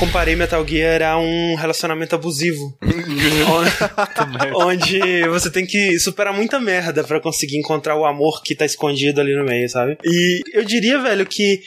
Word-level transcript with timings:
comparei 0.00 0.34
Metal 0.34 0.66
Gear 0.66 1.02
a 1.02 1.18
um 1.18 1.54
relacionamento 1.56 2.14
abusivo. 2.14 2.74
onde 4.56 5.28
você 5.28 5.50
tem 5.50 5.66
que 5.66 5.98
superar 5.98 6.32
muita 6.32 6.58
merda 6.58 7.04
para 7.04 7.20
conseguir 7.20 7.58
encontrar 7.58 7.96
o 7.96 8.06
amor 8.06 8.42
que 8.42 8.54
tá 8.54 8.64
escondido 8.64 9.20
ali 9.20 9.36
no 9.36 9.44
meio, 9.44 9.68
sabe? 9.68 9.98
E 10.02 10.40
eu 10.54 10.64
diria, 10.64 10.98
velho, 10.98 11.26
que 11.26 11.60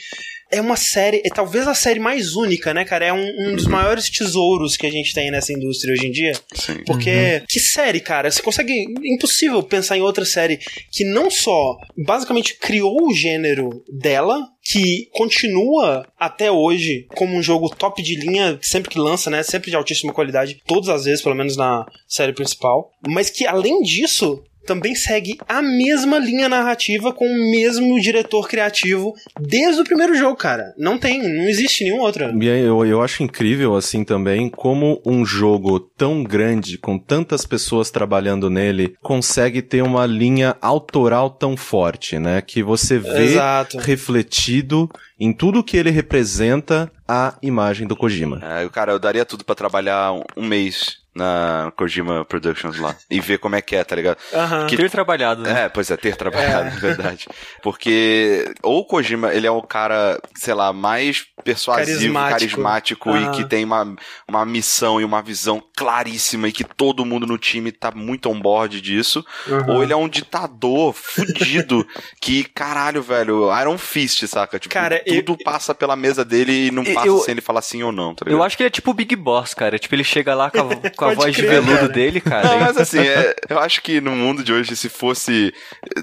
é 0.50 0.60
uma 0.60 0.76
série, 0.76 1.22
é 1.24 1.28
talvez 1.28 1.66
a 1.66 1.74
série 1.74 2.00
mais 2.00 2.36
única, 2.36 2.72
né, 2.72 2.84
cara? 2.84 3.06
É 3.06 3.12
um, 3.12 3.50
um 3.50 3.56
dos 3.56 3.66
maiores 3.66 4.08
tesouros 4.08 4.76
que 4.76 4.86
a 4.86 4.90
gente 4.90 5.12
tem 5.14 5.30
nessa 5.30 5.52
indústria 5.52 5.92
hoje 5.92 6.06
em 6.06 6.10
dia. 6.10 6.32
Sim. 6.54 6.82
Porque, 6.86 7.10
uhum. 7.10 7.46
que 7.48 7.60
série, 7.60 8.00
cara? 8.00 8.30
Você 8.30 8.42
consegue. 8.42 8.84
Impossível 9.04 9.62
pensar 9.62 9.96
em 9.96 10.02
outra 10.02 10.24
série 10.24 10.58
que 10.90 11.04
não 11.04 11.30
só 11.30 11.76
basicamente 11.96 12.56
criou 12.56 13.08
o 13.08 13.14
gênero 13.14 13.84
dela, 13.88 14.48
que 14.62 15.08
continua 15.12 16.06
até 16.18 16.50
hoje 16.50 17.06
como 17.14 17.36
um 17.36 17.42
jogo 17.42 17.68
top 17.68 18.02
de 18.02 18.16
linha, 18.16 18.58
sempre 18.62 18.90
que 18.90 18.98
lança, 18.98 19.30
né? 19.30 19.42
Sempre 19.42 19.70
de 19.70 19.76
altíssima 19.76 20.12
qualidade, 20.12 20.60
todas 20.66 20.88
as 20.88 21.04
vezes, 21.04 21.22
pelo 21.22 21.34
menos 21.34 21.56
na 21.56 21.86
série 22.08 22.32
principal. 22.32 22.90
Mas 23.06 23.28
que 23.28 23.46
além 23.46 23.82
disso, 23.82 24.42
também 24.64 24.94
segue 24.94 25.38
a 25.48 25.62
mesma 25.62 26.18
linha 26.18 26.48
narrativa 26.48 27.12
com 27.12 27.26
o 27.26 27.50
mesmo 27.50 28.00
diretor 28.00 28.48
criativo 28.48 29.14
desde 29.40 29.80
o 29.80 29.84
primeiro 29.84 30.14
jogo, 30.14 30.36
cara. 30.36 30.74
Não 30.76 30.98
tem, 30.98 31.22
não 31.22 31.48
existe 31.48 31.84
nenhum 31.84 32.00
outro. 32.00 32.24
Eu, 32.42 32.84
eu 32.84 33.02
acho 33.02 33.22
incrível, 33.22 33.76
assim, 33.76 34.04
também, 34.04 34.48
como 34.48 35.00
um 35.04 35.24
jogo 35.24 35.78
tão 35.78 36.22
grande, 36.22 36.78
com 36.78 36.98
tantas 36.98 37.46
pessoas 37.46 37.90
trabalhando 37.90 38.50
nele, 38.50 38.94
consegue 39.02 39.62
ter 39.62 39.82
uma 39.82 40.06
linha 40.06 40.56
autoral 40.60 41.30
tão 41.30 41.56
forte, 41.56 42.18
né? 42.18 42.40
Que 42.40 42.62
você 42.62 42.98
vê 42.98 43.24
Exato. 43.24 43.78
refletido 43.78 44.90
em 45.18 45.32
tudo 45.32 45.62
que 45.62 45.76
ele 45.76 45.90
representa 45.90 46.90
a 47.06 47.36
imagem 47.42 47.86
do 47.86 47.96
Kojima. 47.96 48.40
É, 48.42 48.68
cara, 48.68 48.92
eu 48.92 48.98
daria 48.98 49.24
tudo 49.24 49.44
para 49.44 49.54
trabalhar 49.54 50.12
um, 50.12 50.22
um 50.36 50.46
mês 50.46 51.03
na 51.14 51.72
Kojima 51.76 52.24
Productions 52.24 52.78
lá 52.78 52.96
e 53.10 53.20
ver 53.20 53.38
como 53.38 53.54
é 53.54 53.62
que 53.62 53.76
é, 53.76 53.84
tá 53.84 53.94
ligado? 53.94 54.18
Uhum. 54.32 54.66
Que, 54.66 54.76
ter 54.76 54.90
trabalhado, 54.90 55.42
né? 55.42 55.64
É, 55.64 55.68
pois 55.68 55.90
é, 55.90 55.96
ter 55.96 56.16
trabalhado, 56.16 56.68
é. 56.68 56.70
verdade. 56.80 57.28
Porque 57.62 58.52
ou 58.62 58.80
o 58.80 58.84
Kojima, 58.84 59.32
ele 59.32 59.46
é 59.46 59.50
o 59.50 59.62
cara, 59.62 60.20
sei 60.34 60.54
lá, 60.54 60.72
mais 60.72 61.24
persuasivo, 61.44 61.98
carismático, 62.14 62.30
carismático 62.30 63.10
uhum. 63.10 63.32
e 63.32 63.36
que 63.36 63.48
tem 63.48 63.64
uma, 63.64 63.94
uma 64.26 64.44
missão 64.44 65.00
e 65.00 65.04
uma 65.04 65.22
visão 65.22 65.62
claríssima 65.76 66.48
e 66.48 66.52
que 66.52 66.64
todo 66.64 67.04
mundo 67.04 67.26
no 67.26 67.38
time 67.38 67.70
tá 67.70 67.90
muito 67.94 68.28
on 68.28 68.40
board 68.40 68.80
disso, 68.80 69.24
uhum. 69.46 69.74
ou 69.74 69.82
ele 69.82 69.92
é 69.92 69.96
um 69.96 70.08
ditador 70.08 70.92
fudido 70.92 71.86
que, 72.20 72.44
caralho, 72.44 73.02
velho, 73.02 73.50
Iron 73.60 73.78
Fist, 73.78 74.26
saca? 74.26 74.58
Tipo, 74.58 74.74
cara, 74.74 75.02
tudo 75.04 75.32
eu, 75.32 75.44
passa 75.44 75.74
pela 75.74 75.94
mesa 75.94 76.24
dele 76.24 76.68
e 76.68 76.70
não 76.70 76.84
passa 76.84 77.06
eu, 77.06 77.18
sem 77.18 77.32
ele 77.32 77.40
falar 77.40 77.62
sim 77.62 77.82
ou 77.82 77.92
não, 77.92 78.14
tá 78.14 78.24
Eu 78.28 78.42
acho 78.42 78.56
que 78.56 78.62
ele 78.62 78.68
é 78.68 78.70
tipo 78.70 78.90
o 78.90 78.94
Big 78.94 79.14
Boss, 79.14 79.54
cara. 79.54 79.78
Tipo, 79.78 79.94
ele 79.94 80.04
chega 80.04 80.34
lá 80.34 80.50
com 80.50 80.58
a, 80.60 80.90
com 81.04 81.10
a 81.10 81.14
voz 81.14 81.36
crer, 81.36 81.48
de 81.48 81.54
veludo 81.54 81.78
cara. 81.80 81.88
dele, 81.88 82.20
cara. 82.20 82.48
Não, 82.48 82.60
mas 82.60 82.76
assim, 82.76 83.00
é, 83.00 83.34
eu 83.48 83.58
acho 83.58 83.82
que 83.82 84.00
no 84.00 84.12
mundo 84.12 84.42
de 84.42 84.52
hoje, 84.52 84.74
se 84.76 84.88
fosse 84.88 85.52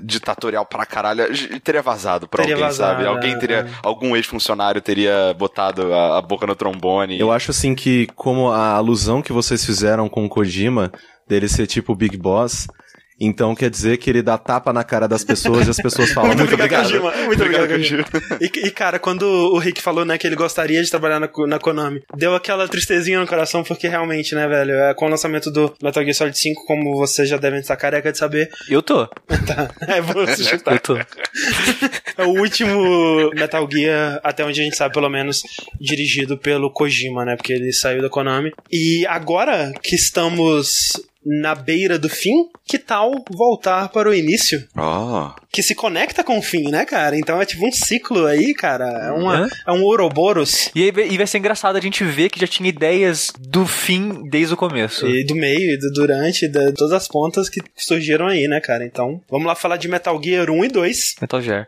ditatorial 0.01 0.65
pra 0.65 0.85
caralho, 0.85 1.25
teria 1.59 1.81
vazado 1.81 2.27
pra 2.27 2.43
teria 2.43 2.55
alguém, 2.55 2.67
vazado, 2.67 2.91
sabe? 2.93 3.07
Alguém 3.07 3.33
é, 3.33 3.37
teria, 3.37 3.57
é. 3.59 3.69
algum 3.83 4.15
ex-funcionário 4.15 4.81
teria 4.81 5.33
botado 5.37 5.93
a, 5.93 6.17
a, 6.17 6.21
boca 6.21 6.45
no 6.47 6.55
trombone. 6.55 7.19
Eu 7.19 7.31
acho 7.31 7.51
assim 7.51 7.75
que, 7.75 8.07
como 8.15 8.49
a 8.49 8.71
alusão 8.71 9.21
que 9.21 9.33
vocês 9.33 9.65
fizeram 9.65 10.07
com 10.09 10.25
o 10.25 10.29
Kojima, 10.29 10.91
dele 11.27 11.47
ser 11.47 11.67
tipo 11.67 11.93
o 11.93 11.95
Big 11.95 12.17
Boss, 12.17 12.67
então 13.21 13.53
quer 13.53 13.69
dizer 13.69 13.97
que 13.97 14.09
ele 14.09 14.21
dá 14.21 14.37
tapa 14.37 14.73
na 14.73 14.83
cara 14.83 15.07
das 15.07 15.23
pessoas 15.23 15.67
e 15.67 15.69
as 15.69 15.77
pessoas 15.77 16.11
falam 16.11 16.29
muito, 16.29 16.39
muito 16.39 16.53
obrigado. 16.55 16.83
Kojima. 16.83 17.11
Muito 17.25 17.43
obrigado, 17.43 17.67
Kojima. 17.67 18.05
E, 18.41 18.67
e, 18.67 18.71
cara, 18.71 18.97
quando 18.97 19.23
o 19.23 19.57
Rick 19.59 19.81
falou, 19.81 20.03
né, 20.03 20.17
que 20.17 20.25
ele 20.25 20.35
gostaria 20.35 20.81
de 20.81 20.89
trabalhar 20.89 21.19
na, 21.19 21.29
na 21.47 21.59
Konami, 21.59 22.01
deu 22.15 22.33
aquela 22.33 22.67
tristezinha 22.67 23.19
no 23.19 23.27
coração, 23.27 23.63
porque 23.63 23.87
realmente, 23.87 24.33
né, 24.33 24.47
velho, 24.47 24.71
é, 24.71 24.93
com 24.95 25.05
o 25.05 25.09
lançamento 25.09 25.51
do 25.51 25.73
Metal 25.81 26.03
Gear 26.03 26.15
Solid 26.15 26.37
5, 26.37 26.65
como 26.65 26.97
vocês 26.97 27.29
já 27.29 27.37
devem 27.37 27.59
estar 27.59 27.75
careca 27.75 28.11
de 28.11 28.17
saber. 28.17 28.49
Eu 28.67 28.81
tô. 28.81 29.05
tá. 29.07 29.69
É, 29.87 30.01
você 30.01 30.43
chutar. 30.43 30.73
Eu 30.73 30.79
tô. 30.79 30.97
é 30.97 32.25
o 32.25 32.39
último 32.39 33.29
Metal 33.35 33.67
Gear, 33.71 34.19
até 34.23 34.43
onde 34.43 34.61
a 34.61 34.63
gente 34.63 34.75
sabe, 34.75 34.93
pelo 34.93 35.09
menos, 35.09 35.43
dirigido 35.79 36.37
pelo 36.37 36.71
Kojima, 36.71 37.23
né, 37.23 37.35
porque 37.35 37.53
ele 37.53 37.71
saiu 37.71 38.01
da 38.01 38.09
Konami. 38.09 38.51
E 38.71 39.05
agora 39.07 39.71
que 39.83 39.95
estamos 39.95 40.91
na 41.25 41.53
beira 41.53 41.99
do 41.99 42.09
fim, 42.09 42.49
que 42.65 42.79
tal 42.79 43.11
voltar 43.29 43.89
para 43.89 44.09
o 44.09 44.13
início? 44.13 44.67
Oh. 44.75 45.29
Que 45.51 45.61
se 45.61 45.75
conecta 45.75 46.23
com 46.23 46.37
o 46.37 46.41
fim, 46.41 46.69
né, 46.69 46.85
cara? 46.85 47.17
Então 47.17 47.41
é 47.41 47.45
tipo 47.45 47.67
um 47.67 47.71
ciclo 47.71 48.25
aí, 48.25 48.53
cara. 48.53 48.85
É, 48.85 49.11
uma, 49.11 49.47
é? 49.67 49.71
um 49.71 49.83
Ouroboros. 49.83 50.69
E, 50.73 50.83
aí, 50.83 50.93
e 51.11 51.17
vai 51.17 51.27
ser 51.27 51.37
engraçado 51.37 51.75
a 51.75 51.81
gente 51.81 52.03
ver 52.03 52.29
que 52.29 52.39
já 52.39 52.47
tinha 52.47 52.69
ideias 52.69 53.31
do 53.39 53.65
fim 53.65 54.29
desde 54.29 54.53
o 54.53 54.57
começo. 54.57 55.07
E 55.07 55.25
do 55.25 55.35
meio, 55.35 55.73
e 55.73 55.77
do 55.77 55.91
durante, 55.91 56.47
de 56.47 56.71
todas 56.73 56.93
as 56.93 57.07
pontas 57.07 57.49
que 57.49 57.61
surgiram 57.75 58.27
aí, 58.27 58.47
né, 58.47 58.59
cara? 58.59 58.85
Então, 58.85 59.21
vamos 59.29 59.45
lá 59.45 59.55
falar 59.55 59.77
de 59.77 59.87
Metal 59.87 60.19
Gear 60.21 60.49
1 60.49 60.65
e 60.65 60.67
2. 60.67 61.15
Metal 61.21 61.41
Gear. 61.41 61.67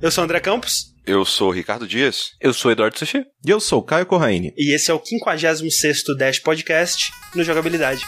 Eu 0.00 0.10
sou 0.10 0.22
o 0.22 0.24
André 0.24 0.40
Campos. 0.40 0.94
Eu 1.08 1.24
sou 1.24 1.48
o 1.48 1.50
Ricardo 1.50 1.88
Dias. 1.88 2.32
Eu 2.38 2.52
sou 2.52 2.70
Eduardo 2.70 2.98
Sushi. 2.98 3.24
E 3.46 3.48
eu 3.48 3.58
sou 3.60 3.78
o 3.78 3.82
Caio 3.82 4.04
Corraine. 4.04 4.52
E 4.58 4.74
esse 4.74 4.90
é 4.90 4.94
o 4.94 5.00
56º 5.00 6.14
Dash 6.18 6.38
Podcast 6.38 7.10
no 7.34 7.42
Jogabilidade. 7.42 8.04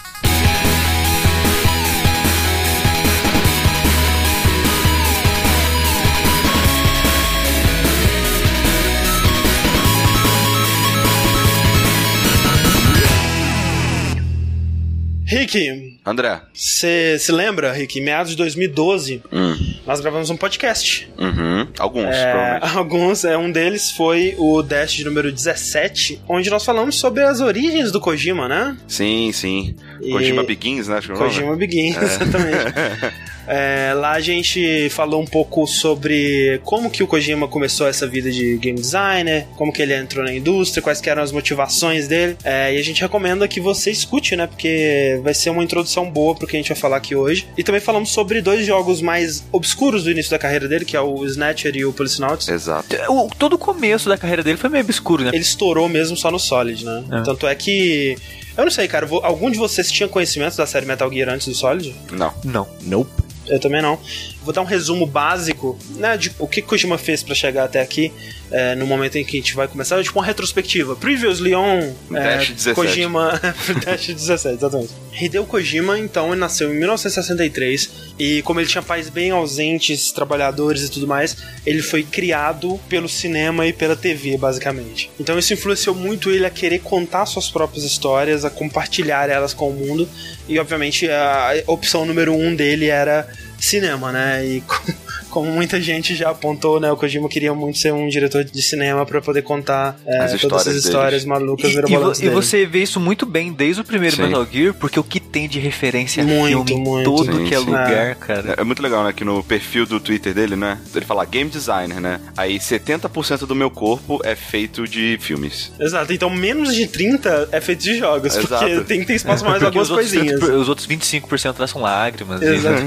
Rick. 15.31 15.97
André. 16.05 16.41
Você 16.53 17.17
se 17.21 17.31
lembra, 17.31 17.73
Rick? 17.73 18.01
Em 18.01 18.03
meados 18.03 18.33
de 18.33 18.37
2012, 18.37 19.23
hum. 19.33 19.75
nós 19.87 20.01
gravamos 20.01 20.29
um 20.29 20.37
podcast. 20.37 21.09
Uhum. 21.17 21.69
Alguns, 21.79 22.17
é, 22.17 22.59
Alguns. 22.75 23.25
É, 23.25 23.39
um 23.39 23.49
deles 23.49 23.93
foi 23.93 24.35
o 24.37 24.61
Dash 24.61 24.93
de 24.93 25.05
número 25.05 25.31
17, 25.31 26.21
onde 26.29 26.51
nós 26.51 26.65
falamos 26.65 26.99
sobre 26.99 27.23
as 27.23 27.41
origens 27.41 27.93
do 27.93 28.01
Kojima, 28.01 28.49
né? 28.49 28.77
Sim, 28.89 29.31
sim. 29.33 29.77
E... 30.03 30.11
Kojima 30.11 30.43
Begins, 30.43 30.89
né? 30.89 30.99
Kojima 31.17 31.55
Begins, 31.55 31.97
é. 31.97 32.03
exatamente. 32.05 33.15
É, 33.51 33.93
lá 33.95 34.13
a 34.13 34.21
gente 34.21 34.89
falou 34.91 35.21
um 35.21 35.27
pouco 35.27 35.67
sobre 35.67 36.61
como 36.65 36.89
que 36.89 37.03
o 37.03 37.07
Kojima 37.07 37.49
começou 37.49 37.89
essa 37.89 38.07
vida 38.07 38.31
de 38.31 38.57
game 38.59 38.79
designer, 38.79 39.47
como 39.57 39.73
que 39.73 39.83
ele 39.83 39.93
entrou 39.93 40.25
na 40.25 40.33
indústria, 40.33 40.81
quais 40.81 41.03
eram 41.05 41.23
as 41.23 41.33
motivações 41.33 42.07
dele. 42.07 42.37
É, 42.45 42.73
e 42.73 42.79
a 42.79 42.83
gente 42.83 43.01
recomenda 43.01 43.49
que 43.49 43.61
você 43.61 43.91
escute, 43.91 44.37
né? 44.37 44.47
Porque 44.47 45.21
vai 45.25 45.35
ser 45.35 45.51
uma 45.51 45.65
introdução 45.65 46.09
boa 46.09 46.37
pro 46.37 46.47
que 46.47 46.57
a 46.57 46.61
gente 46.61 46.69
vai 46.69 46.79
falar 46.79 46.99
aqui 46.99 47.17
hoje. 47.17 47.49
E 47.59 47.65
também 47.65 47.81
falamos 47.81 48.11
sobre 48.11 48.41
dois 48.41 48.65
jogos 48.65 49.03
mais 49.03 49.43
obscuros 49.51 50.05
do 50.05 50.11
início 50.13 50.31
da 50.31 50.39
carreira 50.39 50.69
dele, 50.69 50.85
que 50.85 50.97
é 50.97 51.01
o 51.01 51.25
Snatcher 51.27 51.75
e 51.75 51.85
o 51.85 51.93
Policenauts. 51.93 52.49
Exato. 52.49 52.97
O, 53.09 53.29
todo 53.37 53.55
o 53.55 53.59
começo 53.59 54.09
da 54.09 54.17
carreira 54.17 54.45
dele 54.45 54.59
foi 54.59 54.71
meio 54.71 54.85
obscuro, 54.85 55.25
né? 55.25 55.31
Ele 55.33 55.43
estourou 55.43 55.89
mesmo 55.89 56.17
só 56.17 56.31
no 56.31 56.39
Solid, 56.39 56.85
né? 56.85 57.05
É. 57.11 57.23
Tanto 57.23 57.49
é 57.49 57.55
que 57.57 58.17
eu 58.57 58.65
não 58.65 58.71
sei, 58.71 58.87
cara. 58.87 59.09
Algum 59.23 59.51
de 59.51 59.59
vocês 59.59 59.91
tinha 59.91 60.09
conhecimento 60.09 60.57
da 60.57 60.67
série 60.67 60.87
Metal 60.87 61.11
Gear 61.11 61.31
antes 61.31 61.49
do 61.49 61.55
Solid? 61.55 61.95
Não. 62.13 62.33
Não. 62.45 62.69
Nope. 62.83 63.30
Eu 63.51 63.59
também 63.59 63.83
não. 63.83 63.99
Vou 64.43 64.55
dar 64.55 64.63
um 64.63 64.65
resumo 64.65 65.07
básico 65.07 65.79
né, 65.97 66.17
de 66.17 66.33
o 66.39 66.47
que 66.47 66.63
Kojima 66.63 66.97
fez 66.97 67.23
para 67.23 67.35
chegar 67.35 67.65
até 67.65 67.81
aqui, 67.81 68.13
é, 68.51 68.75
no 68.75 68.87
momento 68.87 69.17
em 69.17 69.25
que 69.25 69.37
a 69.37 69.41
gente 69.41 69.55
vai 69.55 69.69
começar, 69.69 70.03
tipo 70.03 70.19
uma 70.19 70.25
retrospectiva. 70.25 70.97
Previously 70.97 71.55
on 71.55 71.95
é, 72.15 72.73
Kojima. 72.75 73.41
Dash 73.85 74.07
17, 74.07 74.55
exatamente. 74.55 74.93
Hideo 75.21 75.45
Kojima, 75.45 75.99
então, 75.99 76.29
ele 76.29 76.41
nasceu 76.41 76.73
em 76.73 76.79
1963 76.79 77.91
e, 78.19 78.43
como 78.43 78.61
ele 78.61 78.69
tinha 78.69 78.83
pais 78.83 79.09
bem 79.09 79.31
ausentes, 79.31 80.13
trabalhadores 80.13 80.83
e 80.83 80.91
tudo 80.91 81.07
mais, 81.07 81.37
ele 81.67 81.83
foi 81.83 82.03
criado 82.03 82.81
pelo 82.89 83.09
cinema 83.09 83.67
e 83.67 83.73
pela 83.73 83.97
TV, 83.97 84.37
basicamente. 84.37 85.11
Então, 85.19 85.39
isso 85.39 85.53
influenciou 85.53 85.95
muito 85.95 86.31
ele 86.31 86.47
a 86.47 86.51
querer 86.51 86.81
contar 86.81 87.27
suas 87.27 87.51
próprias 87.51 87.85
histórias, 87.85 88.45
a 88.45 88.51
compartilhar 88.51 89.29
elas 89.29 89.53
com 89.53 89.69
o 89.69 89.73
mundo 89.73 90.09
e, 90.49 90.59
obviamente, 90.59 91.09
a 91.09 91.53
opção 91.67 92.05
número 92.05 92.33
um 92.35 92.55
dele 92.55 92.87
era 92.87 93.29
cinema, 93.61 94.13
né? 94.13 94.47
E 94.47 94.65
como 95.31 95.51
muita 95.51 95.81
gente 95.81 96.15
já 96.15 96.31
apontou, 96.31 96.81
né? 96.81 96.91
O 96.91 96.97
Kojima 96.97 97.29
queria 97.29 97.55
muito 97.55 97.79
ser 97.79 97.93
um 97.93 98.09
diretor 98.09 98.45
de 98.45 98.63
cinema 98.63 99.07
para 99.07 99.21
poder 99.21 99.43
contar 99.43 99.99
é, 100.05 100.27
todas 100.37 100.67
essas 100.67 100.85
histórias 100.85 101.25
malucas 101.25 101.71
e, 101.71 102.23
e, 102.23 102.27
e 102.27 102.29
você 102.29 102.67
vê 102.67 102.83
isso 102.83 103.01
muito 103.01 103.25
bem 103.25 103.53
desde 103.53 103.81
o 103.81 103.85
primeiro 103.85 104.17
sim. 104.17 104.23
Metal 104.23 104.47
Gear, 104.51 104.75
porque 104.75 104.99
o 104.99 105.05
que 105.05 105.21
tem 105.21 105.49
de 105.49 105.59
referência 105.59 106.23
muito, 106.25 106.67
filme 106.67 106.85
muito, 106.85 107.11
todo 107.11 107.37
sim, 107.37 107.45
que 107.45 107.55
é 107.55 107.59
lugar, 107.59 107.91
é. 107.91 108.15
cara. 108.15 108.55
É, 108.59 108.61
é 108.61 108.65
muito 108.65 108.83
legal, 108.83 109.05
né? 109.05 109.13
Que 109.13 109.25
no 109.25 109.43
perfil 109.43 109.87
do 109.87 110.01
Twitter 110.01 110.35
dele, 110.35 110.57
né? 110.57 110.79
Ele 110.95 111.05
fala 111.05 111.25
game 111.25 111.49
designer, 111.49 112.01
né? 112.01 112.21
Aí 112.37 112.59
70% 112.59 113.47
do 113.47 113.55
meu 113.55 113.71
corpo 113.71 114.21
é 114.25 114.35
feito 114.35 114.87
de 114.87 115.19
filmes. 115.21 115.73
Exato. 115.79 116.13
Então 116.13 116.31
menos 116.31 116.75
de 116.75 116.87
30 116.87 117.49
é 117.53 117.61
feito 117.61 117.83
de 117.83 117.99
jogos, 117.99 118.37
Exato. 118.37 118.65
porque 118.65 118.81
tem 118.85 119.01
que 119.01 119.07
ter 119.07 119.15
espaço 119.15 119.45
mais 119.45 119.63
algumas 119.63 119.89
coisinhas. 119.89 120.43
os 120.43 120.69
outros 120.69 120.87
25% 120.87 121.67
são 121.67 121.83
lágrimas. 121.83 122.43
Exato. 122.43 122.83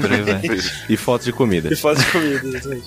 E, 0.88 0.92
e 0.94 0.96
fotos 0.96 1.24
de 1.24 1.32
comida. 1.32 1.72
E 1.72 1.76
fotos 1.76 2.04
de 2.04 2.10
comida. 2.10 2.33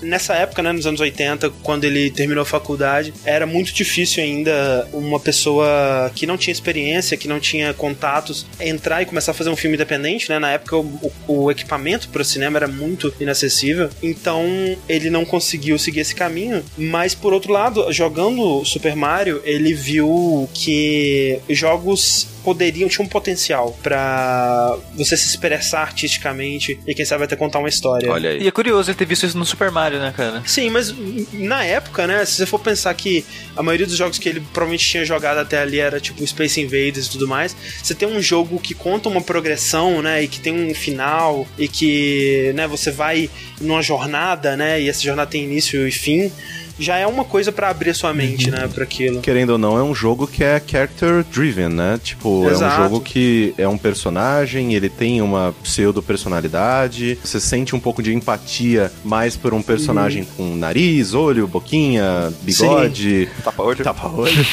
Nessa 0.02 0.36
época, 0.36 0.62
né, 0.62 0.72
nos 0.72 0.86
anos 0.86 1.00
80, 1.00 1.50
quando 1.64 1.84
ele 1.84 2.10
terminou 2.10 2.42
a 2.42 2.46
faculdade, 2.46 3.14
era 3.26 3.46
muito 3.46 3.74
difícil 3.74 4.24
ainda 4.24 4.88
uma 4.94 5.20
pessoa 5.20 6.12
que 6.16 6.26
não 6.26 6.38
tinha 6.38 6.52
experiência, 6.52 7.18
que 7.18 7.28
não 7.28 7.40
tinha 7.40 7.74
contatos, 7.74 8.46
entrar 8.60 9.02
e 9.02 9.06
começar 9.06 9.32
a 9.32 9.34
fazer 9.34 9.50
um 9.50 9.56
filme 9.56 9.76
independente, 9.76 10.30
né? 10.30 10.40
Na 10.40 10.52
época 10.52 10.78
o, 10.78 11.12
o 11.28 11.52
equipamento 11.52 12.10
para 12.10 12.22
o 12.22 12.26
cinema 12.26 12.58
era 12.58 12.68
muito 12.68 13.14
inacessível, 13.20 13.90
então 14.02 14.46
ele 14.88 15.10
não 15.10 15.26
conseguiu 15.26 15.78
seguir 15.78 16.02
esse 16.02 16.16
caminho, 16.16 16.64
mas 16.78 17.14
por 17.14 17.34
outro 17.34 17.52
lado, 17.52 17.92
jogando 17.92 18.64
Super 18.66 18.96
Mario, 18.96 19.42
ele 19.44 19.74
viu 19.74 20.50
que 20.54 21.40
jogos 21.50 22.28
poderiam, 22.48 22.88
tinham 22.88 23.06
um 23.06 23.10
potencial 23.10 23.78
para 23.84 24.78
você 24.96 25.18
se 25.18 25.28
expressar 25.28 25.82
artisticamente 25.82 26.80
e 26.88 26.96
quem 26.96 27.04
sabe 27.04 27.26
até 27.26 27.36
contar 27.36 27.60
uma 27.60 27.68
história. 27.68 28.10
Olha 28.10 28.30
aí. 28.30 28.44
E 28.44 28.48
é 28.48 28.52
curioso 28.52 28.90
ele 28.90 28.98
ter 28.98 29.04
visto 29.04 29.26
isso 29.26 29.38
no 29.38 29.46
Super 29.46 29.70
Mario, 29.70 30.00
né, 30.00 30.14
cara? 30.16 30.42
Sim, 30.46 30.70
mas 30.70 30.96
na 31.34 31.66
época, 31.66 32.08
né, 32.08 32.24
se 32.24 32.36
você 32.36 32.46
for 32.46 32.60
pensar 32.60 32.94
que 32.94 33.26
a 33.54 33.62
maioria 33.62 33.86
dos 33.86 33.98
jogos 33.98 34.18
que 34.18 34.30
ele 34.30 34.40
provavelmente 34.40 34.88
tinha 34.88 35.04
jogado 35.04 35.40
até 35.40 35.60
ali 35.60 35.78
era 35.78 36.00
tipo 36.00 36.26
Space 36.26 36.62
Invaders 36.62 37.08
e 37.08 37.10
tudo 37.10 37.28
mais, 37.28 37.54
você 37.84 37.94
tem 37.94 38.08
um 38.08 38.22
jogo 38.22 38.62
que 38.62 38.74
conta 38.74 39.10
uma 39.10 39.20
progressão, 39.20 40.02
né, 40.02 40.24
e 40.24 40.30
que 40.30 40.40
tem 40.40 40.54
um 40.54 40.74
final 40.74 41.46
e 41.58 41.68
que, 41.68 42.54
né, 42.56 42.66
você 42.66 42.92
vai 42.92 43.30
numa 43.60 43.82
jornada, 43.82 44.56
né, 44.56 44.82
e 44.82 44.88
essa 44.88 45.02
jornada 45.02 45.30
tem 45.30 45.44
início 45.44 45.86
e 45.86 45.92
fim 45.92 46.32
já 46.80 46.98
é 46.98 47.08
uma 47.08 47.24
coisa 47.24 47.52
para 47.52 47.70
abrir 47.70 47.94
sua 47.94 48.14
mente, 48.14 48.50
uhum. 48.50 48.56
né, 48.56 48.68
para 48.68 48.84
aquilo. 48.84 49.22
Querendo 49.22 49.52
ou 49.52 49.58
não, 49.58 49.78
é 49.78 49.84
um 49.84 49.96
jogo 49.96 50.28
que 50.28 50.44
é 50.44 50.62
character 50.66 51.24
driven, 51.32 51.70
né? 51.70 52.00
Tipo, 52.04 52.50
Exato. 52.50 52.64
é 52.64 52.68
um 52.68 52.84
jogo 52.84 53.02
que 53.02 53.54
é 53.58 53.68
um 53.68 53.78
personagem, 53.78 54.74
ele 54.74 54.90
tem 54.90 55.22
uma 55.22 55.54
pseudo 55.64 56.02
personalidade, 56.02 57.18
você 57.24 57.40
sente 57.40 57.76
um 57.76 57.80
pouco 57.80 58.02
de 58.04 58.14
empatia 58.14 58.92
mais 59.04 59.36
por 59.36 59.54
um 59.54 59.62
personagem 59.62 60.24
uhum. 60.24 60.50
com 60.52 60.56
nariz, 60.56 61.14
olho, 61.14 61.48
boquinha, 61.48 62.32
bigode, 62.42 63.30
tapa-olho. 63.44 63.84
Tapa-olho. 63.84 64.46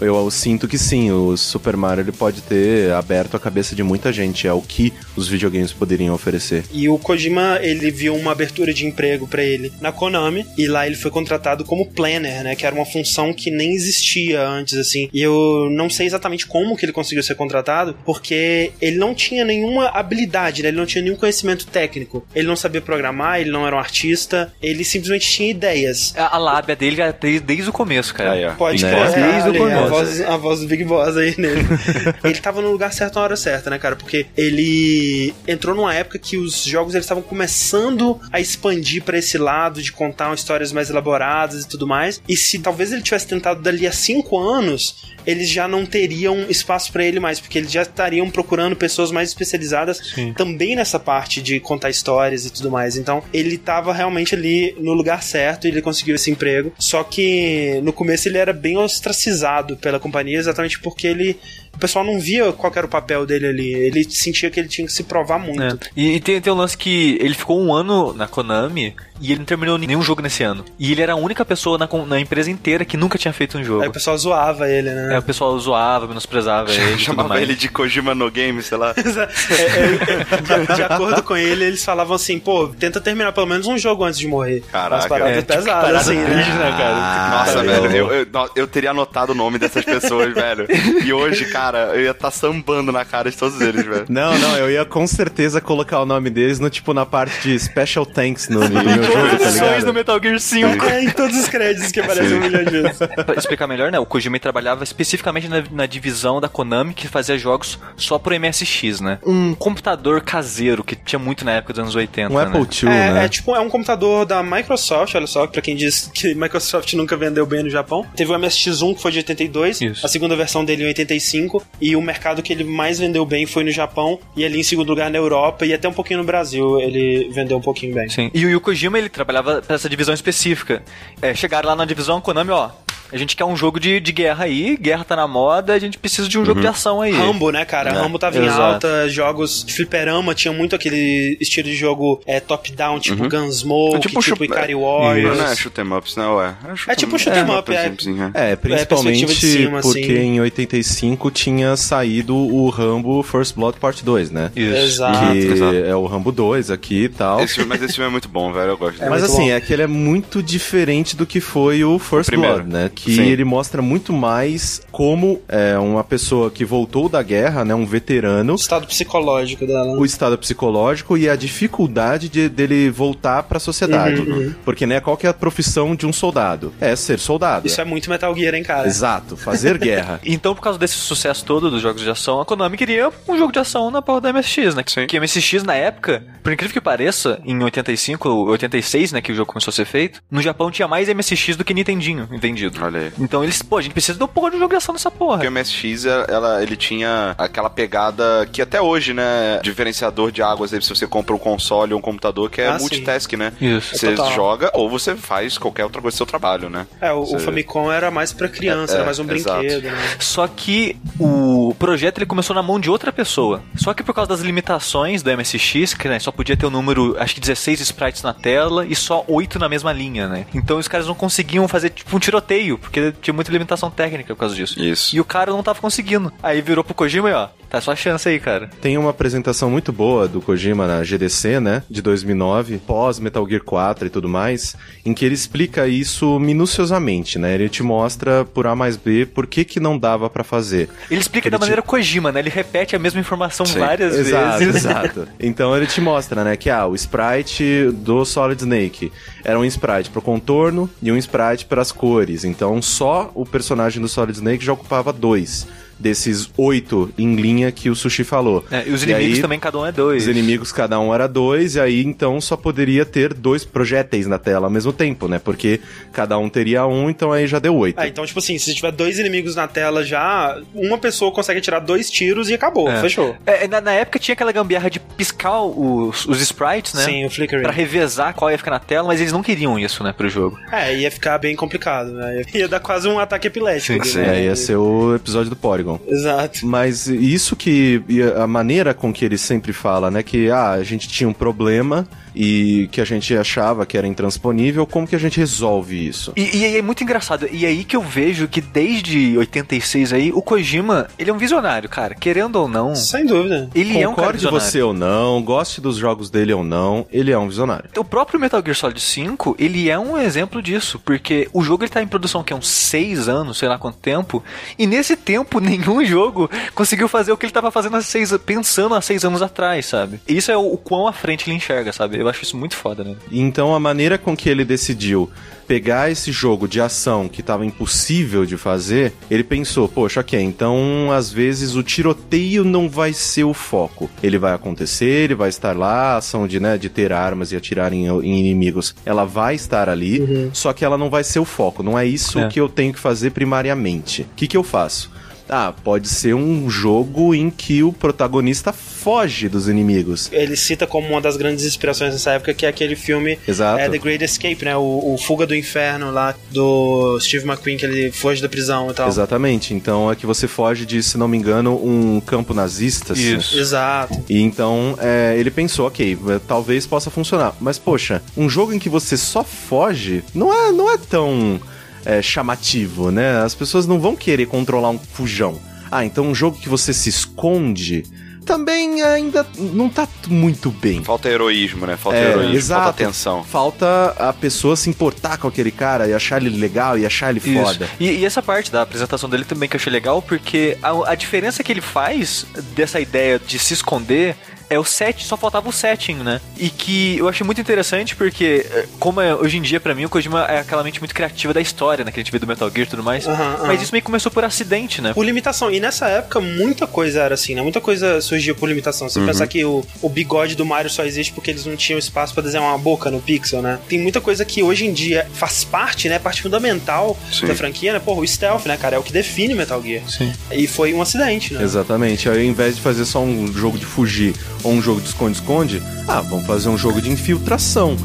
eu, 0.00 0.14
eu 0.16 0.30
sinto 0.30 0.68
que 0.68 0.78
sim, 0.78 1.10
o 1.10 1.36
Super 1.36 1.76
Mario 1.76 2.02
ele 2.02 2.12
pode 2.12 2.42
ter 2.42 2.92
aberto 2.92 3.36
a 3.36 3.40
cabeça 3.40 3.74
de 3.74 3.82
muita 3.82 4.12
gente, 4.12 4.46
é 4.46 4.52
o 4.52 4.60
que 4.60 4.92
os 5.16 5.28
videogames 5.28 5.72
poderiam 5.72 6.14
oferecer. 6.14 6.64
E 6.72 6.88
o 6.88 6.98
Kojima, 6.98 7.58
ele 7.62 7.90
viu 7.90 8.14
uma 8.14 8.32
abertura 8.32 8.72
de 8.72 8.86
emprego 8.86 9.26
para 9.26 9.42
ele 9.42 9.72
na 9.80 9.92
Konami 9.92 10.46
e 10.58 10.66
lá 10.66 10.86
ele 10.86 10.96
foi 10.96 11.10
contratado 11.10 11.64
como 11.64 11.86
planner, 11.86 12.42
né? 12.42 12.56
Que 12.56 12.66
era 12.66 12.74
uma 12.74 12.84
função 12.84 13.32
que 13.32 13.48
nem 13.48 13.72
existia 13.72 14.44
antes, 14.44 14.76
assim. 14.76 15.08
E 15.12 15.22
eu 15.22 15.68
não 15.70 15.88
sei 15.88 16.06
exatamente 16.06 16.44
como 16.44 16.76
que 16.76 16.84
ele 16.84 16.92
conseguiu 16.92 17.22
ser 17.22 17.36
contratado, 17.36 17.96
porque 18.04 18.72
ele 18.80 18.96
não 18.96 19.14
tinha 19.14 19.44
nenhuma 19.44 19.86
habilidade, 19.88 20.62
né? 20.62 20.70
Ele 20.70 20.76
não 20.76 20.84
tinha 20.84 21.02
nenhum 21.02 21.14
conhecimento 21.14 21.66
técnico. 21.68 22.26
Ele 22.34 22.48
não 22.48 22.56
sabia 22.56 22.80
programar, 22.80 23.40
ele 23.40 23.50
não 23.50 23.64
era 23.64 23.76
um 23.76 23.78
artista, 23.78 24.52
ele 24.60 24.84
simplesmente 24.84 25.30
tinha 25.30 25.48
ideias. 25.48 26.12
A, 26.16 26.34
a 26.34 26.38
lábia 26.38 26.74
dele 26.74 26.96
já 26.96 27.12
desde, 27.12 27.40
desde 27.40 27.70
o 27.70 27.72
começo, 27.72 28.12
cara. 28.12 28.32
Ah, 28.32 28.36
é. 28.36 28.50
Pode 28.50 28.82
né? 28.84 28.90
crer. 28.90 29.32
Desde 29.32 29.50
o 29.50 29.54
começo. 29.54 29.80
A 29.80 29.86
voz, 29.86 30.20
a 30.22 30.36
voz 30.36 30.60
do 30.60 30.66
Big 30.66 30.82
Boss 30.82 31.16
aí 31.16 31.34
nele. 31.38 31.60
ele 32.24 32.40
tava 32.40 32.60
no 32.60 32.72
lugar 32.72 32.92
certo 32.92 33.14
na 33.14 33.22
hora 33.22 33.36
certa, 33.36 33.70
né, 33.70 33.78
cara? 33.78 33.94
Porque 33.94 34.26
ele 34.36 35.32
entrou 35.46 35.74
numa 35.74 35.94
época 35.94 36.18
que 36.18 36.36
os 36.36 36.64
jogos 36.64 36.94
eles 36.94 37.04
estavam 37.04 37.22
começando 37.22 38.20
a 38.32 38.40
expandir 38.40 39.04
para 39.04 39.18
esse 39.18 39.38
lado 39.38 39.80
de 39.80 39.92
contar 39.92 40.26
uma 40.26 40.34
história 40.34 40.47
histórias 40.48 40.72
mais 40.72 40.88
elaboradas 40.88 41.64
e 41.64 41.68
tudo 41.68 41.86
mais. 41.86 42.22
E 42.26 42.36
se 42.36 42.58
talvez 42.58 42.90
ele 42.90 43.02
tivesse 43.02 43.26
tentado 43.26 43.60
dali 43.60 43.86
a 43.86 43.92
cinco 43.92 44.38
anos, 44.38 45.12
eles 45.26 45.48
já 45.48 45.68
não 45.68 45.84
teriam 45.84 46.46
espaço 46.48 46.90
para 46.90 47.04
ele 47.04 47.20
mais, 47.20 47.38
porque 47.38 47.58
eles 47.58 47.70
já 47.70 47.82
estariam 47.82 48.30
procurando 48.30 48.74
pessoas 48.74 49.10
mais 49.10 49.28
especializadas 49.28 49.98
Sim. 50.14 50.32
também 50.32 50.74
nessa 50.74 50.98
parte 50.98 51.42
de 51.42 51.60
contar 51.60 51.90
histórias 51.90 52.46
e 52.46 52.50
tudo 52.50 52.70
mais. 52.70 52.96
Então, 52.96 53.22
ele 53.32 53.56
estava 53.56 53.92
realmente 53.92 54.34
ali 54.34 54.74
no 54.78 54.94
lugar 54.94 55.22
certo 55.22 55.66
e 55.66 55.68
ele 55.68 55.82
conseguiu 55.82 56.14
esse 56.14 56.30
emprego. 56.30 56.72
Só 56.78 57.04
que 57.04 57.78
no 57.82 57.92
começo 57.92 58.28
ele 58.28 58.38
era 58.38 58.52
bem 58.52 58.78
ostracizado 58.78 59.76
pela 59.76 60.00
companhia, 60.00 60.38
exatamente 60.38 60.80
porque 60.80 61.06
ele 61.06 61.38
o 61.74 61.78
pessoal 61.78 62.04
não 62.04 62.18
via 62.18 62.52
qual 62.52 62.72
era 62.74 62.86
o 62.86 62.88
papel 62.88 63.24
dele 63.24 63.46
ali. 63.46 63.72
Ele 63.72 64.04
sentia 64.10 64.50
que 64.50 64.58
ele 64.58 64.68
tinha 64.68 64.86
que 64.86 64.92
se 64.92 65.04
provar 65.04 65.38
muito. 65.38 65.62
É. 65.62 65.90
E, 65.96 66.16
e 66.16 66.20
tem, 66.20 66.40
tem 66.40 66.52
um 66.52 66.56
lance 66.56 66.76
que 66.76 67.16
ele 67.20 67.34
ficou 67.34 67.60
um 67.60 67.72
ano 67.72 68.12
na 68.12 68.26
Konami 68.26 68.94
e 69.20 69.32
ele 69.32 69.40
não 69.40 69.44
terminou 69.44 69.76
nenhum 69.78 70.02
jogo 70.02 70.22
nesse 70.22 70.42
ano. 70.42 70.64
E 70.78 70.92
ele 70.92 71.02
era 71.02 71.12
a 71.12 71.16
única 71.16 71.44
pessoa 71.44 71.76
na, 71.76 71.88
na 72.06 72.20
empresa 72.20 72.50
inteira 72.50 72.84
que 72.84 72.96
nunca 72.96 73.18
tinha 73.18 73.32
feito 73.32 73.58
um 73.58 73.64
jogo. 73.64 73.82
Aí 73.82 73.88
o 73.88 73.92
pessoal 73.92 74.16
zoava 74.16 74.68
ele, 74.68 74.90
né? 74.90 75.14
É, 75.14 75.18
o 75.18 75.22
pessoal 75.22 75.58
zoava, 75.58 76.06
menosprezava 76.06 76.70
ele. 76.74 76.98
Chamava 76.98 77.40
ele 77.40 77.54
de 77.54 77.68
Kojima 77.68 78.14
no 78.14 78.30
game, 78.30 78.62
sei 78.62 78.78
lá. 78.78 78.94
é, 78.96 79.00
é, 79.00 80.66
de, 80.66 80.74
de, 80.76 80.82
acordo 80.82 81.22
com 81.22 81.36
ele, 81.36 81.64
eles 81.64 81.84
falavam 81.84 82.14
assim, 82.14 82.38
pô, 82.38 82.68
tenta 82.68 83.00
terminar 83.00 83.32
pelo 83.32 83.46
menos 83.46 83.66
um 83.66 83.76
jogo 83.76 84.04
antes 84.04 84.18
de 84.18 84.28
morrer. 84.28 84.62
Caraca. 84.70 84.94
Umas 84.94 85.06
paradas 85.06 85.38
é, 85.38 85.42
pesadas, 85.42 85.88
tipo, 85.88 85.96
assim, 85.96 86.16
né? 86.16 86.36
né, 86.36 86.76
cara? 86.78 87.38
Nossa, 87.38 87.62
velho, 87.62 87.96
eu, 87.96 88.12
eu, 88.12 88.50
eu, 88.54 88.66
teria 88.66 88.90
anotado 88.90 89.32
o 89.32 89.34
nome 89.34 89.58
dessas 89.58 89.84
pessoas, 89.84 90.32
velho. 90.34 90.66
E 91.04 91.12
hoje, 91.12 91.46
cara, 91.46 91.57
eu 91.94 92.00
ia 92.02 92.10
estar 92.10 92.30
tá 92.30 92.30
sambando 92.30 92.92
na 92.92 93.04
cara 93.04 93.30
de 93.30 93.36
todos 93.36 93.60
eles, 93.60 93.84
velho. 93.84 94.06
Não, 94.08 94.36
não, 94.38 94.56
eu 94.56 94.70
ia 94.70 94.84
com 94.84 95.06
certeza 95.06 95.60
colocar 95.60 96.00
o 96.00 96.06
nome 96.06 96.30
deles 96.30 96.58
no, 96.58 96.70
tipo, 96.70 96.94
na 96.94 97.04
parte 97.04 97.40
de 97.42 97.58
Special 97.58 98.06
Thanks 98.06 98.48
no, 98.48 98.60
no 98.60 98.84
meu 98.84 99.02
jogo, 99.02 99.38
tá 99.38 99.50
ligado? 99.50 99.86
no 99.86 99.92
Metal 99.92 100.20
Gear 100.22 100.40
5. 100.40 100.84
É, 100.84 101.04
em 101.04 101.10
todos 101.10 101.36
os 101.36 101.48
créditos 101.48 101.92
que 101.92 102.00
aparecem 102.00 102.36
um 102.36 102.40
milhão 102.40 102.64
de 102.64 102.70
vezes. 102.70 102.98
Pra 102.98 103.34
explicar 103.36 103.66
melhor, 103.66 103.90
né, 103.90 103.98
o 103.98 104.06
Kojima 104.06 104.38
trabalhava 104.38 104.84
especificamente 104.84 105.48
na, 105.48 105.62
na 105.70 105.86
divisão 105.86 106.40
da 106.40 106.48
Konami 106.48 106.94
que 106.94 107.08
fazia 107.08 107.38
jogos 107.38 107.78
só 107.96 108.18
pro 108.18 108.38
MSX, 108.38 109.00
né? 109.00 109.18
Um 109.24 109.54
computador 109.54 110.20
caseiro 110.20 110.84
que 110.84 110.94
tinha 110.94 111.18
muito 111.18 111.44
na 111.44 111.52
época 111.52 111.72
dos 111.72 111.80
anos 111.80 111.94
80, 111.94 112.32
Um 112.32 112.36
né? 112.36 112.42
Apple 112.44 112.60
II, 112.60 112.88
é, 112.88 113.12
né? 113.12 113.24
É, 113.24 113.28
tipo, 113.28 113.54
é 113.54 113.60
um 113.60 113.68
computador 113.68 114.24
da 114.26 114.42
Microsoft, 114.42 115.14
olha 115.14 115.26
só, 115.26 115.46
pra 115.46 115.62
quem 115.62 115.74
diz 115.74 116.10
que 116.12 116.34
Microsoft 116.34 116.92
nunca 116.94 117.16
vendeu 117.16 117.46
bem 117.46 117.62
no 117.62 117.70
Japão. 117.70 118.06
Teve 118.14 118.32
o 118.32 118.38
MSX1 118.38 118.96
que 118.96 119.02
foi 119.02 119.12
de 119.12 119.18
82, 119.18 119.80
Isso. 119.80 120.06
a 120.06 120.08
segunda 120.08 120.36
versão 120.36 120.64
dele 120.64 120.84
em 120.84 120.86
85, 120.86 121.47
e 121.80 121.96
o 121.96 122.02
mercado 122.02 122.42
que 122.42 122.52
ele 122.52 122.64
mais 122.64 122.98
vendeu 122.98 123.24
bem 123.24 123.46
foi 123.46 123.64
no 123.64 123.70
Japão, 123.70 124.18
e 124.36 124.44
ali 124.44 124.60
em 124.60 124.62
segundo 124.62 124.88
lugar 124.88 125.10
na 125.10 125.18
Europa, 125.18 125.64
e 125.64 125.72
até 125.72 125.88
um 125.88 125.92
pouquinho 125.92 126.20
no 126.20 126.24
Brasil 126.24 126.80
ele 126.80 127.30
vendeu 127.32 127.56
um 127.56 127.60
pouquinho 127.60 127.94
bem. 127.94 128.08
Sim. 128.08 128.30
E 128.34 128.54
o 128.54 128.60
Kojima, 128.60 128.98
ele 128.98 129.08
trabalhava 129.08 129.62
pra 129.62 129.74
essa 129.74 129.88
divisão 129.88 130.14
específica. 130.14 130.82
É, 131.22 131.34
chegaram 131.34 131.68
lá 131.68 131.76
na 131.76 131.84
divisão 131.84 132.20
Konami, 132.20 132.50
ó, 132.50 132.70
a 133.12 133.16
gente 133.16 133.36
quer 133.36 133.44
um 133.44 133.56
jogo 133.56 133.80
de, 133.80 134.00
de 134.00 134.12
guerra 134.12 134.44
aí, 134.44 134.76
guerra 134.76 135.04
tá 135.04 135.16
na 135.16 135.26
moda, 135.26 135.72
a 135.72 135.78
gente 135.78 135.98
precisa 135.98 136.28
de 136.28 136.36
um 136.36 136.40
uhum. 136.40 136.46
jogo 136.46 136.60
de 136.60 136.66
ação 136.66 137.00
aí. 137.00 137.12
Rambo, 137.12 137.50
né, 137.50 137.64
cara? 137.64 137.90
É. 137.90 137.92
Rambo 137.92 138.18
tava 138.18 138.38
Exato. 138.38 138.60
em 138.60 138.64
alta, 138.64 139.08
jogos 139.08 139.64
de 139.64 139.72
fliperama 139.72 140.34
tinha 140.34 140.52
muito 140.52 140.74
aquele 140.74 141.36
estilo 141.40 141.68
de 141.68 141.74
jogo 141.74 142.20
é, 142.26 142.40
top-down, 142.40 142.98
tipo 143.00 143.22
uhum. 143.22 143.28
Gunsmoke, 143.28 143.96
é 143.96 143.98
tipo, 144.00 144.20
tipo 144.20 144.44
Ikari 144.44 144.74
Warriors. 144.74 145.38
Não 145.38 145.46
é 145.46 145.56
shoot 145.56 145.80
'em 145.80 145.92
ups, 145.92 146.16
não, 146.16 146.42
é. 146.42 146.54
É, 146.88 146.92
é 146.92 146.94
tipo 146.94 147.18
shoot 147.18 147.36
'em 147.36 147.58
up, 147.58 147.72
é. 147.72 147.92
É, 148.34 148.56
principalmente 148.56 149.28
cima, 149.34 149.80
porque 149.80 150.00
assim. 150.00 150.12
em 150.12 150.40
85 150.40 151.30
tinha 151.30 151.76
saído 151.76 152.36
o 152.36 152.68
Rambo 152.68 153.22
First 153.22 153.54
Blood 153.54 153.78
Part 153.78 154.04
2, 154.04 154.30
né? 154.30 154.50
Isso. 154.54 154.76
Exato. 154.76 155.32
Que 155.32 155.38
Exato. 155.38 155.74
é 155.74 155.94
o 155.94 156.06
Rambo 156.06 156.32
2 156.32 156.70
aqui 156.70 157.04
e 157.04 157.08
tal. 157.08 157.40
Esse 157.40 157.64
mas 157.64 157.82
esse 157.82 157.94
filme 157.94 158.08
é 158.08 158.12
muito 158.12 158.28
bom, 158.28 158.52
velho, 158.52 158.70
eu 158.70 158.76
gosto 158.76 158.98
dele. 158.98 159.10
Mas 159.10 159.22
assim, 159.22 159.48
bom. 159.48 159.50
é 159.50 159.60
que 159.60 159.72
ele 159.72 159.82
é 159.82 159.86
muito 159.86 160.42
diferente 160.42 161.16
do 161.16 161.26
que 161.26 161.40
foi 161.40 161.84
o 161.84 161.98
First 161.98 162.32
o 162.32 162.40
Blood, 162.40 162.68
né? 162.68 162.90
Que 162.98 163.14
Sim. 163.14 163.22
ele 163.22 163.44
mostra 163.44 163.80
muito 163.80 164.12
mais 164.12 164.82
como 164.90 165.40
é, 165.48 165.78
uma 165.78 166.02
pessoa 166.02 166.50
que 166.50 166.64
voltou 166.64 167.08
da 167.08 167.22
guerra, 167.22 167.64
né, 167.64 167.74
um 167.74 167.86
veterano. 167.86 168.52
O 168.52 168.56
estado 168.56 168.86
psicológico 168.86 169.66
dela. 169.66 169.96
O 169.96 170.04
estado 170.04 170.36
psicológico 170.36 171.16
e 171.16 171.28
a 171.28 171.36
dificuldade 171.36 172.28
de, 172.28 172.48
dele 172.48 172.90
voltar 172.90 173.44
para 173.44 173.58
a 173.58 173.60
sociedade. 173.60 174.20
Uhum, 174.20 174.36
uhum. 174.36 174.54
Porque, 174.64 174.86
né, 174.86 175.00
qual 175.00 175.16
que 175.16 175.26
é 175.26 175.30
a 175.30 175.34
profissão 175.34 175.94
de 175.94 176.06
um 176.06 176.12
soldado? 176.12 176.72
É 176.80 176.94
ser 176.96 177.18
soldado. 177.18 177.66
Isso 177.66 177.80
é 177.80 177.84
muito 177.84 178.10
Metal 178.10 178.34
Gear, 178.34 178.54
hein, 178.54 178.62
cara? 178.62 178.86
Exato, 178.86 179.36
fazer 179.36 179.78
guerra. 179.78 180.20
então, 180.24 180.54
por 180.54 180.60
causa 180.60 180.78
desse 180.78 180.94
sucesso 180.94 181.44
todo 181.44 181.70
dos 181.70 181.80
jogos 181.80 182.02
de 182.02 182.10
ação, 182.10 182.40
a 182.40 182.44
Konami 182.44 182.76
queria 182.76 183.10
um 183.28 183.38
jogo 183.38 183.52
de 183.52 183.58
ação 183.58 183.90
na 183.90 184.02
porra 184.02 184.20
da 184.20 184.32
MSX, 184.32 184.74
né? 184.74 184.82
Sim. 184.86 185.06
Que 185.06 185.20
MSX, 185.20 185.62
na 185.62 185.74
época, 185.74 186.24
por 186.42 186.52
incrível 186.52 186.74
que 186.74 186.80
pareça, 186.80 187.40
em 187.44 187.62
85, 187.62 188.28
86, 188.50 189.12
né, 189.12 189.20
que 189.20 189.32
o 189.32 189.34
jogo 189.34 189.52
começou 189.52 189.70
a 189.70 189.74
ser 189.74 189.84
feito, 189.84 190.22
no 190.30 190.42
Japão 190.42 190.70
tinha 190.70 190.88
mais 190.88 191.08
MSX 191.08 191.56
do 191.56 191.64
que 191.64 191.74
Nintendinho 191.74 192.28
vendido. 192.40 192.78
Olha 192.88 193.00
aí. 193.00 193.12
Então 193.18 193.44
eles, 193.44 193.62
pô, 193.62 193.76
a 193.76 193.82
gente 193.82 193.92
precisa 193.92 194.16
de 194.16 194.24
um 194.24 194.28
porra 194.28 194.50
de 194.50 194.58
jogo 194.58 194.70
de 194.70 194.76
ação 194.76 194.94
nessa 194.94 195.10
porra. 195.10 195.38
Porque 195.38 195.48
o 195.48 195.52
MSX, 195.52 196.06
ela, 196.06 196.62
ele 196.62 196.76
tinha 196.76 197.34
aquela 197.36 197.68
pegada 197.68 198.48
que 198.50 198.62
até 198.62 198.80
hoje, 198.80 199.12
né, 199.12 199.60
diferenciador 199.62 200.32
de 200.32 200.42
águas 200.42 200.72
aí, 200.72 200.82
se 200.82 200.88
você 200.88 201.06
compra 201.06 201.34
um 201.34 201.38
console 201.38 201.92
ou 201.92 201.98
um 201.98 202.02
computador, 202.02 202.50
que 202.50 202.62
é 202.62 202.68
ah, 202.68 202.78
multitask, 202.78 203.30
sim. 203.30 203.36
né? 203.36 203.52
Isso. 203.60 203.96
Você 203.96 204.12
é 204.12 204.16
joga 204.32 204.70
ou 204.74 204.88
você 204.88 205.14
faz 205.14 205.58
qualquer 205.58 205.84
outra 205.84 206.00
coisa 206.00 206.14
do 206.14 206.16
seu 206.16 206.26
trabalho, 206.26 206.70
né? 206.70 206.86
É, 207.00 207.12
o, 207.12 207.24
você... 207.24 207.36
o 207.36 207.38
Famicom 207.38 207.92
era 207.92 208.10
mais 208.10 208.32
pra 208.32 208.48
criança, 208.48 208.94
é, 208.94 208.96
era 208.96 209.04
mais 209.04 209.18
um 209.18 209.24
brinquedo, 209.24 209.84
né? 209.84 210.16
Só 210.18 210.46
que 210.48 210.96
o 211.20 211.74
projeto 211.78 212.18
ele 212.18 212.26
começou 212.26 212.56
na 212.56 212.62
mão 212.62 212.80
de 212.80 212.90
outra 212.90 213.12
pessoa. 213.12 213.62
Só 213.76 213.92
que 213.92 214.02
por 214.02 214.14
causa 214.14 214.30
das 214.30 214.40
limitações 214.40 215.22
do 215.22 215.30
MSX, 215.36 215.94
que 215.94 216.08
né, 216.08 216.18
só 216.18 216.32
podia 216.32 216.56
ter 216.56 216.64
o 216.64 216.68
um 216.68 216.72
número, 216.72 217.16
acho 217.18 217.34
que 217.34 217.40
16 217.40 217.80
sprites 217.80 218.22
na 218.22 218.32
tela 218.32 218.86
e 218.86 218.94
só 218.94 219.24
8 219.28 219.58
na 219.58 219.68
mesma 219.68 219.92
linha, 219.92 220.28
né? 220.28 220.46
Então 220.54 220.78
os 220.78 220.88
caras 220.88 221.06
não 221.06 221.14
conseguiam 221.14 221.68
fazer 221.68 221.90
tipo 221.90 222.16
um 222.16 222.18
tiroteio, 222.18 222.77
porque 222.78 223.12
tinha 223.20 223.34
muita 223.34 223.52
limitação 223.52 223.90
técnica 223.90 224.34
por 224.34 224.40
causa 224.40 224.54
disso. 224.54 224.80
Isso. 224.80 225.14
E 225.14 225.20
o 225.20 225.24
cara 225.24 225.52
não 225.52 225.62
tava 225.62 225.80
conseguindo. 225.80 226.32
Aí 226.42 226.60
virou 226.60 226.84
pro 226.84 226.94
Kojima 226.94 227.30
e 227.30 227.32
ó, 227.32 227.48
Tá 227.68 227.82
sua 227.82 227.94
chance 227.94 228.26
aí, 228.26 228.40
cara. 228.40 228.70
Tem 228.80 228.96
uma 228.96 229.10
apresentação 229.10 229.70
muito 229.70 229.92
boa 229.92 230.26
do 230.26 230.40
Kojima 230.40 230.86
na 230.86 231.02
GDC, 231.02 231.60
né? 231.60 231.82
De 231.88 232.00
2009, 232.00 232.78
pós 232.78 233.20
Metal 233.20 233.46
Gear 233.46 233.62
4 233.62 234.06
e 234.06 234.10
tudo 234.10 234.26
mais, 234.26 234.74
em 235.04 235.12
que 235.12 235.22
ele 235.22 235.34
explica 235.34 235.86
isso 235.86 236.38
minuciosamente, 236.38 237.38
né? 237.38 237.54
Ele 237.54 237.68
te 237.68 237.82
mostra 237.82 238.42
por 238.42 238.66
A 238.66 238.74
mais 238.74 238.96
B 238.96 239.26
por 239.26 239.46
que 239.46 239.66
que 239.66 239.78
não 239.78 239.98
dava 239.98 240.30
para 240.30 240.42
fazer. 240.42 240.88
Ele 241.10 241.20
explica 241.20 241.48
ele 241.48 241.52
da 241.52 241.58
maneira 241.58 241.82
te... 241.82 241.84
Kojima, 241.84 242.32
né? 242.32 242.40
Ele 242.40 242.48
repete 242.48 242.96
a 242.96 242.98
mesma 242.98 243.20
informação 243.20 243.66
Sim. 243.66 243.80
várias 243.80 244.16
exato, 244.16 244.58
vezes. 244.58 244.76
Exato. 244.88 245.28
Então 245.38 245.76
ele 245.76 245.86
te 245.86 246.00
mostra, 246.00 246.42
né, 246.44 246.56
que 246.56 246.70
ah, 246.70 246.86
o 246.86 246.94
sprite 246.94 247.90
do 247.92 248.24
Solid 248.24 248.62
Snake 248.62 249.12
era 249.44 249.58
um 249.58 249.64
sprite 249.64 250.08
pro 250.08 250.22
contorno 250.22 250.88
e 251.02 251.12
um 251.12 251.16
sprite 251.18 251.66
para 251.66 251.82
as 251.82 251.92
cores. 251.92 252.44
Então 252.68 252.82
só 252.82 253.30
o 253.34 253.46
personagem 253.46 254.02
do 254.02 254.06
Solid 254.06 254.36
Snake 254.36 254.62
já 254.62 254.74
ocupava 254.74 255.10
dois 255.10 255.66
desses 255.98 256.48
oito 256.56 257.12
em 257.18 257.34
linha 257.34 257.72
que 257.72 257.90
o 257.90 257.96
Sushi 257.96 258.24
falou. 258.24 258.64
É, 258.70 258.84
e 258.86 258.92
os 258.92 259.02
inimigos 259.02 259.36
aí, 259.36 259.42
também, 259.42 259.58
cada 259.58 259.78
um 259.78 259.86
é 259.86 259.92
dois. 259.92 260.22
Os 260.22 260.28
inimigos, 260.28 260.72
cada 260.72 260.98
um 261.00 261.14
era 261.14 261.26
dois, 261.26 261.74
e 261.74 261.80
aí 261.80 262.04
então 262.04 262.40
só 262.40 262.56
poderia 262.56 263.04
ter 263.04 263.34
dois 263.34 263.64
projéteis 263.64 264.26
na 264.26 264.38
tela 264.38 264.66
ao 264.66 264.70
mesmo 264.70 264.92
tempo, 264.92 265.28
né? 265.28 265.38
Porque 265.38 265.80
cada 266.12 266.38
um 266.38 266.48
teria 266.48 266.86
um, 266.86 267.10
então 267.10 267.32
aí 267.32 267.46
já 267.46 267.58
deu 267.58 267.74
oito. 267.76 267.98
Ah, 267.98 268.06
então, 268.06 268.24
tipo 268.24 268.38
assim, 268.38 268.58
se 268.58 268.74
tiver 268.74 268.92
dois 268.92 269.18
inimigos 269.18 269.56
na 269.56 269.66
tela 269.66 270.04
já, 270.04 270.60
uma 270.74 270.98
pessoa 270.98 271.32
consegue 271.32 271.60
tirar 271.60 271.80
dois 271.80 272.10
tiros 272.10 272.48
e 272.50 272.54
acabou, 272.54 272.88
é. 272.90 273.00
fechou. 273.00 273.36
É, 273.46 273.66
na, 273.66 273.80
na, 273.80 273.92
época 273.92 274.18
tinha 274.18 274.34
aquela 274.34 274.52
gambiarra 274.52 274.90
de 274.90 275.00
piscar 275.00 275.62
os, 275.62 276.26
os 276.26 276.40
sprites, 276.40 276.94
né? 276.94 277.04
Sim, 277.04 277.26
o 277.26 277.30
flickering. 277.30 277.62
Pra 277.62 277.72
revezar 277.72 278.34
qual 278.34 278.50
ia 278.50 278.58
ficar 278.58 278.70
na 278.70 278.78
tela, 278.78 279.08
mas 279.08 279.20
eles 279.20 279.32
não 279.32 279.42
queriam 279.42 279.78
isso, 279.78 280.02
né, 280.04 280.12
pro 280.12 280.28
jogo. 280.28 280.58
É, 280.70 280.96
ia 280.96 281.10
ficar 281.10 281.38
bem 281.38 281.56
complicado, 281.56 282.12
né? 282.12 282.42
Ia 282.54 282.68
dar 282.68 282.80
quase 282.80 283.08
um 283.08 283.18
ataque 283.18 283.46
epilético. 283.46 284.04
Sim, 284.04 284.12
sim. 284.12 284.18
Né? 284.18 284.40
É, 284.40 284.44
ia 284.44 284.56
ser 284.56 284.76
o 284.76 285.14
episódio 285.14 285.50
do 285.50 285.56
Porygon. 285.56 285.87
Exato. 286.06 286.66
Mas 286.66 287.06
isso 287.06 287.56
que. 287.56 288.02
a 288.36 288.46
maneira 288.46 288.92
com 288.92 289.12
que 289.12 289.24
ele 289.24 289.38
sempre 289.38 289.72
fala, 289.72 290.10
né? 290.10 290.22
Que 290.22 290.50
ah, 290.50 290.72
a 290.72 290.82
gente 290.82 291.08
tinha 291.08 291.28
um 291.28 291.32
problema 291.32 292.06
e 292.40 292.86
que 292.92 293.00
a 293.00 293.04
gente 293.04 293.36
achava 293.36 293.84
que 293.84 293.98
era 293.98 294.06
intransponível, 294.06 294.86
como 294.86 295.08
que 295.08 295.16
a 295.16 295.18
gente 295.18 295.40
resolve 295.40 296.06
isso? 296.06 296.32
E, 296.36 296.58
e 296.58 296.76
é 296.76 296.80
muito 296.80 297.02
engraçado. 297.02 297.48
E 297.50 297.66
aí 297.66 297.82
que 297.82 297.96
eu 297.96 298.00
vejo 298.00 298.46
que 298.46 298.60
desde 298.60 299.36
86 299.36 300.12
aí, 300.12 300.32
o 300.32 300.40
Kojima, 300.40 301.08
ele 301.18 301.30
é 301.30 301.34
um 301.34 301.38
visionário, 301.38 301.88
cara. 301.88 302.14
Querendo 302.14 302.54
ou 302.54 302.68
não. 302.68 302.94
Sem 302.94 303.26
dúvida. 303.26 303.68
Ele 303.74 303.94
Concorde 303.94 304.04
é 304.04 304.08
um 304.08 304.14
cara 304.14 304.32
visionário. 304.34 304.64
você 304.64 304.82
ou 304.82 304.94
não, 304.94 305.42
goste 305.42 305.80
dos 305.80 305.96
jogos 305.96 306.30
dele 306.30 306.52
ou 306.52 306.62
não, 306.62 307.04
ele 307.10 307.32
é 307.32 307.38
um 307.38 307.48
visionário. 307.48 307.90
O 307.96 308.04
próprio 308.04 308.38
Metal 308.38 308.62
Gear 308.64 308.76
Solid 308.76 309.00
5, 309.00 309.56
ele 309.58 309.90
é 309.90 309.98
um 309.98 310.16
exemplo 310.16 310.62
disso, 310.62 311.00
porque 311.04 311.48
o 311.52 311.64
jogo 311.64 311.82
ele 311.82 311.90
tá 311.90 312.00
em 312.00 312.06
produção 312.06 312.44
que 312.44 312.52
é 312.52 312.56
uns 312.56 312.68
6 312.68 313.28
anos, 313.28 313.58
sei 313.58 313.68
lá 313.68 313.78
quanto 313.78 313.98
tempo, 313.98 314.44
e 314.78 314.86
nesse 314.86 315.16
tempo 315.16 315.58
nenhum 315.60 316.04
jogo 316.04 316.48
conseguiu 316.72 317.08
fazer 317.08 317.32
o 317.32 317.36
que 317.36 317.46
ele 317.46 317.52
tava 317.52 317.72
fazendo 317.72 317.96
há 317.96 318.00
seis, 318.00 318.32
pensando 318.46 318.94
há 318.94 319.00
6 319.00 319.24
anos 319.24 319.42
atrás, 319.42 319.86
sabe? 319.86 320.20
E 320.28 320.36
isso 320.36 320.52
é 320.52 320.56
o, 320.56 320.74
o 320.74 320.78
quão 320.78 321.08
à 321.08 321.12
frente 321.12 321.48
ele 321.48 321.56
enxerga, 321.56 321.92
sabe? 321.92 322.27
Eu 322.28 322.30
acho 322.30 322.42
isso 322.44 322.56
muito 322.58 322.76
foda, 322.76 323.02
né? 323.02 323.16
Então 323.32 323.74
a 323.74 323.80
maneira 323.80 324.18
com 324.18 324.36
que 324.36 324.50
ele 324.50 324.62
decidiu 324.64 325.30
pegar 325.66 326.10
esse 326.10 326.30
jogo 326.30 326.68
de 326.68 326.80
ação 326.80 327.28
que 327.28 327.40
estava 327.40 327.64
impossível 327.64 328.44
de 328.44 328.56
fazer, 328.56 329.12
ele 329.30 329.42
pensou, 329.44 329.88
poxa, 329.88 330.20
ok, 330.20 330.40
então 330.40 331.10
às 331.10 331.30
vezes 331.30 331.74
o 331.74 331.82
tiroteio 331.82 332.64
não 332.64 332.88
vai 332.88 333.12
ser 333.14 333.44
o 333.44 333.54
foco. 333.54 334.10
Ele 334.22 334.38
vai 334.38 334.52
acontecer, 334.52 335.24
ele 335.24 335.34
vai 335.34 335.48
estar 335.48 335.76
lá, 335.76 336.14
a 336.14 336.16
ação 336.18 336.46
de, 336.46 336.60
né, 336.60 336.76
de 336.76 336.88
ter 336.88 337.12
armas 337.12 337.50
e 337.52 337.56
atirar 337.56 337.92
em, 337.92 338.06
em 338.06 338.38
inimigos, 338.38 338.94
ela 339.06 339.24
vai 339.24 339.54
estar 339.54 339.88
ali, 339.88 340.20
uhum. 340.20 340.50
só 340.52 340.72
que 340.72 340.84
ela 340.84 340.98
não 340.98 341.08
vai 341.08 341.24
ser 341.24 341.38
o 341.38 341.44
foco. 341.44 341.82
Não 341.82 341.98
é 341.98 342.06
isso 342.06 342.38
é. 342.38 342.48
que 342.48 342.60
eu 342.60 342.68
tenho 342.68 342.92
que 342.92 343.00
fazer 343.00 343.30
primariamente. 343.30 344.22
O 344.22 344.34
que, 344.36 344.46
que 344.46 344.56
eu 344.56 344.62
faço? 344.62 345.10
Ah, 345.48 345.72
pode 345.72 346.08
ser 346.08 346.34
um 346.34 346.68
jogo 346.68 347.34
em 347.34 347.50
que 347.50 347.82
o 347.82 347.92
protagonista 347.92 348.72
foge 348.72 349.48
dos 349.48 349.68
inimigos. 349.68 350.28
Ele 350.32 350.56
cita 350.56 350.86
como 350.86 351.08
uma 351.08 351.20
das 351.20 351.36
grandes 351.36 351.64
inspirações 351.64 352.12
dessa 352.12 352.32
época 352.32 352.52
que 352.52 352.66
é 352.66 352.68
aquele 352.68 352.96
filme 352.96 353.38
Exato. 353.46 353.80
É, 353.80 353.88
The 353.88 353.98
Great 353.98 354.24
Escape, 354.24 354.64
né? 354.64 354.76
O, 354.76 355.14
o, 355.14 355.18
Fuga 355.18 355.46
do 355.46 355.54
Inferno 355.54 356.10
lá 356.10 356.34
do 356.50 357.18
Steve 357.20 357.46
McQueen, 357.46 357.76
que 357.76 357.86
ele 357.86 358.10
foge 358.10 358.42
da 358.42 358.48
prisão 358.48 358.90
e 358.90 358.94
tal. 358.94 359.08
Exatamente. 359.08 359.72
Então 359.74 360.10
é 360.10 360.16
que 360.16 360.26
você 360.26 360.46
foge 360.46 360.84
de, 360.84 361.02
se 361.02 361.16
não 361.16 361.28
me 361.28 361.36
engano, 361.36 361.74
um 361.74 362.20
campo 362.20 362.52
nazista. 362.52 363.12
Assim. 363.12 363.36
Isso. 363.36 363.58
Exato. 363.58 364.24
E 364.28 364.40
então 364.40 364.96
é, 365.00 365.34
ele 365.38 365.50
pensou, 365.50 365.86
ok, 365.86 366.18
talvez 366.46 366.86
possa 366.86 367.10
funcionar. 367.10 367.54
Mas 367.60 367.78
poxa, 367.78 368.22
um 368.36 368.48
jogo 368.48 368.72
em 368.72 368.78
que 368.78 368.88
você 368.88 369.16
só 369.16 369.42
foge 369.42 370.22
não 370.34 370.52
é, 370.52 370.72
não 370.72 370.90
é 370.90 370.98
tão 370.98 371.60
é, 372.04 372.22
chamativo, 372.22 373.10
né? 373.10 373.42
As 373.42 373.54
pessoas 373.54 373.86
não 373.86 374.00
vão 374.00 374.16
querer 374.16 374.46
controlar 374.46 374.90
um 374.90 374.98
fujão. 374.98 375.58
Ah, 375.90 376.04
então 376.04 376.26
um 376.26 376.34
jogo 376.34 376.58
que 376.58 376.68
você 376.68 376.92
se 376.92 377.08
esconde 377.08 378.04
também 378.48 379.02
ainda 379.02 379.46
não 379.58 379.90
tá 379.90 380.08
muito 380.26 380.70
bem. 380.70 381.04
Falta 381.04 381.28
heroísmo, 381.28 381.86
né? 381.86 381.98
Falta 381.98 382.18
é, 382.18 382.30
heroísmo, 382.30 382.56
exato. 382.56 382.82
falta 382.84 383.02
atenção. 383.04 383.44
Falta 383.44 384.14
a 384.18 384.32
pessoa 384.32 384.74
se 384.74 384.88
importar 384.88 385.36
com 385.36 385.46
aquele 385.46 385.70
cara 385.70 386.08
e 386.08 386.14
achar 386.14 386.42
ele 386.42 386.58
legal 386.58 386.96
e 386.96 387.04
achar 387.04 387.28
ele 387.28 387.40
Isso. 387.44 387.62
foda. 387.62 387.86
E, 388.00 388.08
e, 388.08 388.24
essa 388.24 388.42
parte 388.42 388.72
da 388.72 388.80
apresentação 388.80 389.28
dele 389.28 389.44
também 389.44 389.68
que 389.68 389.76
eu 389.76 389.78
achei 389.78 389.92
legal, 389.92 390.22
porque 390.22 390.78
a, 390.82 391.12
a 391.12 391.14
diferença 391.14 391.62
que 391.62 391.70
ele 391.70 391.82
faz 391.82 392.46
dessa 392.74 392.98
ideia 392.98 393.38
de 393.38 393.58
se 393.58 393.74
esconder 393.74 394.34
é 394.70 394.78
o 394.78 394.84
set, 394.84 395.24
só 395.24 395.36
faltava 395.36 395.68
o 395.68 395.72
setting, 395.72 396.16
né? 396.16 396.40
E 396.56 396.68
que 396.68 397.18
eu 397.18 397.28
achei 397.28 397.44
muito 397.44 397.60
interessante 397.60 398.14
porque, 398.14 398.66
eh, 398.70 398.86
como 398.98 399.20
é, 399.20 399.34
hoje 399.34 399.56
em 399.56 399.62
dia, 399.62 399.80
para 399.80 399.94
mim, 399.94 400.04
o 400.04 400.08
Kojima 400.08 400.44
é 400.44 400.60
aquela 400.60 400.84
mente 400.84 401.00
muito 401.00 401.14
criativa 401.14 401.54
da 401.54 401.60
história, 401.60 402.04
né? 402.04 402.12
Que 402.12 402.20
a 402.20 402.22
gente 402.22 402.32
vê 402.32 402.38
do 402.38 402.46
Metal 402.46 402.70
Gear 402.70 402.86
e 402.86 402.90
tudo 402.90 403.02
mais. 403.02 403.26
Uhum, 403.26 403.32
uhum. 403.32 403.66
Mas 403.66 403.82
isso 403.82 403.92
meio 403.92 404.02
que 404.02 404.06
começou 404.06 404.30
por 404.30 404.44
acidente, 404.44 405.00
né? 405.00 405.14
Por 405.14 405.24
limitação. 405.24 405.70
E 405.70 405.80
nessa 405.80 406.06
época, 406.08 406.40
muita 406.40 406.86
coisa 406.86 407.22
era 407.22 407.34
assim, 407.34 407.54
né? 407.54 407.62
Muita 407.62 407.80
coisa 407.80 408.20
surgia 408.20 408.54
por 408.54 408.68
limitação. 408.68 409.08
Você 409.08 409.18
uhum. 409.18 409.26
pensar 409.26 409.46
que 409.46 409.64
o, 409.64 409.84
o 410.02 410.08
bigode 410.08 410.54
do 410.54 410.66
Mario 410.66 410.90
só 410.90 411.04
existe 411.04 411.32
porque 411.32 411.50
eles 411.50 411.64
não 411.64 411.76
tinham 411.76 411.98
espaço 411.98 412.34
para 412.34 412.42
desenhar 412.42 412.66
uma 412.66 412.78
boca 412.78 413.10
no 413.10 413.20
pixel, 413.20 413.62
né? 413.62 413.78
Tem 413.88 413.98
muita 413.98 414.20
coisa 414.20 414.44
que 414.44 414.62
hoje 414.62 414.84
em 414.84 414.92
dia 414.92 415.26
faz 415.32 415.64
parte, 415.64 416.08
né? 416.08 416.18
Parte 416.18 416.42
fundamental 416.42 417.16
Sim. 417.32 417.46
da 417.46 417.54
franquia, 417.54 417.92
né? 417.92 417.98
Porra, 417.98 418.20
o 418.20 418.26
stealth, 418.26 418.66
né, 418.66 418.76
cara? 418.76 418.96
É 418.96 418.98
o 418.98 419.02
que 419.02 419.12
define 419.12 419.54
Metal 419.54 419.82
Gear. 419.82 420.02
Sim. 420.08 420.32
E 420.50 420.66
foi 420.66 420.92
um 420.92 421.00
acidente, 421.00 421.54
né? 421.54 421.62
Exatamente. 421.62 422.28
Ao 422.28 422.38
invés 422.38 422.76
de 422.76 422.82
fazer 422.82 423.04
só 423.04 423.20
um 423.20 423.50
jogo 423.52 423.78
de 423.78 423.86
fugir 423.86 424.34
ou 424.64 424.72
um 424.72 424.82
jogo 424.82 425.00
de 425.00 425.08
esconde 425.08 425.36
esconde 425.36 425.82
Ah, 426.06 426.20
vamos 426.20 426.46
fazer 426.46 426.68
um 426.68 426.78
jogo 426.78 427.00
de 427.00 427.10
infiltração. 427.10 427.96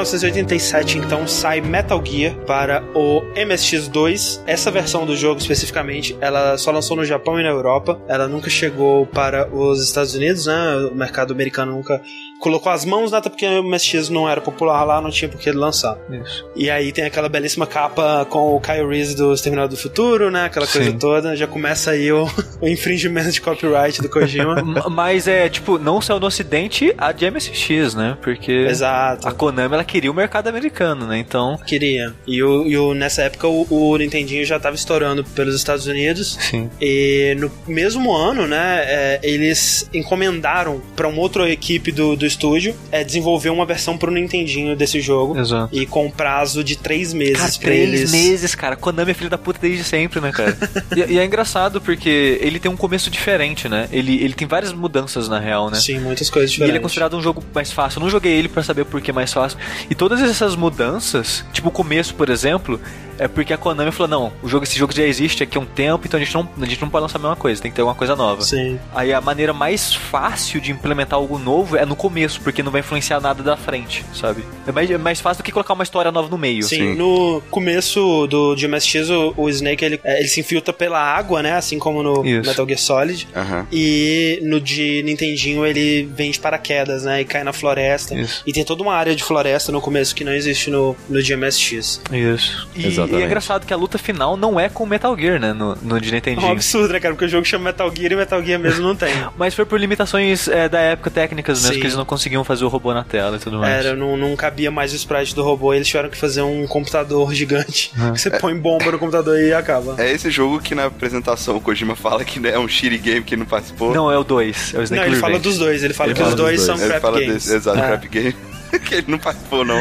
Aí 0.00 0.06
em 0.06 0.32
1987 0.32 0.98
então 0.98 1.26
sai 1.28 1.60
Metal 1.60 2.02
Gear 2.04 2.34
para 2.46 2.82
o 2.94 3.20
MSX2. 3.34 4.42
Essa 4.46 4.70
versão 4.70 5.04
do 5.04 5.14
jogo 5.14 5.40
especificamente, 5.40 6.16
ela 6.20 6.56
só 6.56 6.70
lançou 6.70 6.96
no 6.96 7.04
Japão 7.04 7.38
e 7.38 7.42
na 7.42 7.50
Europa. 7.50 8.00
Ela 8.08 8.26
nunca 8.26 8.48
chegou 8.48 9.06
para 9.06 9.48
os 9.54 9.82
Estados 9.84 10.14
Unidos, 10.14 10.46
né? 10.46 10.76
O 10.90 10.94
mercado 10.94 11.32
americano 11.32 11.72
nunca 11.72 12.00
colocou 12.40 12.72
as 12.72 12.84
mãos 12.84 13.12
nada 13.12 13.28
porque 13.28 13.46
o 13.46 13.62
MSX 13.62 14.08
não 14.08 14.28
era 14.28 14.40
popular 14.40 14.82
lá, 14.84 15.00
não 15.00 15.10
tinha 15.10 15.28
por 15.28 15.38
que 15.38 15.52
lançar. 15.52 15.98
Isso. 16.10 16.46
E 16.56 16.70
aí 16.70 16.90
tem 16.90 17.04
aquela 17.04 17.28
belíssima 17.28 17.66
capa 17.66 18.26
com 18.30 18.56
o 18.56 18.60
Kyle 18.60 18.86
Reese 18.88 19.14
do 19.14 19.34
Exterminador 19.34 19.70
do 19.70 19.76
Futuro, 19.76 20.30
né? 20.30 20.46
Aquela 20.46 20.66
Sim. 20.66 20.78
coisa 20.78 20.92
toda. 20.94 21.36
Já 21.36 21.46
começa 21.46 21.90
aí 21.90 22.10
o, 22.10 22.26
o 22.60 22.66
infringimento 22.66 23.30
de 23.30 23.40
copyright 23.40 24.00
do 24.00 24.08
Kojima. 24.08 24.62
Mas 24.90 25.28
é, 25.28 25.48
tipo, 25.48 25.78
não 25.78 26.00
saiu 26.00 26.18
no 26.18 26.26
ocidente 26.26 26.94
a 26.96 27.12
de 27.12 27.30
MSX, 27.30 27.94
né? 27.94 28.16
Porque 28.22 28.52
Exato. 28.52 29.28
a 29.28 29.32
Konami, 29.32 29.74
ela 29.74 29.84
queria 29.90 30.10
o 30.10 30.14
mercado 30.14 30.46
americano, 30.48 31.06
né? 31.06 31.18
Então... 31.18 31.58
Queria. 31.66 32.14
E, 32.26 32.40
o, 32.42 32.66
e 32.66 32.78
o, 32.78 32.94
nessa 32.94 33.22
época 33.22 33.48
o, 33.48 33.66
o 33.68 33.96
Nintendinho 33.96 34.44
já 34.44 34.58
tava 34.58 34.76
estourando 34.76 35.24
pelos 35.24 35.54
Estados 35.54 35.86
Unidos. 35.86 36.38
Sim. 36.40 36.70
E 36.80 37.34
no 37.38 37.50
mesmo 37.66 38.12
ano, 38.12 38.46
né, 38.46 38.84
é, 38.84 39.20
eles 39.22 39.88
encomendaram 39.92 40.80
para 40.94 41.08
uma 41.08 41.20
outra 41.20 41.50
equipe 41.50 41.90
do, 41.90 42.14
do 42.14 42.24
estúdio 42.24 42.74
é 42.92 43.02
desenvolver 43.02 43.50
uma 43.50 43.66
versão 43.66 43.98
pro 43.98 44.12
Nintendinho 44.12 44.76
desse 44.76 45.00
jogo. 45.00 45.36
Exato. 45.36 45.76
E 45.76 45.84
com 45.86 46.08
prazo 46.08 46.62
de 46.62 46.76
três 46.76 47.12
meses 47.12 47.56
cara, 47.56 47.60
três 47.60 47.88
eles... 47.88 48.12
meses, 48.12 48.54
cara. 48.54 48.76
Konami 48.76 49.10
é 49.10 49.14
filho 49.14 49.30
da 49.30 49.38
puta 49.38 49.58
desde 49.60 49.82
sempre, 49.82 50.20
né, 50.20 50.30
cara? 50.30 50.56
e, 50.96 51.14
e, 51.14 51.18
é 51.18 51.24
engraçado 51.24 51.80
porque 51.80 52.38
ele 52.40 52.60
tem 52.60 52.70
um 52.70 52.76
começo 52.76 53.10
diferente, 53.10 53.68
né? 53.68 53.88
Ele, 53.90 54.22
ele 54.22 54.34
tem 54.34 54.46
várias 54.46 54.72
mudanças, 54.72 55.28
na 55.28 55.38
real, 55.38 55.68
né? 55.68 55.80
Sim, 55.80 55.98
muitas 55.98 56.30
coisas 56.30 56.50
diferentes. 56.50 56.70
E 56.70 56.72
ele 56.72 56.78
é 56.78 56.82
considerado 56.82 57.16
um 57.16 57.22
jogo 57.22 57.42
mais 57.52 57.72
fácil. 57.72 57.98
Eu 57.98 58.02
não 58.02 58.10
joguei 58.10 58.32
ele 58.32 58.48
para 58.48 58.62
saber 58.62 58.84
por 58.84 59.00
que 59.00 59.12
mais 59.12 59.32
fácil. 59.32 59.58
E 59.88 59.94
todas 59.94 60.20
essas 60.20 60.54
mudanças, 60.56 61.44
tipo 61.52 61.68
o 61.68 61.72
começo, 61.72 62.14
por 62.14 62.28
exemplo, 62.28 62.80
é 63.20 63.28
porque 63.28 63.52
a 63.52 63.58
Konami 63.58 63.92
falou: 63.92 64.08
não, 64.08 64.32
o 64.42 64.48
jogo, 64.48 64.64
esse 64.64 64.78
jogo 64.78 64.94
já 64.94 65.04
existe 65.04 65.42
aqui 65.42 65.58
há 65.58 65.60
um 65.60 65.66
tempo, 65.66 66.06
então 66.06 66.18
a 66.18 66.24
gente, 66.24 66.34
não, 66.34 66.48
a 66.58 66.66
gente 66.66 66.80
não 66.80 66.88
pode 66.88 67.02
lançar 67.02 67.18
a 67.18 67.20
mesma 67.20 67.36
coisa, 67.36 67.60
tem 67.60 67.70
que 67.70 67.74
ter 67.74 67.82
alguma 67.82 67.94
coisa 67.94 68.16
nova. 68.16 68.40
Sim. 68.42 68.78
Aí 68.94 69.12
a 69.12 69.20
maneira 69.20 69.52
mais 69.52 69.94
fácil 69.94 70.58
de 70.60 70.72
implementar 70.72 71.18
algo 71.18 71.38
novo 71.38 71.76
é 71.76 71.84
no 71.84 71.94
começo, 71.94 72.40
porque 72.40 72.62
não 72.62 72.72
vai 72.72 72.80
influenciar 72.80 73.20
nada 73.20 73.42
da 73.42 73.58
frente, 73.58 74.04
sabe? 74.14 74.42
É 74.66 74.72
mais, 74.72 74.90
é 74.90 74.96
mais 74.96 75.20
fácil 75.20 75.42
do 75.42 75.44
que 75.44 75.52
colocar 75.52 75.74
uma 75.74 75.82
história 75.82 76.10
nova 76.10 76.28
no 76.30 76.38
meio. 76.38 76.62
Sim, 76.62 76.76
Sim. 76.76 76.94
no 76.94 77.42
começo 77.50 78.26
do 78.26 78.54
de 78.54 78.66
MSX, 78.66 79.10
o, 79.10 79.34
o 79.36 79.50
Snake 79.50 79.84
ele, 79.84 80.00
é, 80.02 80.20
ele 80.20 80.28
se 80.28 80.40
infiltra 80.40 80.72
pela 80.72 80.98
água, 80.98 81.42
né? 81.42 81.52
Assim 81.52 81.78
como 81.78 82.02
no 82.02 82.24
Isso. 82.24 82.48
Metal 82.48 82.66
Gear 82.66 82.78
Solid. 82.78 83.28
Uhum. 83.36 83.66
E 83.70 84.38
no 84.42 84.58
de 84.58 85.02
Nintendinho 85.02 85.66
ele 85.66 86.08
vem 86.14 86.30
de 86.30 86.40
paraquedas, 86.40 87.04
né? 87.04 87.20
E 87.20 87.24
cai 87.26 87.44
na 87.44 87.52
floresta. 87.52 88.14
Isso. 88.14 88.42
E 88.46 88.52
tem 88.52 88.64
toda 88.64 88.82
uma 88.82 88.94
área 88.94 89.14
de 89.14 89.22
floresta 89.22 89.70
no 89.70 89.80
começo 89.80 90.14
que 90.14 90.24
não 90.24 90.32
existe 90.32 90.70
no, 90.70 90.96
no 91.08 91.22
de 91.22 91.36
MSX. 91.36 92.00
Isso. 92.10 92.68
E, 92.74 93.09
e 93.10 93.22
é 93.22 93.26
engraçado 93.26 93.66
que 93.66 93.72
a 93.72 93.76
luta 93.76 93.98
final 93.98 94.36
não 94.36 94.58
é 94.58 94.68
com 94.68 94.86
Metal 94.86 95.16
Gear, 95.18 95.40
né? 95.40 95.52
No, 95.52 95.76
no 95.76 96.00
de 96.00 96.12
Nintendinho. 96.12 96.46
É 96.46 96.48
um 96.48 96.52
absurdo, 96.52 96.92
né, 96.92 97.00
cara? 97.00 97.14
Porque 97.14 97.26
o 97.26 97.28
jogo 97.28 97.44
chama 97.44 97.66
Metal 97.66 97.90
Gear 97.94 98.12
e 98.12 98.16
Metal 98.16 98.42
Gear 98.42 98.60
mesmo 98.60 98.82
não 98.82 98.96
tem. 98.96 99.12
Mas 99.36 99.54
foi 99.54 99.64
por 99.64 99.78
limitações 99.78 100.48
é, 100.48 100.68
da 100.68 100.78
época 100.78 101.10
técnicas 101.10 101.62
mesmo, 101.62 101.74
Sim. 101.74 101.80
que 101.80 101.86
eles 101.86 101.96
não 101.96 102.04
conseguiam 102.04 102.44
fazer 102.44 102.64
o 102.64 102.68
robô 102.68 102.94
na 102.94 103.04
tela 103.04 103.36
e 103.36 103.40
tudo 103.40 103.58
mais. 103.58 103.84
Era, 103.84 103.96
não, 103.96 104.16
não 104.16 104.34
cabia 104.36 104.70
mais 104.70 104.92
o 104.92 104.96
sprite 104.96 105.34
do 105.34 105.42
robô, 105.42 105.74
eles 105.74 105.88
tiveram 105.88 106.08
que 106.08 106.16
fazer 106.16 106.42
um 106.42 106.66
computador 106.66 107.32
gigante. 107.34 107.92
Que 108.12 108.20
você 108.20 108.30
põe 108.30 108.54
bomba 108.56 108.90
no 108.90 108.98
computador 108.98 109.40
e 109.40 109.52
acaba. 109.52 109.94
É 109.98 110.10
esse 110.10 110.30
jogo 110.30 110.60
que 110.60 110.74
na 110.74 110.86
apresentação 110.86 111.56
o 111.56 111.60
Kojima 111.60 111.96
fala 111.96 112.24
que 112.24 112.46
é 112.46 112.58
um 112.58 112.68
shitty 112.68 112.98
game 112.98 113.22
que 113.22 113.36
não 113.36 113.46
participou. 113.46 113.94
Não, 113.94 114.10
é 114.10 114.18
o 114.18 114.24
2. 114.24 114.74
É 114.74 114.78
o 114.78 114.82
Snake 114.82 115.02
Não, 115.02 115.12
ele 115.12 115.20
fala 115.20 115.38
dos 115.38 115.58
dois. 115.58 115.82
Ele 115.82 115.94
fala 115.94 116.10
ele 116.10 116.14
que 116.14 116.20
fala 116.20 116.30
os 116.30 116.36
dois, 116.36 116.66
dois, 116.66 116.66
são 116.66 116.86
ele 116.86 117.00
crap 117.00 117.14
games. 117.14 117.28
Desse, 117.34 117.54
exato, 117.54 117.78
é. 117.78 117.86
crap 117.86 118.08
game. 118.08 118.49
que 118.84 118.94
ele 118.96 119.06
não 119.08 119.18
participou, 119.18 119.64
não. 119.64 119.78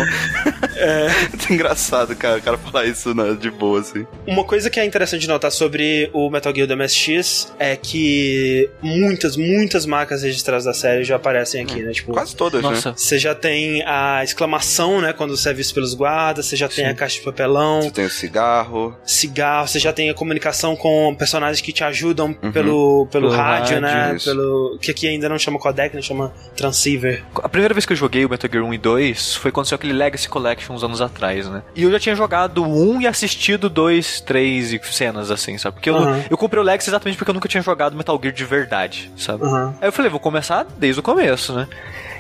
É. 0.75 1.07
é 1.49 1.53
engraçado, 1.53 2.15
cara, 2.15 2.37
o 2.37 2.41
cara 2.41 2.57
falar 2.57 2.85
isso 2.85 3.13
né, 3.13 3.35
de 3.39 3.51
boa, 3.51 3.79
assim. 3.79 4.05
Uma 4.25 4.43
coisa 4.43 4.69
que 4.69 4.79
é 4.79 4.85
interessante 4.85 5.27
notar 5.27 5.51
sobre 5.51 6.09
o 6.13 6.29
Metal 6.29 6.53
Gear 6.53 6.67
do 6.67 6.77
MSX 6.77 7.53
é 7.59 7.75
que 7.75 8.69
muitas, 8.81 9.35
muitas 9.35 9.85
marcas 9.85 10.23
registradas 10.23 10.65
da 10.65 10.73
série 10.73 11.03
já 11.03 11.15
aparecem 11.15 11.61
aqui, 11.61 11.81
né? 11.81 11.91
Tipo, 11.91 12.13
Quase 12.13 12.35
todas, 12.35 12.61
né? 12.61 12.69
nossa. 12.69 12.89
né? 12.89 12.95
Você 12.97 13.17
já 13.17 13.35
tem 13.35 13.83
a 13.85 14.23
exclamação, 14.23 15.01
né? 15.01 15.13
Quando 15.13 15.35
você 15.35 15.49
é 15.49 15.53
visto 15.53 15.73
pelos 15.73 15.93
guardas, 15.93 16.45
você 16.45 16.55
já 16.55 16.69
Sim. 16.69 16.77
tem 16.77 16.85
a 16.87 16.93
caixa 16.93 17.19
de 17.19 17.25
papelão. 17.25 17.81
Você 17.81 17.91
tem 17.91 18.05
o 18.05 18.09
cigarro. 18.09 18.95
Cigarro, 19.05 19.67
você 19.67 19.79
já 19.79 19.93
tem 19.93 20.09
a 20.09 20.13
comunicação 20.13 20.75
com 20.75 21.15
personagens 21.15 21.61
que 21.61 21.71
te 21.71 21.83
ajudam 21.83 22.27
uhum. 22.27 22.51
pelo, 22.51 22.51
pelo, 22.51 23.07
pelo 23.07 23.29
rádio, 23.29 23.79
rádio, 23.79 23.81
né? 23.81 24.15
Isso. 24.15 24.25
Pelo. 24.25 24.77
Que 24.81 24.91
aqui 24.91 25.07
ainda 25.07 25.29
não 25.29 25.37
chama 25.37 25.59
codec, 25.59 25.95
né? 25.95 26.01
Chama 26.01 26.33
transceiver. 26.55 27.23
A 27.35 27.49
primeira 27.49 27.73
vez 27.73 27.85
que 27.85 27.93
eu 27.93 27.97
joguei 27.97 28.25
o 28.25 28.29
Metal 28.29 28.49
Gear 28.51 28.63
1 28.63 28.73
e 28.73 28.77
2 28.79 29.35
foi 29.35 29.51
quando 29.51 29.67
saiu 29.67 29.77
aquele 29.77 29.93
Legacy 29.93 30.27
Collection 30.27 30.73
uns 30.73 30.83
anos 30.83 31.01
atrás, 31.01 31.47
né? 31.47 31.61
E 31.75 31.83
eu 31.83 31.91
já 31.91 31.99
tinha 31.99 32.15
jogado 32.15 32.63
um 32.63 33.01
e 33.01 33.07
assistido 33.07 33.69
dois, 33.69 34.21
três 34.21 34.79
cenas 34.91 35.29
assim, 35.31 35.57
sabe? 35.57 35.75
Porque 35.75 35.89
eu, 35.89 35.95
uhum. 35.95 36.23
eu 36.29 36.37
comprei 36.37 36.61
o 36.61 36.65
Legacy 36.65 36.89
exatamente 36.89 37.17
porque 37.17 37.29
eu 37.29 37.35
nunca 37.35 37.47
tinha 37.47 37.61
jogado 37.61 37.95
Metal 37.95 38.19
Gear 38.21 38.33
de 38.33 38.45
verdade, 38.45 39.11
sabe? 39.15 39.43
Uhum. 39.43 39.73
Aí 39.81 39.87
eu 39.87 39.91
falei, 39.91 40.09
vou 40.09 40.19
começar 40.19 40.65
desde 40.77 40.99
o 40.99 41.03
começo, 41.03 41.53
né? 41.53 41.67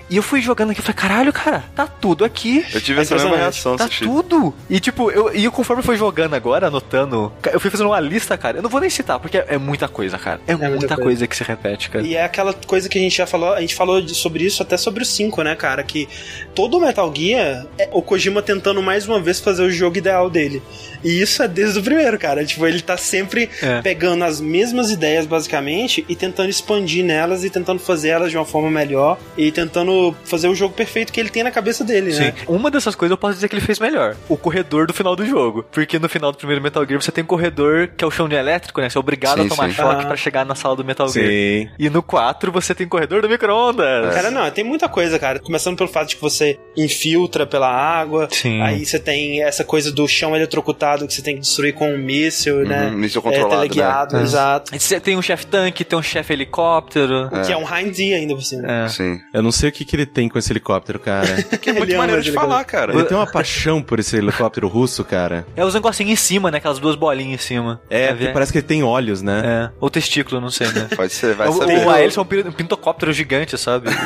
E 0.09 0.17
eu 0.17 0.23
fui 0.23 0.41
jogando 0.41 0.71
aqui 0.71 0.79
e 0.79 0.83
falei, 0.83 0.95
caralho, 0.95 1.31
cara, 1.31 1.63
tá 1.75 1.85
tudo 1.85 2.25
aqui. 2.25 2.65
Eu 2.73 2.81
tive 2.81 3.01
essa 3.01 3.13
mesma 3.15 3.37
reação, 3.37 3.75
Tá 3.77 3.85
Sushi. 3.85 4.03
tudo. 4.05 4.53
E 4.69 4.79
tipo, 4.79 5.11
eu, 5.11 5.33
e 5.35 5.47
conforme 5.51 5.81
eu 5.81 5.85
fui 5.85 5.95
jogando 5.97 6.33
agora, 6.33 6.67
anotando, 6.67 7.31
eu 7.51 7.59
fui 7.59 7.69
fazendo 7.69 7.87
uma 7.87 7.99
lista, 7.99 8.37
cara. 8.37 8.57
Eu 8.57 8.63
não 8.63 8.69
vou 8.69 8.81
nem 8.81 8.89
citar, 8.89 9.19
porque 9.19 9.37
é, 9.37 9.57
muita 9.57 9.87
coisa, 9.87 10.17
cara. 10.17 10.41
É, 10.47 10.53
é 10.53 10.55
muita, 10.55 10.69
muita 10.71 10.87
coisa. 10.95 11.03
coisa. 11.03 11.27
que 11.27 11.35
se 11.35 11.43
repete, 11.43 11.89
cara. 11.89 12.05
E 12.05 12.15
é 12.15 12.23
aquela 12.23 12.53
coisa 12.53 12.89
que 12.89 12.97
a 12.97 13.01
gente 13.01 13.15
já 13.17 13.27
falou, 13.27 13.53
a 13.53 13.61
gente 13.61 13.75
falou 13.75 14.05
sobre 14.09 14.43
isso 14.43 14.63
até 14.63 14.77
sobre 14.77 15.03
o 15.03 15.05
5, 15.05 15.43
né, 15.43 15.55
cara? 15.55 15.83
Que 15.83 16.09
todo 16.55 16.77
o 16.77 16.81
Metal 16.81 17.13
Gear 17.15 17.67
é 17.77 17.89
o 17.91 18.01
Kojima 18.01 18.41
tentando 18.41 18.81
mais 18.81 19.07
uma 19.07 19.19
vez 19.21 19.39
fazer 19.39 19.63
o 19.63 19.71
jogo 19.71 19.97
ideal 19.97 20.29
dele. 20.29 20.61
E 21.03 21.21
isso 21.21 21.41
é 21.43 21.47
desde 21.47 21.79
o 21.79 21.83
primeiro, 21.83 22.17
cara. 22.17 22.45
Tipo, 22.45 22.65
ele 22.65 22.81
tá 22.81 22.97
sempre 22.97 23.49
é. 23.61 23.81
pegando 23.81 24.23
as 24.23 24.41
mesmas 24.41 24.91
ideias, 24.91 25.25
basicamente, 25.25 26.05
e 26.07 26.15
tentando 26.15 26.49
expandir 26.49 27.03
nelas 27.03 27.43
e 27.43 27.49
tentando 27.49 27.79
fazer 27.79 28.09
elas 28.09 28.31
de 28.31 28.37
uma 28.37 28.45
forma 28.45 28.69
melhor 28.69 29.17
e 29.37 29.51
tentando 29.51 30.15
fazer 30.23 30.47
o 30.47 30.55
jogo 30.55 30.73
perfeito 30.73 31.11
que 31.11 31.19
ele 31.19 31.29
tem 31.29 31.43
na 31.43 31.51
cabeça 31.51 31.83
dele, 31.83 32.11
Sim. 32.11 32.21
né? 32.21 32.33
Uma 32.47 32.69
dessas 32.69 32.95
coisas 32.95 33.11
eu 33.11 33.17
posso 33.17 33.35
dizer 33.35 33.47
que 33.47 33.55
ele 33.55 33.65
fez 33.65 33.79
melhor. 33.79 34.15
O 34.27 34.37
corredor 34.37 34.87
do 34.87 34.93
final 34.93 35.15
do 35.15 35.25
jogo. 35.25 35.65
Porque 35.71 35.99
no 35.99 36.09
final 36.09 36.31
do 36.31 36.37
primeiro 36.37 36.61
Metal 36.61 36.85
Gear 36.85 37.01
você 37.01 37.11
tem 37.11 37.23
um 37.23 37.27
corredor 37.27 37.89
que 37.95 38.03
é 38.03 38.07
o 38.07 38.11
chão 38.11 38.27
de 38.27 38.35
elétrico, 38.35 38.81
né? 38.81 38.89
Você 38.89 38.97
é 38.97 38.99
obrigado 38.99 39.41
sim, 39.41 39.47
a 39.47 39.49
tomar 39.49 39.69
sim. 39.69 39.75
choque 39.75 40.03
ah. 40.03 40.07
para 40.07 40.17
chegar 40.17 40.45
na 40.45 40.55
sala 40.55 40.75
do 40.75 40.85
Metal 40.85 41.07
Gear. 41.07 41.27
Sim. 41.27 41.69
E 41.77 41.89
no 41.89 42.01
4 42.03 42.51
você 42.51 42.73
tem 42.75 42.87
corredor 42.87 43.21
do 43.21 43.29
micro-ondas. 43.29 44.13
Cara, 44.13 44.31
não, 44.31 44.49
tem 44.51 44.63
muita 44.63 44.89
coisa, 44.89 45.17
cara. 45.19 45.39
Começando 45.39 45.77
pelo 45.77 45.89
fato 45.89 46.09
de 46.09 46.15
que 46.15 46.21
você 46.21 46.57
infiltra 46.75 47.45
pela 47.45 47.69
água. 47.69 48.27
Sim. 48.31 48.61
Aí 48.61 48.85
você 48.85 48.99
tem 48.99 49.43
essa 49.43 49.63
coisa 49.63 49.91
do 49.91 50.07
chão 50.07 50.35
eletrocutado 50.35 50.88
que 50.97 51.13
você 51.13 51.21
tem 51.21 51.35
que 51.35 51.41
destruir 51.41 51.73
com 51.73 51.93
um 51.93 51.97
míssil, 51.97 52.65
né? 52.65 52.85
uhum, 52.85 52.89
né? 52.91 52.95
Míssil 52.95 53.21
controlado, 53.21 53.53
é, 53.53 53.57
teleguiado, 53.57 54.17
né? 54.17 54.23
exato. 54.23 54.77
Você 54.77 54.99
tem 54.99 55.17
um 55.17 55.21
chefe 55.21 55.45
tanque, 55.45 55.83
tem 55.83 55.97
um 55.97 56.03
chefe 56.03 56.33
helicóptero. 56.33 57.29
É. 57.31 57.41
Que 57.41 57.51
é 57.51 57.57
um 57.57 57.63
Hind 57.63 57.99
ainda 58.13 58.35
por 58.35 58.43
cima. 58.43 58.69
É. 58.69 58.87
Sim. 58.87 59.19
Eu 59.33 59.41
não 59.43 59.51
sei 59.51 59.69
o 59.69 59.71
que, 59.71 59.85
que 59.85 59.95
ele 59.95 60.05
tem 60.05 60.29
com 60.29 60.37
esse 60.37 60.51
helicóptero, 60.51 60.99
cara. 60.99 61.43
que 61.61 61.69
é 61.69 61.73
muito 61.73 61.95
maneiro 61.95 62.21
de 62.21 62.31
falar, 62.31 62.63
cara. 62.63 62.93
Ele 62.93 63.03
tem 63.03 63.17
uma 63.17 63.29
paixão 63.29 63.81
por 63.81 63.99
esse 63.99 64.15
helicóptero 64.17 64.67
russo, 64.67 65.03
cara. 65.03 65.45
É 65.55 65.63
os 65.63 65.73
negocinhos 65.73 66.11
em 66.11 66.15
cima, 66.15 66.51
né? 66.51 66.57
Aquelas 66.57 66.79
duas 66.79 66.95
bolinhas 66.95 67.41
em 67.41 67.43
cima. 67.43 67.81
É, 67.89 68.13
parece 68.31 68.51
que 68.51 68.59
ele 68.59 68.67
tem 68.67 68.83
olhos, 68.83 69.21
né? 69.21 69.41
É. 69.45 69.71
Ou 69.79 69.89
testículo, 69.89 70.41
não 70.41 70.49
sei, 70.49 70.67
né? 70.67 70.87
Pode 70.95 71.13
ser, 71.13 71.35
vai 71.35 71.47
o, 71.47 71.53
saber. 71.53 71.85
O 71.85 71.89
Aelson 71.89 72.21
é 72.21 72.47
um 72.47 72.51
pintocóptero 72.51 73.11
gigante, 73.13 73.57
sabe? 73.57 73.89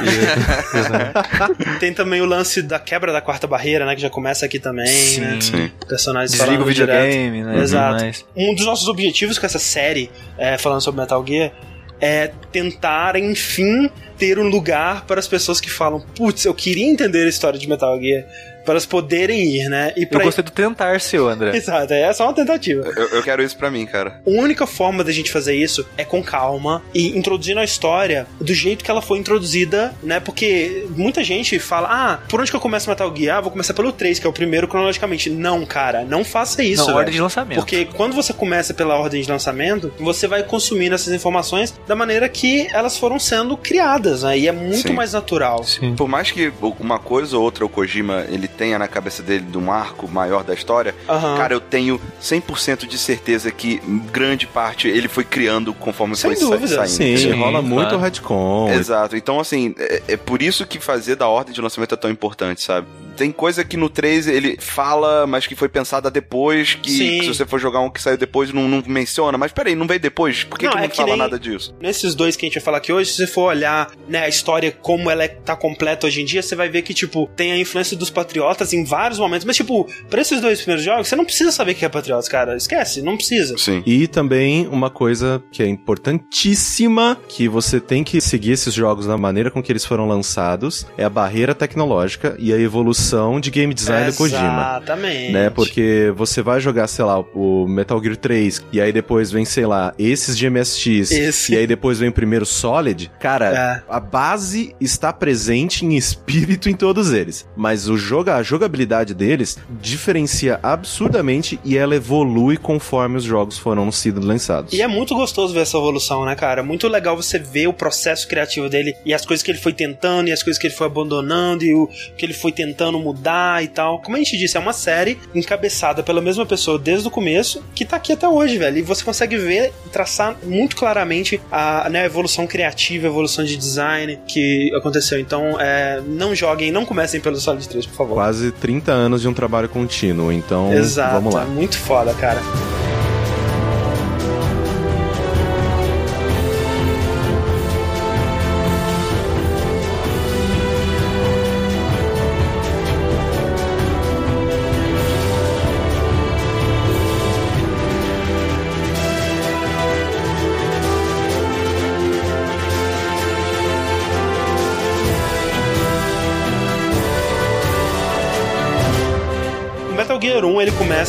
E... 1.60 1.80
tem 1.80 1.94
também 1.94 2.22
o 2.22 2.26
lance 2.26 2.62
da 2.62 2.80
quebra 2.80 3.12
da 3.12 3.22
quarta 3.22 3.48
barreira, 3.48 3.86
né? 3.86 3.96
Que 3.96 4.02
já 4.02 4.10
começa 4.10 4.46
aqui 4.46 4.60
também, 4.60 4.88
sim, 4.88 5.22
né? 5.22 5.40
Sim. 5.40 5.72
Personagens 5.88 6.32
Desliga 6.32 6.64
o 6.64 6.66
videogame, 6.82 7.38
direto. 7.40 7.56
né? 7.56 7.64
Exato. 7.64 8.26
Um 8.36 8.56
dos 8.56 8.66
nossos 8.66 8.88
objetivos 8.88 9.40
com 9.40 9.46
essa 9.46 9.60
série, 9.60 10.10
é, 10.38 10.58
falando 10.58 10.82
sobre 10.82 11.02
Metal 11.02 11.26
Gear, 11.26 11.52
é 12.00 12.32
tentar, 12.52 13.16
enfim, 13.16 13.90
ter 14.18 14.38
um 14.38 14.48
lugar 14.50 15.06
para 15.06 15.20
as 15.20 15.28
pessoas 15.28 15.62
que 15.62 15.70
falam: 15.70 16.02
putz, 16.16 16.46
eu 16.46 16.54
queria 16.54 16.86
entender 16.86 17.26
a 17.26 17.30
história 17.30 17.58
de 17.58 17.68
Metal 17.68 18.00
Gear 18.02 18.26
para 18.64 18.74
elas 18.74 18.86
poderem 18.86 19.44
ir, 19.44 19.70
né? 19.70 19.94
E 19.96 20.06
pra... 20.06 20.20
Eu 20.20 20.26
gostei 20.26 20.44
do 20.44 20.52
tentar, 20.52 21.00
seu 21.00 21.28
André. 21.28 21.56
Exato, 21.58 21.94
é 21.94 22.12
só 22.14 22.26
uma 22.26 22.34
tentativa. 22.34 22.84
Eu, 22.96 23.10
eu, 23.10 23.24
quero 23.24 23.44
isso 23.44 23.58
para 23.58 23.70
mim, 23.70 23.86
cara. 23.86 24.22
A 24.26 24.30
única 24.30 24.66
forma 24.66 25.04
da 25.04 25.12
gente 25.12 25.32
fazer 25.32 25.56
isso 25.56 25.86
é 25.98 26.04
com 26.04 26.24
calma 26.24 26.82
e 26.94 27.18
introduzindo 27.18 27.60
a 27.60 27.64
história 27.64 28.28
do 28.40 28.54
jeito 28.54 28.84
que 28.84 28.92
ela 28.92 29.02
foi 29.02 29.18
introduzida, 29.20 29.94
né? 30.02 30.20
Porque 30.20 30.86
muita 30.96 31.24
gente 31.24 31.60
fala, 31.60 31.88
ah, 31.92 32.20
por 32.28 32.40
onde 32.40 32.50
que 32.50 32.56
eu 32.56 32.62
começo 32.62 32.90
Metal 32.90 33.14
Gear? 33.16 33.38
Ah, 33.38 33.42
vou 33.42 33.52
começar 33.52 33.74
pelo 33.74 33.92
3, 33.92 34.20
que 34.20 34.28
é 34.28 34.30
o 34.30 34.34
primeiro 34.34 34.68
cronologicamente. 34.68 35.30
Não, 35.30 35.66
cara, 35.66 36.04
não 36.04 36.24
faça 36.24 36.64
isso. 36.64 36.88
Não, 36.88 36.96
ordem 36.96 37.14
de 37.14 37.22
lançamento. 37.22 37.58
Porque 37.58 37.86
quando 37.86 38.14
você 38.14 38.34
começa 38.34 38.74
pela 38.74 38.96
ordem 38.96 39.22
de 39.22 39.30
lançamento, 39.30 39.92
você 40.00 40.28
vai 40.28 40.44
consumindo 40.44 40.96
essas 40.96 41.14
informações 41.14 41.74
da 41.88 41.96
maneira 41.96 42.30
que 42.30 42.68
elas 42.72 42.98
foram 42.98 43.20
sendo 43.20 43.58
criadas, 43.58 44.24
né? 44.24 44.38
E 44.38 44.48
é 44.48 44.52
muito 44.52 44.90
Sim. 44.90 44.94
mais 44.94 45.14
natural. 45.14 45.64
Sim. 45.64 45.96
Por 45.96 46.08
mais 46.08 46.32
que 46.32 46.52
uma 46.80 47.00
coisa 47.00 47.38
ou 47.38 47.44
outra 47.44 47.66
o 47.66 47.70
Kojima 47.70 48.26
ele 48.30 48.48
tenha 48.58 48.80
na 48.80 48.88
cabeça 48.88 49.22
dele 49.22 49.46
de 49.46 49.58
um 49.58 49.72
arco 49.72 50.08
maior 50.08 50.44
da 50.44 50.54
história, 50.54 50.96
uhum. 51.08 51.38
cara, 51.38 51.54
eu 51.54 51.60
tenho 51.60 52.00
100% 52.22 52.86
de 52.88 52.98
certeza 52.98 53.52
que 53.52 53.82
grande 54.12 54.48
parte 54.48 54.88
ele 54.88 55.08
foi 55.08 55.24
criando 55.24 55.74
conforme 55.74 56.16
Sem 56.16 56.36
foi 56.36 56.40
dúvida. 56.40 56.68
saindo. 56.68 56.90
Sim, 56.90 57.18
Sim 57.18 57.32
rola 57.32 57.60
claro. 57.60 57.66
muito 57.66 57.98
retcon. 57.98 58.70
Exato. 58.72 59.16
Então, 59.16 59.40
assim, 59.40 59.76
é, 59.78 60.04
é 60.10 60.18
por 60.18 60.42
isso 60.42 60.66
que 60.66 60.80
fazer 60.80 61.16
da 61.16 61.28
ordem 61.28 61.54
de 61.54 61.62
lançamento 61.62 61.94
é 61.94 61.98
tão 61.98 62.10
importante, 62.10 62.62
sabe? 62.62 62.88
Tem 63.16 63.32
coisa 63.32 63.64
que 63.64 63.78
no 63.78 63.90
3 63.90 64.28
ele 64.28 64.58
fala, 64.60 65.28
mas 65.28 65.46
que 65.46 65.56
foi 65.56 65.70
pensada 65.70 66.10
depois, 66.10 66.76
que, 66.76 67.20
que 67.20 67.22
se 67.22 67.28
você 67.28 67.46
for 67.46 67.60
jogar 67.60 67.80
um 67.80 67.90
que 67.90 68.02
saiu 68.02 68.18
depois 68.18 68.52
não, 68.52 68.68
não 68.68 68.84
menciona. 68.88 69.38
Mas 69.38 69.52
peraí, 69.52 69.76
não 69.76 69.88
veio 69.88 70.00
depois? 70.00 70.44
Por 70.44 70.58
que 70.58 70.66
não, 70.66 70.72
que 70.72 70.78
não 70.78 70.84
é 70.84 70.88
que 70.88 70.98
fala 70.98 71.16
nada 71.16 71.40
disso? 71.40 71.76
Nesses 71.80 72.16
dois 72.16 72.36
que 72.36 72.46
a 72.46 72.48
gente 72.48 72.56
vai 72.56 72.64
falar 72.64 72.78
aqui 72.78 72.92
hoje, 72.92 73.12
se 73.12 73.18
você 73.18 73.28
for 73.28 73.50
olhar 73.50 73.92
né, 74.08 74.24
a 74.24 74.30
história 74.30 74.72
como 74.72 75.10
ela 75.10 75.24
é, 75.24 75.28
tá 75.28 75.56
completa 75.56 76.08
hoje 76.08 76.22
em 76.22 76.26
dia, 76.26 76.42
você 76.42 76.56
vai 76.56 76.70
ver 76.70 76.82
que, 76.82 76.94
tipo, 76.94 77.30
tem 77.36 77.52
a 77.52 77.58
influência 77.58 77.96
dos 77.96 78.10
patriotas 78.10 78.74
em 78.74 78.84
vários 78.84 79.20
momentos. 79.20 79.46
Mas, 79.46 79.56
tipo, 79.56 79.88
pra 80.10 80.22
esses 80.22 80.42
dois 80.42 80.60
primeiros 80.60 80.84
jogos, 80.84 81.08
você 81.08 81.16
não 81.16 81.26
precisa 81.26 81.52
saber 81.52 81.76
que 81.76 81.86
é 81.86 81.90
patriotas, 81.90 82.28
cara. 82.28 82.56
Esquece, 82.56 83.02
não 83.02 83.16
precisa. 83.16 83.58
Sim. 83.58 83.84
E 83.86 84.08
também 84.08 84.68
uma 84.68 84.90
coisa 84.90 85.44
que 85.52 85.62
é 85.62 85.68
importantíssima, 85.68 87.20
que 87.28 87.48
você 87.48 87.80
tem 87.80 88.04
que 88.04 88.20
seguir 88.20 88.54
esses 88.54 88.74
jogos 88.74 89.06
da 89.06 89.18
maneira 89.18 89.52
com 89.52 89.62
que 89.62 89.72
eles 89.72 89.86
foram 89.86 90.08
lançados, 90.08 90.88
é 90.98 91.04
a 91.04 91.10
barreira 91.10 91.54
tecnológica 91.54 92.36
e 92.40 92.52
a 92.52 92.58
evolução 92.58 93.03
evolução 93.04 93.40
de 93.40 93.52
game 93.52 93.74
design 93.74 94.12
do 94.12 94.18
Kojima. 94.18 94.80
Exatamente. 94.82 95.32
Né? 95.32 95.50
Porque 95.50 96.14
você 96.16 96.42
vai 96.42 96.60
jogar, 96.60 96.88
sei 96.88 97.06
lá, 97.06 97.20
o 97.20 97.68
Metal 97.68 98.02
Gear 98.02 98.16
3, 98.16 98.66
e 98.72 98.80
aí 98.80 98.92
depois 98.92 99.32
vem, 99.32 99.46
sei 99.46 99.66
lá, 99.66 99.94
esses 100.00 100.38
de 100.38 100.50
MSX, 100.50 101.12
Esse. 101.12 101.54
e 101.54 101.58
aí 101.58 101.68
depois 101.68 102.00
vem 102.00 102.10
o 102.10 102.14
primeiro 102.14 102.46
Solid. 102.46 103.12
Cara, 103.20 103.84
é. 103.90 103.94
a 103.94 104.00
base 104.00 104.76
está 104.80 105.12
presente 105.12 105.86
em 105.86 105.96
espírito 105.96 106.70
em 106.70 106.76
todos 106.76 107.12
eles. 107.12 107.48
Mas 107.56 107.90
o 107.90 107.98
joga, 107.98 108.36
a 108.36 108.44
jogabilidade 108.44 109.14
deles 109.14 109.58
diferencia 109.82 110.60
absurdamente 110.64 111.60
e 111.64 111.78
ela 111.78 111.96
evolui 111.96 112.58
conforme 112.58 113.18
os 113.18 113.24
jogos 113.24 113.58
foram 113.58 113.92
sido 113.92 114.26
lançados. 114.26 114.74
E 114.74 114.82
é 114.82 114.88
muito 114.88 115.16
gostoso 115.16 115.54
ver 115.54 115.62
essa 115.62 115.78
evolução, 115.78 116.26
né, 116.26 116.36
cara? 116.36 116.64
Muito 116.64 116.88
legal 116.88 117.16
você 117.16 117.38
ver 117.38 117.68
o 117.68 117.74
processo 117.74 118.28
criativo 118.28 118.70
dele 118.70 118.96
e 119.06 119.14
as 119.14 119.26
coisas 119.26 119.44
que 119.44 119.52
ele 119.52 119.60
foi 119.60 119.74
tentando, 119.74 120.30
e 120.30 120.32
as 120.32 120.42
coisas 120.42 120.60
que 120.60 120.68
ele 120.68 120.74
foi 120.74 120.88
abandonando, 120.88 121.64
e 121.64 121.74
o 121.74 121.88
que 122.18 122.26
ele 122.26 122.34
foi 122.34 122.52
tentando 122.52 122.93
tentando 122.94 123.00
mudar 123.00 123.64
e 123.64 123.68
tal. 123.68 124.00
Como 124.00 124.16
a 124.16 124.20
gente 124.20 124.38
disse, 124.38 124.56
é 124.56 124.60
uma 124.60 124.74
série 124.74 125.18
encabeçada 125.34 126.04
pela 126.04 126.22
mesma 126.22 126.46
pessoa 126.46 126.78
desde 126.78 127.08
o 127.08 127.12
começo, 127.12 127.64
que 127.74 127.84
tá 127.84 127.98
aqui 127.98 128.14
até 128.14 128.28
hoje, 128.28 128.58
velho. 128.58 128.78
E 128.78 128.82
você 128.82 129.04
consegue 129.04 129.38
ver, 129.38 129.74
traçar 129.92 130.38
muito 130.44 130.76
claramente 130.76 131.42
a 131.52 131.90
né, 131.90 132.06
evolução 132.06 132.46
criativa, 132.46 133.08
a 133.08 133.10
evolução 133.10 133.44
de 133.44 133.58
design 133.58 134.20
que 134.28 134.72
aconteceu. 134.76 135.20
Então, 135.20 135.60
é, 135.60 136.02
não 136.06 136.36
joguem, 136.36 136.72
não 136.72 136.86
comecem 136.86 137.20
pelo 137.20 137.38
Solid 137.38 137.68
3, 137.68 137.86
por 137.88 137.96
favor. 137.96 138.14
Quase 138.14 138.52
30 138.52 138.92
anos 138.92 139.22
de 139.22 139.28
um 139.28 139.34
trabalho 139.34 139.70
contínuo, 139.70 140.32
então 140.32 140.72
Exato, 140.74 141.16
vamos 141.16 141.34
lá. 141.34 141.46
Muito 141.46 141.78
foda, 141.78 142.14
cara. 142.14 142.42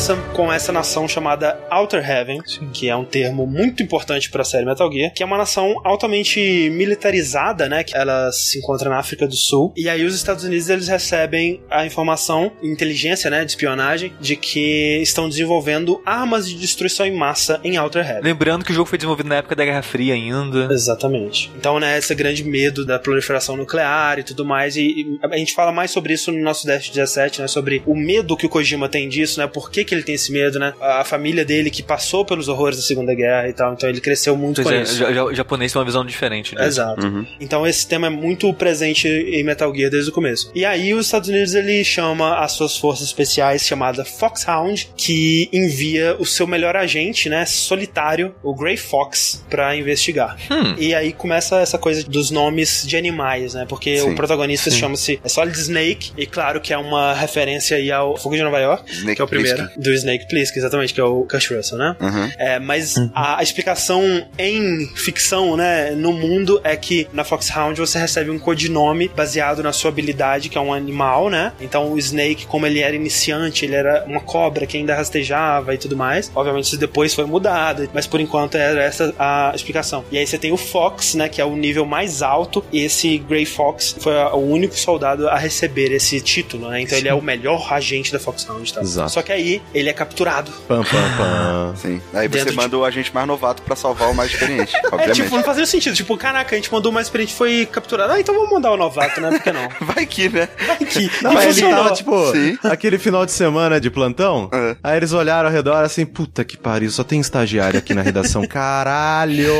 Começa 0.05 0.15
com 0.33 0.53
essa 0.53 0.71
nação 0.71 1.07
chamada 1.07 1.59
Outer 1.71 2.07
Heaven, 2.07 2.39
Sim. 2.45 2.69
que 2.71 2.87
é 2.87 2.95
um 2.95 3.03
termo 3.03 3.47
muito 3.47 3.81
importante 3.81 4.29
para 4.29 4.43
a 4.43 4.45
série 4.45 4.63
Metal 4.63 4.91
Gear, 4.91 5.11
que 5.11 5.23
é 5.23 5.25
uma 5.25 5.37
nação 5.37 5.81
altamente 5.83 6.69
militarizada, 6.69 7.67
né? 7.67 7.83
Que 7.83 7.97
ela 7.97 8.31
se 8.31 8.59
encontra 8.59 8.87
na 8.87 8.99
África 8.99 9.27
do 9.27 9.35
Sul. 9.35 9.73
E 9.75 9.89
aí 9.89 10.05
os 10.05 10.13
Estados 10.13 10.43
Unidos 10.43 10.69
eles 10.69 10.87
recebem 10.87 11.59
a 11.71 11.87
informação, 11.87 12.51
inteligência, 12.61 13.31
né, 13.31 13.43
de 13.43 13.51
espionagem, 13.51 14.13
de 14.19 14.35
que 14.35 14.99
estão 15.01 15.27
desenvolvendo 15.27 15.99
armas 16.05 16.47
de 16.47 16.55
destruição 16.55 17.05
em 17.05 17.15
massa 17.15 17.59
em 17.63 17.77
Outer 17.77 18.07
Heaven. 18.07 18.23
Lembrando 18.23 18.63
que 18.63 18.71
o 18.71 18.75
jogo 18.75 18.87
foi 18.87 18.99
desenvolvido 18.99 19.29
na 19.29 19.37
época 19.37 19.55
da 19.55 19.65
Guerra 19.65 19.81
Fria 19.81 20.13
ainda. 20.13 20.71
Exatamente. 20.71 21.51
Então, 21.57 21.79
né, 21.79 21.97
esse 21.97 22.13
grande 22.13 22.43
medo 22.43 22.85
da 22.85 22.99
proliferação 22.99 23.57
nuclear 23.57 24.19
e 24.19 24.23
tudo 24.23 24.45
mais. 24.45 24.75
E, 24.75 24.83
e 24.83 25.19
a 25.23 25.37
gente 25.37 25.55
fala 25.55 25.71
mais 25.71 25.89
sobre 25.89 26.13
isso 26.13 26.31
no 26.31 26.43
nosso 26.43 26.67
Dash 26.67 26.89
17, 26.89 27.41
né? 27.41 27.47
Sobre 27.47 27.81
o 27.87 27.95
medo 27.95 28.37
que 28.37 28.45
o 28.45 28.49
Kojima 28.49 28.87
tem 28.87 29.09
disso, 29.09 29.39
né? 29.39 29.47
Por 29.47 29.71
que, 29.71 29.83
que 29.83 29.94
ele 29.95 30.03
tem 30.03 30.15
esse 30.15 30.31
medo, 30.31 30.59
né? 30.59 30.73
A 30.81 31.03
família 31.03 31.45
dele 31.45 31.69
que 31.69 31.83
passou 31.83 32.25
pelos 32.25 32.47
horrores 32.47 32.77
da 32.77 32.83
Segunda 32.83 33.13
Guerra 33.13 33.47
e 33.49 33.53
tal, 33.53 33.73
então 33.73 33.89
ele 33.89 34.01
cresceu 34.01 34.35
muito 34.35 34.61
pois 34.61 34.67
com 34.67 34.79
é, 34.79 34.83
isso. 34.83 35.25
O 35.25 35.33
japonês 35.33 35.71
tem 35.71 35.79
uma 35.79 35.85
visão 35.85 36.05
diferente 36.05 36.55
disso. 36.55 36.63
Exato. 36.63 37.05
Uhum. 37.05 37.25
Então 37.39 37.65
esse 37.65 37.87
tema 37.87 38.07
é 38.07 38.09
muito 38.09 38.51
presente 38.53 39.07
em 39.07 39.43
Metal 39.43 39.73
Gear 39.73 39.89
desde 39.89 40.09
o 40.09 40.13
começo. 40.13 40.51
E 40.53 40.65
aí 40.65 40.93
os 40.93 41.05
Estados 41.05 41.29
Unidos 41.29 41.53
ele 41.53 41.83
chama 41.83 42.39
as 42.39 42.51
suas 42.53 42.77
forças 42.77 43.07
especiais 43.07 43.63
chamada 43.63 44.05
Foxhound, 44.05 44.89
que 44.95 45.49
envia 45.51 46.15
o 46.19 46.25
seu 46.25 46.47
melhor 46.47 46.75
agente, 46.75 47.29
né, 47.29 47.45
solitário, 47.45 48.35
o 48.43 48.53
Grey 48.53 48.77
Fox, 48.77 49.43
para 49.49 49.75
investigar. 49.75 50.37
Hum. 50.51 50.75
E 50.77 50.93
aí 50.93 51.11
começa 51.13 51.59
essa 51.59 51.77
coisa 51.77 52.03
dos 52.03 52.31
nomes 52.31 52.83
de 52.85 52.97
animais, 52.97 53.53
né? 53.53 53.65
Porque 53.67 53.97
Sim. 53.97 54.11
o 54.11 54.15
protagonista 54.15 54.69
chama-se 54.69 55.19
Solid 55.25 55.57
Snake 55.57 56.11
e 56.17 56.25
claro 56.25 56.59
que 56.59 56.73
é 56.73 56.77
uma 56.77 57.13
referência 57.13 57.77
aí 57.77 57.91
ao 57.91 58.17
Fogo 58.17 58.35
de 58.35 58.43
Nova 58.43 58.59
York, 58.59 58.91
Snake 58.91 59.15
que 59.15 59.21
é 59.21 59.25
o 59.25 59.27
primeiro. 59.27 59.69
Do 59.85 59.93
Snake 59.93 60.27
Plissken, 60.27 60.59
exatamente, 60.59 60.93
que 60.93 60.99
é 60.99 61.03
o 61.03 61.23
Kurt 61.23 61.49
Russell, 61.51 61.77
né? 61.77 61.95
Uhum. 61.99 62.31
É, 62.37 62.59
mas 62.59 62.97
uhum. 62.97 63.09
a, 63.13 63.39
a, 63.39 63.43
explicação 63.43 64.01
em 64.37 64.87
ficção, 64.95 65.55
né, 65.55 65.91
no 65.91 66.11
mundo, 66.11 66.59
é 66.63 66.75
que 66.75 67.07
na 67.13 67.23
Foxhound 67.23 67.79
você 67.79 67.99
recebe 67.99 68.29
um 68.29 68.39
codinome 68.39 69.07
baseado 69.07 69.61
na 69.61 69.71
sua 69.71 69.89
habilidade, 69.89 70.49
que 70.49 70.57
é 70.57 70.61
um 70.61 70.73
animal, 70.73 71.29
né? 71.29 71.53
Então 71.61 71.91
o 71.91 71.99
Snake, 71.99 72.45
como 72.45 72.65
ele 72.65 72.79
era 72.79 72.95
iniciante, 72.95 73.65
ele 73.65 73.75
era 73.75 74.03
uma 74.07 74.21
cobra 74.21 74.65
que 74.65 74.77
ainda 74.77 74.95
rastejava 74.95 75.73
e 75.73 75.77
tudo 75.77 75.95
mais. 75.95 76.31
Obviamente 76.33 76.65
isso 76.65 76.77
depois 76.77 77.13
foi 77.13 77.25
mudado, 77.25 77.89
mas 77.93 78.07
por 78.07 78.19
enquanto 78.19 78.55
era 78.55 78.81
essa 78.83 79.13
a 79.17 79.51
explicação. 79.53 80.03
E 80.11 80.17
aí 80.17 80.25
você 80.25 80.37
tem 80.37 80.51
o 80.51 80.57
Fox, 80.57 81.15
né, 81.15 81.29
que 81.29 81.41
é 81.41 81.45
o 81.45 81.55
nível 81.55 81.85
mais 81.85 82.21
alto, 82.21 82.63
e 82.71 82.81
esse 82.81 83.17
Grey 83.17 83.45
Fox 83.45 83.95
foi 83.99 84.13
o 84.13 84.37
único 84.37 84.77
soldado 84.77 85.27
a 85.29 85.37
receber 85.37 85.91
esse 85.91 86.19
título, 86.21 86.69
né? 86.69 86.81
Então 86.81 86.97
Sim. 86.97 87.03
ele 87.03 87.09
é 87.09 87.13
o 87.13 87.21
melhor 87.21 87.71
agente 87.73 88.11
da 88.11 88.19
Foxhound, 88.19 88.73
tá? 88.73 88.81
Exato. 88.81 89.11
Só 89.11 89.21
que 89.21 89.31
aí 89.31 89.61
ele 89.73 89.89
é 89.89 89.93
capturado. 89.93 90.51
Pam, 90.67 90.83
pam, 90.83 91.17
pam. 91.17 91.75
Sim. 91.75 92.01
Aí 92.13 92.27
você 92.27 92.51
manda 92.51 92.69
de... 92.69 92.75
o 92.75 92.85
agente 92.85 93.13
mais 93.13 93.27
novato 93.27 93.61
pra 93.61 93.75
salvar 93.75 94.09
o 94.09 94.15
mais 94.15 94.31
experiente, 94.31 94.73
obviamente. 94.85 95.05
É, 95.15 95.23
tipo, 95.23 95.35
não 95.35 95.43
fazia 95.43 95.65
sentido. 95.65 95.95
Tipo, 95.95 96.17
caraca, 96.17 96.55
a 96.55 96.57
gente 96.57 96.71
mandou 96.71 96.91
o 96.91 96.93
mais 96.93 97.07
experiente 97.07 97.33
foi 97.33 97.65
capturado. 97.65 98.11
Ah, 98.13 98.19
então 98.19 98.33
vamos 98.33 98.49
mandar 98.49 98.71
o 98.71 98.77
novato, 98.77 99.21
né? 99.21 99.29
Por 99.29 99.41
que 99.41 99.51
não? 99.51 99.69
Vai 99.81 100.05
que, 100.05 100.29
né? 100.29 100.49
Vai 100.65 100.77
que. 100.77 101.11
Não, 101.21 101.33
mas 101.33 101.57
ele 101.57 101.69
tava, 101.69 101.93
tipo, 101.93 102.31
Sim. 102.31 102.57
aquele 102.63 102.97
final 102.97 103.25
de 103.25 103.31
semana 103.31 103.79
de 103.79 103.89
plantão. 103.89 104.49
É. 104.51 104.75
Aí 104.83 104.97
eles 104.97 105.13
olharam 105.13 105.47
ao 105.47 105.53
redor 105.53 105.83
assim, 105.83 106.05
puta 106.05 106.43
que 106.43 106.57
pariu, 106.57 106.89
só 106.89 107.03
tem 107.03 107.19
estagiário 107.19 107.77
aqui 107.77 107.93
na 107.93 108.01
redação. 108.01 108.45
Caralho! 108.47 109.53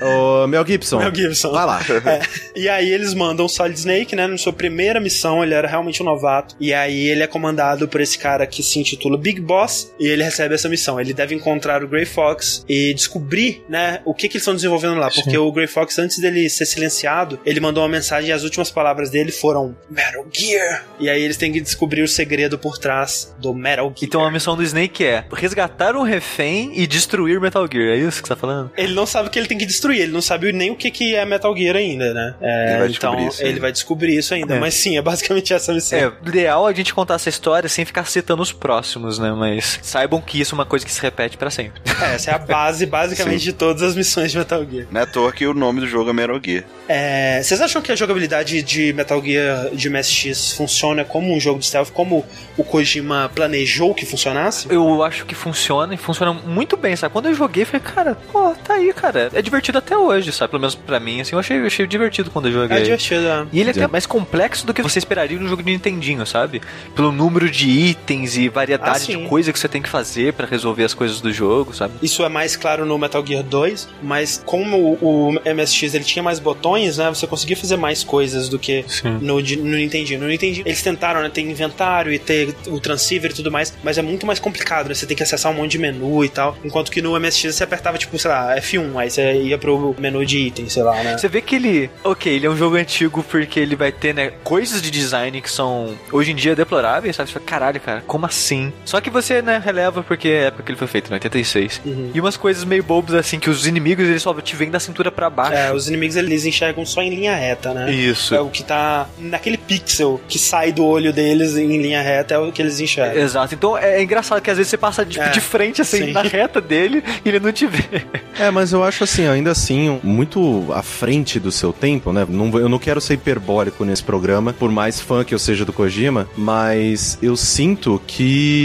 Ô, 0.00 0.46
Mel 0.46 0.66
Gibson. 0.66 0.98
Mel 0.98 1.14
Gibson. 1.14 1.52
Vai 1.52 1.66
lá. 1.66 1.80
É. 2.04 2.20
E 2.54 2.68
aí 2.68 2.90
eles 2.90 3.14
mandam 3.14 3.46
o 3.46 3.48
Solid 3.48 3.78
Snake, 3.78 4.14
né? 4.14 4.26
Na 4.26 4.38
sua 4.38 4.52
primeira 4.52 5.00
missão, 5.00 5.42
ele 5.42 5.54
era 5.54 5.68
realmente 5.68 6.02
um 6.02 6.06
novato. 6.06 6.54
E 6.60 6.72
aí 6.72 7.08
ele 7.08 7.22
é 7.22 7.26
comandado 7.26 7.88
por 7.88 8.00
esse 8.00 8.18
cara 8.18 8.46
que 8.46 8.62
se 8.62 8.78
intitula 8.78 9.01
Big 9.18 9.40
Boss 9.40 9.92
e 9.98 10.06
ele 10.06 10.22
recebe 10.22 10.54
essa 10.54 10.68
missão. 10.68 11.00
Ele 11.00 11.12
deve 11.12 11.34
encontrar 11.34 11.82
o 11.82 11.88
Grey 11.88 12.04
Fox 12.04 12.64
e 12.68 12.92
descobrir, 12.94 13.64
né, 13.68 14.00
o 14.04 14.14
que, 14.14 14.28
que 14.28 14.36
eles 14.36 14.42
estão 14.42 14.54
desenvolvendo 14.54 14.98
lá. 14.98 15.10
Porque 15.10 15.30
Sim. 15.30 15.36
o 15.36 15.52
Grey 15.52 15.66
Fox, 15.66 15.98
antes 15.98 16.18
dele 16.18 16.48
ser 16.48 16.66
silenciado, 16.66 17.38
ele 17.44 17.60
mandou 17.60 17.82
uma 17.82 17.88
mensagem 17.88 18.30
e 18.30 18.32
as 18.32 18.42
últimas 18.42 18.70
palavras 18.70 19.10
dele 19.10 19.32
foram 19.32 19.76
Metal 19.90 20.24
Gear. 20.32 20.86
E 20.98 21.08
aí 21.08 21.22
eles 21.22 21.36
têm 21.36 21.52
que 21.52 21.60
descobrir 21.60 22.02
o 22.02 22.08
segredo 22.08 22.58
por 22.58 22.78
trás 22.78 23.34
do 23.38 23.54
Metal 23.54 23.86
Gear. 23.86 24.08
Então 24.08 24.24
a 24.24 24.30
missão 24.30 24.56
do 24.56 24.62
Snake 24.62 25.04
é 25.04 25.24
resgatar 25.32 25.96
um 25.96 26.02
refém 26.02 26.72
e 26.74 26.86
destruir 26.86 27.40
Metal 27.40 27.66
Gear. 27.70 27.94
É 27.94 27.96
isso 27.96 28.22
que 28.22 28.28
você 28.28 28.34
tá 28.34 28.40
falando? 28.40 28.70
Ele 28.76 28.94
não 28.94 29.06
sabe 29.06 29.28
o 29.28 29.30
que 29.30 29.38
ele 29.38 29.48
tem 29.48 29.58
que 29.58 29.66
destruir, 29.66 30.02
ele 30.02 30.12
não 30.12 30.22
sabe 30.22 30.52
nem 30.52 30.70
o 30.70 30.76
que, 30.76 30.90
que 30.90 31.14
é 31.14 31.24
Metal 31.24 31.56
Gear 31.56 31.76
ainda, 31.76 32.12
né? 32.12 32.34
É, 32.40 32.84
ele 32.84 32.94
então 32.94 33.16
ele 33.40 33.60
vai 33.60 33.72
descobrir 33.72 34.16
isso 34.16 34.34
ainda. 34.34 34.56
É. 34.56 34.60
Mas 34.60 34.74
sim, 34.74 34.96
é 34.96 35.02
basicamente 35.02 35.52
essa 35.54 35.72
missão. 35.72 35.98
É, 35.98 36.12
ideal 36.26 36.66
a 36.66 36.72
gente 36.72 36.94
contar 36.94 37.14
essa 37.14 37.28
história 37.28 37.68
sem 37.68 37.84
ficar 37.84 38.04
citando 38.06 38.42
os 38.42 38.52
próximos, 38.52 38.91
né? 39.00 39.32
Mas 39.32 39.78
saibam 39.82 40.20
que 40.20 40.40
isso 40.40 40.54
é 40.54 40.56
uma 40.56 40.66
coisa 40.66 40.84
que 40.84 40.92
se 40.92 41.00
repete 41.00 41.36
para 41.36 41.50
sempre. 41.50 41.80
É, 42.00 42.14
essa 42.14 42.30
é 42.30 42.34
a 42.34 42.38
base, 42.38 42.86
basicamente, 42.86 43.42
de 43.44 43.52
todas 43.52 43.82
as 43.82 43.94
missões 43.94 44.32
de 44.32 44.38
Metal 44.38 44.64
Gear. 44.68 44.86
Não 44.90 45.00
é 45.00 45.04
à 45.04 45.06
toa 45.06 45.32
que 45.32 45.46
o 45.46 45.54
nome 45.54 45.80
do 45.80 45.86
jogo 45.86 46.10
é 46.10 46.12
Metal 46.12 46.40
Gear. 46.42 46.64
É, 46.88 47.42
vocês 47.42 47.60
acham 47.60 47.80
que 47.80 47.92
a 47.92 47.96
jogabilidade 47.96 48.62
de 48.62 48.92
Metal 48.92 49.22
Gear 49.22 49.70
de 49.72 49.88
MSX 49.88 50.52
funciona 50.52 51.04
como 51.04 51.34
um 51.34 51.40
jogo 51.40 51.58
de 51.58 51.66
stealth, 51.66 51.90
como 51.90 52.24
o 52.56 52.64
Kojima 52.64 53.30
planejou 53.34 53.94
que 53.94 54.04
funcionasse? 54.04 54.66
Eu 54.70 55.02
acho 55.02 55.24
que 55.24 55.34
funciona 55.34 55.94
e 55.94 55.96
funciona 55.96 56.32
muito 56.32 56.76
bem, 56.76 56.96
sabe? 56.96 57.12
Quando 57.12 57.26
eu 57.28 57.34
joguei, 57.34 57.64
falei, 57.64 57.80
cara, 57.80 58.14
pô, 58.30 58.54
tá 58.64 58.74
aí, 58.74 58.92
cara. 58.92 59.30
É 59.32 59.40
divertido 59.40 59.78
até 59.78 59.96
hoje, 59.96 60.32
sabe? 60.32 60.50
Pelo 60.50 60.60
menos 60.60 60.74
pra 60.74 60.98
mim, 61.00 61.20
assim, 61.20 61.34
eu 61.34 61.38
achei, 61.38 61.58
eu 61.58 61.66
achei 61.66 61.86
divertido 61.86 62.30
quando 62.30 62.48
eu 62.48 62.52
joguei. 62.52 62.78
É 62.78 62.82
divertido, 62.82 63.26
é. 63.26 63.46
E 63.52 63.60
ele 63.60 63.70
é 63.70 63.72
até 63.72 63.86
mais 63.86 64.06
complexo 64.06 64.66
do 64.66 64.74
que 64.74 64.82
você 64.82 64.98
esperaria 64.98 65.38
num 65.38 65.48
jogo 65.48 65.62
de 65.62 65.72
Nintendinho, 65.72 66.26
sabe? 66.26 66.60
Pelo 66.94 67.12
número 67.12 67.50
de 67.50 67.68
itens 67.68 68.36
e 68.36 68.48
variedade 68.48 68.81
ah, 68.82 68.98
de 68.98 69.28
coisa 69.28 69.52
que 69.52 69.58
você 69.58 69.68
tem 69.68 69.82
que 69.82 69.88
fazer 69.88 70.32
para 70.32 70.46
resolver 70.46 70.84
as 70.84 70.94
coisas 70.94 71.20
do 71.20 71.32
jogo, 71.32 71.74
sabe? 71.74 71.94
Isso 72.02 72.24
é 72.24 72.28
mais 72.28 72.56
claro 72.56 72.84
no 72.84 72.98
Metal 72.98 73.24
Gear 73.24 73.42
2, 73.42 73.88
mas 74.02 74.42
como 74.44 74.98
o, 75.00 75.32
MSX 75.32 75.94
ele 75.94 76.04
tinha 76.04 76.22
mais 76.22 76.38
botões, 76.38 76.98
né? 76.98 77.08
Você 77.08 77.26
conseguia 77.26 77.56
fazer 77.56 77.76
mais 77.76 78.02
coisas 78.04 78.48
do 78.48 78.58
que 78.58 78.84
no, 79.20 79.40
no 79.40 79.76
Nintendinho. 79.76 80.20
No 80.20 80.28
Nintendinho 80.28 80.66
eles 80.66 80.82
tentaram, 80.82 81.22
né? 81.22 81.28
Ter 81.28 81.42
inventário 81.42 82.12
e 82.12 82.18
ter 82.18 82.54
o 82.66 82.80
transceiver 82.80 83.30
e 83.30 83.34
tudo 83.34 83.50
mais, 83.50 83.72
mas 83.82 83.98
é 83.98 84.02
muito 84.02 84.26
mais 84.26 84.38
complicado, 84.38 84.88
né? 84.88 84.94
Você 84.94 85.06
tem 85.06 85.16
que 85.16 85.22
acessar 85.22 85.52
um 85.52 85.54
monte 85.54 85.72
de 85.72 85.78
menu 85.78 86.24
e 86.24 86.28
tal. 86.28 86.56
Enquanto 86.64 86.90
que 86.90 87.00
no 87.02 87.18
MSX 87.18 87.54
você 87.54 87.64
apertava, 87.64 87.98
tipo, 87.98 88.18
sei 88.18 88.30
lá, 88.30 88.56
F1, 88.56 88.96
aí 88.96 89.10
você 89.10 89.42
ia 89.42 89.58
pro 89.58 89.94
menu 89.98 90.24
de 90.24 90.38
itens, 90.38 90.72
sei 90.72 90.82
lá, 90.82 91.02
né? 91.02 91.18
Você 91.18 91.28
vê 91.28 91.40
que 91.40 91.56
ele. 91.56 91.90
Ok, 92.04 92.32
ele 92.32 92.46
é 92.46 92.50
um 92.50 92.56
jogo 92.56 92.76
antigo 92.76 93.22
porque 93.22 93.60
ele 93.60 93.76
vai 93.76 93.92
ter, 93.92 94.14
né, 94.14 94.32
coisas 94.42 94.82
de 94.82 94.90
design 94.90 95.40
que 95.40 95.50
são 95.50 95.94
hoje 96.10 96.32
em 96.32 96.34
dia 96.34 96.54
deploráveis, 96.54 97.16
sabe? 97.16 97.28
Você 97.28 97.34
fala, 97.34 97.46
caralho, 97.46 97.80
cara, 97.80 98.02
como 98.06 98.26
assim? 98.26 98.71
Só 98.84 99.00
que 99.00 99.10
você, 99.10 99.40
né, 99.42 99.60
releva 99.64 100.02
porque 100.02 100.28
é 100.28 100.44
a 100.44 100.46
época 100.46 100.62
que 100.64 100.72
ele 100.72 100.78
foi 100.78 100.88
feito, 100.88 101.10
né? 101.10 101.16
86. 101.16 101.80
Uhum. 101.84 102.10
E 102.14 102.20
umas 102.20 102.36
coisas 102.36 102.64
meio 102.64 102.82
bobas 102.82 103.14
assim, 103.14 103.38
que 103.38 103.48
os 103.48 103.66
inimigos 103.66 104.06
eles 104.06 104.22
só 104.22 104.34
te 104.34 104.56
vêm 104.56 104.70
da 104.70 104.80
cintura 104.80 105.10
para 105.10 105.30
baixo. 105.30 105.54
É, 105.54 105.72
os 105.72 105.88
inimigos 105.88 106.16
eles 106.16 106.44
enxergam 106.44 106.84
só 106.84 107.02
em 107.02 107.10
linha 107.10 107.34
reta, 107.34 107.72
né? 107.72 107.92
Isso. 107.92 108.34
É 108.34 108.40
o 108.40 108.48
que 108.48 108.62
tá 108.62 109.08
naquele 109.18 109.56
pixel 109.56 110.20
que 110.28 110.38
sai 110.38 110.72
do 110.72 110.84
olho 110.84 111.12
deles 111.12 111.56
em 111.56 111.80
linha 111.80 112.02
reta, 112.02 112.34
é 112.34 112.38
o 112.38 112.50
que 112.50 112.60
eles 112.60 112.80
enxergam. 112.80 113.22
Exato. 113.22 113.54
Então 113.54 113.76
é 113.76 114.02
engraçado 114.02 114.40
que 114.40 114.50
às 114.50 114.56
vezes 114.56 114.70
você 114.70 114.76
passa 114.78 115.04
de, 115.04 115.20
é, 115.20 115.28
de 115.28 115.40
frente 115.40 115.80
assim 115.80 116.06
sim. 116.06 116.12
na 116.12 116.22
reta 116.22 116.60
dele 116.60 117.02
e 117.24 117.28
ele 117.28 117.40
não 117.40 117.52
te 117.52 117.66
vê. 117.66 118.04
É, 118.38 118.50
mas 118.50 118.72
eu 118.72 118.82
acho 118.82 119.04
assim, 119.04 119.26
ainda 119.26 119.50
assim, 119.50 120.00
muito 120.02 120.72
à 120.72 120.82
frente 120.82 121.38
do 121.38 121.52
seu 121.52 121.72
tempo, 121.72 122.12
né? 122.12 122.26
Não, 122.28 122.58
eu 122.58 122.68
não 122.68 122.78
quero 122.78 123.00
ser 123.00 123.14
hiperbólico 123.14 123.84
nesse 123.84 124.02
programa, 124.02 124.52
por 124.52 124.70
mais 124.70 125.00
fã 125.00 125.24
que 125.24 125.34
eu 125.34 125.38
seja 125.38 125.64
do 125.64 125.72
Kojima, 125.72 126.28
mas 126.36 127.18
eu 127.22 127.36
sinto 127.36 128.00
que 128.06 128.61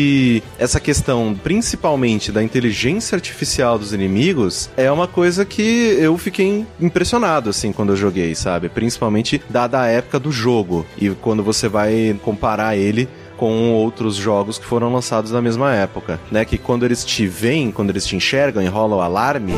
essa 0.57 0.79
questão, 0.79 1.38
principalmente 1.43 2.31
da 2.31 2.43
inteligência 2.43 3.15
artificial 3.15 3.77
dos 3.77 3.93
inimigos, 3.93 4.69
é 4.77 4.91
uma 4.91 5.07
coisa 5.07 5.45
que 5.45 5.95
eu 5.99 6.17
fiquei 6.17 6.65
impressionado, 6.79 7.49
assim, 7.49 7.71
quando 7.71 7.93
eu 7.93 7.97
joguei, 7.97 8.36
sabe? 8.36 8.69
Principalmente 8.69 9.41
dada 9.49 9.81
a 9.81 9.88
época 9.88 10.19
do 10.19 10.31
jogo. 10.31 10.86
E 10.97 11.10
quando 11.10 11.43
você 11.43 11.67
vai 11.67 12.19
comparar 12.23 12.75
ele 12.75 13.07
com 13.38 13.71
outros 13.71 14.15
jogos 14.15 14.58
que 14.58 14.65
foram 14.65 14.91
lançados 14.91 15.32
na 15.32 15.41
mesma 15.41 15.73
época, 15.73 16.19
né? 16.32 16.43
Que 16.43 16.58
quando 16.58 16.86
eles 16.86 17.06
te 17.06 17.28
veem, 17.28 17.71
quando 17.71 17.91
eles 17.91 18.06
te 18.06 18.15
enxergam 18.15 18.62
e 18.62 18.67
rolam 18.67 19.00
o 19.00 19.02
alarme, 19.02 19.54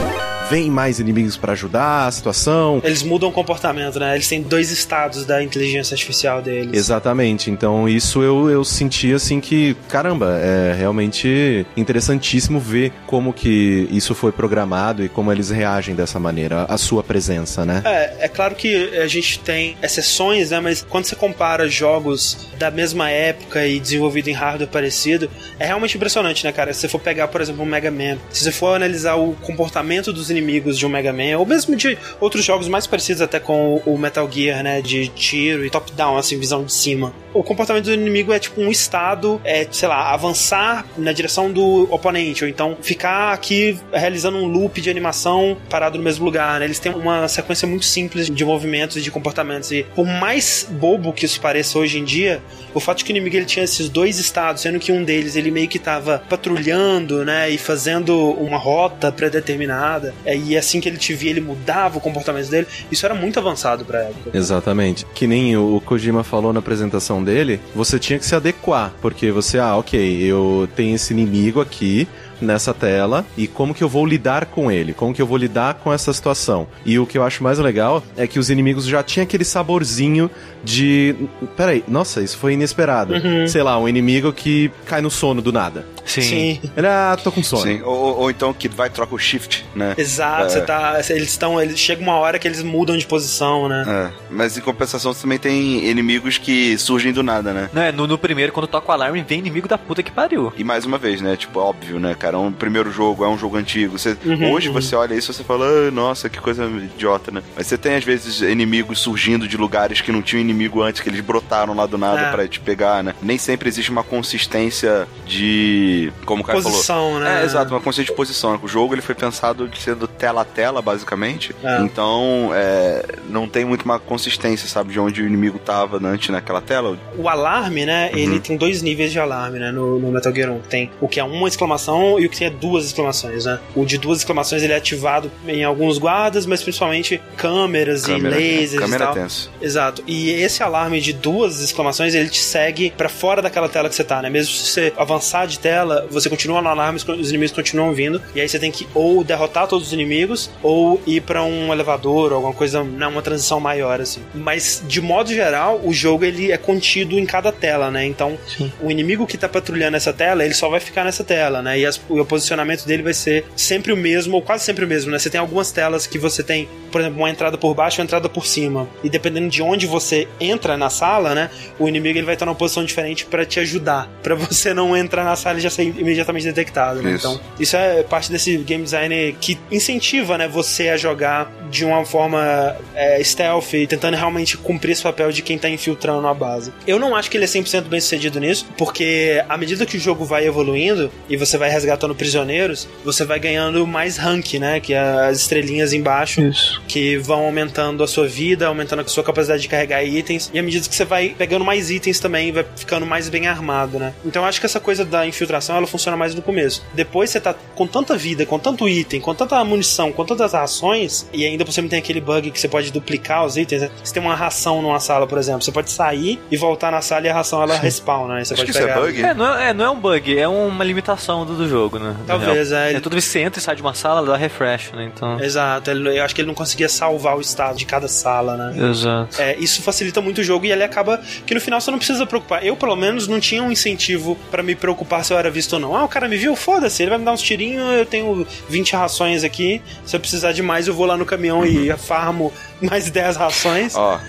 vem 0.50 0.70
mais 0.70 1.00
inimigos 1.00 1.38
para 1.38 1.54
ajudar 1.54 2.08
a 2.08 2.12
situação. 2.12 2.82
Eles 2.84 3.04
mudam 3.04 3.30
o 3.30 3.32
comportamento, 3.32 4.00
né? 4.00 4.15
Eles 4.15 4.28
têm 4.28 4.42
dois 4.42 4.72
estados 4.72 5.24
da 5.26 5.44
inteligência 5.44 5.94
artificial 5.94 6.42
deles. 6.42 6.74
Exatamente. 6.74 7.52
Então 7.52 7.88
isso 7.88 8.24
eu, 8.24 8.50
eu 8.50 8.65
senti 8.65 9.13
assim 9.13 9.39
que, 9.39 9.76
caramba, 9.88 10.39
é 10.42 10.74
realmente 10.76 11.65
interessantíssimo 11.78 12.60
ver 12.60 12.92
como 13.06 13.32
que 13.32 13.88
isso 13.92 14.15
foi 14.15 14.32
programado 14.32 15.04
e 15.04 15.10
como 15.10 15.32
eles 15.32 15.50
reagem 15.50 15.94
dessa 15.94 16.20
maneira, 16.20 16.65
a 16.68 16.78
sua 16.78 17.04
presença, 17.04 17.63
né? 17.63 17.84
É, 17.86 18.26
é 18.26 18.28
claro 18.28 18.56
que 18.56 18.98
a 18.98 19.08
gente 19.08 19.39
tem 19.39 19.78
exceções, 19.84 20.50
né? 20.50 20.60
Mas 20.60 20.82
quando 20.82 21.06
você 21.06 21.15
compara 21.15 21.68
jogos 21.68 22.50
da 22.58 22.72
mesma 22.72 23.10
época 23.10 23.65
e 23.69 23.79
desenvolvido 23.79 24.29
em 24.29 24.34
hardware 24.34 24.69
parecido, 24.69 25.29
é 25.58 25.65
realmente 25.65 25.95
impressionante, 25.95 26.43
né, 26.43 26.51
cara? 26.51 26.73
Se 26.73 26.82
você 26.82 26.88
for 26.88 26.99
pegar, 26.99 27.27
por 27.27 27.41
exemplo, 27.41 27.63
um 27.63 27.65
Mega 27.65 27.91
Man, 27.91 28.17
se 28.29 28.43
você 28.43 28.51
for 28.51 28.75
analisar 28.75 29.15
o 29.15 29.34
comportamento 29.41 30.12
dos 30.12 30.29
inimigos 30.29 30.77
de 30.77 30.86
um 30.86 30.89
Mega 30.89 31.13
Man, 31.13 31.38
ou 31.38 31.45
mesmo 31.45 31.75
de 31.75 31.97
outros 32.19 32.43
jogos 32.43 32.67
mais 32.67 32.88
parecidos 32.88 33.21
até 33.21 33.39
com 33.39 33.82
o 33.86 33.97
Metal 33.97 34.29
Gear, 34.32 34.63
né? 34.63 34.82
De 34.82 35.08
tiro 35.10 35.65
e 35.65 35.69
top-down, 35.69 36.17
assim, 36.17 36.39
visão 36.39 36.63
de 36.63 36.73
cima. 36.73 37.13
O 37.34 37.43
comportamento 37.43 37.86
do 37.86 37.93
inimigo 37.93 38.34
é 38.34 38.39
tipo 38.39 38.60
um 38.60 38.71
estado, 38.71 39.39
é, 39.43 39.67
sei 39.69 39.88
lá, 39.88 40.12
avançar 40.12 40.86
na 40.97 41.12
direção 41.12 41.51
do 41.51 41.88
oponente, 41.93 42.43
ou 42.43 42.49
então 42.49 42.75
ficar 42.82 43.34
aqui 43.34 43.77
realizando 43.93 44.38
um 44.38 44.47
loop 44.47 44.82
de 44.82 44.89
animação 44.89 45.55
parado 45.69 45.97
no 45.97 46.03
mesmo 46.03 46.25
lugar, 46.25 46.60
né? 46.60 46.65
Eles 46.65 46.79
têm 46.79 46.91
uma 46.91 47.27
sequência 47.27 47.67
muito 47.67 47.86
simples 47.86 48.29
de 48.29 48.45
movimentos 48.45 48.97
e 48.97 49.01
de 49.01 49.12
comportamentos. 49.12 49.71
E 49.71 49.86
por 49.95 50.05
mais 50.05 50.67
bobo 50.69 51.13
que 51.13 51.25
isso 51.25 51.39
pareça 51.39 51.77
hoje 51.77 51.99
em 51.99 52.03
dia, 52.03 52.41
o 52.73 52.79
fato 52.79 52.99
de 52.99 53.05
que 53.05 53.12
o 53.12 53.13
inimigo 53.13 53.36
ele 53.36 53.45
tinha 53.45 53.59
esses 53.63 53.89
dois 53.89 54.19
estados, 54.19 54.62
sendo 54.62 54.80
que 54.80 54.91
um 54.91 55.04
deles 55.04 55.36
ele 55.36 55.52
meio 55.52 55.67
que 55.67 55.78
estava 55.78 56.22
patrulhando, 56.30 57.24
né? 57.26 57.50
E 57.50 57.58
fazendo 57.58 58.32
uma 58.32 58.58
rota 58.58 59.12
predeterminada, 59.12 60.13
é, 60.26 60.36
e 60.36 60.58
assim 60.58 60.80
que 60.80 60.89
ele 60.89 60.98
te 60.98 61.13
via, 61.13 61.32
ele 61.32 61.41
mudava 61.41 61.98
o 61.98 62.02
comportamento 62.02 62.50
dele. 62.50 62.67
Isso 62.91 63.06
era 63.06 63.15
muito 63.15 63.39
avançado 63.39 63.86
pra 63.86 64.00
época. 64.02 64.32
Exatamente. 64.34 65.06
Que 65.13 65.28
nem 65.28 65.56
o 65.58 65.82
Kojima 65.86 66.24
falou 66.24 66.54
na 66.54 66.60
apresentação 66.60 67.24
dele, 67.24 67.60
você 67.76 68.00
tinha 68.00 68.19
que 68.19 68.26
se 68.26 68.36
adequar, 68.36 68.93
porque 69.02 69.32
você, 69.32 69.60
ah, 69.60 69.76
ok, 69.76 70.24
eu 70.24 70.67
tenho 70.76 70.95
esse 70.95 71.13
inimigo 71.13 71.62
aqui, 71.62 72.08
nessa 72.41 72.73
tela 72.73 73.25
e 73.38 73.47
como 73.47 73.73
que 73.73 73.84
eu 73.84 73.89
vou 73.89 74.06
lidar 74.06 74.45
com 74.45 74.71
ele, 74.71 74.93
como 74.93 75.13
que 75.13 75.21
eu 75.21 75.28
vou 75.28 75.38
lidar 75.38 75.75
com 75.75 75.93
essa 75.93 76.12
situação. 76.13 76.67
E 76.86 76.97
o 76.99 77.06
que 77.06 77.17
eu 77.17 77.23
acho 77.23 77.43
mais 77.43 77.60
legal 77.60 78.04
é 78.17 78.28
que 78.28 78.39
os 78.39 78.49
inimigos 78.49 78.86
já 78.86 79.04
tinham 79.04 79.23
aquele 79.23 79.43
saborzinho 79.43 80.30
de. 80.63 81.15
Peraí, 81.56 81.84
nossa, 81.88 82.21
isso 82.21 82.38
foi 82.38 82.54
inesperado. 82.54 83.13
Uhum. 83.13 83.47
Sei 83.47 83.63
lá, 83.63 83.78
um 83.80 83.88
inimigo 83.88 84.32
que 84.34 84.71
cai 84.86 85.02
no 85.02 85.10
sono 85.10 85.41
do 85.41 85.52
nada. 85.52 85.86
Sim. 86.06 86.21
Sim. 86.21 86.62
Ele, 86.75 86.88
ah, 86.88 87.17
tô 87.21 87.32
com 87.32 87.43
sono. 87.43 87.63
Sim. 87.63 87.82
Ou, 87.84 88.19
ou 88.19 88.32
então 88.32 88.54
que 88.54 88.67
vai 88.67 88.89
troca 88.89 89.13
o 89.13 89.17
shift, 89.17 89.65
né? 89.75 89.93
Exato, 89.97 90.45
é. 90.45 90.49
você 90.49 90.62
tá. 90.62 90.99
Eles 91.10 91.30
estão. 91.30 91.62
Eles, 91.62 91.80
chega 91.80 92.02
uma 92.02 92.15
hora 92.15 92.39
que 92.39 92.47
eles 92.47 92.63
mudam 92.63 92.97
de 92.97 93.06
posição, 93.06 93.69
né? 93.69 93.86
É. 93.88 94.10
Mas 94.30 94.58
em 94.58 94.62
compensação 94.62 95.13
você 95.13 95.21
também 95.21 95.38
tem 95.38 95.86
inimigos 95.88 96.38
que 96.38 96.78
surgem 96.78 97.13
do 97.13 97.23
nada, 97.23 97.54
né? 97.54 97.69
Não, 97.71 97.82
é, 97.82 97.91
no, 97.91 98.08
no 98.08 98.17
primeiro, 98.17 98.52
quando 98.52 98.67
toca 98.67 98.89
o 98.89 98.91
alarme, 98.91 99.23
vem 99.28 99.39
inimigo 99.39 99.67
da 99.67 99.78
puta 99.78 100.04
que 100.04 100.12
pariu. 100.12 100.52
E 100.58 100.63
mais 100.63 100.86
uma 100.86 100.97
vez, 100.97 101.21
né? 101.21 101.36
Tipo, 101.36 101.60
óbvio, 101.60 101.99
né, 101.99 102.15
cara? 102.15 102.29
Um 102.38 102.52
primeiro 102.52 102.92
jogo, 102.92 103.24
é 103.24 103.28
um 103.28 103.38
jogo 103.38 103.58
antigo. 103.58 103.98
Você, 103.98 104.18
uhum, 104.26 104.52
hoje 104.52 104.68
uhum. 104.68 104.74
você 104.74 104.96
olha 104.96 105.13
isso 105.13 105.32
e 105.32 105.34
você 105.34 105.44
fala, 105.44 105.65
ah, 105.65 105.92
nossa, 105.92 106.30
que 106.30 106.39
coisa 106.39 106.65
idiota, 106.65 107.32
né? 107.32 107.42
Mas 107.56 107.68
você 107.68 107.78
tem, 107.78 107.96
às 107.96 108.04
vezes, 108.04 108.42
inimigos 108.42 109.00
surgindo 109.00 109.48
de 109.48 109.58
lugares 109.58 110.02
que 110.02 110.12
não 110.12 110.22
tinham 110.22 110.42
inimigo 110.42 110.82
antes, 110.82 111.02
que 111.02 111.10
eles 111.10 111.22
brotaram 111.22 111.74
lá 111.74 111.86
do 111.86 111.98
nada 111.98 112.22
é. 112.22 112.32
para 112.32 112.48
te 112.48 112.60
pegar, 112.60 113.04
né? 113.04 113.13
Nem 113.22 113.38
sempre 113.38 113.68
existe 113.68 113.92
uma 113.92 114.04
consistência 114.04 115.08
de. 115.26 116.12
Como 116.26 116.44
o 116.44 116.46
cara 116.46 116.62
posição, 116.62 117.13
falou. 117.13 117.20
né? 117.20 117.42
É, 117.42 117.46
exato, 117.46 117.74
uma 117.74 117.80
consistência 117.80 118.12
de 118.12 118.18
posição. 118.18 118.60
O 118.62 118.68
jogo 118.68 118.94
ele 118.94 119.02
foi 119.02 119.15
pensado 119.15 119.68
de 119.68 119.80
sendo 119.80 120.08
tela 120.08 120.42
a 120.42 120.46
tela, 120.46 120.82
basicamente. 120.82 121.56
É. 121.63 121.82
Então, 121.82 122.52
é, 122.54 123.06
não 123.30 123.48
tem 123.48 123.65
muito 123.65 123.84
uma 123.84 124.00
consistência, 124.00 124.68
sabe, 124.68 124.94
de 124.94 125.00
onde 125.00 125.22
o 125.22 125.26
inimigo 125.26 125.60
tava 125.60 126.00
antes 126.06 126.30
naquela 126.30 126.62
tela. 126.62 126.98
O 127.18 127.28
alarme, 127.28 127.86
né? 127.86 128.10
Uhum. 128.13 128.20
Ele 128.20 128.39
tem 128.39 128.58
dois 128.58 128.82
níveis 128.82 129.12
de 129.12 129.20
alarme, 129.20 129.60
né? 129.60 129.72
No, 129.72 130.00
no, 130.00 130.12
Metal 130.12 130.34
Gear 130.34 130.52
1. 130.52 130.60
Tem 130.62 130.92
o 131.00 131.08
que 131.08 131.20
é 131.20 131.24
uma 131.24 131.48
exclamação 131.48 132.18
e 132.19 132.25
o 132.25 132.29
que 132.29 132.43
é 132.43 132.49
duas 132.49 132.86
exclamações, 132.86 133.45
né? 133.45 133.60
O 133.75 133.86
de 133.86 133.97
duas 133.97 134.19
exclamações 134.19 134.63
ele 134.63 134.73
é 134.73 134.75
ativado 134.75 135.32
em 135.47 135.63
alguns 135.63 135.97
guardas, 135.97 136.45
mas 136.45 136.62
principalmente 136.62 137.21
câmeras 137.38 138.05
Câmera, 138.05 138.39
e 138.39 138.60
lasers 138.60 138.82
câmera 138.82 139.03
e 139.03 139.08
tal. 139.08 139.13
Tenso. 139.15 139.51
Exato. 139.62 140.03
E 140.08 140.32
esse 140.32 140.63
alarme 140.63 141.01
de 141.01 141.13
duas 141.13 141.60
exclamações, 141.62 142.13
ele 142.13 142.29
te 142.29 142.39
segue 142.39 142.91
para 142.91 143.10
fora 143.10 143.41
daquela 143.41 143.69
tela 143.69 143.89
que 143.89 143.95
você 143.95 144.03
tá, 144.03 144.21
né? 144.21 144.29
Mesmo 144.29 144.53
se 144.53 144.71
você 144.71 144.93
avançar 144.97 145.47
de 145.47 145.60
tela, 145.60 146.08
você 146.10 146.29
continua 146.29 146.62
no 146.62 146.67
alarme, 146.67 146.99
os 146.99 147.29
inimigos 147.29 147.51
continuam 147.51 147.93
vindo, 147.93 148.21
e 148.36 148.41
aí 148.41 148.47
você 148.47 148.60
tem 148.60 148.71
que 148.71 148.88
ou 148.93 149.23
derrotar 149.23 149.67
todos 149.67 149.88
os 149.88 149.93
inimigos, 149.93 150.49
ou 150.62 151.01
ir 151.05 151.21
para 151.21 151.43
um 151.43 151.71
elevador, 151.71 152.32
ou 152.32 152.38
alguma 152.38 152.53
coisa, 152.53 152.84
não, 152.84 152.91
né? 152.91 153.08
uma 153.08 153.21
transição 153.21 153.60
maior, 153.60 154.01
assim. 154.01 154.21
Mas, 154.34 154.84
de 154.88 155.01
modo 155.01 155.29
geral, 155.34 155.82
o 155.84 155.93
jogo 155.93 156.25
ele 156.25 156.51
é 156.51 156.58
contido 156.58 157.17
em 157.17 157.25
cada 157.25 157.51
tela, 157.51 157.91
né? 157.91 158.05
Então, 158.05 158.38
Sim. 158.47 158.71
o 158.82 158.89
inimigo 158.89 159.25
que 159.27 159.38
tá 159.38 159.47
patrulhando 159.47 159.97
essa 159.97 160.13
tela, 160.13 160.43
ele 160.43 160.53
só 160.53 160.69
vai 160.69 160.79
ficar 160.79 161.03
nessa 161.03 161.23
tela, 161.23 161.62
né? 161.62 161.79
E, 161.79 161.86
as, 161.86 161.99
o 162.10 162.26
posicionamento 162.26 162.86
dele 162.86 163.04
vai 163.04 163.13
ser 163.13 163.45
sempre 163.56 163.93
o 163.93 163.98
mesmo, 163.98 164.36
ou 164.36 164.41
quase 164.41 164.63
sempre 164.63 164.86
o 164.86 164.88
mesmo, 164.88 165.12
né? 165.12 165.19
Você 165.19 165.30
tem 165.30 165.39
algumas 165.39 165.72
telas 165.72 166.08
que 166.08 166.17
você 166.17 166.43
tem, 166.43 166.67
por 166.91 167.02
exemplo, 167.02 167.19
uma 167.19 167.30
entrada 167.30 167.58
por 167.58 167.74
baixo 167.74 168.00
e 168.00 168.02
uma 168.02 168.06
entrada 168.06 168.28
por 168.28 168.45
cima. 168.45 168.88
E 169.04 169.10
dependendo 169.10 169.50
de 169.50 169.62
onde 169.62 169.86
você 169.86 170.28
entra 170.39 170.78
na 170.78 170.89
sala, 170.89 171.36
né? 171.36 171.50
O 171.78 171.88
inimigo 171.88 172.17
ele 172.17 172.26
vai 172.26 172.36
estar 172.36 172.45
numa 172.45 172.56
posição 172.56 172.84
diferente 172.84 173.26
para 173.26 173.45
te 173.45 173.60
ajudar, 173.60 174.10
para 174.24 174.36
você 174.36 174.74
não 174.74 174.95
entrar 174.95 175.24
na 175.24 175.36
sala 175.36 175.58
e 175.60 175.62
já 175.62 175.69
ser 175.69 175.84
imediatamente 175.84 176.45
detectado, 176.45 177.02
né? 177.02 177.12
Isso. 177.12 177.28
Então, 177.28 177.41
isso 177.60 177.76
é 177.76 178.04
parte 178.04 178.32
desse 178.32 178.58
game 178.58 178.84
design 178.84 179.36
que 179.39 179.58
incentiva, 179.72 180.38
né, 180.38 180.48
você 180.48 180.89
a 180.89 180.98
jogar 180.98 181.52
de 181.69 181.86
uma 181.86 182.04
forma 182.06 182.76
é, 182.95 183.24
stealth, 183.24 183.72
tentando 183.88 184.15
realmente 184.15 184.58
cumprir 184.58 184.93
esse 184.93 185.04
papel 185.04 185.32
de 185.32 185.41
quem 185.41 185.58
tá 185.58 185.69
infiltrando 185.69 186.28
a 186.28 186.34
base. 186.34 186.74
Eu 186.88 187.00
não 187.00 187.15
acho 187.15 187.30
que 187.30 187.38
ele 187.38 187.45
é 187.45 187.48
100% 187.48 187.84
bem 187.84 188.00
sucedido 188.00 188.39
nisso, 188.39 188.65
porque 188.78 189.43
à 189.48 189.58
medida 189.58 189.86
que 189.86 189.98
o 189.98 190.00
jogo 190.00 190.26
vai 190.26 190.45
evoluindo 190.45 191.12
e 191.30 191.38
você 191.38 191.58
vai 191.58 191.69
resgatando 191.69 191.99
prisioneiros, 192.16 192.88
você 193.04 193.26
vai 193.26 193.40
ganhando 193.40 193.86
mais 193.86 194.18
rank, 194.18 194.54
né? 194.56 194.80
Que 194.80 194.94
é 194.94 195.00
as 195.00 195.40
estrelinhas 195.40 195.94
embaixo, 195.94 196.42
Isso. 196.42 196.82
que 196.88 197.18
vão 197.18 197.46
aumentando 197.46 198.04
a 198.04 198.08
sua 198.08 198.28
vida, 198.28 198.68
aumentando 198.68 199.02
a 199.02 199.08
sua 199.08 199.24
capacidade 199.24 199.62
de 199.62 199.68
carregar 199.68 200.04
itens, 200.04 200.50
e 200.54 200.60
à 200.60 200.64
medida 200.64 200.88
que 200.88 200.96
você 200.96 201.06
vai 201.06 201.36
pegando 201.38 201.64
mais 201.66 201.90
itens 201.90 202.20
também, 202.20 202.52
vai 202.52 202.66
ficando 202.76 203.06
mais 203.06 203.30
bem 203.30 203.48
armado, 203.48 204.00
né? 204.00 204.14
Então 204.26 204.44
eu 204.44 204.48
acho 204.48 204.60
que 204.60 204.66
essa 204.66 204.80
coisa 204.80 205.04
da 205.04 205.26
infiltração 205.26 205.76
ela 205.76 205.88
funciona 205.88 206.16
mais 206.18 206.34
no 206.34 206.42
começo. 206.42 206.84
Depois 206.94 207.30
você 207.30 207.40
tá 207.40 207.54
com 207.76 207.88
tanta 207.88 208.16
vida, 208.18 208.46
com 208.46 208.60
tanto 208.60 208.88
item, 208.88 209.20
com 209.20 209.34
tanta 209.34 209.64
munição, 209.64 210.12
com 210.12 210.26
tantas 210.26 210.54
ações, 210.54 211.28
e 211.34 211.46
ainda 211.46 211.66
por 211.66 211.72
cima 211.72 211.90
tem 211.90 212.00
aquele 212.00 212.22
bug 212.22 212.52
que 212.52 212.60
você 212.60 212.68
pode 212.68 212.92
duplicar 212.92 213.46
os 213.46 213.58
itens. 213.58 213.82
Né? 213.82 213.90
Você 214.04 214.14
tem 214.14 214.22
uma 214.22 214.36
ração 214.36 214.82
numa 214.82 215.00
sala, 215.00 215.28
por 215.28 215.38
exemplo, 215.38 215.62
você 215.62 215.72
pode 215.72 215.92
sair 215.92 216.40
e 216.52 216.58
voltar 216.58 216.92
na 216.92 217.02
sala 217.02 217.26
e 217.26 217.30
a 217.30 217.34
ração 217.34 217.62
ela 217.62 217.76
respawna, 217.76 218.36
né? 218.36 218.46
Você 218.46 218.54
acho 218.54 218.64
pode 218.64 218.72
que 218.72 218.80
pegar. 218.80 219.00
isso 219.00 219.00
é 219.00 219.12
bug? 219.12 219.24
É 219.24 219.34
não 219.34 219.58
é, 219.58 219.70
é, 219.70 219.74
não 219.74 219.86
é 219.86 219.90
um 219.90 220.00
bug, 220.00 220.38
é 220.38 220.48
uma 220.48 220.84
limitação 220.84 221.46
do, 221.46 221.56
do 221.56 221.68
jogo, 221.68 221.88
né? 221.97 222.15
Talvez, 222.28 222.71
é. 222.71 222.93
É 222.93 222.99
tudo 222.99 223.15
que 223.15 223.21
você 223.21 223.39
entra 223.39 223.60
e 223.60 223.63
sai 223.63 223.75
de 223.75 223.82
uma 223.82 223.93
sala, 223.93 224.25
dá 224.25 224.36
refresh, 224.36 224.91
né? 224.91 225.10
Então... 225.13 225.39
Exato, 225.39 225.89
eu 225.89 226.23
acho 226.23 226.36
que 226.36 226.41
ele 226.41 226.47
não 226.47 226.56
conseguia 226.56 226.89
salvar 226.89 227.38
o 227.38 227.41
estado 227.41 227.78
de 227.78 227.86
cada 227.86 228.08
sala, 228.08 228.56
né? 228.58 228.89
Exato. 228.89 229.41
É, 229.41 229.56
isso 229.58 229.82
facilita 229.82 230.21
muito 230.21 230.41
o 230.41 230.43
jogo 230.43 230.65
e 230.65 230.71
ele 230.71 230.84
acaba 230.84 231.19
que 231.45 231.54
no 231.54 231.62
final 231.62 231.80
você 231.80 231.89
não 231.89 231.97
precisa 231.97 232.25
preocupar. 232.25 232.65
Eu, 232.65 232.75
pelo 232.75 232.95
menos, 232.95 233.28
não 233.28 233.39
tinha 233.39 233.63
um 233.63 233.71
incentivo 233.71 234.38
para 234.52 234.62
me 234.62 234.75
preocupar 234.75 235.23
se 235.23 235.34
eu 235.34 235.38
era 235.38 235.49
visto 235.49 235.73
ou 235.73 235.80
não. 235.80 235.95
Ah, 235.95 236.04
o 236.04 236.10
cara 236.10 236.28
me 236.28 236.38
viu? 236.38 236.56
Foda-se, 236.56 237.02
ele 237.02 237.10
vai 237.10 237.19
me 237.19 237.25
dar 237.25 237.32
uns 237.32 237.41
tirinhos, 237.41 237.93
eu 237.93 238.06
tenho 238.06 238.45
20 238.67 238.93
rações 238.93 239.43
aqui. 239.43 239.82
Se 240.06 240.15
eu 240.15 240.19
precisar 240.19 240.52
de 240.52 240.62
mais, 240.62 240.88
eu 240.88 240.93
vou 240.93 241.06
lá 241.06 241.15
no 241.15 241.25
caminhão 241.25 241.60
uhum. 241.60 241.65
e 241.65 241.97
farmo 241.97 242.52
mais 242.89 243.10
10 243.10 243.38
rações. 243.38 243.96
Ó, 243.96 244.20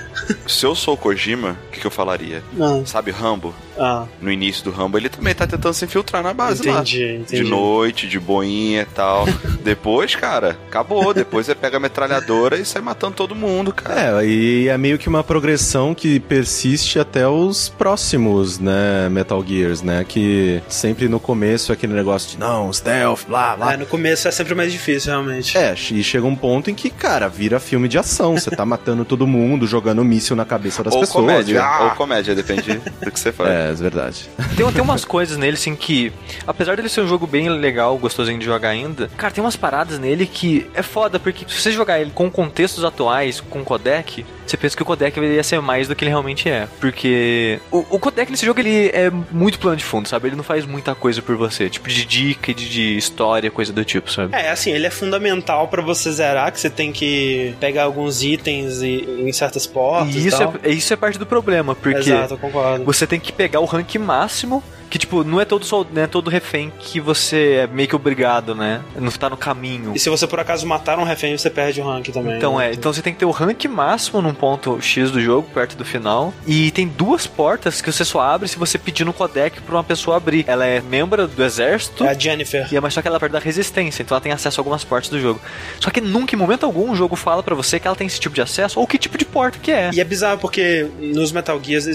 se 0.46 0.64
eu 0.64 0.74
sou 0.74 0.96
Kojima, 0.96 1.56
o 1.68 1.70
que, 1.70 1.80
que, 1.80 1.86
eu 1.86 1.90
falaria? 1.90 2.42
Não. 2.52 2.84
Sabe 2.84 3.10
Rambo? 3.10 3.54
Ah. 3.78 4.06
No 4.20 4.30
início 4.30 4.64
do 4.64 4.70
Rambo, 4.70 4.98
ele 4.98 5.08
também 5.08 5.34
tá 5.34 5.46
tentando 5.46 5.72
se 5.72 5.84
infiltrar 5.84 6.22
na 6.22 6.34
base 6.34 6.60
entendi, 6.60 6.98
lá. 6.98 7.12
Entendi. 7.14 7.42
De 7.42 7.48
noite, 7.48 8.06
de 8.06 8.20
boinha 8.20 8.82
e 8.82 8.94
tal. 8.94 9.24
Depois, 9.64 10.14
cara, 10.14 10.58
acabou. 10.68 11.14
Depois 11.14 11.46
você 11.46 11.54
pega 11.54 11.78
a 11.78 11.80
metralhadora 11.80 12.58
e 12.58 12.64
sai 12.64 12.82
matando 12.82 13.14
todo 13.14 13.34
mundo, 13.34 13.72
cara. 13.72 14.22
É, 14.22 14.26
e 14.26 14.68
é 14.68 14.76
meio 14.76 14.98
que 14.98 15.08
uma 15.08 15.24
progressão 15.24 15.94
que 15.94 16.20
persiste 16.20 16.98
até 16.98 17.26
os 17.26 17.68
próximos, 17.68 18.58
né, 18.58 19.08
Metal 19.10 19.42
Gears, 19.46 19.80
né? 19.82 20.04
Que 20.06 20.60
sempre 20.68 21.08
no 21.08 21.18
começo 21.18 21.72
é 21.72 21.74
aquele 21.74 21.94
negócio 21.94 22.30
de 22.30 22.38
não, 22.38 22.72
stealth, 22.72 23.24
blá, 23.26 23.56
blá. 23.56 23.72
É, 23.72 23.76
no 23.76 23.86
começo 23.86 24.28
é 24.28 24.30
sempre 24.30 24.54
mais 24.54 24.72
difícil, 24.72 25.12
realmente. 25.12 25.56
É, 25.56 25.74
e 25.90 26.02
chega 26.02 26.26
um 26.26 26.36
ponto 26.36 26.70
em 26.70 26.74
que, 26.74 26.90
cara, 26.90 27.28
vira 27.28 27.58
filme 27.58 27.88
de 27.88 27.98
ação, 27.98 28.36
você 28.40 28.50
tá 28.50 28.64
matando 28.64 29.04
todo 29.04 29.26
mundo, 29.26 29.66
jogando 29.66 30.04
míssil 30.04 30.36
na 30.36 30.44
cabeça 30.44 30.82
das 30.82 30.94
ou 30.94 31.00
pessoas. 31.00 31.24
Comédia, 31.24 31.62
ah! 31.62 31.84
Ou 31.84 31.90
comédia, 31.90 32.34
depende 32.34 32.80
do 33.02 33.10
que 33.10 33.20
você 33.20 33.32
faz. 33.32 33.50
É, 33.50 33.70
é 33.70 33.72
verdade. 33.72 34.28
Tem, 34.56 34.72
tem 34.72 34.82
umas 34.82 35.04
coisas 35.04 35.36
nele, 35.36 35.54
assim, 35.54 35.74
que, 35.74 36.12
apesar 36.46 36.76
dele 36.76 36.88
ser 36.88 37.02
um 37.02 37.08
jogo 37.08 37.26
bem 37.26 37.48
legal, 37.48 37.96
gostosinho 37.98 38.38
de 38.38 38.44
jogar 38.44 38.70
ainda, 38.70 39.08
cara, 39.16 39.32
tem 39.32 39.42
umas 39.42 39.56
paradas 39.56 39.98
nele 39.98 40.26
que 40.26 40.66
é 40.74 40.82
foda, 40.82 41.18
porque 41.18 41.44
se 41.48 41.60
você 41.60 41.72
jogar 41.72 42.00
ele 42.00 42.10
com 42.10 42.30
contextos 42.30 42.84
atuais, 42.84 43.40
com 43.40 43.64
codec, 43.64 44.24
você 44.50 44.56
pensa 44.56 44.76
que 44.76 44.82
o 44.82 44.86
codec 44.86 45.18
deveria 45.18 45.42
ser 45.42 45.60
mais 45.60 45.86
do 45.86 45.94
que 45.94 46.04
ele 46.04 46.10
realmente 46.10 46.48
é. 46.48 46.68
Porque 46.80 47.60
o, 47.70 47.78
o 47.90 47.98
codec 47.98 48.30
nesse 48.30 48.44
jogo 48.44 48.60
ele 48.60 48.88
é 48.88 49.10
muito 49.30 49.58
plano 49.58 49.76
de 49.76 49.84
fundo, 49.84 50.08
sabe? 50.08 50.28
Ele 50.28 50.36
não 50.36 50.44
faz 50.44 50.66
muita 50.66 50.94
coisa 50.94 51.22
por 51.22 51.36
você, 51.36 51.70
tipo 51.70 51.88
de 51.88 52.04
dica, 52.04 52.52
de, 52.52 52.68
de 52.68 52.96
história, 52.96 53.50
coisa 53.50 53.72
do 53.72 53.84
tipo, 53.84 54.10
sabe? 54.10 54.34
É, 54.34 54.50
assim, 54.50 54.72
ele 54.72 54.86
é 54.86 54.90
fundamental 54.90 55.68
para 55.68 55.82
você 55.82 56.10
zerar, 56.10 56.52
que 56.52 56.60
você 56.60 56.70
tem 56.70 56.92
que 56.92 57.54
pegar 57.60 57.84
alguns 57.84 58.22
itens 58.22 58.82
e, 58.82 59.04
em 59.26 59.32
certas 59.32 59.66
portas. 59.66 60.14
E 60.14 60.26
isso, 60.26 60.42
e 60.64 60.68
é, 60.68 60.72
isso 60.72 60.92
é 60.92 60.96
parte 60.96 61.18
do 61.18 61.26
problema, 61.26 61.74
porque 61.74 62.10
Exato, 62.10 62.38
você 62.84 63.06
tem 63.06 63.20
que 63.20 63.32
pegar 63.32 63.60
o 63.60 63.64
rank 63.64 63.94
máximo 63.96 64.62
que, 64.90 64.98
tipo, 64.98 65.22
não 65.22 65.40
é 65.40 65.44
todo, 65.44 65.64
sol, 65.64 65.86
não 65.90 66.02
é 66.02 66.06
todo 66.08 66.28
refém 66.28 66.72
que 66.78 67.00
você 67.00 67.60
é 67.62 67.66
meio 67.68 67.88
que 67.88 67.94
obrigado, 67.94 68.54
né? 68.54 68.82
Não 68.98 69.10
tá 69.10 69.30
no 69.30 69.36
caminho. 69.36 69.92
E 69.94 69.98
se 69.98 70.10
você 70.10 70.26
por 70.26 70.40
acaso 70.40 70.66
matar 70.66 70.98
um 70.98 71.04
refém, 71.04 71.36
você 71.38 71.48
perde 71.48 71.80
o 71.80 71.84
rank 71.84 72.08
também. 72.08 72.36
Então 72.36 72.58
né? 72.58 72.70
é. 72.70 72.74
Então 72.74 72.92
você 72.92 73.00
tem 73.00 73.12
que 73.12 73.20
ter 73.20 73.24
o 73.24 73.30
rank 73.30 73.64
máximo 73.66 74.20
num 74.20 74.34
ponto 74.34 74.80
X 74.80 75.10
do 75.10 75.20
jogo, 75.20 75.48
perto 75.54 75.76
do 75.76 75.84
final. 75.84 76.34
E 76.46 76.70
tem 76.72 76.88
duas 76.88 77.26
portas 77.26 77.80
que 77.80 77.90
você 77.90 78.04
só 78.04 78.20
abre 78.20 78.48
se 78.48 78.58
você 78.58 78.78
pedir 78.78 79.04
no 79.04 79.12
codec 79.12 79.60
pra 79.60 79.76
uma 79.76 79.84
pessoa 79.84 80.16
abrir. 80.16 80.44
Ela 80.48 80.66
é 80.66 80.80
membro 80.80 81.28
do 81.28 81.44
exército. 81.44 82.04
É 82.04 82.10
a 82.10 82.14
Jennifer. 82.14 82.66
E 82.72 82.76
é 82.76 82.80
mais 82.80 82.92
só 82.92 83.00
que 83.00 83.06
ela 83.06 83.16
é 83.16 83.20
parte 83.20 83.32
da 83.32 83.38
resistência, 83.38 84.02
então 84.02 84.16
ela 84.16 84.22
tem 84.22 84.32
acesso 84.32 84.60
a 84.60 84.60
algumas 84.60 84.82
portas 84.82 85.08
do 85.08 85.20
jogo. 85.20 85.40
Só 85.78 85.90
que 85.90 86.00
nunca, 86.00 86.34
em 86.34 86.38
momento 86.38 86.66
algum, 86.66 86.90
o 86.90 86.96
jogo 86.96 87.14
fala 87.14 87.42
para 87.42 87.54
você 87.54 87.78
que 87.78 87.86
ela 87.86 87.96
tem 87.96 88.06
esse 88.06 88.18
tipo 88.18 88.34
de 88.34 88.42
acesso 88.42 88.80
ou 88.80 88.86
que 88.86 88.98
tipo 88.98 89.16
de 89.16 89.24
porta 89.24 89.58
que 89.58 89.70
é. 89.70 89.90
E 89.92 90.00
é 90.00 90.04
bizarro 90.04 90.38
porque 90.38 90.88
nos 90.98 91.30
Metal 91.30 91.60
Gears, 91.62 91.86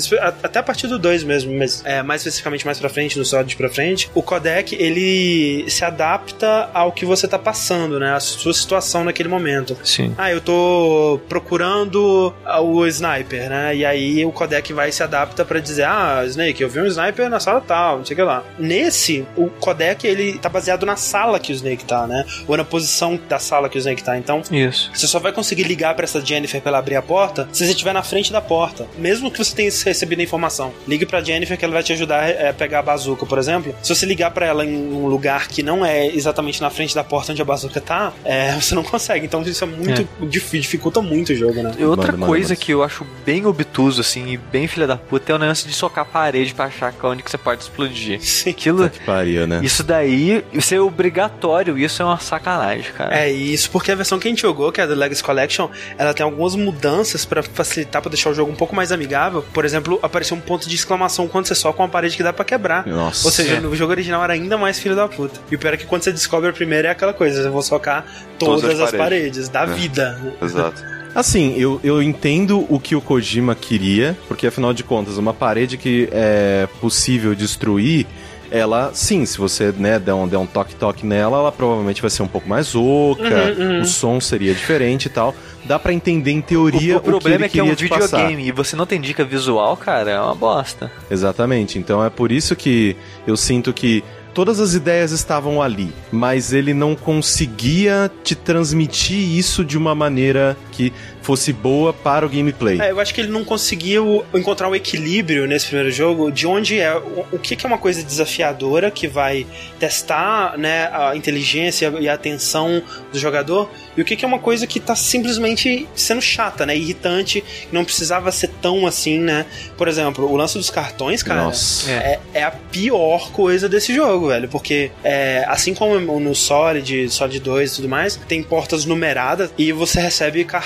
até 0.43 0.60
a 0.60 0.63
partir 0.63 0.88
do 0.88 0.97
2 0.97 1.23
mesmo, 1.23 1.58
mas 1.58 1.84
é, 1.86 2.01
mais 2.01 2.21
especificamente 2.21 2.65
mais 2.65 2.79
pra 2.79 2.85
frente, 2.89 3.17
no 3.17 3.26
Solid 3.26 3.56
pra 3.56 3.69
frente, 3.69 4.10
o 4.13 4.21
codec 4.21 4.76
ele 4.76 5.65
se 5.69 5.84
adapta 5.84 6.69
ao 6.74 6.91
que 6.91 7.06
você 7.06 7.28
tá 7.28 7.38
passando, 7.39 8.00
né? 8.00 8.13
A 8.13 8.19
sua 8.19 8.54
situação 8.54 9.04
naquele 9.04 9.30
momento. 9.30 9.78
Sim. 9.84 10.13
Ah, 10.17 10.32
eu 10.32 10.41
tô 10.41 11.19
procurando 11.28 12.34
o 12.62 12.86
sniper, 12.88 13.50
né? 13.50 13.76
E 13.76 13.86
aí 13.86 14.26
o 14.26 14.32
codec 14.32 14.71
vai 14.74 14.91
se 14.91 15.04
adapta 15.04 15.45
para 15.45 15.60
dizer: 15.60 15.84
"Ah, 15.84 16.24
Snake, 16.26 16.62
eu 16.62 16.69
vi 16.69 16.80
um 16.80 16.86
sniper 16.86 17.30
na 17.30 17.39
sala 17.39 17.62
tal, 17.62 17.98
não 18.00 18.06
sei 18.06 18.13
o 18.13 18.17
que 18.17 18.24
lá". 18.24 18.43
Nesse, 18.58 19.26
o 19.36 19.50
codec 19.50 20.06
ele 20.06 20.38
tá 20.38 20.50
baseado 20.50 20.86
na 20.86 20.95
sala 20.95 21.39
que 21.39 21.52
o 21.52 21.56
Snake 21.56 21.86
tá, 21.86 22.08
né? 22.08 22.26
Ou 22.48 22.58
na 22.58 22.63
posição 22.63 23.19
da 23.28 23.39
sala 23.39 23.69
que 23.69 23.78
o 23.78 23.80
Snake 23.80 24.04
tá. 24.04 24.17
Então, 24.17 24.41
Isso. 24.52 24.89
você 24.93 25.08
só 25.08 25.19
vai 25.19 25.32
conseguir 25.32 25.63
ligar 25.63 25.93
para 25.95 26.04
essa 26.06 26.24
Jennifer 26.24 26.62
pra 26.62 26.69
ela 26.69 26.80
abrir 26.80 26.95
a 26.95 27.02
porta 27.02 27.48
se 27.52 27.65
você 27.65 27.71
estiver 27.71 27.93
na 27.93 28.04
frente 28.04 28.32
da 28.32 28.41
porta. 28.41 28.88
Mesmo 28.98 29.32
que 29.32 29.38
você 29.38 29.56
tenha 29.56 29.71
recebido 29.86 30.19
a 30.19 30.24
informação. 30.24 30.74
Ligue 30.88 31.06
pra 31.06 31.21
Jennifer 31.21 31.58
que 31.58 31.65
ela 31.65 31.74
vai 31.74 31.84
te 31.84 31.93
ajudar 31.93 32.30
a 32.30 32.54
pegar 32.54 32.75
a 32.80 32.82
bazuca, 32.82 33.26
por 33.26 33.38
exemplo. 33.38 33.76
Se 33.82 33.94
você 33.94 34.06
ligar 34.06 34.32
para 34.32 34.46
ela 34.46 34.66
em 34.66 34.76
um 34.94 35.08
lugar 35.08 35.48
que 35.48 35.64
não 35.64 35.86
é 35.86 36.08
exatamente 36.08 36.62
na 36.62 36.70
frente 36.70 36.94
da 36.94 37.04
porta 37.04 37.32
onde 37.32 37.42
a 37.42 37.46
bazuca 37.46 37.82
tá, 37.82 38.14
é, 38.24 38.54
você 38.60 38.76
não 38.76 38.84
consegue. 38.84 39.26
Então 39.26 39.42
isso 39.42 39.64
é 39.64 39.68
muito. 39.68 40.02
É. 40.02 40.26
dificulta 40.26 41.02
muito 41.02 41.32
o 41.32 41.36
jogo, 41.36 41.62
né? 41.62 41.74
E 41.78 41.84
outra 41.84 42.12
manda, 42.12 42.26
coisa 42.26 42.50
manda, 42.50 42.56
que 42.56 42.72
eu 42.72 42.84
acho 42.84 43.06
bem 43.26 43.46
obtuso, 43.46 44.02
assim, 44.02 44.34
e 44.34 44.38
bem 44.38 44.68
filha 44.68 44.88
da 44.88 44.98
puta, 44.98 45.32
é 45.32 45.36
o 45.36 45.40
negócio 45.40 45.68
de 45.68 45.74
socar 45.74 46.04
a 46.04 46.06
parede 46.06 46.54
pra 46.54 46.66
achar 46.66 46.94
é 46.94 47.08
onde 47.08 47.24
que 47.24 47.30
você 47.30 47.38
pode 47.38 47.62
explodir. 47.62 48.20
Sim. 48.24 48.50
Aquilo. 48.50 48.90
Que 48.90 49.00
pariu, 49.00 49.48
né? 49.48 49.60
Isso 49.64 49.84
daí, 49.84 50.44
isso 50.54 50.74
é 50.74 50.80
obrigatório, 50.80 51.78
isso 51.78 52.02
é 52.02 52.06
uma 52.06 52.20
sacanagem, 52.20 52.92
cara. 52.94 53.16
É 53.16 53.32
isso, 53.32 53.70
porque 53.70 53.92
a 53.92 53.96
versão 53.96 54.20
que 54.20 54.28
a 54.28 54.32
gente 54.32 54.42
jogou, 54.42 54.72
que 54.72 54.82
é 54.82 54.84
a 54.84 54.88
The 54.88 54.96
Legacy 54.96 55.24
Collection, 55.24 55.70
ela 55.98 56.14
tem 56.14 56.24
algumas 56.24 56.56
mudanças 56.56 57.26
para 57.26 57.44
facilitar, 57.44 58.02
pra 58.02 58.10
deixar 58.10 58.30
o 58.30 58.34
jogo 58.34 58.52
um 58.52 58.56
pouco 58.56 58.76
mais 58.76 58.92
amigável. 58.92 59.44
Por 59.54 59.66
exemplo, 59.66 60.00
apareceu 60.02 60.36
um 60.36 60.42
ponto 60.42 60.68
de 60.68 60.76
exclamação 60.76 61.28
quando 61.28 61.48
você 61.48 61.56
soca 61.56 61.82
uma 61.82 61.90
parede 61.90 62.18
que 62.18 62.24
dá 62.24 62.34
para 62.34 62.46
quebrar. 62.46 62.64
Nossa. 62.86 63.28
Ou 63.28 63.32
seja, 63.32 63.56
é. 63.56 63.60
no 63.60 63.75
jogo 63.75 63.91
original 63.91 64.23
era 64.23 64.34
ainda 64.34 64.58
mais 64.58 64.80
filho 64.80 64.95
da 64.95 65.08
puta. 65.08 65.39
E 65.51 65.56
o 65.56 65.60
pior 65.60 65.73
é 65.73 65.78
que 65.78 65.86
quando 65.86 66.04
você 66.04 66.12
descobre 66.12 66.49
a 66.49 66.54
primeira 66.54 66.88
é 66.88 66.91
aquela 66.91 67.13
coisa, 67.13 67.41
eu 67.41 67.51
vou 67.51 67.62
socar 67.62 68.06
todas, 68.39 68.62
todas 68.62 68.80
as, 68.82 68.91
paredes. 68.91 69.47
paredes 69.47 69.49
da 69.49 69.63
é. 69.63 69.65
vida. 69.67 70.19
Exato. 70.41 70.84
Assim, 71.15 71.56
eu, 71.58 71.80
eu 71.82 72.04
entendo 72.04 72.65
o 72.69 72.78
que 72.78 72.93
o 72.93 72.99
Kojima 72.99 73.56
queria, 73.56 74.17
porque 74.28 74.47
afinal 74.47 74.73
de 74.73 74.84
contas, 74.84 75.17
uma 75.17 75.34
parede 75.34 75.78
que 75.78 76.10
é 76.12 76.67
possível 76.82 77.34
destruir 77.34 78.06
ela, 78.51 78.91
sim, 78.93 79.25
se 79.25 79.38
você 79.38 79.73
né, 79.77 79.99
der 79.99 80.13
um, 80.13 80.27
der 80.27 80.38
um 80.38 80.45
toque-toque 80.45 81.05
nela, 81.05 81.38
ela 81.38 81.51
provavelmente 81.51 82.01
vai 82.01 82.10
ser 82.10 82.23
um 82.23 82.27
pouco 82.27 82.47
mais 82.47 82.75
oca, 82.75 83.23
uhum, 83.58 83.67
uhum. 83.67 83.81
o 83.81 83.86
som 83.86 84.19
seria 84.19 84.53
diferente 84.53 85.05
e 85.05 85.10
tal. 85.10 85.36
Dá 85.65 85.79
para 85.79 85.93
entender 85.93 86.31
em 86.31 86.41
teoria 86.41 86.95
o, 86.95 86.97
o, 86.97 86.99
o 86.99 87.03
problema 87.03 87.39
que 87.39 87.45
é 87.45 87.49
que 87.49 87.60
é 87.60 87.63
um 87.63 87.75
videogame 87.75 88.01
passar. 88.01 88.31
e 88.31 88.51
você 88.51 88.75
não 88.75 88.86
tem 88.86 89.01
dica 89.01 89.23
visual, 89.23 89.75
cara, 89.75 90.12
é 90.12 90.19
uma 90.19 90.36
bosta. 90.36 90.91
Exatamente. 91.10 91.79
Então 91.79 92.03
é 92.03 92.10
por 92.10 92.31
isso 92.31 92.55
que 92.55 92.95
eu 93.25 93.36
sinto 93.36 93.73
que 93.73 94.03
todas 94.36 94.60
as 94.60 94.73
ideias 94.73 95.12
estavam 95.12 95.62
ali, 95.62 95.93
mas 96.12 96.51
ele 96.51 96.73
não 96.73 96.93
conseguia 96.93 98.12
te 98.21 98.36
transmitir 98.36 99.17
isso 99.17 99.63
de 99.63 99.77
uma 99.77 99.95
maneira 99.95 100.58
que 100.76 100.92
fosse 101.22 101.52
boa 101.52 101.92
para 101.92 102.26
o 102.26 102.30
gameplay. 102.30 102.80
É, 102.80 102.92
eu 102.92 103.00
acho 103.00 103.14
que 103.14 103.20
ele 103.20 103.32
não 103.32 103.44
conseguiu 103.44 104.24
encontrar 104.34 104.70
um 104.70 104.76
equilíbrio 104.76 105.48
nesse 105.48 105.68
primeiro 105.68 105.90
jogo 105.90 106.32
de 106.32 106.46
onde 106.46 106.80
é 106.80 106.96
o, 106.96 107.40
que, 107.40 107.58
é 107.66 107.68
uma 107.68 107.78
coisa 107.78 108.04
desafiadora 108.04 108.92
que 108.92 109.08
vai 109.08 109.48
testar 109.80 110.58
né, 110.58 110.88
a 110.94 111.16
inteligência 111.16 111.92
e 112.00 112.08
a 112.08 112.14
atenção 112.14 112.84
do 113.12 113.18
jogador 113.18 113.72
e 113.98 114.02
o 114.02 114.06
que, 114.06 114.24
é 114.24 114.28
uma 114.28 114.40
coisa 114.40 114.68
que 114.68 114.78
está 114.78 114.96
simplesmente 114.96 115.88
sendo 115.96 116.22
chata, 116.22 116.66
né, 116.66 116.78
irritante, 116.78 117.44
não 117.72 117.84
precisava 117.84 118.32
ser 118.32 118.50
tão 118.62 118.86
assim, 118.86 119.18
né? 119.20 119.46
Por 119.78 119.88
exemplo, 119.88 120.30
o 120.30 120.36
lance 120.36 120.58
dos 120.58 120.70
cartões, 120.70 121.24
cara, 121.24 121.52
é, 121.88 122.20
é 122.34 122.44
a 122.44 122.52
pior 122.52 123.32
coisa 123.32 123.70
desse 123.70 123.96
jogo, 123.96 124.28
velho, 124.28 124.48
porque 124.50 124.92
é, 125.04 125.46
assim 125.48 125.74
como 125.74 126.20
no 126.20 126.36
Solid, 126.36 127.10
Solid 127.10 127.40
2 127.40 127.72
e 127.72 127.76
tudo 127.78 127.90
mais, 127.90 128.16
tem 128.28 128.44
portas 128.44 128.86
numeradas 128.86 129.52
e 129.58 129.72
você 129.72 130.00
recebe 130.00 130.44
cartões 130.44 130.64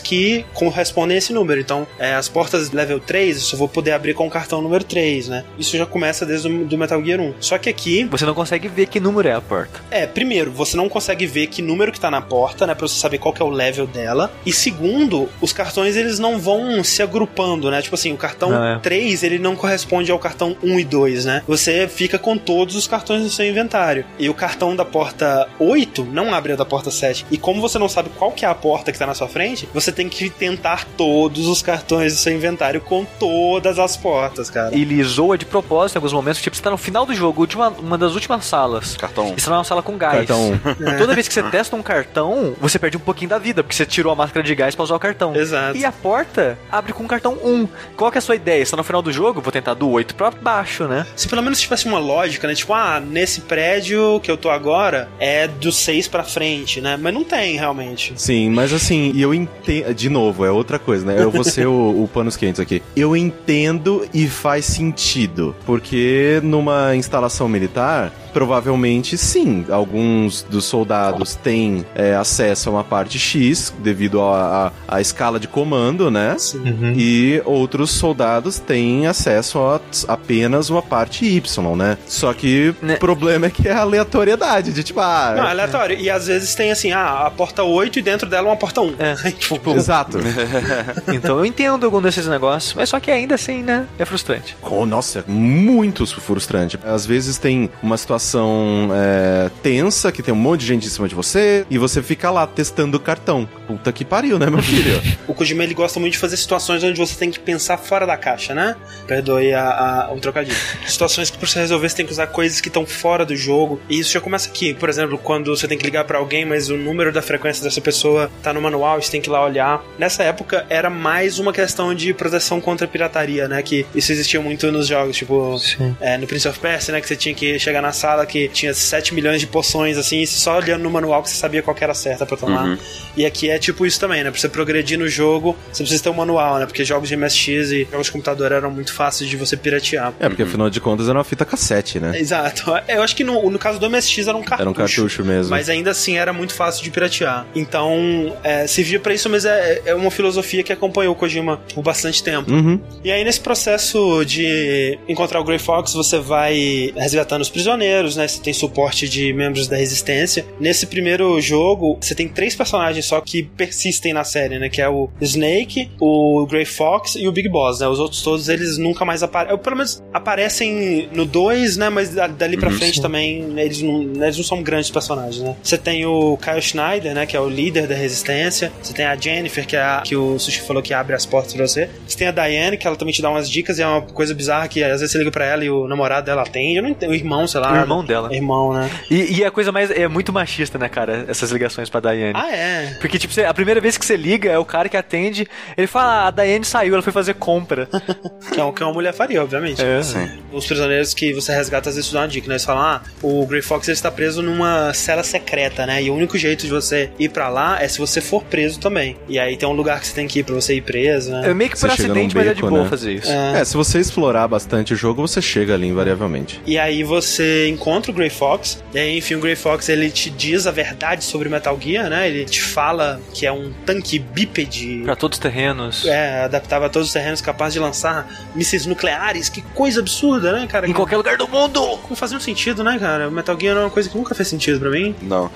que 0.00 0.44
correspondem 0.54 1.16
a 1.16 1.18
esse 1.18 1.32
número. 1.32 1.60
Então, 1.60 1.86
é, 1.98 2.14
as 2.14 2.28
portas 2.28 2.70
level 2.70 3.00
3, 3.00 3.36
eu 3.36 3.42
só 3.42 3.56
vou 3.56 3.68
poder 3.68 3.92
abrir 3.92 4.14
com 4.14 4.26
o 4.26 4.30
cartão 4.30 4.60
número 4.62 4.84
3, 4.84 5.28
né? 5.28 5.44
Isso 5.58 5.76
já 5.76 5.86
começa 5.86 6.26
desde 6.26 6.48
o 6.48 6.64
do 6.64 6.78
Metal 6.78 7.02
Gear 7.02 7.20
1. 7.20 7.34
Só 7.40 7.58
que 7.58 7.68
aqui. 7.68 8.04
Você 8.04 8.26
não 8.26 8.34
consegue 8.34 8.68
ver 8.68 8.86
que 8.86 9.00
número 9.00 9.28
é 9.28 9.32
a 9.32 9.40
porta. 9.40 9.80
É, 9.90 10.06
primeiro, 10.06 10.50
você 10.50 10.76
não 10.76 10.88
consegue 10.88 11.26
ver 11.26 11.46
que 11.46 11.62
número 11.62 11.92
que 11.92 12.00
tá 12.00 12.10
na 12.10 12.20
porta, 12.20 12.66
né? 12.66 12.74
Pra 12.74 12.86
você 12.86 12.98
saber 12.98 13.18
qual 13.18 13.32
que 13.32 13.42
é 13.42 13.44
o 13.44 13.50
level 13.50 13.86
dela. 13.86 14.30
E 14.44 14.52
segundo, 14.52 15.28
os 15.40 15.52
cartões 15.52 15.96
eles 15.96 16.18
não 16.18 16.38
vão 16.38 16.82
se 16.84 17.02
agrupando, 17.02 17.70
né? 17.70 17.82
Tipo 17.82 17.94
assim, 17.94 18.12
o 18.12 18.16
cartão 18.16 18.50
não, 18.50 18.64
é. 18.64 18.78
3 18.78 19.22
ele 19.22 19.38
não 19.38 19.56
corresponde 19.56 20.10
ao 20.10 20.18
cartão 20.18 20.56
1 20.62 20.80
e 20.80 20.84
2, 20.84 21.24
né? 21.24 21.42
Você 21.46 21.88
fica 21.88 22.18
com 22.18 22.36
todos 22.36 22.76
os 22.76 22.86
cartões 22.86 23.22
no 23.22 23.30
seu 23.30 23.46
inventário. 23.46 24.04
E 24.18 24.28
o 24.28 24.34
cartão 24.34 24.76
da 24.76 24.84
porta 24.84 25.48
8 25.58 26.04
não 26.04 26.34
abre 26.34 26.52
a 26.52 26.56
da 26.56 26.64
porta 26.64 26.90
7. 26.90 27.26
E 27.30 27.38
como 27.38 27.60
você 27.60 27.78
não 27.78 27.88
sabe 27.88 28.10
qual 28.18 28.32
que 28.32 28.44
é 28.44 28.48
a 28.48 28.54
porta 28.54 28.92
que 28.92 28.98
tá 28.98 29.06
na 29.06 29.14
sua 29.14 29.28
frente, 29.28 29.39
você 29.72 29.92
tem 29.92 30.08
que 30.08 30.30
tentar 30.30 30.84
todos 30.96 31.46
os 31.46 31.62
cartões 31.62 32.14
do 32.14 32.18
seu 32.18 32.32
inventário 32.32 32.80
com 32.80 33.04
todas 33.04 33.78
as 33.78 33.96
portas, 33.96 34.50
cara. 34.50 34.74
Ele 34.74 35.02
zoa 35.02 35.36
de 35.36 35.44
propósito 35.44 35.96
em 35.96 35.98
alguns 35.98 36.12
momentos, 36.12 36.40
tipo, 36.40 36.56
você 36.56 36.62
tá 36.62 36.70
no 36.70 36.76
final 36.76 37.06
do 37.06 37.14
jogo, 37.14 37.40
última, 37.40 37.68
uma 37.68 37.98
das 37.98 38.14
últimas 38.14 38.44
salas. 38.44 38.96
Cartão. 38.96 39.34
E 39.36 39.40
você 39.40 39.46
tá 39.46 39.52
numa 39.52 39.64
sala 39.64 39.82
com 39.82 39.96
gás. 39.96 40.26
Cartão. 40.26 40.60
É. 40.86 40.96
Toda 40.98 41.14
vez 41.14 41.28
que 41.28 41.34
você 41.34 41.42
testa 41.44 41.76
um 41.76 41.82
cartão, 41.82 42.54
você 42.60 42.78
perde 42.78 42.96
um 42.96 43.00
pouquinho 43.00 43.30
da 43.30 43.38
vida, 43.38 43.62
porque 43.62 43.74
você 43.74 43.86
tirou 43.86 44.12
a 44.12 44.16
máscara 44.16 44.44
de 44.44 44.54
gás 44.54 44.74
pra 44.74 44.84
usar 44.84 44.96
o 44.96 45.00
cartão. 45.00 45.34
Exato. 45.34 45.76
E 45.76 45.84
a 45.84 45.92
porta 45.92 46.58
abre 46.70 46.92
com 46.92 47.04
o 47.04 47.08
cartão 47.08 47.38
1. 47.42 47.68
Qual 47.96 48.10
que 48.10 48.18
é 48.18 48.20
a 48.20 48.22
sua 48.22 48.36
ideia? 48.36 48.64
Você 48.64 48.70
tá 48.70 48.76
no 48.76 48.84
final 48.84 49.02
do 49.02 49.12
jogo, 49.12 49.40
vou 49.40 49.52
tentar 49.52 49.74
do 49.74 49.88
8 49.88 50.14
pra 50.14 50.30
baixo, 50.30 50.84
né? 50.84 51.06
Se 51.16 51.28
pelo 51.28 51.42
menos 51.42 51.60
tivesse 51.60 51.86
uma 51.86 51.98
lógica, 51.98 52.46
né? 52.46 52.54
Tipo, 52.54 52.72
ah, 52.74 53.00
nesse 53.00 53.42
prédio 53.42 54.20
que 54.22 54.30
eu 54.30 54.36
tô 54.36 54.50
agora 54.50 55.08
é 55.18 55.46
do 55.46 55.72
6 55.72 56.08
pra 56.08 56.24
frente, 56.24 56.80
né? 56.80 56.96
Mas 57.00 57.12
não 57.14 57.24
tem, 57.24 57.56
realmente. 57.56 58.12
Sim, 58.16 58.50
mas 58.50 58.72
assim, 58.72 59.12
e 59.14 59.22
eu 59.22 59.29
entendo. 59.34 59.94
De 59.94 60.08
novo, 60.08 60.44
é 60.44 60.50
outra 60.50 60.78
coisa, 60.78 61.04
né? 61.04 61.22
Eu 61.22 61.30
vou 61.30 61.44
ser 61.44 61.66
o, 61.66 62.02
o 62.02 62.08
panos 62.08 62.36
quentes 62.36 62.60
aqui. 62.60 62.82
Eu 62.94 63.16
entendo 63.16 64.06
e 64.12 64.26
faz 64.26 64.64
sentido. 64.64 65.54
Porque 65.66 66.40
numa 66.42 66.94
instalação 66.94 67.48
militar, 67.48 68.12
Provavelmente 68.32 69.16
sim. 69.18 69.64
Alguns 69.70 70.42
dos 70.42 70.64
soldados 70.64 71.34
têm 71.34 71.84
é, 71.94 72.14
acesso 72.14 72.68
a 72.68 72.72
uma 72.72 72.84
parte 72.84 73.18
X 73.18 73.72
devido 73.78 74.20
à 74.22 75.00
escala 75.00 75.40
de 75.40 75.48
comando, 75.48 76.10
né? 76.10 76.36
Uhum. 76.54 76.94
E 76.96 77.42
outros 77.44 77.90
soldados 77.90 78.58
têm 78.58 79.06
acesso 79.06 79.58
a 79.58 79.80
apenas 80.08 80.70
uma 80.70 80.82
parte 80.82 81.24
Y, 81.24 81.76
né? 81.76 81.98
Só 82.06 82.32
que 82.32 82.74
né? 82.80 82.94
o 82.94 82.98
problema 82.98 83.46
é 83.46 83.50
que 83.50 83.68
é 83.68 83.72
a 83.72 83.80
aleatoriedade, 83.80 84.72
de 84.72 84.82
tipo, 84.82 85.00
ah. 85.00 85.34
Não, 85.36 85.44
é 85.44 85.50
aleatório. 85.50 85.98
E 85.98 86.08
às 86.08 86.26
vezes 86.26 86.54
tem 86.54 86.70
assim, 86.70 86.92
ah, 86.92 87.26
a 87.26 87.30
porta 87.30 87.62
8 87.62 87.98
e 87.98 88.02
dentro 88.02 88.28
dela 88.28 88.48
uma 88.48 88.56
porta 88.56 88.80
1. 88.80 88.94
É. 88.98 89.14
tipo, 89.32 89.70
Exato. 89.74 90.18
então 91.12 91.38
eu 91.38 91.44
entendo 91.44 91.84
algum 91.84 92.00
desses 92.00 92.26
negócios, 92.26 92.74
mas 92.74 92.88
só 92.88 93.00
que 93.00 93.10
ainda 93.10 93.34
assim, 93.34 93.62
né? 93.62 93.86
É 93.98 94.04
frustrante. 94.04 94.56
Oh, 94.62 94.86
nossa, 94.86 95.20
é 95.20 95.24
muito 95.30 96.06
frustrante. 96.06 96.78
Às 96.84 97.06
vezes 97.06 97.38
tem 97.38 97.70
uma 97.82 97.96
situação 97.96 98.19
situação 98.20 98.90
é, 98.92 99.50
tensa, 99.62 100.12
que 100.12 100.22
tem 100.22 100.32
um 100.32 100.36
monte 100.36 100.60
de 100.60 100.66
gente 100.66 100.86
em 100.86 100.90
cima 100.90 101.08
de 101.08 101.14
você, 101.14 101.64
e 101.70 101.78
você 101.78 102.02
fica 102.02 102.30
lá 102.30 102.46
testando 102.46 102.98
o 102.98 103.00
cartão. 103.00 103.48
Puta 103.66 103.90
que 103.92 104.04
pariu, 104.04 104.38
né, 104.38 104.50
meu 104.50 104.62
filho? 104.62 105.00
o 105.26 105.34
Kojima, 105.34 105.64
ele 105.64 105.74
gosta 105.74 105.98
muito 105.98 106.12
de 106.12 106.18
fazer 106.18 106.36
situações 106.36 106.84
onde 106.84 106.98
você 106.98 107.16
tem 107.16 107.30
que 107.30 107.40
pensar 107.40 107.78
fora 107.78 108.06
da 108.06 108.16
caixa, 108.16 108.54
né? 108.54 108.76
Perdoe 109.06 109.54
a, 109.54 109.70
a, 110.08 110.12
o 110.12 110.20
trocadilho. 110.20 110.56
Situações 110.86 111.30
que 111.30 111.38
pra 111.38 111.48
você 111.48 111.60
resolver, 111.60 111.88
você 111.88 111.96
tem 111.96 112.06
que 112.06 112.12
usar 112.12 112.26
coisas 112.26 112.60
que 112.60 112.68
estão 112.68 112.84
fora 112.84 113.24
do 113.24 113.34
jogo. 113.34 113.80
E 113.88 113.98
isso 113.98 114.12
já 114.12 114.20
começa 114.20 114.48
aqui. 114.48 114.74
Por 114.74 114.88
exemplo, 114.88 115.16
quando 115.16 115.56
você 115.56 115.66
tem 115.66 115.78
que 115.78 115.84
ligar 115.84 116.04
para 116.04 116.18
alguém, 116.18 116.44
mas 116.44 116.68
o 116.68 116.76
número 116.76 117.12
da 117.12 117.22
frequência 117.22 117.62
dessa 117.64 117.80
pessoa 117.80 118.30
tá 118.42 118.52
no 118.52 118.60
manual, 118.60 119.00
você 119.00 119.10
tem 119.10 119.20
que 119.20 119.28
ir 119.28 119.32
lá 119.32 119.44
olhar. 119.44 119.82
Nessa 119.98 120.22
época, 120.24 120.66
era 120.68 120.90
mais 120.90 121.38
uma 121.38 121.52
questão 121.52 121.94
de 121.94 122.12
proteção 122.12 122.60
contra 122.60 122.86
pirataria, 122.86 123.48
né? 123.48 123.62
Que 123.62 123.86
isso 123.94 124.12
existia 124.12 124.40
muito 124.40 124.70
nos 124.70 124.86
jogos, 124.86 125.16
tipo, 125.16 125.56
é, 126.00 126.18
no 126.18 126.26
Prince 126.26 126.48
of 126.48 126.58
Persia, 126.58 126.92
né? 126.92 127.00
Que 127.00 127.08
você 127.08 127.16
tinha 127.16 127.34
que 127.34 127.58
chegar 127.58 127.80
na 127.80 127.92
sala 127.92 128.09
que 128.26 128.48
tinha 128.48 128.74
7 128.74 129.14
milhões 129.14 129.40
de 129.40 129.46
poções, 129.46 129.96
assim, 129.96 130.20
e 130.20 130.26
só 130.26 130.58
olhando 130.58 130.82
no 130.82 130.90
manual 130.90 131.22
que 131.22 131.30
você 131.30 131.36
sabia 131.36 131.62
qual 131.62 131.76
era 131.80 131.94
certa 131.94 132.26
pra 132.26 132.36
tomar. 132.36 132.64
Uhum. 132.64 132.78
E 133.16 133.26
aqui 133.26 133.50
é 133.50 133.58
tipo 133.58 133.84
isso 133.86 133.98
também, 133.98 134.22
né? 134.22 134.30
Pra 134.30 134.40
você 134.40 134.48
progredir 134.48 134.98
no 134.98 135.08
jogo, 135.08 135.56
você 135.72 135.82
precisa 135.82 136.02
ter 136.02 136.10
um 136.10 136.14
manual, 136.14 136.58
né? 136.58 136.66
Porque 136.66 136.84
jogos 136.84 137.08
de 137.08 137.16
MSX 137.16 137.46
e 137.70 137.88
jogos 137.90 138.06
de 138.06 138.12
computador 138.12 138.52
eram 138.52 138.70
muito 138.70 138.92
fáceis 138.92 139.28
de 139.28 139.36
você 139.36 139.56
piratear. 139.56 140.12
É, 140.20 140.28
porque 140.28 140.42
afinal 140.42 140.70
de 140.70 140.80
contas 140.80 141.08
era 141.08 141.18
uma 141.18 141.24
fita 141.24 141.44
cassete, 141.44 141.98
né? 141.98 142.18
Exato. 142.18 142.74
É, 142.86 142.96
eu 142.96 143.02
acho 143.02 143.16
que 143.16 143.24
no, 143.24 143.50
no 143.50 143.58
caso 143.58 143.78
do 143.78 143.90
MSX 143.90 144.28
era 144.28 144.36
um 144.36 144.42
cartucho. 144.42 144.60
Era 144.62 144.70
um 144.70 144.74
cartucho 144.74 145.24
mesmo. 145.24 145.50
Mas 145.50 145.68
ainda 145.68 145.90
assim 145.90 146.16
era 146.16 146.32
muito 146.32 146.54
fácil 146.54 146.82
de 146.82 146.90
piratear. 146.90 147.46
Então, 147.54 148.36
é, 148.42 148.66
servia 148.66 149.00
para 149.00 149.14
isso, 149.14 149.28
mas 149.28 149.44
é, 149.44 149.82
é 149.84 149.94
uma 149.94 150.10
filosofia 150.10 150.62
que 150.62 150.72
acompanhou 150.72 151.12
o 151.12 151.16
Kojima 151.16 151.58
por 151.74 151.82
bastante 151.82 152.22
tempo. 152.22 152.50
Uhum. 152.50 152.80
E 153.04 153.10
aí, 153.10 153.24
nesse 153.24 153.40
processo 153.40 154.24
de 154.24 154.98
encontrar 155.08 155.40
o 155.40 155.44
Grey 155.44 155.58
Fox, 155.58 155.92
você 155.92 156.18
vai 156.18 156.92
resgatando 156.96 157.42
os 157.42 157.50
prisioneiros, 157.50 157.99
né? 158.16 158.26
Você 158.26 158.40
tem 158.40 158.52
suporte 158.52 159.08
de 159.08 159.32
membros 159.32 159.66
da 159.68 159.76
resistência. 159.76 160.44
Nesse 160.58 160.86
primeiro 160.86 161.40
jogo, 161.40 161.98
você 162.00 162.14
tem 162.14 162.28
três 162.28 162.54
personagens 162.54 163.04
só 163.04 163.20
que 163.20 163.42
persistem 163.42 164.12
na 164.12 164.24
série, 164.24 164.58
né? 164.58 164.68
Que 164.68 164.80
é 164.80 164.88
o 164.88 165.08
Snake, 165.20 165.90
o 166.00 166.46
Grey 166.46 166.64
Fox 166.64 167.14
e 167.16 167.26
o 167.28 167.32
Big 167.32 167.48
Boss, 167.48 167.80
né? 167.80 167.88
Os 167.88 167.98
outros 167.98 168.22
todos, 168.22 168.48
eles 168.48 168.78
nunca 168.78 169.04
mais 169.04 169.22
aparecem. 169.22 169.58
Pelo 169.58 169.76
menos 169.76 170.02
aparecem 170.12 171.08
no 171.12 171.24
2, 171.24 171.76
né? 171.76 171.88
Mas 171.88 172.14
dali 172.14 172.56
pra 172.56 172.70
uhum, 172.70 172.76
frente 172.76 172.96
sim. 172.96 173.02
também, 173.02 173.58
eles 173.58 173.82
não, 173.82 174.24
eles 174.24 174.36
não 174.36 174.44
são 174.44 174.62
grandes 174.62 174.90
personagens, 174.90 175.42
né? 175.42 175.56
Você 175.62 175.78
tem 175.78 176.04
o 176.06 176.36
Kyle 176.38 176.62
Schneider, 176.62 177.14
né? 177.14 177.26
Que 177.26 177.36
é 177.36 177.40
o 177.40 177.48
líder 177.48 177.86
da 177.86 177.94
resistência. 177.94 178.72
Você 178.82 178.92
tem 178.92 179.04
a 179.04 179.16
Jennifer, 179.16 179.66
que 179.66 179.76
é 179.76 179.82
a 179.82 180.02
que 180.04 180.16
o 180.16 180.38
Sushi 180.38 180.60
falou 180.60 180.82
que 180.82 180.94
abre 180.94 181.14
as 181.14 181.26
portas 181.26 181.52
pra 181.52 181.66
você. 181.66 181.88
Você 182.06 182.16
tem 182.16 182.28
a 182.28 182.32
Diane, 182.32 182.76
que 182.76 182.86
ela 182.86 182.96
também 182.96 183.12
te 183.12 183.22
dá 183.22 183.30
umas 183.30 183.48
dicas 183.48 183.78
e 183.78 183.82
é 183.82 183.86
uma 183.86 184.02
coisa 184.02 184.34
bizarra 184.34 184.68
que 184.68 184.82
às 184.82 185.00
vezes 185.00 185.12
você 185.12 185.18
liga 185.18 185.30
pra 185.30 185.44
ela 185.44 185.64
e 185.64 185.70
o 185.70 185.86
namorado 185.86 186.26
dela 186.26 186.42
atende. 186.42 186.76
Eu 186.76 186.82
não 186.82 186.90
entendo. 186.90 187.10
O 187.10 187.14
irmão, 187.14 187.46
sei 187.46 187.60
lá. 187.60 187.86
Irmão 187.90 188.04
dela. 188.04 188.34
Irmão, 188.34 188.72
né? 188.72 188.90
E, 189.10 189.38
e 189.38 189.44
a 189.44 189.50
coisa 189.50 189.72
mais. 189.72 189.90
É 189.90 190.06
muito 190.08 190.32
machista, 190.32 190.78
né, 190.78 190.88
cara? 190.88 191.24
Essas 191.28 191.50
ligações 191.50 191.88
pra 191.88 192.00
Diane. 192.00 192.32
Ah, 192.34 192.50
é? 192.54 192.96
Porque, 193.00 193.18
tipo, 193.18 193.32
você, 193.32 193.44
a 193.44 193.54
primeira 193.54 193.80
vez 193.80 193.98
que 193.98 194.04
você 194.04 194.16
liga, 194.16 194.50
é 194.50 194.58
o 194.58 194.64
cara 194.64 194.88
que 194.88 194.96
atende. 194.96 195.46
Ele 195.76 195.86
fala: 195.86 196.24
ah, 196.24 196.28
a 196.28 196.30
Diane 196.30 196.64
saiu, 196.64 196.94
ela 196.94 197.02
foi 197.02 197.12
fazer 197.12 197.34
compra. 197.34 197.88
que, 198.52 198.60
é 198.60 198.64
o 198.64 198.72
que 198.72 198.82
uma 198.82 198.92
mulher 198.92 199.12
faria, 199.12 199.42
obviamente. 199.42 199.82
É. 199.82 200.02
Sim. 200.02 200.28
Os 200.52 200.66
prisioneiros 200.66 201.14
que 201.14 201.32
você 201.32 201.52
resgata 201.52 201.88
às 201.88 201.96
vezes 201.96 202.12
dão 202.12 202.20
uma 202.20 202.28
dica, 202.28 202.48
né? 202.48 202.54
Eles 202.54 202.64
falam: 202.64 202.82
ah, 202.82 203.02
o 203.22 203.46
Grey 203.46 203.62
Fox 203.62 203.88
ele 203.88 203.94
está 203.94 204.10
preso 204.10 204.42
numa 204.42 204.92
cela 204.94 205.22
secreta, 205.22 205.86
né? 205.86 206.02
E 206.02 206.10
o 206.10 206.14
único 206.14 206.38
jeito 206.38 206.64
de 206.64 206.70
você 206.70 207.10
ir 207.18 207.30
para 207.30 207.48
lá 207.48 207.82
é 207.82 207.88
se 207.88 207.98
você 207.98 208.20
for 208.20 208.42
preso 208.44 208.78
também. 208.78 209.16
E 209.28 209.38
aí 209.38 209.56
tem 209.56 209.68
um 209.68 209.72
lugar 209.72 210.00
que 210.00 210.06
você 210.06 210.14
tem 210.14 210.26
que 210.26 210.40
ir 210.40 210.44
pra 210.44 210.54
você 210.54 210.74
ir 210.74 210.82
preso, 210.82 211.32
né? 211.32 211.50
É 211.50 211.54
meio 211.54 211.70
que 211.70 211.78
por 211.78 211.90
você 211.90 212.02
acidente, 212.02 212.34
beco, 212.34 212.38
mas 212.38 212.46
é 212.46 212.54
de 212.54 212.60
boa 212.60 212.82
né? 212.84 212.88
fazer 212.88 213.12
isso. 213.12 213.30
É. 213.30 213.60
é. 213.60 213.64
se 213.64 213.76
você 213.76 213.98
explorar 213.98 214.46
bastante 214.48 214.94
o 214.94 214.96
jogo, 214.96 215.26
você 215.26 215.40
chega 215.40 215.74
ali 215.74 215.88
invariavelmente. 215.88 216.60
E 216.66 216.78
aí 216.78 217.02
você 217.02 217.68
encontra 217.80 218.10
o 218.10 218.14
Grey 218.14 218.28
Fox, 218.28 218.82
e 218.92 218.98
aí, 218.98 219.16
enfim, 219.16 219.36
o 219.36 219.40
Grey 219.40 219.56
Fox 219.56 219.88
ele 219.88 220.10
te 220.10 220.28
diz 220.28 220.66
a 220.66 220.70
verdade 220.70 221.24
sobre 221.24 221.48
Metal 221.48 221.78
Gear, 221.80 222.10
né? 222.10 222.28
Ele 222.28 222.44
te 222.44 222.60
fala 222.60 223.18
que 223.32 223.46
é 223.46 223.52
um 223.52 223.72
tanque 223.86 224.18
bípede. 224.18 225.00
Pra 225.02 225.16
todos 225.16 225.38
os 225.38 225.42
terrenos. 225.42 226.04
É, 226.04 226.44
adaptava 226.44 226.86
a 226.86 226.88
todos 226.90 227.08
os 227.08 227.12
terrenos, 227.14 227.40
capaz 227.40 227.72
de 227.72 227.78
lançar 227.78 228.28
mísseis 228.54 228.84
nucleares. 228.84 229.48
Que 229.48 229.62
coisa 229.62 230.00
absurda, 230.00 230.52
né, 230.52 230.66
cara? 230.66 230.86
Em 230.86 230.92
qualquer 230.92 231.16
lugar 231.16 231.38
do 231.38 231.48
mundo! 231.48 231.98
Não 232.08 232.16
fazia 232.16 232.36
um 232.36 232.40
sentido, 232.40 232.84
né, 232.84 232.98
cara? 232.98 233.28
O 233.28 233.32
Metal 233.32 233.58
Gear 233.58 233.76
é 233.76 233.80
uma 233.80 233.90
coisa 233.90 234.10
que 234.10 234.18
nunca 234.18 234.34
fez 234.34 234.46
sentido 234.48 234.78
pra 234.78 234.90
mim. 234.90 235.14
Não. 235.22 235.50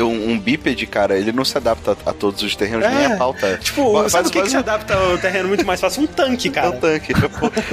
Um, 0.00 0.30
um 0.30 0.38
bípede, 0.38 0.86
cara, 0.86 1.18
ele 1.18 1.32
não 1.32 1.44
se 1.44 1.56
adapta 1.58 1.96
a, 2.06 2.12
todos 2.12 2.42
os 2.42 2.54
terrenos, 2.54 2.84
é. 2.84 2.90
nem 2.90 3.06
a 3.06 3.16
pauta. 3.16 3.58
Tipo, 3.60 3.94
faz, 4.00 4.12
sabe 4.12 4.28
o 4.28 4.30
que, 4.30 4.42
que 4.42 4.50
se 4.50 4.56
adapta 4.56 4.94
ao 4.94 5.18
terreno 5.18 5.48
muito 5.48 5.66
mais 5.66 5.80
fácil? 5.80 6.04
Um 6.04 6.06
tanque, 6.06 6.50
cara. 6.50 6.70
Um 6.70 6.78
tanque. 6.78 7.12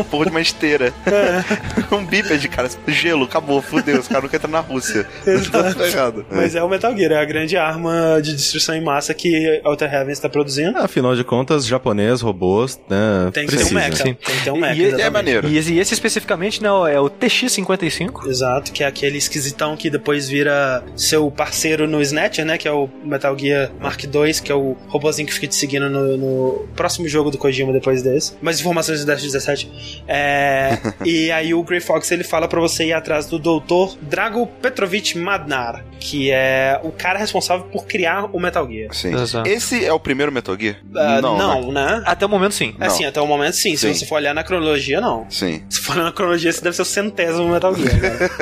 Porra 0.09 0.25
de 0.25 0.31
uma 0.31 0.41
esteira. 0.41 0.91
É. 1.05 1.43
um 1.93 2.03
bípede, 2.03 2.47
cara. 2.47 2.67
Gelo, 2.87 3.25
acabou, 3.25 3.61
fudeu. 3.61 3.90
Os 3.99 4.07
caras 4.07 4.23
nunca 4.23 4.37
entram 4.37 4.51
na 4.51 4.59
Rússia. 4.59 5.07
Exato. 5.25 5.75
Tá 5.75 5.87
errado. 5.87 6.25
Mas 6.31 6.55
é 6.55 6.63
o 6.63 6.69
Metal 6.69 6.95
Gear, 6.95 7.11
é 7.11 7.17
a 7.17 7.25
grande 7.25 7.57
arma 7.57 8.19
de 8.21 8.33
destruição 8.33 8.75
em 8.75 8.81
massa 8.81 9.13
que 9.13 9.61
Outer 9.63 9.93
Heaven 9.93 10.11
está 10.11 10.29
produzindo. 10.29 10.77
afinal 10.77 11.15
de 11.15 11.23
contas, 11.23 11.65
japonês, 11.65 12.21
robôs, 12.21 12.79
né? 12.89 13.29
Tem 13.33 13.45
que 13.45 13.55
Precisa. 13.55 13.69
ter 13.69 13.75
um 13.75 13.89
mecha. 13.89 14.03
Tem 14.03 14.15
que 14.15 14.43
ter 14.43 14.51
um 14.51 14.57
mecha. 14.57 14.81
E, 14.81 15.01
é 15.01 15.09
maneiro. 15.09 15.47
E, 15.47 15.59
e 15.59 15.79
esse 15.79 15.93
especificamente, 15.93 16.61
né, 16.61 16.69
é 16.91 16.99
o 16.99 17.09
TX-55. 17.09 18.27
Exato, 18.27 18.71
que 18.71 18.83
é 18.83 18.87
aquele 18.87 19.17
esquisitão 19.17 19.75
que 19.75 19.89
depois 19.89 20.27
vira 20.27 20.83
seu 20.95 21.29
parceiro 21.31 21.87
no 21.87 22.01
Snatcher, 22.01 22.45
né? 22.45 22.57
Que 22.57 22.67
é 22.67 22.71
o 22.71 22.89
Metal 23.03 23.37
Gear 23.37 23.71
Mark 23.79 24.03
II, 24.03 24.33
que 24.43 24.51
é 24.51 24.55
o 24.55 24.75
robôzinho 24.87 25.27
que 25.27 25.33
fica 25.33 25.47
te 25.47 25.55
seguindo 25.55 25.89
no, 25.89 26.17
no 26.17 26.67
próximo 26.75 27.07
jogo 27.07 27.31
do 27.31 27.37
Kojima 27.37 27.73
depois 27.73 28.01
desse. 28.01 28.33
Mais 28.41 28.59
informações 28.59 29.01
do 29.01 29.05
Dash 29.05 29.21
17. 29.21 30.03
É, 30.07 30.77
e 31.05 31.31
aí 31.31 31.53
o 31.53 31.63
Grey 31.63 31.79
Fox 31.79 32.11
ele 32.11 32.23
fala 32.23 32.47
para 32.47 32.59
você 32.59 32.85
ir 32.85 32.93
atrás 32.93 33.25
do 33.25 33.39
Dr. 33.87 33.97
Drago 34.01 34.47
Petrovich 34.47 35.17
Madnar, 35.17 35.83
que 35.99 36.31
é 36.31 36.79
o 36.83 36.91
cara 36.91 37.19
responsável 37.19 37.65
por 37.65 37.85
criar 37.85 38.25
o 38.33 38.39
Metal 38.39 38.67
Gear. 38.67 38.93
Sim. 38.93 39.13
Exato. 39.15 39.49
Esse 39.49 39.85
é 39.85 39.93
o 39.93 39.99
primeiro 39.99 40.31
Metal 40.31 40.57
Gear? 40.59 40.77
Uh, 40.83 41.21
não, 41.21 41.37
não 41.37 41.71
né? 41.71 41.81
né? 41.81 42.03
Até 42.05 42.25
o 42.25 42.29
momento 42.29 42.53
sim. 42.53 42.75
É 42.79 42.89
sim, 42.89 43.05
até 43.05 43.21
o 43.21 43.27
momento 43.27 43.55
sim. 43.55 43.75
sim. 43.75 43.93
Se 43.93 43.99
você 43.99 44.05
for 44.05 44.15
olhar 44.15 44.33
na 44.33 44.43
cronologia, 44.43 44.99
não. 45.01 45.25
Sim. 45.29 45.63
Se 45.69 45.79
for 45.79 45.93
olhar 45.93 46.05
na 46.05 46.11
cronologia, 46.11 46.49
esse 46.49 46.63
deve 46.63 46.75
ser 46.75 46.81
o 46.81 46.85
centésimo 46.85 47.49
Metal 47.49 47.73
Gear. 47.75 47.95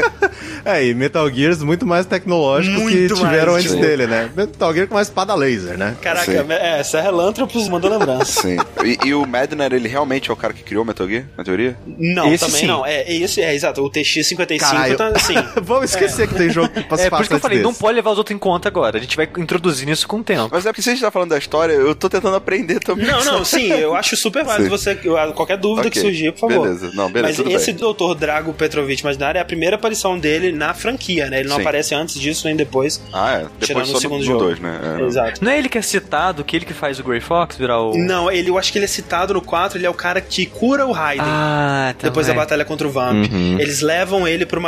é, 0.66 0.86
e 0.86 0.94
Metal 0.94 1.30
Gears 1.30 1.62
muito 1.64 1.86
mais 1.86 2.06
tecnológicos 2.06 2.82
muito 2.82 2.96
que 2.96 3.08
tiveram 3.14 3.54
mais, 3.54 3.66
antes 3.66 3.76
sim. 3.76 3.82
dele, 3.82 4.08
né? 4.08 4.30
Metal 4.36 4.74
Gear 4.74 4.88
com 4.88 4.96
uma 4.96 5.02
espada 5.02 5.36
laser, 5.36 5.78
né? 5.78 5.96
Caraca, 6.02 6.32
sim. 6.32 6.52
é, 6.52 6.84
Serra 6.84 7.12
Lanthropus 7.12 7.68
mandou 7.68 7.90
lembrança. 7.90 8.42
Sim. 8.42 8.58
E, 8.84 9.08
e, 9.08 9.14
o 9.14 9.26
Madner, 9.26 9.74
ele 9.74 9.88
realmente 9.88 10.30
é 10.30 10.34
o 10.34 10.36
cara 10.36 10.54
que 10.54 10.64
criou 10.64 10.84
o 10.84 10.88
Metal 10.88 11.08
Gear, 11.08 11.26
na 11.38 11.44
teoria? 11.44 11.78
Não, 11.86 12.32
esse 12.34 12.46
também 12.46 12.62
sim. 12.62 12.68
não. 12.68 12.86
É, 12.86 13.12
esse, 13.12 13.42
é, 13.42 13.54
exato. 13.54 13.84
O 13.84 13.90
TX-55 13.90 14.60
Caralho. 14.60 14.98
tá 14.98 15.12
assim. 15.38 15.48
Vamos 15.62 15.92
esquecer 15.92 16.24
é. 16.24 16.28
que 16.28 16.36
tem 16.36 16.50
jogo 16.50 16.70
que 16.70 16.84
passa 16.84 17.04
É, 17.04 17.10
por 17.10 17.22
isso 17.22 17.30
que 17.30 17.36
eu 17.36 17.40
falei, 17.40 17.58
desse. 17.58 17.68
não 17.68 17.74
pode 17.74 17.96
levar 17.96 18.12
os 18.12 18.18
outros 18.18 18.36
em 18.36 18.40
conta 18.40 18.68
agora. 18.68 18.98
A 18.98 19.02
gente 19.02 19.16
vai 19.16 19.30
introduzindo 19.38 19.92
isso 19.92 20.08
com 20.08 20.18
o 20.18 20.24
tempo. 20.24 20.50
Mas 20.52 20.66
é 20.66 20.70
porque 20.70 20.82
se 20.82 20.90
a 20.90 20.94
gente 20.94 21.02
tá 21.02 21.12
falando 21.12 21.30
da 21.30 21.38
história, 21.38 21.74
eu 21.74 21.96
tô 21.96 22.10
tentando 22.10 22.36
aprender 22.36 22.80
também. 22.80 23.06
Não, 23.06 23.24
não, 23.24 23.46
sim, 23.46 23.68
eu 23.68 23.96
acho 23.96 24.16
super 24.16 24.44
válido 24.44 24.70
você. 24.70 24.96
Qualquer 25.36 25.58
dúvida 25.58 25.88
okay. 25.88 25.92
que 25.92 26.00
surgir, 26.00 26.32
por 26.34 26.50
favor. 26.50 26.64
Beleza, 26.64 26.92
não, 26.94 27.12
beleza. 27.12 27.44
Mas 27.44 27.54
esse 27.56 27.74
bem. 27.74 27.94
Dr. 27.94 28.16
Drago 28.18 28.54
Petrovich 28.54 29.04
Magnari 29.04 29.38
é 29.38 29.42
a 29.42 29.46
primeira 29.46 29.76
aparição 29.76 30.18
dele 30.18 30.52
na 30.52 30.74
franquia, 30.74 31.30
né? 31.30 31.40
Ele 31.40 31.50
não 31.50 31.58
sim. 31.58 31.62
aparece 31.62 31.96
antes 31.96 32.20
disso 32.20 32.46
nem 32.46 32.56
depois. 32.56 33.02
Ah, 33.14 33.34
é. 33.34 33.46
Depois 33.60 33.88
só 33.88 33.98
o 33.98 34.02
segundo 34.02 34.20
no, 34.20 34.26
jogo. 34.26 34.40
Dois, 34.40 34.60
né? 34.60 34.98
É. 35.00 35.04
Exato. 35.04 35.44
Não 35.44 35.52
é 35.52 35.58
ele 35.58 35.70
que 35.70 35.78
é 35.78 35.82
citado, 35.82 36.44
que 36.44 36.56
ele 36.56 36.66
que 36.66 36.74
faz 36.74 37.00
o 37.00 37.04
Grey 37.04 37.22
Fox 37.22 37.58
virar 37.58 37.82
o. 37.82 37.98
Não, 37.98 38.32
ele, 38.32 38.50
eu 38.50 38.58
acho 38.58 38.72
que 38.72 38.78
ele 38.78 38.86
é 38.86 38.88
citado 38.88 39.34
no 39.34 39.42
4, 39.42 39.78
ele 39.78 39.86
é 39.86 39.90
o 39.90 39.94
cara 39.94 40.22
que 40.22 40.46
cura 40.46 40.86
o 40.86 40.92
Raiden. 40.92 41.26
Ah, 41.28 41.94
tá. 41.98 42.08
Depois 42.08 42.28
da 42.28 42.34
batalha 42.34 42.66
contra 42.66 42.88
o 42.88 42.92
Vamp. 42.92 43.32
Uhum. 43.32 43.60
Eles 43.60 43.82
levam 43.82 44.28
ele 44.28 44.46
pro 44.46 44.62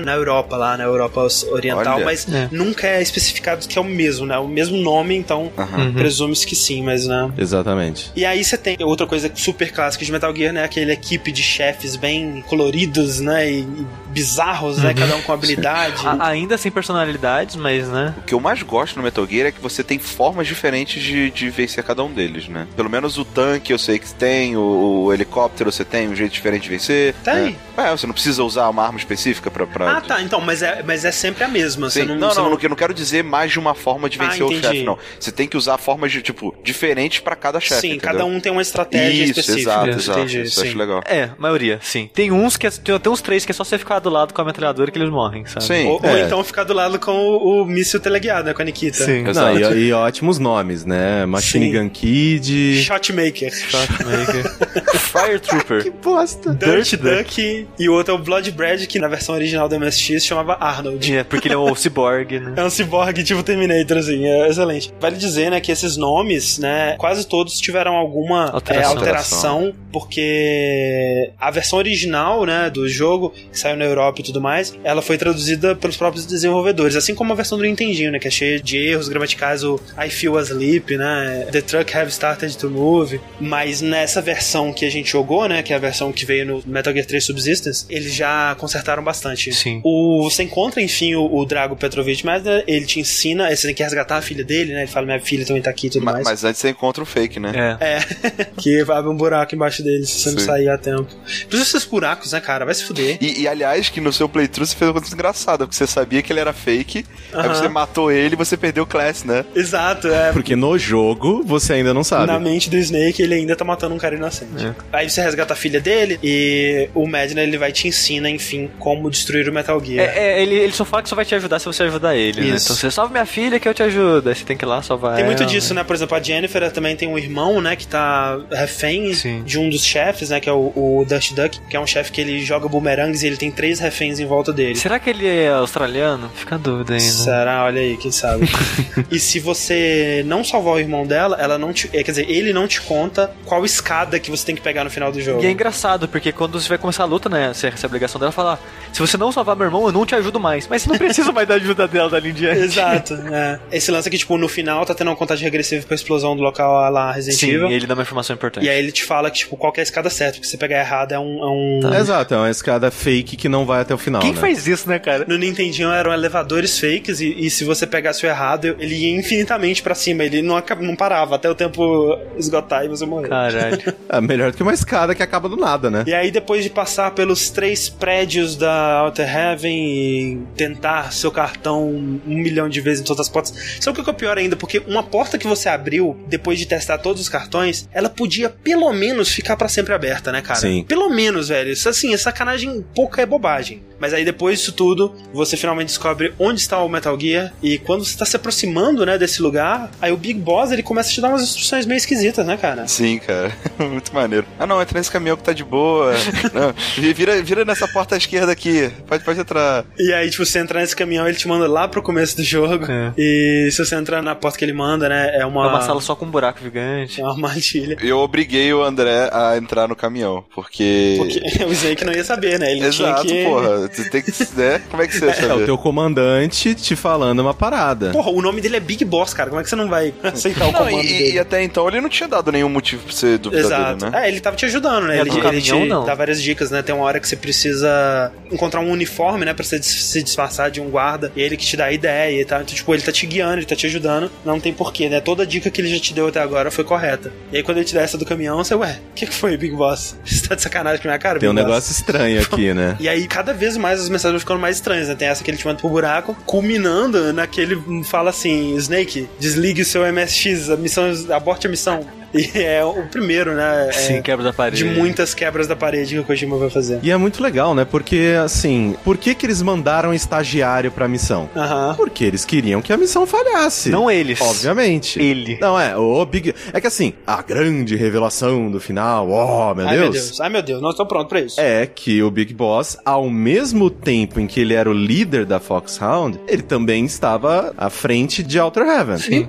Na 0.00 0.14
Europa, 0.14 0.56
lá 0.56 0.76
na 0.76 0.84
Europa 0.84 1.26
Oriental, 1.50 1.96
Olha. 1.96 2.04
mas 2.04 2.26
é. 2.32 2.48
nunca 2.50 2.86
é 2.86 3.02
especificado 3.02 3.66
que 3.66 3.78
é 3.78 3.80
o 3.80 3.84
mesmo, 3.84 4.26
né? 4.26 4.38
O 4.38 4.48
mesmo 4.48 4.76
nome, 4.76 5.16
então 5.16 5.50
uhum. 5.56 5.92
presume-se 5.94 6.46
que 6.46 6.54
sim, 6.54 6.82
mas 6.82 7.06
né? 7.06 7.30
Exatamente. 7.36 8.12
E 8.14 8.24
aí 8.24 8.42
você 8.44 8.56
tem 8.56 8.76
outra 8.80 9.06
coisa 9.06 9.30
super 9.34 9.72
clássica 9.72 10.04
de 10.04 10.12
Metal 10.12 10.34
Gear, 10.34 10.52
né? 10.52 10.64
Aquela 10.64 10.92
equipe 10.92 11.32
de 11.32 11.42
chefes 11.42 11.96
bem 11.96 12.42
coloridos, 12.46 13.20
né? 13.20 13.50
E, 13.50 13.60
e 13.60 13.86
bizarros, 14.08 14.78
né? 14.78 14.90
uhum. 14.90 14.94
né? 14.94 15.00
Cada 15.00 15.16
um 15.16 15.22
com 15.22 15.32
habilidade. 15.32 16.06
A, 16.06 16.28
ainda 16.28 16.56
sem 16.56 16.70
personalidades, 16.70 17.56
mas, 17.56 17.88
né? 17.88 18.14
O 18.18 18.22
que 18.22 18.34
eu 18.34 18.40
mais 18.40 18.62
gosto 18.62 18.96
no 18.96 19.02
Metal 19.02 19.26
Gear 19.26 19.48
é 19.48 19.52
que 19.52 19.60
você 19.60 19.82
tem 19.82 19.98
formas 19.98 20.46
diferentes 20.46 21.02
de, 21.02 21.30
de 21.30 21.50
vencer 21.50 21.82
cada 21.84 22.02
um 22.02 22.12
deles, 22.12 22.48
né? 22.48 22.66
Pelo 22.76 22.90
menos 22.90 23.18
o 23.18 23.24
tanque 23.24 23.72
eu 23.72 23.78
sei 23.78 23.98
que 23.98 24.12
tem, 24.14 24.56
o, 24.56 25.04
o 25.04 25.14
helicóptero 25.14 25.70
você 25.70 25.84
tem 25.84 26.08
um 26.08 26.14
jeito 26.14 26.32
diferente 26.32 26.64
de 26.64 26.68
vencer. 26.70 27.14
Tem. 27.24 27.56
É, 27.76 27.90
você 27.90 28.06
não 28.06 28.14
precisa 28.14 28.42
usar 28.42 28.68
uma 28.68 28.84
arma 28.84 28.98
específica 28.98 29.50
pra. 29.50 29.66
pra... 29.66 29.87
Ah, 29.96 30.00
tá. 30.00 30.22
Então, 30.22 30.40
mas 30.40 30.62
é, 30.62 30.82
mas 30.84 31.04
é 31.04 31.10
sempre 31.10 31.44
a 31.44 31.48
mesma. 31.48 31.90
Sim. 31.90 32.04
Não, 32.04 32.16
não, 32.16 32.34
não, 32.34 32.50
não, 32.50 32.58
eu 32.60 32.68
não 32.68 32.76
quero 32.76 32.94
dizer 32.94 33.22
mais 33.22 33.52
de 33.52 33.58
uma 33.58 33.74
forma 33.74 34.08
de 34.08 34.18
vencer 34.18 34.42
ah, 34.42 34.46
o 34.46 34.52
chefe, 34.52 34.82
não. 34.82 34.98
Você 35.18 35.32
tem 35.32 35.48
que 35.48 35.56
usar 35.56 35.78
formas 35.78 36.12
de, 36.12 36.22
tipo, 36.22 36.54
diferentes 36.62 37.20
para 37.20 37.36
cada 37.36 37.60
chefe. 37.60 37.80
Sim, 37.80 37.88
entendeu? 37.94 38.12
cada 38.12 38.24
um 38.24 38.40
tem 38.40 38.52
uma 38.52 38.62
estratégia 38.62 39.24
Isso, 39.24 39.40
específica. 39.40 39.70
Exato, 39.70 39.88
exato. 39.90 40.18
Entendi, 40.20 40.42
isso 40.42 40.60
sim. 40.60 40.68
acho 40.68 40.78
legal. 40.78 41.02
É, 41.06 41.30
maioria, 41.38 41.78
sim. 41.82 42.10
Tem 42.12 42.30
uns 42.30 42.56
que 42.56 42.66
é, 42.66 42.70
tem 42.70 42.94
até 42.94 43.08
uns 43.10 43.20
três 43.20 43.44
que 43.44 43.52
é 43.52 43.54
só 43.54 43.64
você 43.64 43.78
ficar 43.78 43.98
do 43.98 44.10
lado 44.10 44.34
com 44.34 44.40
a 44.40 44.44
metralhadora 44.44 44.90
que 44.90 44.98
eles 44.98 45.10
morrem, 45.10 45.46
sabe? 45.46 45.64
Sim. 45.64 45.86
Ou, 45.86 46.00
é. 46.02 46.10
ou 46.10 46.18
então 46.18 46.44
ficar 46.44 46.64
do 46.64 46.72
lado 46.72 46.98
com 46.98 47.12
o, 47.12 47.62
o 47.62 47.64
míssil 47.66 48.00
teleguiado, 48.00 48.46
né, 48.46 48.54
com 48.54 48.62
a 48.62 48.64
Nikita. 48.64 49.04
Sim, 49.04 49.22
Não, 49.22 49.58
e, 49.74 49.86
e, 49.86 49.92
ótimos 49.92 50.38
nomes, 50.38 50.84
né? 50.84 51.26
Machine 51.26 51.66
Sim. 51.66 51.78
Gun 51.78 51.88
Kid. 51.88 52.82
Shotmaker. 52.82 53.52
Shotmaker. 53.52 54.98
Fire 54.98 55.40
Trooper. 55.40 55.82
que 55.84 55.90
bosta. 55.90 56.54
Dirt, 56.54 56.90
Dirt 56.90 57.00
Duck. 57.00 57.68
E 57.78 57.88
o 57.88 57.92
outro 57.92 58.14
é 58.14 58.16
o 58.16 58.18
Blood 58.18 58.50
Bread, 58.52 58.86
que 58.86 58.98
na 58.98 59.08
versão 59.08 59.34
original 59.34 59.68
do 59.68 59.77
MSX 59.78 60.24
chamava 60.24 60.56
Arnold. 60.60 61.16
É, 61.16 61.24
porque 61.24 61.48
ele 61.48 61.54
é 61.54 61.58
um 61.58 61.74
cyborg, 61.76 62.40
né? 62.40 62.54
É 62.56 62.64
um 62.64 62.70
cyborg 62.70 63.22
tipo 63.22 63.42
Terminator, 63.42 63.98
assim. 63.98 64.24
É 64.24 64.48
excelente. 64.48 64.92
Vale 65.00 65.16
dizer, 65.16 65.50
né, 65.50 65.60
que 65.60 65.72
esses 65.72 65.96
nomes, 65.96 66.58
né, 66.58 66.96
quase 66.98 67.26
todos 67.26 67.60
tiveram 67.60 67.94
alguma 67.94 68.50
alteração, 68.50 68.92
é, 68.92 68.96
alteração 68.96 69.74
porque 69.92 71.32
a 71.38 71.50
versão 71.50 71.78
original, 71.78 72.44
né, 72.44 72.70
do 72.70 72.88
jogo, 72.88 73.30
que 73.30 73.58
saiu 73.58 73.76
na 73.76 73.84
Europa 73.84 74.20
e 74.20 74.24
tudo 74.24 74.40
mais, 74.40 74.76
ela 74.84 75.02
foi 75.02 75.16
traduzida 75.16 75.74
pelos 75.74 75.96
próprios 75.96 76.26
desenvolvedores, 76.26 76.96
assim 76.96 77.14
como 77.14 77.32
a 77.32 77.36
versão 77.36 77.58
do 77.58 77.64
Nintendinho, 77.64 78.12
né, 78.12 78.18
que 78.18 78.28
é 78.28 78.30
cheia 78.30 78.60
de 78.60 78.76
erros 78.76 79.08
gramaticais, 79.08 79.64
o 79.64 79.80
I 79.98 80.10
feel 80.10 80.36
asleep, 80.36 80.96
né, 80.96 81.46
the 81.50 81.60
truck 81.60 81.96
have 81.96 82.10
started 82.10 82.56
to 82.56 82.70
move, 82.70 83.20
mas 83.40 83.80
nessa 83.80 84.20
versão 84.20 84.72
que 84.72 84.84
a 84.84 84.90
gente 84.90 85.10
jogou, 85.10 85.48
né, 85.48 85.62
que 85.62 85.72
é 85.72 85.76
a 85.76 85.80
versão 85.80 86.12
que 86.12 86.24
veio 86.24 86.46
no 86.46 86.62
Metal 86.66 86.92
Gear 86.92 87.06
3 87.06 87.24
Subsistence, 87.24 87.86
eles 87.88 88.14
já 88.14 88.54
consertaram 88.56 89.02
bastante. 89.02 89.52
Sim. 89.52 89.67
O, 89.84 90.28
você 90.28 90.42
encontra, 90.42 90.82
enfim, 90.82 91.14
o, 91.14 91.34
o 91.34 91.44
Drago 91.44 91.76
Petrovich, 91.76 92.24
mas 92.24 92.42
né, 92.42 92.62
ele 92.66 92.86
te 92.86 93.00
ensina, 93.00 93.54
você 93.54 93.68
tem 93.68 93.74
que 93.74 93.82
resgatar 93.82 94.16
a 94.16 94.22
filha 94.22 94.44
dele, 94.44 94.72
né, 94.72 94.80
ele 94.80 94.90
fala, 94.90 95.06
minha 95.06 95.20
filha 95.20 95.44
também 95.44 95.62
tá 95.62 95.70
aqui 95.70 95.86
e 95.86 95.90
tudo 95.90 96.04
mas, 96.04 96.14
mais. 96.14 96.26
Mas 96.26 96.44
antes 96.44 96.60
você 96.60 96.70
encontra 96.70 97.02
o 97.02 97.06
fake, 97.06 97.40
né? 97.40 97.76
É. 97.80 97.98
É, 97.98 98.44
que 98.58 98.80
abre 98.80 99.10
um 99.10 99.16
buraco 99.16 99.54
embaixo 99.54 99.82
dele 99.82 100.06
se 100.06 100.20
você 100.20 100.30
Sim. 100.30 100.36
não 100.36 100.44
sair 100.44 100.68
a 100.68 100.78
tempo. 100.78 101.08
Por 101.48 101.58
esses 101.58 101.84
buracos, 101.84 102.32
né, 102.32 102.40
cara, 102.40 102.64
vai 102.64 102.74
se 102.74 102.84
fuder. 102.84 103.18
E, 103.20 103.42
e 103.42 103.48
aliás, 103.48 103.88
que 103.88 104.00
no 104.00 104.12
seu 104.12 104.28
playthrough 104.28 104.66
você 104.66 104.76
fez 104.76 104.90
uma 104.90 105.00
coisa 105.00 105.14
engraçada, 105.14 105.66
porque 105.66 105.76
você 105.76 105.86
sabia 105.86 106.22
que 106.22 106.32
ele 106.32 106.40
era 106.40 106.52
fake, 106.52 107.00
uh 107.00 107.36
-huh. 107.36 107.40
aí 107.42 107.48
você 107.48 107.68
matou 107.68 108.10
ele 108.10 108.34
e 108.34 108.36
você 108.36 108.56
perdeu 108.56 108.84
o 108.84 108.86
class, 108.86 109.24
né? 109.24 109.44
Exato, 109.54 110.08
é. 110.08 110.32
Porque 110.32 110.56
no 110.56 110.78
jogo 110.78 111.42
você 111.44 111.74
ainda 111.74 111.92
não 111.92 112.04
sabe. 112.04 112.26
Na 112.26 112.38
mente 112.38 112.70
do 112.70 112.76
Snake 112.76 113.22
ele 113.22 113.34
ainda 113.34 113.56
tá 113.56 113.64
matando 113.64 113.94
um 113.94 113.98
cara 113.98 114.14
inocente. 114.14 114.66
É. 114.66 114.74
Aí 114.92 115.10
você 115.10 115.20
resgata 115.20 115.52
a 115.52 115.56
filha 115.56 115.80
dele 115.80 116.18
e 116.22 116.88
o 116.94 117.06
Madden 117.06 117.38
ele 117.38 117.58
vai 117.58 117.72
te 117.72 117.88
ensina, 117.88 118.28
enfim, 118.28 118.70
como 118.78 119.10
destruir 119.10 119.48
o 119.48 119.52
Metal 119.58 119.84
Gear. 119.84 120.08
É, 120.08 120.18
é 120.18 120.42
ele, 120.42 120.54
ele 120.54 120.72
só 120.72 120.84
fala 120.84 121.02
que 121.02 121.08
só 121.08 121.16
vai 121.16 121.24
te 121.24 121.34
ajudar 121.34 121.58
se 121.58 121.66
você 121.66 121.82
ajudar 121.84 122.16
ele, 122.16 122.40
né? 122.40 122.56
Então 122.62 122.76
você 122.76 122.90
salva 122.90 123.12
minha 123.12 123.26
filha 123.26 123.58
que 123.58 123.68
eu 123.68 123.74
te 123.74 123.82
ajudo. 123.82 124.28
Aí 124.28 124.34
você 124.34 124.44
tem 124.44 124.56
que 124.56 124.64
ir 124.64 124.68
lá 124.68 124.82
salvar 124.82 125.16
Tem 125.16 125.24
muito 125.24 125.42
ela. 125.42 125.50
disso, 125.50 125.74
né? 125.74 125.84
Por 125.84 125.94
exemplo, 125.94 126.16
a 126.16 126.22
Jennifer 126.22 126.70
também 126.70 126.96
tem 126.96 127.08
um 127.08 127.18
irmão, 127.18 127.60
né, 127.60 127.76
que 127.76 127.86
tá 127.86 128.38
refém 128.50 129.12
Sim. 129.14 129.42
de 129.42 129.58
um 129.58 129.68
dos 129.68 129.84
chefes, 129.84 130.30
né, 130.30 130.40
que 130.40 130.48
é 130.48 130.52
o, 130.52 130.72
o 130.74 131.04
Dust 131.08 131.32
Duck, 131.32 131.60
que 131.68 131.76
é 131.76 131.80
um 131.80 131.86
chefe 131.86 132.12
que 132.12 132.20
ele 132.20 132.44
joga 132.44 132.68
bumerangues 132.68 133.22
e 133.22 133.26
ele 133.26 133.36
tem 133.36 133.50
três 133.50 133.78
reféns 133.80 134.20
em 134.20 134.26
volta 134.26 134.52
dele. 134.52 134.76
Será 134.76 134.98
que 134.98 135.10
ele 135.10 135.26
é 135.26 135.50
australiano? 135.50 136.30
Fica 136.34 136.54
a 136.54 136.58
dúvida 136.58 136.94
ainda. 136.94 137.04
Será? 137.04 137.64
Olha 137.64 137.80
aí, 137.80 137.96
quem 137.96 138.10
sabe. 138.10 138.48
e 139.10 139.18
se 139.18 139.40
você 139.40 140.22
não 140.26 140.44
salvar 140.44 140.74
o 140.74 140.78
irmão 140.80 141.06
dela, 141.06 141.36
ela 141.40 141.58
não 141.58 141.72
te. 141.72 141.88
É, 141.92 142.02
quer 142.02 142.12
dizer, 142.12 142.30
ele 142.30 142.52
não 142.52 142.66
te 142.66 142.80
conta 142.80 143.32
qual 143.44 143.64
escada 143.64 144.18
que 144.18 144.30
você 144.30 144.44
tem 144.44 144.54
que 144.54 144.60
pegar 144.60 144.84
no 144.84 144.90
final 144.90 145.10
do 145.10 145.20
jogo. 145.20 145.42
E 145.42 145.46
é 145.46 145.50
engraçado, 145.50 146.08
porque 146.08 146.32
quando 146.32 146.60
você 146.60 146.68
vai 146.68 146.78
começar 146.78 147.04
a 147.04 147.06
luta, 147.06 147.28
né? 147.28 147.52
Você 147.52 147.68
recebe 147.70 147.94
a 147.94 147.96
ligação 147.96 148.20
dela 148.20 148.32
falar: 148.32 148.60
se 148.92 149.00
você 149.00 149.16
não 149.16 149.32
salvar 149.32 149.47
meu 149.54 149.66
irmão, 149.66 149.86
eu 149.86 149.92
não 149.92 150.06
te 150.06 150.14
ajudo 150.14 150.40
mais. 150.40 150.66
Mas 150.66 150.82
você 150.82 150.88
não 150.88 150.98
precisa 150.98 151.32
mais 151.32 151.46
da 151.46 151.54
ajuda 151.54 151.86
dela 151.86 152.10
dali 152.10 152.30
em 152.30 152.34
diante. 152.34 152.60
Exato. 152.60 153.18
É. 153.28 153.58
Esse 153.70 153.90
lance 153.90 154.08
aqui, 154.08 154.16
tipo, 154.16 154.38
no 154.38 154.48
final 154.48 154.86
tá 154.86 154.94
tendo 154.94 155.08
uma 155.08 155.16
contagem 155.16 155.44
regressiva 155.44 155.84
pra 155.86 155.94
explosão 155.94 156.34
do 156.34 156.42
local 156.42 156.90
lá 156.90 157.12
Resident 157.12 157.38
Sim, 157.38 157.50
Evil. 157.50 157.68
E 157.68 157.74
ele 157.74 157.86
dá 157.86 157.94
uma 157.94 158.02
informação 158.02 158.34
importante. 158.34 158.64
E 158.64 158.70
aí 158.70 158.78
ele 158.78 158.90
te 158.90 159.04
fala 159.04 159.30
que, 159.30 159.38
tipo, 159.38 159.56
qual 159.56 159.72
é 159.76 159.80
a 159.80 159.82
escada 159.82 160.08
certa, 160.08 160.34
porque 160.34 160.46
se 160.46 160.52
você 160.52 160.56
pegar 160.56 160.78
errado 160.78 161.12
é 161.12 161.18
um. 161.18 161.38
É 161.42 161.46
um... 161.46 161.80
Tá. 161.80 161.98
Exato, 161.98 162.34
é 162.34 162.36
uma 162.38 162.50
escada 162.50 162.90
fake 162.90 163.36
que 163.36 163.48
não 163.48 163.66
vai 163.66 163.82
até 163.82 163.94
o 163.94 163.98
final. 163.98 164.22
Quem 164.22 164.32
né? 164.32 164.40
faz 164.40 164.66
isso, 164.66 164.88
né, 164.88 164.98
cara? 164.98 165.24
No 165.28 165.36
Nintendinho 165.36 165.90
eram 165.90 166.12
elevadores 166.12 166.78
fakes 166.78 167.20
e, 167.20 167.46
e 167.46 167.50
se 167.50 167.64
você 167.64 167.86
pegasse 167.86 168.24
o 168.24 168.28
errado, 168.28 168.76
ele 168.78 168.94
ia 168.94 169.16
infinitamente 169.16 169.82
para 169.82 169.94
cima. 169.94 170.24
Ele 170.24 170.42
não, 170.42 170.62
não 170.80 170.96
parava 170.96 171.36
até 171.36 171.50
o 171.50 171.54
tempo 171.54 172.18
esgotar 172.36 172.84
e 172.84 172.88
você 172.88 173.04
morrer. 173.04 173.28
Caralho. 173.28 173.94
é 174.08 174.20
melhor 174.20 174.50
do 174.50 174.56
que 174.56 174.62
uma 174.62 174.74
escada 174.74 175.14
que 175.14 175.22
acaba 175.22 175.48
do 175.48 175.56
nada, 175.56 175.90
né? 175.90 176.04
E 176.06 176.14
aí, 176.14 176.30
depois 176.30 176.62
de 176.64 176.70
passar 176.70 177.10
pelos 177.12 177.50
três 177.50 177.88
prédios 177.88 178.56
da 178.56 179.02
Outer 179.04 179.26
Heaven 179.38 179.76
e 179.76 180.38
tentar 180.56 181.12
seu 181.12 181.30
cartão 181.30 181.88
um 181.88 182.20
milhão 182.26 182.68
de 182.68 182.80
vezes 182.80 183.02
em 183.02 183.04
todas 183.04 183.26
as 183.26 183.28
portas. 183.28 183.78
Sabe 183.80 184.00
o 184.00 184.04
que 184.04 184.10
é 184.10 184.12
pior 184.12 184.36
ainda? 184.38 184.56
Porque 184.56 184.78
uma 184.86 185.02
porta 185.02 185.38
que 185.38 185.46
você 185.46 185.68
abriu, 185.68 186.16
depois 186.26 186.58
de 186.58 186.66
testar 186.66 186.98
todos 186.98 187.22
os 187.22 187.28
cartões, 187.28 187.88
ela 187.92 188.08
podia 188.08 188.48
pelo 188.48 188.92
menos 188.92 189.30
ficar 189.30 189.56
para 189.56 189.68
sempre 189.68 189.94
aberta, 189.94 190.32
né, 190.32 190.42
cara? 190.42 190.60
Sim. 190.60 190.84
Pelo 190.84 191.08
menos, 191.08 191.48
velho. 191.48 191.70
Isso 191.70 191.88
assim, 191.88 192.12
é 192.12 192.16
sacanagem 192.16 192.84
pouca 192.94 193.22
é 193.22 193.26
bobagem. 193.26 193.82
Mas 193.98 194.14
aí 194.14 194.24
depois 194.24 194.58
disso 194.58 194.72
tudo, 194.72 195.14
você 195.32 195.56
finalmente 195.56 195.88
descobre 195.88 196.32
onde 196.38 196.60
está 196.60 196.82
o 196.82 196.88
Metal 196.88 197.18
Gear 197.18 197.52
e 197.62 197.78
quando 197.78 198.04
você 198.04 198.12
está 198.12 198.24
se 198.24 198.36
aproximando, 198.36 199.04
né, 199.04 199.18
desse 199.18 199.42
lugar, 199.42 199.90
aí 200.00 200.12
o 200.12 200.16
Big 200.16 200.38
Boss 200.38 200.70
ele 200.70 200.82
começa 200.82 201.10
a 201.10 201.12
te 201.12 201.20
dar 201.20 201.28
umas 201.28 201.42
instruções 201.42 201.86
meio 201.86 201.98
esquisitas, 201.98 202.46
né, 202.46 202.56
cara? 202.56 202.86
Sim, 202.86 203.18
cara. 203.18 203.52
Muito 203.78 204.14
maneiro. 204.14 204.46
Ah, 204.58 204.66
não, 204.66 204.80
entra 204.80 204.98
nesse 204.98 205.10
caminhão 205.10 205.36
que 205.36 205.42
tá 205.42 205.52
de 205.52 205.64
boa. 205.64 206.12
não, 206.52 206.74
vira, 207.12 207.40
vira 207.42 207.64
nessa 207.64 207.88
porta 207.88 208.14
à 208.14 208.18
esquerda 208.18 208.52
aqui. 208.52 208.90
Pode, 209.06 209.24
pode 209.24 209.40
entrar. 209.40 209.84
E 209.98 210.12
aí, 210.12 210.30
tipo, 210.30 210.44
você 210.44 210.58
entrar 210.58 210.80
nesse 210.80 210.96
caminhão, 210.96 211.26
ele 211.26 211.36
te 211.36 211.48
manda 211.48 211.66
lá 211.66 211.88
pro 211.88 212.02
começo 212.02 212.36
do 212.36 212.44
jogo. 212.44 212.86
É. 212.90 213.12
E 213.16 213.68
se 213.70 213.84
você 213.84 213.94
entrar 213.94 214.22
na 214.22 214.34
porta 214.34 214.58
que 214.58 214.64
ele 214.64 214.72
manda, 214.72 215.08
né, 215.08 215.30
é 215.34 215.46
uma... 215.46 215.66
É 215.66 215.68
uma 215.68 215.82
sala 215.82 216.00
só 216.00 216.14
com 216.14 216.24
um 216.24 216.30
buraco 216.30 216.60
gigante. 216.62 217.20
É 217.20 217.24
uma 217.24 217.32
armadilha. 217.32 217.96
Eu 218.00 218.18
obriguei 218.18 218.72
o 218.72 218.82
André 218.82 219.30
a 219.32 219.56
entrar 219.56 219.88
no 219.88 219.96
caminhão, 219.96 220.44
porque... 220.54 221.16
Porque 221.18 221.40
o 221.64 221.72
Snake 221.72 222.04
não 222.04 222.12
ia 222.12 222.24
saber, 222.24 222.58
né? 222.58 222.72
Ele 222.72 222.86
Exato, 222.86 223.26
tinha 223.26 223.44
que... 223.44 223.48
porra. 223.48 223.87
Tu 223.88 224.10
tem 224.10 224.22
que... 224.22 224.30
Né? 224.56 224.80
Como 224.90 225.02
é 225.02 225.06
que 225.06 225.18
você 225.18 225.26
ia 225.26 225.34
saber? 225.34 225.50
É 225.50 225.54
o 225.54 225.64
teu 225.64 225.78
comandante 225.78 226.74
te 226.74 226.96
falando 226.96 227.40
uma 227.40 227.54
parada. 227.54 228.10
Porra, 228.10 228.30
o 228.30 228.40
nome 228.40 228.60
dele 228.60 228.76
é 228.76 228.80
Big 228.80 229.04
Boss, 229.04 229.34
cara. 229.34 229.50
Como 229.50 229.60
é 229.60 229.64
que 229.64 229.70
você 229.70 229.76
não 229.76 229.88
vai 229.88 230.12
aceitar 230.22 230.68
o 230.68 230.72
comando 230.72 230.92
não, 230.92 231.00
e, 231.00 231.06
dele? 231.06 231.32
E 231.32 231.38
até 231.38 231.62
então 231.62 231.88
ele 231.88 232.00
não 232.00 232.08
tinha 232.08 232.28
dado 232.28 232.50
nenhum 232.52 232.68
motivo 232.68 233.02
pra 233.04 233.12
você 233.12 233.38
duvidar 233.38 233.64
Exato. 233.64 233.96
dele, 233.96 234.10
né? 234.10 234.24
É, 234.24 234.28
ele 234.28 234.40
tava 234.40 234.56
te 234.56 234.64
ajudando, 234.64 235.06
né? 235.06 235.20
Ele, 235.20 235.30
ele 235.30 235.40
caminhão, 235.40 235.82
te 235.82 235.88
não. 235.88 236.04
dá 236.04 236.14
várias 236.14 236.42
dicas, 236.42 236.70
né? 236.70 236.82
Tem 236.82 236.94
uma 236.94 237.04
hora 237.04 237.20
que 237.20 237.28
você 237.28 237.36
precisa 237.36 238.32
encontrar 238.50 238.80
um 238.80 238.90
uniforme, 238.90 239.44
né? 239.44 239.54
Pra 239.54 239.64
você 239.64 239.82
se 239.82 240.22
disfarçar 240.22 240.70
de 240.70 240.80
um 240.80 240.90
guarda. 240.90 241.32
E 241.34 241.42
ele 241.42 241.56
que 241.56 241.64
te 241.64 241.76
dá 241.76 241.86
a 241.86 241.92
ideia 241.92 242.40
e 242.40 242.44
tal. 242.44 242.60
Então, 242.60 242.74
tipo, 242.74 242.94
ele 242.94 243.02
tá 243.02 243.12
te 243.12 243.26
guiando, 243.26 243.58
ele 243.58 243.66
tá 243.66 243.76
te 243.76 243.86
ajudando. 243.86 244.30
Não 244.44 244.60
tem 244.60 244.72
porquê, 244.72 245.08
né? 245.08 245.20
Toda 245.20 245.46
dica 245.46 245.70
que 245.70 245.80
ele 245.80 245.88
já 245.88 246.00
te 246.00 246.14
deu 246.14 246.28
até 246.28 246.40
agora 246.40 246.70
foi 246.70 246.84
correta. 246.84 247.32
E 247.52 247.56
aí, 247.56 247.62
quando 247.62 247.78
ele 247.78 247.86
te 247.86 247.94
dá 247.94 248.02
essa 248.02 248.18
do 248.18 248.24
caminhão, 248.24 248.58
você, 248.58 248.74
ué, 248.74 248.98
o 249.10 249.14
que, 249.14 249.26
que 249.26 249.34
foi, 249.34 249.56
Big 249.56 249.74
Boss? 249.74 250.16
Você 250.24 250.46
tá 250.46 250.54
de 250.54 250.62
sacanagem 250.62 251.00
com 251.00 251.08
a 251.08 251.10
minha 251.10 251.18
cara, 251.18 251.38
Tem 251.38 251.48
Big 251.48 251.60
um 251.60 251.62
Boss? 251.62 251.68
negócio 251.68 251.92
estranho 251.92 252.40
aqui, 252.40 252.72
né? 252.74 252.96
E 253.00 253.08
aí, 253.08 253.26
cada 253.26 253.52
vez 253.52 253.76
mais 253.78 254.00
as 254.00 254.08
mensagens 254.08 254.32
vão 254.32 254.40
ficando 254.40 254.60
mais 254.60 254.76
estranhas, 254.76 255.08
né? 255.08 255.14
Tem 255.14 255.28
essa 255.28 255.42
que 255.42 255.50
ele 255.50 255.58
te 255.58 255.66
manda 255.66 255.80
pro 255.80 255.88
buraco, 255.88 256.36
culminando 256.46 257.32
naquele 257.32 258.02
fala 258.04 258.30
assim: 258.30 258.74
Snake, 258.76 259.28
desligue 259.38 259.82
o 259.82 259.84
seu 259.84 260.02
MSX, 260.12 260.70
a 260.70 260.76
missão, 260.76 261.10
aborte 261.34 261.66
a 261.66 261.70
missão. 261.70 262.06
E 262.34 262.50
é 262.58 262.84
o 262.84 263.06
primeiro, 263.06 263.54
né? 263.54 263.88
É, 263.88 263.92
Sim, 263.92 264.22
quebra 264.22 264.44
da 264.44 264.52
parede. 264.52 264.82
De 264.82 264.98
muitas 264.98 265.34
quebras 265.34 265.66
da 265.66 265.74
parede 265.74 266.14
que 266.14 266.20
o 266.20 266.24
Kojima 266.24 266.56
vai 266.56 266.70
fazer. 266.70 267.00
E 267.02 267.10
é 267.10 267.16
muito 267.16 267.42
legal, 267.42 267.74
né? 267.74 267.84
Porque, 267.84 268.34
assim, 268.42 268.96
por 269.04 269.16
que 269.16 269.34
que 269.34 269.46
eles 269.46 269.62
mandaram 269.62 270.12
estagiário 270.12 270.90
pra 270.90 271.08
missão? 271.08 271.48
Aham. 271.56 271.94
Porque 271.96 272.24
eles 272.24 272.44
queriam 272.44 272.82
que 272.82 272.92
a 272.92 272.96
missão 272.96 273.26
falhasse. 273.26 273.90
Não 273.90 274.10
eles. 274.10 274.40
Obviamente. 274.40 275.20
Ele. 275.20 275.58
Não, 275.60 275.78
é, 275.78 275.96
o 275.96 276.24
Big... 276.26 276.54
É 276.72 276.80
que 276.80 276.86
assim, 276.86 277.14
a 277.26 277.40
grande 277.42 277.96
revelação 277.96 278.70
do 278.70 278.80
final, 278.80 279.28
oh, 279.30 279.74
meu 279.74 279.86
Ai, 279.86 279.96
Deus. 279.96 280.02
meu 280.02 280.12
Deus. 280.12 280.40
Ai, 280.40 280.48
meu 280.50 280.62
Deus. 280.62 280.82
Não 280.82 280.90
estou 280.90 281.06
pronto 281.06 281.28
pra 281.28 281.40
isso. 281.40 281.60
É 281.60 281.86
que 281.86 282.22
o 282.22 282.30
Big 282.30 282.52
Boss, 282.52 282.98
ao 283.04 283.28
mesmo 283.30 283.90
tempo 283.90 284.40
em 284.40 284.46
que 284.46 284.60
ele 284.60 284.74
era 284.74 284.90
o 284.90 284.92
líder 284.92 285.44
da 285.46 285.58
Foxhound, 285.58 286.38
ele 286.46 286.62
também 286.62 287.04
estava 287.04 287.72
à 287.76 287.88
frente 287.88 288.42
de 288.42 288.58
Outer 288.58 288.84
Heaven. 288.84 289.18
Sim. 289.18 289.48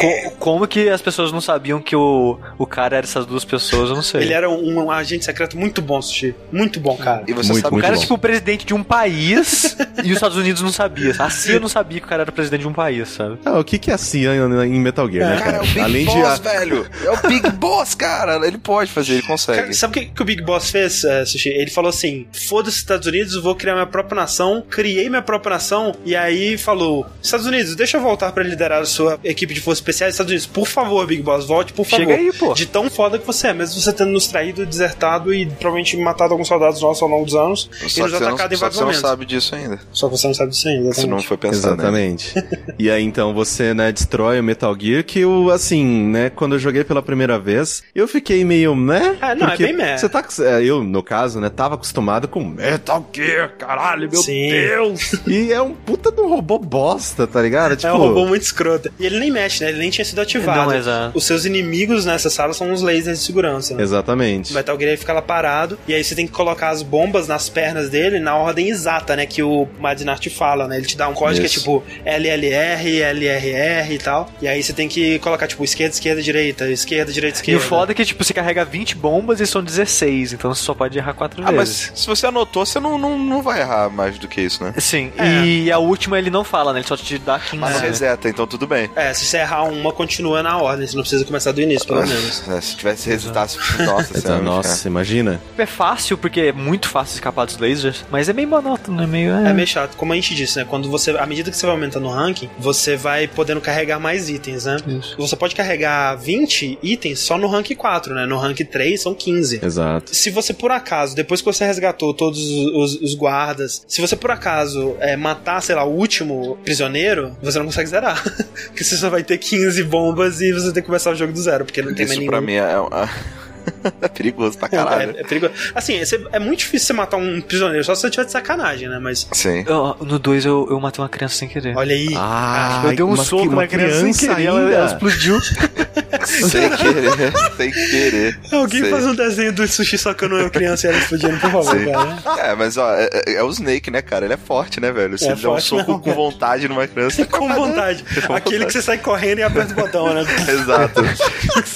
Co 0.00 0.36
como 0.38 0.68
que 0.68 0.88
as 0.88 1.00
pessoas 1.00 1.32
não 1.32 1.40
sabiam 1.40 1.80
que 1.80 1.95
o, 1.96 2.38
o 2.58 2.66
cara 2.66 2.96
era 2.96 3.06
essas 3.06 3.26
duas 3.26 3.44
pessoas, 3.44 3.90
eu 3.90 3.96
não 3.96 4.02
sei. 4.02 4.22
Ele 4.22 4.32
era 4.32 4.48
um, 4.48 4.84
um 4.84 4.90
agente 4.90 5.24
secreto 5.24 5.56
muito 5.56 5.82
bom, 5.82 6.00
Sushi. 6.00 6.34
Muito 6.52 6.78
bom, 6.78 6.96
cara. 6.96 7.24
E 7.26 7.32
você 7.32 7.52
Muito, 7.52 7.62
sabe 7.62 7.68
O 7.68 7.72
muito 7.72 7.82
cara 7.82 7.94
bom. 7.94 8.00
é 8.00 8.02
tipo 8.02 8.14
o 8.14 8.18
presidente 8.18 8.64
de 8.66 8.74
um 8.74 8.82
país 8.82 9.76
e 10.04 10.08
os 10.10 10.16
Estados 10.16 10.36
Unidos 10.36 10.62
não 10.62 10.70
sabia. 10.72 11.14
A 11.18 11.30
CIA 11.30 11.58
não 11.58 11.68
sabia 11.68 11.98
que 12.00 12.06
o 12.06 12.08
cara 12.08 12.22
era 12.22 12.32
presidente 12.32 12.60
de 12.60 12.68
um 12.68 12.72
país, 12.72 13.08
sabe? 13.08 13.38
Ah, 13.44 13.58
o 13.58 13.64
que 13.64 13.78
que 13.78 13.90
é 13.90 13.94
a 13.94 13.98
CIA 13.98 14.34
em 14.36 14.80
Metal 14.80 15.10
Gear, 15.10 15.30
né, 15.30 15.36
Cara, 15.38 15.52
cara? 15.52 15.56
é 15.58 15.60
o 15.60 15.66
Big 15.66 15.80
Além 15.80 16.04
Boss, 16.04 16.34
de... 16.40 16.40
velho. 16.48 16.86
É 17.04 17.10
o 17.10 17.28
Big 17.28 17.50
Boss, 17.56 17.94
cara. 17.94 18.46
Ele 18.46 18.58
pode 18.58 18.90
fazer, 18.90 19.14
ele 19.14 19.22
consegue. 19.22 19.60
Cara, 19.60 19.72
sabe 19.72 19.90
o 19.98 20.02
que, 20.02 20.06
que 20.12 20.22
o 20.22 20.24
Big 20.24 20.42
Boss 20.42 20.70
fez, 20.70 21.04
eh, 21.04 21.24
Sushi? 21.24 21.48
Ele 21.48 21.70
falou 21.70 21.88
assim: 21.88 22.26
foda-se 22.32 22.76
Estados 22.78 23.06
Unidos, 23.06 23.34
vou 23.36 23.54
criar 23.54 23.74
minha 23.74 23.86
própria 23.86 24.16
nação. 24.20 24.62
Criei 24.68 25.08
minha 25.08 25.22
própria 25.22 25.54
nação. 25.54 25.94
E 26.04 26.14
aí 26.14 26.58
falou: 26.58 27.06
Estados 27.22 27.46
Unidos, 27.46 27.74
deixa 27.74 27.96
eu 27.96 28.00
voltar 28.02 28.32
pra 28.32 28.42
liderar 28.42 28.82
a 28.82 28.84
sua 28.84 29.18
equipe 29.24 29.54
de 29.54 29.60
forças 29.60 29.78
especiais. 29.78 30.14
Estados 30.14 30.30
Unidos, 30.30 30.46
por 30.46 30.66
favor, 30.66 31.06
Big 31.06 31.22
Boss, 31.22 31.46
volte, 31.46 31.72
por 31.72 31.85
favor. 31.86 32.06
Chega 32.06 32.14
aí, 32.14 32.32
pô. 32.32 32.54
De 32.54 32.66
tão 32.66 32.90
foda 32.90 33.18
que 33.18 33.26
você 33.26 33.48
é, 33.48 33.54
mesmo 33.54 33.80
você 33.80 33.92
tendo 33.92 34.10
nos 34.10 34.26
traído, 34.26 34.66
desertado 34.66 35.32
e 35.32 35.46
provavelmente 35.46 35.96
matado 35.96 36.32
alguns 36.32 36.48
soldados 36.48 36.80
nossos 36.80 37.02
ao 37.02 37.08
longo 37.08 37.24
dos 37.24 37.34
anos 37.34 37.70
só 37.88 38.06
e 38.06 38.10
nos 38.10 38.14
atacado 38.14 38.54
em 38.54 38.56
vários 38.56 38.78
momentos. 38.78 39.00
Você 39.00 39.02
não 39.02 39.10
sabe 39.10 39.26
disso 39.26 39.54
ainda. 39.54 39.80
Só 39.92 40.08
que 40.08 40.16
você 40.16 40.26
não 40.26 40.34
sabe 40.34 40.50
disso 40.50 40.68
ainda. 40.68 40.92
Você 40.92 41.06
não 41.06 41.22
foi 41.22 41.36
pensando. 41.36 41.74
Exatamente. 41.74 42.34
e 42.78 42.90
aí 42.90 43.02
então 43.02 43.34
você, 43.34 43.72
né, 43.74 43.92
destrói 43.92 44.40
o 44.40 44.42
Metal 44.42 44.76
Gear 44.78 45.04
que 45.04 45.24
o 45.24 45.50
assim, 45.50 45.84
né, 45.84 46.30
quando 46.30 46.54
eu 46.54 46.58
joguei 46.58 46.84
pela 46.84 47.02
primeira 47.02 47.38
vez, 47.38 47.82
eu 47.94 48.06
fiquei 48.08 48.44
meio, 48.44 48.74
né? 48.74 49.16
É, 49.20 49.34
não, 49.34 49.48
é 49.48 49.56
bem 49.56 49.72
meh. 49.72 49.96
Você 49.96 50.08
tá, 50.08 50.24
é, 50.40 50.62
eu, 50.62 50.82
no 50.82 51.02
caso, 51.02 51.40
né, 51.40 51.48
tava 51.48 51.74
acostumado 51.74 52.28
com 52.28 52.44
Metal 52.44 53.08
Gear, 53.12 53.52
caralho, 53.56 54.10
meu 54.10 54.22
Sim. 54.22 54.50
Deus! 54.50 55.14
e 55.26 55.52
é 55.52 55.60
um 55.60 55.74
puta 55.74 56.10
de 56.10 56.20
um 56.20 56.28
robô 56.28 56.58
bosta, 56.58 57.26
tá 57.26 57.40
ligado? 57.40 57.76
Tipo... 57.76 57.88
É 57.88 57.92
um 57.92 57.98
robô 57.98 58.26
muito 58.26 58.42
escroto. 58.42 58.90
E 58.98 59.06
ele 59.06 59.18
nem 59.18 59.30
mexe, 59.30 59.62
né? 59.62 59.70
Ele 59.70 59.78
nem 59.78 59.90
tinha 59.90 60.04
sido 60.04 60.20
ativado. 60.20 60.70
Não, 60.70 60.76
exato. 60.76 61.16
Os 61.16 61.24
seus 61.24 61.44
inimigos 61.44 61.75
nessa 62.04 62.30
sala 62.30 62.52
são 62.52 62.72
os 62.72 62.82
lasers 62.82 63.18
de 63.18 63.24
segurança. 63.24 63.74
Né? 63.74 63.82
Exatamente. 63.82 64.52
O 64.52 64.54
Metal 64.54 64.78
Gear 64.78 64.96
fica 64.96 65.12
lá 65.12 65.22
parado, 65.22 65.78
e 65.86 65.94
aí 65.94 66.02
você 66.02 66.14
tem 66.14 66.26
que 66.26 66.32
colocar 66.32 66.70
as 66.70 66.82
bombas 66.82 67.26
nas 67.26 67.48
pernas 67.48 67.90
dele 67.90 68.18
na 68.18 68.36
ordem 68.36 68.68
exata, 68.68 69.16
né? 69.16 69.26
Que 69.26 69.42
o 69.42 69.68
Madnart 69.78 70.28
fala, 70.28 70.68
né? 70.68 70.76
Ele 70.76 70.86
te 70.86 70.96
dá 70.96 71.08
um 71.08 71.14
código 71.14 71.44
Isso. 71.44 71.54
que 71.54 71.60
é 71.60 71.62
tipo 71.62 71.84
LLR, 72.04 73.02
LRR 73.02 73.92
e 73.92 73.98
tal. 73.98 74.30
E 74.40 74.48
aí 74.48 74.62
você 74.62 74.72
tem 74.72 74.88
que 74.88 75.18
colocar, 75.18 75.46
tipo, 75.46 75.64
esquerda, 75.64 75.94
esquerda, 75.94 76.22
direita, 76.22 76.68
esquerda, 76.70 77.12
direita, 77.12 77.38
esquerda. 77.38 77.62
E 77.62 77.64
o 77.64 77.68
foda 77.68 77.92
é 77.92 77.94
que, 77.94 78.04
tipo, 78.04 78.22
você 78.22 78.32
carrega 78.32 78.64
20 78.64 78.96
bombas 78.96 79.40
e 79.40 79.46
são 79.46 79.62
16, 79.62 80.34
então 80.34 80.52
você 80.54 80.62
só 80.62 80.74
pode 80.74 80.96
errar 80.96 81.14
4 81.14 81.42
ah, 81.44 81.50
vezes. 81.50 81.90
Mas 81.90 82.00
se 82.00 82.06
você 82.06 82.26
anotou, 82.26 82.64
você 82.64 82.78
não, 82.80 82.98
não, 82.98 83.18
não 83.18 83.42
vai 83.42 83.60
errar 83.60 83.90
mais 83.90 84.18
do 84.18 84.28
que 84.28 84.40
isso, 84.40 84.62
né? 84.62 84.74
Sim. 84.78 85.12
É. 85.18 85.44
E 85.44 85.72
a 85.72 85.78
última 85.78 86.18
ele 86.18 86.30
não 86.30 86.44
fala, 86.44 86.72
né? 86.72 86.80
Ele 86.80 86.86
só 86.86 86.96
te 86.96 87.18
dá 87.18 87.38
15. 87.38 87.56
Mas 87.56 87.76
é. 87.76 87.86
reseta, 87.86 88.28
então 88.28 88.46
tudo 88.46 88.66
bem. 88.66 88.90
É, 88.94 89.12
se 89.12 89.24
você 89.24 89.38
errar 89.38 89.64
uma, 89.64 89.92
continua 89.92 90.42
na 90.42 90.56
ordem. 90.58 90.86
Você 90.86 90.94
não 90.94 91.02
precisa 91.02 91.24
começar 91.24 91.52
do 91.52 91.60
início, 91.66 91.86
pelo 91.86 92.06
menos. 92.06 92.36
É, 92.46 92.60
se 92.60 92.76
tivesse 92.76 93.10
resetasse, 93.10 93.58
nossa 93.84 94.20
senhora. 94.20 94.42
Nossa, 94.42 94.88
imagina. 94.88 95.40
É 95.58 95.66
fácil, 95.66 96.16
porque 96.16 96.40
é 96.40 96.52
muito 96.52 96.88
fácil 96.88 97.14
escapar 97.14 97.44
dos 97.44 97.58
lasers, 97.58 98.04
mas 98.10 98.28
é 98.28 98.32
meio 98.32 98.46
monótono, 98.48 99.02
é 99.02 99.06
meio. 99.06 99.32
É. 99.32 99.50
é 99.50 99.52
meio 99.52 99.66
chato. 99.66 99.96
Como 99.96 100.12
a 100.12 100.16
gente 100.16 100.34
disse, 100.34 100.58
né? 100.58 100.64
Quando 100.64 100.88
você. 100.88 101.10
À 101.10 101.26
medida 101.26 101.50
que 101.50 101.56
você 101.56 101.66
vai 101.66 101.74
aumentando 101.74 102.04
no 102.04 102.10
ranking, 102.10 102.48
você 102.58 102.96
vai 102.96 103.26
podendo 103.26 103.60
carregar 103.60 103.98
mais 103.98 104.28
itens, 104.28 104.64
né? 104.64 104.76
Isso. 104.86 105.16
Você 105.18 105.34
pode 105.34 105.54
carregar 105.54 106.14
20 106.16 106.78
itens 106.82 107.18
só 107.18 107.36
no 107.36 107.48
rank 107.48 107.70
4, 107.74 108.14
né? 108.14 108.26
No 108.26 108.38
rank 108.38 108.60
3 108.60 109.00
são 109.00 109.14
15. 109.14 109.60
Exato. 109.64 110.14
Se 110.14 110.30
você, 110.30 110.54
por 110.54 110.70
acaso, 110.70 111.14
depois 111.14 111.40
que 111.40 111.46
você 111.46 111.64
resgatou 111.64 112.14
todos 112.14 112.40
os, 112.40 113.00
os 113.00 113.14
guardas, 113.14 113.84
se 113.88 114.00
você, 114.00 114.14
por 114.14 114.30
acaso, 114.30 114.96
é, 115.00 115.16
matar, 115.16 115.60
sei 115.62 115.74
lá, 115.74 115.84
o 115.84 115.92
último 115.92 116.56
prisioneiro, 116.64 117.36
você 117.42 117.58
não 117.58 117.66
consegue 117.66 117.88
zerar. 117.88 118.22
porque 118.68 118.84
você 118.84 118.96
só 118.96 119.10
vai 119.10 119.22
ter 119.22 119.38
15 119.38 119.82
bombas 119.84 120.40
e 120.40 120.52
você 120.52 120.72
tem 120.72 120.82
que 120.82 120.86
começar 120.86 121.10
o 121.10 121.14
jogo 121.14 121.32
do 121.32 121.40
zero, 121.40 121.55
porque 121.64 121.82
não 121.82 121.94
tem 121.94 122.04
Isso 122.04 122.08
mais 122.10 122.18
nenhum. 122.18 122.30
pra 122.30 122.40
mim 122.40 122.54
é. 122.54 122.66
é 124.00 124.08
perigoso 124.08 124.58
pra 124.58 124.68
caralho. 124.68 125.14
É, 125.16 125.20
é 125.20 125.24
perigoso. 125.24 125.52
Assim, 125.74 126.00
é 126.32 126.38
muito 126.38 126.60
difícil 126.60 126.88
você 126.88 126.92
matar 126.92 127.16
um 127.16 127.40
prisioneiro, 127.40 127.84
só 127.84 127.94
se 127.94 128.02
você 128.02 128.10
tiver 128.10 128.24
de 128.24 128.32
sacanagem, 128.32 128.88
né? 128.88 128.98
Mas. 128.98 129.26
Sim. 129.32 129.64
Eu, 129.66 129.96
no 130.00 130.18
2 130.18 130.44
eu, 130.44 130.66
eu 130.70 130.80
matei 130.80 131.02
uma 131.02 131.08
criança 131.08 131.36
sem 131.36 131.48
querer. 131.48 131.76
Olha 131.76 131.94
aí. 131.94 132.14
Ah, 132.16 132.82
eu 132.84 132.96
dei 132.96 133.04
um 133.04 133.16
soco 133.16 133.54
na 133.54 133.66
criança, 133.66 134.00
criança 134.00 134.18
sem 134.18 134.28
querer, 134.28 134.46
ela, 134.46 134.72
ela, 134.72 134.86
explodiu. 134.86 135.40
sem 136.26 136.70
querer, 136.70 137.32
sem 137.56 137.70
querer. 137.70 138.38
Alguém 138.52 138.80
Sei. 138.80 138.90
faz 138.90 139.06
um 139.06 139.14
desenho 139.14 139.52
do 139.52 139.66
sushi 139.68 139.98
socando 139.98 140.36
uma 140.36 140.50
criança 140.50 140.86
e 140.86 140.90
ela 140.90 140.98
explodindo, 140.98 141.36
por 141.38 141.50
favor, 141.50 141.78
Sim. 141.78 141.92
cara. 141.92 142.46
É, 142.46 142.54
mas 142.54 142.76
ó, 142.76 142.92
é, 142.94 143.08
é, 143.12 143.32
é, 143.34 143.42
o 143.42 143.50
Snake, 143.50 143.90
né, 143.90 144.02
cara? 144.02 144.24
Ele 144.24 144.34
é 144.34 144.36
forte, 144.36 144.80
né, 144.80 144.90
velho? 144.92 145.16
Se 145.18 145.26
é 145.26 145.32
ele 145.32 145.40
dá 145.40 145.50
um 145.50 145.60
soco 145.60 145.92
não, 145.92 146.00
com 146.00 146.12
vontade 146.12 146.68
numa 146.68 146.86
criança. 146.86 147.24
com 147.26 147.48
vontade. 147.48 148.04
Com 148.26 148.34
Aquele 148.34 148.58
vontade. 148.58 148.66
que 148.66 148.72
você 148.72 148.82
sai 148.82 148.98
correndo 148.98 149.38
e 149.38 149.42
aperta 149.42 149.72
o 149.72 149.76
botão, 149.76 150.12
né? 150.12 150.24
Exato. 150.48 151.02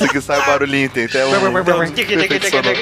que 0.08 0.20
sai 0.20 0.40
o 0.40 0.46
barulhinho, 0.46 0.88
tem 0.90 1.04
até 1.04 1.24
um. 1.24 1.30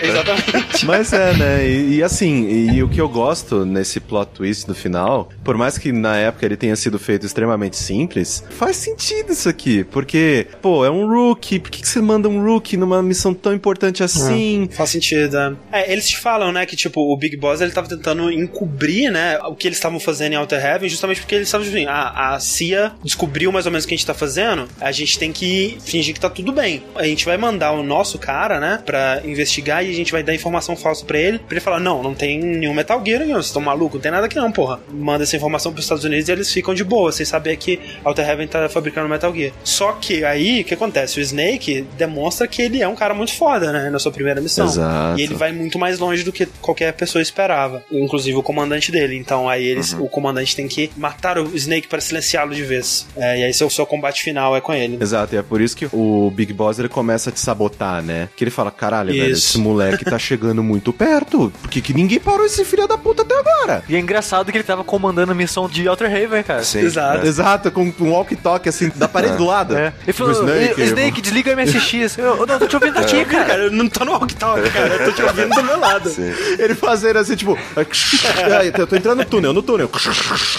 Exatamente. 0.07 0.84
Mas 0.86 1.12
é, 1.12 1.34
né? 1.34 1.68
E, 1.68 1.96
e 1.96 2.03
assim, 2.03 2.46
e, 2.46 2.76
e, 2.76 2.82
o 2.82 2.88
que 2.88 3.01
eu 3.01 3.09
gosto 3.09 3.64
nesse 3.64 4.01
plot 4.01 4.30
twist 4.34 4.66
do 4.66 4.74
final, 4.74 5.28
por 5.44 5.57
mais 5.57 5.78
que 5.78 5.92
na 5.92 6.16
época 6.16 6.46
ele 6.46 6.57
tenha 6.57 6.76
sido 6.76 6.99
feito 6.99 7.26
extremamente 7.26 7.76
simples, 7.76 8.44
faz 8.51 8.76
sentido 8.76 9.32
isso 9.32 9.49
aqui. 9.49 9.84
Porque, 9.84 10.46
pô, 10.61 10.84
é 10.84 10.90
um 10.90 11.07
rookie. 11.09 11.59
Por 11.59 11.70
que, 11.70 11.82
que 11.82 11.88
você 11.88 12.01
manda 12.01 12.28
um 12.28 12.42
rookie 12.42 12.76
numa 12.76 13.03
missão 13.03 13.34
tão 13.34 13.53
importante 13.53 14.03
assim? 14.03 14.68
É, 14.70 14.74
faz 14.74 14.90
sentido. 14.90 15.36
É. 15.36 15.57
é, 15.72 15.92
eles 15.92 16.09
te 16.09 16.18
falam, 16.18 16.53
né, 16.53 16.66
que 16.66 16.76
tipo, 16.76 17.01
o 17.01 17.16
Big 17.16 17.36
Boss 17.36 17.61
ele 17.61 17.72
tava 17.72 17.88
tentando 17.88 18.30
encobrir, 18.30 19.11
né, 19.11 19.38
o 19.40 19.55
que 19.55 19.68
eles 19.68 19.78
estavam 19.78 20.01
fazendo 20.01 20.32
em 20.32 20.36
Outer 20.36 20.64
Heaven, 20.64 20.88
justamente 20.88 21.20
porque 21.20 21.34
eles 21.34 21.49
estavam 21.49 21.66
assim, 21.66 21.86
a, 21.86 22.34
a 22.34 22.40
CIA 22.40 22.92
descobriu 23.03 23.53
mais 23.53 23.66
ou 23.66 23.72
menos 23.72 23.84
o 23.84 23.88
que 23.88 23.94
a 23.94 23.96
gente 23.96 24.07
tá 24.07 24.14
fazendo, 24.14 24.68
a 24.80 24.92
gente 24.92 25.18
tem 25.18 25.32
que 25.32 25.78
fingir 25.84 26.14
que 26.14 26.20
tá 26.20 26.30
tudo 26.30 26.53
bem. 26.53 26.82
A 26.94 27.05
gente 27.05 27.24
vai 27.24 27.36
mandar 27.36 27.72
o 27.72 27.82
nosso 27.82 28.18
cara, 28.18 28.61
né, 28.61 28.82
pra 28.89 29.20
investigar 29.22 29.84
e 29.84 29.91
a 29.91 29.95
gente 29.95 30.11
vai 30.11 30.22
dar 30.22 30.34
informação 30.34 30.74
falsa 30.74 31.05
pra 31.05 31.18
ele, 31.18 31.39
pra 31.39 31.51
ele 31.51 31.61
falar: 31.61 31.78
não, 31.78 32.03
não 32.03 32.14
tem 32.14 32.39
nenhum 32.39 32.72
Metal 32.72 32.99
Gear 33.05 33.20
aqui, 33.20 33.30
vocês 33.30 33.47
estão 33.47 33.61
malucos, 33.61 33.97
não 33.97 34.01
tem 34.01 34.11
nada 34.11 34.24
aqui 34.24 34.36
não, 34.36 34.51
porra. 34.51 34.80
Manda 34.91 35.24
essa 35.24 35.36
informação 35.36 35.70
pros 35.70 35.84
Estados 35.84 36.05
Unidos 36.05 36.26
e 36.26 36.32
eles 36.32 36.51
ficam 36.51 36.72
de 36.72 36.82
boa, 36.82 37.12
sem 37.12 37.26
saber 37.26 37.55
que 37.59 37.78
Alter 38.03 38.26
Heaven 38.26 38.47
tá 38.47 38.66
fabricando 38.70 39.07
Metal 39.07 39.34
Gear. 39.34 39.53
Só 39.62 39.93
que 39.93 40.24
aí, 40.24 40.62
o 40.62 40.64
que 40.64 40.72
acontece? 40.72 41.18
O 41.18 41.22
Snake 41.22 41.82
demonstra 41.99 42.49
que 42.49 42.62
ele 42.62 42.80
é 42.80 42.89
um 42.89 42.95
cara 42.95 43.12
muito 43.12 43.34
foda, 43.34 43.70
né, 43.70 43.91
na 43.91 43.99
sua 43.99 44.11
primeira 44.11 44.41
missão. 44.41 44.66
Exato. 44.66 45.20
E 45.20 45.22
ele 45.22 45.34
vai 45.34 45.53
muito 45.53 45.78
mais 45.78 45.99
longe 45.99 46.24
do 46.24 46.32
que 46.32 46.47
qualquer 46.62 46.95
pessoa 46.95 47.20
esperava, 47.20 47.82
inclusive 47.93 48.39
o 48.39 48.43
comandante 48.43 48.91
dele. 48.91 49.16
Então 49.16 49.49
aí 49.49 49.66
eles, 49.66 49.93
uhum. 49.93 50.05
o 50.05 50.09
comandante 50.09 50.57
tem 50.57 50.66
que 50.66 50.91
matar 50.97 51.39
o 51.39 51.55
Snake 51.55 51.89
para 51.89 52.01
silenciá-lo 52.01 52.55
de 52.55 52.62
vez. 52.62 53.07
É, 53.16 53.41
e 53.41 53.45
aí 53.45 53.53
seu, 53.53 53.68
seu 53.68 53.84
combate 53.84 54.22
final 54.22 54.57
é 54.57 54.62
com 54.62 54.72
ele. 54.72 54.97
Exato, 54.99 55.34
e 55.34 55.39
é 55.39 55.43
por 55.43 55.61
isso 55.61 55.76
que 55.76 55.86
o 55.93 56.32
Big 56.34 56.53
Boss 56.55 56.78
ele 56.78 56.89
começa 56.89 57.28
a 57.28 57.32
te 57.32 57.41
sabotar, 57.41 58.03
né? 58.03 58.28
Que 58.34 58.45
ele 58.45 58.51
fala: 58.51 58.70
caralho, 58.78 59.12
velho, 59.12 59.32
esse 59.32 59.58
moleque 59.58 60.04
tá 60.04 60.18
chegando 60.18 60.62
muito 60.62 60.92
perto. 60.92 61.52
Por 61.60 61.68
que, 61.68 61.80
que 61.80 61.92
ninguém 61.92 62.20
parou 62.20 62.46
esse 62.46 62.64
filho 62.64 62.86
da 62.86 62.96
puta 62.96 63.22
até 63.22 63.36
agora? 63.36 63.82
E 63.88 63.96
é 63.96 63.98
engraçado 63.98 64.52
que 64.52 64.56
ele 64.56 64.64
tava 64.64 64.84
comandando 64.84 65.32
a 65.32 65.34
missão 65.34 65.68
de 65.68 65.88
Outer 65.88 66.06
Haven, 66.06 66.42
cara. 66.44 66.62
Sim, 66.62 66.80
Exato. 66.80 67.26
É. 67.26 67.28
Exato, 67.28 67.70
com 67.72 67.92
um 68.00 68.10
walkie-talkie 68.12 68.68
assim, 68.68 68.90
da 68.94 69.08
parede 69.08 69.34
é. 69.34 69.36
do 69.36 69.44
lado. 69.44 69.76
É. 69.76 69.92
Ele 70.04 70.12
falou, 70.12 70.32
tipo, 70.32 70.46
Snake, 70.46 70.82
Snake 70.82 71.20
desliga 71.20 71.52
o 71.52 71.56
MSX. 71.56 72.18
Eu, 72.18 72.46
não, 72.46 72.58
tô 72.58 72.66
te 72.68 72.76
ouvindo 72.76 72.98
aqui, 72.98 73.16
é. 73.16 73.24
cara. 73.24 73.44
cara. 73.44 73.62
Eu 73.64 73.70
não 73.72 73.88
tô 73.88 74.04
no 74.04 74.12
walkie-talkie, 74.12 74.70
cara. 74.70 74.94
Eu 74.94 75.04
tô 75.06 75.12
te 75.12 75.22
ouvindo 75.22 75.54
do 75.54 75.64
meu 75.64 75.80
lado. 75.80 76.10
Sim. 76.10 76.32
Ele 76.58 76.74
fazendo 76.74 77.18
assim, 77.18 77.34
tipo... 77.34 77.58
eu 78.78 78.86
tô 78.86 78.94
entrando 78.94 79.18
no 79.18 79.24
túnel, 79.24 79.52
no 79.52 79.62
túnel. 79.62 79.90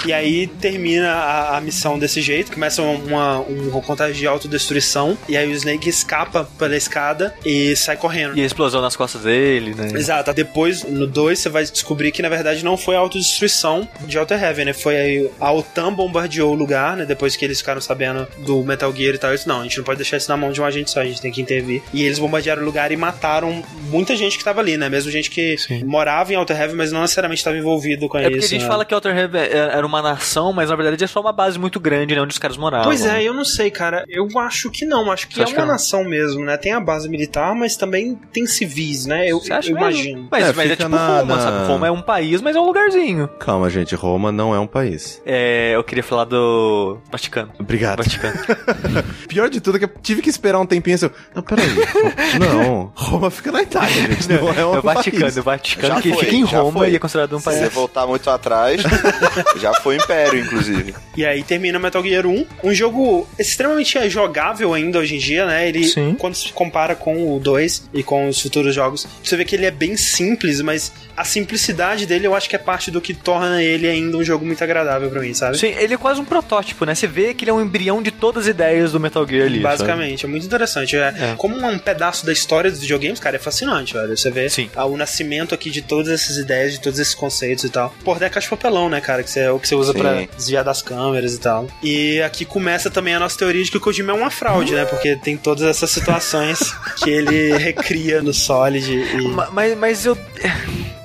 E 0.06 0.12
aí 0.12 0.48
termina 0.48 1.10
a, 1.14 1.58
a 1.58 1.62
missão 1.62 1.98
desse 1.98 2.22
jeito. 2.22 2.52
Começa 2.52 2.82
uma, 2.82 3.40
um 3.40 3.70
contagem 3.82 4.16
de 4.16 4.28
autodestruição. 4.28 5.18
E 5.28 5.38
aí 5.38 5.48
o 5.48 5.52
Snake 5.52 5.88
escapa 5.88 6.50
pela 6.58 6.76
escada 6.76 7.34
e 7.46 7.76
sai 7.76 7.96
correndo. 8.00 8.38
E 8.38 8.42
a 8.42 8.46
explosão 8.46 8.82
nas 8.82 8.96
costas 8.96 9.24
dele, 9.24 9.76
né? 9.76 9.92
Exato. 9.94 10.34
Depois, 10.34 10.84
no 10.84 11.06
2, 11.06 11.40
você 11.40 11.50
vai 11.50 11.64
descobrir 11.64 12.12
que 12.12 12.22
na 12.22 12.30
verdade 12.30 12.64
não 12.64 12.78
foi 12.78 12.96
a 12.96 13.00
autodestruição 13.00 13.88
de 14.02 14.18
Outer 14.18 14.44
Heaven, 14.44 14.66
né? 14.66 14.74
Foi 14.74 14.96
aí 14.96 15.32
a 15.40 15.52
OTAN 15.52 15.94
bombardeou 15.94 16.54
o 16.54 16.56
lugar, 16.56 16.98
né? 16.98 17.06
Depois 17.06 17.36
que 17.36 17.46
eles 17.46 17.60
ficaram 17.60 17.82
sabendo 17.82 18.28
do 18.40 18.64
Metal 18.64 18.94
Gear 18.96 19.16
e 19.16 19.18
tal. 19.18 19.32
Eles, 19.32 19.46
não, 19.46 19.62
a 19.62 19.64
gente 19.64 19.78
não 19.78 19.84
pode 19.84 19.98
deixar 19.98 20.18
isso 20.18 20.30
na 20.30 20.38
mão 20.38 20.52
de 20.52 20.62
um 20.62 20.66
agente 20.66 20.90
só, 20.92 21.02
a 21.02 21.06
gente 21.06 21.22
tem 21.22 21.32
que 21.32 21.42
intervir. 21.42 21.82
E 21.94 22.04
eles 22.04 22.20
bombardearam 22.20 22.62
o 22.62 22.66
lugar 22.66 22.92
e 22.92 22.98
mataram 22.98 23.64
muita 23.90 24.16
gente 24.16 24.38
que 24.38 24.44
tava 24.44 24.62
ali, 24.62 24.78
né? 24.78 24.90
Mesmo 24.90 25.12
gente 25.12 25.30
que 25.30 25.58
Sim. 25.58 25.84
morava 25.84 26.34
em 26.34 26.36
Outer 26.36 26.60
Heaven, 26.60 26.76
mas 26.76 26.92
não 26.92 27.02
necessariamente 27.02 27.40
estava 27.40 27.58
envolvido 27.58 28.08
com 28.08 28.18
é 28.18 28.22
isso. 28.22 28.28
É 28.28 28.32
porque 28.32 28.46
a 28.46 28.50
gente 28.50 28.62
né? 28.62 28.68
fala 28.68 28.86
que 28.86 28.94
Outer 28.94 29.18
Heaven 29.18 29.42
é, 29.42 29.58
era 29.58 29.86
uma 29.86 30.02
nação, 30.02 30.54
mas 30.54 30.70
na 30.70 30.76
verdade 30.76 31.04
é 31.04 31.08
só 31.08 31.20
uma 31.20 31.34
base 31.34 31.60
muito 31.60 31.80
grande, 31.80 32.16
né? 32.16 32.22
Onde 32.22 32.34
os 32.34 32.40
caras 32.40 32.58
moravam. 32.58 32.86
Pois 32.86 33.06
é, 33.06 33.24
eu 33.24 33.34
não 33.34 33.46
sei, 33.46 33.70
cara. 33.70 34.06
Eu 34.08 34.28
acho 34.40 34.70
que 34.70 34.86
não. 34.86 35.12
Acho 35.12 35.28
que 35.28 35.36
Você 35.36 35.54
é 35.54 35.58
uma 35.58 35.66
nação 35.66 36.04
mesmo, 36.04 36.44
né? 36.46 36.58
Tem 36.58 36.72
a 36.72 36.80
base 36.80 37.10
militar, 37.10 37.54
mas 37.56 37.76
também 37.76 37.89
tem 37.90 38.46
civis, 38.46 39.06
né? 39.06 39.28
Eu, 39.28 39.42
eu 39.42 39.70
imagino. 39.70 40.28
Mas, 40.32 40.50
é, 40.50 40.54
mas 40.54 40.72
é 40.72 40.76
tipo 40.76 40.90
na, 40.90 41.20
Roma, 41.20 41.36
na... 41.36 41.42
sabe? 41.42 41.68
Roma 41.68 41.88
é 41.88 41.92
um 41.92 42.02
país, 42.02 42.42
mas 42.42 42.56
é 42.56 42.60
um 42.60 42.66
lugarzinho. 42.66 43.28
Calma, 43.40 43.70
gente. 43.70 43.96
Roma 43.96 44.32
não 44.32 44.54
é 44.54 44.60
um 44.60 44.68
país. 44.68 45.22
É, 45.26 45.76
eu 45.76 45.84
queria 45.84 46.04
falar 46.04 46.26
do 46.26 46.98
Vaticano. 47.12 47.52
Obrigado. 47.60 48.04
Vaticano. 48.04 48.40
Pior 49.28 49.50
de 49.50 49.62
tudo 49.62 49.78
é 49.78 49.80
que 49.80 49.86
eu 49.86 49.92
tive 50.02 50.22
que 50.22 50.30
esperar 50.30 50.60
um 50.60 50.66
tempinho 50.66 50.96
assim. 50.96 51.10
Não, 51.36 51.44
peraí. 51.44 51.68
não. 52.40 52.92
Roma 52.96 53.30
fica 53.30 53.52
na 53.52 53.62
Itália, 53.62 53.94
gente. 53.94 54.30
Não, 54.30 54.50
é 54.50 54.66
um 54.66 54.76
é 54.76 54.80
o 54.80 54.82
Vaticano. 54.82 55.22
País. 55.24 55.38
O 55.38 55.44
Vaticano 55.44 55.96
já 55.96 56.02
que 56.02 56.14
foi, 56.14 56.24
fica 56.26 56.36
em 56.36 56.44
Roma 56.44 56.88
e 56.88 56.96
é 56.96 57.00
considerado 57.00 57.38
um 57.38 57.42
país. 57.42 57.60
Se 57.60 57.66
você 57.66 57.70
voltar 57.70 58.08
muito 58.08 58.30
atrás, 58.30 58.82
já 59.58 59.74
foi 59.76 59.98
Império, 59.98 60.40
inclusive. 60.40 60.96
E 61.16 61.26
aí 61.26 61.44
termina 61.44 61.80
Metal 61.80 62.02
Gear 62.04 62.26
1. 62.26 62.46
Um 62.64 62.74
jogo 62.74 63.28
extremamente 63.38 64.10
jogável 64.10 64.74
ainda 64.74 65.00
hoje 65.00 65.16
em 65.16 65.20
dia, 65.20 65.46
né? 65.46 65.68
Ele, 65.68 65.84
Sim. 65.84 66.16
quando 66.18 66.36
se 66.36 66.52
compara 66.54 66.96
com 66.96 67.36
o 67.36 67.40
2 67.40 67.79
e 67.94 68.04
com 68.04 68.28
os 68.28 68.42
futuros 68.42 68.74
jogos, 68.74 69.08
você 69.24 69.36
vê 69.36 69.46
que 69.46 69.56
ele 69.56 69.66
é 69.66 69.72
bem 69.72 69.98
simples, 69.98 70.62
mas 70.62 70.92
a 71.16 71.24
simplicidade 71.24 72.06
dele 72.06 72.28
eu 72.28 72.36
acho 72.36 72.50
que 72.50 72.56
é 72.56 72.60
parte 72.60 72.92
do 72.92 73.02
que 73.02 73.14
torna 73.14 73.62
ele 73.62 73.88
ainda 73.88 74.18
um 74.18 74.24
jogo 74.24 74.46
muito 74.46 74.64
agradável 74.64 75.10
para 75.10 75.22
mim, 75.22 75.34
sabe? 75.34 75.58
Sim, 75.58 75.74
ele 75.78 75.94
é 75.94 75.98
quase 75.98 76.20
um 76.20 76.26
protótipo, 76.26 76.86
né? 76.86 76.96
Você 76.96 77.08
vê 77.08 77.34
que 77.34 77.44
ele 77.44 77.52
é 77.52 77.54
um 77.54 77.62
embrião 77.62 78.02
de 78.02 78.12
todas 78.12 78.44
as 78.44 78.50
ideias 78.50 78.92
do 78.92 79.00
Metal 79.00 79.28
Gear 79.28 79.46
ali. 79.46 79.60
Basicamente, 79.60 80.22
sabe? 80.22 80.30
é 80.30 80.32
muito 80.32 80.46
interessante. 80.46 80.96
É, 80.96 81.14
é. 81.18 81.36
Como 81.38 81.56
um 81.56 81.78
pedaço 81.78 82.26
da 82.26 82.32
história 82.32 82.70
dos 82.72 82.80
videogames, 82.80 83.20
cara, 83.20 83.36
é 83.36 83.40
fascinante, 83.40 83.94
velho. 83.94 84.16
Você 84.16 84.32
vê 84.32 84.50
Sim. 84.50 84.70
o 84.76 84.98
nascimento 84.98 85.54
aqui 85.54 85.70
de 85.70 85.82
todas 85.82 86.10
essas 86.10 86.38
ideias, 86.38 86.74
de 86.74 86.80
todos 86.80 87.00
esses 87.00 87.16
conceitos 87.16 87.64
e 87.64 87.70
tal. 87.70 87.94
Por 88.04 88.18
caixa 88.20 88.42
de 88.42 88.50
papelão, 88.50 88.90
né, 88.90 89.02
cara? 89.02 89.24
Que 89.24 89.30
você, 89.30 89.42
é 89.42 89.52
o 89.52 89.60
que 89.60 89.68
você 89.68 89.76
usa 89.76 89.94
pra 89.94 90.26
desviar 90.36 90.64
das 90.64 90.82
câmeras 90.82 91.34
e 91.34 91.40
tal. 91.40 91.68
E 91.84 92.22
aqui 92.22 92.46
começa 92.46 92.90
também 92.90 93.14
a 93.14 93.20
nossa 93.20 93.38
teoria 93.38 93.64
de 93.64 93.72
que 93.72 93.78
o 93.78 93.82
Kojima 93.82 94.12
é 94.12 94.16
uma 94.16 94.30
fraude, 94.30 94.74
né? 94.74 94.86
Porque 94.86 95.16
tem 95.16 95.38
todas 95.38 95.64
essas 95.64 95.90
situações 95.90 96.74
que 96.98 97.10
ele 97.10 97.54
recria 97.76 98.22
no 98.22 98.34
Solid. 98.34 98.92
E... 98.92 99.28
Mas, 99.54 99.78
mas 99.78 100.06
eu. 100.06 100.18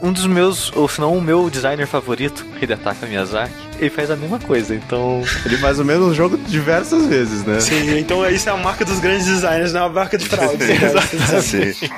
Um 0.03 0.13
dos 0.13 0.27
meus, 0.27 0.71
ou 0.77 0.87
se 0.87 1.01
não 1.01 1.17
o 1.17 1.21
meu 1.21 1.49
designer 1.49 1.87
favorito, 1.87 2.45
Hidetaka 2.61 3.07
Miyazaki, 3.07 3.55
ele 3.79 3.89
faz 3.89 4.11
a 4.11 4.17
mesma 4.17 4.39
coisa, 4.39 4.75
então. 4.75 5.23
Ele 5.47 5.57
faz 5.57 5.79
o 5.79 5.85
mesmo 5.85 6.13
jogo 6.13 6.37
diversas 6.37 7.07
vezes, 7.07 7.43
né? 7.45 7.59
Sim, 7.59 7.99
então 7.99 8.29
isso 8.29 8.49
é 8.49 8.53
a 8.53 8.57
marca 8.57 8.85
dos 8.85 9.01
grandes 9.01 9.27
designers, 9.27 9.73
não 9.73 9.83
é 9.83 9.87
a 9.87 9.89
marca 9.89 10.19
de 10.19 10.27
fraude. 10.27 10.63
Sim. 11.43 11.89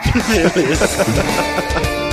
Beleza. 0.55 2.06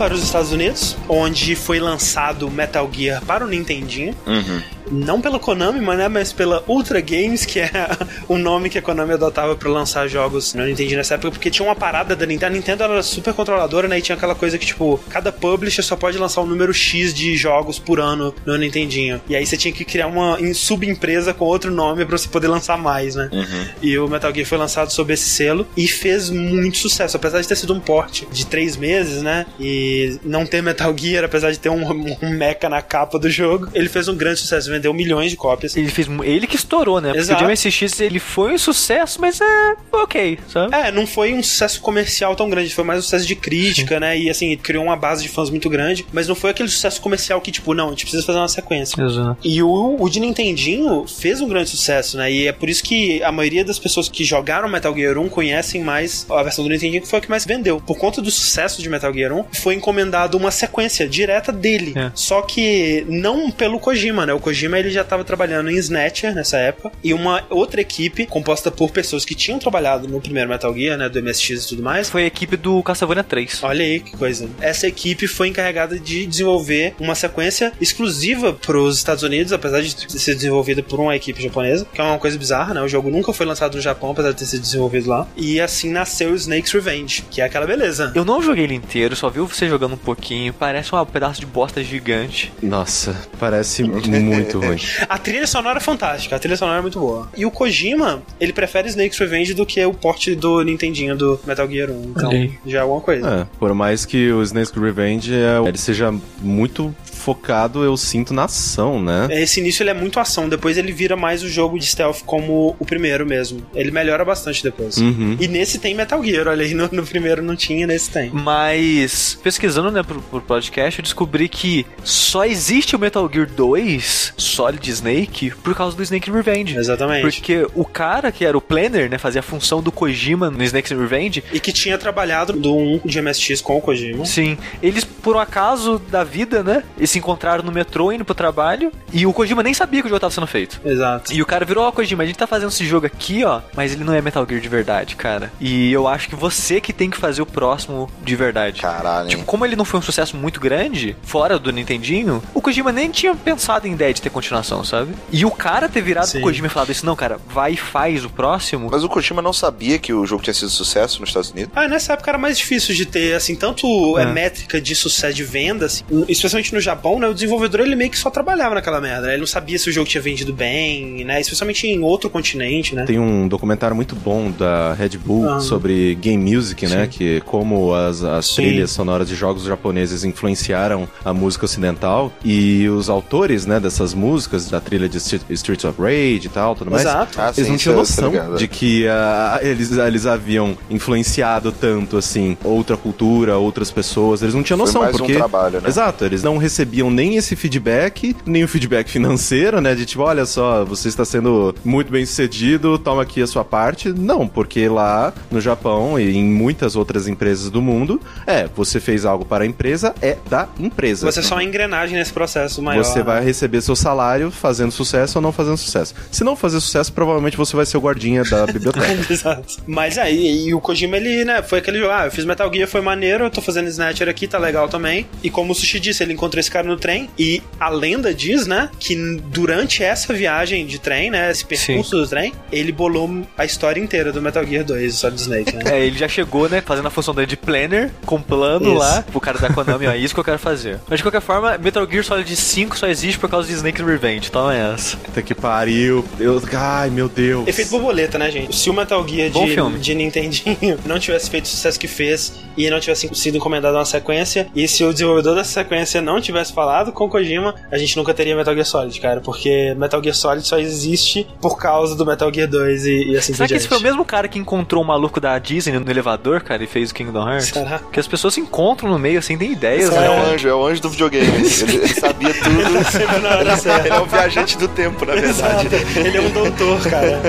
Para 0.00 0.14
os 0.14 0.22
Estados 0.22 0.50
Unidos, 0.50 0.96
onde 1.06 1.54
foi 1.54 1.78
lançado 1.78 2.50
Metal 2.50 2.88
Gear 2.90 3.22
para 3.22 3.44
o 3.44 3.48
Nintendinho. 3.48 4.16
Uhum 4.26 4.79
não 4.90 5.20
pela 5.20 5.38
Konami, 5.38 5.80
mas, 5.80 5.98
né, 5.98 6.08
mas 6.08 6.32
pela 6.32 6.62
Ultra 6.66 7.00
Games, 7.00 7.44
que 7.44 7.60
é 7.60 7.70
o 8.28 8.36
nome 8.36 8.68
que 8.68 8.78
a 8.78 8.82
Konami 8.82 9.12
adotava 9.14 9.54
para 9.56 9.70
lançar 9.70 10.08
jogos 10.08 10.54
no 10.54 10.64
Nintendo 10.64 10.96
nessa 10.96 11.14
época, 11.14 11.30
porque 11.30 11.50
tinha 11.50 11.66
uma 11.66 11.76
parada 11.76 12.16
da 12.16 12.26
Nintendo. 12.26 12.52
A 12.52 12.56
Nintendo 12.56 12.82
era 12.84 13.02
super 13.02 13.32
controladora, 13.34 13.86
né? 13.86 13.98
E 13.98 14.02
tinha 14.02 14.16
aquela 14.16 14.34
coisa 14.34 14.58
que, 14.58 14.66
tipo, 14.66 14.98
cada 15.08 15.30
publisher 15.30 15.82
só 15.82 15.96
pode 15.96 16.18
lançar 16.18 16.40
um 16.40 16.46
número 16.46 16.72
X 16.72 17.12
de 17.14 17.36
jogos 17.36 17.78
por 17.78 18.00
ano 18.00 18.34
no 18.44 18.56
Nintendinho. 18.56 19.20
E 19.28 19.36
aí 19.36 19.46
você 19.46 19.56
tinha 19.56 19.72
que 19.72 19.84
criar 19.84 20.06
uma 20.06 20.38
subempresa 20.54 21.32
com 21.32 21.44
outro 21.44 21.70
nome 21.70 22.04
para 22.04 22.16
você 22.16 22.28
poder 22.28 22.48
lançar 22.48 22.76
mais, 22.76 23.14
né? 23.14 23.28
Uhum. 23.32 23.66
E 23.82 23.98
o 23.98 24.08
Metal 24.08 24.32
Gear 24.34 24.46
foi 24.46 24.58
lançado 24.58 24.90
sob 24.90 25.12
esse 25.12 25.28
selo 25.28 25.66
e 25.76 25.86
fez 25.86 26.30
muito 26.30 26.78
sucesso, 26.78 27.16
apesar 27.16 27.40
de 27.40 27.48
ter 27.48 27.56
sido 27.56 27.74
um 27.74 27.80
porte 27.80 28.26
de 28.32 28.46
três 28.46 28.76
meses, 28.76 29.22
né? 29.22 29.46
E 29.58 30.18
não 30.24 30.46
ter 30.46 30.62
Metal 30.62 30.96
Gear, 30.96 31.24
apesar 31.24 31.50
de 31.50 31.58
ter 31.58 31.68
um, 31.68 31.84
um 32.22 32.30
mecha 32.30 32.68
na 32.68 32.82
capa 32.82 33.18
do 33.18 33.30
jogo, 33.30 33.68
ele 33.74 33.88
fez 33.88 34.08
um 34.08 34.16
grande 34.16 34.40
sucesso 34.40 34.70
vendeu 34.80 34.94
milhões 34.94 35.30
de 35.30 35.36
cópias. 35.36 35.76
Ele 35.76 35.90
fez. 35.90 36.08
Ele 36.24 36.46
que 36.46 36.56
estourou, 36.56 37.00
né? 37.00 37.12
Exato. 37.14 37.38
Porque 37.38 37.44
o 37.44 37.70
MSX 37.70 38.00
ele 38.00 38.18
foi 38.18 38.54
um 38.54 38.58
sucesso, 38.58 39.20
mas 39.20 39.40
é 39.40 39.76
ok, 39.92 40.38
sabe? 40.48 40.74
É, 40.74 40.90
não 40.90 41.06
foi 41.06 41.34
um 41.34 41.42
sucesso 41.42 41.80
comercial 41.80 42.34
tão 42.34 42.48
grande, 42.48 42.74
foi 42.74 42.84
mais 42.84 43.00
um 43.00 43.02
sucesso 43.02 43.26
de 43.26 43.36
crítica, 43.36 43.94
Sim. 43.94 44.00
né? 44.00 44.18
E 44.18 44.30
assim, 44.30 44.56
criou 44.56 44.84
uma 44.84 44.96
base 44.96 45.22
de 45.22 45.28
fãs 45.28 45.50
muito 45.50 45.68
grande, 45.68 46.06
mas 46.12 46.26
não 46.26 46.34
foi 46.34 46.50
aquele 46.50 46.68
sucesso 46.68 47.00
comercial 47.00 47.40
que, 47.40 47.52
tipo, 47.52 47.74
não, 47.74 47.88
a 47.88 47.90
gente 47.90 48.04
precisa 48.04 48.24
fazer 48.24 48.38
uma 48.38 48.48
sequência. 48.48 49.00
Exato. 49.02 49.36
E 49.44 49.62
o, 49.62 49.96
o 50.00 50.08
de 50.08 50.18
Nintendinho 50.18 51.04
fez 51.06 51.40
um 51.40 51.48
grande 51.48 51.70
sucesso, 51.70 52.16
né? 52.16 52.32
E 52.32 52.46
é 52.46 52.52
por 52.52 52.68
isso 52.68 52.82
que 52.82 53.22
a 53.22 53.30
maioria 53.30 53.64
das 53.64 53.78
pessoas 53.78 54.08
que 54.08 54.24
jogaram 54.24 54.68
Metal 54.68 54.94
Gear 54.94 55.18
1 55.18 55.28
conhecem 55.28 55.82
mais 55.82 56.26
a 56.30 56.42
versão 56.42 56.64
do 56.64 56.70
Nintendinho, 56.70 57.02
que 57.02 57.08
foi 57.08 57.18
a 57.18 57.22
que 57.22 57.30
mais 57.30 57.44
vendeu. 57.44 57.80
Por 57.80 57.98
conta 57.98 58.22
do 58.22 58.30
sucesso 58.30 58.82
de 58.82 58.88
Metal 58.88 59.12
Gear 59.12 59.32
1, 59.32 59.44
foi 59.52 59.74
encomendado 59.74 60.36
uma 60.36 60.50
sequência 60.50 61.08
direta 61.08 61.52
dele. 61.52 61.92
É. 61.96 62.10
Só 62.14 62.42
que 62.42 63.04
não 63.08 63.50
pelo 63.50 63.78
Kojima, 63.78 64.24
né? 64.26 64.32
O 64.32 64.40
Kojima 64.40 64.69
Kojima 64.70 64.78
ele 64.78 64.90
já 64.90 65.02
estava 65.02 65.24
trabalhando 65.24 65.70
em 65.70 65.76
Snatcher 65.76 66.34
nessa 66.34 66.56
época 66.56 66.92
e 67.02 67.12
uma 67.12 67.44
outra 67.50 67.80
equipe 67.80 68.26
composta 68.26 68.70
por 68.70 68.90
pessoas 68.90 69.24
que 69.24 69.34
tinham 69.34 69.58
trabalhado 69.58 70.06
no 70.06 70.20
primeiro 70.20 70.48
Metal 70.48 70.72
Gear, 70.74 70.96
né, 70.96 71.08
do 71.08 71.22
MSX 71.22 71.64
e 71.64 71.68
tudo 71.68 71.82
mais. 71.82 72.08
Foi 72.08 72.22
a 72.22 72.26
equipe 72.26 72.56
do 72.56 72.82
Castlevania 72.82 73.24
3. 73.24 73.62
Olha 73.62 73.84
aí 73.84 74.00
que 74.00 74.16
coisa. 74.16 74.48
Essa 74.60 74.86
equipe 74.86 75.26
foi 75.26 75.48
encarregada 75.48 75.98
de 75.98 76.26
desenvolver 76.26 76.94
uma 77.00 77.14
sequência 77.14 77.72
exclusiva 77.80 78.52
para 78.52 78.78
os 78.78 78.96
Estados 78.96 79.22
Unidos, 79.22 79.52
apesar 79.52 79.82
de 79.82 80.20
ser 80.20 80.34
desenvolvida 80.34 80.82
por 80.82 81.00
uma 81.00 81.16
equipe 81.16 81.42
japonesa, 81.42 81.86
que 81.92 82.00
é 82.00 82.04
uma 82.04 82.18
coisa 82.18 82.38
bizarra, 82.38 82.74
né? 82.74 82.80
O 82.80 82.88
jogo 82.88 83.10
nunca 83.10 83.32
foi 83.32 83.46
lançado 83.46 83.74
no 83.74 83.80
Japão, 83.80 84.10
apesar 84.10 84.30
de 84.30 84.38
ter 84.38 84.46
sido 84.46 84.60
desenvolvido 84.60 85.08
lá. 85.08 85.26
E 85.36 85.60
assim 85.60 85.90
nasceu 85.90 86.34
Snake's 86.34 86.72
Revenge, 86.72 87.24
que 87.30 87.40
é 87.40 87.44
aquela 87.44 87.66
beleza. 87.66 88.12
Eu 88.14 88.24
não 88.24 88.42
joguei 88.42 88.64
ele 88.64 88.74
inteiro, 88.74 89.16
só 89.16 89.28
vi 89.28 89.40
você 89.40 89.68
jogando 89.68 89.94
um 89.94 89.98
pouquinho. 89.98 90.52
Parece 90.52 90.94
um 90.94 91.04
pedaço 91.04 91.40
de 91.40 91.46
bosta 91.46 91.82
gigante. 91.82 92.52
Nossa, 92.62 93.16
parece 93.38 93.82
muito 93.82 94.59
ruim. 94.60 94.78
A 95.08 95.18
trilha 95.18 95.46
sonora 95.46 95.78
é 95.78 95.80
fantástica, 95.80 96.36
a 96.36 96.38
trilha 96.38 96.56
sonora 96.56 96.78
é 96.78 96.82
muito 96.82 96.98
boa. 96.98 97.28
E 97.36 97.44
o 97.44 97.50
Kojima, 97.50 98.22
ele 98.38 98.52
prefere 98.52 98.88
Snake's 98.88 99.18
Revenge 99.18 99.54
do 99.54 99.66
que 99.66 99.84
o 99.84 99.92
porte 99.92 100.34
do 100.34 100.62
Nintendinho 100.62 101.16
do 101.16 101.40
Metal 101.46 101.68
Gear 101.68 101.90
1. 101.90 102.02
Então, 102.16 102.30
já 102.66 102.78
é 102.78 102.82
alguma 102.82 103.00
coisa. 103.00 103.28
É, 103.28 103.46
por 103.58 103.74
mais 103.74 104.04
que 104.04 104.30
o 104.32 104.42
Snake's 104.42 104.72
Revenge 104.72 105.32
é, 105.34 105.68
ele 105.68 105.78
seja 105.78 106.12
muito 106.40 106.94
focado, 107.20 107.84
eu 107.84 107.96
sinto, 107.96 108.34
na 108.34 108.44
ação, 108.44 109.00
né? 109.00 109.28
Esse 109.30 109.60
início 109.60 109.82
ele 109.82 109.90
é 109.90 109.94
muito 109.94 110.18
ação, 110.18 110.48
depois 110.48 110.76
ele 110.76 110.92
vira 110.92 111.16
mais 111.16 111.42
o 111.42 111.48
jogo 111.48 111.78
de 111.78 111.86
stealth 111.86 112.22
como 112.24 112.74
o 112.78 112.84
primeiro 112.84 113.26
mesmo. 113.26 113.62
Ele 113.74 113.90
melhora 113.90 114.24
bastante 114.24 114.62
depois. 114.62 114.96
Uhum. 114.96 115.36
E 115.38 115.46
nesse 115.46 115.78
tem 115.78 115.94
Metal 115.94 116.22
Gear, 116.24 116.48
olha 116.48 116.64
aí, 116.64 116.74
no, 116.74 116.88
no, 116.90 117.06
primeiro 117.06 117.42
não 117.42 117.54
tinha, 117.54 117.86
nesse 117.86 118.10
tem. 118.10 118.30
Mas, 118.30 119.38
pesquisando, 119.42 119.90
né, 119.90 120.02
pro, 120.02 120.20
pro 120.22 120.40
podcast, 120.40 120.98
eu 120.98 121.02
descobri 121.02 121.48
que 121.48 121.86
só 122.02 122.44
existe 122.44 122.96
o 122.96 122.98
Metal 122.98 123.28
Gear 123.32 123.46
2 123.46 124.34
Solid 124.36 124.90
Snake 124.90 125.52
por 125.62 125.74
causa 125.74 125.96
do 125.96 126.02
Snake 126.02 126.30
Revenge. 126.30 126.76
Exatamente. 126.76 127.22
Porque 127.22 127.66
o 127.74 127.84
cara 127.84 128.32
que 128.32 128.44
era 128.44 128.56
o 128.56 128.60
planner, 128.60 129.10
né, 129.10 129.18
fazia 129.18 129.40
a 129.40 129.42
função 129.42 129.82
do 129.82 129.92
Kojima 129.92 130.50
no 130.50 130.62
Snake 130.62 130.94
Revenge. 130.94 131.44
E 131.52 131.60
que 131.60 131.72
tinha 131.72 131.98
trabalhado 131.98 132.54
do 132.54 132.74
1 132.76 133.00
de 133.04 133.20
MSX 133.20 133.60
com 133.60 133.76
o 133.76 133.80
Kojima. 133.80 134.24
Sim. 134.24 134.56
Eles, 134.82 135.04
por 135.04 135.36
um 135.36 135.38
acaso 135.38 136.00
da 136.10 136.24
vida, 136.24 136.62
né, 136.62 136.82
se 137.10 137.18
encontraram 137.18 137.62
no 137.62 137.72
metrô 137.72 138.12
indo 138.12 138.24
pro 138.24 138.34
trabalho 138.34 138.92
e 139.12 139.26
o 139.26 139.32
Kojima 139.32 139.62
nem 139.62 139.74
sabia 139.74 140.00
que 140.00 140.06
o 140.06 140.08
jogo 140.08 140.20
tava 140.20 140.32
sendo 140.32 140.46
feito. 140.46 140.80
Exato. 140.84 141.32
E 141.32 141.42
o 141.42 141.46
cara 141.46 141.64
virou, 141.64 141.84
ó, 141.84 141.88
oh, 141.88 141.92
Kojima, 141.92 142.22
a 142.22 142.26
gente 142.26 142.36
tá 142.36 142.46
fazendo 142.46 142.68
esse 142.68 142.84
jogo 142.86 143.06
aqui, 143.06 143.44
ó, 143.44 143.60
mas 143.74 143.92
ele 143.92 144.04
não 144.04 144.14
é 144.14 144.20
Metal 144.20 144.46
Gear 144.48 144.60
de 144.60 144.68
verdade, 144.68 145.16
cara. 145.16 145.52
E 145.60 145.92
eu 145.92 146.06
acho 146.06 146.28
que 146.28 146.34
você 146.34 146.80
que 146.80 146.92
tem 146.92 147.10
que 147.10 147.16
fazer 147.16 147.42
o 147.42 147.46
próximo 147.46 148.10
de 148.22 148.36
verdade. 148.36 148.80
Caralho. 148.80 149.28
Tipo, 149.28 149.44
como 149.44 149.64
ele 149.64 149.76
não 149.76 149.84
foi 149.84 149.98
um 149.98 150.02
sucesso 150.02 150.36
muito 150.36 150.60
grande, 150.60 151.16
fora 151.22 151.58
do 151.58 151.70
Nintendinho, 151.70 152.42
o 152.54 152.60
Kojima 152.60 152.92
nem 152.92 153.10
tinha 153.10 153.34
pensado 153.34 153.86
em 153.86 153.92
ideia 153.92 154.14
de 154.14 154.22
ter 154.22 154.30
continuação, 154.30 154.84
sabe? 154.84 155.14
E 155.32 155.44
o 155.44 155.50
cara 155.50 155.88
ter 155.88 156.00
virado 156.00 156.26
Sim. 156.26 156.38
pro 156.38 156.48
Kojima 156.48 156.66
e 156.68 156.70
falado 156.70 156.90
isso, 156.90 157.04
não, 157.04 157.16
cara, 157.16 157.38
vai 157.48 157.72
e 157.72 157.76
faz 157.76 158.24
o 158.24 158.30
próximo. 158.30 158.88
Mas 158.90 159.04
o 159.04 159.08
Kojima 159.08 159.42
não 159.42 159.52
sabia 159.52 159.98
que 159.98 160.12
o 160.12 160.24
jogo 160.26 160.42
tinha 160.42 160.54
sido 160.54 160.70
sucesso 160.70 161.20
nos 161.20 161.30
Estados 161.30 161.50
Unidos? 161.50 161.72
Ah, 161.74 161.88
nessa 161.88 162.12
época 162.12 162.30
era 162.30 162.38
mais 162.38 162.56
difícil 162.56 162.94
de 162.94 163.06
ter, 163.06 163.34
assim, 163.34 163.56
tanto 163.56 164.18
é. 164.18 164.26
métrica 164.26 164.80
de 164.80 164.94
sucesso 164.94 165.34
de 165.34 165.44
venda, 165.44 165.86
assim, 165.86 166.04
especialmente 166.28 166.72
no 166.72 166.80
Japão, 166.80 166.99
né? 167.18 167.28
O 167.28 167.34
desenvolvedor 167.34 167.80
ele 167.80 167.96
meio 167.96 168.10
que 168.10 168.18
só 168.18 168.30
trabalhava 168.30 168.74
naquela 168.74 169.00
merda. 169.00 169.26
Né? 169.26 169.32
Ele 169.32 169.40
não 169.40 169.46
sabia 169.46 169.78
se 169.78 169.88
o 169.88 169.92
jogo 169.92 170.08
tinha 170.08 170.22
vendido 170.22 170.52
bem, 170.52 171.24
né? 171.24 171.40
Especialmente 171.40 171.86
em 171.86 172.00
outro 172.02 172.30
continente, 172.30 172.94
né? 172.94 173.04
Tem 173.04 173.18
um 173.18 173.48
documentário 173.48 173.96
muito 173.96 174.14
bom 174.14 174.50
da 174.50 174.94
Red 174.94 175.18
Bull 175.18 175.48
ah. 175.48 175.60
sobre 175.60 176.14
game 176.16 176.54
music, 176.54 176.84
né? 176.84 176.90
Sim. 176.90 176.96
né? 176.96 177.06
Que 177.06 177.40
como 177.42 177.94
as, 177.94 178.22
as 178.22 178.48
trilhas 178.50 178.90
sonoras 178.90 179.28
de 179.28 179.34
jogos 179.34 179.64
japoneses 179.64 180.24
influenciaram 180.24 181.08
a 181.24 181.32
música 181.32 181.64
ocidental 181.64 182.32
e 182.44 182.88
os 182.88 183.08
autores, 183.08 183.66
né, 183.66 183.80
dessas 183.80 184.14
músicas, 184.14 184.68
da 184.68 184.80
trilha 184.80 185.08
de 185.08 185.18
Streets 185.18 185.84
of 185.84 186.00
Rage 186.00 186.46
e 186.46 186.48
tal, 186.48 186.74
tudo 186.74 186.90
mais. 186.90 187.02
Exato. 187.02 187.40
Ah, 187.40 187.52
eles 187.56 187.68
não 187.68 187.76
tinham 187.76 187.96
noção 187.96 188.32
de 188.56 188.68
que 188.68 189.06
uh, 189.06 189.64
eles, 189.64 189.92
eles 189.92 190.26
haviam 190.26 190.76
influenciado 190.88 191.72
tanto, 191.72 192.16
assim, 192.16 192.56
outra 192.62 192.96
cultura, 192.96 193.56
outras 193.56 193.90
pessoas. 193.90 194.42
Eles 194.42 194.54
não 194.54 194.62
tinham 194.62 194.78
noção 194.78 195.02
atenção, 195.02 195.02
Mais 195.02 195.16
porque... 195.16 195.32
Um 195.32 195.36
trabalho, 195.36 195.80
né? 195.80 195.88
Exato, 195.88 196.24
eles 196.24 196.42
não 196.42 196.56
recebiam 196.58 196.89
nem 197.10 197.36
esse 197.36 197.56
feedback, 197.56 198.36
nem 198.46 198.64
o 198.64 198.68
feedback 198.68 199.08
financeiro, 199.08 199.80
né? 199.80 199.94
De 199.94 200.04
tipo, 200.04 200.22
olha 200.22 200.44
só, 200.46 200.84
você 200.84 201.08
está 201.08 201.24
sendo 201.24 201.74
muito 201.84 202.10
bem 202.10 202.24
sucedido, 202.24 202.98
toma 202.98 203.22
aqui 203.22 203.42
a 203.42 203.46
sua 203.46 203.64
parte. 203.64 204.12
Não, 204.12 204.46
porque 204.46 204.88
lá 204.88 205.32
no 205.50 205.60
Japão 205.60 206.18
e 206.18 206.36
em 206.36 206.44
muitas 206.44 206.96
outras 206.96 207.28
empresas 207.28 207.70
do 207.70 207.80
mundo, 207.80 208.20
é, 208.46 208.68
você 208.74 209.00
fez 209.00 209.24
algo 209.24 209.44
para 209.44 209.64
a 209.64 209.66
empresa, 209.66 210.14
é 210.20 210.36
da 210.48 210.68
empresa. 210.78 211.30
Você 211.30 211.40
é 211.40 211.42
só 211.42 211.56
uma 211.56 211.64
engrenagem 211.64 212.16
nesse 212.16 212.32
processo 212.32 212.82
maior. 212.82 213.04
Você 213.04 213.22
vai 213.22 213.42
receber 213.42 213.80
seu 213.80 213.96
salário 213.96 214.50
fazendo 214.50 214.90
sucesso 214.90 215.38
ou 215.38 215.42
não 215.42 215.52
fazendo 215.52 215.76
sucesso. 215.76 216.14
Se 216.30 216.44
não 216.44 216.56
fazer 216.56 216.80
sucesso, 216.80 217.12
provavelmente 217.12 217.56
você 217.56 217.76
vai 217.76 217.86
ser 217.86 217.96
o 217.96 218.00
guardinha 218.00 218.42
da 218.44 218.66
biblioteca. 218.66 219.06
Exato. 219.32 219.78
Mas 219.86 220.18
aí, 220.18 220.68
e 220.68 220.74
o 220.74 220.80
Kojima, 220.80 221.16
ele, 221.16 221.44
né, 221.44 221.62
foi 221.62 221.78
aquele 221.78 222.00
ah, 222.10 222.24
eu 222.26 222.30
fiz 222.30 222.44
Metal 222.44 222.72
Gear, 222.72 222.88
foi 222.88 223.00
maneiro, 223.00 223.44
eu 223.44 223.50
tô 223.50 223.60
fazendo 223.60 223.88
Snatcher 223.88 224.28
aqui, 224.28 224.46
tá 224.46 224.58
legal 224.58 224.88
também. 224.88 225.26
E 225.42 225.50
como 225.50 225.72
o 225.72 225.74
Sushi 225.74 226.00
disse, 226.00 226.22
ele 226.22 226.32
encontrou 226.32 226.60
esse 226.60 226.70
cara 226.70 226.79
no 226.82 226.96
trem, 226.96 227.28
e 227.38 227.62
a 227.78 227.88
lenda 227.88 228.32
diz, 228.34 228.66
né, 228.66 228.90
que 228.98 229.14
durante 229.50 230.02
essa 230.02 230.32
viagem 230.32 230.86
de 230.86 230.98
trem, 230.98 231.30
né, 231.30 231.50
esse 231.50 231.64
percurso 231.64 232.10
Sim. 232.10 232.22
do 232.22 232.28
trem, 232.28 232.52
ele 232.72 232.92
bolou 232.92 233.42
a 233.56 233.64
história 233.64 234.00
inteira 234.00 234.32
do 234.32 234.40
Metal 234.40 234.64
Gear 234.64 234.84
2, 234.84 235.14
Solid 235.14 235.40
Snake, 235.40 235.76
né? 235.76 235.80
É, 235.90 236.06
ele 236.06 236.16
já 236.16 236.28
chegou, 236.28 236.68
né, 236.68 236.80
fazendo 236.80 237.08
a 237.08 237.10
função 237.10 237.34
dele 237.34 237.48
de 237.48 237.56
planner, 237.56 238.12
com 238.24 238.40
plano 238.40 238.90
isso. 238.90 238.98
lá, 238.98 239.22
pro 239.22 239.40
cara 239.40 239.58
da 239.58 239.72
Konami, 239.72 240.06
ó, 240.06 240.12
isso 240.14 240.32
que 240.32 240.40
eu 240.40 240.44
quero 240.44 240.58
fazer. 240.58 241.00
Mas 241.08 241.18
de 241.18 241.24
qualquer 241.24 241.40
forma, 241.40 241.76
Metal 241.78 242.08
Gear 242.08 242.24
Solid 242.24 242.54
5 242.54 242.96
só 242.96 243.08
existe 243.08 243.38
por 243.38 243.48
causa 243.48 243.66
de 243.66 243.74
Snake 243.74 244.02
Revenge, 244.02 244.50
toma 244.50 244.74
essa. 244.74 245.16
Puta 245.16 245.42
que 245.42 245.54
pariu. 245.54 246.24
Eu... 246.38 246.62
Ai, 246.72 247.10
meu 247.10 247.28
Deus. 247.28 247.66
Efeito 247.66 247.90
borboleta, 247.90 248.38
né, 248.38 248.50
gente? 248.50 248.76
Se 248.76 248.88
o 248.88 248.94
Metal 248.94 249.26
Gear 249.26 249.50
de, 249.50 249.98
de 249.98 250.14
Nintendinho 250.14 250.98
não 251.04 251.18
tivesse 251.18 251.50
feito 251.50 251.64
o 251.64 251.68
sucesso 251.68 251.98
que 251.98 252.06
fez 252.06 252.54
e 252.76 252.88
não 252.88 253.00
tivesse 253.00 253.28
sido 253.34 253.56
encomendado 253.56 253.96
uma 253.96 254.04
sequência, 254.04 254.68
e 254.74 254.86
se 254.86 255.04
o 255.04 255.12
desenvolvedor 255.12 255.54
dessa 255.54 255.72
sequência 255.72 256.20
não 256.20 256.40
tivesse 256.40 256.69
falado 256.70 257.12
com 257.12 257.28
Kojima, 257.28 257.74
a 257.90 257.98
gente 257.98 258.16
nunca 258.16 258.32
teria 258.34 258.56
Metal 258.56 258.74
Gear 258.74 258.86
Solid, 258.86 259.20
cara, 259.20 259.40
porque 259.40 259.94
Metal 259.96 260.22
Gear 260.22 260.34
Solid 260.34 260.66
só 260.66 260.78
existe 260.78 261.46
por 261.60 261.78
causa 261.78 262.14
do 262.14 262.24
Metal 262.24 262.52
Gear 262.52 262.68
2 262.68 263.06
e, 263.06 263.24
e 263.30 263.36
assim 263.36 263.54
Será 263.54 263.68
que 263.68 263.74
esse 263.74 263.88
foi 263.88 263.98
o 263.98 264.02
mesmo 264.02 264.24
cara 264.24 264.48
que 264.48 264.58
encontrou 264.58 265.02
o 265.02 265.06
maluco 265.06 265.40
da 265.40 265.58
Disney 265.58 265.98
no 265.98 266.10
elevador, 266.10 266.62
cara, 266.62 266.82
e 266.82 266.86
fez 266.86 267.10
o 267.10 267.14
Kingdom 267.14 267.48
Hearts? 267.48 267.68
Será? 267.68 268.00
Que 268.12 268.20
as 268.20 268.26
pessoas 268.26 268.54
se 268.54 268.60
encontram 268.60 269.10
no 269.10 269.18
meio, 269.18 269.38
assim, 269.38 269.56
tem 269.56 269.72
ideias, 269.72 270.10
né? 270.10 270.26
É 270.26 270.30
o 270.30 270.52
anjo, 270.52 270.68
é 270.68 270.74
o 270.74 270.86
anjo 270.86 271.02
do 271.02 271.10
videogame. 271.10 271.46
ele, 271.46 271.96
ele 271.96 272.08
sabia 272.08 272.54
tudo. 272.54 272.80
ele, 272.80 273.04
tá 273.04 273.98
ele 274.04 274.14
é 274.14 274.20
um 274.20 274.26
viajante 274.26 274.78
do 274.78 274.88
tempo, 274.88 275.24
na 275.24 275.34
verdade. 275.34 275.86
Exato. 275.86 276.18
Ele 276.18 276.36
é 276.36 276.40
um 276.40 276.50
doutor, 276.50 277.00
cara. 277.02 277.40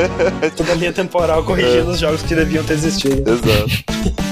Toda 0.56 0.72
a 0.72 0.76
linha 0.76 0.94
temporal 0.94 1.44
corrigindo 1.44 1.90
é. 1.90 1.94
os 1.94 2.00
jogos 2.00 2.22
que 2.22 2.36
deviam 2.36 2.64
ter 2.64 2.74
existido. 2.74 3.32
Exato. 3.32 4.31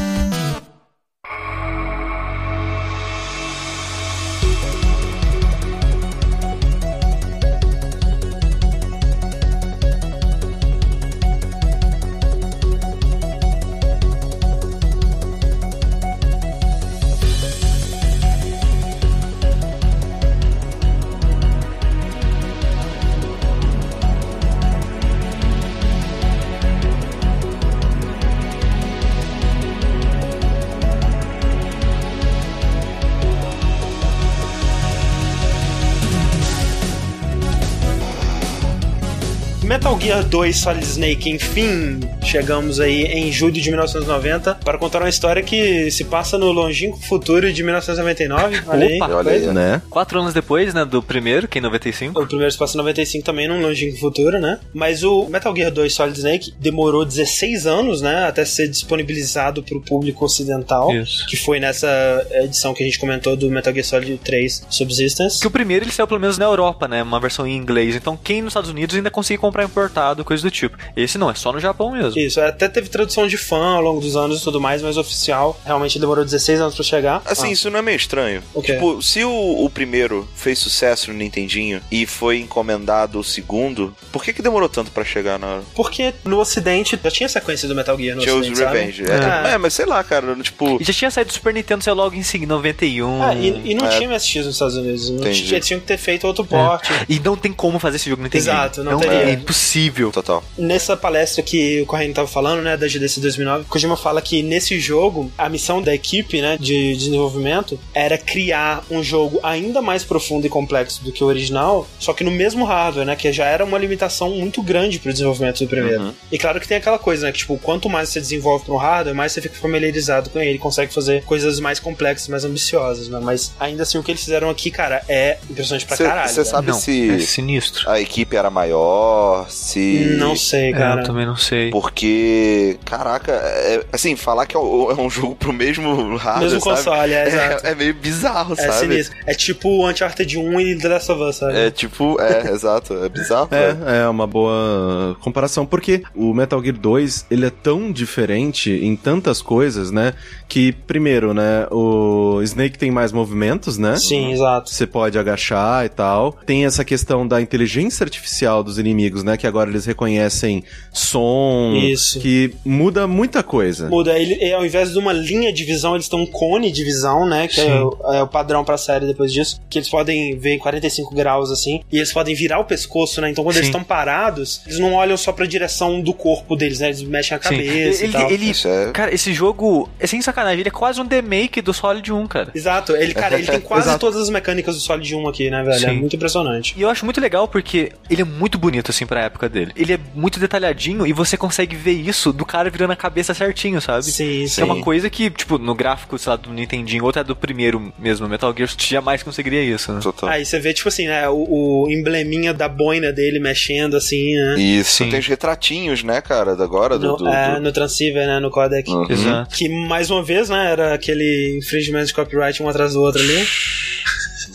Gear 40.00 40.24
2 40.24 40.58
Solid 40.58 40.84
Snake, 40.84 41.30
enfim, 41.30 42.00
chegamos 42.24 42.80
aí 42.80 43.04
em 43.04 43.32
julho 43.32 43.54
de 43.54 43.70
1990 43.70 44.56
para 44.56 44.80
contar 44.80 45.00
uma 45.00 45.10
história 45.10 45.44
que 45.44 45.92
se 45.92 46.06
passa 46.06 46.40
no 46.40 46.52
longínquo 46.52 47.00
futuro 47.06 47.54
de 47.54 47.62
1999. 47.62 48.64
Olha 48.66 48.88
aí, 48.88 49.00
olha 49.00 49.32
aí, 49.32 49.48
né? 49.48 49.82
Quatro 49.88 50.20
anos 50.20 50.34
depois, 50.34 50.74
né, 50.74 50.84
do 50.84 51.04
primeiro, 51.04 51.48
que 51.48 51.60
é 51.60 51.60
em 51.60 51.62
95. 51.62 52.20
O 52.20 52.26
primeiro 52.26 52.52
se 52.52 52.58
passa 52.58 52.76
em 52.76 52.78
95 52.80 53.24
também, 53.24 53.48
num 53.48 53.62
longínquo 53.62 54.00
futuro, 54.00 54.40
né? 54.40 54.60
Mas 54.74 55.04
o 55.04 55.26
Metal 55.30 55.56
Gear 55.56 55.72
2 55.72 55.94
Solid 55.94 56.18
Snake 56.18 56.54
demorou 56.60 57.06
16 57.06 57.68
anos, 57.68 58.02
né, 58.02 58.26
até 58.26 58.44
ser 58.46 58.68
disponibilizado 58.68 59.62
para 59.62 59.78
o 59.78 59.82
público 59.82 60.26
ocidental, 60.26 60.92
Isso. 60.96 61.28
que 61.28 61.38
foi 61.38 61.60
nessa 61.60 61.88
edição 62.32 62.74
que 62.74 62.82
a 62.82 62.86
gente 62.88 62.98
comentou 62.98 63.36
do 63.36 63.52
Metal 63.52 63.72
Gear 63.72 63.86
Solid 63.86 64.18
3 64.18 64.66
Subsistence. 64.68 65.40
Que 65.40 65.48
o 65.48 65.52
primeiro 65.52 65.86
ele 65.86 65.92
saiu 65.92 66.08
pelo 66.08 66.20
menos 66.20 66.40
na 66.40 66.46
Europa, 66.46 66.88
né, 66.88 67.04
uma 67.04 67.20
versão 67.20 67.46
em 67.46 67.56
inglês. 67.56 67.96
Então 67.96 68.18
quem 68.18 68.42
nos 68.42 68.52
Estados 68.52 68.72
Unidos 68.72 68.96
ainda 68.96 69.12
conseguia 69.12 69.38
comprar 69.38 69.59
em 69.62 69.70
importado, 69.70 70.26
coisa 70.26 70.44
do 70.44 70.52
tipo. 70.52 70.78
Esse 70.96 71.18
não, 71.18 71.30
é 71.30 71.36
só 71.36 71.52
no 71.52 71.60
Japão 71.60 71.92
mesmo. 71.92 72.20
Isso, 72.20 72.42
até 72.42 72.68
teve 72.68 72.90
tradução 72.90 73.28
de 73.28 73.38
fã 73.38 73.76
ao 73.76 73.82
longo 73.82 74.02
dos 74.02 74.16
anos 74.16 74.42
e 74.42 74.44
tudo 74.44 74.60
mais, 74.60 74.82
mas 74.82 74.98
oficial 74.98 75.60
realmente 75.66 76.00
demorou 76.00 76.26
16 76.26 76.60
anos 76.60 76.76
pra 76.76 76.84
chegar. 76.84 77.22
Assim, 77.26 77.48
ah. 77.48 77.52
isso 77.52 77.70
não 77.70 77.80
é 77.80 77.82
meio 77.82 77.96
estranho. 77.96 78.42
Okay. 78.54 78.76
Tipo, 78.76 79.02
se 79.02 79.24
o, 79.24 79.66
o, 79.66 79.70
primeiro 79.70 80.28
fez 80.36 80.60
sucesso 80.60 81.12
no 81.12 81.18
Nintendinho 81.18 81.82
e 81.92 82.06
foi 82.06 82.40
encomendado 82.40 83.20
o 83.20 83.24
segundo, 83.24 83.96
por 84.12 84.24
que 84.24 84.34
que 84.34 84.42
demorou 84.42 84.70
tanto 84.70 84.92
pra 84.92 85.04
chegar 85.04 85.38
na... 85.40 85.62
Porque 85.76 86.14
no 86.26 86.40
ocidente 86.40 87.00
já 87.02 87.12
tinha 87.12 87.30
sequência 87.30 87.68
do 87.68 87.76
Metal 87.76 87.98
Gear 87.98 88.16
no 88.16 88.22
tinha 88.22 88.36
ocidente, 88.36 88.54
os 88.54 88.60
Revenge. 88.60 89.04
É. 89.04 89.50
É. 89.50 89.54
é. 89.54 89.58
mas 89.58 89.74
sei 89.74 89.86
lá, 89.86 90.04
cara, 90.04 90.36
tipo... 90.38 90.78
E 90.82 90.84
já 90.84 90.94
tinha 90.94 91.12
saído 91.12 91.30
do 91.30 91.34
Super 91.34 91.54
Nintendo, 91.54 91.84
sei 91.84 91.94
logo 91.94 92.16
em 92.16 92.46
91. 92.46 93.24
Ah, 93.24 93.36
e, 93.36 93.72
e 93.72 93.76
não 93.76 93.86
é. 93.86 93.90
tinha 93.90 94.10
MSX 94.10 94.46
nos 94.46 94.56
Estados 94.56 94.76
Unidos. 94.76 95.10
Não 95.10 95.32
tinha, 95.32 95.60
tinha 95.60 95.80
que 95.80 95.86
ter 95.86 95.98
feito 95.98 96.26
outro 96.26 96.46
porte. 96.46 96.92
E 97.08 97.20
não 97.20 97.36
tem 97.36 97.52
como 97.52 97.80
fazer 97.80 97.98
esse 97.98 98.10
jogo 98.10 98.22
no 98.22 98.26
Nintendo. 98.26 98.44
Exato, 98.44 98.84
não, 98.84 98.94
não 98.94 99.00
teria. 99.00 99.38
Impossível. 99.50 100.12
Total 100.12 100.44
nessa 100.58 100.96
palestra 100.96 101.42
que 101.42 101.82
o 101.82 101.86
Corrêa 101.86 102.14
tava 102.14 102.28
falando, 102.28 102.62
né, 102.62 102.78
da 102.78 102.88
GDC 102.88 103.20
2009, 103.20 103.66
Kojima 103.66 103.98
fala 103.98 104.22
que 104.22 104.44
nesse 104.44 104.80
jogo, 104.80 105.32
a 105.38 105.50
missão 105.50 105.82
da 105.82 105.94
equipe, 105.94 106.42
né, 106.42 106.58
de 106.60 106.96
desenvolvimento 106.96 107.80
era 107.94 108.18
criar 108.18 108.84
um 108.92 109.04
jogo 109.04 109.40
ainda 109.42 109.82
mais 109.82 110.04
profundo 110.04 110.46
e 110.46 110.50
complexo 110.50 111.04
do 111.04 111.12
que 111.12 111.24
o 111.24 111.28
original, 111.28 111.88
só 112.00 112.14
que 112.14 112.24
no 112.24 112.32
mesmo 112.32 112.66
hardware, 112.66 113.06
né, 113.06 113.16
que 113.16 113.32
já 113.32 113.46
era 113.46 113.64
uma 113.64 113.78
limitação 113.78 114.32
muito 114.32 114.62
grande 114.62 115.00
pro 115.00 115.12
desenvolvimento 115.12 115.64
do 115.64 115.68
primeiro. 115.68 116.04
Uhum. 116.04 116.14
E 116.32 116.38
claro 116.38 116.60
que 116.60 116.68
tem 116.68 116.78
aquela 116.78 117.00
coisa, 117.00 117.26
né, 117.26 117.32
que 117.32 117.40
tipo, 117.40 117.58
quanto 117.58 117.90
mais 117.90 118.10
você 118.10 118.20
desenvolve 118.20 118.66
para 118.66 118.74
um 118.74 118.78
hardware, 118.78 119.16
mais 119.16 119.32
você 119.32 119.42
fica 119.42 119.56
familiarizado 119.56 120.30
com 120.30 120.40
ele, 120.40 120.60
consegue 120.60 120.94
fazer 120.94 121.24
coisas 121.24 121.60
mais 121.60 121.80
complexas, 121.80 122.28
mais 122.28 122.44
ambiciosas, 122.46 123.08
né? 123.08 123.20
Mas 123.22 123.54
ainda 123.60 123.84
assim 123.84 123.98
o 123.98 124.04
que 124.04 124.12
eles 124.12 124.24
fizeram 124.24 124.50
aqui, 124.50 124.70
cara, 124.70 125.04
é 125.08 125.38
impressionante 125.50 125.86
pra 125.86 125.96
cê, 125.96 126.04
caralho. 126.04 126.30
Você 126.30 126.46
sabe 126.46 126.68
Não, 126.68 126.80
se 126.80 127.10
é 127.10 127.20
sinistro. 127.20 127.90
A 127.90 128.00
equipe 128.00 128.36
era 128.36 128.50
maior, 128.50 129.29
se 129.50 130.16
Não 130.18 130.36
sei, 130.36 130.72
cara. 130.72 131.02
É, 131.02 131.04
eu 131.04 131.06
também 131.06 131.26
não 131.26 131.36
sei. 131.36 131.70
Porque, 131.72 132.78
caraca, 132.86 133.32
é, 133.32 133.86
assim, 133.92 134.16
falar 134.16 134.46
que 134.46 134.56
é, 134.56 134.60
é 134.60 134.64
um 134.64 135.10
jogo 135.10 135.36
pro 135.36 135.54
mesmo 135.54 136.16
hardware, 136.18 136.44
Mesmo 136.44 136.62
sabe? 136.62 136.78
console, 136.78 137.14
é, 137.14 137.60
é, 137.64 137.72
é, 137.72 137.76
meio 137.76 137.94
bizarro, 137.94 138.54
é 138.54 138.56
sabe? 138.56 138.80
Sinistro. 138.80 139.18
É 139.26 139.34
tipo 139.34 139.88
Uncharted 139.88 140.38
1 140.38 140.62
e 140.62 140.78
The 140.78 140.88
Last 140.88 141.12
of 141.12 141.24
Us, 141.24 141.36
sabe? 141.38 141.58
É 141.58 141.72
tipo, 141.72 142.20
é, 142.20 142.50
exato, 142.52 142.94
é 142.94 143.10
bizarro. 143.10 143.50
É, 143.52 144.02
é 144.04 144.08
uma 144.08 144.28
boa 144.28 145.18
comparação, 145.22 145.66
porque 145.66 146.04
o 146.16 146.34
Metal 146.34 146.62
Gear 146.62 146.78
2, 146.78 147.28
ele 147.30 147.46
é 147.46 147.50
tão 147.50 147.92
diferente 147.92 148.72
em 148.72 148.96
tantas 148.96 149.42
coisas, 149.42 149.92
né, 149.92 150.14
que, 150.48 150.72
primeiro, 150.72 151.34
né, 151.34 151.68
o 151.72 152.42
Snake 152.44 152.78
tem 152.78 152.92
mais 152.92 153.12
movimentos, 153.12 153.78
né? 153.78 153.96
Sim, 153.98 154.32
exato. 154.32 154.70
Você 154.70 154.88
pode 154.88 155.18
agachar 155.18 155.86
e 155.86 155.90
tal. 155.90 156.34
Tem 156.46 156.66
essa 156.66 156.84
questão 156.84 157.28
da 157.28 157.42
inteligência 157.42 158.04
artificial 158.04 158.64
dos 158.64 158.78
inimigos, 158.78 159.19
né, 159.24 159.38
que 159.38 159.48
agora 159.48 159.70
eles 159.70 159.86
reconhecem 159.86 160.64
som, 160.92 161.74
Isso. 161.76 162.20
que 162.20 162.54
muda 162.66 163.08
muita 163.08 163.44
coisa. 163.44 163.90
Muda. 163.90 164.18
Ele, 164.18 164.54
ao 164.54 164.66
invés 164.66 164.92
de 164.92 164.98
uma 164.98 165.14
linha 165.14 165.52
de 165.52 165.64
visão, 165.64 165.96
eles 165.96 166.08
têm 166.08 166.20
um 166.20 166.26
cone 166.26 166.72
de 166.72 166.84
visão, 166.84 167.28
né? 167.28 167.48
Que 167.48 167.62
é 167.62 167.82
o, 167.82 167.98
é 168.14 168.24
o, 168.24 168.28
padrão 168.28 168.64
pra 168.64 168.78
série 168.78 169.06
depois 169.06 169.32
disso. 169.32 169.60
Que 169.70 169.80
eles 169.80 169.90
podem 169.90 170.38
ver 170.38 170.56
em 170.56 170.60
45 170.60 171.14
graus, 171.14 171.52
assim. 171.52 171.82
E 171.92 171.98
eles 171.98 172.14
podem 172.14 172.36
virar 172.36 172.60
o 172.60 172.66
pescoço, 172.66 173.22
né? 173.22 173.30
Então 173.30 173.44
quando 173.44 173.54
Sim. 173.54 173.60
eles 173.60 173.70
estão 173.70 173.84
parados, 173.84 174.62
eles 174.66 174.80
não 174.80 174.94
olham 174.94 175.18
só 175.18 175.32
pra 175.32 175.46
direção 175.46 176.02
do 176.02 176.14
corpo 176.14 176.56
deles, 176.56 176.80
né? 176.80 176.88
Eles 176.88 177.02
mexem 177.04 177.36
a 177.36 177.40
cabeça 177.40 178.04
ele, 178.04 178.10
e 178.10 178.12
tal. 178.12 178.32
Ele, 178.32 178.52
é... 178.66 178.92
Cara, 178.92 179.14
esse 179.14 179.34
jogo 179.34 179.90
é 180.00 180.08
sem 180.08 180.22
sacanagem. 180.22 180.60
Ele 180.60 180.70
é 180.70 180.72
quase 180.72 181.02
um 181.02 181.08
remake 181.08 181.62
do 181.62 181.74
Solid 181.74 182.12
1, 182.12 182.28
cara. 182.28 182.52
Exato. 182.54 182.96
Ele, 182.96 183.14
cara, 183.14 183.38
ele 183.38 183.48
tem 183.48 183.60
quase 183.62 183.98
todas 183.98 184.22
as 184.22 184.30
mecânicas 184.30 184.76
do 184.76 184.82
Solid 184.82 185.16
1 185.16 185.28
aqui, 185.28 185.50
né, 185.50 185.64
velho? 185.64 185.76
É 185.76 185.80
Sim. 185.80 185.88
É 185.88 185.94
muito 185.94 186.16
impressionante. 186.16 186.74
E 186.78 186.82
eu 186.82 186.90
acho 186.90 187.06
muito 187.06 187.20
legal 187.20 187.48
porque 187.48 187.92
ele 188.10 188.22
é 188.22 188.26
muito 188.26 188.58
bonito, 188.58 188.92
assim, 188.92 189.06
pra 189.10 189.24
época 189.24 189.50
dele. 189.50 189.72
Ele 189.76 189.94
é 189.94 190.00
muito 190.14 190.40
detalhadinho 190.40 191.06
e 191.08 191.12
você 191.12 191.36
consegue 191.36 191.76
ver 191.76 191.94
isso 191.94 192.32
do 192.32 192.46
cara 192.46 192.70
virando 192.70 192.94
a 192.94 192.96
cabeça 192.96 193.34
certinho, 193.34 193.82
sabe? 193.82 194.04
Sim, 194.04 194.46
sim. 194.48 194.62
É 194.62 194.64
uma 194.64 194.80
coisa 194.82 195.10
que, 195.10 195.32
tipo, 195.32 195.58
no 195.58 195.74
gráfico, 195.74 196.16
sei 196.20 196.30
lá, 196.30 196.36
do 196.36 196.54
Nintendinho, 196.54 197.04
ou 197.04 197.10
até 197.10 197.24
do 197.24 197.36
primeiro 197.36 197.92
mesmo, 197.98 198.30
Metal 198.30 198.54
Gear, 198.56 198.70
jamais 198.78 199.24
conseguiria 199.24 199.64
isso, 199.64 199.92
né? 199.92 200.00
Total. 200.00 200.30
Aí 200.30 200.46
você 200.46 200.60
vê, 200.60 200.76
tipo 200.76 200.90
assim, 200.90 201.08
né, 201.08 201.28
o, 201.28 201.44
o, 201.50 201.90
embleminha 201.90 202.54
da 202.54 202.70
boina 202.70 203.12
dele 203.12 203.40
mexendo, 203.40 203.98
assim, 203.98 204.36
né? 204.36 204.60
Isso, 204.60 204.92
sim. 204.92 205.10
tem 205.10 205.20
os 205.20 205.26
retratinhos, 205.26 206.04
né, 206.04 206.22
cara, 206.22 206.52
agora 206.52 207.00
do... 207.00 207.08
No, 207.08 207.18
do, 207.18 207.28
é, 207.28 207.56
do... 207.56 207.62
no 207.62 207.72
Transceiver, 207.72 208.28
né, 208.28 208.40
no 208.40 208.52
codec. 208.52 208.88
Uhum. 208.92 209.08
Exato. 209.10 209.56
Que, 209.56 209.68
mais 209.68 210.12
uma 210.12 210.22
vez, 210.22 210.50
né, 210.50 210.72
era 210.72 210.94
aquele 210.94 211.58
infringement 211.58 212.06
de 212.06 212.14
copyright 212.14 212.62
um 212.62 212.70
atrás 212.70 212.94
do 212.94 213.02
outro 213.02 213.20
ali. 213.20 213.44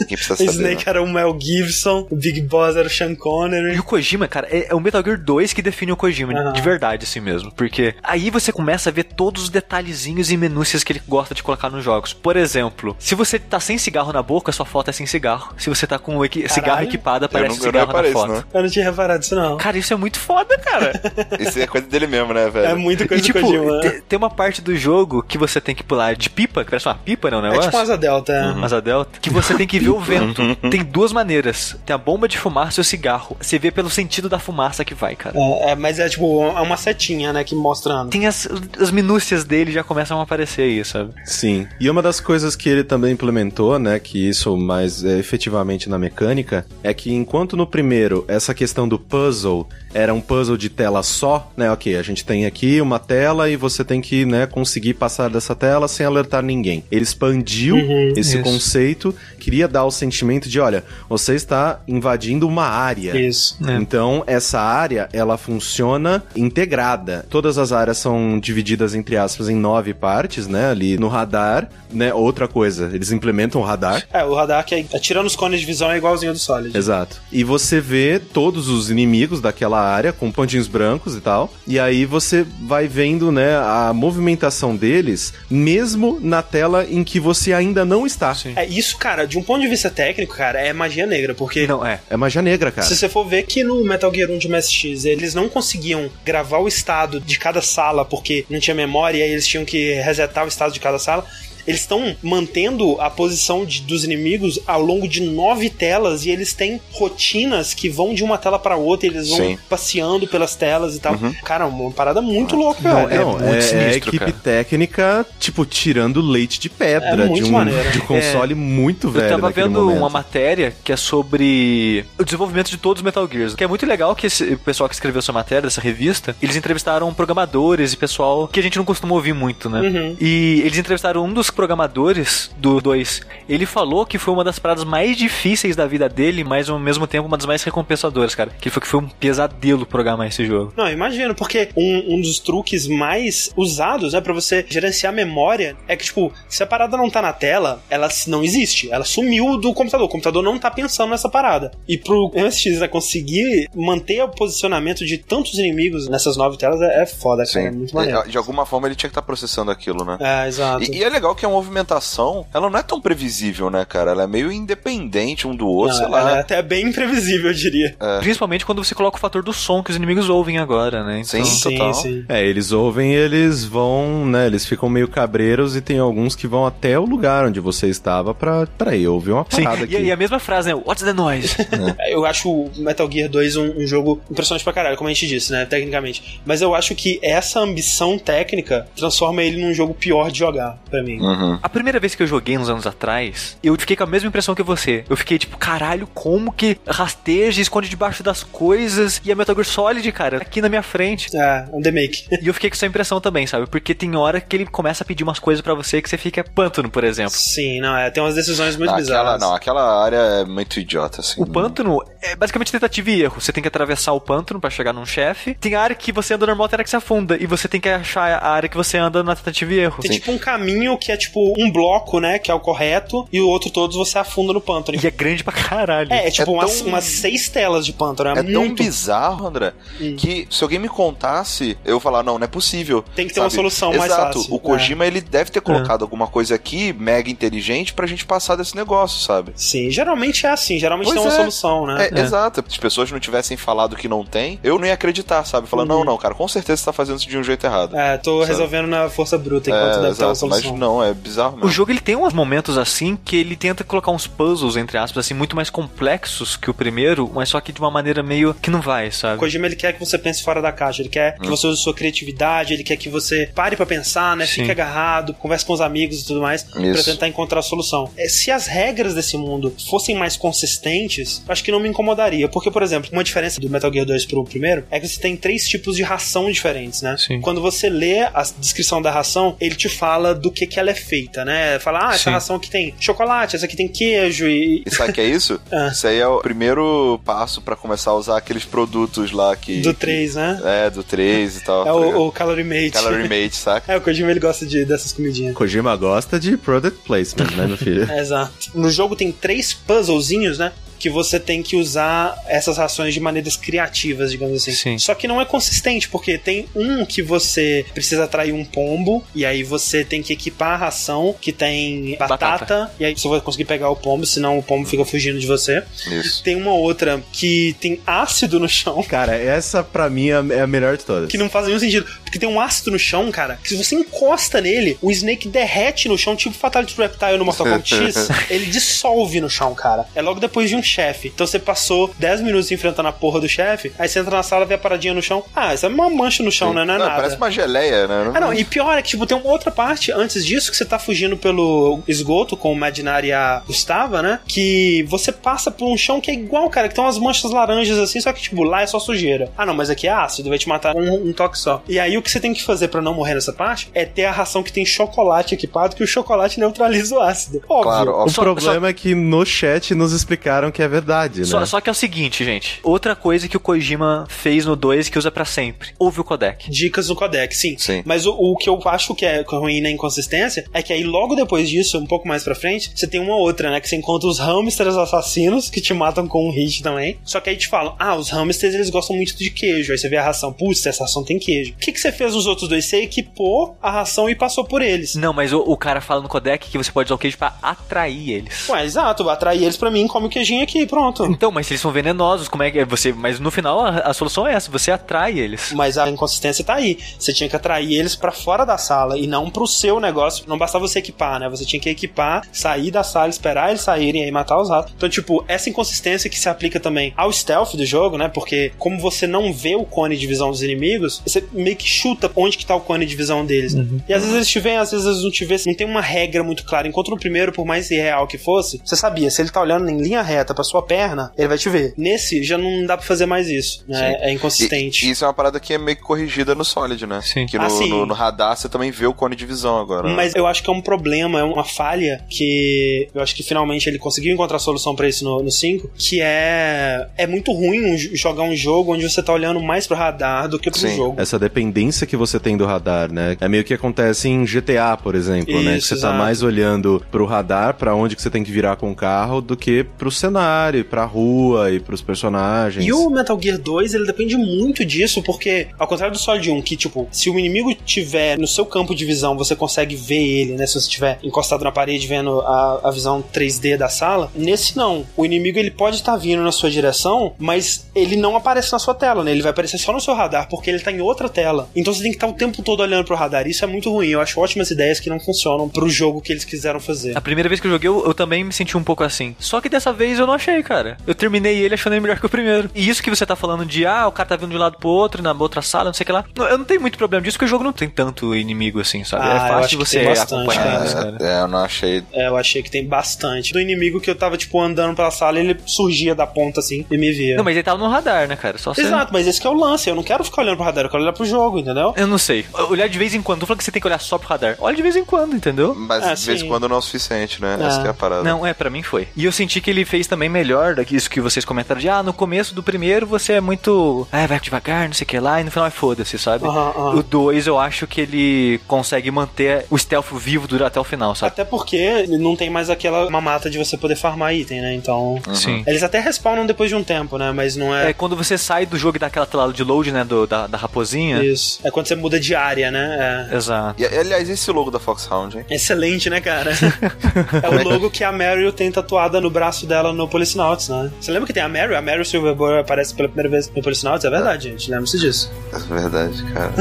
Ninguém 0.04 0.16
precisa 0.16 0.36
saber. 0.36 0.50
Snake 0.50 0.76
né? 0.76 0.82
era 0.86 1.02
o 1.02 1.08
Mel 1.08 1.36
Gibson, 1.40 2.06
o 2.10 2.16
Big 2.16 2.40
Boss 2.42 2.76
era 2.76 2.86
o 2.86 2.90
Sean 2.90 3.14
Connery. 3.14 3.74
E 3.74 3.78
o 3.78 3.82
Kojima, 3.82 4.28
cara, 4.28 4.46
é, 4.50 4.68
é 4.70 4.74
o 4.74 4.80
Metal 4.80 5.02
Gear 5.02 5.18
2 5.18 5.52
que 5.52 5.62
define 5.62 5.92
o 5.92 5.96
Kojima, 5.96 6.32
uhum. 6.32 6.52
de 6.52 6.60
verdade, 6.60 7.04
assim 7.04 7.20
mesmo. 7.20 7.52
Porque 7.52 7.94
aí 8.02 8.30
você 8.30 8.52
começa 8.52 8.90
a 8.90 8.92
ver 8.92 9.04
todos 9.04 9.44
os 9.44 9.48
detalhezinhos 9.50 10.30
e 10.30 10.36
minúcias 10.36 10.84
que 10.84 10.92
ele 10.92 11.02
gosta 11.06 11.34
de 11.34 11.42
colocar 11.42 11.70
nos 11.70 11.84
jogos. 11.84 12.12
Por 12.12 12.36
exemplo, 12.36 12.96
se 12.98 13.14
você 13.14 13.38
tá 13.38 13.58
sem 13.60 13.78
cigarro 13.78 14.12
na 14.12 14.22
boca, 14.22 14.52
sua 14.52 14.66
foto 14.66 14.90
é 14.90 14.92
sem 14.92 15.06
cigarro. 15.06 15.54
Se 15.56 15.68
você 15.68 15.86
tá 15.86 15.98
com 15.98 16.16
o 16.18 16.24
equi 16.24 16.48
cigarro 16.48 16.82
equipado, 16.82 17.24
aparece 17.24 17.56
não, 17.56 17.64
cigarro 17.64 17.92
na 17.92 18.04
foto. 18.04 18.32
Né? 18.32 18.44
Eu 18.52 18.62
não 18.62 18.70
tinha 18.70 18.84
reparado 18.84 19.22
isso, 19.22 19.34
não. 19.34 19.56
Cara, 19.56 19.78
isso 19.78 19.92
é 19.92 19.96
muito 19.96 20.18
foda, 20.18 20.56
cara. 20.58 20.92
isso 21.40 21.58
é 21.58 21.66
coisa 21.66 21.86
dele 21.86 22.06
mesmo, 22.06 22.32
né, 22.32 22.48
velho? 22.48 22.66
É 22.66 22.74
muita 22.74 23.06
coisa 23.06 23.22
e, 23.22 23.24
tipo, 23.26 23.40
do 23.40 23.46
Kojima. 23.46 23.80
Né? 23.80 24.02
Tem 24.08 24.16
uma 24.16 24.30
parte 24.30 24.60
do 24.60 24.76
jogo 24.76 25.22
que 25.22 25.38
você 25.38 25.60
tem 25.60 25.74
que 25.74 25.82
pular 25.82 26.14
de 26.14 26.30
pipa, 26.30 26.64
que 26.64 26.70
parece 26.70 26.88
uma 26.88 26.94
pipa, 26.94 27.30
né, 27.30 27.36
o 27.36 27.42
negócio? 27.42 27.62
É 27.62 27.64
tipo 27.64 27.76
uma 27.76 27.82
asa 27.82 27.96
delta. 27.96 28.32
É. 28.32 28.46
Uhum. 28.46 28.64
Asa 28.64 28.80
delta. 28.80 29.18
Que 29.20 29.30
você 29.30 29.54
tem 29.54 29.66
que 29.66 29.78
ver 29.78 29.90
o 29.96 30.00
vento. 30.00 30.42
Tem 30.70 30.82
duas 30.84 31.12
maneiras. 31.12 31.76
Tem 31.84 31.94
a 31.94 31.98
bomba 31.98 32.28
de 32.28 32.38
fumaça 32.38 32.80
e 32.80 32.82
o 32.82 32.84
cigarro. 32.84 33.36
Você 33.40 33.58
vê 33.58 33.70
pelo 33.70 33.90
sentido 33.90 34.28
da 34.28 34.38
fumaça 34.38 34.84
que 34.84 34.94
vai, 34.94 35.16
cara. 35.16 35.36
É, 35.38 35.70
é 35.70 35.74
mas 35.74 35.98
é 35.98 36.08
tipo 36.08 36.44
é 36.44 36.60
uma 36.60 36.76
setinha, 36.76 37.32
né, 37.32 37.44
que 37.44 37.54
mostrando. 37.54 38.10
Tem 38.10 38.26
as, 38.26 38.48
as 38.78 38.90
minúcias 38.90 39.44
dele 39.44 39.72
já 39.72 39.82
começam 39.82 40.20
a 40.20 40.22
aparecer 40.22 40.62
aí, 40.62 40.84
sabe? 40.84 41.12
Sim. 41.24 41.66
E 41.80 41.88
uma 41.88 42.02
das 42.02 42.20
coisas 42.20 42.56
que 42.56 42.68
ele 42.68 42.84
também 42.84 43.12
implementou, 43.12 43.78
né, 43.78 43.98
que 43.98 44.28
isso 44.28 44.56
mais 44.56 45.04
é, 45.04 45.18
efetivamente 45.18 45.88
na 45.88 45.98
mecânica, 45.98 46.66
é 46.82 46.92
que 46.92 47.12
enquanto 47.12 47.56
no 47.56 47.66
primeiro 47.66 48.24
essa 48.28 48.54
questão 48.54 48.88
do 48.88 48.98
puzzle 48.98 49.68
era 49.94 50.12
um 50.12 50.20
puzzle 50.20 50.56
de 50.56 50.68
tela 50.68 51.02
só, 51.02 51.50
né, 51.56 51.70
ok, 51.70 51.96
a 51.96 52.02
gente 52.02 52.24
tem 52.24 52.44
aqui 52.44 52.80
uma 52.80 52.98
tela 52.98 53.48
e 53.48 53.56
você 53.56 53.84
tem 53.84 54.00
que, 54.00 54.26
né, 54.26 54.46
conseguir 54.46 54.94
passar 54.94 55.30
dessa 55.30 55.54
tela 55.54 55.86
sem 55.86 56.04
alertar 56.04 56.42
ninguém. 56.42 56.84
Ele 56.90 57.04
expandiu 57.04 57.76
uhum, 57.76 58.12
esse 58.16 58.36
isso. 58.36 58.42
conceito, 58.42 59.14
queria 59.38 59.68
dar 59.68 59.84
o 59.84 59.90
sentimento 59.90 60.48
de, 60.48 60.58
olha, 60.58 60.84
você 61.08 61.34
está 61.34 61.80
invadindo 61.86 62.46
uma 62.48 62.66
área. 62.66 63.16
Isso. 63.16 63.56
É. 63.66 63.76
Então, 63.76 64.24
essa 64.26 64.60
área, 64.60 65.08
ela 65.12 65.38
funciona 65.38 66.22
integrada. 66.34 67.24
Todas 67.30 67.56
as 67.56 67.70
áreas 67.70 67.98
são 67.98 68.40
divididas, 68.40 68.94
entre 68.94 69.16
aspas, 69.16 69.48
em 69.48 69.54
nove 69.56 69.94
partes, 69.94 70.48
né? 70.48 70.70
Ali 70.70 70.98
no 70.98 71.08
radar, 71.08 71.68
né? 71.92 72.12
Outra 72.12 72.48
coisa, 72.48 72.90
eles 72.92 73.12
implementam 73.12 73.60
o 73.60 73.64
radar. 73.64 74.04
É, 74.12 74.24
o 74.24 74.34
radar 74.34 74.64
que 74.64 74.74
é, 74.74 74.82
tirando 74.98 75.26
os 75.26 75.36
cones 75.36 75.60
de 75.60 75.66
visão 75.66 75.90
é 75.90 75.96
igualzinho 75.96 76.30
ao 76.30 76.34
do 76.34 76.40
Solid. 76.40 76.76
Exato. 76.76 77.20
E 77.30 77.44
você 77.44 77.80
vê 77.80 78.18
todos 78.18 78.68
os 78.68 78.90
inimigos 78.90 79.40
daquela 79.40 79.83
área 79.84 80.12
com 80.12 80.30
pontinhos 80.30 80.66
brancos 80.66 81.16
e 81.16 81.20
tal. 81.20 81.52
E 81.66 81.78
aí 81.78 82.04
você 82.04 82.44
vai 82.62 82.86
vendo, 82.88 83.30
né, 83.30 83.56
a 83.56 83.92
movimentação 83.94 84.76
deles, 84.76 85.32
mesmo 85.50 86.18
na 86.20 86.42
tela 86.42 86.86
em 86.88 87.02
que 87.04 87.20
você 87.20 87.52
ainda 87.52 87.84
não 87.84 88.06
está. 88.06 88.34
Sim. 88.34 88.52
É 88.56 88.66
isso, 88.66 88.96
cara, 88.96 89.26
de 89.26 89.38
um 89.38 89.42
ponto 89.42 89.62
de 89.62 89.68
vista 89.68 89.90
técnico, 89.90 90.34
cara, 90.34 90.60
é 90.60 90.72
magia 90.72 91.06
negra, 91.06 91.34
porque. 91.34 91.66
Não, 91.66 91.84
é. 91.84 92.00
É 92.08 92.16
magia 92.16 92.42
negra, 92.42 92.70
cara. 92.70 92.86
Se 92.86 92.96
você 92.96 93.08
for 93.08 93.24
ver 93.24 93.44
que 93.44 93.62
no 93.64 93.84
Metal 93.84 94.12
Gear 94.12 94.30
1 94.30 94.38
de 94.38 94.48
MSX 94.48 95.04
eles 95.04 95.34
não 95.34 95.48
conseguiam 95.48 96.10
gravar 96.24 96.58
o 96.58 96.68
estado 96.68 97.20
de 97.20 97.38
cada 97.38 97.60
sala 97.60 98.04
porque 98.04 98.44
não 98.48 98.60
tinha 98.60 98.74
memória 98.74 99.18
e 99.18 99.22
aí 99.22 99.30
eles 99.30 99.46
tinham 99.46 99.64
que 99.64 99.94
resetar 99.94 100.44
o 100.44 100.48
estado 100.48 100.72
de 100.72 100.80
cada 100.80 100.98
sala 100.98 101.26
eles 101.66 101.80
estão 101.80 102.16
mantendo 102.22 103.00
a 103.00 103.10
posição 103.10 103.64
de, 103.64 103.82
dos 103.82 104.04
inimigos 104.04 104.58
ao 104.66 104.80
longo 104.80 105.08
de 105.08 105.20
nove 105.20 105.70
telas 105.70 106.24
e 106.24 106.30
eles 106.30 106.52
têm 106.52 106.80
rotinas 106.92 107.74
que 107.74 107.88
vão 107.88 108.14
de 108.14 108.22
uma 108.22 108.38
tela 108.38 108.58
para 108.58 108.76
outra, 108.76 109.06
e 109.06 109.10
eles 109.10 109.28
vão 109.28 109.38
Sim. 109.38 109.58
passeando 109.68 110.26
pelas 110.26 110.54
telas 110.54 110.96
e 110.96 111.00
tal. 111.00 111.14
Uhum. 111.14 111.34
Cara, 111.44 111.66
uma 111.66 111.90
parada 111.90 112.20
muito 112.20 112.56
louca, 112.56 112.82
não, 112.82 113.06
velho. 113.06 113.38
Não, 113.38 113.48
é, 113.48 113.58
é, 113.58 113.60
sinistro, 113.60 113.78
é 113.78 113.86
a 113.86 113.96
equipe 113.96 114.18
cara. 114.18 114.32
técnica, 114.32 115.26
tipo, 115.38 115.64
tirando 115.64 116.20
leite 116.20 116.58
de 116.60 116.68
pedra 116.68 117.24
é 117.24 117.28
de, 117.28 117.42
um, 117.44 117.90
de 117.92 118.00
console 118.00 118.52
é. 118.52 118.56
muito 118.56 119.10
velho. 119.10 119.26
Eu 119.26 119.40
tava 119.40 119.50
vendo 119.50 119.80
momento. 119.80 119.98
uma 119.98 120.08
matéria 120.08 120.74
que 120.84 120.92
é 120.92 120.96
sobre 120.96 122.04
o 122.18 122.24
desenvolvimento 122.24 122.70
de 122.70 122.76
todos 122.76 123.00
os 123.00 123.04
Metal 123.04 123.28
Gears, 123.30 123.54
que 123.54 123.64
é 123.64 123.66
muito 123.66 123.86
legal 123.86 124.14
que 124.14 124.26
esse, 124.26 124.44
o 124.44 124.58
pessoal 124.58 124.88
que 124.88 124.94
escreveu 124.94 125.18
essa 125.18 125.32
matéria, 125.32 125.62
dessa 125.62 125.80
revista, 125.80 126.36
eles 126.42 126.56
entrevistaram 126.56 127.12
programadores 127.12 127.92
e 127.92 127.96
pessoal 127.96 128.48
que 128.48 128.60
a 128.60 128.62
gente 128.62 128.76
não 128.76 128.84
costuma 128.84 129.14
ouvir 129.14 129.32
muito, 129.32 129.68
né? 129.68 129.80
Uhum. 129.80 130.16
E 130.20 130.62
eles 130.64 130.78
entrevistaram 130.78 131.24
um 131.24 131.32
dos 131.32 131.50
programadores 131.54 132.50
do 132.58 132.80
2, 132.80 133.22
ele 133.48 133.66
falou 133.66 134.04
que 134.04 134.18
foi 134.18 134.34
uma 134.34 134.44
das 134.44 134.58
paradas 134.58 134.84
mais 134.84 135.16
difíceis 135.16 135.76
da 135.76 135.86
vida 135.86 136.08
dele, 136.08 136.44
mas 136.44 136.68
ao 136.68 136.78
mesmo 136.78 137.06
tempo 137.06 137.26
uma 137.26 137.36
das 137.36 137.46
mais 137.46 137.62
recompensadoras, 137.62 138.34
cara. 138.34 138.50
Que 138.60 138.70
foi 138.70 138.82
que 138.82 138.88
foi 138.88 139.00
um 139.00 139.08
pesadelo 139.08 139.86
programar 139.86 140.28
esse 140.28 140.44
jogo. 140.44 140.72
Não, 140.76 140.88
imagino, 140.90 141.34
porque 141.34 141.68
um, 141.76 142.14
um 142.14 142.20
dos 142.20 142.38
truques 142.38 142.86
mais 142.86 143.50
usados, 143.56 144.12
né, 144.12 144.20
para 144.20 144.32
você 144.32 144.64
gerenciar 144.68 145.12
a 145.12 145.16
memória 145.16 145.76
é 145.88 145.96
que, 145.96 146.04
tipo, 146.04 146.32
se 146.48 146.62
a 146.62 146.66
parada 146.66 146.96
não 146.96 147.08
tá 147.08 147.22
na 147.22 147.32
tela, 147.32 147.82
ela 147.88 148.08
não 148.26 148.42
existe. 148.42 148.90
Ela 148.90 149.04
sumiu 149.04 149.56
do 149.56 149.72
computador. 149.72 150.06
O 150.06 150.10
computador 150.10 150.42
não 150.42 150.58
tá 150.58 150.70
pensando 150.70 151.10
nessa 151.10 151.28
parada. 151.28 151.70
E 151.88 151.96
pro 151.96 152.30
MSX 152.34 152.80
né, 152.80 152.88
conseguir 152.88 153.68
manter 153.74 154.22
o 154.22 154.28
posicionamento 154.28 155.04
de 155.04 155.18
tantos 155.18 155.58
inimigos 155.58 156.08
nessas 156.08 156.36
nove 156.36 156.56
telas 156.56 156.80
é, 156.80 157.02
é 157.02 157.06
foda, 157.06 157.44
cara. 157.46 157.66
É 157.66 157.70
muito 157.70 157.94
maneiro. 157.94 158.28
De 158.28 158.36
alguma 158.36 158.66
forma 158.66 158.88
ele 158.88 158.94
tinha 158.94 159.08
que 159.08 159.12
estar 159.12 159.22
tá 159.22 159.26
processando 159.26 159.70
aquilo, 159.70 160.04
né? 160.04 160.18
É, 160.20 160.48
exato. 160.48 160.84
E, 160.84 160.98
e 160.98 161.04
é 161.04 161.08
legal 161.08 161.34
que 161.34 161.43
que 161.44 161.46
a 161.46 161.50
movimentação, 161.50 162.46
ela 162.54 162.70
não 162.70 162.78
é 162.78 162.82
tão 162.82 163.00
previsível, 163.00 163.70
né, 163.70 163.84
cara? 163.84 164.12
Ela 164.12 164.22
é 164.22 164.26
meio 164.26 164.50
independente 164.50 165.46
um 165.46 165.54
do 165.54 165.68
outro, 165.68 165.98
não, 165.98 166.04
sei 166.04 166.08
lá. 166.08 166.20
Ela 166.20 166.36
é 166.38 166.40
até 166.40 166.62
bem 166.62 166.88
imprevisível, 166.88 167.50
eu 167.50 167.54
diria. 167.54 167.94
É. 168.00 168.18
Principalmente 168.20 168.64
quando 168.64 168.82
você 168.82 168.94
coloca 168.94 169.18
o 169.18 169.20
fator 169.20 169.42
do 169.42 169.52
som 169.52 169.82
que 169.82 169.90
os 169.90 169.96
inimigos 169.96 170.30
ouvem 170.30 170.58
agora, 170.58 171.04
né? 171.04 171.20
Então, 171.20 171.44
sim, 171.44 171.76
total. 171.76 171.94
Sim, 171.94 172.24
É, 172.28 172.44
eles 172.44 172.72
ouvem 172.72 173.12
e 173.12 173.14
eles 173.14 173.64
vão, 173.64 174.24
né, 174.24 174.46
eles 174.46 174.64
ficam 174.64 174.88
meio 174.88 175.06
cabreiros 175.06 175.76
e 175.76 175.82
tem 175.82 175.98
alguns 175.98 176.34
que 176.34 176.46
vão 176.46 176.64
até 176.66 176.98
o 176.98 177.04
lugar 177.04 177.44
onde 177.44 177.60
você 177.60 177.88
estava 177.88 178.34
pra, 178.34 178.66
peraí, 178.66 179.06
ouvir 179.06 179.32
uma 179.32 179.44
parada 179.44 179.76
sim. 179.78 179.84
aqui. 179.84 179.96
E, 179.96 180.04
e, 180.06 180.12
a 180.12 180.16
mesma 180.16 180.38
frase, 180.38 180.68
né? 180.68 180.74
What's 180.74 181.04
the 181.04 181.12
noise? 181.12 181.54
É. 181.98 182.14
Eu 182.14 182.24
acho 182.24 182.50
o 182.50 182.70
Metal 182.76 183.10
Gear 183.10 183.28
2 183.28 183.56
um, 183.56 183.82
um, 183.82 183.86
jogo 183.86 184.20
impressionante 184.30 184.64
pra 184.64 184.72
caralho, 184.72 184.96
como 184.96 185.08
a 185.08 185.12
gente 185.12 185.26
disse, 185.26 185.52
né, 185.52 185.66
tecnicamente. 185.66 186.40
Mas 186.46 186.62
eu 186.62 186.74
acho 186.74 186.94
que 186.94 187.18
essa 187.22 187.60
ambição 187.60 188.18
técnica 188.18 188.86
transforma 188.96 189.42
ele 189.42 189.62
num 189.62 189.74
jogo 189.74 189.92
pior 189.92 190.30
de 190.30 190.38
jogar, 190.38 190.78
pra 190.90 191.02
mim. 191.02 191.20
Uhum. 191.20 191.33
A 191.62 191.68
primeira 191.68 192.00
vez 192.00 192.14
que 192.14 192.22
eu 192.22 192.26
joguei 192.26 192.56
uns 192.56 192.68
anos 192.68 192.86
atrás, 192.86 193.56
eu 193.62 193.76
fiquei 193.78 193.96
com 193.96 194.04
a 194.04 194.06
mesma 194.06 194.28
impressão 194.28 194.54
que 194.54 194.62
você. 194.62 195.04
Eu 195.08 195.16
fiquei 195.16 195.38
tipo, 195.38 195.56
caralho, 195.56 196.06
como 196.14 196.52
que 196.52 196.76
rasteja, 196.86 197.60
esconde 197.60 197.88
debaixo 197.88 198.22
das 198.22 198.42
coisas 198.42 199.20
e 199.24 199.32
a 199.32 199.34
Metal 199.34 199.54
Gear 199.54 199.66
Solid, 199.66 200.12
cara, 200.12 200.38
aqui 200.38 200.60
na 200.60 200.68
minha 200.68 200.82
frente. 200.82 201.34
É, 201.36 201.66
um 201.72 201.80
demake. 201.80 202.26
e 202.40 202.46
eu 202.46 202.54
fiquei 202.54 202.70
com 202.70 202.74
essa 202.74 202.86
impressão 202.86 203.20
também, 203.20 203.46
sabe? 203.46 203.66
Porque 203.66 203.94
tem 203.94 204.14
hora 204.16 204.40
que 204.40 204.56
ele 204.56 204.66
começa 204.66 205.04
a 205.04 205.06
pedir 205.06 205.24
umas 205.24 205.38
coisas 205.38 205.62
para 205.62 205.74
você 205.74 206.00
que 206.00 206.08
você 206.08 206.16
fica 206.16 206.44
pântano, 206.44 206.90
por 206.90 207.04
exemplo. 207.04 207.34
Sim, 207.34 207.80
não, 207.80 207.96
é, 207.96 208.10
tem 208.10 208.22
umas 208.22 208.34
decisões 208.34 208.76
muito 208.76 208.94
bizarras. 208.94 209.34
Aquela, 209.34 209.38
não, 209.38 209.54
aquela 209.54 210.04
área 210.04 210.16
é 210.16 210.44
muito 210.44 210.78
idiota, 210.78 211.20
assim. 211.20 211.40
O 211.40 211.46
pântano 211.46 212.02
é 212.22 212.36
basicamente 212.36 212.72
tentativa 212.72 213.10
e 213.10 213.22
erro. 213.22 213.40
Você 213.40 213.52
tem 213.52 213.62
que 213.62 213.68
atravessar 213.68 214.12
o 214.12 214.20
pântano 214.20 214.60
para 214.60 214.70
chegar 214.70 214.92
num 214.92 215.06
chefe. 215.06 215.54
Tem 215.54 215.74
área 215.74 215.94
que 215.94 216.12
você 216.12 216.34
anda 216.34 216.46
normal, 216.46 216.68
tem 216.68 216.76
área 216.76 216.84
que 216.84 216.90
se 216.90 216.96
afunda. 216.96 217.36
E 217.40 217.46
você 217.46 217.68
tem 217.68 217.80
que 217.80 217.88
achar 217.88 218.38
a 218.42 218.50
área 218.50 218.68
que 218.68 218.76
você 218.76 218.98
anda 218.98 219.22
na 219.22 219.34
tentativa 219.34 219.72
e 219.72 219.78
erro. 219.78 220.02
Tem 220.02 220.12
Sim. 220.12 220.18
tipo 220.18 220.32
um 220.32 220.38
caminho 220.38 220.96
que 220.98 221.12
é 221.12 221.16
tipo 221.24 221.54
um 221.58 221.70
bloco, 221.70 222.20
né? 222.20 222.38
Que 222.38 222.50
é 222.50 222.54
o 222.54 222.60
correto, 222.60 223.26
e 223.32 223.40
o 223.40 223.48
outro 223.48 223.70
todos 223.70 223.96
você 223.96 224.18
afunda 224.18 224.52
no 224.52 224.60
pântano. 224.60 224.98
E 225.00 225.06
é 225.06 225.10
grande 225.10 225.42
pra 225.42 225.52
caralho. 225.52 226.12
É, 226.12 226.28
é 226.28 226.30
tipo 226.30 226.50
é 226.50 226.54
umas, 226.54 226.80
tão... 226.80 226.88
umas, 226.88 227.04
seis 227.04 227.48
telas 227.48 227.84
de 227.84 227.92
pântano. 227.92 228.30
É, 228.30 228.40
é 228.40 228.42
muito... 228.42 228.52
tão 228.52 228.74
bizarro, 228.74 229.46
André, 229.46 229.72
hum. 230.00 230.16
que 230.16 230.46
se 230.50 230.62
alguém 230.62 230.78
me 230.78 230.88
contasse, 230.88 231.76
eu 231.84 231.98
falar, 231.98 232.22
não, 232.22 232.38
não 232.38 232.44
é 232.44 232.48
possível. 232.48 233.04
Tem 233.14 233.26
que 233.26 233.34
ter 233.34 233.40
sabe? 233.40 233.46
uma 233.46 233.50
solução 233.50 233.92
Exato. 233.92 234.10
mais 234.10 234.34
fácil. 234.34 234.54
O 234.54 234.58
Kojima, 234.58 235.04
é. 235.04 235.08
ele 235.08 235.20
deve 235.20 235.50
ter 235.50 235.60
colocado 235.60 236.02
é. 236.02 236.04
alguma 236.04 236.26
coisa 236.26 236.54
aqui, 236.54 236.92
mega 236.92 237.30
inteligente, 237.30 237.92
pra 237.92 238.06
gente 238.06 238.24
passar 238.24 238.56
desse 238.56 238.76
negócio, 238.76 239.20
sabe? 239.20 239.52
Sim, 239.56 239.90
geralmente 239.90 240.46
é 240.46 240.50
assim, 240.50 240.78
geralmente 240.78 241.06
pois 241.06 241.16
tem 241.16 241.26
uma 241.26 241.34
é. 241.34 241.36
solução, 241.36 241.86
né? 241.86 242.08
É, 242.12 242.20
exato. 242.20 242.64
Se 242.68 242.74
as 242.74 242.78
pessoas 242.78 243.10
não 243.10 243.20
tivessem 243.20 243.56
falado 243.56 243.96
que 243.96 244.08
não 244.08 244.24
tem, 244.24 244.58
eu 244.62 244.78
não 244.78 244.86
ia 244.86 244.94
acreditar, 244.94 245.44
sabe? 245.44 245.68
Falar, 245.68 245.82
uhum. 245.82 245.88
não, 245.88 246.04
não, 246.04 246.18
cara, 246.18 246.34
com 246.34 246.46
certeza 246.48 246.78
você 246.78 246.84
tá 246.84 246.92
fazendo 246.92 247.18
isso 247.18 247.28
de 247.28 247.38
um 247.38 247.44
jeito 247.44 247.64
errado. 247.64 247.96
É, 247.96 248.16
tô 248.18 248.40
sabe? 248.40 248.52
resolvendo 248.52 248.86
na 248.86 249.08
força 249.08 249.38
bruta 249.38 249.70
enquanto 249.70 249.94
deve 249.94 250.08
exato, 250.08 250.18
ter 250.18 250.24
uma 250.24 250.34
solução. 250.34 250.70
Mas 250.70 250.80
não, 250.80 251.02
é 251.02 251.13
bizarro 251.14 251.56
mesmo. 251.56 251.68
O 251.68 251.72
jogo 251.72 251.90
ele 251.90 252.00
tem 252.00 252.16
uns 252.16 252.32
momentos 252.32 252.78
assim 252.78 253.16
que 253.16 253.36
ele 253.36 253.56
tenta 253.56 253.84
colocar 253.84 254.10
uns 254.10 254.26
puzzles, 254.26 254.76
entre 254.76 254.98
aspas, 254.98 255.24
assim, 255.24 255.34
muito 255.34 255.56
mais 255.56 255.70
complexos 255.70 256.56
que 256.56 256.70
o 256.70 256.74
primeiro, 256.74 257.30
mas 257.34 257.48
só 257.48 257.60
que 257.60 257.72
de 257.72 257.80
uma 257.80 257.90
maneira 257.90 258.22
meio 258.22 258.54
que 258.54 258.70
não 258.70 258.80
vai, 258.80 259.10
sabe? 259.10 259.36
O 259.36 259.38
Kojima 259.38 259.66
ele 259.66 259.76
quer 259.76 259.92
que 259.92 260.00
você 260.00 260.18
pense 260.18 260.42
fora 260.42 260.60
da 260.60 260.72
caixa, 260.72 261.02
ele 261.02 261.08
quer 261.08 261.36
hum. 261.38 261.42
que 261.42 261.48
você 261.48 261.66
use 261.66 261.80
sua 261.80 261.94
criatividade, 261.94 262.74
ele 262.74 262.84
quer 262.84 262.96
que 262.96 263.08
você 263.08 263.50
pare 263.54 263.76
para 263.76 263.86
pensar, 263.86 264.36
né? 264.36 264.46
Sim. 264.46 264.62
Fique 264.62 264.70
agarrado, 264.70 265.34
converse 265.34 265.64
com 265.64 265.72
os 265.72 265.80
amigos 265.80 266.22
e 266.22 266.26
tudo 266.26 266.40
mais, 266.40 266.62
para 266.62 267.02
tentar 267.02 267.28
encontrar 267.28 267.60
a 267.60 267.62
solução. 267.62 268.10
É, 268.16 268.28
se 268.28 268.50
as 268.50 268.66
regras 268.66 269.14
desse 269.14 269.36
mundo 269.36 269.74
fossem 269.88 270.16
mais 270.16 270.36
consistentes, 270.36 271.42
acho 271.48 271.62
que 271.62 271.70
não 271.70 271.80
me 271.80 271.88
incomodaria. 271.88 272.48
Porque, 272.48 272.70
por 272.70 272.82
exemplo, 272.82 273.10
uma 273.12 273.24
diferença 273.24 273.60
do 273.60 273.68
Metal 273.68 273.92
Gear 273.92 274.06
2 274.06 274.26
pro 274.26 274.44
primeiro 274.44 274.84
é 274.90 275.00
que 275.00 275.08
você 275.08 275.20
tem 275.20 275.36
três 275.36 275.68
tipos 275.68 275.96
de 275.96 276.02
ração 276.02 276.50
diferentes, 276.50 277.02
né? 277.02 277.16
Sim. 277.18 277.40
Quando 277.40 277.60
você 277.60 277.88
lê 277.88 278.20
a 278.20 278.42
descrição 278.58 279.00
da 279.00 279.10
ração, 279.10 279.56
ele 279.60 279.74
te 279.74 279.88
fala 279.88 280.34
do 280.34 280.50
que, 280.50 280.66
que 280.66 280.78
ela 280.78 280.90
é 280.90 280.94
feita, 281.04 281.44
né? 281.44 281.78
Fala, 281.78 282.10
ah, 282.10 282.14
essa 282.14 282.24
Sim. 282.24 282.30
ração 282.30 282.56
aqui 282.56 282.70
tem 282.70 282.94
chocolate, 282.98 283.56
essa 283.56 283.66
aqui 283.66 283.76
tem 283.76 283.88
queijo 283.88 284.46
e. 284.46 284.82
E 284.86 284.90
sabe 284.90 285.10
o 285.10 285.14
que 285.14 285.20
é 285.20 285.26
isso? 285.26 285.60
ah. 285.70 285.88
Isso 285.88 286.06
aí 286.06 286.18
é 286.18 286.26
o 286.26 286.40
primeiro 286.40 287.20
passo 287.24 287.60
para 287.60 287.76
começar 287.76 288.10
a 288.10 288.14
usar 288.14 288.36
aqueles 288.36 288.64
produtos 288.64 289.30
lá 289.32 289.54
que. 289.54 289.80
Do 289.80 289.94
3, 289.94 290.34
né? 290.34 290.60
É, 290.64 290.90
do 290.90 291.02
3 291.02 291.56
e 291.56 291.60
tal. 291.64 291.82
É 291.82 291.84
tá 291.84 291.94
o, 291.94 292.28
o 292.28 292.32
Calorie 292.32 292.64
Mate. 292.64 292.92
Calorie 292.92 293.22
Mate, 293.28 293.56
saca? 293.56 293.84
É, 293.94 293.96
o 293.96 294.00
Kojima 294.00 294.30
ele 294.30 294.40
gosta 294.40 294.64
de, 294.64 294.84
dessas 294.84 295.12
comidinhas. 295.12 295.54
Kojima 295.54 295.94
gosta 295.94 296.40
de 296.40 296.56
product 296.56 297.00
placement, 297.04 297.50
né, 297.54 297.66
meu 297.66 297.76
filho? 297.76 298.10
é, 298.10 298.18
exato. 298.20 298.70
No 298.74 298.90
jogo 298.90 299.14
tem 299.14 299.30
três 299.30 299.72
puzzlezinhos, 299.74 300.58
né? 300.58 300.72
Que 300.98 301.10
você 301.10 301.38
tem 301.38 301.62
que 301.62 301.76
usar 301.76 302.36
essas 302.46 302.76
rações 302.78 303.14
de 303.14 303.20
maneiras 303.20 303.56
criativas, 303.56 304.30
digamos 304.30 304.62
assim. 304.62 304.72
Sim. 304.72 304.98
Só 304.98 305.14
que 305.14 305.28
não 305.28 305.40
é 305.40 305.44
consistente, 305.44 306.08
porque 306.08 306.38
tem 306.38 306.66
um 306.74 307.04
que 307.04 307.22
você 307.22 307.84
precisa 307.94 308.24
atrair 308.24 308.52
um 308.52 308.64
pombo, 308.64 309.24
e 309.34 309.44
aí 309.44 309.62
você 309.62 310.04
tem 310.04 310.22
que 310.22 310.32
equipar 310.32 310.72
a 310.72 310.76
ração 310.76 311.34
que 311.40 311.52
tem 311.52 312.16
batata, 312.18 312.46
batata. 312.46 312.92
e 312.98 313.04
aí 313.04 313.16
você 313.16 313.28
vai 313.28 313.40
conseguir 313.40 313.64
pegar 313.64 313.90
o 313.90 313.96
pombo, 313.96 314.26
senão 314.26 314.58
o 314.58 314.62
pombo 314.62 314.86
fica 314.86 315.04
fugindo 315.04 315.38
de 315.38 315.46
você. 315.46 315.82
Isso. 316.10 316.42
Tem 316.42 316.56
uma 316.56 316.72
outra 316.72 317.22
que 317.32 317.76
tem 317.80 318.00
ácido 318.06 318.58
no 318.58 318.68
chão. 318.68 319.02
Cara, 319.08 319.36
essa 319.36 319.82
pra 319.82 320.08
mim 320.08 320.30
é 320.30 320.60
a 320.60 320.66
melhor 320.66 320.96
de 320.96 321.04
todas. 321.04 321.28
Que 321.30 321.38
não 321.38 321.48
faz 321.48 321.66
nenhum 321.66 321.78
sentido. 321.78 322.06
Porque 322.24 322.38
tem 322.38 322.48
um 322.48 322.60
ácido 322.60 322.90
no 322.90 322.98
chão, 322.98 323.30
cara, 323.30 323.58
que 323.62 323.68
se 323.68 323.76
você 323.76 323.94
encosta 323.94 324.60
nele, 324.60 324.98
o 325.00 325.10
Snake 325.10 325.48
derrete 325.48 326.08
no 326.08 326.18
chão, 326.18 326.34
tipo 326.34 326.54
Fatality 326.54 326.96
Reptile 326.96 327.38
no 327.38 327.44
Mortal 327.44 327.66
Kombat 327.66 327.94
X, 327.94 328.28
ele 328.50 328.66
dissolve 328.66 329.40
no 329.40 329.48
chão, 329.48 329.74
cara. 329.74 330.06
É 330.14 330.22
logo 330.22 330.40
depois 330.40 330.68
de 330.68 330.76
um 330.76 330.82
chefe. 330.84 331.28
Então 331.34 331.46
você 331.46 331.58
passou 331.58 332.12
10 332.18 332.42
minutos 332.42 332.70
enfrentando 332.70 333.08
a 333.08 333.12
porra 333.12 333.40
do 333.40 333.48
chefe, 333.48 333.92
aí 333.98 334.08
você 334.08 334.18
entra 334.20 334.36
na 334.36 334.42
sala, 334.42 334.64
vê 334.64 334.74
a 334.74 334.78
paradinha 334.78 335.14
no 335.14 335.22
chão. 335.22 335.44
Ah, 335.54 335.74
isso 335.74 335.86
é 335.86 335.88
uma 335.88 336.10
mancha 336.10 336.42
no 336.42 336.52
chão, 336.52 336.72
né? 336.72 336.84
Não 336.84 336.94
é 336.94 336.98
não, 336.98 337.06
nada. 337.06 337.16
Parece 337.16 337.36
uma 337.36 337.50
geleia, 337.50 338.06
né? 338.06 338.32
Ah, 338.34 338.40
não, 338.40 338.52
e 338.52 338.64
pior 338.64 338.96
é 338.96 339.02
que, 339.02 339.10
tipo, 339.10 339.26
tem 339.26 339.36
uma 339.36 339.50
outra 339.50 339.70
parte 339.70 340.12
antes 340.12 340.44
disso 340.44 340.70
que 340.70 340.76
você 340.76 340.84
tá 340.84 340.98
fugindo 340.98 341.36
pelo 341.36 342.00
esgoto 342.06 342.56
com 342.56 342.72
o 342.72 342.76
Imaginary 342.76 343.28
e 343.28 343.32
a 343.32 343.62
Gustava, 343.66 344.22
né? 344.22 344.40
Que 344.46 345.04
você 345.08 345.32
passa 345.32 345.70
por 345.70 345.90
um 345.90 345.96
chão 345.96 346.20
que 346.20 346.30
é 346.30 346.34
igual, 346.34 346.68
cara, 346.70 346.88
que 346.88 346.94
tem 346.94 347.02
umas 347.02 347.18
manchas 347.18 347.50
laranjas 347.50 347.98
assim, 347.98 348.20
só 348.20 348.32
que, 348.32 348.42
tipo, 348.42 348.62
lá 348.62 348.82
é 348.82 348.86
só 348.86 348.98
sujeira. 348.98 349.50
Ah, 349.56 349.66
não, 349.66 349.74
mas 349.74 349.90
aqui 349.90 350.06
é 350.06 350.12
ácido, 350.12 350.48
vai 350.48 350.58
te 350.58 350.68
matar 350.68 350.94
um, 350.94 351.28
um 351.28 351.32
toque 351.32 351.58
só. 351.58 351.82
E 351.88 351.98
aí 351.98 352.16
o 352.16 352.22
que 352.22 352.30
você 352.30 352.40
tem 352.40 352.52
que 352.52 352.62
fazer 352.62 352.88
para 352.88 353.00
não 353.00 353.14
morrer 353.14 353.34
nessa 353.34 353.52
parte 353.52 353.90
é 353.94 354.04
ter 354.04 354.24
a 354.24 354.32
ração 354.32 354.62
que 354.62 354.72
tem 354.72 354.84
chocolate 354.84 355.54
equipado, 355.54 355.96
que 355.96 356.02
o 356.02 356.06
chocolate 356.06 356.58
neutraliza 356.58 357.14
o 357.14 357.20
ácido. 357.20 357.62
Óbvio. 357.68 357.82
Claro, 357.82 358.24
o 358.24 358.28
só, 358.28 358.42
problema 358.42 358.80
só... 358.80 358.88
é 358.88 358.92
que 358.92 359.14
no 359.14 359.44
chat 359.44 359.94
nos 359.94 360.12
explicaram 360.12 360.70
que 360.74 360.82
é 360.82 360.88
verdade 360.88 361.40
né? 361.40 361.46
Só, 361.46 361.64
só, 361.64 361.80
que 361.80 361.88
é 361.88 361.92
o 361.92 361.94
seguinte, 361.94 362.44
gente. 362.44 362.80
Outra 362.82 363.14
coisa 363.14 363.48
que 363.48 363.56
o 363.56 363.60
Kojima 363.60 364.26
fez 364.28 364.66
no 364.66 364.74
2 364.74 365.08
que 365.08 365.18
usa 365.18 365.30
para 365.30 365.44
sempre. 365.44 365.90
Ouve 365.98 366.20
o 366.20 366.24
codec. 366.24 366.70
Dicas 366.70 367.08
no 367.08 367.14
codec, 367.14 367.54
sim. 367.54 367.76
sim. 367.78 368.02
Mas 368.04 368.26
o, 368.26 368.32
o, 368.32 368.56
que 368.56 368.68
eu 368.68 368.80
acho 368.86 369.14
que 369.14 369.24
é 369.24 369.42
ruim 369.46 369.80
na 369.80 369.90
inconsistência 369.90 370.64
é 370.72 370.82
que 370.82 370.92
aí 370.92 371.04
logo 371.04 371.34
depois 371.34 371.68
disso, 371.68 371.98
um 371.98 372.06
pouco 372.06 372.26
mais 372.26 372.42
pra 372.42 372.54
frente, 372.54 372.90
você 372.94 373.06
tem 373.06 373.20
uma 373.20 373.36
outra, 373.36 373.70
né? 373.70 373.80
Que 373.80 373.88
você 373.88 373.96
encontra 373.96 374.28
os 374.28 374.38
hamsters 374.38 374.96
assassinos 374.96 375.70
que 375.70 375.80
te 375.80 375.94
matam 375.94 376.26
com 376.26 376.48
um 376.48 376.50
hit 376.50 376.82
também. 376.82 377.18
Só 377.24 377.40
que 377.40 377.50
aí 377.50 377.56
te 377.56 377.68
falam, 377.68 377.94
ah, 377.98 378.16
os 378.16 378.30
hamsters 378.30 378.74
eles 378.74 378.90
gostam 378.90 379.16
muito 379.16 379.36
de 379.36 379.50
queijo. 379.50 379.92
Aí 379.92 379.98
você 379.98 380.08
vê 380.08 380.16
a 380.16 380.24
ração, 380.24 380.52
putz, 380.52 380.84
essa 380.86 381.04
ração 381.04 381.22
tem 381.22 381.38
queijo. 381.38 381.72
O 381.72 381.76
que, 381.76 381.92
que 381.92 382.00
você 382.00 382.10
fez 382.10 382.34
nos 382.34 382.46
outros 382.46 382.68
dois? 382.68 382.84
Você 382.84 383.02
equipou 383.02 383.76
a 383.80 383.90
ração 383.90 384.28
e 384.28 384.34
passou 384.34 384.64
por 384.64 384.82
eles. 384.82 385.14
Não, 385.14 385.32
mas 385.32 385.52
o, 385.52 385.60
o 385.60 385.76
cara 385.76 386.00
fala 386.00 386.20
no 386.20 386.28
codec 386.28 386.68
que 386.68 386.78
você 386.78 386.90
pode 386.90 387.08
usar 387.08 387.14
o 387.14 387.18
queijo 387.18 387.38
pra 387.38 387.56
atrair 387.62 388.30
eles. 388.30 388.68
Ué, 388.68 388.84
exato. 388.84 389.28
Atrair 389.28 389.62
eles 389.62 389.76
pra 389.76 389.90
mim, 389.90 390.06
come 390.06 390.26
o 390.26 390.30
queijinho 390.30 390.63
aqui, 390.64 390.86
pronto. 390.86 391.24
Então, 391.26 391.50
mas 391.50 391.66
se 391.66 391.74
eles 391.74 391.80
são 391.80 391.92
venenosos, 391.92 392.48
como 392.48 392.62
é 392.62 392.70
que 392.70 392.78
é 392.78 392.84
você. 392.84 393.12
Mas 393.12 393.38
no 393.38 393.50
final 393.50 393.80
a, 393.80 393.98
a, 393.98 394.14
solução 394.14 394.46
é 394.46 394.54
essa, 394.54 394.70
você 394.70 394.90
atrai 394.90 395.38
eles. 395.38 395.72
Mas 395.72 395.96
a 395.96 396.08
inconsistência 396.08 396.64
tá 396.64 396.74
aí. 396.74 396.98
Você 397.18 397.32
tinha 397.32 397.48
que 397.48 397.56
atrair 397.56 397.94
eles 397.94 398.16
para 398.16 398.32
fora 398.32 398.64
da 398.64 398.78
sala 398.78 399.18
e 399.18 399.26
não 399.26 399.50
pro 399.50 399.66
seu 399.66 400.00
negócio. 400.00 400.44
Não 400.48 400.58
bastava 400.58 400.86
você 400.86 400.98
equipar, 400.98 401.38
né? 401.38 401.48
Você 401.48 401.64
tinha 401.64 401.80
que 401.80 401.88
equipar, 401.88 402.46
sair 402.52 402.90
da 402.90 403.02
sala, 403.02 403.28
esperar 403.28 403.70
eles 403.70 403.82
saírem 403.82 404.22
e 404.22 404.24
aí 404.24 404.30
matar 404.30 404.60
os 404.60 404.68
ratos. 404.68 404.92
Então, 404.96 405.08
tipo, 405.08 405.44
essa 405.46 405.68
inconsistência 405.68 406.28
que 406.28 406.38
se 406.38 406.48
aplica 406.48 406.80
também 406.80 407.12
ao 407.16 407.32
stealth 407.32 407.74
do 407.74 407.84
jogo, 407.84 408.18
né? 408.18 408.28
Porque 408.28 408.72
como 408.78 408.98
você 408.98 409.26
não 409.26 409.52
vê 409.52 409.74
o 409.74 409.84
cone 409.84 410.16
de 410.16 410.26
visão 410.26 410.50
dos 410.50 410.62
inimigos, 410.62 411.22
você 411.24 411.44
meio 411.52 411.76
que 411.76 411.86
chuta 411.86 412.30
onde 412.34 412.56
que 412.56 412.66
tá 412.66 412.74
o 412.74 412.80
cone 412.80 413.06
de 413.06 413.14
visão 413.14 413.44
deles. 413.44 413.74
Uhum. 413.74 414.00
E 414.08 414.14
às 414.14 414.22
vezes 414.22 414.36
eles 414.36 414.48
te 414.48 414.60
veem, 414.60 414.76
às 414.76 414.90
vezes 414.90 415.06
eles 415.06 415.22
não 415.22 415.30
te 415.30 415.44
veem. 415.44 415.60
Não 415.66 415.74
tem 415.74 415.86
uma 415.86 416.00
regra 416.00 416.42
muito 416.42 416.64
clara. 416.64 416.88
Enquanto 416.88 417.10
no 417.10 417.18
primeiro, 417.18 417.52
por 417.52 417.64
mais 417.64 417.90
irreal 417.90 418.26
que 418.26 418.38
fosse, 418.38 418.80
você 418.84 418.96
sabia, 418.96 419.30
se 419.30 419.40
ele 419.40 419.50
tá 419.50 419.60
olhando 419.60 419.88
em 419.88 420.00
linha 420.00 420.22
reta 420.22 420.53
pra 420.54 420.64
sua 420.64 420.82
perna, 420.82 421.32
ele 421.36 421.48
vai 421.48 421.58
te 421.58 421.68
ver. 421.68 421.94
Nesse, 421.96 422.42
já 422.42 422.56
não 422.56 422.86
dá 422.86 422.96
pra 422.96 423.06
fazer 423.06 423.26
mais 423.26 423.48
isso, 423.48 423.84
né? 423.88 424.16
É 424.20 424.32
inconsistente. 424.32 425.06
E, 425.06 425.10
isso 425.10 425.24
é 425.24 425.28
uma 425.28 425.34
parada 425.34 425.58
que 425.60 425.74
é 425.74 425.78
meio 425.78 425.96
que 425.96 426.02
corrigida 426.02 426.54
no 426.54 426.64
Solid, 426.64 427.06
né? 427.06 427.20
Sim. 427.22 427.46
Que 427.46 427.58
no, 427.58 427.64
ah, 427.64 427.68
no, 427.68 428.06
no, 428.06 428.14
radar 428.14 428.56
você 428.56 428.68
também 428.68 428.90
vê 428.90 429.06
o 429.06 429.14
cone 429.14 429.36
de 429.36 429.46
visão 429.46 429.78
agora. 429.78 430.08
Mas 430.08 430.34
né? 430.34 430.40
eu 430.40 430.46
acho 430.46 430.62
que 430.62 430.70
é 430.70 430.72
um 430.72 430.80
problema, 430.80 431.40
é 431.40 431.44
uma 431.44 431.64
falha 431.64 432.24
que 432.28 433.08
eu 433.14 433.22
acho 433.22 433.34
que 433.34 433.42
finalmente 433.42 433.88
ele 433.88 433.98
conseguiu 433.98 434.32
encontrar 434.32 434.56
a 434.56 434.60
solução 434.60 434.94
para 434.94 435.08
isso 435.08 435.24
no, 435.24 435.42
no 435.42 435.50
5, 435.50 435.90
que 435.96 436.20
é 436.20 437.08
é 437.16 437.26
muito 437.26 437.52
ruim 437.52 437.84
um, 437.84 437.96
jogar 437.96 438.42
um 438.42 438.54
jogo 438.54 438.94
onde 438.94 439.08
você 439.08 439.22
tá 439.22 439.32
olhando 439.32 439.60
mais 439.60 439.86
pro 439.86 439.96
radar 439.96 440.48
do 440.48 440.58
que 440.58 440.70
pro 440.70 440.80
Sim. 440.80 440.96
jogo. 440.96 441.20
Essa 441.20 441.38
dependência 441.38 442.06
que 442.06 442.16
você 442.16 442.38
tem 442.38 442.56
do 442.56 442.64
radar, 442.64 443.12
né? 443.12 443.36
É 443.40 443.48
meio 443.48 443.64
que 443.64 443.74
acontece 443.74 444.28
em 444.28 444.44
GTA, 444.44 444.96
por 444.96 445.14
exemplo, 445.14 445.54
isso, 445.54 445.62
né? 445.62 445.74
Que 445.76 445.80
você 445.80 445.88
tá 445.90 445.94
exato. 445.96 446.12
tá 446.12 446.18
mais 446.18 446.42
olhando 446.42 447.04
pro 447.10 447.24
radar, 447.24 447.74
para 447.74 447.94
onde 447.94 448.16
que 448.16 448.22
você 448.22 448.30
tem 448.30 448.44
que 448.44 448.50
virar 448.50 448.76
com 448.76 448.90
o 448.90 448.94
carro, 448.94 449.40
do 449.40 449.56
que 449.56 449.84
pro 449.98 450.10
cenário, 450.10 450.43
pra 450.84 451.04
rua 451.04 451.70
e 451.70 451.80
pros 451.80 452.00
personagens 452.00 452.24
personagens. 452.24 452.86
E 452.86 452.92
o 452.92 453.10
Metal 453.10 453.38
Gear 453.40 453.58
2, 453.58 453.94
ele 453.94 454.06
depende 454.06 454.36
muito 454.36 454.84
disso, 454.84 455.22
porque, 455.22 455.68
ao 455.78 455.86
contrário 455.86 456.14
do 456.14 456.18
Solid 456.18 456.50
1, 456.50 456.62
que, 456.62 456.76
tipo, 456.76 457.08
se 457.10 457.28
o 457.28 457.38
inimigo 457.38 457.74
tiver 457.84 458.38
no 458.38 458.46
seu 458.46 458.64
campo 458.64 458.94
de 458.94 459.04
visão, 459.04 459.36
você 459.36 459.54
consegue 459.54 459.96
ver 459.96 460.22
ele, 460.22 460.52
né? 460.54 460.66
Se 460.66 460.74
você 460.74 460.80
estiver 460.80 461.18
encostado 461.22 461.64
na 461.64 461.72
parede 461.72 462.06
vendo 462.06 462.40
a, 462.40 462.88
a 462.88 462.90
visão 462.90 463.22
3D 463.32 463.76
da 463.76 463.88
sala. 463.88 464.30
Nesse, 464.34 464.76
não. 464.76 465.04
O 465.16 465.24
inimigo, 465.24 465.58
ele 465.58 465.70
pode 465.70 465.96
estar 465.96 466.12
tá 466.12 466.18
vindo 466.18 466.42
na 466.42 466.52
sua 466.52 466.70
direção, 466.70 467.34
mas 467.38 467.86
ele 467.94 468.16
não 468.16 468.36
aparece 468.36 468.72
na 468.72 468.78
sua 468.78 468.94
tela, 468.94 469.24
né? 469.24 469.30
Ele 469.30 469.42
vai 469.42 469.50
aparecer 469.50 469.78
só 469.78 469.92
no 469.92 470.00
seu 470.00 470.14
radar, 470.14 470.48
porque 470.48 470.70
ele 470.70 470.80
tá 470.80 470.92
em 470.92 471.00
outra 471.00 471.28
tela. 471.28 471.68
Então 471.74 471.92
você 471.92 472.02
tem 472.02 472.10
que 472.10 472.16
estar 472.16 472.26
tá 472.26 472.32
o 472.32 472.36
tempo 472.36 472.62
todo 472.62 472.80
olhando 472.80 473.04
pro 473.04 473.16
radar. 473.16 473.46
Isso 473.46 473.64
é 473.64 473.66
muito 473.66 473.90
ruim. 473.90 474.08
Eu 474.08 474.20
acho 474.20 474.40
ótimas 474.40 474.70
ideias 474.70 475.00
que 475.00 475.10
não 475.10 475.20
funcionam 475.20 475.68
pro 475.68 475.88
jogo 475.88 476.20
que 476.20 476.32
eles 476.32 476.44
quiseram 476.44 476.80
fazer. 476.80 477.16
A 477.16 477.20
primeira 477.20 477.48
vez 477.48 477.60
que 477.60 477.66
eu 477.66 477.70
joguei, 477.70 477.88
eu, 477.88 478.04
eu 478.06 478.14
também 478.14 478.44
me 478.44 478.52
senti 478.52 478.76
um 478.76 478.84
pouco 478.84 479.02
assim. 479.02 479.34
Só 479.38 479.60
que 479.60 479.68
dessa 479.68 479.92
vez 479.92 480.18
eu 480.18 480.26
não 480.26 480.33
achei, 480.34 480.62
cara. 480.62 480.96
Eu 481.06 481.14
terminei 481.14 481.58
ele 481.58 481.74
achando 481.74 481.94
ele 481.94 482.00
melhor 482.00 482.18
que 482.18 482.26
o 482.26 482.28
primeiro. 482.28 482.70
E 482.74 482.88
isso 482.88 483.02
que 483.02 483.10
você 483.10 483.24
tá 483.24 483.36
falando 483.36 483.64
de, 483.64 483.86
ah, 483.86 484.06
o 484.06 484.12
cara 484.12 484.28
tá 484.28 484.36
vindo 484.36 484.50
de 484.50 484.56
um 484.56 484.60
lado 484.60 484.76
pro 484.78 484.88
outro, 484.88 485.22
na 485.22 485.32
outra 485.32 485.62
sala, 485.62 485.86
não 485.86 485.94
sei 485.94 486.04
o 486.04 486.06
que 486.06 486.12
lá. 486.12 486.24
eu 486.36 486.58
não 486.58 486.64
tenho 486.64 486.80
muito 486.80 486.98
problema 486.98 487.22
disso, 487.22 487.36
porque 487.36 487.46
o 487.46 487.48
jogo 487.48 487.64
não 487.64 487.72
tem 487.72 487.88
tanto 487.88 488.34
inimigo 488.34 488.80
assim, 488.80 489.04
sabe? 489.04 489.24
É 489.24 489.32
ah, 489.32 489.34
é 489.34 489.48
fácil 489.48 489.68
de 489.70 489.76
você 489.76 489.98
acompanhar 490.00 490.84
isso, 490.84 490.94
cara. 490.94 491.16
É, 491.20 491.40
eu 491.42 491.48
não 491.48 491.58
achei. 491.58 492.02
É, 492.12 492.28
eu 492.28 492.36
achei 492.36 492.62
que 492.62 492.70
tem 492.70 492.86
bastante. 492.86 493.52
Do 493.52 493.60
inimigo 493.60 494.00
que 494.00 494.10
eu 494.10 494.14
tava, 494.14 494.36
tipo, 494.36 494.60
andando 494.60 494.94
pela 494.96 495.10
sala, 495.10 495.38
ele 495.38 495.56
surgia 495.66 496.14
da 496.14 496.26
ponta 496.26 496.60
assim 496.60 496.84
e 496.90 496.98
me 496.98 497.12
via. 497.12 497.36
Não, 497.36 497.44
mas 497.44 497.54
ele 497.54 497.62
tava 497.62 497.78
no 497.78 497.88
radar, 497.88 498.28
né, 498.28 498.36
cara? 498.36 498.58
Só 498.58 498.72
Exato, 498.76 499.12
mas 499.12 499.26
esse 499.26 499.40
que 499.40 499.46
é 499.46 499.50
o 499.50 499.54
lance. 499.54 499.88
Eu 499.88 499.94
não 499.94 500.02
quero 500.02 500.24
ficar 500.24 500.42
olhando 500.42 500.56
pro 500.56 500.64
radar, 500.64 500.84
eu 500.84 500.90
quero 500.90 501.02
olhar 501.02 501.12
pro 501.12 501.24
jogo, 501.24 501.58
entendeu? 501.58 501.94
Eu 501.96 502.06
não 502.06 502.18
sei. 502.18 502.44
Olhar 502.68 502.88
de 502.88 502.98
vez 502.98 503.14
em 503.14 503.22
quando. 503.22 503.40
Tô 503.40 503.46
falando 503.46 503.58
que 503.58 503.64
você 503.64 503.70
tem 503.70 503.80
que 503.80 503.86
olhar 503.86 504.00
só 504.00 504.18
pro 504.18 504.28
radar. 504.28 504.56
Olha 504.58 504.76
de 504.76 504.82
vez 504.82 504.96
em 504.96 505.04
quando, 505.04 505.34
entendeu? 505.34 505.74
Mas 505.74 506.04
é, 506.04 506.14
de 506.14 506.26
vez 506.26 506.42
em 506.42 506.48
quando 506.48 506.68
não 506.68 506.76
é 506.76 506.78
o 506.78 506.82
suficiente, 506.82 507.40
né? 507.40 507.58
Essa 507.60 507.82
é 507.82 507.90
a 507.90 507.94
parada. 507.94 508.22
Não, 508.22 508.46
é, 508.46 508.52
para 508.52 508.70
mim 508.70 508.82
foi. 508.82 509.08
E 509.16 509.24
eu 509.24 509.32
senti 509.32 509.60
que 509.60 509.70
ele 509.70 509.84
fez 509.84 510.06
também 510.06 510.23
melhor 510.28 510.74
isso 510.90 511.10
que 511.10 511.20
vocês 511.20 511.44
comentaram 511.44 511.80
de, 511.80 511.88
ah, 511.88 512.02
no 512.02 512.12
começo 512.12 512.54
do 512.54 512.62
primeiro 512.62 513.06
você 513.06 513.34
é 513.34 513.40
muito. 513.40 514.06
Ah, 514.12 514.26
vai 514.26 514.40
devagar, 514.40 514.86
não 514.86 514.94
sei 514.94 515.04
o 515.04 515.08
que 515.08 515.18
lá, 515.18 515.40
e 515.40 515.44
no 515.44 515.50
final 515.50 515.66
é 515.66 515.70
foda-se, 515.70 516.18
sabe? 516.18 516.46
Uhum, 516.46 516.70
uhum. 516.70 516.98
O 516.98 517.02
2 517.02 517.46
eu 517.46 517.58
acho 517.58 517.86
que 517.86 518.00
ele 518.00 518.60
consegue 518.66 519.10
manter 519.10 519.66
o 519.70 519.78
stealth 519.78 520.12
vivo 520.12 520.46
durar 520.46 520.68
até 520.68 520.80
o 520.80 520.84
final, 520.84 521.14
sabe? 521.14 521.32
Até 521.32 521.44
porque 521.44 522.06
não 522.08 522.36
tem 522.36 522.50
mais 522.50 522.70
aquela 522.70 523.08
mamata 523.10 523.50
de 523.50 523.58
você 523.58 523.76
poder 523.76 523.96
farmar 523.96 524.34
item, 524.34 524.60
né? 524.60 524.74
Então. 524.74 525.20
Uhum. 525.26 525.34
Sim. 525.34 525.64
Eles 525.66 525.82
até 525.82 526.00
respawnam 526.00 526.46
depois 526.46 526.70
de 526.70 526.76
um 526.76 526.84
tempo, 526.84 527.18
né? 527.18 527.32
Mas 527.32 527.56
não 527.56 527.74
é. 527.74 527.90
É 527.90 527.92
quando 527.92 528.16
você 528.16 528.36
sai 528.38 528.66
do 528.66 528.76
jogo 528.76 528.96
e 528.96 529.00
dá 529.00 529.06
aquela 529.06 529.26
tela 529.26 529.52
de 529.52 529.62
load, 529.62 529.92
né? 529.92 530.04
Do, 530.04 530.26
da, 530.26 530.46
da 530.46 530.58
raposinha. 530.58 531.22
Isso. 531.22 531.60
É 531.64 531.70
quando 531.70 531.86
você 531.86 531.94
muda 531.94 532.18
de 532.18 532.34
área, 532.34 532.70
né? 532.70 533.28
É. 533.30 533.36
Exato. 533.36 533.80
E, 533.80 533.86
aliás, 533.86 534.28
esse 534.28 534.50
logo 534.50 534.70
da 534.70 534.78
Foxhound, 534.78 535.38
hein? 535.38 535.44
Excelente, 535.50 536.08
né, 536.10 536.20
cara? 536.20 536.52
é 537.42 537.48
o 537.48 537.62
logo 537.62 537.90
que 537.90 538.04
a 538.04 538.12
Meryl 538.12 538.52
tem 538.52 538.70
tatuada 538.70 539.20
no 539.20 539.30
braço 539.30 539.66
dela 539.66 539.92
no 539.92 540.08
Policenauts, 540.14 540.68
né? 540.68 540.92
Você 541.00 541.10
lembra 541.10 541.26
que 541.26 541.32
tem 541.32 541.42
a 541.42 541.48
Meryl? 541.48 541.76
A 541.76 541.82
Meryl 541.82 542.04
Silverboy 542.04 542.60
aparece 542.60 542.94
pela 542.94 543.08
primeira 543.08 543.28
vez 543.28 543.50
no 543.50 543.60
Policenauts? 543.60 544.04
É 544.04 544.10
verdade, 544.10 544.48
gente. 544.48 544.70
Lembra-se 544.70 544.96
disso. 544.96 545.28
É 545.52 545.58
verdade, 545.58 546.22
cara. 546.32 546.52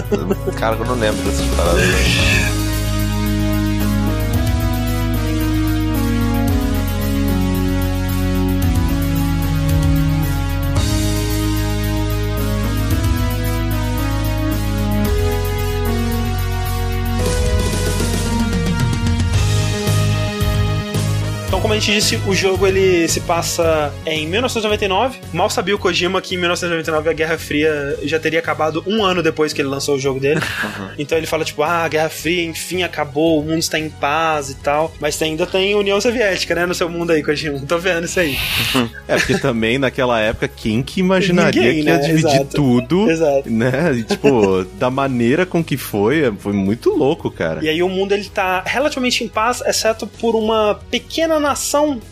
cara, 0.59 0.75
eu 0.75 0.85
não 0.85 0.95
lembro 0.95 1.21
dessas 1.21 1.45
paradas. 1.55 1.83
como 21.74 21.82
a 21.82 21.86
gente 21.86 21.95
disse, 21.95 22.15
o 22.28 22.36
jogo 22.36 22.67
ele 22.67 23.07
se 23.07 23.19
passa 23.21 23.91
em 24.05 24.28
1999. 24.28 25.17
Mal 25.34 25.49
sabia 25.49 25.74
o 25.74 25.80
Kojima 25.80 26.21
que 26.21 26.36
em 26.36 26.38
1999 26.38 27.09
a 27.09 27.13
Guerra 27.13 27.38
Fria 27.39 27.97
já 28.03 28.19
teria 28.19 28.38
acabado 28.38 28.84
um 28.86 29.03
ano 29.03 29.24
depois 29.24 29.53
que 29.53 29.59
ele 29.59 29.69
lançou 29.69 29.95
o 29.95 29.99
jogo 29.99 30.19
dele. 30.19 30.39
Uhum. 30.63 30.89
Então 30.97 31.17
ele 31.17 31.28
fala, 31.28 31.43
tipo, 31.43 31.61
ah, 31.61 31.84
a 31.84 31.88
Guerra 31.88 32.09
Fria, 32.09 32.43
enfim, 32.43 32.84
acabou, 32.84 33.39
o 33.39 33.43
mundo 33.43 33.59
está 33.59 33.78
em 33.78 33.89
paz 33.89 34.49
e 34.49 34.55
tal. 34.55 34.93
Mas 34.99 35.21
ainda 35.21 35.45
tem 35.45 35.76
União 35.76 35.99
Soviética, 35.99 36.55
né, 36.55 36.65
no 36.65 36.74
seu 36.74 36.88
mundo 36.89 37.11
aí, 37.11 37.21
Kojima. 37.21 37.59
Tô 37.67 37.78
vendo 37.78 38.05
isso 38.05 38.19
aí. 38.19 38.38
é, 39.07 39.17
porque 39.17 39.38
também 39.38 39.78
naquela 39.78 40.19
época, 40.19 40.47
quem 40.47 40.82
que 40.82 40.99
imaginaria 40.99 41.61
Ninguém, 41.61 41.84
que 41.84 41.89
ia 41.89 41.97
né? 41.97 42.05
dividir 42.05 42.36
Exato. 42.36 42.55
tudo, 42.55 43.11
Exato. 43.11 43.49
né? 43.49 43.93
E, 43.93 44.03
tipo, 44.03 44.63
da 44.80 44.89
maneira 44.89 45.45
com 45.45 45.63
que 45.63 45.76
foi, 45.76 46.34
foi 46.39 46.53
muito 46.53 46.89
louco, 46.91 47.30
cara. 47.30 47.63
E 47.63 47.67
aí 47.67 47.84
o 47.84 47.89
mundo 47.89 48.13
ele 48.13 48.26
tá 48.26 48.63
relativamente 48.65 49.24
em 49.24 49.28
paz, 49.28 49.61
exceto 49.65 50.07
por 50.07 50.36
uma 50.36 50.80
pequena 50.89 51.39
nação 51.39 51.62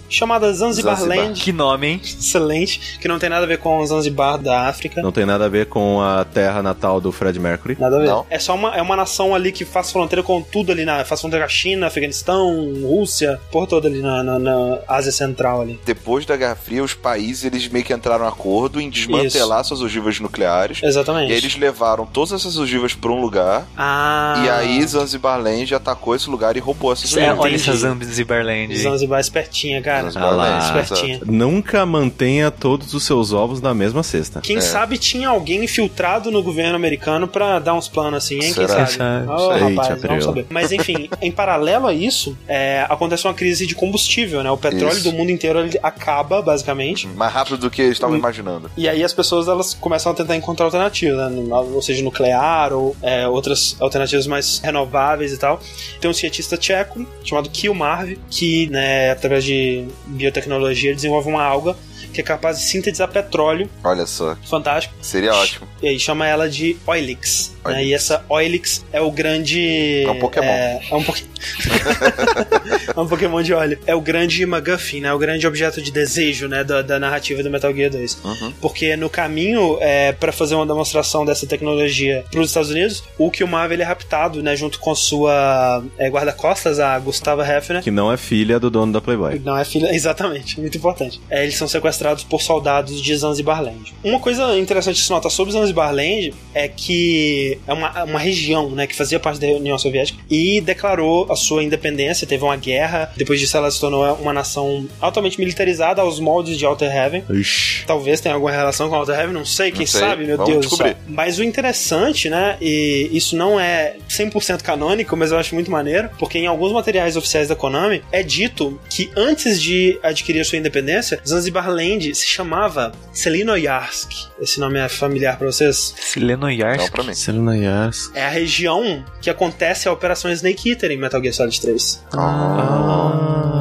chamada 0.09 0.53
Zanzibar, 0.53 0.95
Zanzibar. 0.95 1.17
Land. 1.17 1.41
Que 1.41 1.51
nome, 1.51 1.87
hein? 1.87 2.01
Excelente. 2.03 2.99
Que 2.99 3.07
não 3.07 3.19
tem 3.19 3.29
nada 3.29 3.45
a 3.45 3.47
ver 3.47 3.57
com 3.57 3.77
o 3.77 3.85
Zanzibar 3.85 4.37
da 4.37 4.67
África. 4.67 5.01
Não 5.01 5.11
tem 5.11 5.25
nada 5.25 5.45
a 5.45 5.49
ver 5.49 5.67
com 5.67 6.01
a 6.01 6.25
terra 6.25 6.61
natal 6.61 6.99
do 6.99 7.11
Fred 7.11 7.39
Mercury. 7.39 7.77
Nada 7.79 7.97
a 7.97 7.99
ver. 7.99 8.07
Não. 8.07 8.25
É 8.29 8.39
só 8.39 8.55
uma, 8.55 8.75
é 8.75 8.81
uma 8.81 8.95
nação 8.95 9.33
ali 9.33 9.51
que 9.51 9.65
faz 9.65 9.91
fronteira 9.91 10.23
com 10.23 10.41
tudo 10.41 10.71
ali 10.71 10.85
na. 10.85 11.03
Faz 11.05 11.21
fronteira 11.21 11.45
com 11.45 11.51
a 11.51 11.53
China, 11.53 11.87
Afeganistão, 11.87 12.73
Rússia, 12.83 13.39
por 13.51 13.67
toda 13.67 13.87
ali 13.87 14.01
na, 14.01 14.23
na, 14.23 14.39
na, 14.39 14.79
Ásia 14.87 15.11
Central 15.11 15.61
ali. 15.61 15.79
Depois 15.85 16.25
da 16.25 16.35
Guerra 16.35 16.55
Fria, 16.55 16.83
os 16.83 16.93
países 16.93 17.45
eles 17.45 17.67
meio 17.67 17.85
que 17.85 17.93
entraram 17.93 18.25
em 18.25 18.27
acordo 18.27 18.79
em 18.79 18.89
desmantelar 18.89 19.61
Isso. 19.61 19.69
suas 19.69 19.81
ogivas 19.81 20.19
nucleares. 20.19 20.81
Exatamente. 20.83 21.29
E 21.29 21.33
aí 21.33 21.37
eles 21.37 21.55
levaram 21.55 22.05
todas 22.05 22.33
essas 22.33 22.57
ogivas 22.57 22.93
para 22.93 23.11
um 23.11 23.21
lugar. 23.21 23.67
Ah. 23.77 24.41
E 24.45 24.49
aí 24.49 24.85
Zanzibar 24.85 25.41
Land 25.41 25.73
atacou 25.73 26.15
esse 26.15 26.29
lugar 26.29 26.55
e 26.57 26.59
roubou 26.59 26.91
essas 26.91 27.11
ogivas. 27.11 27.37
É, 27.37 27.39
olha 27.39 27.55
essa 27.55 27.75
Zanzibar 27.75 28.45
Land. 28.45 28.75
Zanzibar 28.77 29.19
é 29.19 29.21
espertinha, 29.41 29.81
cara. 29.81 30.09
Ah, 30.15 30.73
espertinha. 30.79 31.21
Nunca 31.25 31.85
mantenha 31.85 32.51
todos 32.51 32.93
os 32.93 33.03
seus 33.03 33.33
ovos 33.33 33.61
na 33.61 33.73
mesma 33.73 34.03
cesta. 34.03 34.41
Quem 34.41 34.57
é. 34.57 34.61
sabe 34.61 34.97
tinha 34.97 35.29
alguém 35.29 35.63
infiltrado 35.63 36.31
no 36.31 36.41
governo 36.41 36.75
americano 36.75 37.27
para 37.27 37.59
dar 37.59 37.73
uns 37.73 37.87
planos 37.87 38.23
assim, 38.23 38.35
hein? 38.35 38.53
Será? 38.53 38.75
Quem 38.75 38.85
sabe? 38.85 39.27
Oh, 39.27 39.49
rapaz, 39.49 40.01
vamos 40.01 40.23
saber. 40.23 40.45
Mas 40.49 40.71
enfim, 40.71 41.09
em 41.21 41.31
paralelo 41.31 41.87
a 41.87 41.93
isso, 41.93 42.37
é, 42.47 42.85
acontece 42.89 43.25
uma 43.25 43.33
crise 43.33 43.65
de 43.65 43.75
combustível, 43.75 44.43
né? 44.43 44.51
O 44.51 44.57
petróleo 44.57 44.93
isso. 44.93 45.03
do 45.03 45.13
mundo 45.13 45.31
inteiro 45.31 45.59
ele 45.59 45.79
acaba, 45.81 46.41
basicamente. 46.41 47.07
Mais 47.07 47.33
rápido 47.33 47.57
do 47.57 47.69
que 47.69 47.81
eles 47.81 47.93
estavam 47.93 48.15
imaginando. 48.15 48.69
E 48.77 48.87
aí 48.87 49.03
as 49.03 49.13
pessoas 49.13 49.47
elas 49.47 49.73
começam 49.73 50.11
a 50.11 50.15
tentar 50.15 50.35
encontrar 50.35 50.65
alternativas, 50.65 51.31
né? 51.31 51.55
Ou 51.55 51.81
seja, 51.81 52.03
nuclear 52.03 52.73
ou 52.73 52.95
é, 53.01 53.27
outras 53.27 53.75
alternativas 53.79 54.27
mais 54.27 54.59
renováveis 54.59 55.31
e 55.33 55.37
tal. 55.37 55.59
Tem 55.99 56.09
um 56.09 56.13
cientista 56.13 56.57
tcheco 56.57 57.05
chamado 57.23 57.49
Kil 57.49 57.73
Marv, 57.73 58.17
que, 58.29 58.67
né, 58.67 59.15
através 59.31 59.45
de 59.45 59.87
biotecnologia, 60.07 60.93
desenvolve 60.93 61.29
uma 61.29 61.43
alga 61.43 61.75
que 62.11 62.21
é 62.21 62.23
capaz 62.23 62.59
de 62.59 62.65
sintetizar 62.65 63.07
petróleo. 63.07 63.69
Olha 63.83 64.05
só. 64.05 64.35
Fantástico. 64.47 64.93
Seria 65.01 65.33
ótimo. 65.33 65.67
E 65.81 65.87
aí 65.87 65.99
chama 65.99 66.27
ela 66.27 66.49
de 66.49 66.77
Oilix. 66.85 67.51
Né? 67.65 67.85
E 67.85 67.93
essa 67.93 68.23
Oilix 68.27 68.83
é 68.91 69.01
o 69.01 69.11
grande. 69.11 70.03
É 70.03 70.09
um 70.09 70.19
Pokémon. 70.19 70.45
É, 70.45 70.81
é 70.89 70.95
um 70.95 71.03
Pokémon. 71.03 71.27
é 72.95 72.99
um 72.99 73.07
Pokémon 73.07 73.41
de 73.41 73.53
óleo. 73.53 73.79
É 73.85 73.95
o 73.95 74.01
grande 74.01 74.45
MacGuffin, 74.45 75.01
né? 75.01 75.13
O 75.13 75.19
grande 75.19 75.45
objeto 75.45 75.81
de 75.81 75.91
desejo, 75.91 76.47
né? 76.47 76.63
Da, 76.63 76.81
da 76.81 76.99
narrativa 76.99 77.43
do 77.43 77.49
Metal 77.49 77.73
Gear 77.73 77.91
2. 77.91 78.19
Uhum. 78.23 78.53
Porque 78.59 78.95
no 78.95 79.09
caminho, 79.09 79.77
é, 79.79 80.11
para 80.11 80.31
fazer 80.31 80.55
uma 80.55 80.65
demonstração 80.65 81.25
dessa 81.25 81.45
tecnologia 81.45 82.23
para 82.31 82.41
os 82.41 82.47
Estados 82.47 82.71
Unidos, 82.71 83.03
o 83.17 83.29
Killmarv 83.29 83.71
ele 83.71 83.83
é 83.83 83.85
raptado, 83.85 84.41
né? 84.41 84.55
Junto 84.55 84.79
com 84.79 84.95
sua 84.95 85.83
é, 85.97 86.09
guarda-costas, 86.09 86.79
a 86.79 86.97
Gustava 86.99 87.47
Hefner. 87.47 87.83
Que 87.83 87.91
não 87.91 88.11
é 88.11 88.17
filha 88.17 88.59
do 88.59 88.69
dono 88.69 88.91
da 88.91 89.01
Playboy. 89.01 89.39
Não 89.43 89.57
é 89.57 89.63
filha, 89.63 89.89
exatamente. 89.93 90.59
Muito 90.59 90.77
importante. 90.77 91.21
É, 91.29 91.43
eles 91.43 91.55
são 91.55 91.67
sequestrados 91.67 92.00
por 92.29 92.41
soldados 92.41 93.01
de 93.01 93.15
Zanzibar 93.15 93.63
Land. 93.63 93.93
Uma 94.03 94.19
coisa 94.19 94.57
interessante 94.57 94.95
de 94.95 95.03
se 95.03 95.09
notar 95.09 95.31
sobre 95.31 95.53
Zanzibar 95.53 95.93
Land 95.93 96.33
é 96.53 96.67
que 96.67 97.59
é 97.67 97.73
uma, 97.73 98.03
uma 98.03 98.19
região, 98.19 98.69
né? 98.71 98.87
Que 98.87 98.95
fazia 98.95 99.19
parte 99.19 99.39
da 99.39 99.47
União 99.47 99.77
Soviética 99.77 100.19
e 100.29 100.61
declarou 100.61 101.31
a 101.31 101.35
sua 101.35 101.63
independência, 101.63 102.27
teve 102.27 102.43
uma 102.43 102.55
guerra. 102.55 103.11
Depois 103.15 103.39
disso, 103.39 103.55
ela 103.57 103.69
se 103.69 103.79
tornou 103.79 104.03
uma 104.15 104.33
nação 104.33 104.87
altamente 104.99 105.39
militarizada 105.39 106.01
aos 106.01 106.19
moldes 106.19 106.57
de 106.57 106.65
Outer 106.65 106.95
Heaven. 106.95 107.23
Ixi. 107.29 107.85
Talvez 107.85 108.19
tenha 108.19 108.35
alguma 108.35 108.51
relação 108.51 108.89
com 108.89 108.95
Outer 108.95 109.19
Heaven, 109.19 109.33
não 109.33 109.45
sei, 109.45 109.71
quem 109.71 109.81
não 109.81 109.87
sei. 109.87 109.99
sabe, 109.99 110.25
meu 110.25 110.37
Vamos 110.37 110.51
Deus. 110.51 110.67
Descobrir. 110.67 110.97
Mas 111.07 111.39
o 111.39 111.43
interessante, 111.43 112.29
né, 112.29 112.57
e 112.61 113.09
isso 113.11 113.35
não 113.35 113.59
é 113.59 113.95
100% 114.09 114.61
canônico, 114.61 115.15
mas 115.15 115.31
eu 115.31 115.37
acho 115.37 115.53
muito 115.53 115.69
maneiro, 115.71 116.09
porque 116.17 116.37
em 116.37 116.47
alguns 116.47 116.71
materiais 116.71 117.15
oficiais 117.15 117.47
da 117.47 117.55
Konami 117.55 118.01
é 118.11 118.23
dito 118.23 118.79
que 118.89 119.09
antes 119.15 119.61
de 119.61 119.99
adquirir 120.03 120.41
a 120.41 120.45
sua 120.45 120.57
independência, 120.57 121.19
Zanzibar 121.27 121.69
Land 121.91 122.15
se 122.15 122.25
chamava 122.25 122.91
Selinoyarsk. 123.11 124.11
Esse 124.39 124.59
nome 124.59 124.79
é 124.79 124.87
familiar 124.87 125.37
para 125.37 125.47
vocês? 125.47 125.93
Selenoyarsk? 125.97 126.79
Não, 126.83 126.89
pra 126.89 127.03
mim. 127.03 127.13
Selenoyarsk. 127.13 128.15
É 128.15 128.25
a 128.25 128.29
região 128.29 129.03
que 129.21 129.29
acontece 129.29 129.87
a 129.87 129.91
Operação 129.91 130.31
Snake 130.31 130.69
Eater 130.69 130.91
em 130.91 130.97
Metal 130.97 131.21
Gear 131.21 131.33
Solid 131.33 131.59
3. 131.59 132.03
Ah. 132.13 133.51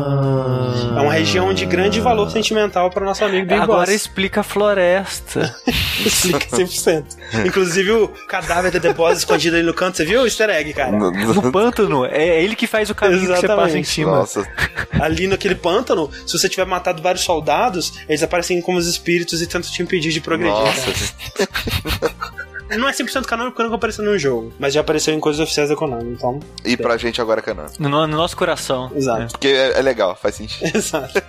É 0.96 1.00
uma 1.00 1.12
região 1.12 1.52
de 1.54 1.64
grande 1.64 2.00
valor 2.00 2.30
sentimental 2.30 2.90
para 2.90 3.02
o 3.02 3.06
nosso 3.06 3.24
amigo 3.24 3.46
Big 3.46 3.60
Agora 3.60 3.86
Boss. 3.86 3.94
explica 3.94 4.40
a 4.40 4.42
floresta. 4.42 5.54
explica 6.04 6.46
100%. 6.46 7.04
Inclusive 7.46 7.90
o 7.92 8.08
cadáver 8.28 8.78
da 8.78 8.92
Boss 8.92 9.18
escondido 9.18 9.56
ali 9.56 9.64
no 9.64 9.72
canto, 9.72 9.96
você 9.96 10.04
viu 10.04 10.22
o 10.22 10.26
easter 10.26 10.50
egg, 10.50 10.72
cara? 10.74 10.92
No 10.92 11.50
pântano, 11.50 12.04
é 12.04 12.42
ele 12.42 12.54
que 12.54 12.66
faz 12.66 12.90
o 12.90 12.94
caminho 12.94 13.22
Exatamente. 13.22 13.40
que 13.40 13.46
você 13.46 13.56
passa 13.56 13.78
em 13.78 13.84
cima. 13.84 14.10
Nossa. 14.10 14.46
Ali 15.00 15.26
naquele 15.26 15.54
pântano, 15.54 16.10
se 16.26 16.38
você 16.38 16.48
tiver 16.48 16.66
matado 16.66 17.02
vários 17.02 17.24
soldados, 17.24 17.92
eles 18.08 18.19
aparecem 18.22 18.60
como 18.60 18.78
os 18.78 18.86
espíritos 18.86 19.42
e 19.42 19.46
tentam 19.46 19.70
te 19.70 19.82
impedir 19.82 20.12
de 20.12 20.20
progredir. 20.20 20.54
Nossa. 20.54 20.90
Não 22.76 22.88
é 22.88 22.92
100% 22.92 23.24
canônico 23.24 23.52
porque 23.52 23.62
nunca 23.64 23.76
apareceu 23.76 24.04
no 24.04 24.16
jogo, 24.18 24.52
mas 24.58 24.74
já 24.74 24.80
apareceu 24.80 25.12
em 25.14 25.20
coisas 25.20 25.40
oficiais 25.40 25.68
da 25.68 25.76
Konami, 25.76 26.12
então. 26.12 26.38
E 26.64 26.76
pra 26.76 26.96
gente 26.96 27.20
agora 27.20 27.40
é 27.40 27.42
canônico. 27.42 27.82
No, 27.82 27.88
no, 27.88 28.06
nosso 28.06 28.36
coração. 28.36 28.90
Exato. 28.94 29.22
É. 29.22 29.26
Porque 29.26 29.48
é, 29.48 29.78
é, 29.78 29.82
legal, 29.82 30.14
faz 30.14 30.36
sentido. 30.36 30.70
Exato. 30.76 31.20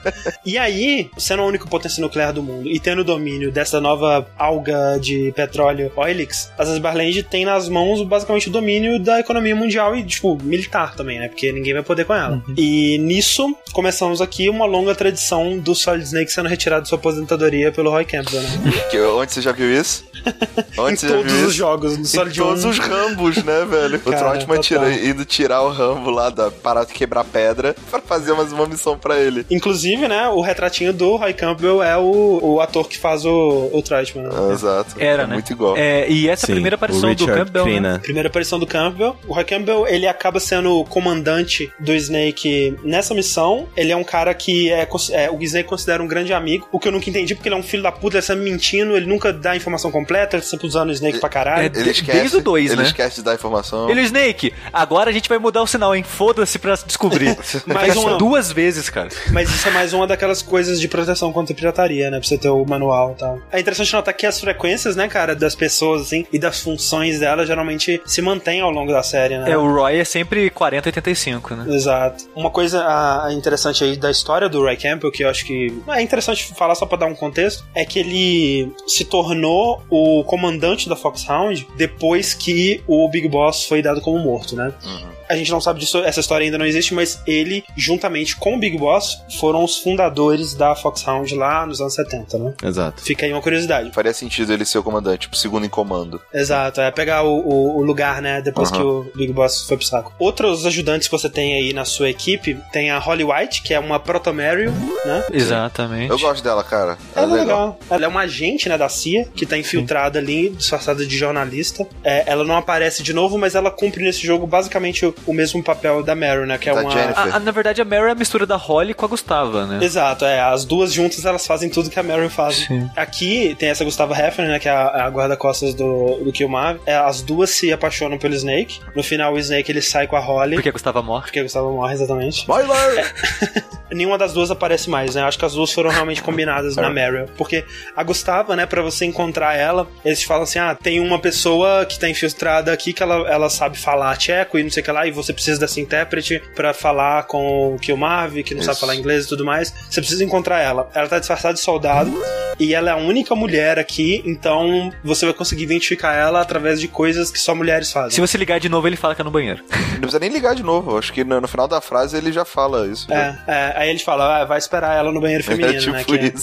e 0.46 0.58
aí, 0.58 1.10
sendo 1.18 1.42
a 1.42 1.46
única 1.46 1.66
potência 1.66 2.02
nuclear 2.02 2.34
do 2.34 2.44
mundo 2.44 2.70
e 2.70 2.80
tendo 2.80 3.04
domínio 3.04 3.52
dessa 3.52 3.82
nova 3.82 4.28
alga 4.38 5.00
de 5.00 5.32
petróleo 5.36 5.92
Oilix, 5.96 6.52
a 6.58 6.64
Zanzibar 6.64 6.96
Land 6.96 7.24
tem 7.24 7.46
nas 7.46 7.68
mãos 7.68 8.04
basicamente 8.04 8.50
o 8.50 8.52
domínio 8.52 9.00
da 9.00 9.20
economia 9.20 9.56
mundial 9.56 9.96
e, 9.96 10.04
tipo, 10.04 10.38
militar 10.44 10.96
também, 10.96 11.20
né? 11.20 11.28
Porque 11.28 11.52
ninguém 11.52 11.74
vai 11.74 11.84
poder 11.84 12.06
com 12.06 12.14
ela. 12.14 12.36
Uhum. 12.48 12.54
E 12.56 12.98
nisso, 13.00 13.56
começamos 13.74 14.22
aqui 14.22 14.50
uma 14.50 14.66
longa 14.66 14.94
tradição 14.94 15.58
do 15.58 15.74
Solid 15.74 16.04
Snake 16.04 16.32
sendo 16.32 16.50
retirado 16.50 16.81
de 16.82 16.90
sua 16.90 16.98
aposentadoria 16.98 17.72
pelo 17.72 17.90
Roy 17.90 18.06
Campbell, 18.06 18.42
né? 18.42 18.50
Que, 18.92 19.00
onde 19.00 19.32
você 19.32 19.42
já 19.42 19.52
viu 19.52 19.72
isso? 19.72 20.04
Onde 20.78 21.00
você 21.00 21.10
já 21.10 21.16
viu 21.16 21.26
todos 21.26 21.44
os 21.44 21.54
jogos, 21.54 21.98
no 21.98 22.06
Solid 22.06 22.38
todos 22.38 22.66
os 22.66 22.78
Rambos, 22.78 23.44
né, 23.44 23.66
velho? 23.66 24.00
Cara, 24.00 24.16
o 24.16 24.20
Trotman 24.34 24.60
tira, 24.60 24.94
indo 24.94 25.26
tirar 25.26 25.62
o 25.64 25.70
Rambo 25.70 26.12
lá 26.12 26.30
da 26.30 26.52
parada 26.52 26.88
de 26.88 26.94
quebrar 26.94 27.24
pedra 27.24 27.76
pra 27.90 28.00
fazer 28.00 28.34
mais 28.34 28.52
uma 28.52 28.68
missão 28.68 28.98
pra 28.98 29.20
ele. 29.20 29.46
Inclusive, 29.50 30.08
né, 30.08 30.28
o 30.30 30.42
retratinho 30.42 30.94
do 30.94 31.16
Roy 31.16 31.34
Campbell 31.34 31.82
é 31.82 31.98
o, 31.98 32.40
o 32.42 32.62
ator 32.62 32.88
que 32.88 32.98
faz 32.98 33.26
o, 33.26 33.70
o 33.74 33.82
Trotman. 33.82 34.26
Né? 34.26 34.30
Ah, 34.32 34.54
exato. 34.54 34.96
Era, 35.00 35.24
é 35.24 35.28
né? 35.28 35.34
Muito 35.34 35.52
igual. 35.52 35.76
É, 35.78 36.10
e 36.10 36.30
essa 36.30 36.46
Sim, 36.46 36.54
primeira 36.54 36.76
aparição 36.76 37.14
do 37.14 37.26
Campbell, 37.26 37.82
né? 37.82 38.00
Primeira 38.02 38.30
aparição 38.30 38.60
do 38.60 38.68
Campbell. 38.68 39.16
O 39.28 39.34
Roy 39.34 39.44
Campbell, 39.44 39.88
ele 39.88 40.08
acaba 40.08 40.40
sendo 40.40 40.80
o 40.80 40.86
comandante 40.86 41.72
do 41.80 41.94
Snake 41.94 42.76
nessa 42.84 43.14
missão. 43.14 43.68
Ele 43.76 43.92
é 43.92 43.96
um 43.96 44.04
cara 44.04 44.34
que 44.34 44.72
é, 44.72 44.88
é, 45.12 45.32
o 45.32 45.42
Snake 45.42 45.68
considera 45.68 46.02
um 46.02 46.08
grande 46.08 46.34
amigo, 46.34 46.68
o 46.72 46.80
que 46.80 46.88
eu 46.88 46.92
nunca 46.92 47.10
entendi, 47.10 47.36
porque 47.36 47.50
ele 47.50 47.56
é 47.56 47.58
um 47.58 47.64
filho 47.64 47.84
da 47.84 47.92
puta, 47.92 48.18
ele 48.18 48.22
sempre 48.22 48.44
mentindo, 48.44 48.96
ele 48.96 49.06
nunca 49.06 49.34
dá 49.34 49.56
informação 49.56 49.92
completa, 49.92 50.36
ele 50.36 50.44
sempre 50.44 50.68
usando 50.68 50.90
o 50.90 50.92
Snake 50.92 51.20
pra 51.20 51.30
caralho. 51.30 51.64
É, 51.64 51.80
ele 51.80 51.90
esquece, 51.90 52.18
desde 52.18 52.38
o 52.38 52.42
2, 52.42 52.70
né? 52.70 52.74
Ele 52.74 52.84
esquece 52.84 53.16
de 53.18 53.24
dar 53.24 53.36
informação. 53.36 53.90
Ele, 53.90 54.02
Snake, 54.02 54.54
agora 54.72 55.10
a 55.10 55.14
gente 55.14 55.28
vai 55.28 55.38
mudar 55.38 55.62
o 55.62 55.68
sinal, 55.68 55.96
hein? 55.96 56.04
Foda-se 56.04 56.58
pra 56.58 56.76
descobrir. 56.86 57.38
mais 57.66 57.96
uma... 57.96 58.18
Duas 58.18 58.52
vezes, 58.52 58.90
cara. 58.90 59.10
Mas 59.32 59.50
isso 59.50 59.68
é 59.68 59.72
mais 59.72 59.94
uma 59.94 60.08
daquelas 60.08 60.42
coisas 60.42 60.80
de 60.80 60.88
proteção 60.88 61.32
contra 61.32 61.56
pirataria, 61.56 62.10
né? 62.10 62.20
Pra 62.20 62.28
você 62.28 62.38
ter 62.38 62.50
o 62.50 62.66
manual 62.66 63.14
e 63.16 63.20
tal. 63.20 63.42
É 63.52 63.60
interessante 63.60 63.94
notar 63.94 64.14
que 64.14 64.26
as 64.26 64.40
frequências, 64.40 64.96
né, 64.96 65.08
cara, 65.08 65.36
das 65.36 65.56
pessoas, 65.56 66.04
assim, 66.04 66.26
e 66.32 66.40
das 66.40 66.60
funções 66.60 67.20
dela 67.20 67.46
geralmente 67.46 68.02
se 68.06 68.22
mantêm 68.22 68.62
ao 68.62 68.72
longo 68.72 68.92
da 68.92 69.04
série, 69.04 69.38
né? 69.38 69.52
É, 69.52 69.58
o 69.58 69.72
Roy 69.72 70.00
é 70.00 70.04
sempre 70.04 70.50
40-85, 70.50 71.56
né? 71.56 71.76
Exato. 71.76 72.26
Uma 72.36 72.50
coisa 72.50 72.84
ah, 72.86 73.30
interessante 73.32 73.84
aí 73.84 73.98
da 73.98 74.12
história 74.12 74.48
do 74.48 74.62
Roy 74.62 74.78
Campbell, 74.78 75.12
que 75.12 75.24
eu 75.24 75.30
acho 75.30 75.46
que 75.46 75.74
é 75.90 76.02
interessante 76.02 76.54
falar 76.62 76.76
só 76.76 76.86
pra 76.86 76.96
dar 76.96 77.08
um 77.08 77.16
contexto, 77.16 77.66
é 77.74 77.84
que 77.84 77.98
ele 77.98 78.72
se 78.86 79.04
tornou 79.04 79.82
o 79.90 80.24
comandante 80.26 80.88
da 80.88 80.96
Foxhound 80.96 81.68
depois 81.76 82.36
que 82.36 82.84
o 82.88 83.10
Big 83.10 83.28
Boss 83.28 83.66
foi 83.66 83.82
dado 83.82 84.00
como 84.00 84.20
morto, 84.20 84.56
né? 84.56 84.72
Uhum. 84.86 85.21
A 85.32 85.36
gente 85.38 85.50
não 85.50 85.62
sabe 85.62 85.80
disso, 85.80 86.00
essa 86.00 86.20
história 86.20 86.44
ainda 86.44 86.58
não 86.58 86.66
existe, 86.66 86.94
mas 86.94 87.22
ele, 87.26 87.64
juntamente 87.78 88.36
com 88.36 88.56
o 88.56 88.60
Big 88.60 88.78
Boss, 88.78 89.24
foram 89.40 89.64
os 89.64 89.78
fundadores 89.78 90.54
da 90.54 90.76
Foxhound 90.76 91.34
lá 91.36 91.66
nos 91.66 91.80
anos 91.80 91.94
70, 91.96 92.38
né? 92.38 92.54
Exato. 92.62 93.02
Fica 93.02 93.26
aí 93.26 93.32
uma 93.32 93.42
curiosidade. 93.42 93.92
Faria 93.94 94.14
sentido 94.14 94.52
ele 94.52 94.66
ser 94.66 94.80
o 94.80 94.84
comandante, 94.84 95.22
tipo, 95.22 95.38
segundo 95.38 95.66
em 95.66 95.70
comando. 95.70 96.22
Exato, 96.34 96.82
é 96.82 96.92
pegar 96.92 97.24
o, 97.24 97.40
o, 97.40 97.78
o 97.78 97.82
lugar, 97.82 98.22
né, 98.22 98.42
depois 98.42 98.70
uhum. 98.72 98.78
que 98.78 98.84
o 98.84 99.12
Big 99.16 99.32
Boss 99.32 99.64
foi 99.64 99.78
pro 99.78 99.86
saco. 99.86 100.14
Outros 100.20 100.66
ajudantes 100.66 101.08
que 101.08 101.12
você 101.14 101.30
tem 101.30 101.54
aí 101.54 101.72
na 101.72 101.86
sua 101.86 102.10
equipe, 102.10 102.58
tem 102.74 102.92
a 102.92 103.00
Holly 103.00 103.24
White, 103.24 103.62
que 103.62 103.74
é 103.74 103.80
uma 103.80 104.02
Proto-Meryl, 104.02 104.70
né? 105.06 105.24
Exatamente. 105.32 106.10
Eu 106.10 106.20
gosto 106.20 106.44
dela, 106.44 106.62
cara. 106.62 106.98
Ela, 107.16 107.26
ela 107.26 107.38
é 107.38 107.40
legal. 107.40 107.60
legal. 107.60 107.80
Ela 107.90 108.06
é 108.06 108.08
uma 108.10 108.22
agente, 108.22 108.68
né, 108.68 108.78
da 108.78 108.90
CIA, 108.90 109.30
que 109.34 109.46
tá 109.46 109.58
infiltrada 109.58 110.20
Sim. 110.20 110.26
ali, 110.26 110.50
disfarçada 110.50 111.06
de 111.06 111.18
jornalista. 111.18 111.88
É, 112.04 112.24
ela 112.26 112.44
não 112.44 112.58
aparece 112.58 113.02
de 113.02 113.14
novo, 113.14 113.38
mas 113.38 113.56
ela 113.56 113.72
cumpre 113.72 114.04
nesse 114.04 114.26
jogo 114.26 114.46
basicamente 114.46 115.06
o, 115.06 115.14
o 115.26 115.34
mesmo 115.34 115.64
papel 115.64 116.04
da 116.04 116.16
Meryl, 116.16 116.46
né, 116.46 116.58
que 116.58 116.70
é 116.70 116.74
da 116.74 116.82
uma... 116.82 116.94
A, 116.94 117.36
a, 117.36 117.40
na 117.40 117.52
verdade, 117.52 117.82
a 117.82 117.86
Meryl 117.86 118.08
é 118.08 118.12
a 118.12 118.16
mistura 118.16 118.46
da 118.46 118.56
Holly 118.56 118.94
com 118.94 119.06
a 119.06 119.08
Gustava, 119.08 119.66
né? 119.66 119.84
Exato, 119.84 120.26
é. 120.26 120.40
As 120.40 120.66
duas 120.66 120.94
juntas, 120.94 121.26
elas 121.26 121.46
fazem 121.46 121.70
tudo 121.70 121.90
que 121.90 122.00
a 122.00 122.04
Meryl 122.04 122.30
faz. 122.30 122.56
Sim. 122.68 122.90
Aqui 122.96 123.56
tem 123.58 123.70
essa 123.70 123.84
Gustava 123.84 124.16
Hefner, 124.16 124.50
né, 124.50 124.60
que 124.60 124.68
é 124.68 124.72
a, 124.72 125.06
a 125.06 125.10
guarda-costas 125.10 125.74
do, 125.74 126.18
do 126.24 126.32
Killmar. 126.32 126.78
É, 126.86 126.96
as 126.96 127.22
duas 127.22 127.50
se 127.52 127.72
apaixonam 127.72 128.18
pelo 128.18 128.34
Snake. 128.34 128.80
No 128.96 129.04
final, 129.04 129.34
o 129.34 129.40
Snake, 129.40 129.72
ele 129.72 129.82
sai 129.82 130.08
com 130.08 130.16
a 130.16 130.20
Holly. 130.20 130.56
Porque 130.56 130.70
a 130.70 130.72
Gustava 130.72 131.02
morre. 131.02 131.24
Porque 131.24 131.40
a 131.40 131.44
Gustava 131.44 131.72
morre, 131.72 131.94
exatamente. 131.94 132.40
Spoiler! 132.40 133.00
É. 133.00 133.64
Nenhuma 133.94 134.18
das 134.18 134.34
duas 134.34 134.50
aparece 134.50 134.90
mais, 134.90 135.16
né? 135.16 135.24
Acho 135.24 135.38
que 135.38 135.46
as 135.46 135.54
duas 135.54 135.72
foram 135.72 135.90
realmente 135.90 136.22
combinadas 136.22 136.76
na 136.76 136.90
Meryl. 136.90 137.26
Porque 137.38 137.66
a 137.96 138.04
Gustava, 138.04 138.56
né, 138.56 138.66
pra 138.66 138.82
você 138.82 139.06
encontrar 139.06 139.56
ela, 139.56 139.88
eles 140.04 140.20
te 140.20 140.26
falam 140.26 140.44
assim, 140.44 140.60
ah, 140.60 140.74
tem 140.74 141.00
uma 141.00 141.20
pessoa 141.20 141.86
que 141.86 142.00
tá 142.00 142.10
infiltrada 142.10 142.72
aqui 142.72 142.94
que 142.94 143.04
ela, 143.04 143.28
ela 143.30 143.50
sabe 143.50 143.78
falar 143.78 144.16
tcheco 144.18 144.58
e 144.58 144.64
não 144.64 144.70
sei 144.70 144.82
o 144.82 144.84
que 144.84 144.92
lá, 144.92 145.06
e 145.12 145.14
você 145.14 145.34
precisa 145.34 145.60
dessa 145.60 145.80
intérprete 145.80 146.42
para 146.56 146.74
falar 146.74 147.24
com 147.24 147.76
o 147.76 147.80
Kilmarv, 147.80 148.44
que 148.44 148.54
não 148.54 148.62
Isso. 148.62 148.68
sabe 148.68 148.80
falar 148.80 148.96
inglês 148.96 149.26
e 149.26 149.30
tudo 149.30 149.46
mais. 149.46 149.74
Você 149.90 150.02
precisa 150.02 150.24
encontrar 150.24 150.60
ela. 150.60 150.90
Ela 150.94 151.08
tá 151.08 151.20
disfarçada 151.20 151.54
de 151.54 151.60
soldado 151.60 152.12
e 152.60 152.74
ela 152.74 152.92
é 152.92 152.94
a 152.94 152.98
única 152.98 153.36
mulher 153.36 153.80
aqui, 153.80 154.22
então 154.26 154.92
você 155.04 155.26
vai 155.26 155.34
conseguir 155.34 155.64
identificar 155.64 156.14
ela 156.14 156.42
através 156.42 156.80
de 156.80 156.88
coisas 156.88 157.32
que 157.32 157.40
só 157.40 157.56
mulheres 157.56 157.92
fazem. 157.92 158.12
Se 158.12 158.22
você 158.22 158.38
ligar 158.38 158.60
de 158.60 158.70
novo, 158.70 158.88
ele 158.88 158.96
fala 158.96 159.16
que 159.16 159.22
é 159.22 159.24
no 159.24 159.32
banheiro. 159.32 159.64
Não 159.94 160.02
precisa 160.02 160.20
nem 160.20 160.30
ligar 160.30 160.56
de 160.56 160.64
novo. 160.64 160.98
Acho 160.98 161.12
que 161.12 161.24
no, 161.24 161.42
no 161.42 161.48
final 161.48 161.68
da 161.68 161.82
frase 161.82 162.16
ele 162.16 162.32
já 162.32 162.46
fala 162.46 162.88
isso. 162.88 163.12
É, 163.12 163.36
é 163.48 163.74
aí 163.76 163.90
ele 163.90 164.00
fala, 164.00 164.42
ah, 164.42 164.46
vai 164.46 164.58
esperar 164.58 164.96
ela 164.96 165.12
no 165.12 165.20
banheiro 165.20 165.44
feminino, 165.44 165.74
é, 165.74 165.80
tipo 165.80 165.92
né? 165.92 166.04
Que 166.04 166.18
é, 166.18 166.34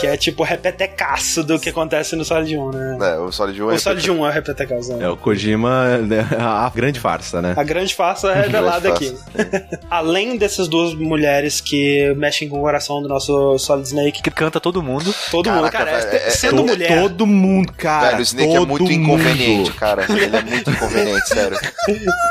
que 0.00 0.06
é 0.08 0.16
tipo 0.16 0.42
repetecaço 0.42 1.44
do 1.44 1.58
que 1.58 1.68
acontece 1.68 2.16
no 2.16 2.24
Solid 2.24 2.56
1, 2.56 2.70
né? 2.70 2.98
É, 3.00 3.18
o 3.18 3.30
Solid 3.30 3.62
1 3.62 3.70
é. 3.70 3.74
O 3.74 3.78
Solid 3.78 4.10
1 4.10 4.26
é 4.26 4.32
repetecaço. 4.32 4.96
Né? 4.96 5.04
É, 5.04 5.08
o 5.08 5.16
Kojima 5.16 5.86
é 6.10 6.34
a 6.42 6.70
grande 6.74 6.98
farsa, 6.98 7.40
né? 7.40 7.54
A 7.56 7.62
grande 7.62 7.94
farsa 7.94 8.09
é 8.28 8.42
revelada 8.42 8.88
aqui. 8.88 9.14
Além 9.90 10.36
dessas 10.36 10.68
duas 10.68 10.94
mulheres 10.94 11.60
que 11.60 12.12
mexem 12.16 12.48
com 12.48 12.58
o 12.58 12.62
coração 12.62 13.02
do 13.02 13.08
nosso 13.08 13.58
Solid 13.58 13.86
Snake. 13.86 14.22
Que 14.22 14.30
canta 14.30 14.60
todo 14.60 14.82
mundo. 14.82 15.14
Todo 15.30 15.46
Caraca, 15.46 15.62
mundo, 15.62 15.72
cara. 15.72 15.90
É, 15.90 16.28
é, 16.28 16.30
sendo 16.30 16.64
mulher. 16.64 17.02
Todo 17.02 17.26
mundo, 17.26 17.72
cara. 17.72 18.10
Velho, 18.10 18.20
o 18.20 18.22
Snake 18.22 18.54
é 18.54 18.60
muito 18.60 18.82
mundo. 18.82 18.92
inconveniente, 18.92 19.72
cara. 19.72 20.06
Ele 20.08 20.36
é 20.36 20.42
muito 20.42 20.70
inconveniente, 20.70 21.28
sério. 21.28 21.58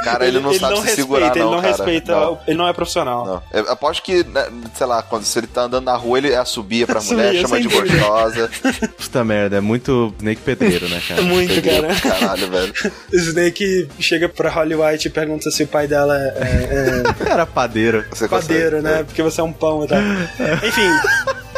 Cara, 0.04 0.26
ele, 0.26 0.38
ele 0.38 0.44
não 0.44 0.52
ele 0.52 0.60
sabe 0.60 0.74
não 0.74 0.82
se 0.82 0.88
respeita, 0.88 1.02
segurar, 1.02 1.32
ele 1.32 1.40
não, 1.40 1.52
não 1.52 1.60
respeita, 1.60 2.12
não. 2.12 2.40
ele 2.48 2.58
não 2.58 2.68
é 2.68 2.74
profissional. 2.74 3.26
Não. 3.26 3.44
Eu 3.52 3.72
aposto 3.72 4.04
que, 4.04 4.24
né, 4.24 4.48
sei 4.74 4.88
lá, 4.88 5.02
quando 5.02 5.24
se 5.24 5.38
ele 5.40 5.48
tá 5.48 5.64
andando 5.64 5.86
na 5.86 5.96
rua, 5.96 6.18
ele 6.18 6.36
assobia 6.36 6.86
pra 6.86 7.02
mulher, 7.04 7.36
chama 7.36 7.60
de 7.60 7.68
gostosa. 7.68 8.50
Puta 8.98 9.24
merda, 9.24 9.58
é 9.58 9.62
muito 9.62 10.14
Snake 10.20 10.42
pedreiro, 10.42 10.88
né, 10.90 11.02
cara? 11.08 11.22
Muito, 11.22 11.54
pedreiro, 11.54 11.88
cara. 11.88 12.20
Caralho, 12.20 12.50
velho. 12.50 12.74
Snake 13.12 13.88
chega 14.00 14.30
pra 14.30 14.50
Holly 14.50 14.76
White 14.76 15.08
e 15.08 15.12
pergunta 15.12 15.50
se 15.60 15.64
o 15.64 15.68
pai 15.68 15.88
dela 15.88 16.18
é. 16.18 17.04
é... 17.26 17.28
Era 17.30 17.46
padeiro. 17.46 18.06
Você 18.10 18.28
padeiro, 18.28 18.78
consegue, 18.78 18.82
né? 18.82 19.00
É. 19.02 19.04
Porque 19.04 19.22
você 19.22 19.42
é 19.42 19.44
um 19.44 19.52
pão 19.52 19.84
e 19.84 19.88
tal. 19.88 20.00
Enfim. 20.66 21.49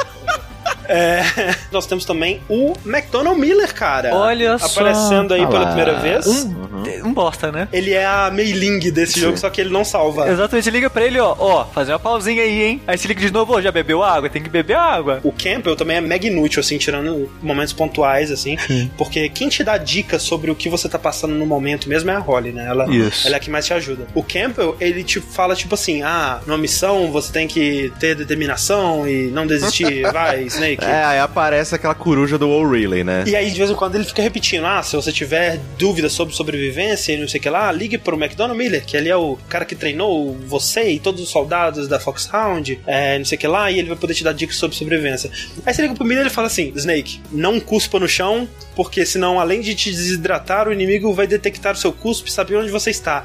É, 0.91 1.23
nós 1.71 1.85
temos 1.85 2.05
também 2.05 2.41
o 2.49 2.73
McDonald 2.85 3.39
Miller, 3.39 3.73
cara. 3.73 4.13
Olha 4.13 4.57
só. 4.57 4.65
Aparecendo 4.65 5.33
aí 5.33 5.45
pela 5.47 5.67
primeira 5.67 5.99
vez. 5.99 6.27
Um, 6.27 6.47
uhum. 6.47 6.83
um 7.05 7.13
bosta, 7.13 7.51
né? 7.51 7.67
Ele 7.71 7.93
é 7.93 8.05
a 8.05 8.29
Meiling 8.31 8.79
desse 8.91 9.13
Sim. 9.13 9.19
jogo, 9.21 9.37
só 9.37 9.49
que 9.49 9.61
ele 9.61 9.69
não 9.69 9.83
salva. 9.85 10.29
Exatamente, 10.29 10.65
você 10.65 10.71
liga 10.71 10.89
pra 10.89 11.05
ele, 11.05 11.19
ó, 11.19 11.35
ó, 11.37 11.65
fazer 11.65 11.93
uma 11.93 11.99
pausinha 11.99 12.43
aí, 12.43 12.63
hein? 12.63 12.81
Aí 12.85 12.97
você 12.97 13.07
liga 13.07 13.21
de 13.21 13.31
novo, 13.31 13.53
ó, 13.53 13.61
já 13.61 13.71
bebeu 13.71 14.03
água? 14.03 14.29
Tem 14.29 14.41
que 14.41 14.49
beber 14.49 14.75
água. 14.75 15.19
O 15.23 15.31
Campbell 15.31 15.75
também 15.75 15.97
é 15.97 16.01
mega 16.01 16.27
inútil, 16.27 16.59
assim, 16.59 16.77
tirando 16.77 17.31
momentos 17.41 17.73
pontuais, 17.73 18.31
assim, 18.31 18.57
Sim. 18.57 18.91
porque 18.97 19.29
quem 19.29 19.49
te 19.49 19.63
dá 19.63 19.77
dicas 19.77 20.21
sobre 20.21 20.51
o 20.51 20.55
que 20.55 20.69
você 20.69 20.89
tá 20.89 20.99
passando 20.99 21.33
no 21.33 21.45
momento 21.45 21.87
mesmo 21.87 22.11
é 22.11 22.15
a 22.15 22.19
Holly, 22.19 22.51
né? 22.51 22.65
Ela, 22.67 22.89
Isso. 22.89 23.27
ela 23.27 23.35
é 23.35 23.37
a 23.37 23.39
que 23.39 23.49
mais 23.49 23.65
te 23.65 23.73
ajuda. 23.73 24.07
O 24.13 24.23
Campbell, 24.23 24.75
ele 24.79 25.03
te 25.03 25.19
fala, 25.19 25.55
tipo 25.55 25.75
assim, 25.75 26.01
ah, 26.01 26.41
numa 26.45 26.57
missão 26.57 27.11
você 27.11 27.31
tem 27.31 27.47
que 27.47 27.91
ter 27.99 28.15
determinação 28.15 29.07
e 29.07 29.27
não 29.27 29.47
desistir, 29.47 30.03
vai, 30.11 30.43
Snake. 30.43 30.80
É, 30.81 31.03
aí 31.03 31.19
aparece 31.19 31.75
aquela 31.75 31.93
coruja 31.93 32.37
do 32.37 32.49
O'Reilly, 32.49 33.03
né? 33.03 33.23
E 33.27 33.35
aí, 33.35 33.51
de 33.51 33.57
vez 33.57 33.69
em 33.69 33.75
quando, 33.75 33.95
ele 33.95 34.03
fica 34.03 34.21
repetindo: 34.21 34.65
ah, 34.65 34.81
se 34.81 34.95
você 34.95 35.11
tiver 35.11 35.59
dúvidas 35.77 36.11
sobre 36.11 36.33
sobrevivência 36.33 37.13
e 37.13 37.17
não 37.17 37.27
sei 37.27 37.39
o 37.39 37.43
que 37.43 37.49
lá, 37.49 37.71
ligue 37.71 37.97
pro 37.97 38.21
McDonald 38.21 38.57
Miller, 38.57 38.83
que 38.83 38.97
ele 38.97 39.09
é 39.09 39.15
o 39.15 39.37
cara 39.47 39.65
que 39.65 39.75
treinou 39.75 40.35
você 40.47 40.89
e 40.91 40.99
todos 40.99 41.21
os 41.21 41.29
soldados 41.29 41.87
da 41.87 41.99
Foxhound, 41.99 42.79
é, 42.85 43.17
não 43.17 43.25
sei 43.25 43.37
o 43.37 43.41
que 43.41 43.47
lá, 43.47 43.69
e 43.71 43.79
ele 43.79 43.87
vai 43.87 43.97
poder 43.97 44.13
te 44.13 44.23
dar 44.23 44.33
dicas 44.33 44.55
sobre 44.55 44.75
sobrevivência. 44.75 45.29
Aí 45.65 45.73
você 45.73 45.81
liga 45.83 45.93
pro 45.93 46.03
Miller 46.03 46.23
e 46.23 46.27
ele 46.27 46.33
fala 46.33 46.47
assim: 46.47 46.71
Snake, 46.75 47.21
não 47.31 47.59
cuspa 47.59 47.99
no 47.99 48.07
chão, 48.07 48.47
porque 48.75 49.05
senão, 49.05 49.39
além 49.39 49.61
de 49.61 49.75
te 49.75 49.91
desidratar, 49.91 50.67
o 50.67 50.73
inimigo 50.73 51.13
vai 51.13 51.27
detectar 51.27 51.73
o 51.73 51.77
seu 51.77 51.91
cuspe 51.91 52.29
e 52.29 52.31
saber 52.31 52.55
onde 52.55 52.71
você 52.71 52.89
está 52.89 53.23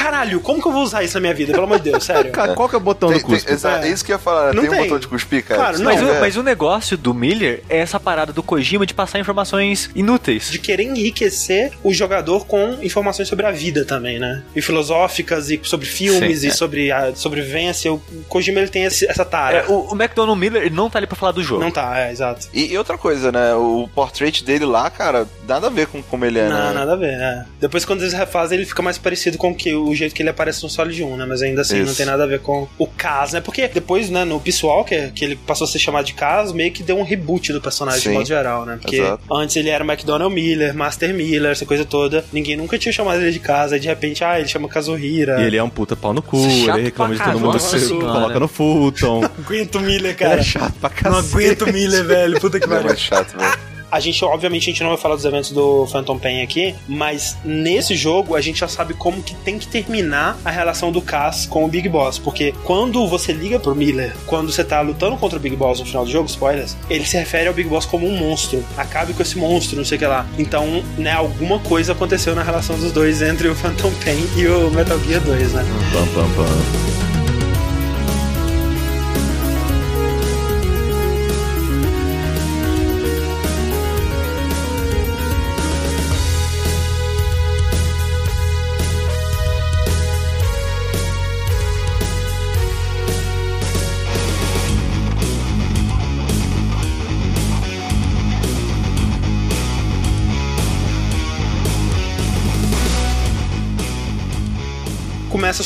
caralho, 0.00 0.40
como 0.40 0.62
que 0.62 0.66
eu 0.66 0.72
vou 0.72 0.82
usar 0.82 1.02
isso 1.02 1.14
na 1.14 1.20
minha 1.20 1.34
vida? 1.34 1.52
Pelo 1.52 1.64
amor 1.64 1.78
de 1.78 1.90
Deus, 1.90 2.04
sério. 2.04 2.32
Cara, 2.32 2.54
qual 2.54 2.68
que 2.68 2.74
é 2.74 2.78
o 2.78 2.80
botão 2.80 3.10
tem, 3.10 3.18
do 3.18 3.24
cuspe? 3.24 3.54
Tem, 3.54 3.70
é. 3.70 3.88
isso 3.88 4.04
que 4.04 4.12
eu 4.12 4.14
ia 4.14 4.18
falar, 4.18 4.54
não 4.54 4.62
tem, 4.62 4.70
tem 4.70 4.80
um 4.80 4.82
botão 4.84 4.98
de 4.98 5.06
cuspir, 5.06 5.44
cara. 5.44 5.60
Claro, 5.60 5.78
não, 5.78 5.84
mas, 5.84 6.02
o, 6.02 6.20
mas 6.20 6.36
o 6.36 6.42
negócio 6.42 6.96
do 6.96 7.12
Miller 7.12 7.62
é 7.68 7.78
essa 7.78 8.00
parada 8.00 8.32
do 8.32 8.42
Kojima 8.42 8.86
de 8.86 8.94
passar 8.94 9.18
informações 9.18 9.90
inúteis. 9.94 10.50
De 10.50 10.58
querer 10.58 10.84
enriquecer 10.84 11.72
o 11.84 11.92
jogador 11.92 12.46
com 12.46 12.78
informações 12.82 13.28
sobre 13.28 13.44
a 13.44 13.50
vida 13.50 13.84
também, 13.84 14.18
né? 14.18 14.42
E 14.56 14.62
filosóficas, 14.62 15.50
e 15.50 15.60
sobre 15.62 15.86
filmes, 15.86 16.40
Sim, 16.40 16.46
e 16.46 16.50
é. 16.50 16.52
sobre 16.52 16.90
a 16.90 17.14
sobrevivência. 17.14 17.92
O 17.92 18.00
Kojima, 18.28 18.60
ele 18.60 18.68
tem 18.68 18.84
esse, 18.84 19.06
essa 19.06 19.24
tara. 19.24 19.58
É, 19.58 19.66
o, 19.68 19.92
o 19.92 19.94
McDonald 19.94 20.38
Miller, 20.38 20.62
ele 20.62 20.74
não 20.74 20.88
tá 20.88 20.98
ali 20.98 21.06
pra 21.06 21.16
falar 21.16 21.32
do 21.32 21.42
jogo. 21.42 21.62
Não 21.62 21.70
tá, 21.70 21.98
é, 22.00 22.10
exato. 22.10 22.48
E, 22.54 22.72
e, 22.72 22.78
outra 22.78 22.96
coisa, 22.96 23.30
né? 23.30 23.54
O 23.54 23.88
portrait 23.94 24.42
dele 24.42 24.64
lá, 24.64 24.88
cara, 24.88 25.26
nada 25.46 25.66
a 25.66 25.70
ver 25.70 25.86
com 25.86 26.02
como 26.02 26.24
ele 26.24 26.38
é, 26.38 26.48
não, 26.48 26.68
né? 26.68 26.72
nada 26.72 26.92
a 26.94 26.96
ver, 26.96 27.12
é. 27.12 27.44
Depois, 27.60 27.84
quando 27.84 28.00
eles 28.00 28.14
refazem, 28.14 28.58
ele 28.58 28.66
fica 28.66 28.82
mais 28.82 28.96
parecido 28.96 29.36
com 29.36 29.54
que, 29.54 29.74
o 29.74 29.89
jeito 29.94 30.14
que 30.14 30.22
ele 30.22 30.30
aparece 30.30 30.62
no 30.62 30.68
Solid 30.68 31.02
1, 31.02 31.16
né? 31.16 31.26
Mas 31.26 31.42
ainda 31.42 31.62
assim 31.62 31.78
Isso. 31.78 31.86
não 31.86 31.94
tem 31.94 32.06
nada 32.06 32.24
a 32.24 32.26
ver 32.26 32.40
com 32.40 32.68
o 32.78 32.86
Cas, 32.86 33.32
né? 33.32 33.40
Porque 33.40 33.66
depois, 33.68 34.10
né, 34.10 34.24
no 34.24 34.40
Peace 34.40 34.64
Walker, 34.64 35.10
que 35.14 35.24
ele 35.24 35.36
passou 35.36 35.64
a 35.64 35.68
ser 35.68 35.78
chamado 35.78 36.04
de 36.04 36.14
Cas, 36.14 36.52
meio 36.52 36.72
que 36.72 36.82
deu 36.82 36.98
um 36.98 37.02
reboot 37.02 37.52
do 37.52 37.60
personagem 37.60 38.00
Sim. 38.00 38.08
de 38.10 38.14
modo 38.14 38.26
geral, 38.26 38.64
né? 38.64 38.78
Porque 38.80 38.96
Exato. 38.96 39.22
antes 39.32 39.56
ele 39.56 39.68
era 39.68 39.84
McDonald 39.84 40.34
Miller, 40.34 40.74
Master 40.74 41.14
Miller, 41.14 41.52
essa 41.52 41.66
coisa 41.66 41.84
toda. 41.84 42.24
Ninguém 42.32 42.56
nunca 42.56 42.78
tinha 42.78 42.92
chamado 42.92 43.20
ele 43.20 43.32
de 43.32 43.40
Cas. 43.40 43.72
Aí 43.72 43.80
de 43.80 43.88
repente, 43.88 44.22
ah, 44.24 44.38
ele 44.38 44.48
chama 44.48 44.68
Kazuhira. 44.68 45.40
E 45.40 45.46
ele 45.46 45.56
é 45.56 45.62
um 45.62 45.70
puta 45.70 45.96
pau 45.96 46.12
no 46.12 46.22
cu, 46.22 46.38
ele 46.38 46.82
reclama 46.82 47.14
de 47.14 47.22
todo 47.22 47.40
mundo, 47.40 47.58
se 47.58 47.88
coloca 47.88 48.40
no 48.40 48.48
Fulton. 48.48 49.24
aguento 49.38 49.80
Miller, 49.80 50.16
cara. 50.16 50.32
Ele 50.34 50.40
é 50.40 50.44
chato 50.44 50.74
pra 50.80 50.90
cacete. 50.90 51.10
Não 51.10 51.18
aguento 51.18 51.72
Miller, 51.72 52.04
velho. 52.04 52.40
Puta 52.40 52.60
que 52.60 52.68
pariu. 52.68 52.90
É 52.90 52.96
chato, 52.96 53.36
velho. 53.36 53.79
A 53.90 53.98
gente, 54.00 54.24
obviamente, 54.24 54.64
a 54.64 54.72
gente 54.72 54.82
não 54.82 54.90
vai 54.90 54.98
falar 54.98 55.16
dos 55.16 55.24
eventos 55.24 55.50
do 55.50 55.86
Phantom 55.86 56.18
Pain 56.18 56.42
aqui, 56.42 56.74
mas 56.86 57.36
nesse 57.44 57.96
jogo 57.96 58.34
a 58.34 58.40
gente 58.40 58.60
já 58.60 58.68
sabe 58.68 58.94
como 58.94 59.22
que 59.22 59.34
tem 59.34 59.58
que 59.58 59.66
terminar 59.66 60.38
a 60.44 60.50
relação 60.50 60.92
do 60.92 61.02
Cass 61.02 61.46
com 61.46 61.64
o 61.64 61.68
Big 61.68 61.88
Boss. 61.88 62.18
Porque 62.18 62.54
quando 62.64 63.06
você 63.08 63.32
liga 63.32 63.58
pro 63.58 63.74
Miller, 63.74 64.14
quando 64.26 64.52
você 64.52 64.62
tá 64.62 64.80
lutando 64.80 65.16
contra 65.16 65.38
o 65.38 65.40
Big 65.40 65.56
Boss 65.56 65.80
no 65.80 65.86
final 65.86 66.04
do 66.04 66.10
jogo, 66.10 66.26
spoilers, 66.26 66.76
ele 66.88 67.04
se 67.04 67.16
refere 67.16 67.48
ao 67.48 67.54
Big 67.54 67.68
Boss 67.68 67.84
como 67.84 68.06
um 68.06 68.16
monstro. 68.16 68.64
Acabe 68.76 69.12
com 69.12 69.22
esse 69.22 69.36
monstro, 69.36 69.76
não 69.76 69.84
sei 69.84 69.96
o 69.96 69.98
que 69.98 70.06
lá. 70.06 70.26
Então, 70.38 70.82
né, 70.96 71.12
alguma 71.12 71.58
coisa 71.58 71.92
aconteceu 71.92 72.34
na 72.34 72.42
relação 72.42 72.78
dos 72.78 72.92
dois 72.92 73.22
entre 73.22 73.48
o 73.48 73.54
Phantom 73.54 73.92
Pain 74.04 74.24
e 74.36 74.46
o 74.46 74.70
Metal 74.70 74.98
Gear 75.00 75.20
2, 75.22 75.52
né? 75.52 75.64
Pam, 75.92 76.06
pam, 76.14 76.30
pam. 76.34 77.09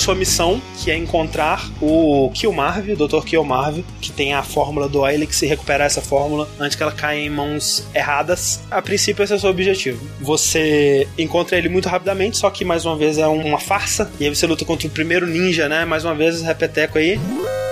Sua 0.05 0.15
missão, 0.15 0.61
que 0.79 0.91
é 0.91 0.97
encontrar 0.97 1.67
o 1.81 2.31
Killmarv, 2.35 2.93
o 2.93 3.09
Dr. 3.09 3.25
Killmarv, 3.25 3.83
que 4.03 4.13
tem 4.13 4.35
a 4.35 4.43
fórmula 4.43 4.87
do 4.87 5.07
Helix 5.07 5.41
e 5.41 5.47
recuperar 5.47 5.87
essa 5.87 6.03
fórmula 6.03 6.47
antes 6.61 6.77
que 6.77 6.83
ela 6.83 6.93
caia 6.93 7.21
em 7.21 7.31
mãos 7.31 7.87
erradas. 7.95 8.63
A 8.71 8.83
princípio, 8.83 9.23
esse 9.23 9.33
é 9.33 9.37
o 9.37 9.39
seu 9.39 9.49
objetivo. 9.49 10.07
Você 10.21 11.09
encontra 11.17 11.57
ele 11.57 11.71
muito 11.71 11.89
rapidamente, 11.89 12.37
só 12.37 12.51
que 12.51 12.65
mais 12.65 12.85
uma 12.85 12.97
vez 12.97 13.17
é 13.17 13.27
uma 13.27 13.59
farsa. 13.59 14.11
E 14.21 14.25
aí 14.25 14.35
você 14.35 14.47
luta 14.47 14.65
contra 14.65 14.87
o 14.87 14.91
primeiro 14.91 15.27
ninja, 15.27 15.69
né? 15.69 15.87
Mais 15.87 16.05
uma 16.05 16.15
vez, 16.15 16.43
repeteco 16.43 16.99
aí. 16.99 17.19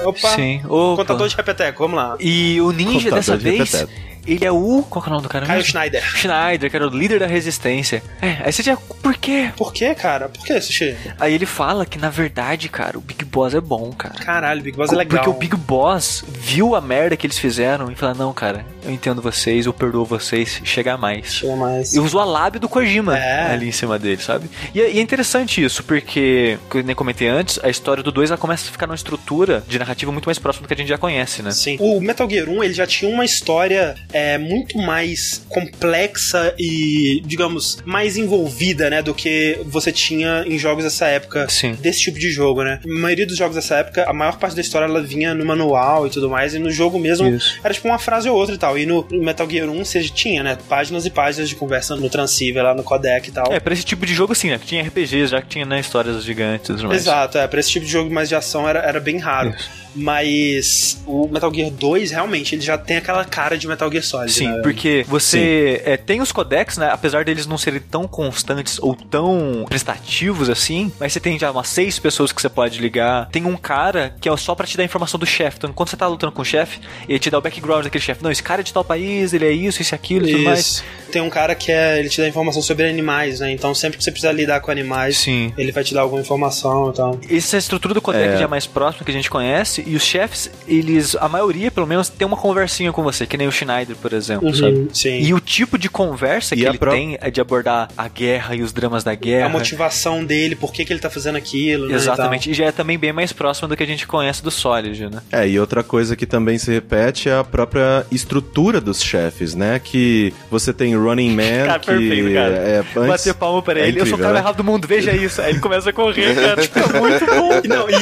Opa! 0.05 0.29
Sim. 0.31 0.63
Opa. 0.69 1.03
Contador 1.03 1.29
de 1.29 1.37
repeteco, 1.37 1.79
vamos 1.81 1.97
lá. 1.97 2.17
E 2.19 2.61
o 2.63 2.73
ninja 2.73 3.11
Contador 3.11 3.15
dessa 3.17 3.37
de 3.37 3.45
vez. 3.45 3.73
Repeteco 3.73 4.12
ele 4.27 4.45
é 4.45 4.53
o. 4.53 4.85
Qual 4.89 5.05
é 5.05 5.09
o 5.09 5.11
nome 5.11 5.23
do 5.23 5.29
cara? 5.29 5.47
Caio 5.47 5.65
Schneider. 5.65 6.03
Schneider, 6.03 6.71
que 6.71 6.77
era 6.77 6.87
o 6.87 6.91
líder 6.91 7.21
da 7.21 7.27
resistência. 7.27 8.03
É, 8.21 8.39
aí 8.45 8.53
você 8.53 8.63
já. 8.63 8.77
Por 8.77 9.17
quê? 9.17 9.51
Por 9.57 9.73
quê, 9.73 9.95
cara? 9.95 10.29
Por 10.29 10.45
que, 10.45 10.61
Sushi? 10.61 10.97
Aí 11.19 11.35
ele 11.35 11.47
fala 11.47 11.85
que, 11.85 11.99
na 11.99 12.11
verdade, 12.11 12.69
cara, 12.69 12.99
o 12.99 13.01
Big 13.01 13.25
Boss 13.25 13.55
é 13.55 13.61
bom, 13.61 13.93
cara. 13.93 14.15
Caralho, 14.15 14.61
o 14.61 14.65
Big 14.65 14.77
Boss 14.77 14.93
é 14.93 14.97
legal. 14.97 15.25
Porque 15.25 15.37
o 15.37 15.39
Big 15.39 15.57
Boss 15.57 16.25
viu 16.29 16.75
a 16.75 16.81
merda 16.81 17.17
que 17.17 17.27
eles 17.27 17.39
fizeram 17.39 17.91
e 17.91 17.95
falou: 17.95 18.15
não, 18.15 18.33
cara, 18.33 18.65
eu 18.85 18.91
entendo 18.91 19.23
vocês, 19.23 19.67
eu 19.67 19.73
perdoo 19.73 20.05
vocês, 20.05 20.61
chega 20.65 20.97
mais. 20.97 21.35
Chega 21.35 21.57
mais. 21.57 21.95
E 21.95 22.01
usou 22.01 22.21
a 22.21 22.25
lábio 22.25 22.61
do 22.61 22.69
Kojima 22.69 23.19
é. 23.19 23.53
ali 23.53 23.69
em 23.69 23.73
cima 23.73 23.99
dele, 23.99 24.23
sabe? 24.23 24.49
E, 24.75 24.81
é, 24.81 24.91
e, 24.93 24.99
é 24.99 25.03
interessante 25.03 25.63
isso, 25.63 25.83
porque, 25.85 26.59
como 26.69 26.83
eu 26.83 26.87
nem 26.87 26.95
comentei 26.95 27.29
antes, 27.29 27.59
a 27.63 27.69
história 27.69 28.03
do 28.03 28.13
2 28.13 28.31
ela 28.31 28.39
começa 28.39 28.69
a 28.69 28.73
ficar 28.73 28.87
numa 28.87 28.95
estrutura 28.95 29.63
de 29.67 29.79
narrativa 29.79 30.11
muito 30.13 30.27
mais 30.27 30.39
próxima 30.39 30.65
do 30.65 30.69
que 30.69 30.75
a 30.75 30.77
gente 30.77 30.89
já 30.89 30.99
conhece, 30.99 31.43
né? 31.43 31.51
Sim. 31.51 31.77
O 31.81 32.01
Metal 32.01 32.29
Gear 32.29 32.49
1 32.49 32.65
ele 32.65 32.75
já 32.75 32.87
tinha 32.87 33.11
uma 33.11 33.25
história 33.25 33.95
é, 34.13 34.39
muito 34.39 34.79
mais 34.79 35.03
mais 35.03 35.43
complexa 35.49 36.55
e, 36.59 37.23
digamos, 37.25 37.79
mais 37.85 38.17
envolvida, 38.17 38.91
né, 38.91 39.03
do 39.03 39.15
que 39.15 39.59
você 39.65 39.91
tinha 39.91 40.45
em 40.47 40.59
jogos 40.59 40.85
dessa 40.85 41.07
época, 41.07 41.49
Sim. 41.49 41.73
desse 41.81 42.01
tipo 42.01 42.19
de 42.19 42.31
jogo, 42.31 42.63
né? 42.63 42.81
A 42.85 43.01
maioria 43.01 43.27
dos 43.27 43.37
jogos 43.37 43.57
dessa 43.57 43.77
época, 43.77 44.05
a 44.09 44.13
maior 44.13 44.39
parte 44.39 44.55
da 44.55 44.61
história 44.61 44.87
ela 44.87 45.03
vinha 45.03 45.35
no 45.35 45.45
manual 45.45 46.07
e 46.07 46.11
tudo 46.11 46.29
mais, 46.29 46.55
e 46.55 46.59
no 46.59 46.71
jogo 46.71 46.99
mesmo 46.99 47.29
Isso. 47.29 47.59
era 47.65 47.73
tipo 47.75 47.89
uma 47.89 47.99
frase 47.99 48.29
ou 48.29 48.37
outra 48.37 48.55
e 48.55 48.59
tal. 48.59 48.72
E 48.77 48.87
no 48.87 49.07
Metal 49.11 49.49
Gear 49.49 49.69
1 49.69 49.85
você 49.85 50.03
tinha, 50.05 50.43
né, 50.43 50.59
páginas 50.69 51.07
e 51.07 51.11
páginas 51.11 51.49
de 51.49 51.55
conversa 51.55 51.97
no 51.97 52.09
transceiver, 52.09 52.63
lá 52.63 52.75
no 52.75 52.83
codec 52.83 53.29
e 53.29 53.33
tal. 53.33 53.53
É, 53.53 53.61
pra 53.61 53.73
esse 53.73 53.85
tipo 53.85 54.05
de 54.07 54.15
jogo 54.15 54.35
sim, 54.35 54.51
né? 54.51 54.61
Tinha 54.65 54.83
RPGs, 54.83 55.29
já 55.29 55.41
que 55.41 55.49
tinha, 55.49 55.65
né, 55.65 55.81
histórias 55.81 56.23
gigantes 56.25 56.71
e 56.71 56.73
tudo 56.75 56.89
mais. 56.89 57.03
Exato, 57.03 57.39
é, 57.39 57.47
pra 57.47 57.61
esse 57.61 57.71
tipo 57.71 57.87
de 57.87 57.93
jogo 57.93 58.13
mais 58.13 58.29
de 58.29 58.35
ação 58.35 58.69
era, 58.69 58.81
era 58.81 59.01
bem 59.01 59.19
raro. 59.19 59.51
Isso. 59.51 59.82
Mas 59.95 61.03
o 61.07 61.29
Metal 61.29 61.53
Gear 61.53 61.71
2, 61.71 62.11
realmente, 62.11 62.55
ele 62.55 62.63
já 62.63 62.79
tem 62.79 62.97
aquela 62.97 63.25
cara 63.25 63.57
de 63.57 63.67
Metal 63.67 63.91
Gear 63.91 64.05
Solid. 64.05 64.33
Sim, 64.33 64.49
né? 64.49 64.61
porque 64.63 65.05
você 65.09 65.83
é, 65.85 65.97
tem 65.97 66.21
os 66.21 66.33
codecs, 66.33 66.79
né? 66.79 66.89
Apesar 66.91 67.25
deles 67.25 67.47
não 67.47 67.59
serem 67.59 67.81
tão 67.81 68.07
constantes 68.07 68.79
ou 68.81 68.95
tão 68.95 69.65
prestativos 69.69 70.49
assim, 70.49 70.93
mas 70.99 71.13
você 71.13 71.21
tem 71.21 71.39
já 71.39 71.51
umas 71.51 71.69
seis 71.69 71.99
pessoas 71.99 72.33
que 72.33 72.41
você 72.41 72.49
pode 72.49 72.79
ligar. 72.81 73.29
Tem 73.31 73.45
um 73.45 73.57
cara 73.57 74.15
que 74.21 74.29
é 74.29 74.37
só 74.37 74.55
para 74.55 74.67
te 74.67 74.77
dar 74.77 74.85
informação 74.85 75.19
do 75.19 75.27
chefe. 75.27 75.59
Então, 75.59 75.73
quando 75.73 75.91
você 75.91 75.97
tá 75.97 76.07
lutando 76.07 76.33
com 76.33 76.43
o 76.43 76.45
chefe, 76.45 76.81
ele 77.09 77.19
te 77.19 77.31
dá 77.31 77.39
o 77.39 77.43
background 77.43 77.85
daquele 77.85 78.03
chefe. 78.03 78.23
Não, 78.23 78.31
esse 78.31 78.43
cara 78.43 78.61
é 78.61 78.65
de 78.65 78.73
tal 78.73 78.85
país, 78.85 79.33
ele 79.33 79.47
é 79.47 79.53
isso, 79.53 79.83
isso 79.83 79.95
e 79.95 79.97
aquilo 79.97 80.27
e 80.27 80.33
tudo 80.33 80.45
mais. 80.45 80.83
Tem 81.11 81.21
um 81.21 81.31
cara 81.31 81.55
que 81.55 81.71
é, 81.71 81.99
ele 81.99 82.09
te 82.09 82.21
dá 82.21 82.29
informação 82.29 82.63
sobre 82.63 82.89
animais, 82.89 83.41
né? 83.41 83.53
Então, 83.53 83.75
sempre 83.75 83.99
que 83.99 84.05
você 84.05 84.11
precisar 84.11 84.33
lidar 84.33 84.61
com 84.61 84.71
animais, 84.71 85.19
Sim. 85.19 85.53
ele 85.59 85.71
vai 85.71 85.85
te 85.85 85.93
dar 85.93 86.03
alguma 86.03 86.21
informação 86.21 86.91
e 86.91 86.95
tal. 86.95 87.21
Essa 87.31 87.59
estrutura 87.59 87.93
do 87.93 88.01
codec 88.01 88.35
é. 88.35 88.39
já 88.39 88.45
é 88.45 88.47
mais 88.47 88.67
próxima 88.67 89.05
que 89.05 89.11
a 89.11 89.15
gente 89.15 89.31
conhece 89.31 89.82
e 89.87 89.97
os 89.97 90.03
chefes, 90.03 90.51
eles, 90.67 91.17
a 91.17 91.29
maioria 91.29 91.71
pelo 91.71 91.87
menos, 91.87 92.09
tem 92.09 92.27
uma 92.27 92.37
conversinha 92.37 92.93
com 92.93 93.03
você, 93.03 93.27
que 93.27 93.37
nem 93.37 93.47
o 93.47 93.53
Schneider, 93.53 93.97
por 93.97 94.13
exemplo, 94.13 94.49
uhum, 94.49 94.55
sabe? 94.55 94.89
Sim. 94.93 95.21
E 95.21 95.35
o 95.35 95.41
tipo 95.41 95.79
de 95.79 95.89
conversa 95.89 96.55
e 96.55 96.59
que 96.59 96.65
ele 96.65 96.79
pro... 96.79 96.91
tem 96.91 97.19
é 97.21 97.31
de 97.31 97.41
abordar 97.41 97.89
a 97.97 98.09
guerra 98.09 98.55
e 98.55 98.63
os 98.63 98.73
dramas 98.73 99.05
da 99.05 99.15
guerra. 99.15 99.47
A 99.47 99.49
motivação 99.49 100.25
dele, 100.25 100.55
por 100.55 100.73
que, 100.73 100.85
que 100.85 100.93
ele 100.93 101.01
tá 101.01 101.11
fazendo 101.11 101.37
aquilo, 101.37 101.89
né, 101.89 101.95
Exatamente. 101.95 102.49
E, 102.49 102.53
e, 102.53 102.55
já 102.55 102.67
é 102.67 102.73
também 102.73 102.99
bem 102.99 103.13
mais 103.13 103.33
próximo 103.33 103.69
do 103.69 103.77
que 103.77 103.83
a 103.83 103.87
gente 103.87 104.07
conhece 104.07 104.43
do 104.43 104.51
Solid, 104.51 105.09
né? 105.09 105.23
É, 105.31 105.49
e 105.49 105.59
outra 105.59 105.83
coisa 105.83 106.17
que 106.17 106.27
também 106.27 106.59
se 106.59 106.71
repete 106.71 107.29
é 107.29 107.37
a 107.37 107.45
própria 107.45 108.07
estrutura 108.11 108.81
dos 108.81 109.03
chefes, 109.03 109.55
né? 109.55 109.81
Que 109.83 110.33
você 110.51 110.73
tem 110.73 110.97
Running 110.97 111.35
Man, 111.35 111.67
cara, 111.67 111.79
que 111.79 111.87
perfeito, 111.87 112.35
cara. 112.35 112.55
é... 112.55 112.79
Antes... 112.79 113.09
Bater 113.09 113.35
palma 113.35 113.63
pra 113.63 113.75
é 113.75 113.77
ele, 113.77 113.87
é 113.87 113.91
incrível, 113.91 114.05
eu 114.05 114.11
sou 114.11 114.19
o 114.19 114.23
cara 114.23 114.35
né? 114.35 114.41
errado 114.41 114.57
do 114.57 114.65
mundo, 114.65 114.87
veja 114.87 115.13
isso. 115.13 115.41
Aí 115.41 115.51
ele 115.51 115.61
começa 115.61 115.91
a 115.91 115.93
correr, 115.93 116.35
cara, 116.35 116.61
tipo, 116.63 116.79
é 116.79 117.01
muito 117.01 117.27
bom. 117.27 117.61
E, 117.65 117.69
não, 117.69 117.89
e, 117.89 117.95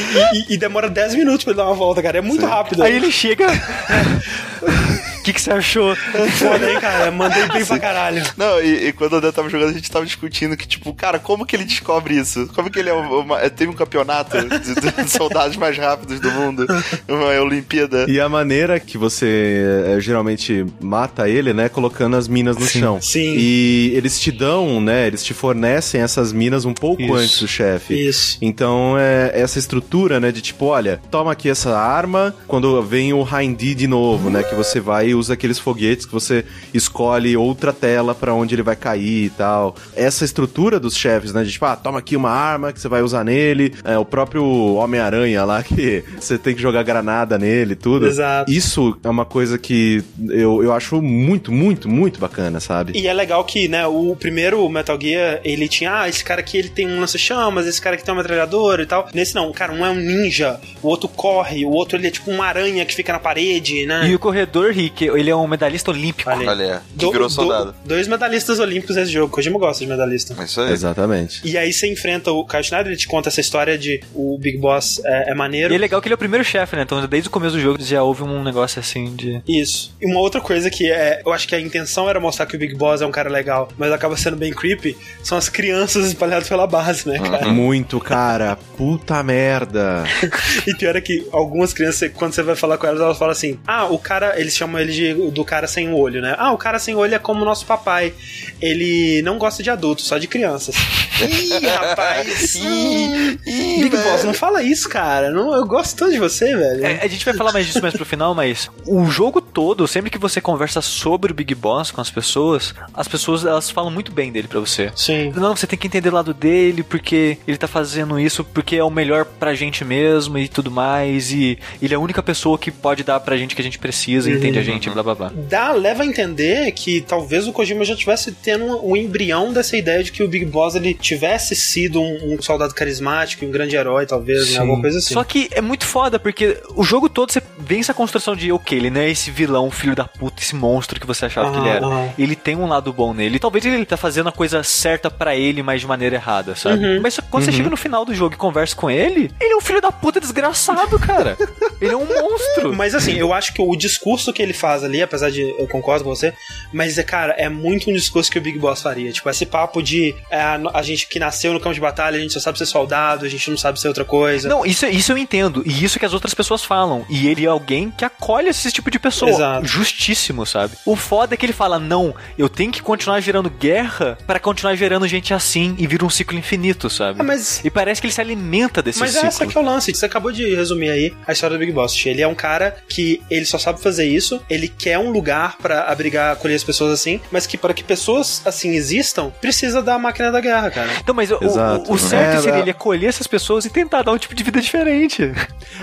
e, 0.51 0.55
e 0.55 0.57
demora 0.57 0.89
10 0.89 1.15
minutos 1.15 1.45
pra 1.45 1.53
ele 1.53 1.59
dar 1.59 1.67
uma 1.67 1.70
volta, 1.75 2.03
cara, 2.03 2.19
é 2.19 2.21
muito 2.21 2.43
Sim. 2.43 2.49
rápido. 2.49 2.83
Aí 2.83 2.95
ele 2.97 3.11
chega. 3.11 3.47
O 5.21 5.23
que, 5.23 5.35
que 5.35 5.41
você 5.41 5.53
achou? 5.53 5.95
Foda, 5.95 6.73
hein, 6.73 6.81
cara? 6.81 7.11
Mandei 7.11 7.47
bem 7.49 7.65
pra 7.65 7.79
caralho. 7.79 8.23
Não, 8.39 8.59
e, 8.59 8.89
e, 8.89 8.93
quando 8.93 9.13
o 9.13 9.17
André 9.17 9.31
tava 9.31 9.51
jogando, 9.51 9.69
a 9.69 9.73
gente 9.75 9.91
tava 9.91 10.07
discutindo 10.07 10.57
que, 10.57 10.67
tipo, 10.67 10.95
cara, 10.95 11.19
como 11.19 11.45
que 11.45 11.55
ele 11.55 11.65
descobre 11.65 12.15
isso? 12.17 12.49
Como 12.55 12.71
que 12.71 12.79
ele 12.79 12.89
é 12.89 12.95
uma, 12.95 13.39
é, 13.39 13.51
teve 13.51 13.71
um 13.71 13.75
campeonato 13.75 14.39
de, 14.41 14.75
de, 14.75 15.11
soldados 15.11 15.59
mais 15.59 15.77
rápidos 15.77 16.21
do 16.21 16.31
mundo? 16.31 16.67
Uma 17.07 17.39
Olimpíada. 17.43 18.07
E 18.09 18.19
a 18.19 18.29
maneira 18.31 18.81
que 18.81 18.97
você 18.97 19.85
é, 19.89 20.01
geralmente 20.01 20.65
mata 20.81 21.29
ele, 21.29 21.53
né? 21.53 21.69
Colocando 21.69 22.17
as 22.17 22.27
minas 22.27 22.57
no 22.57 22.67
Sim. 22.67 22.81
chão. 22.81 23.01
Sim. 23.03 23.35
E 23.37 23.93
eles 23.95 24.19
te 24.19 24.33
dão, 24.33 24.81
né? 24.81 25.07
Eles 25.07 25.23
te 25.23 25.35
fornecem 25.35 26.01
essas 26.01 26.33
minas 26.33 26.65
um 26.65 26.73
pouco 26.73 27.03
isso. 27.03 27.15
antes 27.15 27.41
do 27.41 27.49
chefe. 27.49 28.09
Isso. 28.09 28.39
Então 28.41 28.97
é 28.99 29.33
essa 29.35 29.59
estrutura, 29.59 30.19
né? 30.19 30.33
De 30.33 30.41
tipo, 30.41 30.65
olha, 30.67 30.99
toma 31.11 31.33
aqui 31.33 31.51
essa 31.51 31.79
arma 31.79 32.35
quando 32.47 32.83
vem 32.83 33.13
o 33.13 33.23
Hindy 33.23 33.75
de 33.75 33.87
novo, 33.87 34.31
né? 34.31 34.43
Que 34.43 34.55
você 34.55 34.81
vai 34.81 35.10
e 35.11 35.15
usa 35.15 35.35
aqueles 35.35 35.59
foguetes 35.59 36.07
que 36.07 36.13
você 36.13 36.45
escolhe 36.73 37.37
outra 37.37 37.73
tela 37.73 38.15
para 38.15 38.35
onde 38.35 38.55
ele 38.55 38.63
vai 38.63 38.77
cair 38.77 39.27
e 39.27 39.31
tal. 39.31 39.77
Essa 39.95 40.25
estrutura 40.25 40.81
dos 40.81 40.97
chefes, 40.97 41.33
né? 41.33 41.43
De 41.43 41.51
tipo, 41.51 41.65
ah, 41.65 41.77
toma 41.77 41.99
aqui 41.99 42.17
uma 42.17 42.31
arma 42.31 42.73
que 42.73 42.81
você 42.81 42.89
vai 42.89 43.03
usar 43.03 43.25
nele. 43.25 43.75
É, 43.85 43.99
o 43.99 44.05
próprio 44.05 44.45
Homem-Aranha 44.75 45.45
lá 45.45 45.63
que 45.65 46.05
você 46.19 46.39
tem 46.39 46.55
que 46.55 46.63
jogar 46.63 46.83
granada 46.83 47.39
nele 47.39 47.73
e 47.73 47.77
tudo. 47.77 48.07
Exato. 48.07 48.51
Isso 48.51 48.99
é 49.03 49.09
uma 49.09 49.25
coisa 49.25 49.59
que 49.59 50.03
eu, 50.29 50.63
eu 50.63 50.73
acho 50.73 51.01
muito, 51.03 51.53
muito, 51.53 51.89
muito 51.89 52.21
bacana, 52.21 52.61
sabe? 52.61 52.99
E 52.99 53.07
é 53.07 53.13
legal 53.13 53.45
que, 53.45 53.69
né, 53.69 53.87
o 53.87 54.17
primeiro 54.17 54.69
Metal 54.69 54.99
Gear, 55.01 55.41
ele 55.45 55.69
tinha, 55.69 56.03
ah, 56.03 56.09
esse 56.09 56.25
cara 56.25 56.41
aqui 56.41 56.57
ele 56.57 56.69
tem 56.69 56.87
um 56.87 57.01
lança-chamas, 57.01 57.67
esse 57.67 57.81
cara 57.81 57.97
aqui 57.97 58.05
tem 58.05 58.13
uma 58.15 58.23
metralhadora 58.23 58.83
e 58.83 58.87
tal. 58.87 59.09
Nesse 59.13 59.35
não, 59.35 59.53
cara, 59.53 59.73
um 59.73 59.85
é 59.85 59.91
um 59.91 59.95
ninja, 59.95 60.61
o 60.83 60.89
outro 60.89 61.09
corre, 61.09 61.65
o 61.65 61.71
outro 61.71 61.99
ele 61.99 62.07
é 62.07 62.11
tipo 62.11 62.31
uma 62.31 62.47
aranha 62.47 62.85
que 62.85 62.95
fica 62.95 63.13
na 63.13 63.19
parede, 63.19 63.87
né? 63.87 64.09
E 64.09 64.15
o 64.15 64.19
corredor, 64.19 64.73
Rick, 64.73 65.00
que 65.01 65.07
ele 65.07 65.31
é 65.31 65.35
um 65.35 65.47
medalhista 65.47 65.91
olímpico. 65.91 66.29
Olha, 66.29 66.51
Olha 66.51 66.83
do, 66.95 67.11
virou 67.11 67.31
soldado. 67.31 67.73
Do, 67.73 67.89
dois 67.89 68.07
medalhistas 68.07 68.59
olímpicos 68.59 68.97
nesse 68.97 69.11
jogo. 69.11 69.33
Kojima 69.33 69.59
gosta 69.59 69.83
de 69.83 69.91
medalhista. 69.91 70.37
Isso 70.45 70.61
aí. 70.61 70.73
Exatamente. 70.73 71.41
E 71.43 71.57
aí 71.57 71.73
você 71.73 71.91
enfrenta 71.91 72.31
o 72.31 72.45
Kyle 72.45 72.63
Schneider, 72.63 72.93
ele 72.93 73.01
te 73.01 73.09
conta 73.09 73.31
essa 73.31 73.41
história 73.41 73.79
de 73.79 74.03
o 74.15 74.37
Big 74.39 74.59
Boss 74.59 75.01
é, 75.03 75.31
é 75.31 75.35
maneiro. 75.35 75.73
E 75.73 75.77
é 75.77 75.79
legal 75.79 76.03
que 76.03 76.09
ele 76.09 76.13
é 76.13 76.17
o 76.17 76.19
primeiro 76.19 76.45
chefe, 76.45 76.77
né? 76.77 76.83
Então 76.83 77.07
desde 77.07 77.31
o 77.31 77.33
começo 77.33 77.57
do 77.57 77.63
jogo 77.63 77.83
já 77.83 78.03
houve 78.03 78.23
um 78.23 78.45
negócio 78.45 78.79
assim 78.79 79.17
de... 79.17 79.41
Isso. 79.49 79.97
E 79.99 80.05
uma 80.05 80.21
outra 80.21 80.39
coisa 80.39 80.69
que 80.69 80.93
é... 80.93 81.23
Eu 81.25 81.33
acho 81.33 81.49
que 81.49 81.55
a 81.55 81.61
intenção 81.61 82.07
era 82.09 82.21
mostrar 82.21 82.45
que 82.45 82.57
o 82.57 82.59
Big 82.59 82.75
Boss 82.75 83.01
é 83.01 83.07
um 83.07 83.11
cara 83.11 83.31
legal, 83.31 83.71
mas 83.79 83.91
acaba 83.93 84.19
sendo 84.19 84.37
bem 84.37 84.53
creepy, 84.53 84.99
são 85.23 85.39
as 85.39 85.49
crianças 85.49 86.09
espalhadas 86.09 86.47
pela 86.47 86.67
base, 86.67 87.09
né, 87.09 87.19
cara? 87.19 87.49
Muito, 87.49 87.99
cara. 88.01 88.59
Puta 88.77 89.23
merda. 89.23 90.05
e 90.69 90.75
pior 90.75 90.95
é 90.95 91.01
que 91.01 91.27
algumas 91.33 91.73
crianças, 91.73 92.11
quando 92.13 92.35
você 92.35 92.43
vai 92.43 92.55
falar 92.55 92.77
com 92.77 92.87
elas, 92.87 93.01
elas 93.01 93.17
falam 93.17 93.33
assim, 93.33 93.59
ah, 93.67 93.87
o 93.87 93.99
cara... 93.99 94.39
Eles 94.39 94.55
chamam 94.55 94.79
ele 94.79 94.90
de, 94.95 95.15
do 95.15 95.45
cara 95.45 95.67
sem 95.67 95.89
o 95.89 95.97
olho, 95.97 96.21
né? 96.21 96.35
Ah, 96.39 96.53
o 96.53 96.59
cara 96.59 96.79
sem 96.79 96.95
olho 96.95 97.15
é 97.15 97.19
como 97.19 97.43
o 97.43 97.45
nosso 97.45 97.67
papai. 97.67 98.13
Ele 98.61 99.23
não 99.23 99.39
gosta 99.39 99.63
de 99.63 99.71
adultos, 99.71 100.07
só 100.07 100.19
de 100.19 100.27
crianças. 100.27 100.75
Ih, 101.21 101.67
rapaz! 101.67 102.55
Ih, 102.61 103.39
ih, 103.47 103.83
Big 103.83 103.97
Boss, 103.97 104.25
não 104.25 104.35
fala 104.35 104.63
isso, 104.63 104.89
cara. 104.89 105.31
Não, 105.31 105.55
eu 105.55 105.67
gosto 105.67 105.97
tanto 105.97 106.13
de 106.13 106.19
você, 106.19 106.57
velho. 106.57 106.85
É, 106.85 107.01
a 107.03 107.07
gente 107.07 107.25
vai 107.25 107.35
falar 107.35 107.53
mais 107.53 107.67
disso 107.67 107.81
mais 107.83 107.95
pro 107.95 108.05
final, 108.05 108.35
mas 108.35 108.71
o 108.87 109.07
jogo 109.07 109.41
todo, 109.41 109.87
sempre 109.87 110.11
que 110.11 110.19
você 110.19 110.41
conversa 110.41 110.81
sobre 110.81 111.33
o 111.33 111.35
Big 111.35 111.55
Boss 111.55 111.91
com 111.91 112.01
as 112.01 112.11
pessoas, 112.11 112.75
as 112.95 113.09
pessoas 113.09 113.45
elas 113.45 113.71
falam 113.71 113.91
muito 113.91 114.13
bem 114.13 114.33
dele 114.33 114.49
pra 114.49 114.61
você. 114.61 114.91
Sim. 114.95 115.33
Não, 115.35 115.55
você 115.55 115.67
tem 115.67 115.79
que 115.79 115.87
entender 115.87 116.09
o 116.09 116.15
lado 116.15 116.33
dele, 116.33 116.83
porque 116.83 117.39
ele 117.47 117.57
tá 117.57 117.67
fazendo 117.69 118.19
isso 118.19 118.45
porque 118.45 118.77
é 118.77 118.85
o 118.85 118.91
melhor 118.91 119.25
pra 119.25 119.55
gente 119.55 119.85
mesmo 119.85 120.39
e 120.39 120.49
tudo 120.49 120.71
mais. 120.71 121.33
E 121.33 121.59
ele 121.81 121.95
é 121.95 121.97
a 121.97 122.01
única 122.01 122.23
pessoa 122.23 122.59
que 122.59 122.71
pode 122.71 123.03
dar 123.03 123.21
pra 123.21 123.37
gente 123.37 123.55
que 123.55 123.61
a 123.61 123.65
gente 123.65 123.79
precisa, 123.79 124.29
uhum. 124.31 124.37
entende 124.37 124.59
a 124.59 124.63
gente, 124.63 124.80
blá 124.89 125.03
blá 125.03 125.15
blá 125.15 125.33
dá, 125.35 125.73
leva 125.73 126.03
a 126.03 126.07
entender 126.07 126.71
que 126.73 127.01
talvez 127.01 127.47
o 127.47 127.53
Kojima 127.53 127.85
já 127.85 127.95
tivesse 127.95 128.33
tendo 128.33 128.65
um, 128.65 128.91
um 128.93 128.97
embrião 128.97 129.53
dessa 129.53 129.77
ideia 129.77 130.03
de 130.03 130.13
que 130.13 130.23
o 130.23 130.29
Big 130.29 130.45
Boss 130.45 130.75
ele 130.75 130.95
tivesse 130.95 131.55
sido 131.55 132.01
um, 132.01 132.35
um 132.35 132.43
soldado 132.43 132.75
carismático, 132.75 133.45
um 133.45 133.51
grande 133.51 133.77
herói, 133.77 134.07
talvez, 134.07 134.53
né? 134.53 134.59
alguma 134.59 134.81
coisa 134.81 134.99
assim. 134.99 135.15
Só 135.15 135.25
que 135.25 135.49
é 135.53 135.61
muito 135.61 135.85
foda, 135.85 136.19
porque 136.19 136.61
o 136.75 136.85
jogo 136.85 137.09
todo 137.09 137.33
você 137.33 137.43
vê 137.59 137.79
essa 137.79 137.93
construção 137.93 138.37
de, 138.37 138.53
ok, 138.53 138.79
ele 138.79 138.91
não 138.91 139.01
é 139.01 139.11
esse 139.11 139.31
vilão, 139.31 139.71
filho 139.71 139.95
da 139.95 140.05
puta, 140.05 140.43
esse 140.43 140.55
monstro 140.55 141.01
que 141.01 141.07
você 141.07 141.27
achava 141.27 141.49
ah, 141.49 141.53
que 141.53 141.59
ele 141.59 141.69
era. 141.69 141.87
Ah. 141.87 142.09
Ele 142.19 142.37
tem 142.37 142.57
um 142.57 142.67
lado 142.67 142.93
bom 142.93 143.13
nele. 143.13 143.39
Talvez 143.39 143.65
ele 143.65 143.85
tá 143.85 143.97
fazendo 143.97 144.29
a 144.29 144.33
coisa 144.33 144.63
certa 144.63 145.11
para 145.11 145.37
ele, 145.37 145.63
mas 145.63 145.81
de 145.81 145.87
maneira 145.87 146.17
errada, 146.17 146.55
sabe? 146.55 146.85
Uhum. 146.85 147.01
Mas 147.01 147.19
quando 147.19 147.43
uhum. 147.45 147.51
você 147.51 147.57
chega 147.57 147.71
no 147.71 147.77
final 147.77 148.05
do 148.05 148.15
jogo 148.15 148.35
e 148.35 148.39
conversa 148.39 148.77
com 148.77 148.91
ele, 148.91 149.31
ele 149.41 149.53
é 149.53 149.57
um 149.57 149.61
filho 149.61 149.81
da 149.81 149.91
puta 149.91 150.21
desgraçado, 150.21 150.99
cara. 150.99 151.37
ele 151.81 151.93
é 151.93 151.97
um 151.97 152.07
monstro. 152.07 152.75
Mas 152.77 152.95
assim, 152.95 153.15
eu 153.15 153.33
acho 153.33 153.53
que 153.53 153.63
o 153.63 153.75
discurso 153.77 154.33
que 154.33 154.43
ele 154.43 154.53
faz 154.53 154.70
faz 154.71 154.85
ali, 154.85 155.03
apesar 155.03 155.31
de 155.31 155.41
eu 155.41 155.67
concordo 155.67 156.05
com 156.05 156.11
você, 156.11 156.33
mas, 156.73 156.97
é, 156.97 157.03
cara, 157.03 157.33
é 157.33 157.49
muito 157.49 157.91
um 157.91 157.93
discurso 157.93 158.31
que 158.31 158.39
o 158.39 158.41
Big 158.41 158.59
Boss 158.59 158.83
faria. 158.83 159.11
Tipo, 159.11 159.29
esse 159.29 159.45
papo 159.45 159.83
de 159.83 160.15
é, 160.31 160.41
a 160.41 160.83
gente 160.83 161.09
que 161.09 161.19
nasceu 161.19 161.53
no 161.53 161.59
campo 161.59 161.75
de 161.75 161.81
batalha, 161.81 162.17
a 162.17 162.21
gente 162.21 162.33
só 162.33 162.41
sabe 162.41 162.59
ser 162.59 162.67
soldado, 162.67 163.27
a 163.27 163.29
gente 163.29 163.51
não 163.51 163.57
sabe 163.57 163.81
ser 163.81 163.89
outra 163.89 164.05
coisa. 164.05 164.49
Não, 164.49 164.65
isso, 164.65 164.87
isso 164.87 165.13
eu 165.13 165.19
entendo. 165.19 165.63
E 165.67 165.85
isso 165.85 165.99
que 165.99 166.07
as 166.07 166.15
outras 166.15 166.35
pessoas 166.35 166.63
falam. 166.63 167.05
E 167.09 167.27
ele 167.27 167.45
é 167.45 167.49
alguém 167.49 167.91
que 167.91 168.05
acolhe 168.05 168.49
esse 168.49 168.71
tipo 168.71 168.91
de 168.91 168.99
pessoa. 168.99 169.31
Exato. 169.31 169.67
Justíssimo, 169.67 170.47
sabe? 170.47 170.75
O 170.87 170.95
foda 170.95 171.35
é 171.35 171.37
que 171.37 171.45
ele 171.45 171.53
fala: 171.53 171.79
não, 171.79 172.15
eu 172.39 172.49
tenho 172.49 172.71
que 172.71 172.83
continuar 172.83 173.21
gerando 173.21 173.51
guerra 173.51 174.17
para 174.27 174.39
continuar 174.39 174.75
gerando 174.77 175.09
gente 175.09 175.35
assim 175.35 175.75
e 175.79 175.87
vira 175.87 176.05
um 176.05 176.11
ciclo 176.11 176.39
infinito, 176.39 176.89
sabe? 176.89 177.21
Ah, 177.21 177.25
mas... 177.25 177.65
E 177.65 177.71
parece 177.71 178.01
que 178.01 178.07
ele 178.07 178.15
se 178.15 178.21
alimenta 178.21 178.83
desse 178.83 179.01
mas 179.01 179.11
ciclo. 179.11 179.25
Mas 179.27 179.41
é 179.41 179.45
essa 179.45 179.47
que 179.51 179.59
é 179.59 179.61
o 179.61 179.65
lance. 179.65 179.93
Você 179.93 180.07
acabou 180.07 180.31
de 180.31 180.55
resumir 180.55 180.91
aí 180.91 181.13
a 181.27 181.33
história 181.33 181.57
do 181.57 181.61
Big 181.61 181.73
Boss. 181.73 182.07
Ele 182.07 182.23
é 182.23 182.29
um 182.29 182.35
cara 182.35 182.77
que 182.89 183.21
ele 183.31 183.45
só 183.45 183.59
sabe 183.59 183.81
fazer 183.81 184.07
isso, 184.07 184.43
ele 184.49 184.60
quer 184.69 184.99
um 184.99 185.11
lugar 185.11 185.57
para 185.59 185.85
abrigar, 185.85 186.33
acolher 186.33 186.55
as 186.55 186.65
pessoas 186.65 186.93
assim, 186.93 187.21
mas 187.31 187.47
que 187.47 187.57
para 187.57 187.75
que 187.75 187.85
pessoas 187.85 188.43
assim 188.45 188.71
existam, 188.71 189.31
precisa 189.41 189.83
da 189.83 189.99
máquina 189.99 190.31
da 190.31 190.41
guerra, 190.41 190.71
cara. 190.71 190.91
Então, 190.99 191.15
mas 191.15 191.31
o, 191.31 191.37
o, 191.37 191.95
o, 191.95 191.99
certo 191.99 192.39
é, 192.39 192.41
seria 192.41 192.59
é... 192.59 192.61
ele 192.61 192.71
acolher 192.71 193.09
essas 193.09 193.27
pessoas 193.27 193.65
e 193.65 193.71
tentar 193.71 194.03
dar 194.03 194.13
um 194.13 194.19
tipo 194.19 194.35
de 194.35 194.43
vida 194.43 194.61
diferente. 194.61 195.33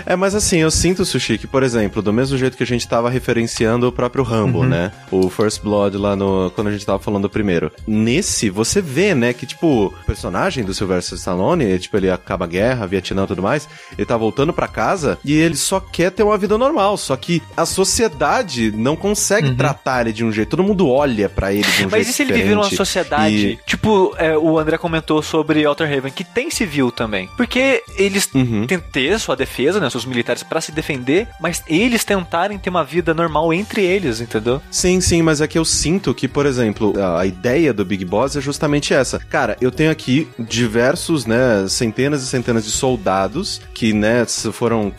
É, 0.06 0.16
mas 0.16 0.34
assim, 0.34 0.58
eu 0.58 0.70
sinto, 0.70 1.04
Sushi, 1.04 1.38
que, 1.38 1.46
por 1.46 1.62
exemplo, 1.62 2.02
do 2.02 2.12
mesmo 2.12 2.36
jeito 2.36 2.56
que 2.56 2.62
a 2.62 2.66
gente 2.66 2.86
tava 2.86 3.10
referenciando 3.10 3.88
o 3.88 3.92
próprio 3.92 4.24
Rambo, 4.24 4.60
uhum. 4.60 4.68
né? 4.68 4.92
O 5.10 5.28
First 5.28 5.62
Blood 5.62 5.96
lá 5.96 6.14
no. 6.14 6.50
Quando 6.54 6.68
a 6.68 6.72
gente 6.72 6.84
tava 6.84 6.98
falando 6.98 7.28
primeiro. 7.28 7.72
Nesse, 7.86 8.50
você 8.50 8.80
vê, 8.80 9.14
né, 9.14 9.32
que, 9.32 9.46
tipo, 9.46 9.86
o 9.86 10.04
personagem 10.04 10.64
do 10.64 10.74
Sylvester 10.74 11.18
Stallone, 11.18 11.78
tipo, 11.78 11.96
ele 11.96 12.10
acaba 12.10 12.44
a 12.44 12.48
guerra, 12.48 12.86
Vietnã 12.86 13.24
e 13.24 13.26
tudo 13.26 13.42
mais, 13.42 13.68
ele 13.96 14.06
tá 14.06 14.16
voltando 14.16 14.52
para 14.52 14.68
casa 14.68 15.18
e 15.24 15.32
ele 15.34 15.56
só 15.56 15.80
quer 15.80 16.10
ter 16.10 16.22
uma 16.22 16.38
vida 16.38 16.56
normal. 16.56 16.96
Só 16.96 17.16
que 17.16 17.42
a 17.56 17.66
sociedade 17.66 18.67
não 18.70 18.96
consegue 18.96 19.48
uhum. 19.48 19.56
tratar 19.56 20.02
ele 20.02 20.12
de 20.12 20.24
um 20.24 20.32
jeito. 20.32 20.50
Todo 20.50 20.62
mundo 20.62 20.88
olha 20.88 21.28
para 21.28 21.52
ele 21.52 21.62
de 21.62 21.68
um 21.68 21.70
Mas 21.70 21.78
jeito 21.78 21.90
Mas 21.90 22.08
e 22.08 22.12
se 22.12 22.22
ele 22.22 22.32
vive 22.32 22.54
numa 22.54 22.70
sociedade. 22.70 23.34
E... 23.34 23.58
Tipo, 23.66 24.14
é, 24.18 24.36
o 24.36 24.58
André 24.58 24.78
comentou 24.78 25.22
sobre 25.22 25.64
Outer 25.66 25.86
Haven, 25.86 26.12
que 26.12 26.24
tem 26.24 26.50
civil 26.50 26.90
também. 26.90 27.28
Porque 27.36 27.82
eles 27.96 28.28
uhum. 28.34 28.66
têm 28.66 28.78
ter 28.78 29.18
sua 29.18 29.36
defesa, 29.36 29.80
né? 29.80 29.90
Seus 29.90 30.04
militares 30.04 30.42
para 30.42 30.60
se 30.60 30.72
defender, 30.72 31.28
mas 31.40 31.62
eles 31.66 32.04
tentarem 32.04 32.58
ter 32.58 32.70
uma 32.70 32.84
vida 32.84 33.12
normal 33.12 33.52
entre 33.52 33.82
eles, 33.82 34.20
entendeu? 34.20 34.60
Sim, 34.70 35.00
sim, 35.00 35.22
mas 35.22 35.40
é 35.40 35.46
que 35.46 35.58
eu 35.58 35.64
sinto 35.64 36.14
que, 36.14 36.26
por 36.26 36.46
exemplo, 36.46 36.94
a 37.16 37.26
ideia 37.26 37.72
do 37.72 37.84
Big 37.84 38.04
Boss 38.04 38.36
é 38.36 38.40
justamente 38.40 38.94
essa. 38.94 39.18
Cara, 39.18 39.56
eu 39.60 39.70
tenho 39.70 39.90
aqui 39.90 40.28
diversos, 40.38 41.26
né, 41.26 41.66
centenas 41.68 42.22
e 42.22 42.26
centenas 42.26 42.64
de 42.64 42.70
soldados 42.70 43.60
que, 43.74 43.92
né, 43.92 44.24
foram 44.52 44.92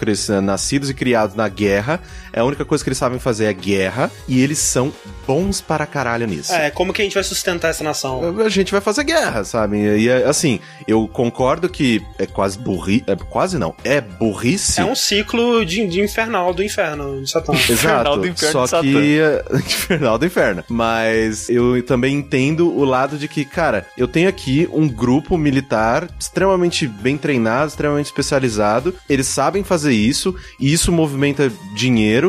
nascidos 0.44 0.90
e 0.90 0.94
criados 0.94 1.36
na 1.36 1.48
guerra. 1.48 2.00
É 2.40 2.42
a 2.42 2.46
única 2.46 2.64
coisa 2.64 2.82
que 2.82 2.90
eles 2.90 2.98
sabem 2.98 3.20
fazer 3.20 3.48
é 3.48 3.54
guerra 3.54 4.10
e 4.26 4.42
eles 4.42 4.60
são 4.60 4.94
bons 5.28 5.60
para 5.60 5.86
caralho 5.86 6.26
nisso. 6.26 6.54
É, 6.54 6.72
como 6.72 6.94
que 6.94 7.02
a 7.02 7.04
gente 7.04 7.14
vai 7.14 7.24
sustentar 7.24 7.68
essa 7.68 7.84
nação? 7.84 8.40
A 8.40 8.48
gente 8.48 8.72
vai 8.72 8.80
fazer 8.80 9.04
guerra, 9.04 9.44
sabe? 9.44 9.78
E 9.78 10.10
assim, 10.10 10.62
eu 10.88 11.06
concordo 11.06 11.68
que 11.68 12.02
é 12.18 12.26
quase 12.26 12.58
burri, 12.58 13.04
é 13.08 13.16
quase 13.18 13.58
não, 13.58 13.76
é 13.84 14.00
burrice. 14.00 14.80
É 14.80 14.86
um 14.86 14.96
ciclo 14.96 15.66
de, 15.66 15.86
de 15.86 16.00
infernal 16.00 16.54
do 16.54 16.64
inferno 16.64 17.22
de 17.22 17.30
Satã. 17.30 17.52
Exato. 17.70 18.16
do 18.16 18.28
inferno 18.28 18.68
só 18.68 18.82
que 18.82 19.20
infernal 19.54 20.18
do 20.18 20.26
inferno. 20.26 20.64
Mas 20.70 21.50
eu 21.50 21.84
também 21.84 22.16
entendo 22.16 22.74
o 22.74 22.86
lado 22.86 23.18
de 23.18 23.28
que, 23.28 23.44
cara, 23.44 23.86
eu 23.98 24.08
tenho 24.08 24.30
aqui 24.30 24.66
um 24.72 24.88
grupo 24.88 25.38
militar 25.38 26.08
extremamente 26.18 26.88
bem 26.88 27.18
treinado, 27.18 27.68
extremamente 27.68 28.06
especializado. 28.06 28.96
Eles 29.10 29.28
sabem 29.28 29.62
fazer 29.62 29.92
isso 29.92 30.34
e 30.58 30.72
isso 30.72 30.90
movimenta 30.90 31.52
dinheiro 31.76 32.29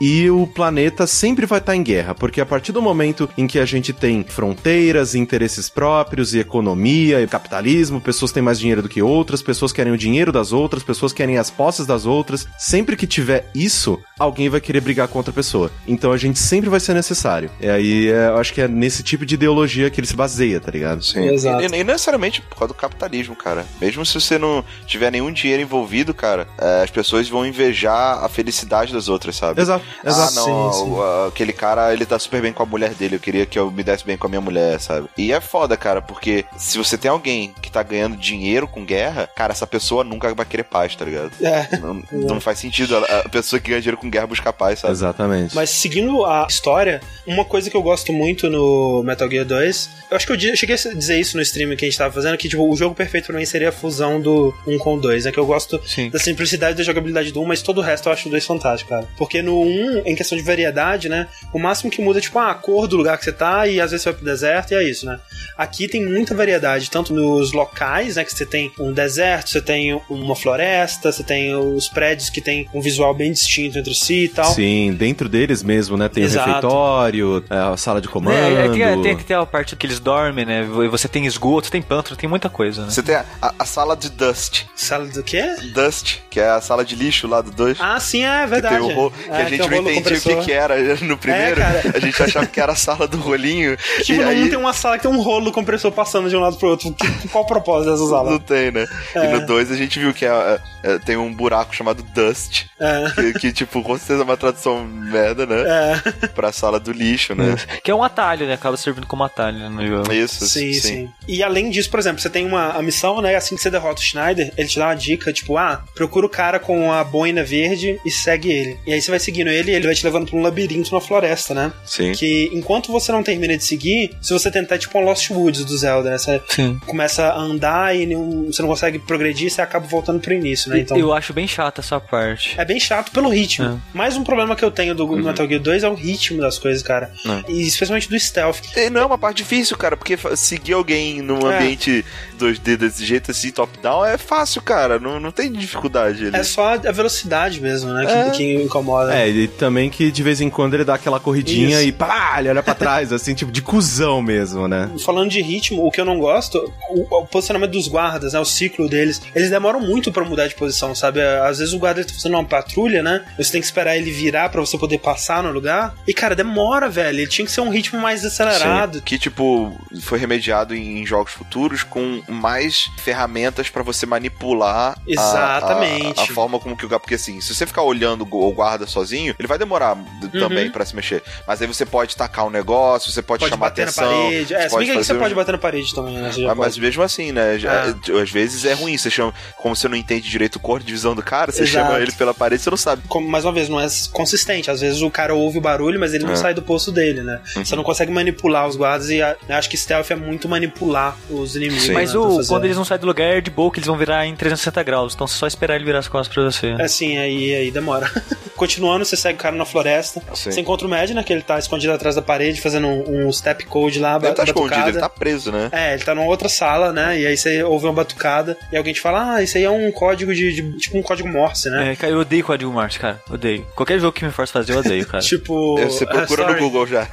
e 0.00 0.30
o 0.30 0.46
planeta 0.46 1.06
sempre 1.06 1.46
vai 1.46 1.58
estar 1.58 1.74
em 1.74 1.82
guerra, 1.82 2.14
porque 2.14 2.40
a 2.40 2.46
partir 2.46 2.72
do 2.72 2.82
momento 2.82 3.28
em 3.36 3.46
que 3.46 3.58
a 3.58 3.64
gente 3.64 3.92
tem 3.92 4.24
fronteiras, 4.24 5.14
interesses 5.14 5.68
próprios 5.68 6.34
e 6.34 6.38
economia 6.38 7.20
e 7.20 7.26
capitalismo, 7.26 8.00
pessoas 8.00 8.32
têm 8.32 8.42
mais 8.42 8.58
dinheiro 8.58 8.82
do 8.82 8.88
que 8.88 9.02
outras, 9.02 9.42
pessoas 9.42 9.72
querem 9.72 9.92
o 9.92 9.98
dinheiro 9.98 10.32
das 10.32 10.52
outras, 10.52 10.82
pessoas 10.82 11.12
querem 11.12 11.38
as 11.38 11.50
posses 11.50 11.86
das 11.86 12.06
outras. 12.06 12.46
Sempre 12.58 12.96
que 12.96 13.06
tiver 13.06 13.50
isso, 13.54 13.98
alguém 14.18 14.48
vai 14.48 14.60
querer 14.60 14.80
brigar 14.80 15.08
com 15.08 15.18
outra 15.18 15.32
pessoa. 15.32 15.70
Então 15.86 16.12
a 16.12 16.16
gente 16.16 16.38
sempre 16.38 16.68
vai 16.68 16.80
ser 16.80 16.94
necessário. 16.94 17.50
E 17.60 17.68
aí 17.68 18.08
é, 18.08 18.28
eu 18.28 18.36
acho 18.36 18.54
que 18.54 18.60
é 18.60 18.68
nesse 18.68 19.02
tipo 19.02 19.26
de 19.26 19.34
ideologia 19.34 19.90
que 19.90 20.00
ele 20.00 20.06
se 20.06 20.16
baseia, 20.16 20.60
tá 20.60 20.70
ligado? 20.70 21.04
Sim. 21.04 21.28
Exato. 21.28 21.62
E, 21.62 21.80
e, 21.80 21.84
necessariamente 21.84 22.40
por 22.42 22.56
causa 22.56 22.74
do 22.74 22.78
capitalismo, 22.78 23.34
cara. 23.34 23.66
Mesmo 23.80 24.04
se 24.04 24.14
você 24.14 24.38
não 24.38 24.64
tiver 24.86 25.10
nenhum 25.10 25.32
dinheiro 25.32 25.62
envolvido, 25.62 26.14
cara, 26.14 26.46
é, 26.58 26.82
as 26.82 26.90
pessoas 26.90 27.28
vão 27.28 27.46
invejar 27.46 28.24
a 28.24 28.28
felicidade 28.28 28.92
das 28.92 29.08
outras, 29.08 29.36
sabe? 29.36 29.60
Exato. 29.60 29.84
Exato. 30.04 30.32
Ah, 30.32 30.46
não, 30.46 30.72
sim, 30.72 30.78
sim. 30.78 30.90
O, 30.90 31.26
aquele 31.28 31.52
cara, 31.52 31.92
ele 31.92 32.06
tá 32.06 32.18
super 32.18 32.40
bem 32.40 32.52
com 32.52 32.62
a 32.62 32.66
mulher 32.66 32.94
dele, 32.94 33.16
eu 33.16 33.20
queria 33.20 33.46
que 33.46 33.58
eu 33.58 33.70
me 33.70 33.82
desse 33.82 34.04
bem 34.04 34.16
com 34.16 34.26
a 34.26 34.30
minha 34.30 34.40
mulher, 34.40 34.80
sabe? 34.80 35.08
E 35.16 35.32
é 35.32 35.40
foda, 35.40 35.76
cara, 35.76 36.00
porque 36.02 36.44
se 36.56 36.78
você 36.78 36.96
tem 36.96 37.10
alguém 37.10 37.52
que 37.60 37.70
tá 37.70 37.82
ganhando 37.82 38.16
dinheiro 38.16 38.66
com 38.66 38.84
guerra, 38.84 39.28
cara, 39.34 39.52
essa 39.52 39.66
pessoa 39.66 40.04
nunca 40.04 40.34
vai 40.34 40.46
querer 40.46 40.64
paz, 40.64 40.94
tá 40.94 41.04
ligado? 41.04 41.32
É. 41.40 41.76
Não, 41.78 42.02
não 42.12 42.40
faz 42.40 42.58
sentido 42.58 42.96
a, 42.96 43.20
a, 43.20 43.28
pessoa 43.28 43.60
que 43.60 43.70
ganha 43.70 43.80
dinheiro 43.80 43.96
com 43.96 44.10
guerra 44.10 44.26
buscar 44.26 44.52
paz, 44.52 44.80
sabe? 44.80 44.92
Exatamente. 44.92 45.54
Mas 45.54 45.70
seguindo 45.70 46.24
a 46.24 46.46
história, 46.48 47.00
uma 47.26 47.44
coisa 47.44 47.70
que 47.70 47.76
eu 47.76 47.82
gosto 47.82 48.12
muito 48.12 48.48
no 48.48 49.02
Metal 49.02 49.30
Gear 49.30 49.44
2, 49.44 49.90
eu 50.10 50.16
acho 50.16 50.26
que 50.26 50.32
eu 50.32 50.56
cheguei 50.56 50.74
a 50.74 50.94
dizer 50.94 51.18
isso 51.18 51.36
no 51.36 51.42
stream 51.42 51.76
que 51.76 51.84
a 51.84 51.88
gente 51.88 51.98
tava 51.98 52.12
fazendo, 52.12 52.36
que 52.36 52.48
tipo, 52.48 52.68
o 52.68 52.76
jogo 52.76 52.94
perfeito 52.94 53.26
pra 53.26 53.36
mim 53.36 53.44
seria 53.44 53.68
a 53.68 53.72
fusão 53.72 54.20
do 54.20 54.54
1 54.66 54.78
com 54.78 54.94
o 54.94 55.00
2, 55.00 55.24
né? 55.24 55.32
Que 55.32 55.38
eu 55.38 55.46
gosto 55.46 55.80
Sim. 55.86 56.10
da 56.10 56.18
simplicidade 56.18 56.76
da 56.76 56.84
jogabilidade 56.84 57.32
do 57.32 57.40
1, 57.42 57.44
mas 57.44 57.62
todo 57.62 57.78
o 57.78 57.82
resto 57.82 58.08
eu 58.08 58.12
acho 58.12 58.28
o 58.28 58.30
2 58.30 58.44
fantástico, 58.44 58.90
cara. 58.90 59.06
Porque 59.16 59.42
no 59.42 59.60
1, 59.60 59.77
em 60.04 60.14
questão 60.14 60.36
de 60.36 60.44
variedade, 60.44 61.08
né? 61.08 61.26
O 61.52 61.58
máximo 61.58 61.90
que 61.90 62.00
muda 62.00 62.18
é 62.18 62.22
tipo 62.22 62.38
ah, 62.38 62.50
a 62.50 62.54
cor 62.54 62.86
do 62.86 62.96
lugar 62.96 63.18
que 63.18 63.24
você 63.24 63.32
tá 63.32 63.66
e 63.66 63.80
às 63.80 63.90
vezes 63.90 64.02
você 64.02 64.10
vai 64.10 64.18
pro 64.18 64.24
deserto 64.24 64.72
e 64.72 64.74
é 64.74 64.82
isso, 64.82 65.06
né? 65.06 65.18
Aqui 65.56 65.88
tem 65.88 66.04
muita 66.04 66.34
variedade, 66.34 66.90
tanto 66.90 67.12
nos 67.12 67.52
locais, 67.52 68.16
né? 68.16 68.24
Que 68.24 68.32
você 68.32 68.46
tem 68.46 68.72
um 68.78 68.92
deserto, 68.92 69.50
você 69.50 69.60
tem 69.60 70.00
uma 70.08 70.36
floresta, 70.36 71.10
você 71.10 71.22
tem 71.22 71.54
os 71.54 71.88
prédios 71.88 72.30
que 72.30 72.40
tem 72.40 72.68
um 72.72 72.80
visual 72.80 73.14
bem 73.14 73.32
distinto 73.32 73.78
entre 73.78 73.94
si 73.94 74.24
e 74.24 74.28
tal. 74.28 74.52
Sim, 74.52 74.94
dentro 74.94 75.28
deles 75.28 75.62
mesmo, 75.62 75.96
né? 75.96 76.08
Tem 76.08 76.24
Exato. 76.24 76.48
o 76.48 76.52
refeitório, 76.52 77.44
é, 77.50 77.56
a 77.56 77.76
sala 77.76 78.00
de 78.00 78.08
comando. 78.08 78.36
É, 78.36 78.68
tem, 78.68 79.02
tem, 79.02 79.16
tem 79.16 79.36
a 79.36 79.46
parte 79.46 79.76
que 79.76 79.86
eles 79.86 79.98
dormem, 80.00 80.44
né? 80.44 80.62
Você 80.90 81.08
tem 81.08 81.26
esgoto, 81.26 81.70
tem 81.70 81.82
pântano, 81.82 82.16
tem 82.16 82.28
muita 82.28 82.48
coisa, 82.48 82.82
né? 82.82 82.90
Você 82.90 83.02
tem 83.02 83.14
a, 83.14 83.24
a, 83.40 83.54
a 83.58 83.64
sala 83.64 83.96
de 83.96 84.10
Dust. 84.10 84.64
Sala 84.74 85.06
do 85.06 85.22
quê? 85.22 85.44
Dust, 85.74 86.18
que 86.30 86.40
é 86.40 86.48
a 86.48 86.60
sala 86.60 86.84
de 86.84 86.94
lixo 86.94 87.26
lá 87.26 87.40
do 87.40 87.50
2. 87.50 87.78
Ah, 87.80 87.98
sim, 88.00 88.24
é 88.24 88.46
verdade. 88.46 88.76
Que, 88.76 88.86
tem 88.86 88.96
o 88.96 89.00
ro... 89.00 89.10
que 89.10 89.30
a 89.30 89.40
é, 89.40 89.67
gente 89.68 89.84
não 89.84 89.90
entendia 89.90 90.18
o 90.18 90.20
que, 90.20 90.46
que, 90.46 90.52
era 90.52 90.74
no 91.02 91.16
primeiro. 91.16 91.60
É, 91.60 91.82
a 91.94 91.98
gente 91.98 92.22
achava 92.22 92.46
que 92.46 92.60
era 92.60 92.72
a 92.72 92.76
sala 92.76 93.06
do 93.06 93.18
rolinho. 93.18 93.76
Tipo, 94.02 94.22
não 94.22 94.28
aí... 94.28 94.48
tem 94.48 94.58
uma 94.58 94.72
sala 94.72 94.96
que 94.96 95.02
tem 95.02 95.10
um 95.10 95.20
rolo 95.20 95.52
compressor 95.52 95.90
passando 95.92 96.28
de 96.28 96.36
um 96.36 96.40
lado 96.40 96.56
pro 96.56 96.68
outro. 96.68 96.94
Qual 97.30 97.44
o 97.44 97.46
propósito 97.46 97.92
dessa 97.92 98.08
sala? 98.08 98.30
Não 98.30 98.38
tem, 98.38 98.70
né? 98.70 98.86
É. 99.14 99.24
E 99.24 99.28
no 99.28 99.46
2 99.46 99.72
a 99.72 99.76
gente 99.76 99.98
viu 99.98 100.14
que 100.14 100.24
é, 100.24 100.60
é, 100.82 100.98
tem 100.98 101.16
um 101.16 101.32
buraco 101.32 101.74
chamado 101.74 102.02
Dust. 102.02 102.66
É. 102.78 103.10
Que, 103.14 103.32
que, 103.38 103.52
tipo, 103.52 103.82
com 103.82 103.96
certeza 103.98 104.22
é 104.22 104.24
uma 104.24 104.36
tradução 104.36 104.84
merda, 104.84 105.46
né? 105.46 105.64
É. 105.66 106.28
Pra 106.28 106.52
sala 106.52 106.78
do 106.78 106.92
lixo, 106.92 107.34
né? 107.34 107.56
Que 107.82 107.90
é 107.90 107.94
um 107.94 108.02
atalho, 108.02 108.46
né? 108.46 108.54
Acaba 108.54 108.76
servindo 108.76 109.06
como 109.06 109.24
atalho 109.24 109.68
no 109.70 109.86
jogo. 109.86 110.12
Isso, 110.12 110.46
sim, 110.46 110.72
sim, 110.72 110.80
sim. 110.80 111.10
E 111.26 111.42
além 111.42 111.70
disso, 111.70 111.90
por 111.90 112.00
exemplo, 112.00 112.20
você 112.20 112.30
tem 112.30 112.46
uma 112.46 112.70
a 112.70 112.82
missão, 112.82 113.20
né? 113.20 113.34
Assim 113.34 113.56
que 113.56 113.62
você 113.62 113.70
derrota 113.70 114.00
o 114.00 114.04
Schneider, 114.04 114.52
ele 114.56 114.68
te 114.68 114.78
dá 114.78 114.86
uma 114.86 114.94
dica, 114.94 115.32
tipo, 115.32 115.56
ah, 115.56 115.82
procura 115.94 116.26
o 116.26 116.30
cara 116.30 116.58
com 116.58 116.92
a 116.92 117.02
boina 117.04 117.44
verde 117.44 118.00
e 118.04 118.10
segue 118.10 118.50
ele. 118.50 118.78
E 118.86 118.92
aí 118.92 119.00
você 119.00 119.10
vai 119.10 119.20
seguindo 119.20 119.48
ele 119.48 119.57
e 119.66 119.74
ele 119.74 119.86
vai 119.86 119.94
te 119.94 120.04
levando 120.04 120.28
pra 120.28 120.36
um 120.36 120.42
labirinto 120.42 120.92
na 120.94 121.00
floresta, 121.00 121.54
né? 121.54 121.72
Sim. 121.84 122.12
Que 122.12 122.50
enquanto 122.52 122.92
você 122.92 123.10
não 123.12 123.22
termina 123.22 123.56
de 123.56 123.64
seguir, 123.64 124.10
se 124.20 124.32
você 124.32 124.50
tentar, 124.50 124.78
tipo, 124.78 124.98
um 124.98 125.02
Lost 125.02 125.30
Woods 125.30 125.64
do 125.64 125.76
Zelda, 125.76 126.10
né? 126.10 126.18
Você 126.18 126.40
sim. 126.48 126.78
começa 126.86 127.24
a 127.28 127.38
andar 127.38 127.96
e 127.96 128.06
não, 128.06 128.46
você 128.46 128.62
não 128.62 128.68
consegue 128.68 128.98
progredir, 128.98 129.50
você 129.50 129.60
acaba 129.60 129.86
voltando 129.86 130.20
pro 130.20 130.32
início, 130.32 130.70
né? 130.70 130.80
Então, 130.80 130.96
eu 130.96 131.12
acho 131.12 131.32
bem 131.32 131.46
chato 131.46 131.80
essa 131.80 131.98
parte. 131.98 132.54
É 132.58 132.64
bem 132.64 132.78
chato 132.78 133.10
pelo 133.10 133.28
ritmo. 133.28 133.66
É. 133.66 133.96
Mais 133.96 134.16
um 134.16 134.24
problema 134.24 134.54
que 134.54 134.64
eu 134.64 134.70
tenho 134.70 134.94
do 134.94 135.06
uhum. 135.06 135.22
Metal 135.22 135.46
Gear 135.46 135.60
2 135.60 135.82
é 135.82 135.88
o 135.88 135.94
ritmo 135.94 136.40
das 136.40 136.58
coisas, 136.58 136.82
cara. 136.82 137.12
É. 137.26 137.52
E 137.52 137.62
especialmente 137.66 138.08
do 138.08 138.18
stealth. 138.18 138.58
E 138.76 138.90
não 138.90 139.00
é 139.00 139.04
uma 139.04 139.18
parte 139.18 139.38
difícil, 139.38 139.76
cara, 139.76 139.96
porque 139.96 140.16
seguir 140.36 140.72
alguém 140.72 141.22
num 141.22 141.50
é. 141.50 141.56
ambiente 141.56 142.04
2D 142.38 142.76
desse 142.76 143.04
jeito 143.04 143.30
assim, 143.30 143.50
top-down, 143.50 144.04
é 144.04 144.18
fácil, 144.18 144.62
cara. 144.62 144.98
Não, 144.98 145.18
não 145.20 145.30
tem 145.30 145.50
dificuldade. 145.50 146.26
Ali. 146.26 146.36
É 146.36 146.42
só 146.42 146.74
a 146.74 146.92
velocidade 146.92 147.60
mesmo, 147.60 147.92
né? 147.92 148.04
É. 148.04 148.30
Que, 148.30 148.36
que, 148.36 148.54
incomoda. 148.62 149.14
É, 149.14 149.28
e 149.28 149.47
também 149.48 149.90
que 149.90 150.10
de 150.10 150.22
vez 150.22 150.40
em 150.40 150.50
quando 150.50 150.74
ele 150.74 150.84
dá 150.84 150.94
aquela 150.94 151.20
corridinha 151.20 151.80
Isso. 151.80 151.88
e 151.88 151.92
pá, 151.92 152.36
ele 152.38 152.48
olha 152.48 152.62
pra 152.62 152.74
trás, 152.74 153.12
assim, 153.12 153.34
tipo 153.34 153.50
de 153.50 153.62
cuzão 153.62 154.20
mesmo, 154.22 154.68
né? 154.68 154.90
Falando 155.04 155.30
de 155.30 155.40
ritmo, 155.40 155.86
o 155.86 155.90
que 155.90 156.00
eu 156.00 156.04
não 156.04 156.18
gosto, 156.18 156.58
o, 156.90 157.16
o 157.16 157.26
posicionamento 157.26 157.72
dos 157.72 157.88
guardas, 157.88 158.32
né? 158.32 158.40
O 158.40 158.44
ciclo 158.44 158.88
deles, 158.88 159.20
eles 159.34 159.50
demoram 159.50 159.80
muito 159.80 160.12
para 160.12 160.24
mudar 160.24 160.46
de 160.48 160.54
posição, 160.54 160.94
sabe? 160.94 161.20
Às 161.20 161.58
vezes 161.58 161.74
o 161.74 161.78
guarda 161.78 162.04
tá 162.04 162.12
fazendo 162.12 162.34
uma 162.34 162.44
patrulha, 162.44 163.02
né? 163.02 163.24
Você 163.36 163.52
tem 163.52 163.60
que 163.60 163.66
esperar 163.66 163.96
ele 163.96 164.10
virar 164.10 164.48
para 164.48 164.60
você 164.60 164.76
poder 164.78 164.98
passar 164.98 165.42
no 165.42 165.50
lugar. 165.50 165.94
E, 166.06 166.14
cara, 166.14 166.34
demora, 166.34 166.88
velho. 166.88 167.20
Ele 167.20 167.26
tinha 167.26 167.44
que 167.44 167.52
ser 167.52 167.60
um 167.60 167.70
ritmo 167.70 168.00
mais 168.00 168.24
acelerado. 168.24 168.98
Sim. 168.98 169.04
Que, 169.04 169.18
tipo, 169.18 169.76
foi 170.00 170.18
remediado 170.18 170.74
em 170.74 171.04
jogos 171.06 171.32
futuros 171.32 171.82
com 171.82 172.22
mais 172.28 172.90
ferramentas 172.98 173.68
para 173.68 173.82
você 173.82 174.06
manipular 174.06 174.98
Exatamente. 175.06 176.18
A, 176.18 176.22
a, 176.22 176.24
a, 176.24 176.26
forma 176.28 176.58
como 176.58 176.76
que 176.76 176.86
o 176.86 176.88
porque 177.00 177.14
assim, 177.14 177.40
se 177.40 177.54
você 177.54 177.66
ficar 177.66 177.82
olhando 177.82 178.26
o 178.30 178.52
guarda 178.52 178.86
sozinho, 178.86 179.34
ele 179.38 179.46
vai 179.46 179.58
demorar 179.58 179.96
uhum. 179.96 180.30
também 180.32 180.70
para 180.70 180.84
se 180.84 180.96
mexer. 180.96 181.22
Mas 181.46 181.62
aí 181.62 181.66
você 181.66 181.86
pode 181.86 182.16
tacar 182.16 182.46
um 182.46 182.50
negócio, 182.50 183.10
você 183.12 183.22
pode, 183.22 183.40
pode 183.40 183.50
chamar 183.50 183.66
bater 183.66 183.82
atenção. 183.82 184.04
Na 184.04 184.24
parede. 184.24 184.54
É, 184.54 184.68
se 184.68 184.76
bem 184.76 184.86
que 184.88 184.94
você 184.94 185.12
um... 185.12 185.18
pode 185.18 185.34
bater 185.34 185.52
na 185.52 185.58
parede 185.58 185.94
também, 185.94 186.14
né? 186.16 186.30
Mas, 186.36 186.56
mas, 186.56 186.78
mesmo 186.78 187.02
assim, 187.02 187.30
né? 187.30 187.58
Já, 187.58 187.72
é. 187.72 188.20
Às 188.20 188.30
vezes 188.30 188.64
é 188.64 188.72
ruim. 188.72 188.96
Você 188.96 189.10
chama, 189.10 189.32
como 189.56 189.76
você 189.76 189.88
não 189.88 189.96
entende 189.96 190.28
direito 190.28 190.58
cor 190.58 190.82
de 190.82 190.92
visão 190.92 191.14
do 191.14 191.22
cara, 191.22 191.52
você 191.52 191.62
Exato. 191.62 191.86
chama 191.86 192.00
ele 192.00 192.12
pela 192.12 192.34
parede, 192.34 192.62
você 192.62 192.70
não 192.70 192.76
sabe. 192.76 193.02
Como, 193.08 193.28
mais 193.28 193.44
uma 193.44 193.52
vez, 193.52 193.68
não 193.68 193.80
é 193.80 193.86
consistente. 194.12 194.70
Às 194.70 194.80
vezes 194.80 195.02
o 195.02 195.10
cara 195.10 195.34
ouve 195.34 195.58
o 195.58 195.60
barulho, 195.60 196.00
mas 196.00 196.14
ele 196.14 196.24
não 196.24 196.32
é. 196.32 196.36
sai 196.36 196.52
do 196.52 196.62
posto 196.62 196.90
dele, 196.90 197.22
né? 197.22 197.40
Uhum. 197.56 197.64
Você 197.64 197.76
não 197.76 197.84
consegue 197.84 198.10
manipular 198.10 198.66
os 198.66 198.76
guardas 198.76 199.10
e 199.10 199.22
a, 199.22 199.36
acho 199.50 199.70
que 199.70 199.76
stealth 199.76 200.10
é 200.10 200.16
muito 200.16 200.48
manipular 200.48 201.16
os 201.30 201.54
inimigos. 201.54 201.84
Sim. 201.84 201.92
Mas 201.92 202.12
né, 202.12 202.18
o, 202.18 202.44
quando 202.46 202.64
eles 202.64 202.76
não 202.76 202.84
saem 202.84 203.00
do 203.00 203.06
lugar, 203.06 203.24
é 203.24 203.40
de 203.40 203.50
boa 203.50 203.70
que 203.70 203.78
eles 203.78 203.86
vão 203.86 203.96
virar 203.96 204.26
em 204.26 204.34
360 204.34 204.82
graus. 204.82 205.14
Então 205.14 205.26
é 205.26 205.28
só 205.28 205.46
esperar 205.46 205.76
ele 205.76 205.84
virar 205.84 206.00
as 206.00 206.08
costas 206.08 206.34
pra 206.34 206.44
você. 206.44 206.74
É 206.78 206.88
sim, 206.88 207.18
aí, 207.18 207.54
aí 207.54 207.70
demora. 207.70 208.10
Continuando, 208.56 209.04
você 209.04 209.16
segue 209.28 209.38
o 209.38 209.42
cara 209.42 209.54
na 209.56 209.64
floresta. 209.64 210.20
Sim. 210.34 210.50
Você 210.50 210.60
encontra 210.60 210.86
o 210.86 210.90
Mad, 210.90 211.10
né? 211.10 211.22
Que 211.22 211.32
ele 211.32 211.42
tá 211.42 211.58
escondido 211.58 211.92
atrás 211.92 212.14
da 212.14 212.22
parede, 212.22 212.60
fazendo 212.60 212.86
um, 212.86 213.26
um 213.26 213.32
step 213.32 213.64
code 213.66 213.98
lá. 213.98 214.18
Ele 214.22 214.32
tá 214.32 214.44
escondido, 214.44 214.88
ele 214.88 214.98
tá 214.98 215.08
preso, 215.08 215.52
né? 215.52 215.68
É, 215.72 215.94
ele 215.94 216.04
tá 216.04 216.14
numa 216.14 216.26
outra 216.26 216.48
sala, 216.48 216.92
né? 216.92 217.18
E 217.18 217.26
aí 217.26 217.36
você 217.36 217.62
ouve 217.62 217.86
uma 217.86 217.92
batucada 217.92 218.56
e 218.72 218.76
alguém 218.76 218.92
te 218.92 219.00
fala, 219.00 219.34
ah, 219.34 219.42
isso 219.42 219.56
aí 219.56 219.64
é 219.64 219.70
um 219.70 219.90
código 219.92 220.34
de, 220.34 220.52
de 220.52 220.78
tipo 220.78 220.98
um 220.98 221.02
código 221.02 221.28
Morse, 221.28 221.68
né? 221.70 221.92
É, 221.92 221.96
cara, 221.96 222.12
eu 222.12 222.20
odeio 222.20 222.44
código 222.44 222.72
Morse, 222.72 222.98
cara. 222.98 223.20
Odeio. 223.30 223.66
Qualquer 223.74 223.98
jogo 224.00 224.12
que 224.12 224.24
me 224.24 224.30
force 224.30 224.52
fazer, 224.52 224.72
eu 224.72 224.78
odeio, 224.78 225.06
cara. 225.06 225.22
tipo. 225.22 225.76
Você 225.78 226.06
procura 226.06 226.52
no 226.52 226.58
Google 226.58 226.86
já. 226.86 227.06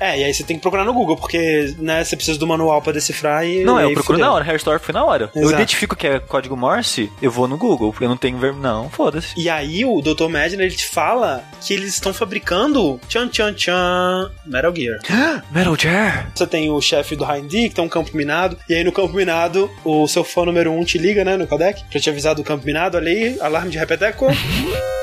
é, 0.00 0.20
e 0.20 0.24
aí 0.24 0.34
você 0.34 0.44
tem 0.44 0.56
que 0.56 0.62
procurar 0.62 0.84
no 0.84 0.92
Google, 0.92 1.16
porque, 1.16 1.74
né, 1.78 2.04
você 2.04 2.16
precisa 2.16 2.38
do 2.38 2.46
manual 2.46 2.82
pra 2.82 2.92
decifrar 2.92 3.46
e. 3.46 3.64
Não, 3.64 3.80
e 3.80 3.84
eu 3.84 3.92
procuro 3.92 4.18
fudeu. 4.18 4.26
na 4.26 4.32
hora. 4.32 4.44
Hairstore 4.44 4.78
foi 4.80 4.92
na 4.92 5.04
hora. 5.04 5.24
Exato. 5.34 5.38
Eu 5.38 5.50
identifico 5.50 5.96
que 5.96 6.06
é 6.06 6.18
código 6.18 6.56
Morse, 6.56 7.10
eu 7.22 7.30
vou 7.30 7.48
no 7.48 7.56
Google, 7.56 7.90
porque 7.92 8.04
eu 8.04 8.08
não 8.08 8.16
tenho 8.16 8.38
verbo. 8.38 8.60
Não, 8.60 8.88
foda-se. 8.90 9.34
E 9.36 9.48
aí 9.48 9.84
o 9.84 10.00
Dr. 10.00 10.28
Madden, 10.28 10.60
ele 10.60 10.74
te 10.74 10.86
fala 10.86 11.43
que 11.60 11.72
eles 11.72 11.94
estão 11.94 12.12
fabricando 12.12 13.00
tchan 13.08 13.28
tchan 13.28 13.54
tchan 13.54 14.30
Metal 14.46 14.74
Gear. 14.74 14.98
Metal 15.50 15.76
Gear? 15.78 16.30
Você 16.34 16.46
tem 16.46 16.70
o 16.70 16.80
chefe 16.80 17.16
do 17.16 17.24
Hindy, 17.24 17.68
que 17.68 17.74
tem 17.74 17.84
um 17.84 17.88
campo 17.88 18.16
minado, 18.16 18.56
e 18.68 18.74
aí 18.74 18.84
no 18.84 18.92
campo 18.92 19.14
minado, 19.14 19.70
o 19.84 20.06
seu 20.06 20.24
fã 20.24 20.44
número 20.44 20.70
1 20.72 20.78
um 20.80 20.84
te 20.84 20.98
liga, 20.98 21.24
né, 21.24 21.36
no 21.36 21.46
codec, 21.46 21.82
pra 21.90 22.00
te 22.00 22.10
avisar 22.10 22.34
do 22.34 22.44
campo 22.44 22.64
minado, 22.66 22.96
olha 22.96 23.10
aí, 23.10 23.38
alarme 23.40 23.70
de 23.70 23.78
repeteco. 23.78 24.26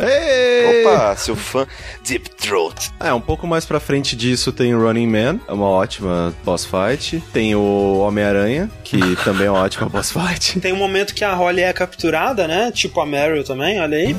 Ei! 0.01 0.85
Opa, 0.85 1.15
seu 1.15 1.35
fã 1.35 1.67
Deep 2.03 2.29
Throat. 2.31 2.91
É, 2.99 3.13
um 3.13 3.21
pouco 3.21 3.45
mais 3.45 3.65
pra 3.65 3.79
frente 3.79 4.15
disso 4.15 4.51
tem 4.51 4.73
o 4.73 4.81
Running 4.81 5.07
Man, 5.07 5.39
é 5.47 5.53
uma 5.53 5.67
ótima 5.67 6.33
boss 6.43 6.65
fight. 6.65 7.21
Tem 7.33 7.55
o 7.55 7.99
Homem-Aranha, 7.99 8.69
que 8.83 8.99
também 9.23 9.47
é 9.47 9.51
uma 9.51 9.61
ótima 9.61 9.87
boss 9.87 10.11
fight. 10.11 10.59
Tem 10.59 10.73
um 10.73 10.77
momento 10.77 11.13
que 11.13 11.23
a 11.23 11.33
Holly 11.33 11.61
é 11.61 11.73
capturada, 11.73 12.47
né? 12.47 12.71
Tipo 12.71 13.01
a 13.01 13.05
Meryl 13.05 13.43
também, 13.43 13.79
olha 13.79 13.97
aí. 13.97 14.15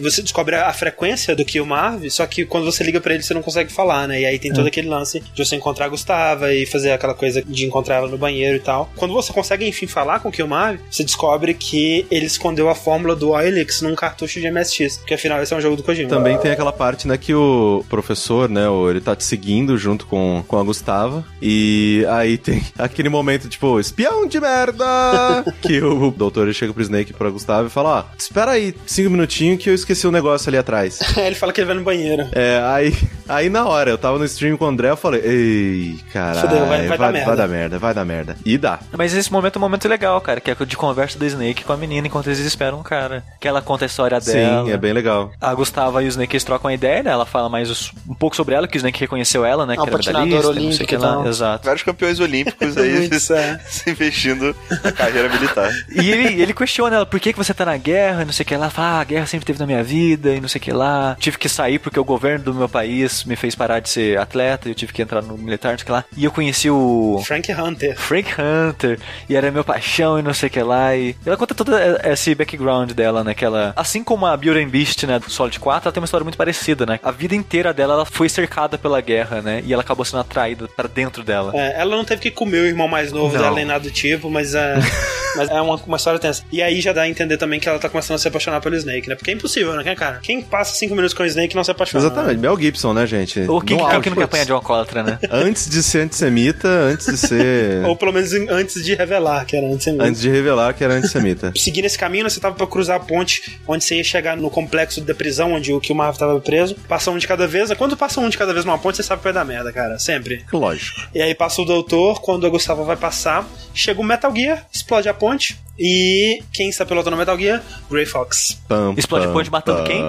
Você 0.00 0.22
descobre 0.22 0.54
a 0.54 0.72
frequência 0.72 1.34
do 1.34 1.44
Kill 1.58 1.66
Marv, 1.66 2.08
só 2.10 2.26
que 2.26 2.44
quando 2.44 2.64
você 2.64 2.84
liga 2.84 3.00
para 3.00 3.14
ele 3.14 3.22
você 3.22 3.34
não 3.34 3.42
consegue 3.42 3.72
falar, 3.72 4.06
né? 4.06 4.20
E 4.20 4.26
aí 4.26 4.38
tem 4.38 4.52
todo 4.52 4.66
é. 4.66 4.68
aquele 4.68 4.88
lance 4.88 5.20
de 5.20 5.44
você 5.44 5.56
encontrar 5.56 5.86
a 5.86 5.88
Gustava 5.88 6.54
e 6.54 6.66
fazer 6.66 6.92
aquela 6.92 7.14
coisa 7.14 7.42
de 7.42 7.66
encontrar 7.66 7.96
ela 7.96 8.08
no 8.08 8.16
banheiro 8.16 8.56
e 8.56 8.60
tal. 8.60 8.90
Quando 8.96 9.12
você 9.12 9.32
consegue 9.32 9.66
enfim 9.66 9.86
falar 9.86 10.20
com 10.20 10.28
o 10.28 10.32
Kill 10.32 10.46
Marv, 10.46 10.78
você 10.90 11.02
descobre 11.02 11.54
que 11.54 12.06
ele 12.10 12.26
escondeu 12.26 12.68
a 12.68 12.74
fórmula 12.74 13.16
do 13.16 13.30
Oilix 13.30 13.82
num 13.82 13.94
cartucho 13.94 14.40
de 14.40 14.50
MSX, 14.50 14.98
porque 14.98 15.14
afinal 15.14 15.42
esse 15.42 15.52
é 15.52 15.56
um 15.56 15.60
jogo 15.60 15.76
do 15.76 15.82
Kojima. 15.82 16.08
Também 16.08 16.38
tem 16.38 16.52
aquela 16.52 16.72
parte, 16.72 17.08
né, 17.08 17.16
que 17.16 17.34
o 17.34 17.84
professor, 17.88 18.48
né, 18.48 18.62
ele 18.90 19.00
tá 19.00 19.16
te 19.16 19.24
seguindo 19.24 19.76
junto 19.76 20.06
com, 20.06 20.44
com 20.46 20.58
a 20.58 20.62
Gustava 20.62 21.24
e 21.42 22.04
aí 22.08 22.38
tem 22.38 22.62
aquele 22.78 23.08
momento, 23.08 23.48
tipo, 23.48 23.80
espião 23.80 24.26
de 24.26 24.40
merda! 24.40 25.44
que 25.62 25.80
o 25.80 26.10
doutor 26.10 26.52
chega 26.54 26.72
pro 26.72 26.82
Snake 26.82 27.12
pra 27.12 27.30
Gustavo 27.30 27.66
e 27.66 27.70
fala: 27.70 27.88
Ó, 27.88 27.98
ah, 27.98 28.06
espera 28.16 28.52
aí, 28.52 28.74
cinco 28.86 29.10
minutinhos 29.10 29.62
que 29.62 29.70
eu 29.70 29.74
esqueci 29.74 30.06
o 30.06 30.10
um 30.10 30.12
negócio 30.12 30.48
ali 30.48 30.58
atrás. 30.58 31.00
ele 31.16 31.34
fala 31.34 31.47
que 31.52 31.60
ele 31.60 31.66
vai 31.66 31.76
no 31.76 31.82
banheiro. 31.82 32.28
É, 32.32 32.60
aí, 32.64 32.96
aí 33.28 33.48
na 33.48 33.66
hora, 33.66 33.90
eu 33.90 33.98
tava 33.98 34.18
no 34.18 34.24
stream 34.24 34.56
com 34.56 34.64
o 34.64 34.68
André, 34.68 34.90
eu 34.90 34.96
falei: 34.96 35.20
Ei, 35.22 35.96
caralho, 36.12 36.48
vai, 36.48 36.86
vai, 36.86 36.88
vai, 36.88 36.98
dar 36.98 37.12
merda. 37.12 37.26
vai 37.26 37.36
dar 37.36 37.48
merda, 37.48 37.78
vai 37.78 37.94
dar 37.94 38.04
merda. 38.04 38.36
E 38.44 38.58
dá. 38.58 38.78
Mas 38.96 39.14
esse 39.14 39.32
momento 39.32 39.56
é 39.56 39.58
um 39.58 39.62
momento 39.62 39.88
legal, 39.88 40.20
cara, 40.20 40.40
que 40.40 40.50
é 40.50 40.54
de 40.54 40.76
conversa 40.76 41.18
do 41.18 41.26
Snake 41.26 41.64
com 41.64 41.72
a 41.72 41.76
menina 41.76 42.06
enquanto 42.06 42.26
eles 42.26 42.38
esperam 42.40 42.80
um 42.80 42.82
cara. 42.82 43.24
Que 43.40 43.48
ela 43.48 43.62
conta 43.62 43.84
a 43.84 43.86
história 43.86 44.20
dela. 44.20 44.64
Sim, 44.64 44.70
é 44.70 44.76
bem 44.76 44.92
legal. 44.92 45.30
A 45.40 45.54
Gustava 45.54 46.02
e 46.02 46.06
o 46.06 46.08
Snake 46.08 46.34
eles 46.34 46.44
trocam 46.44 46.70
a 46.70 46.74
ideia, 46.74 47.02
né? 47.02 47.10
Ela 47.10 47.26
fala 47.26 47.48
mais 47.48 47.92
um 48.08 48.14
pouco 48.14 48.36
sobre 48.36 48.54
ela, 48.54 48.66
que 48.66 48.76
o 48.76 48.78
Snake 48.78 49.00
reconheceu 49.00 49.44
ela, 49.44 49.66
né? 49.66 49.74
Ah, 49.78 49.82
que 49.82 49.88
era 50.08 50.24
medalhista, 50.24 50.60
não 50.60 50.72
sei 50.72 50.84
o 50.84 50.88
que 50.88 50.96
lá. 50.96 51.26
Exato. 51.26 51.64
Vários 51.64 51.82
campeões 51.82 52.20
olímpicos 52.20 52.76
aí 52.76 53.08
se, 53.18 53.34
se 53.66 53.90
investindo 53.90 54.54
na 54.82 54.92
carreira 54.92 55.28
militar. 55.28 55.70
E 55.90 56.10
ele, 56.10 56.42
ele 56.42 56.54
questiona 56.54 56.96
ela, 56.96 57.06
por 57.06 57.20
que, 57.20 57.32
que 57.32 57.38
você 57.38 57.54
tá 57.54 57.64
na 57.64 57.76
guerra, 57.76 58.22
e 58.22 58.24
não 58.24 58.32
sei 58.32 58.44
o 58.44 58.46
que 58.46 58.56
lá. 58.56 58.70
Fala, 58.70 58.88
ah, 58.88 59.00
a 59.00 59.04
guerra 59.04 59.26
sempre 59.26 59.46
teve 59.46 59.58
na 59.58 59.66
minha 59.66 59.82
vida, 59.82 60.34
e 60.34 60.40
não 60.40 60.48
sei 60.48 60.58
o 60.58 60.62
que 60.62 60.72
lá. 60.72 61.16
Tive 61.18 61.37
que 61.38 61.48
sair 61.48 61.78
porque 61.78 61.98
o 61.98 62.04
governo 62.04 62.44
do 62.44 62.54
meu 62.54 62.68
país 62.68 63.24
me 63.24 63.36
fez 63.36 63.54
parar 63.54 63.80
de 63.80 63.88
ser 63.88 64.18
atleta, 64.18 64.68
e 64.68 64.72
eu 64.72 64.74
tive 64.74 64.92
que 64.92 65.02
entrar 65.02 65.22
no 65.22 65.36
militar, 65.36 65.70
não 65.70 65.78
sei 65.78 65.82
o 65.82 65.86
que 65.86 65.92
lá. 65.92 66.04
E 66.16 66.24
eu 66.24 66.30
conheci 66.30 66.70
o... 66.70 67.22
Frank 67.24 67.50
Hunter. 67.52 67.98
Frank 67.98 68.30
Hunter. 68.40 68.98
E 69.28 69.36
era 69.36 69.50
meu 69.50 69.64
paixão, 69.64 70.18
e 70.18 70.22
não 70.22 70.34
sei 70.34 70.48
o 70.48 70.52
que 70.52 70.62
lá. 70.62 70.96
E 70.96 71.16
ela 71.24 71.36
conta 71.36 71.54
todo 71.54 71.72
esse 72.04 72.34
background 72.34 72.92
dela, 72.92 73.22
né? 73.22 73.34
Que 73.34 73.44
ela, 73.44 73.72
assim 73.76 74.02
como 74.02 74.26
a 74.26 74.36
Beauty 74.36 74.60
and 74.60 74.68
Beast, 74.68 75.02
né, 75.04 75.18
do 75.18 75.30
Solid 75.30 75.58
4, 75.58 75.88
ela 75.88 75.92
tem 75.92 76.00
uma 76.00 76.04
história 76.04 76.24
muito 76.24 76.38
parecida, 76.38 76.84
né? 76.84 76.98
A 77.02 77.10
vida 77.10 77.34
inteira 77.34 77.72
dela, 77.72 77.94
ela 77.94 78.04
foi 78.04 78.28
cercada 78.28 78.78
pela 78.78 79.00
guerra, 79.00 79.40
né? 79.40 79.62
E 79.64 79.72
ela 79.72 79.82
acabou 79.82 80.04
sendo 80.04 80.20
atraída 80.20 80.68
para 80.68 80.88
dentro 80.88 81.22
dela. 81.22 81.52
É, 81.54 81.80
ela 81.80 81.96
não 81.96 82.04
teve 82.04 82.20
que 82.20 82.30
comer 82.30 82.58
o 82.58 82.66
irmão 82.66 82.88
mais 82.88 83.12
novo 83.12 83.34
não. 83.34 83.42
dela 83.42 83.54
nem 83.54 83.64
nada 83.64 83.80
do 83.80 83.90
tipo, 83.90 84.30
mas 84.30 84.54
é, 84.54 84.74
mas 85.36 85.48
é 85.50 85.60
uma, 85.60 85.76
uma 85.76 85.96
história 85.96 86.18
tensa. 86.18 86.42
E 86.50 86.62
aí 86.62 86.80
já 86.80 86.92
dá 86.92 87.02
a 87.02 87.08
entender 87.08 87.36
também 87.36 87.60
que 87.60 87.68
ela 87.68 87.78
tá 87.78 87.88
começando 87.88 88.16
a 88.16 88.18
se 88.18 88.28
apaixonar 88.28 88.60
pelo 88.60 88.76
Snake, 88.76 89.08
né? 89.08 89.14
Porque 89.14 89.30
é 89.30 89.34
impossível, 89.34 89.74
né, 89.74 89.94
cara? 89.94 90.18
Quem 90.22 90.42
passa 90.42 90.74
cinco 90.74 90.94
minutos 90.94 91.14
com 91.14 91.24
Snake 91.28 91.54
não 91.54 91.64
se 91.64 91.70
apaixona. 91.70 92.04
Exatamente. 92.04 92.36
Né? 92.36 92.42
Mel 92.42 92.58
Gibson, 92.58 92.92
né, 92.92 93.06
gente? 93.06 93.40
Ou 93.40 93.60
quem, 93.60 93.76
no 93.76 94.00
que 94.00 94.10
não 94.10 94.16
quer 94.16 94.24
apanhar 94.24 94.44
de 94.44 94.52
um 94.52 94.56
alcoólatra, 94.56 95.02
né? 95.02 95.18
antes 95.30 95.68
de 95.68 95.82
ser 95.82 96.00
antissemita, 96.00 96.68
antes 96.68 97.06
de 97.06 97.16
ser... 97.16 97.84
Ou 97.86 97.96
pelo 97.96 98.12
menos 98.12 98.32
antes 98.50 98.82
de 98.82 98.94
revelar 98.94 99.44
que 99.44 99.56
era 99.56 99.66
antissemita. 99.66 100.04
Antes 100.04 100.20
de 100.20 100.28
revelar 100.28 100.74
que 100.74 100.84
era 100.84 100.94
antissemita. 100.94 101.52
Seguindo 101.56 101.84
esse 101.84 101.98
caminho, 101.98 102.28
você 102.28 102.40
tava 102.40 102.54
pra 102.54 102.66
cruzar 102.66 102.96
a 102.96 103.00
ponte 103.00 103.60
onde 103.66 103.84
você 103.84 103.96
ia 103.96 104.04
chegar 104.04 104.36
no 104.36 104.50
complexo 104.50 105.00
da 105.00 105.14
prisão 105.14 105.52
onde 105.52 105.72
o 105.72 105.80
Kilmarv 105.80 106.16
tava 106.18 106.40
preso. 106.40 106.74
Passa 106.88 107.10
um 107.10 107.18
de 107.18 107.26
cada 107.26 107.46
vez. 107.46 107.72
Quando 107.74 107.96
passa 107.96 108.20
um 108.20 108.28
de 108.28 108.38
cada 108.38 108.52
vez 108.52 108.64
numa 108.64 108.78
ponte, 108.78 108.96
você 108.96 109.02
sabe 109.02 109.20
que 109.20 109.24
vai 109.24 109.32
dar 109.32 109.44
merda, 109.44 109.72
cara. 109.72 109.98
Sempre. 109.98 110.44
Lógico. 110.52 111.00
E 111.14 111.20
aí 111.20 111.34
passa 111.34 111.62
o 111.62 111.64
doutor, 111.64 112.20
quando 112.20 112.46
a 112.46 112.50
Gustavo 112.50 112.84
vai 112.84 112.96
passar, 112.96 113.46
chega 113.74 114.00
o 114.00 114.04
Metal 114.04 114.34
Gear, 114.34 114.66
explode 114.72 115.08
a 115.08 115.14
ponte, 115.14 115.58
e 115.78 116.42
quem 116.52 116.68
está 116.68 116.84
pilotando 116.84 117.14
o 117.14 117.18
Metal 117.18 117.38
Gear? 117.38 117.62
Grey 117.88 118.04
Fox. 118.04 118.60
Pam, 118.66 118.94
Explode 118.96 119.26
pam, 119.26 119.32
ponte 119.32 119.50
matando 119.50 119.78
pam. 119.78 119.86
quem? 119.86 120.02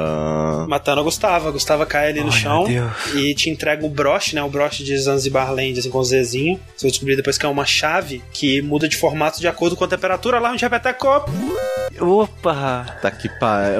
Matando 0.67 1.01
a 1.01 1.03
Gustava. 1.09 1.49
A 1.49 1.51
Gustava 1.51 1.85
cai 1.85 2.09
ali 2.09 2.23
no 2.23 2.31
chão 2.31 2.65
e 3.15 3.33
te 3.33 3.49
entrega 3.49 3.85
o 3.85 3.89
broche, 3.89 4.35
né? 4.35 4.43
O 4.43 4.49
broche 4.49 4.83
de 4.83 4.97
Zanzibar 4.97 5.53
Land, 5.53 5.79
assim, 5.79 5.89
com 5.89 5.97
o 5.99 6.03
Zzinho. 6.03 6.59
Você 6.75 6.85
vai 6.85 6.91
descobrir 6.91 7.15
depois 7.15 7.37
que 7.37 7.45
é 7.45 7.49
uma 7.49 7.65
chave 7.65 8.21
que 8.31 8.61
muda 8.61 8.87
de 8.87 8.95
formato 8.95 9.39
de 9.39 9.47
acordo 9.47 9.75
com 9.75 9.83
a 9.83 9.87
temperatura 9.87 10.39
lá 10.39 10.51
onde 10.51 10.63
repeteco. 10.63 11.07
Opa! 11.99 12.97
Tá 13.01 13.11
que 13.11 13.27
pariu. 13.39 13.79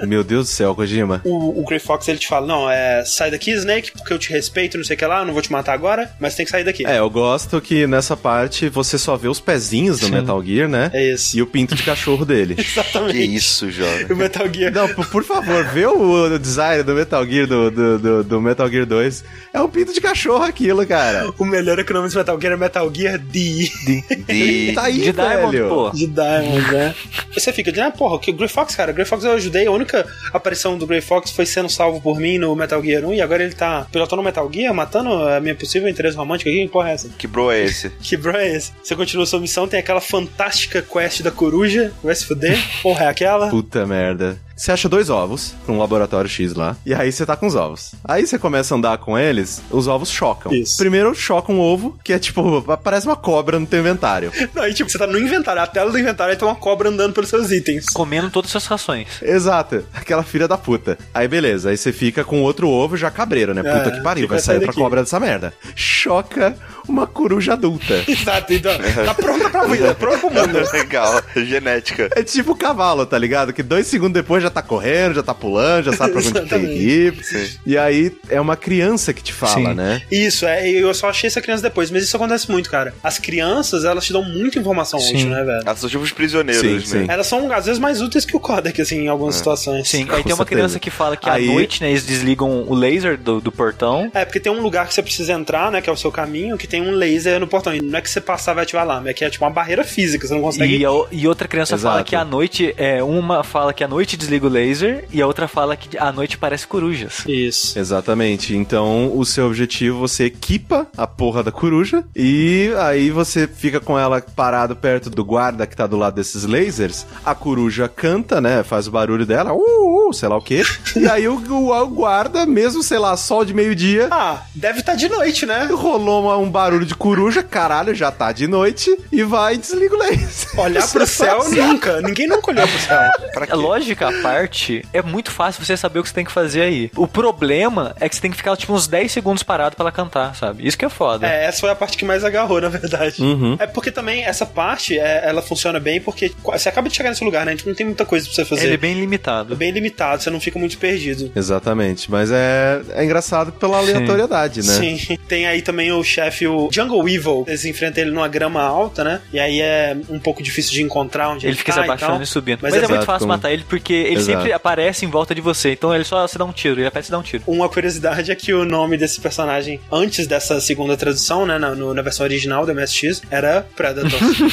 Oh, 0.00 0.06
meu 0.06 0.22
Deus 0.22 0.46
do 0.46 0.50
céu, 0.52 0.74
Kojima. 0.74 1.20
O, 1.24 1.60
o 1.60 1.64
Grey 1.64 1.78
Fox 1.80 2.06
ele 2.08 2.18
te 2.18 2.28
fala: 2.28 2.46
Não, 2.46 2.70
é 2.70 3.04
sai 3.04 3.30
daqui, 3.30 3.50
Snake, 3.52 3.92
porque 3.92 4.12
eu 4.12 4.18
te 4.18 4.30
respeito, 4.30 4.76
não 4.76 4.84
sei 4.84 4.94
o 4.94 4.98
que 4.98 5.06
lá, 5.06 5.24
não 5.24 5.32
vou 5.32 5.42
te 5.42 5.50
matar 5.50 5.72
agora, 5.72 6.10
mas 6.20 6.34
tem 6.34 6.44
que 6.44 6.52
sair 6.52 6.64
daqui. 6.64 6.86
É, 6.86 6.98
eu 6.98 7.10
gosto 7.10 7.60
que 7.60 7.86
nessa 7.86 8.16
parte 8.16 8.68
você 8.68 8.98
só 8.98 9.16
vê 9.16 9.28
os 9.28 9.40
pezinhos 9.40 10.00
do 10.00 10.06
Sim. 10.06 10.12
Metal 10.12 10.44
Gear, 10.44 10.68
né? 10.68 10.90
É 10.92 11.12
isso. 11.12 11.36
E 11.36 11.42
o 11.42 11.46
pinto 11.46 11.74
de 11.74 11.82
cachorro 11.82 12.24
dele. 12.24 12.54
Exatamente. 12.58 13.12
Que 13.14 13.24
isso, 13.24 13.70
jovem. 13.70 14.06
O 14.10 14.16
Metal 14.16 14.46
Gear. 14.52 14.72
Não, 14.72 14.88
por 14.88 15.24
favor, 15.24 15.64
vê 15.66 15.86
o, 15.86 16.38
design 16.42 16.82
do 16.82 16.94
Metal 16.94 17.24
Gear, 17.26 17.46
do, 17.46 17.70
do, 17.70 17.98
do, 17.98 18.24
do, 18.24 18.40
Metal 18.40 18.68
Gear 18.68 18.84
2. 18.84 19.24
É 19.54 19.60
um 19.60 19.68
pinto 19.68 19.92
de 19.92 20.00
cachorro 20.00 20.44
aquilo, 20.44 20.86
cara. 20.86 21.32
O 21.38 21.44
melhor 21.44 21.78
é 21.78 21.84
que 21.84 21.90
o 21.90 21.94
nome 21.94 22.08
do 22.08 22.16
Metal 22.16 22.40
Gear 22.40 22.52
é 22.52 22.56
Metal 22.56 22.94
Gear 22.94 23.18
D. 23.18 23.70
D. 23.86 24.04
D. 24.26 24.72
tá 24.74 24.84
aí, 24.84 25.00
de 25.00 25.12
velho. 25.12 25.28
Diamond, 25.28 25.58
pô. 25.68 25.90
De 25.90 26.06
Diamond, 26.06 26.72
né? 26.72 26.94
Você 27.32 27.52
fica 27.52 27.72
de, 27.72 27.80
ah, 27.80 27.90
porra, 27.90 28.18
que 28.18 28.30
o 28.30 28.34
Grey 28.34 28.48
Fox, 28.48 28.74
cara, 28.74 28.90
o 28.90 28.94
Grey 28.94 29.06
Fox 29.06 29.24
eu 29.24 29.32
ajudei. 29.32 29.66
A 29.66 29.70
única 29.70 30.06
aparição 30.32 30.76
do 30.76 30.86
Grey 30.86 31.00
Fox 31.00 31.30
foi 31.30 31.46
sendo 31.46 31.68
salvo 31.68 32.00
por 32.00 32.18
mim 32.18 32.38
no 32.38 32.54
Metal 32.54 32.82
Gear 32.82 33.04
1 33.04 33.14
e 33.14 33.20
agora 33.22 33.42
ele 33.42 33.54
tá 33.54 33.86
pilotando 33.90 34.20
o 34.20 34.24
Metal 34.24 34.50
Gear, 34.52 34.74
matando 34.74 35.10
a 35.12 35.40
minha 35.40 35.54
possível 35.54 35.88
interesse 35.88 36.16
romântico 36.16 36.50
aqui. 36.50 36.66
Que 36.66 36.68
porra 36.68 36.90
é 36.90 36.94
essa? 36.94 37.08
Que 37.08 37.26
bro 37.26 37.50
é 37.50 37.64
esse? 37.64 37.90
que 38.02 38.16
bro 38.16 38.36
é 38.36 38.56
esse? 38.56 38.72
Você 38.82 38.96
continua 38.96 39.26
sua 39.26 39.40
missão, 39.40 39.68
tem 39.68 39.80
aquela 39.80 40.00
fantástica 40.00 40.82
quest 40.82 41.22
da 41.22 41.30
coruja. 41.30 41.92
Vai 42.02 42.14
se 42.14 42.26
fuder. 42.26 42.58
Porra, 42.82 43.04
é 43.04 43.08
aquela? 43.08 43.48
Puta 43.48 43.86
merda. 43.86 44.38
Você 44.56 44.72
acha 44.72 44.88
dois 44.88 45.10
ovos 45.10 45.54
pra 45.64 45.74
um 45.74 45.78
laboratório 45.78 46.28
X 46.28 46.54
lá. 46.54 46.76
E 46.84 46.94
aí 46.94 47.10
você 47.10 47.24
tá 47.26 47.36
com 47.36 47.46
os 47.46 47.54
ovos. 47.54 47.92
Aí 48.04 48.26
você 48.26 48.38
começa 48.38 48.74
a 48.74 48.78
andar 48.78 48.98
com 48.98 49.18
eles, 49.18 49.62
os 49.70 49.88
ovos 49.88 50.10
chocam. 50.10 50.52
Isso. 50.52 50.76
Primeiro 50.76 51.14
choca 51.14 51.52
um 51.52 51.58
ovo, 51.58 51.98
que 52.04 52.12
é 52.12 52.18
tipo, 52.18 52.62
parece 52.78 53.06
uma 53.06 53.16
cobra 53.16 53.58
no 53.58 53.66
teu 53.66 53.80
inventário. 53.80 54.32
Não, 54.54 54.62
aí 54.62 54.74
tipo, 54.74 54.90
você 54.90 54.98
tá 54.98 55.06
no 55.06 55.18
inventário, 55.18 55.62
a 55.62 55.66
tela 55.66 55.90
do 55.90 55.98
inventário, 55.98 56.32
aí 56.32 56.38
tem 56.38 56.46
uma 56.46 56.54
cobra 56.54 56.88
andando 56.88 57.12
pelos 57.12 57.28
seus 57.28 57.50
itens. 57.50 57.86
Comendo 57.86 58.30
todas 58.30 58.48
as 58.48 58.52
suas 58.52 58.66
rações. 58.66 59.08
Exato. 59.22 59.84
Aquela 59.92 60.22
filha 60.22 60.46
da 60.46 60.58
puta. 60.58 60.98
Aí 61.12 61.26
beleza, 61.26 61.70
aí 61.70 61.76
você 61.76 61.92
fica 61.92 62.24
com 62.24 62.42
outro 62.42 62.68
ovo 62.68 62.96
já 62.96 63.10
cabreiro, 63.10 63.54
né? 63.54 63.62
Puta 63.62 63.88
é, 63.88 63.90
que 63.90 64.02
pariu, 64.02 64.28
vai 64.28 64.38
sair 64.38 64.56
outra 64.56 64.72
cobra 64.72 65.02
dessa 65.02 65.18
merda. 65.18 65.52
Choca 65.74 66.56
uma 66.88 67.06
coruja 67.06 67.54
adulta. 67.54 68.02
Exato, 68.08 68.52
então 68.52 68.72
tá 69.04 69.14
pronta 69.14 69.50
pra 69.50 69.64
vida, 69.64 69.94
pronta 69.94 70.18
pro 70.18 70.30
mundo. 70.30 70.58
Legal, 70.72 71.22
genética. 71.36 72.08
É 72.14 72.22
tipo 72.22 72.54
cavalo, 72.54 73.06
tá 73.06 73.18
ligado? 73.18 73.52
Que 73.52 73.62
dois 73.62 73.86
segundos 73.86 74.14
depois 74.14 74.42
já 74.42 74.50
tá 74.52 74.62
correndo, 74.62 75.14
já 75.14 75.22
tá 75.22 75.34
pulando, 75.34 75.86
já 75.86 75.92
sabe 75.92 76.12
pra 76.12 76.20
onde 76.20 76.32
tem 76.32 76.46
que 76.46 76.66
ir. 76.66 77.58
E 77.66 77.76
aí 77.76 78.14
é 78.28 78.40
uma 78.40 78.56
criança 78.56 79.12
que 79.12 79.22
te 79.22 79.32
fala, 79.32 79.70
Sim. 79.70 79.74
né? 79.74 80.02
Isso, 80.10 80.46
é, 80.46 80.68
eu 80.68 80.92
só 80.94 81.08
achei 81.08 81.28
essa 81.28 81.40
criança 81.40 81.62
depois, 81.62 81.90
mas 81.90 82.04
isso 82.04 82.16
acontece 82.16 82.50
muito, 82.50 82.70
cara. 82.70 82.94
As 83.02 83.18
crianças, 83.18 83.84
elas 83.84 84.04
te 84.04 84.12
dão 84.12 84.22
muita 84.22 84.58
informação 84.58 85.00
Sim. 85.00 85.14
útil, 85.14 85.30
né, 85.30 85.42
velho? 85.44 85.62
Elas 85.64 85.78
são 85.78 85.88
tipo 85.88 86.02
os 86.02 86.12
prisioneiros, 86.12 86.88
sim, 86.88 86.98
né? 86.98 87.06
Elas 87.08 87.26
são, 87.26 87.50
às 87.52 87.66
vezes, 87.66 87.80
mais 87.80 88.00
úteis 88.00 88.24
que 88.24 88.36
o 88.36 88.40
codec, 88.40 88.80
assim, 88.80 89.04
em 89.04 89.08
algumas 89.08 89.34
é. 89.34 89.38
situações. 89.38 89.88
Sim, 89.88 90.06
aí 90.10 90.22
tem 90.22 90.34
uma 90.34 90.44
criança 90.44 90.78
que 90.78 90.90
fala 90.90 91.16
que 91.16 91.28
aí... 91.28 91.48
à 91.48 91.52
noite, 91.52 91.82
né, 91.82 91.90
eles 91.90 92.04
desligam 92.04 92.64
o 92.68 92.74
laser 92.74 93.18
do, 93.18 93.40
do 93.40 93.50
portão. 93.50 94.10
É, 94.14 94.24
porque 94.24 94.40
tem 94.40 94.52
um 94.52 94.60
lugar 94.60 94.86
que 94.86 94.94
você 94.94 95.02
precisa 95.02 95.32
entrar, 95.32 95.70
né, 95.70 95.80
que 95.80 95.88
é 95.88 95.92
o 95.92 95.96
seu 95.96 96.12
caminho, 96.12 96.56
que 96.58 96.66
tem 96.66 96.82
um 96.82 96.92
laser 96.92 97.40
no 97.40 97.46
portão. 97.46 97.74
E 97.74 97.80
não 97.80 97.98
é 97.98 98.02
que 98.02 98.10
você 98.10 98.20
passar 98.20 98.54
vai 98.54 98.64
ativar 98.64 98.82
alarme, 98.82 99.10
é 99.10 99.14
que 99.14 99.24
é 99.24 99.30
tipo 99.30 99.44
uma 99.44 99.50
barreira 99.50 99.84
física, 99.84 100.26
você 100.26 100.34
não 100.34 100.42
consegue... 100.42 100.76
E, 100.76 100.84
a, 100.84 100.90
e 101.10 101.26
outra 101.26 101.48
criança 101.48 101.74
Exato. 101.74 101.92
fala 101.92 102.04
que 102.04 102.16
à 102.16 102.24
noite, 102.24 102.74
é, 102.76 103.02
uma 103.02 103.42
fala 103.42 103.72
que 103.72 103.82
à 103.84 103.88
noite 103.88 104.16
desliga 104.16 104.41
o 104.46 104.50
laser 104.50 105.04
e 105.12 105.20
a 105.20 105.26
outra 105.26 105.48
fala 105.48 105.76
que 105.76 105.96
à 105.98 106.12
noite 106.12 106.38
parece 106.38 106.66
corujas. 106.66 107.24
Isso. 107.26 107.78
Exatamente. 107.78 108.56
Então, 108.56 109.16
o 109.16 109.24
seu 109.24 109.46
objetivo, 109.46 109.98
você 109.98 110.24
equipa 110.24 110.86
a 110.96 111.06
porra 111.06 111.42
da 111.42 111.52
coruja 111.52 112.04
e 112.14 112.70
aí 112.78 113.10
você 113.10 113.46
fica 113.46 113.80
com 113.80 113.98
ela 113.98 114.20
parado 114.20 114.74
perto 114.76 115.10
do 115.10 115.24
guarda 115.24 115.66
que 115.66 115.76
tá 115.76 115.86
do 115.86 115.96
lado 115.96 116.14
desses 116.14 116.44
lasers. 116.44 117.06
A 117.24 117.34
coruja 117.34 117.88
canta, 117.88 118.40
né? 118.40 118.62
Faz 118.62 118.86
o 118.86 118.90
barulho 118.90 119.26
dela, 119.26 119.52
uh, 119.52 120.08
uh 120.08 120.12
sei 120.12 120.28
lá 120.28 120.36
o 120.36 120.42
quê. 120.42 120.62
e 120.96 121.08
aí 121.08 121.26
o, 121.28 121.34
o, 121.34 121.70
o, 121.70 121.86
guarda, 121.88 122.46
mesmo, 122.46 122.82
sei 122.82 122.98
lá, 122.98 123.16
sol 123.16 123.44
de 123.44 123.54
meio-dia. 123.54 124.08
Ah, 124.10 124.42
deve 124.54 124.80
estar 124.80 124.92
tá 124.92 124.98
de 124.98 125.08
noite, 125.08 125.46
né? 125.46 125.68
Rolou 125.72 126.22
uma, 126.22 126.36
um 126.36 126.50
barulho 126.50 126.86
de 126.86 126.94
coruja, 126.94 127.42
caralho, 127.42 127.94
já 127.94 128.10
tá 128.10 128.32
de 128.32 128.46
noite. 128.46 128.96
E 129.10 129.22
vai 129.22 129.54
e 129.54 129.58
desliga 129.58 129.94
o 129.94 129.98
laser. 129.98 130.60
Olhar 130.60 130.88
pro 130.90 131.06
céu 131.06 131.50
nunca. 131.50 132.00
Ninguém 132.00 132.26
nunca 132.26 132.50
olhou 132.50 132.66
pro 132.66 132.78
céu. 132.78 133.10
Pra 133.32 133.46
quê? 133.46 133.54
Lógica 133.54 134.08
à 134.08 134.22
parte, 134.32 134.84
é 134.92 135.02
muito 135.02 135.30
fácil 135.30 135.64
você 135.64 135.76
saber 135.76 135.98
o 135.98 136.02
que 136.02 136.08
você 136.08 136.14
tem 136.14 136.24
que 136.24 136.32
fazer 136.32 136.62
aí. 136.62 136.90
O 136.96 137.06
problema 137.06 137.94
é 138.00 138.08
que 138.08 138.14
você 138.14 138.22
tem 138.22 138.30
que 138.30 138.36
ficar 138.36 138.56
tipo 138.56 138.72
uns 138.72 138.86
10 138.86 139.12
segundos 139.12 139.42
parado 139.42 139.76
para 139.76 139.84
ela 139.84 139.92
cantar, 139.92 140.34
sabe? 140.34 140.66
Isso 140.66 140.78
que 140.78 140.84
é 140.84 140.88
foda. 140.88 141.26
É, 141.26 141.44
essa 141.44 141.60
foi 141.60 141.70
a 141.70 141.74
parte 141.74 141.96
que 141.96 142.04
mais 142.04 142.24
agarrou, 142.24 142.60
na 142.60 142.68
verdade. 142.68 143.22
Uhum. 143.22 143.56
É 143.58 143.66
porque 143.66 143.90
também 143.90 144.24
essa 144.24 144.46
parte, 144.46 144.98
é, 144.98 145.22
ela 145.24 145.42
funciona 145.42 145.78
bem 145.78 146.00
porque 146.00 146.32
você 146.42 146.68
acaba 146.68 146.88
de 146.88 146.96
chegar 146.96 147.10
nesse 147.10 147.24
lugar, 147.24 147.44
né? 147.44 147.52
A 147.52 147.54
gente 147.54 147.66
não 147.66 147.74
tem 147.74 147.86
muita 147.86 148.04
coisa 148.04 148.26
pra 148.26 148.34
você 148.34 148.44
fazer. 148.44 148.64
Ele 148.64 148.74
é 148.74 148.78
bem 148.78 148.94
limitado. 148.94 149.52
É 149.52 149.56
bem 149.56 149.70
limitado, 149.70 150.22
você 150.22 150.30
não 150.30 150.40
fica 150.40 150.58
muito 150.58 150.78
perdido. 150.78 151.30
Exatamente, 151.34 152.10
mas 152.10 152.30
é, 152.30 152.80
é 152.94 153.04
engraçado 153.04 153.52
pela 153.52 153.78
aleatoriedade, 153.78 154.62
Sim. 154.62 154.92
né? 154.92 154.98
Sim. 154.98 155.18
Tem 155.28 155.46
aí 155.46 155.62
também 155.62 155.92
o 155.92 156.02
chefe, 156.02 156.46
o 156.46 156.68
Jungle 156.72 157.08
Evil. 157.08 157.44
Eles 157.46 157.64
enfrentam 157.64 158.02
ele 158.02 158.12
numa 158.12 158.28
grama 158.28 158.62
alta, 158.62 159.04
né? 159.04 159.20
E 159.32 159.38
aí 159.38 159.60
é 159.60 159.96
um 160.08 160.18
pouco 160.18 160.42
difícil 160.42 160.72
de 160.72 160.82
encontrar 160.82 161.30
onde 161.30 161.46
ele, 161.46 161.52
ele 161.52 161.58
fica 161.58 161.72
tá 161.72 161.80
se 161.80 161.84
abaixando 161.84 162.20
e, 162.20 162.24
e, 162.24 162.26
subindo. 162.26 162.60
Mas, 162.62 162.72
mas 162.72 162.82
é, 162.82 162.84
é 162.84 162.88
muito 162.88 163.04
fácil 163.04 163.28
matar 163.28 163.52
ele 163.52 163.64
porque 163.68 163.92
ele 164.12 164.20
Exato. 164.20 164.38
sempre 164.38 164.52
aparece 164.52 165.04
em 165.04 165.08
volta 165.08 165.34
de 165.34 165.40
você. 165.40 165.72
Então 165.72 165.94
ele 165.94 166.04
só 166.04 166.26
se 166.26 166.38
dá 166.38 166.44
um 166.44 166.52
tiro, 166.52 166.80
ele 166.80 166.86
aparece 166.86 167.08
e 167.08 167.12
dá 167.12 167.18
um 167.18 167.22
tiro. 167.22 167.42
Uma 167.46 167.68
curiosidade 167.68 168.30
é 168.30 168.34
que 168.34 168.52
o 168.52 168.64
nome 168.64 168.96
desse 168.96 169.20
personagem, 169.20 169.80
antes 169.90 170.26
dessa 170.26 170.60
segunda 170.60 170.96
tradução, 170.96 171.46
né, 171.46 171.58
na, 171.58 171.74
no, 171.74 171.92
na 171.94 172.02
versão 172.02 172.24
original 172.24 172.64
do 172.66 172.74
MSX, 172.74 173.22
era 173.30 173.66
Predator. 173.76 174.10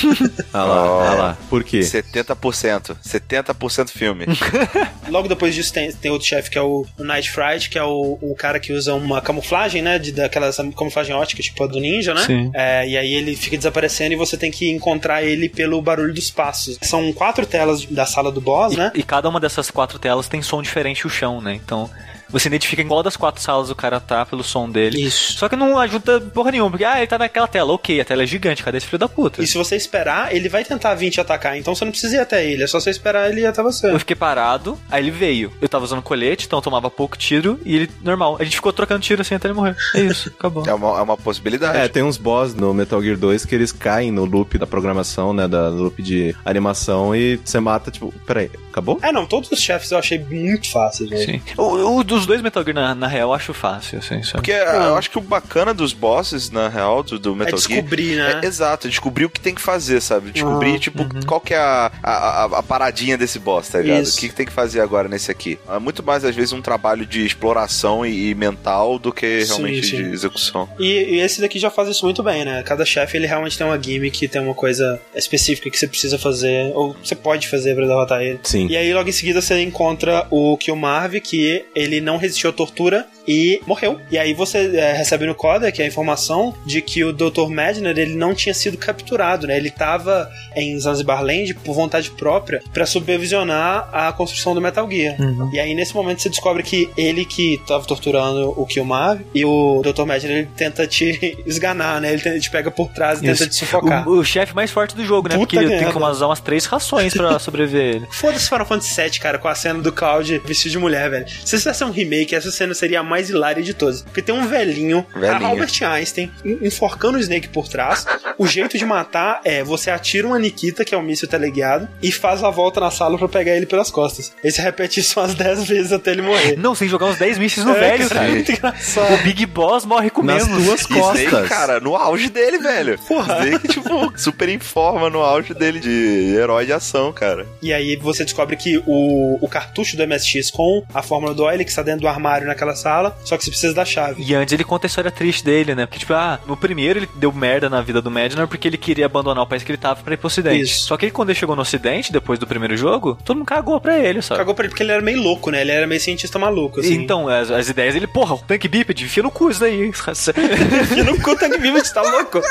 ah 0.53 0.63
lá, 0.63 0.85
oh, 0.85 0.99
ah 1.01 1.13
lá. 1.13 1.37
Por 1.49 1.63
quê? 1.63 1.79
70%. 1.79 2.95
70% 3.05 3.89
filme. 3.89 4.25
Logo 5.09 5.27
depois 5.27 5.55
disso 5.55 5.73
tem, 5.73 5.91
tem 5.91 6.11
outro 6.11 6.27
chefe 6.27 6.49
que 6.49 6.57
é 6.57 6.61
o, 6.61 6.85
o 6.97 7.03
Night 7.03 7.29
Fright, 7.29 7.69
que 7.69 7.77
é 7.77 7.83
o, 7.83 8.17
o 8.21 8.35
cara 8.35 8.59
que 8.59 8.73
usa 8.73 8.93
uma 8.93 9.21
camuflagem, 9.21 9.81
né, 9.81 9.99
de, 9.99 10.11
daquela 10.11 10.51
camuflagem 10.75 11.15
ótica, 11.15 11.41
tipo 11.41 11.63
a 11.63 11.67
do 11.67 11.79
ninja, 11.79 12.13
né? 12.13 12.21
Sim. 12.21 12.51
É, 12.53 12.87
e 12.87 12.97
aí 12.97 13.13
ele 13.13 13.35
fica 13.35 13.57
desaparecendo 13.57 14.13
e 14.13 14.15
você 14.15 14.37
tem 14.37 14.51
que 14.51 14.69
encontrar 14.69 15.23
ele 15.23 15.49
pelo 15.49 15.81
barulho 15.81 16.13
dos 16.13 16.29
passos. 16.31 16.77
São 16.81 17.11
quatro 17.13 17.45
telas 17.45 17.85
da 17.85 18.05
sala 18.05 18.31
do 18.31 18.41
boss, 18.41 18.73
e, 18.73 18.77
né? 18.77 18.91
E 18.95 19.03
cada 19.03 19.27
uma 19.27 19.39
dessas 19.39 19.48
quatro 19.71 19.99
telas 19.99 20.27
tem 20.27 20.41
som 20.41 20.61
diferente 20.61 21.07
o 21.07 21.09
chão, 21.09 21.41
né? 21.41 21.53
Então 21.53 21.89
você 22.29 22.47
identifica 22.47 22.81
em 22.81 22.87
qual 22.87 23.03
das 23.03 23.17
quatro 23.17 23.41
salas 23.41 23.69
o 23.69 23.75
cara 23.75 23.99
tá 23.99 24.25
pelo 24.25 24.43
som 24.43 24.69
dele. 24.69 25.01
Isso. 25.01 25.33
Só 25.33 25.49
que 25.49 25.55
não 25.55 25.77
ajuda 25.77 26.21
porra 26.21 26.51
nenhuma, 26.51 26.69
porque, 26.69 26.85
ah, 26.85 26.97
ele 26.97 27.07
tá 27.07 27.17
naquela 27.17 27.47
tela. 27.47 27.73
Ok, 27.73 27.99
a 27.99 28.05
tela 28.05 28.23
é 28.23 28.27
gigante, 28.27 28.63
cadê 28.63 28.77
esse 28.77 28.85
filho 28.85 28.99
da 28.99 29.07
puta? 29.07 29.41
E 29.41 29.47
se 29.47 29.57
você 29.57 29.75
esperar, 29.75 30.35
ele 30.35 30.49
vai 30.49 30.63
tentar 30.63 30.93
vir 30.95 31.09
te 31.09 31.19
atacar, 31.19 31.57
então 31.57 31.73
você 31.73 31.85
não 31.85 31.91
precisa 31.91 32.15
ir 32.15 32.19
até 32.19 32.45
ele, 32.45 32.63
é 32.63 32.67
só 32.67 32.79
você 32.79 32.89
esperar 32.89 33.29
ele 33.29 33.41
ir 33.41 33.45
até 33.45 33.61
você. 33.61 33.91
Eu 33.91 33.99
fiquei 33.99 34.15
parado, 34.15 34.77
aí 34.89 35.03
ele 35.03 35.11
veio. 35.11 35.51
Eu 35.61 35.69
tava 35.69 35.85
usando 35.85 36.01
colete, 36.01 36.45
então 36.45 36.59
eu 36.59 36.63
tomava 36.63 36.89
pouco 36.89 37.17
tiro, 37.17 37.59
e 37.65 37.75
ele, 37.75 37.91
normal. 38.01 38.37
A 38.39 38.43
gente 38.43 38.55
ficou 38.55 38.71
trocando 38.71 39.01
tiro 39.01 39.21
assim 39.21 39.35
até 39.35 39.47
ele 39.47 39.55
morrer. 39.55 39.75
É 39.95 40.01
isso, 40.01 40.29
acabou. 40.29 40.63
É 40.67 40.73
uma, 40.73 40.99
é 40.99 41.01
uma 41.01 41.17
possibilidade. 41.17 41.77
É, 41.77 41.87
tem 41.87 42.03
uns 42.03 42.17
boss 42.17 42.53
no 42.53 42.73
Metal 42.73 43.01
Gear 43.01 43.17
2 43.17 43.45
que 43.45 43.55
eles 43.55 43.71
caem 43.71 44.11
no 44.11 44.25
loop 44.25 44.57
da 44.57 44.67
programação, 44.67 45.33
né, 45.33 45.47
da 45.47 45.69
loop 45.69 46.01
de 46.01 46.35
animação, 46.45 47.15
e 47.15 47.37
você 47.43 47.59
mata, 47.59 47.91
tipo, 47.91 48.13
peraí, 48.25 48.49
acabou? 48.69 48.99
É, 49.01 49.11
não, 49.11 49.25
todos 49.25 49.51
os 49.51 49.59
chefes 49.59 49.91
eu 49.91 49.97
achei 49.97 50.19
muito 50.19 50.69
fáceis, 50.71 51.09
velho. 51.09 51.25
Sim. 51.25 51.41
O, 51.57 51.99
o, 51.99 52.03
dos 52.19 52.25
dois 52.25 52.41
Metal 52.41 52.63
Gear 52.63 52.75
na, 52.75 52.95
na 52.95 53.07
real, 53.07 53.33
acho 53.33 53.53
fácil, 53.53 53.99
assim, 53.99 54.21
sabe? 54.23 54.33
Porque 54.33 54.51
eu 54.51 54.95
acho 54.95 55.09
que 55.09 55.17
o 55.17 55.21
bacana 55.21 55.73
dos 55.73 55.93
bosses, 55.93 56.49
na 56.49 56.67
real, 56.67 57.03
do, 57.03 57.17
do 57.17 57.35
Metal 57.35 57.53
é 57.53 57.55
descobrir, 57.55 58.13
Gear... 58.15 58.35
né? 58.35 58.41
É, 58.43 58.45
exato, 58.45 58.89
descobrir 58.89 59.25
o 59.25 59.29
que 59.29 59.39
tem 59.39 59.55
que 59.55 59.61
fazer, 59.61 60.01
sabe? 60.01 60.31
Descobrir, 60.31 60.75
ah, 60.75 60.79
tipo, 60.79 61.03
uhum. 61.03 61.21
qual 61.25 61.41
que 61.41 61.53
é 61.53 61.57
a, 61.57 61.91
a, 62.03 62.43
a, 62.45 62.63
paradinha 62.63 63.17
desse 63.17 63.39
boss, 63.39 63.69
tá 63.69 63.81
ligado? 63.81 64.03
Isso. 64.03 64.17
O 64.17 64.19
que, 64.19 64.29
que 64.29 64.35
tem 64.35 64.45
que 64.45 64.51
fazer 64.51 64.81
agora 64.81 65.07
nesse 65.07 65.31
aqui? 65.31 65.57
É 65.67 65.79
muito 65.79 66.03
mais, 66.03 66.25
às 66.25 66.35
vezes, 66.35 66.53
um 66.53 66.61
trabalho 66.61 67.05
de 67.05 67.25
exploração 67.25 68.05
e, 68.05 68.29
e 68.29 68.35
mental 68.35 68.99
do 68.99 69.11
que 69.11 69.43
realmente 69.43 69.85
sim, 69.85 69.97
sim. 69.97 70.03
de 70.03 70.13
execução. 70.13 70.69
E, 70.79 71.15
e, 71.15 71.19
esse 71.19 71.41
daqui 71.41 71.59
já 71.59 71.69
faz 71.69 71.89
isso 71.89 72.05
muito 72.05 72.23
bem, 72.23 72.45
né? 72.45 72.63
Cada 72.63 72.85
chefe, 72.85 73.17
ele 73.17 73.27
realmente 73.27 73.57
tem 73.57 73.65
uma 73.65 73.81
gimmick, 73.81 74.27
tem 74.27 74.41
uma 74.41 74.53
coisa 74.53 74.99
específica 75.15 75.69
que 75.69 75.77
você 75.77 75.87
precisa 75.87 76.17
fazer, 76.17 76.71
ou 76.73 76.95
você 77.03 77.15
pode 77.15 77.47
fazer 77.47 77.75
pra 77.75 77.85
derrotar 77.85 78.21
ele. 78.21 78.39
Sim. 78.43 78.67
E 78.67 78.75
aí, 78.75 78.93
logo 78.93 79.09
em 79.09 79.13
seguida, 79.13 79.41
você 79.41 79.61
encontra 79.61 80.25
o 80.29 80.57
Killmarv, 80.57 81.19
que 81.21 81.65
ele 81.75 82.01
não 82.01 82.08
resistiu 82.17 82.49
à 82.49 82.53
tortura 82.53 83.05
e 83.27 83.61
morreu. 83.67 83.99
E 84.09 84.17
aí 84.17 84.33
você 84.33 84.75
é, 84.75 84.93
recebe 84.93 85.25
no 85.25 85.35
codec 85.35 85.81
a 85.81 85.85
informação 85.85 86.55
de 86.65 86.81
que 86.81 87.03
o 87.03 87.13
Dr. 87.13 87.47
Madner 87.47 87.97
ele 87.97 88.15
não 88.15 88.33
tinha 88.33 88.53
sido 88.53 88.77
capturado, 88.77 89.45
né? 89.45 89.57
Ele 89.57 89.67
estava 89.67 90.29
em 90.55 90.79
Zanzibar 90.79 91.23
Land 91.23 91.53
por 91.55 91.73
vontade 91.73 92.09
própria 92.11 92.61
para 92.73 92.85
supervisionar 92.85 93.89
a 93.93 94.11
construção 94.13 94.55
do 94.55 94.61
Metal 94.61 94.89
Gear. 94.89 95.19
Uhum. 95.21 95.49
E 95.53 95.59
aí 95.59 95.75
nesse 95.75 95.93
momento 95.93 96.21
você 96.21 96.29
descobre 96.29 96.63
que 96.63 96.89
ele 96.97 97.23
que 97.23 97.55
estava 97.55 97.85
torturando 97.85 98.53
o 98.57 98.65
Killmarv 98.65 99.21
e 99.33 99.45
o 99.45 99.81
Dr. 99.83 100.05
Madner 100.05 100.31
ele 100.31 100.49
tenta 100.55 100.87
te 100.87 101.37
esganar, 101.45 102.01
né? 102.01 102.11
Ele, 102.13 102.21
tenta, 102.21 102.39
te 102.39 102.49
pega 102.49 102.71
por 102.71 102.89
trás 102.89 103.21
e 103.21 103.27
Isso. 103.27 103.43
tenta 103.43 103.49
te 103.49 103.55
sufocar. 103.55 104.07
O, 104.07 104.19
o 104.19 104.25
chefe 104.25 104.55
mais 104.55 104.71
forte 104.71 104.95
do 104.95 105.05
jogo, 105.05 105.29
né? 105.29 105.35
Puta 105.35 105.45
Porque 105.45 105.57
ele 105.57 105.77
tem 105.77 105.91
que 105.91 105.97
usar 105.97 106.25
umas 106.25 106.39
três 106.39 106.65
rações 106.65 107.13
para 107.13 107.37
sobreviver 107.39 107.95
ele. 107.95 108.07
Foda-se 108.11 108.47
Final 108.49 108.65
Fantasy 108.65 109.01
VII, 109.01 109.19
cara, 109.19 109.37
com 109.37 109.47
a 109.47 109.55
cena 109.55 109.79
do 109.79 109.91
Cloud 109.91 110.41
vestido 110.45 110.71
de 110.71 110.77
mulher, 110.79 111.09
velho. 111.09 111.25
Se 111.45 111.55
isso 111.55 111.67
fosse 111.69 111.83
um 111.83 111.91
remake, 111.99 112.35
essa 112.35 112.51
cena 112.51 112.73
seria 112.73 112.99
a 112.99 113.03
mais 113.03 113.29
hilária 113.29 113.61
de 113.61 113.73
todas. 113.73 114.01
Porque 114.01 114.21
tem 114.21 114.33
um 114.33 114.47
velhinho, 114.47 115.05
velhinho. 115.13 115.45
Albert 115.45 115.83
Einstein, 115.83 116.31
enforcando 116.43 117.17
o 117.17 117.21
Snake 117.21 117.49
por 117.49 117.67
trás. 117.67 118.05
o 118.37 118.47
jeito 118.47 118.77
de 118.77 118.85
matar 118.85 119.41
é 119.43 119.63
você 119.63 119.89
atira 119.91 120.27
uma 120.27 120.39
Nikita, 120.39 120.83
que 120.85 120.95
é 120.95 120.97
um 120.97 121.01
míssil 121.01 121.27
teleguiado, 121.27 121.87
e 122.01 122.11
faz 122.11 122.43
a 122.43 122.49
volta 122.49 122.79
na 122.79 122.91
sala 122.91 123.17
para 123.17 123.27
pegar 123.27 123.55
ele 123.55 123.65
pelas 123.65 123.91
costas. 123.91 124.33
Aí 124.43 124.51
você 124.51 124.61
repete 124.61 124.99
isso 124.99 125.19
umas 125.19 125.33
10 125.39 125.63
vezes 125.65 125.91
até 125.91 126.11
ele 126.11 126.21
morrer. 126.21 126.57
Não, 126.57 126.73
sem 126.75 126.87
jogar 126.87 127.07
uns 127.07 127.17
10 127.17 127.37
mísseis 127.37 127.65
no 127.65 127.75
é, 127.75 127.79
velho, 127.79 128.09
cara. 128.09 128.25
É 128.27 128.31
muito 128.31 128.51
engraçado. 128.51 129.13
O 129.13 129.17
Big 129.23 129.45
Boss 129.45 129.85
morre 129.85 130.09
com 130.09 130.23
Nas 130.23 130.47
duas 130.47 130.85
costas. 130.87 131.21
Snake, 131.21 131.49
cara, 131.49 131.79
no 131.79 131.95
auge 131.95 132.29
dele, 132.29 132.57
velho. 132.59 132.97
Porra. 133.07 133.45
Snake, 133.45 133.67
tipo, 133.67 134.17
super 134.17 134.49
em 134.49 134.59
forma 134.59 135.09
no 135.09 135.19
auge 135.19 135.53
dele 135.53 135.79
de 135.79 136.35
herói 136.35 136.65
de 136.65 136.73
ação, 136.73 137.11
cara. 137.11 137.45
E 137.61 137.73
aí 137.73 137.95
você 137.95 138.23
descobre 138.23 138.55
que 138.55 138.77
o, 138.85 139.37
o 139.41 139.47
cartucho 139.47 139.97
do 139.97 140.07
MSX 140.07 140.51
com 140.51 140.83
a 140.93 141.01
fórmula 141.01 141.33
do 141.33 141.43
Oil 141.43 141.59
que 141.59 141.69
está 141.69 141.81
dentro 141.89 142.01
do 142.01 142.07
armário 142.07 142.47
naquela 142.47 142.75
sala, 142.75 143.17
só 143.23 143.37
que 143.37 143.43
você 143.43 143.49
precisa 143.49 143.73
da 143.73 143.83
chave. 143.83 144.23
E 144.23 144.35
antes 144.35 144.53
ele 144.53 144.63
conta 144.63 144.85
a 144.85 144.89
história 144.89 145.11
triste 145.11 145.43
dele, 145.43 145.73
né? 145.73 145.85
Porque, 145.85 145.99
tipo, 145.99 146.13
ah, 146.13 146.39
no 146.45 146.55
primeiro 146.55 146.99
ele 146.99 147.09
deu 147.15 147.31
merda 147.31 147.69
na 147.69 147.81
vida 147.81 148.01
do 148.01 148.11
Madner 148.11 148.47
porque 148.47 148.67
ele 148.67 148.77
queria 148.77 149.05
abandonar 149.05 149.43
o 149.43 149.47
país 149.47 149.63
que 149.63 149.71
ele 149.71 149.77
tava 149.77 150.01
pra 150.03 150.13
ir 150.13 150.17
pro 150.17 150.27
ocidente. 150.27 150.63
Isso. 150.63 150.85
Só 150.85 150.97
que 150.97 151.09
quando 151.09 151.29
ele 151.29 151.39
chegou 151.39 151.55
no 151.55 151.61
ocidente, 151.61 152.11
depois 152.11 152.37
do 152.37 152.45
primeiro 152.47 152.77
jogo, 152.77 153.17
todo 153.23 153.37
mundo 153.37 153.47
cagou 153.47 153.79
pra 153.81 153.97
ele, 153.97 154.21
sabe? 154.21 154.39
Cagou 154.39 154.53
pra 154.53 154.65
ele 154.65 154.69
porque 154.69 154.83
ele 154.83 154.91
era 154.91 155.01
meio 155.01 155.21
louco, 155.21 155.49
né? 155.49 155.61
Ele 155.61 155.71
era 155.71 155.87
meio 155.87 155.99
cientista 155.99 156.37
maluco, 156.37 156.79
assim. 156.79 156.93
Então, 156.93 157.27
as, 157.27 157.49
as 157.49 157.69
ideias 157.69 157.93
dele, 157.93 158.07
porra, 158.07 158.35
o 158.35 158.39
tanque 158.39 158.67
bípede, 158.67 159.05
enfia 159.05 159.23
no 159.23 159.31
cu 159.31 159.49
isso 159.49 159.59
daí. 159.59 159.87
enfia 159.87 161.03
no 161.03 161.19
cu 161.19 161.31
o 161.31 161.35
tanque 161.35 161.57
bípede, 161.57 161.93
tá 161.93 162.01
louco? 162.01 162.41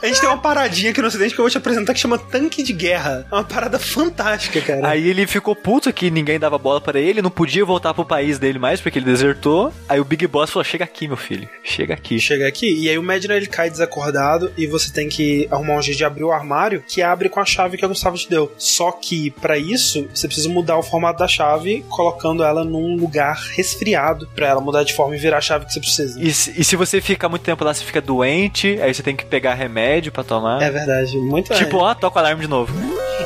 A 0.00 0.06
gente 0.06 0.20
tem 0.20 0.28
uma 0.28 0.38
paradinha 0.38 0.90
aqui 0.90 1.00
no 1.00 1.08
ocidente 1.08 1.34
que 1.34 1.40
eu 1.40 1.42
vou 1.42 1.50
te 1.50 1.58
apresentar 1.58 1.92
que 1.92 2.00
chama 2.00 2.18
tanque 2.18 2.62
de 2.62 2.72
guerra. 2.72 3.26
É 3.30 3.34
uma 3.34 3.44
parada 3.44 3.78
fantástica, 3.78 4.60
cara. 4.60 4.88
Aí 4.88 5.08
ele 5.08 5.26
ficou 5.26 5.56
puto 5.56 5.92
que 5.92 6.10
ninguém 6.10 6.38
dava 6.38 6.56
bola 6.56 6.80
para 6.80 7.00
ele, 7.00 7.20
não 7.20 7.30
podia 7.30 7.64
voltar 7.64 7.92
pro 7.92 8.04
país 8.04 8.38
dele 8.38 8.58
mais 8.58 8.80
porque 8.88 8.98
ele 8.98 9.06
desertou. 9.06 9.72
Aí 9.88 10.00
o 10.00 10.04
Big 10.04 10.26
Boss 10.26 10.50
falou: 10.50 10.64
chega 10.64 10.84
aqui, 10.84 11.06
meu 11.06 11.16
filho. 11.16 11.48
Chega 11.62 11.94
aqui. 11.94 12.18
Chega 12.18 12.46
aqui. 12.46 12.82
E 12.82 12.88
aí 12.88 12.98
o 12.98 13.02
Medina 13.02 13.34
ele 13.34 13.46
cai 13.46 13.70
desacordado 13.70 14.52
e 14.56 14.66
você 14.66 14.92
tem 14.92 15.08
que 15.08 15.46
arrumar 15.50 15.76
um 15.76 15.82
jeito 15.82 15.98
de 15.98 16.04
abrir 16.04 16.24
o 16.24 16.32
armário 16.32 16.82
que 16.86 17.02
abre 17.02 17.28
com 17.28 17.40
a 17.40 17.44
chave 17.44 17.76
que 17.76 17.84
a 17.84 17.88
Gustavo 17.88 18.16
te 18.16 18.28
deu. 18.28 18.52
Só 18.56 18.90
que 18.90 19.30
para 19.30 19.58
isso 19.58 20.08
você 20.12 20.26
precisa 20.26 20.48
mudar 20.48 20.78
o 20.78 20.82
formato 20.82 21.18
da 21.18 21.28
chave, 21.28 21.84
colocando 21.88 22.42
ela 22.42 22.64
num 22.64 22.96
lugar 22.96 23.36
resfriado 23.54 24.26
para 24.34 24.48
ela 24.48 24.60
mudar 24.60 24.82
de 24.82 24.94
forma 24.94 25.14
e 25.14 25.18
virar 25.18 25.38
a 25.38 25.42
chave 25.42 25.66
que 25.66 25.72
você 25.72 25.80
precisa. 25.80 26.20
E 26.20 26.32
se, 26.32 26.54
e 26.58 26.64
se 26.64 26.76
você 26.76 27.00
ficar 27.00 27.28
muito 27.28 27.42
tempo 27.42 27.64
lá, 27.64 27.72
você 27.74 27.84
fica 27.84 28.00
doente, 28.00 28.78
aí 28.80 28.92
você 28.92 29.02
tem 29.02 29.14
que 29.14 29.24
pegar 29.24 29.54
remédio 29.54 30.10
para 30.10 30.24
tomar. 30.24 30.62
É 30.62 30.70
verdade, 30.70 31.16
muito 31.18 31.54
Tipo, 31.54 31.78
ó, 31.78 31.94
toca 31.94 32.16
o 32.16 32.18
alarme 32.20 32.42
de 32.42 32.48
novo. 32.48 32.72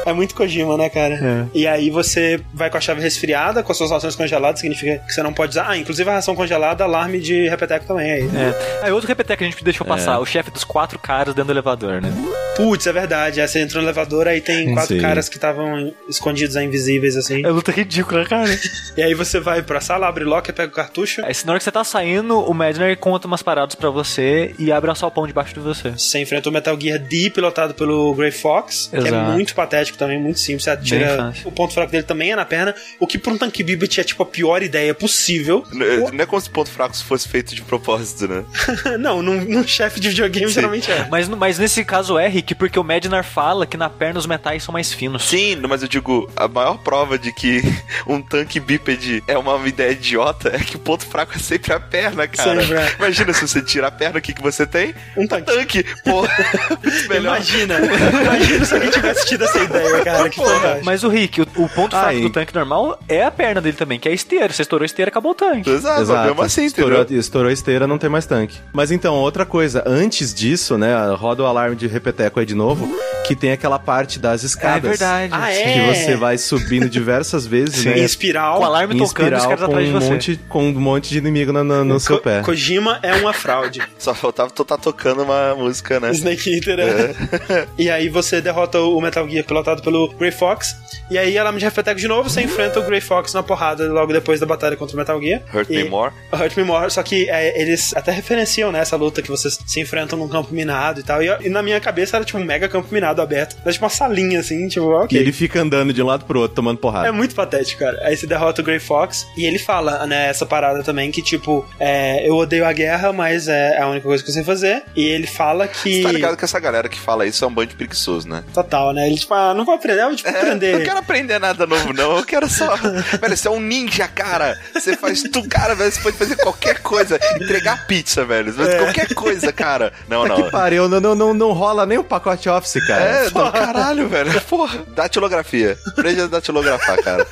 É 0.04 0.12
muito 0.12 0.34
Kojima, 0.34 0.76
né, 0.76 0.88
cara? 0.88 1.14
É. 1.14 1.46
E 1.54 1.66
aí 1.66 1.90
você 1.90 2.40
vai 2.52 2.70
com 2.70 2.76
a 2.76 2.80
chave 2.80 3.00
resfriada, 3.00 3.62
com 3.62 3.70
as 3.70 3.78
suas 3.78 3.90
rações 3.90 4.16
congeladas, 4.16 4.60
significa 4.60 4.98
que 4.98 5.12
você 5.12 5.22
não 5.22 5.32
pode 5.32 5.41
usar. 5.50 5.68
Ah, 5.68 5.76
inclusive 5.76 6.08
a 6.08 6.14
ração 6.14 6.34
congelada, 6.34 6.84
alarme 6.84 7.20
de 7.20 7.48
repeteco 7.48 7.86
também 7.86 8.10
aí. 8.10 8.22
É. 8.22 8.84
Aí 8.86 8.92
outro 8.92 9.08
repeteco 9.08 9.38
que 9.38 9.44
a 9.44 9.50
gente 9.50 9.64
deixou 9.64 9.86
passar, 9.86 10.18
o 10.18 10.26
chefe 10.26 10.50
dos 10.50 10.64
quatro 10.64 10.98
caras 10.98 11.34
dentro 11.34 11.46
do 11.46 11.52
elevador, 11.52 12.00
né? 12.00 12.12
Putz, 12.56 12.86
é 12.86 12.92
verdade. 12.92 13.40
Aí 13.40 13.48
você 13.48 13.60
entra 13.60 13.80
no 13.80 13.86
elevador, 13.86 14.28
aí 14.28 14.40
tem 14.40 14.74
quatro 14.74 14.94
Sim. 14.94 15.00
caras 15.00 15.28
que 15.28 15.36
estavam 15.36 15.92
escondidos, 16.08 16.56
aí, 16.56 16.66
invisíveis, 16.66 17.16
assim. 17.16 17.44
É 17.44 17.48
luta 17.48 17.72
ridícula, 17.72 18.24
cara. 18.24 18.52
E 18.94 19.00
aí 19.02 19.14
você 19.14 19.40
vai 19.40 19.62
pra 19.62 19.80
sala, 19.80 20.06
abre 20.06 20.22
locker, 20.22 20.54
pega 20.54 20.70
o 20.70 20.74
cartucho. 20.74 21.22
Aí, 21.24 21.32
na 21.46 21.52
hora 21.52 21.58
que 21.58 21.64
você 21.64 21.72
tá 21.72 21.82
saindo, 21.82 22.38
o 22.38 22.52
Madner 22.52 22.96
conta 22.98 23.26
umas 23.26 23.42
paradas 23.42 23.74
pra 23.74 23.88
você 23.88 24.54
e 24.58 24.70
abre 24.70 24.90
um 24.90 24.94
salpão 24.94 25.26
debaixo 25.26 25.54
de 25.54 25.60
você. 25.60 25.92
Você 25.92 26.18
enfrenta 26.18 26.50
o 26.50 26.52
Metal 26.52 26.78
Gear 26.78 26.98
D, 26.98 27.30
pilotado 27.30 27.72
pelo 27.72 28.14
Grey 28.14 28.30
Fox, 28.30 28.88
que 28.88 28.96
é 28.96 28.98
Exato. 28.98 29.30
muito 29.32 29.54
patético 29.54 29.96
também, 29.96 30.20
muito 30.20 30.40
simples. 30.40 30.64
Você 30.64 30.70
atira. 30.70 31.32
O 31.44 31.50
ponto 31.50 31.72
fraco 31.72 31.90
dele 31.90 32.04
também 32.04 32.32
é 32.32 32.36
na 32.36 32.44
perna, 32.44 32.74
o 33.00 33.06
que 33.06 33.18
pra 33.18 33.32
um 33.32 33.38
Tank 33.38 33.62
Bibit 33.62 34.00
é 34.00 34.04
tipo 34.04 34.22
a 34.22 34.26
pior 34.26 34.62
ideia 34.62 34.94
possível. 34.94 35.31
N- 35.72 36.10
Não 36.12 36.22
é 36.22 36.26
como 36.26 36.40
se 36.40 36.50
ponto 36.50 36.70
fraco 36.70 36.96
fosse 36.96 37.28
feito 37.28 37.54
de 37.54 37.62
propósito, 37.62 38.28
né? 38.28 38.44
não, 38.98 39.22
num, 39.22 39.40
num 39.44 39.66
chefe 39.66 40.00
de 40.00 40.08
videogame 40.10 40.48
Sim. 40.48 40.54
geralmente 40.54 40.90
é. 40.90 41.06
Mas, 41.10 41.28
mas 41.28 41.58
nesse 41.58 41.84
caso 41.84 42.18
é, 42.18 42.28
Rick, 42.28 42.54
porque 42.54 42.78
o 42.78 42.84
Madner 42.84 43.24
fala 43.24 43.66
que 43.66 43.76
na 43.76 43.88
perna 43.90 44.18
os 44.18 44.26
metais 44.26 44.62
são 44.62 44.72
mais 44.72 44.92
finos. 44.92 45.24
Sim, 45.24 45.56
mas 45.68 45.82
eu 45.82 45.88
digo, 45.88 46.30
a 46.36 46.46
maior 46.48 46.78
prova 46.78 47.18
de 47.18 47.32
que 47.32 47.62
um 48.06 48.20
tanque 48.20 48.58
bípede 48.60 49.22
é 49.26 49.36
uma 49.38 49.56
ideia 49.66 49.92
idiota 49.92 50.50
é 50.54 50.58
que 50.58 50.76
o 50.76 50.78
ponto 50.78 51.04
fraco 51.06 51.32
é 51.34 51.38
sempre 51.38 51.72
a 51.72 51.80
perna, 51.80 52.26
cara. 52.26 52.60
Sempre 52.60 52.76
é. 52.76 52.94
Imagina 52.98 53.32
se 53.32 53.46
você 53.48 53.62
tira 53.62 53.86
a 53.88 53.90
perna, 53.90 54.18
o 54.18 54.22
que, 54.22 54.32
que 54.32 54.42
você 54.42 54.66
tem? 54.66 54.94
Um 55.16 55.26
tanque. 55.26 55.52
Tanque. 55.52 55.84
Pô. 56.04 56.22
Imagina, 57.16 57.74
imagina 57.78 58.64
se 58.64 58.74
alguém 58.74 58.90
tivesse 58.90 59.26
tido 59.26 59.44
essa 59.44 59.58
ideia, 59.62 60.04
cara. 60.04 60.28
Que 60.28 60.36
fantástico. 60.36 60.84
Mas 60.84 61.04
o 61.04 61.08
Rick, 61.08 61.40
o, 61.40 61.46
o 61.56 61.68
ponto 61.68 61.90
fraco 61.90 62.08
Aí. 62.08 62.20
do 62.22 62.30
tanque 62.30 62.54
normal 62.54 62.98
é 63.08 63.22
a 63.24 63.30
perna 63.30 63.60
dele 63.60 63.76
também, 63.76 63.98
que 63.98 64.08
é 64.08 64.12
a 64.12 64.14
esteira. 64.14 64.52
Você 64.52 64.62
estourou 64.62 64.82
a 64.84 64.86
esteira, 64.86 65.08
acabou 65.10 65.21
o 65.30 65.34
tanque. 65.34 65.68
Exato, 65.70 66.00
mesmo 66.26 66.42
assim, 66.42 66.64
estourou, 66.64 67.00
entendeu? 67.02 67.20
estourou 67.20 67.48
a 67.50 67.52
esteira, 67.52 67.86
não 67.86 67.98
tem 67.98 68.10
mais 68.10 68.26
tanque. 68.26 68.58
Mas 68.72 68.90
então, 68.90 69.14
outra 69.14 69.44
coisa, 69.46 69.82
antes 69.86 70.32
disso, 70.34 70.76
né, 70.78 70.92
roda 71.14 71.42
o 71.42 71.46
alarme 71.46 71.76
de 71.76 71.86
repeteco 71.86 72.40
aí 72.40 72.46
de 72.46 72.54
novo, 72.54 72.88
que 73.26 73.36
tem 73.36 73.52
aquela 73.52 73.78
parte 73.78 74.18
das 74.18 74.42
escadas. 74.42 74.84
É 74.84 74.88
verdade. 74.88 75.32
Ah, 75.34 75.50
é? 75.52 75.72
Que 75.74 75.94
você 75.94 76.16
vai 76.16 76.36
subindo 76.38 76.88
diversas 76.88 77.46
vezes, 77.46 77.84
né? 77.84 77.98
Em 77.98 78.04
espiral. 78.04 78.56
Com 78.56 78.62
o 78.62 78.66
alarme 78.66 78.96
tocando 78.98 79.32
e 79.32 79.34
os 79.36 79.42
espiral 79.42 79.48
caras 79.48 79.60
com 79.64 79.70
atrás 79.72 79.88
de 79.88 79.94
um 79.94 80.00
você. 80.00 80.10
monte, 80.12 80.40
com 80.48 80.68
um 80.68 80.72
monte 80.72 81.08
de 81.10 81.18
inimigo 81.18 81.52
no, 81.52 81.62
no- 81.64 81.84
no 81.84 82.00
seu 82.00 82.18
pé. 82.18 82.40
Kojima 82.42 82.98
é 83.02 83.14
uma 83.14 83.32
fraude. 83.32 83.80
Só 83.98 84.14
faltava 84.14 84.50
tu 84.50 84.64
tá 84.64 84.76
tocando 84.76 85.22
uma 85.22 85.54
música, 85.54 86.00
né? 86.00 86.10
Snake 86.12 86.52
Eater, 86.54 86.78
é. 86.80 87.66
E 87.78 87.88
aí 87.90 88.08
você 88.08 88.40
derrota 88.40 88.80
o 88.80 89.00
Metal 89.00 89.28
Gear 89.28 89.44
pilotado 89.44 89.82
pelo 89.82 90.08
Grey 90.14 90.30
Fox. 90.32 90.76
E 91.10 91.18
aí, 91.18 91.36
alarme 91.36 91.58
de 91.58 91.64
repeteco 91.64 92.00
de 92.00 92.08
novo, 92.08 92.30
você 92.30 92.40
enfrenta 92.42 92.80
o 92.80 92.82
Grey 92.84 93.00
Fox 93.00 93.34
na 93.34 93.42
porrada 93.42 93.84
logo 93.92 94.12
depois 94.12 94.40
da 94.40 94.46
batalha 94.46 94.76
contra 94.76 94.94
o 94.94 94.98
Metal 94.98 95.11
Gear. 95.20 95.42
Hurt 95.52 95.68
E- 95.70 95.76
Me 95.82 95.84
More. 95.88 96.12
Hurt 96.32 96.56
Me 96.56 96.62
More, 96.64 96.90
só 96.90 97.02
que 97.02 97.28
é, 97.28 97.60
eles 97.60 97.94
até 97.94 98.10
referenciam 98.12 98.70
né, 98.72 98.80
essa 98.80 98.96
luta 98.96 99.20
que 99.22 99.28
vocês 99.28 99.58
se 99.66 99.80
enfrentam 99.80 100.18
num 100.18 100.28
campo 100.28 100.52
minado 100.54 101.00
e 101.00 101.02
tal. 101.02 101.22
E, 101.22 101.28
e 101.42 101.48
na 101.48 101.62
minha 101.62 101.80
cabeça 101.80 102.16
era 102.16 102.24
tipo 102.24 102.38
um 102.38 102.44
mega 102.44 102.68
campo 102.68 102.88
minado 102.92 103.20
aberto. 103.22 103.56
Era 103.62 103.72
tipo 103.72 103.84
uma 103.84 103.90
salinha 103.90 104.40
assim, 104.40 104.68
tipo, 104.68 104.90
E 104.92 104.94
ok. 105.04 105.18
ele 105.18 105.32
fica 105.32 105.60
andando 105.60 105.92
de 105.92 106.02
um 106.02 106.06
lado 106.06 106.24
pro 106.24 106.40
outro, 106.40 106.54
tomando 106.54 106.78
porrada. 106.78 107.08
É 107.08 107.12
muito 107.12 107.34
patético, 107.34 107.80
cara. 107.80 107.98
Aí 108.06 108.16
você 108.16 108.26
derrota 108.26 108.60
o 108.60 108.64
Grey 108.64 108.78
Fox 108.78 109.26
e 109.36 109.44
ele 109.44 109.58
fala, 109.58 110.06
né, 110.06 110.28
essa 110.28 110.46
parada 110.46 110.82
também 110.82 111.10
que, 111.10 111.22
tipo, 111.22 111.66
é, 111.78 112.26
eu 112.28 112.36
odeio 112.36 112.64
a 112.66 112.72
guerra, 112.72 113.12
mas 113.12 113.48
é 113.48 113.78
a 113.78 113.88
única 113.88 114.06
coisa 114.06 114.22
que 114.22 114.30
eu 114.30 114.34
sei 114.34 114.44
fazer. 114.44 114.82
E 114.96 115.04
ele 115.04 115.26
fala 115.26 115.66
que. 115.68 115.96
Você 115.98 116.02
tá 116.02 116.12
ligado 116.12 116.36
que 116.36 116.44
essa 116.44 116.58
galera 116.60 116.88
que 116.88 116.98
fala 116.98 117.26
isso 117.26 117.44
é 117.44 117.48
um 117.48 117.52
bando 117.52 117.68
de 117.68 117.74
preguiçoso, 117.76 118.28
né? 118.28 118.42
Total, 118.52 118.92
né? 118.92 119.06
Ele, 119.06 119.16
tipo, 119.16 119.32
ah, 119.34 119.54
não 119.54 119.64
vou 119.64 119.74
aprender, 119.74 120.02
eu 120.02 120.06
vou 120.08 120.16
tipo, 120.16 120.28
É, 120.28 120.36
aprender. 120.40 120.72
não 120.78 120.84
quero 120.84 120.98
aprender 120.98 121.38
nada 121.38 121.66
novo, 121.66 121.92
não. 121.92 122.16
Eu 122.18 122.24
quero 122.24 122.48
só. 122.48 122.74
velho, 123.20 123.36
você 123.36 123.48
é 123.48 123.50
um 123.50 123.60
ninja, 123.60 124.06
cara. 124.08 124.58
Você 124.74 124.96
faz 125.02 125.22
tudo, 125.22 125.48
cara, 125.48 125.74
velho. 125.74 125.90
Você 125.90 126.00
pode 126.00 126.16
fazer 126.16 126.36
qualquer 126.36 126.78
coisa. 126.80 127.18
Entregar 127.40 127.86
pizza, 127.86 128.24
velho. 128.24 128.52
Você 128.52 128.64
faz 128.64 128.82
qualquer 128.84 129.14
coisa, 129.14 129.52
cara. 129.52 129.92
Não, 130.08 130.22
Que 130.22 130.42
não. 130.42 130.50
pariu, 130.50 130.88
não, 130.88 131.00
não, 131.00 131.14
não, 131.14 131.34
não 131.34 131.52
rola 131.52 131.84
nem 131.84 131.98
o 131.98 132.04
pacote 132.04 132.48
Office, 132.48 132.84
cara. 132.86 133.02
É, 133.04 133.30
não, 133.30 133.50
caralho, 133.50 134.08
velho. 134.08 134.40
Porra, 134.42 134.78
datilografia. 134.94 135.76
Aprende 135.88 136.20
a 136.22 136.26
datilografar, 136.28 137.02
cara. 137.02 137.26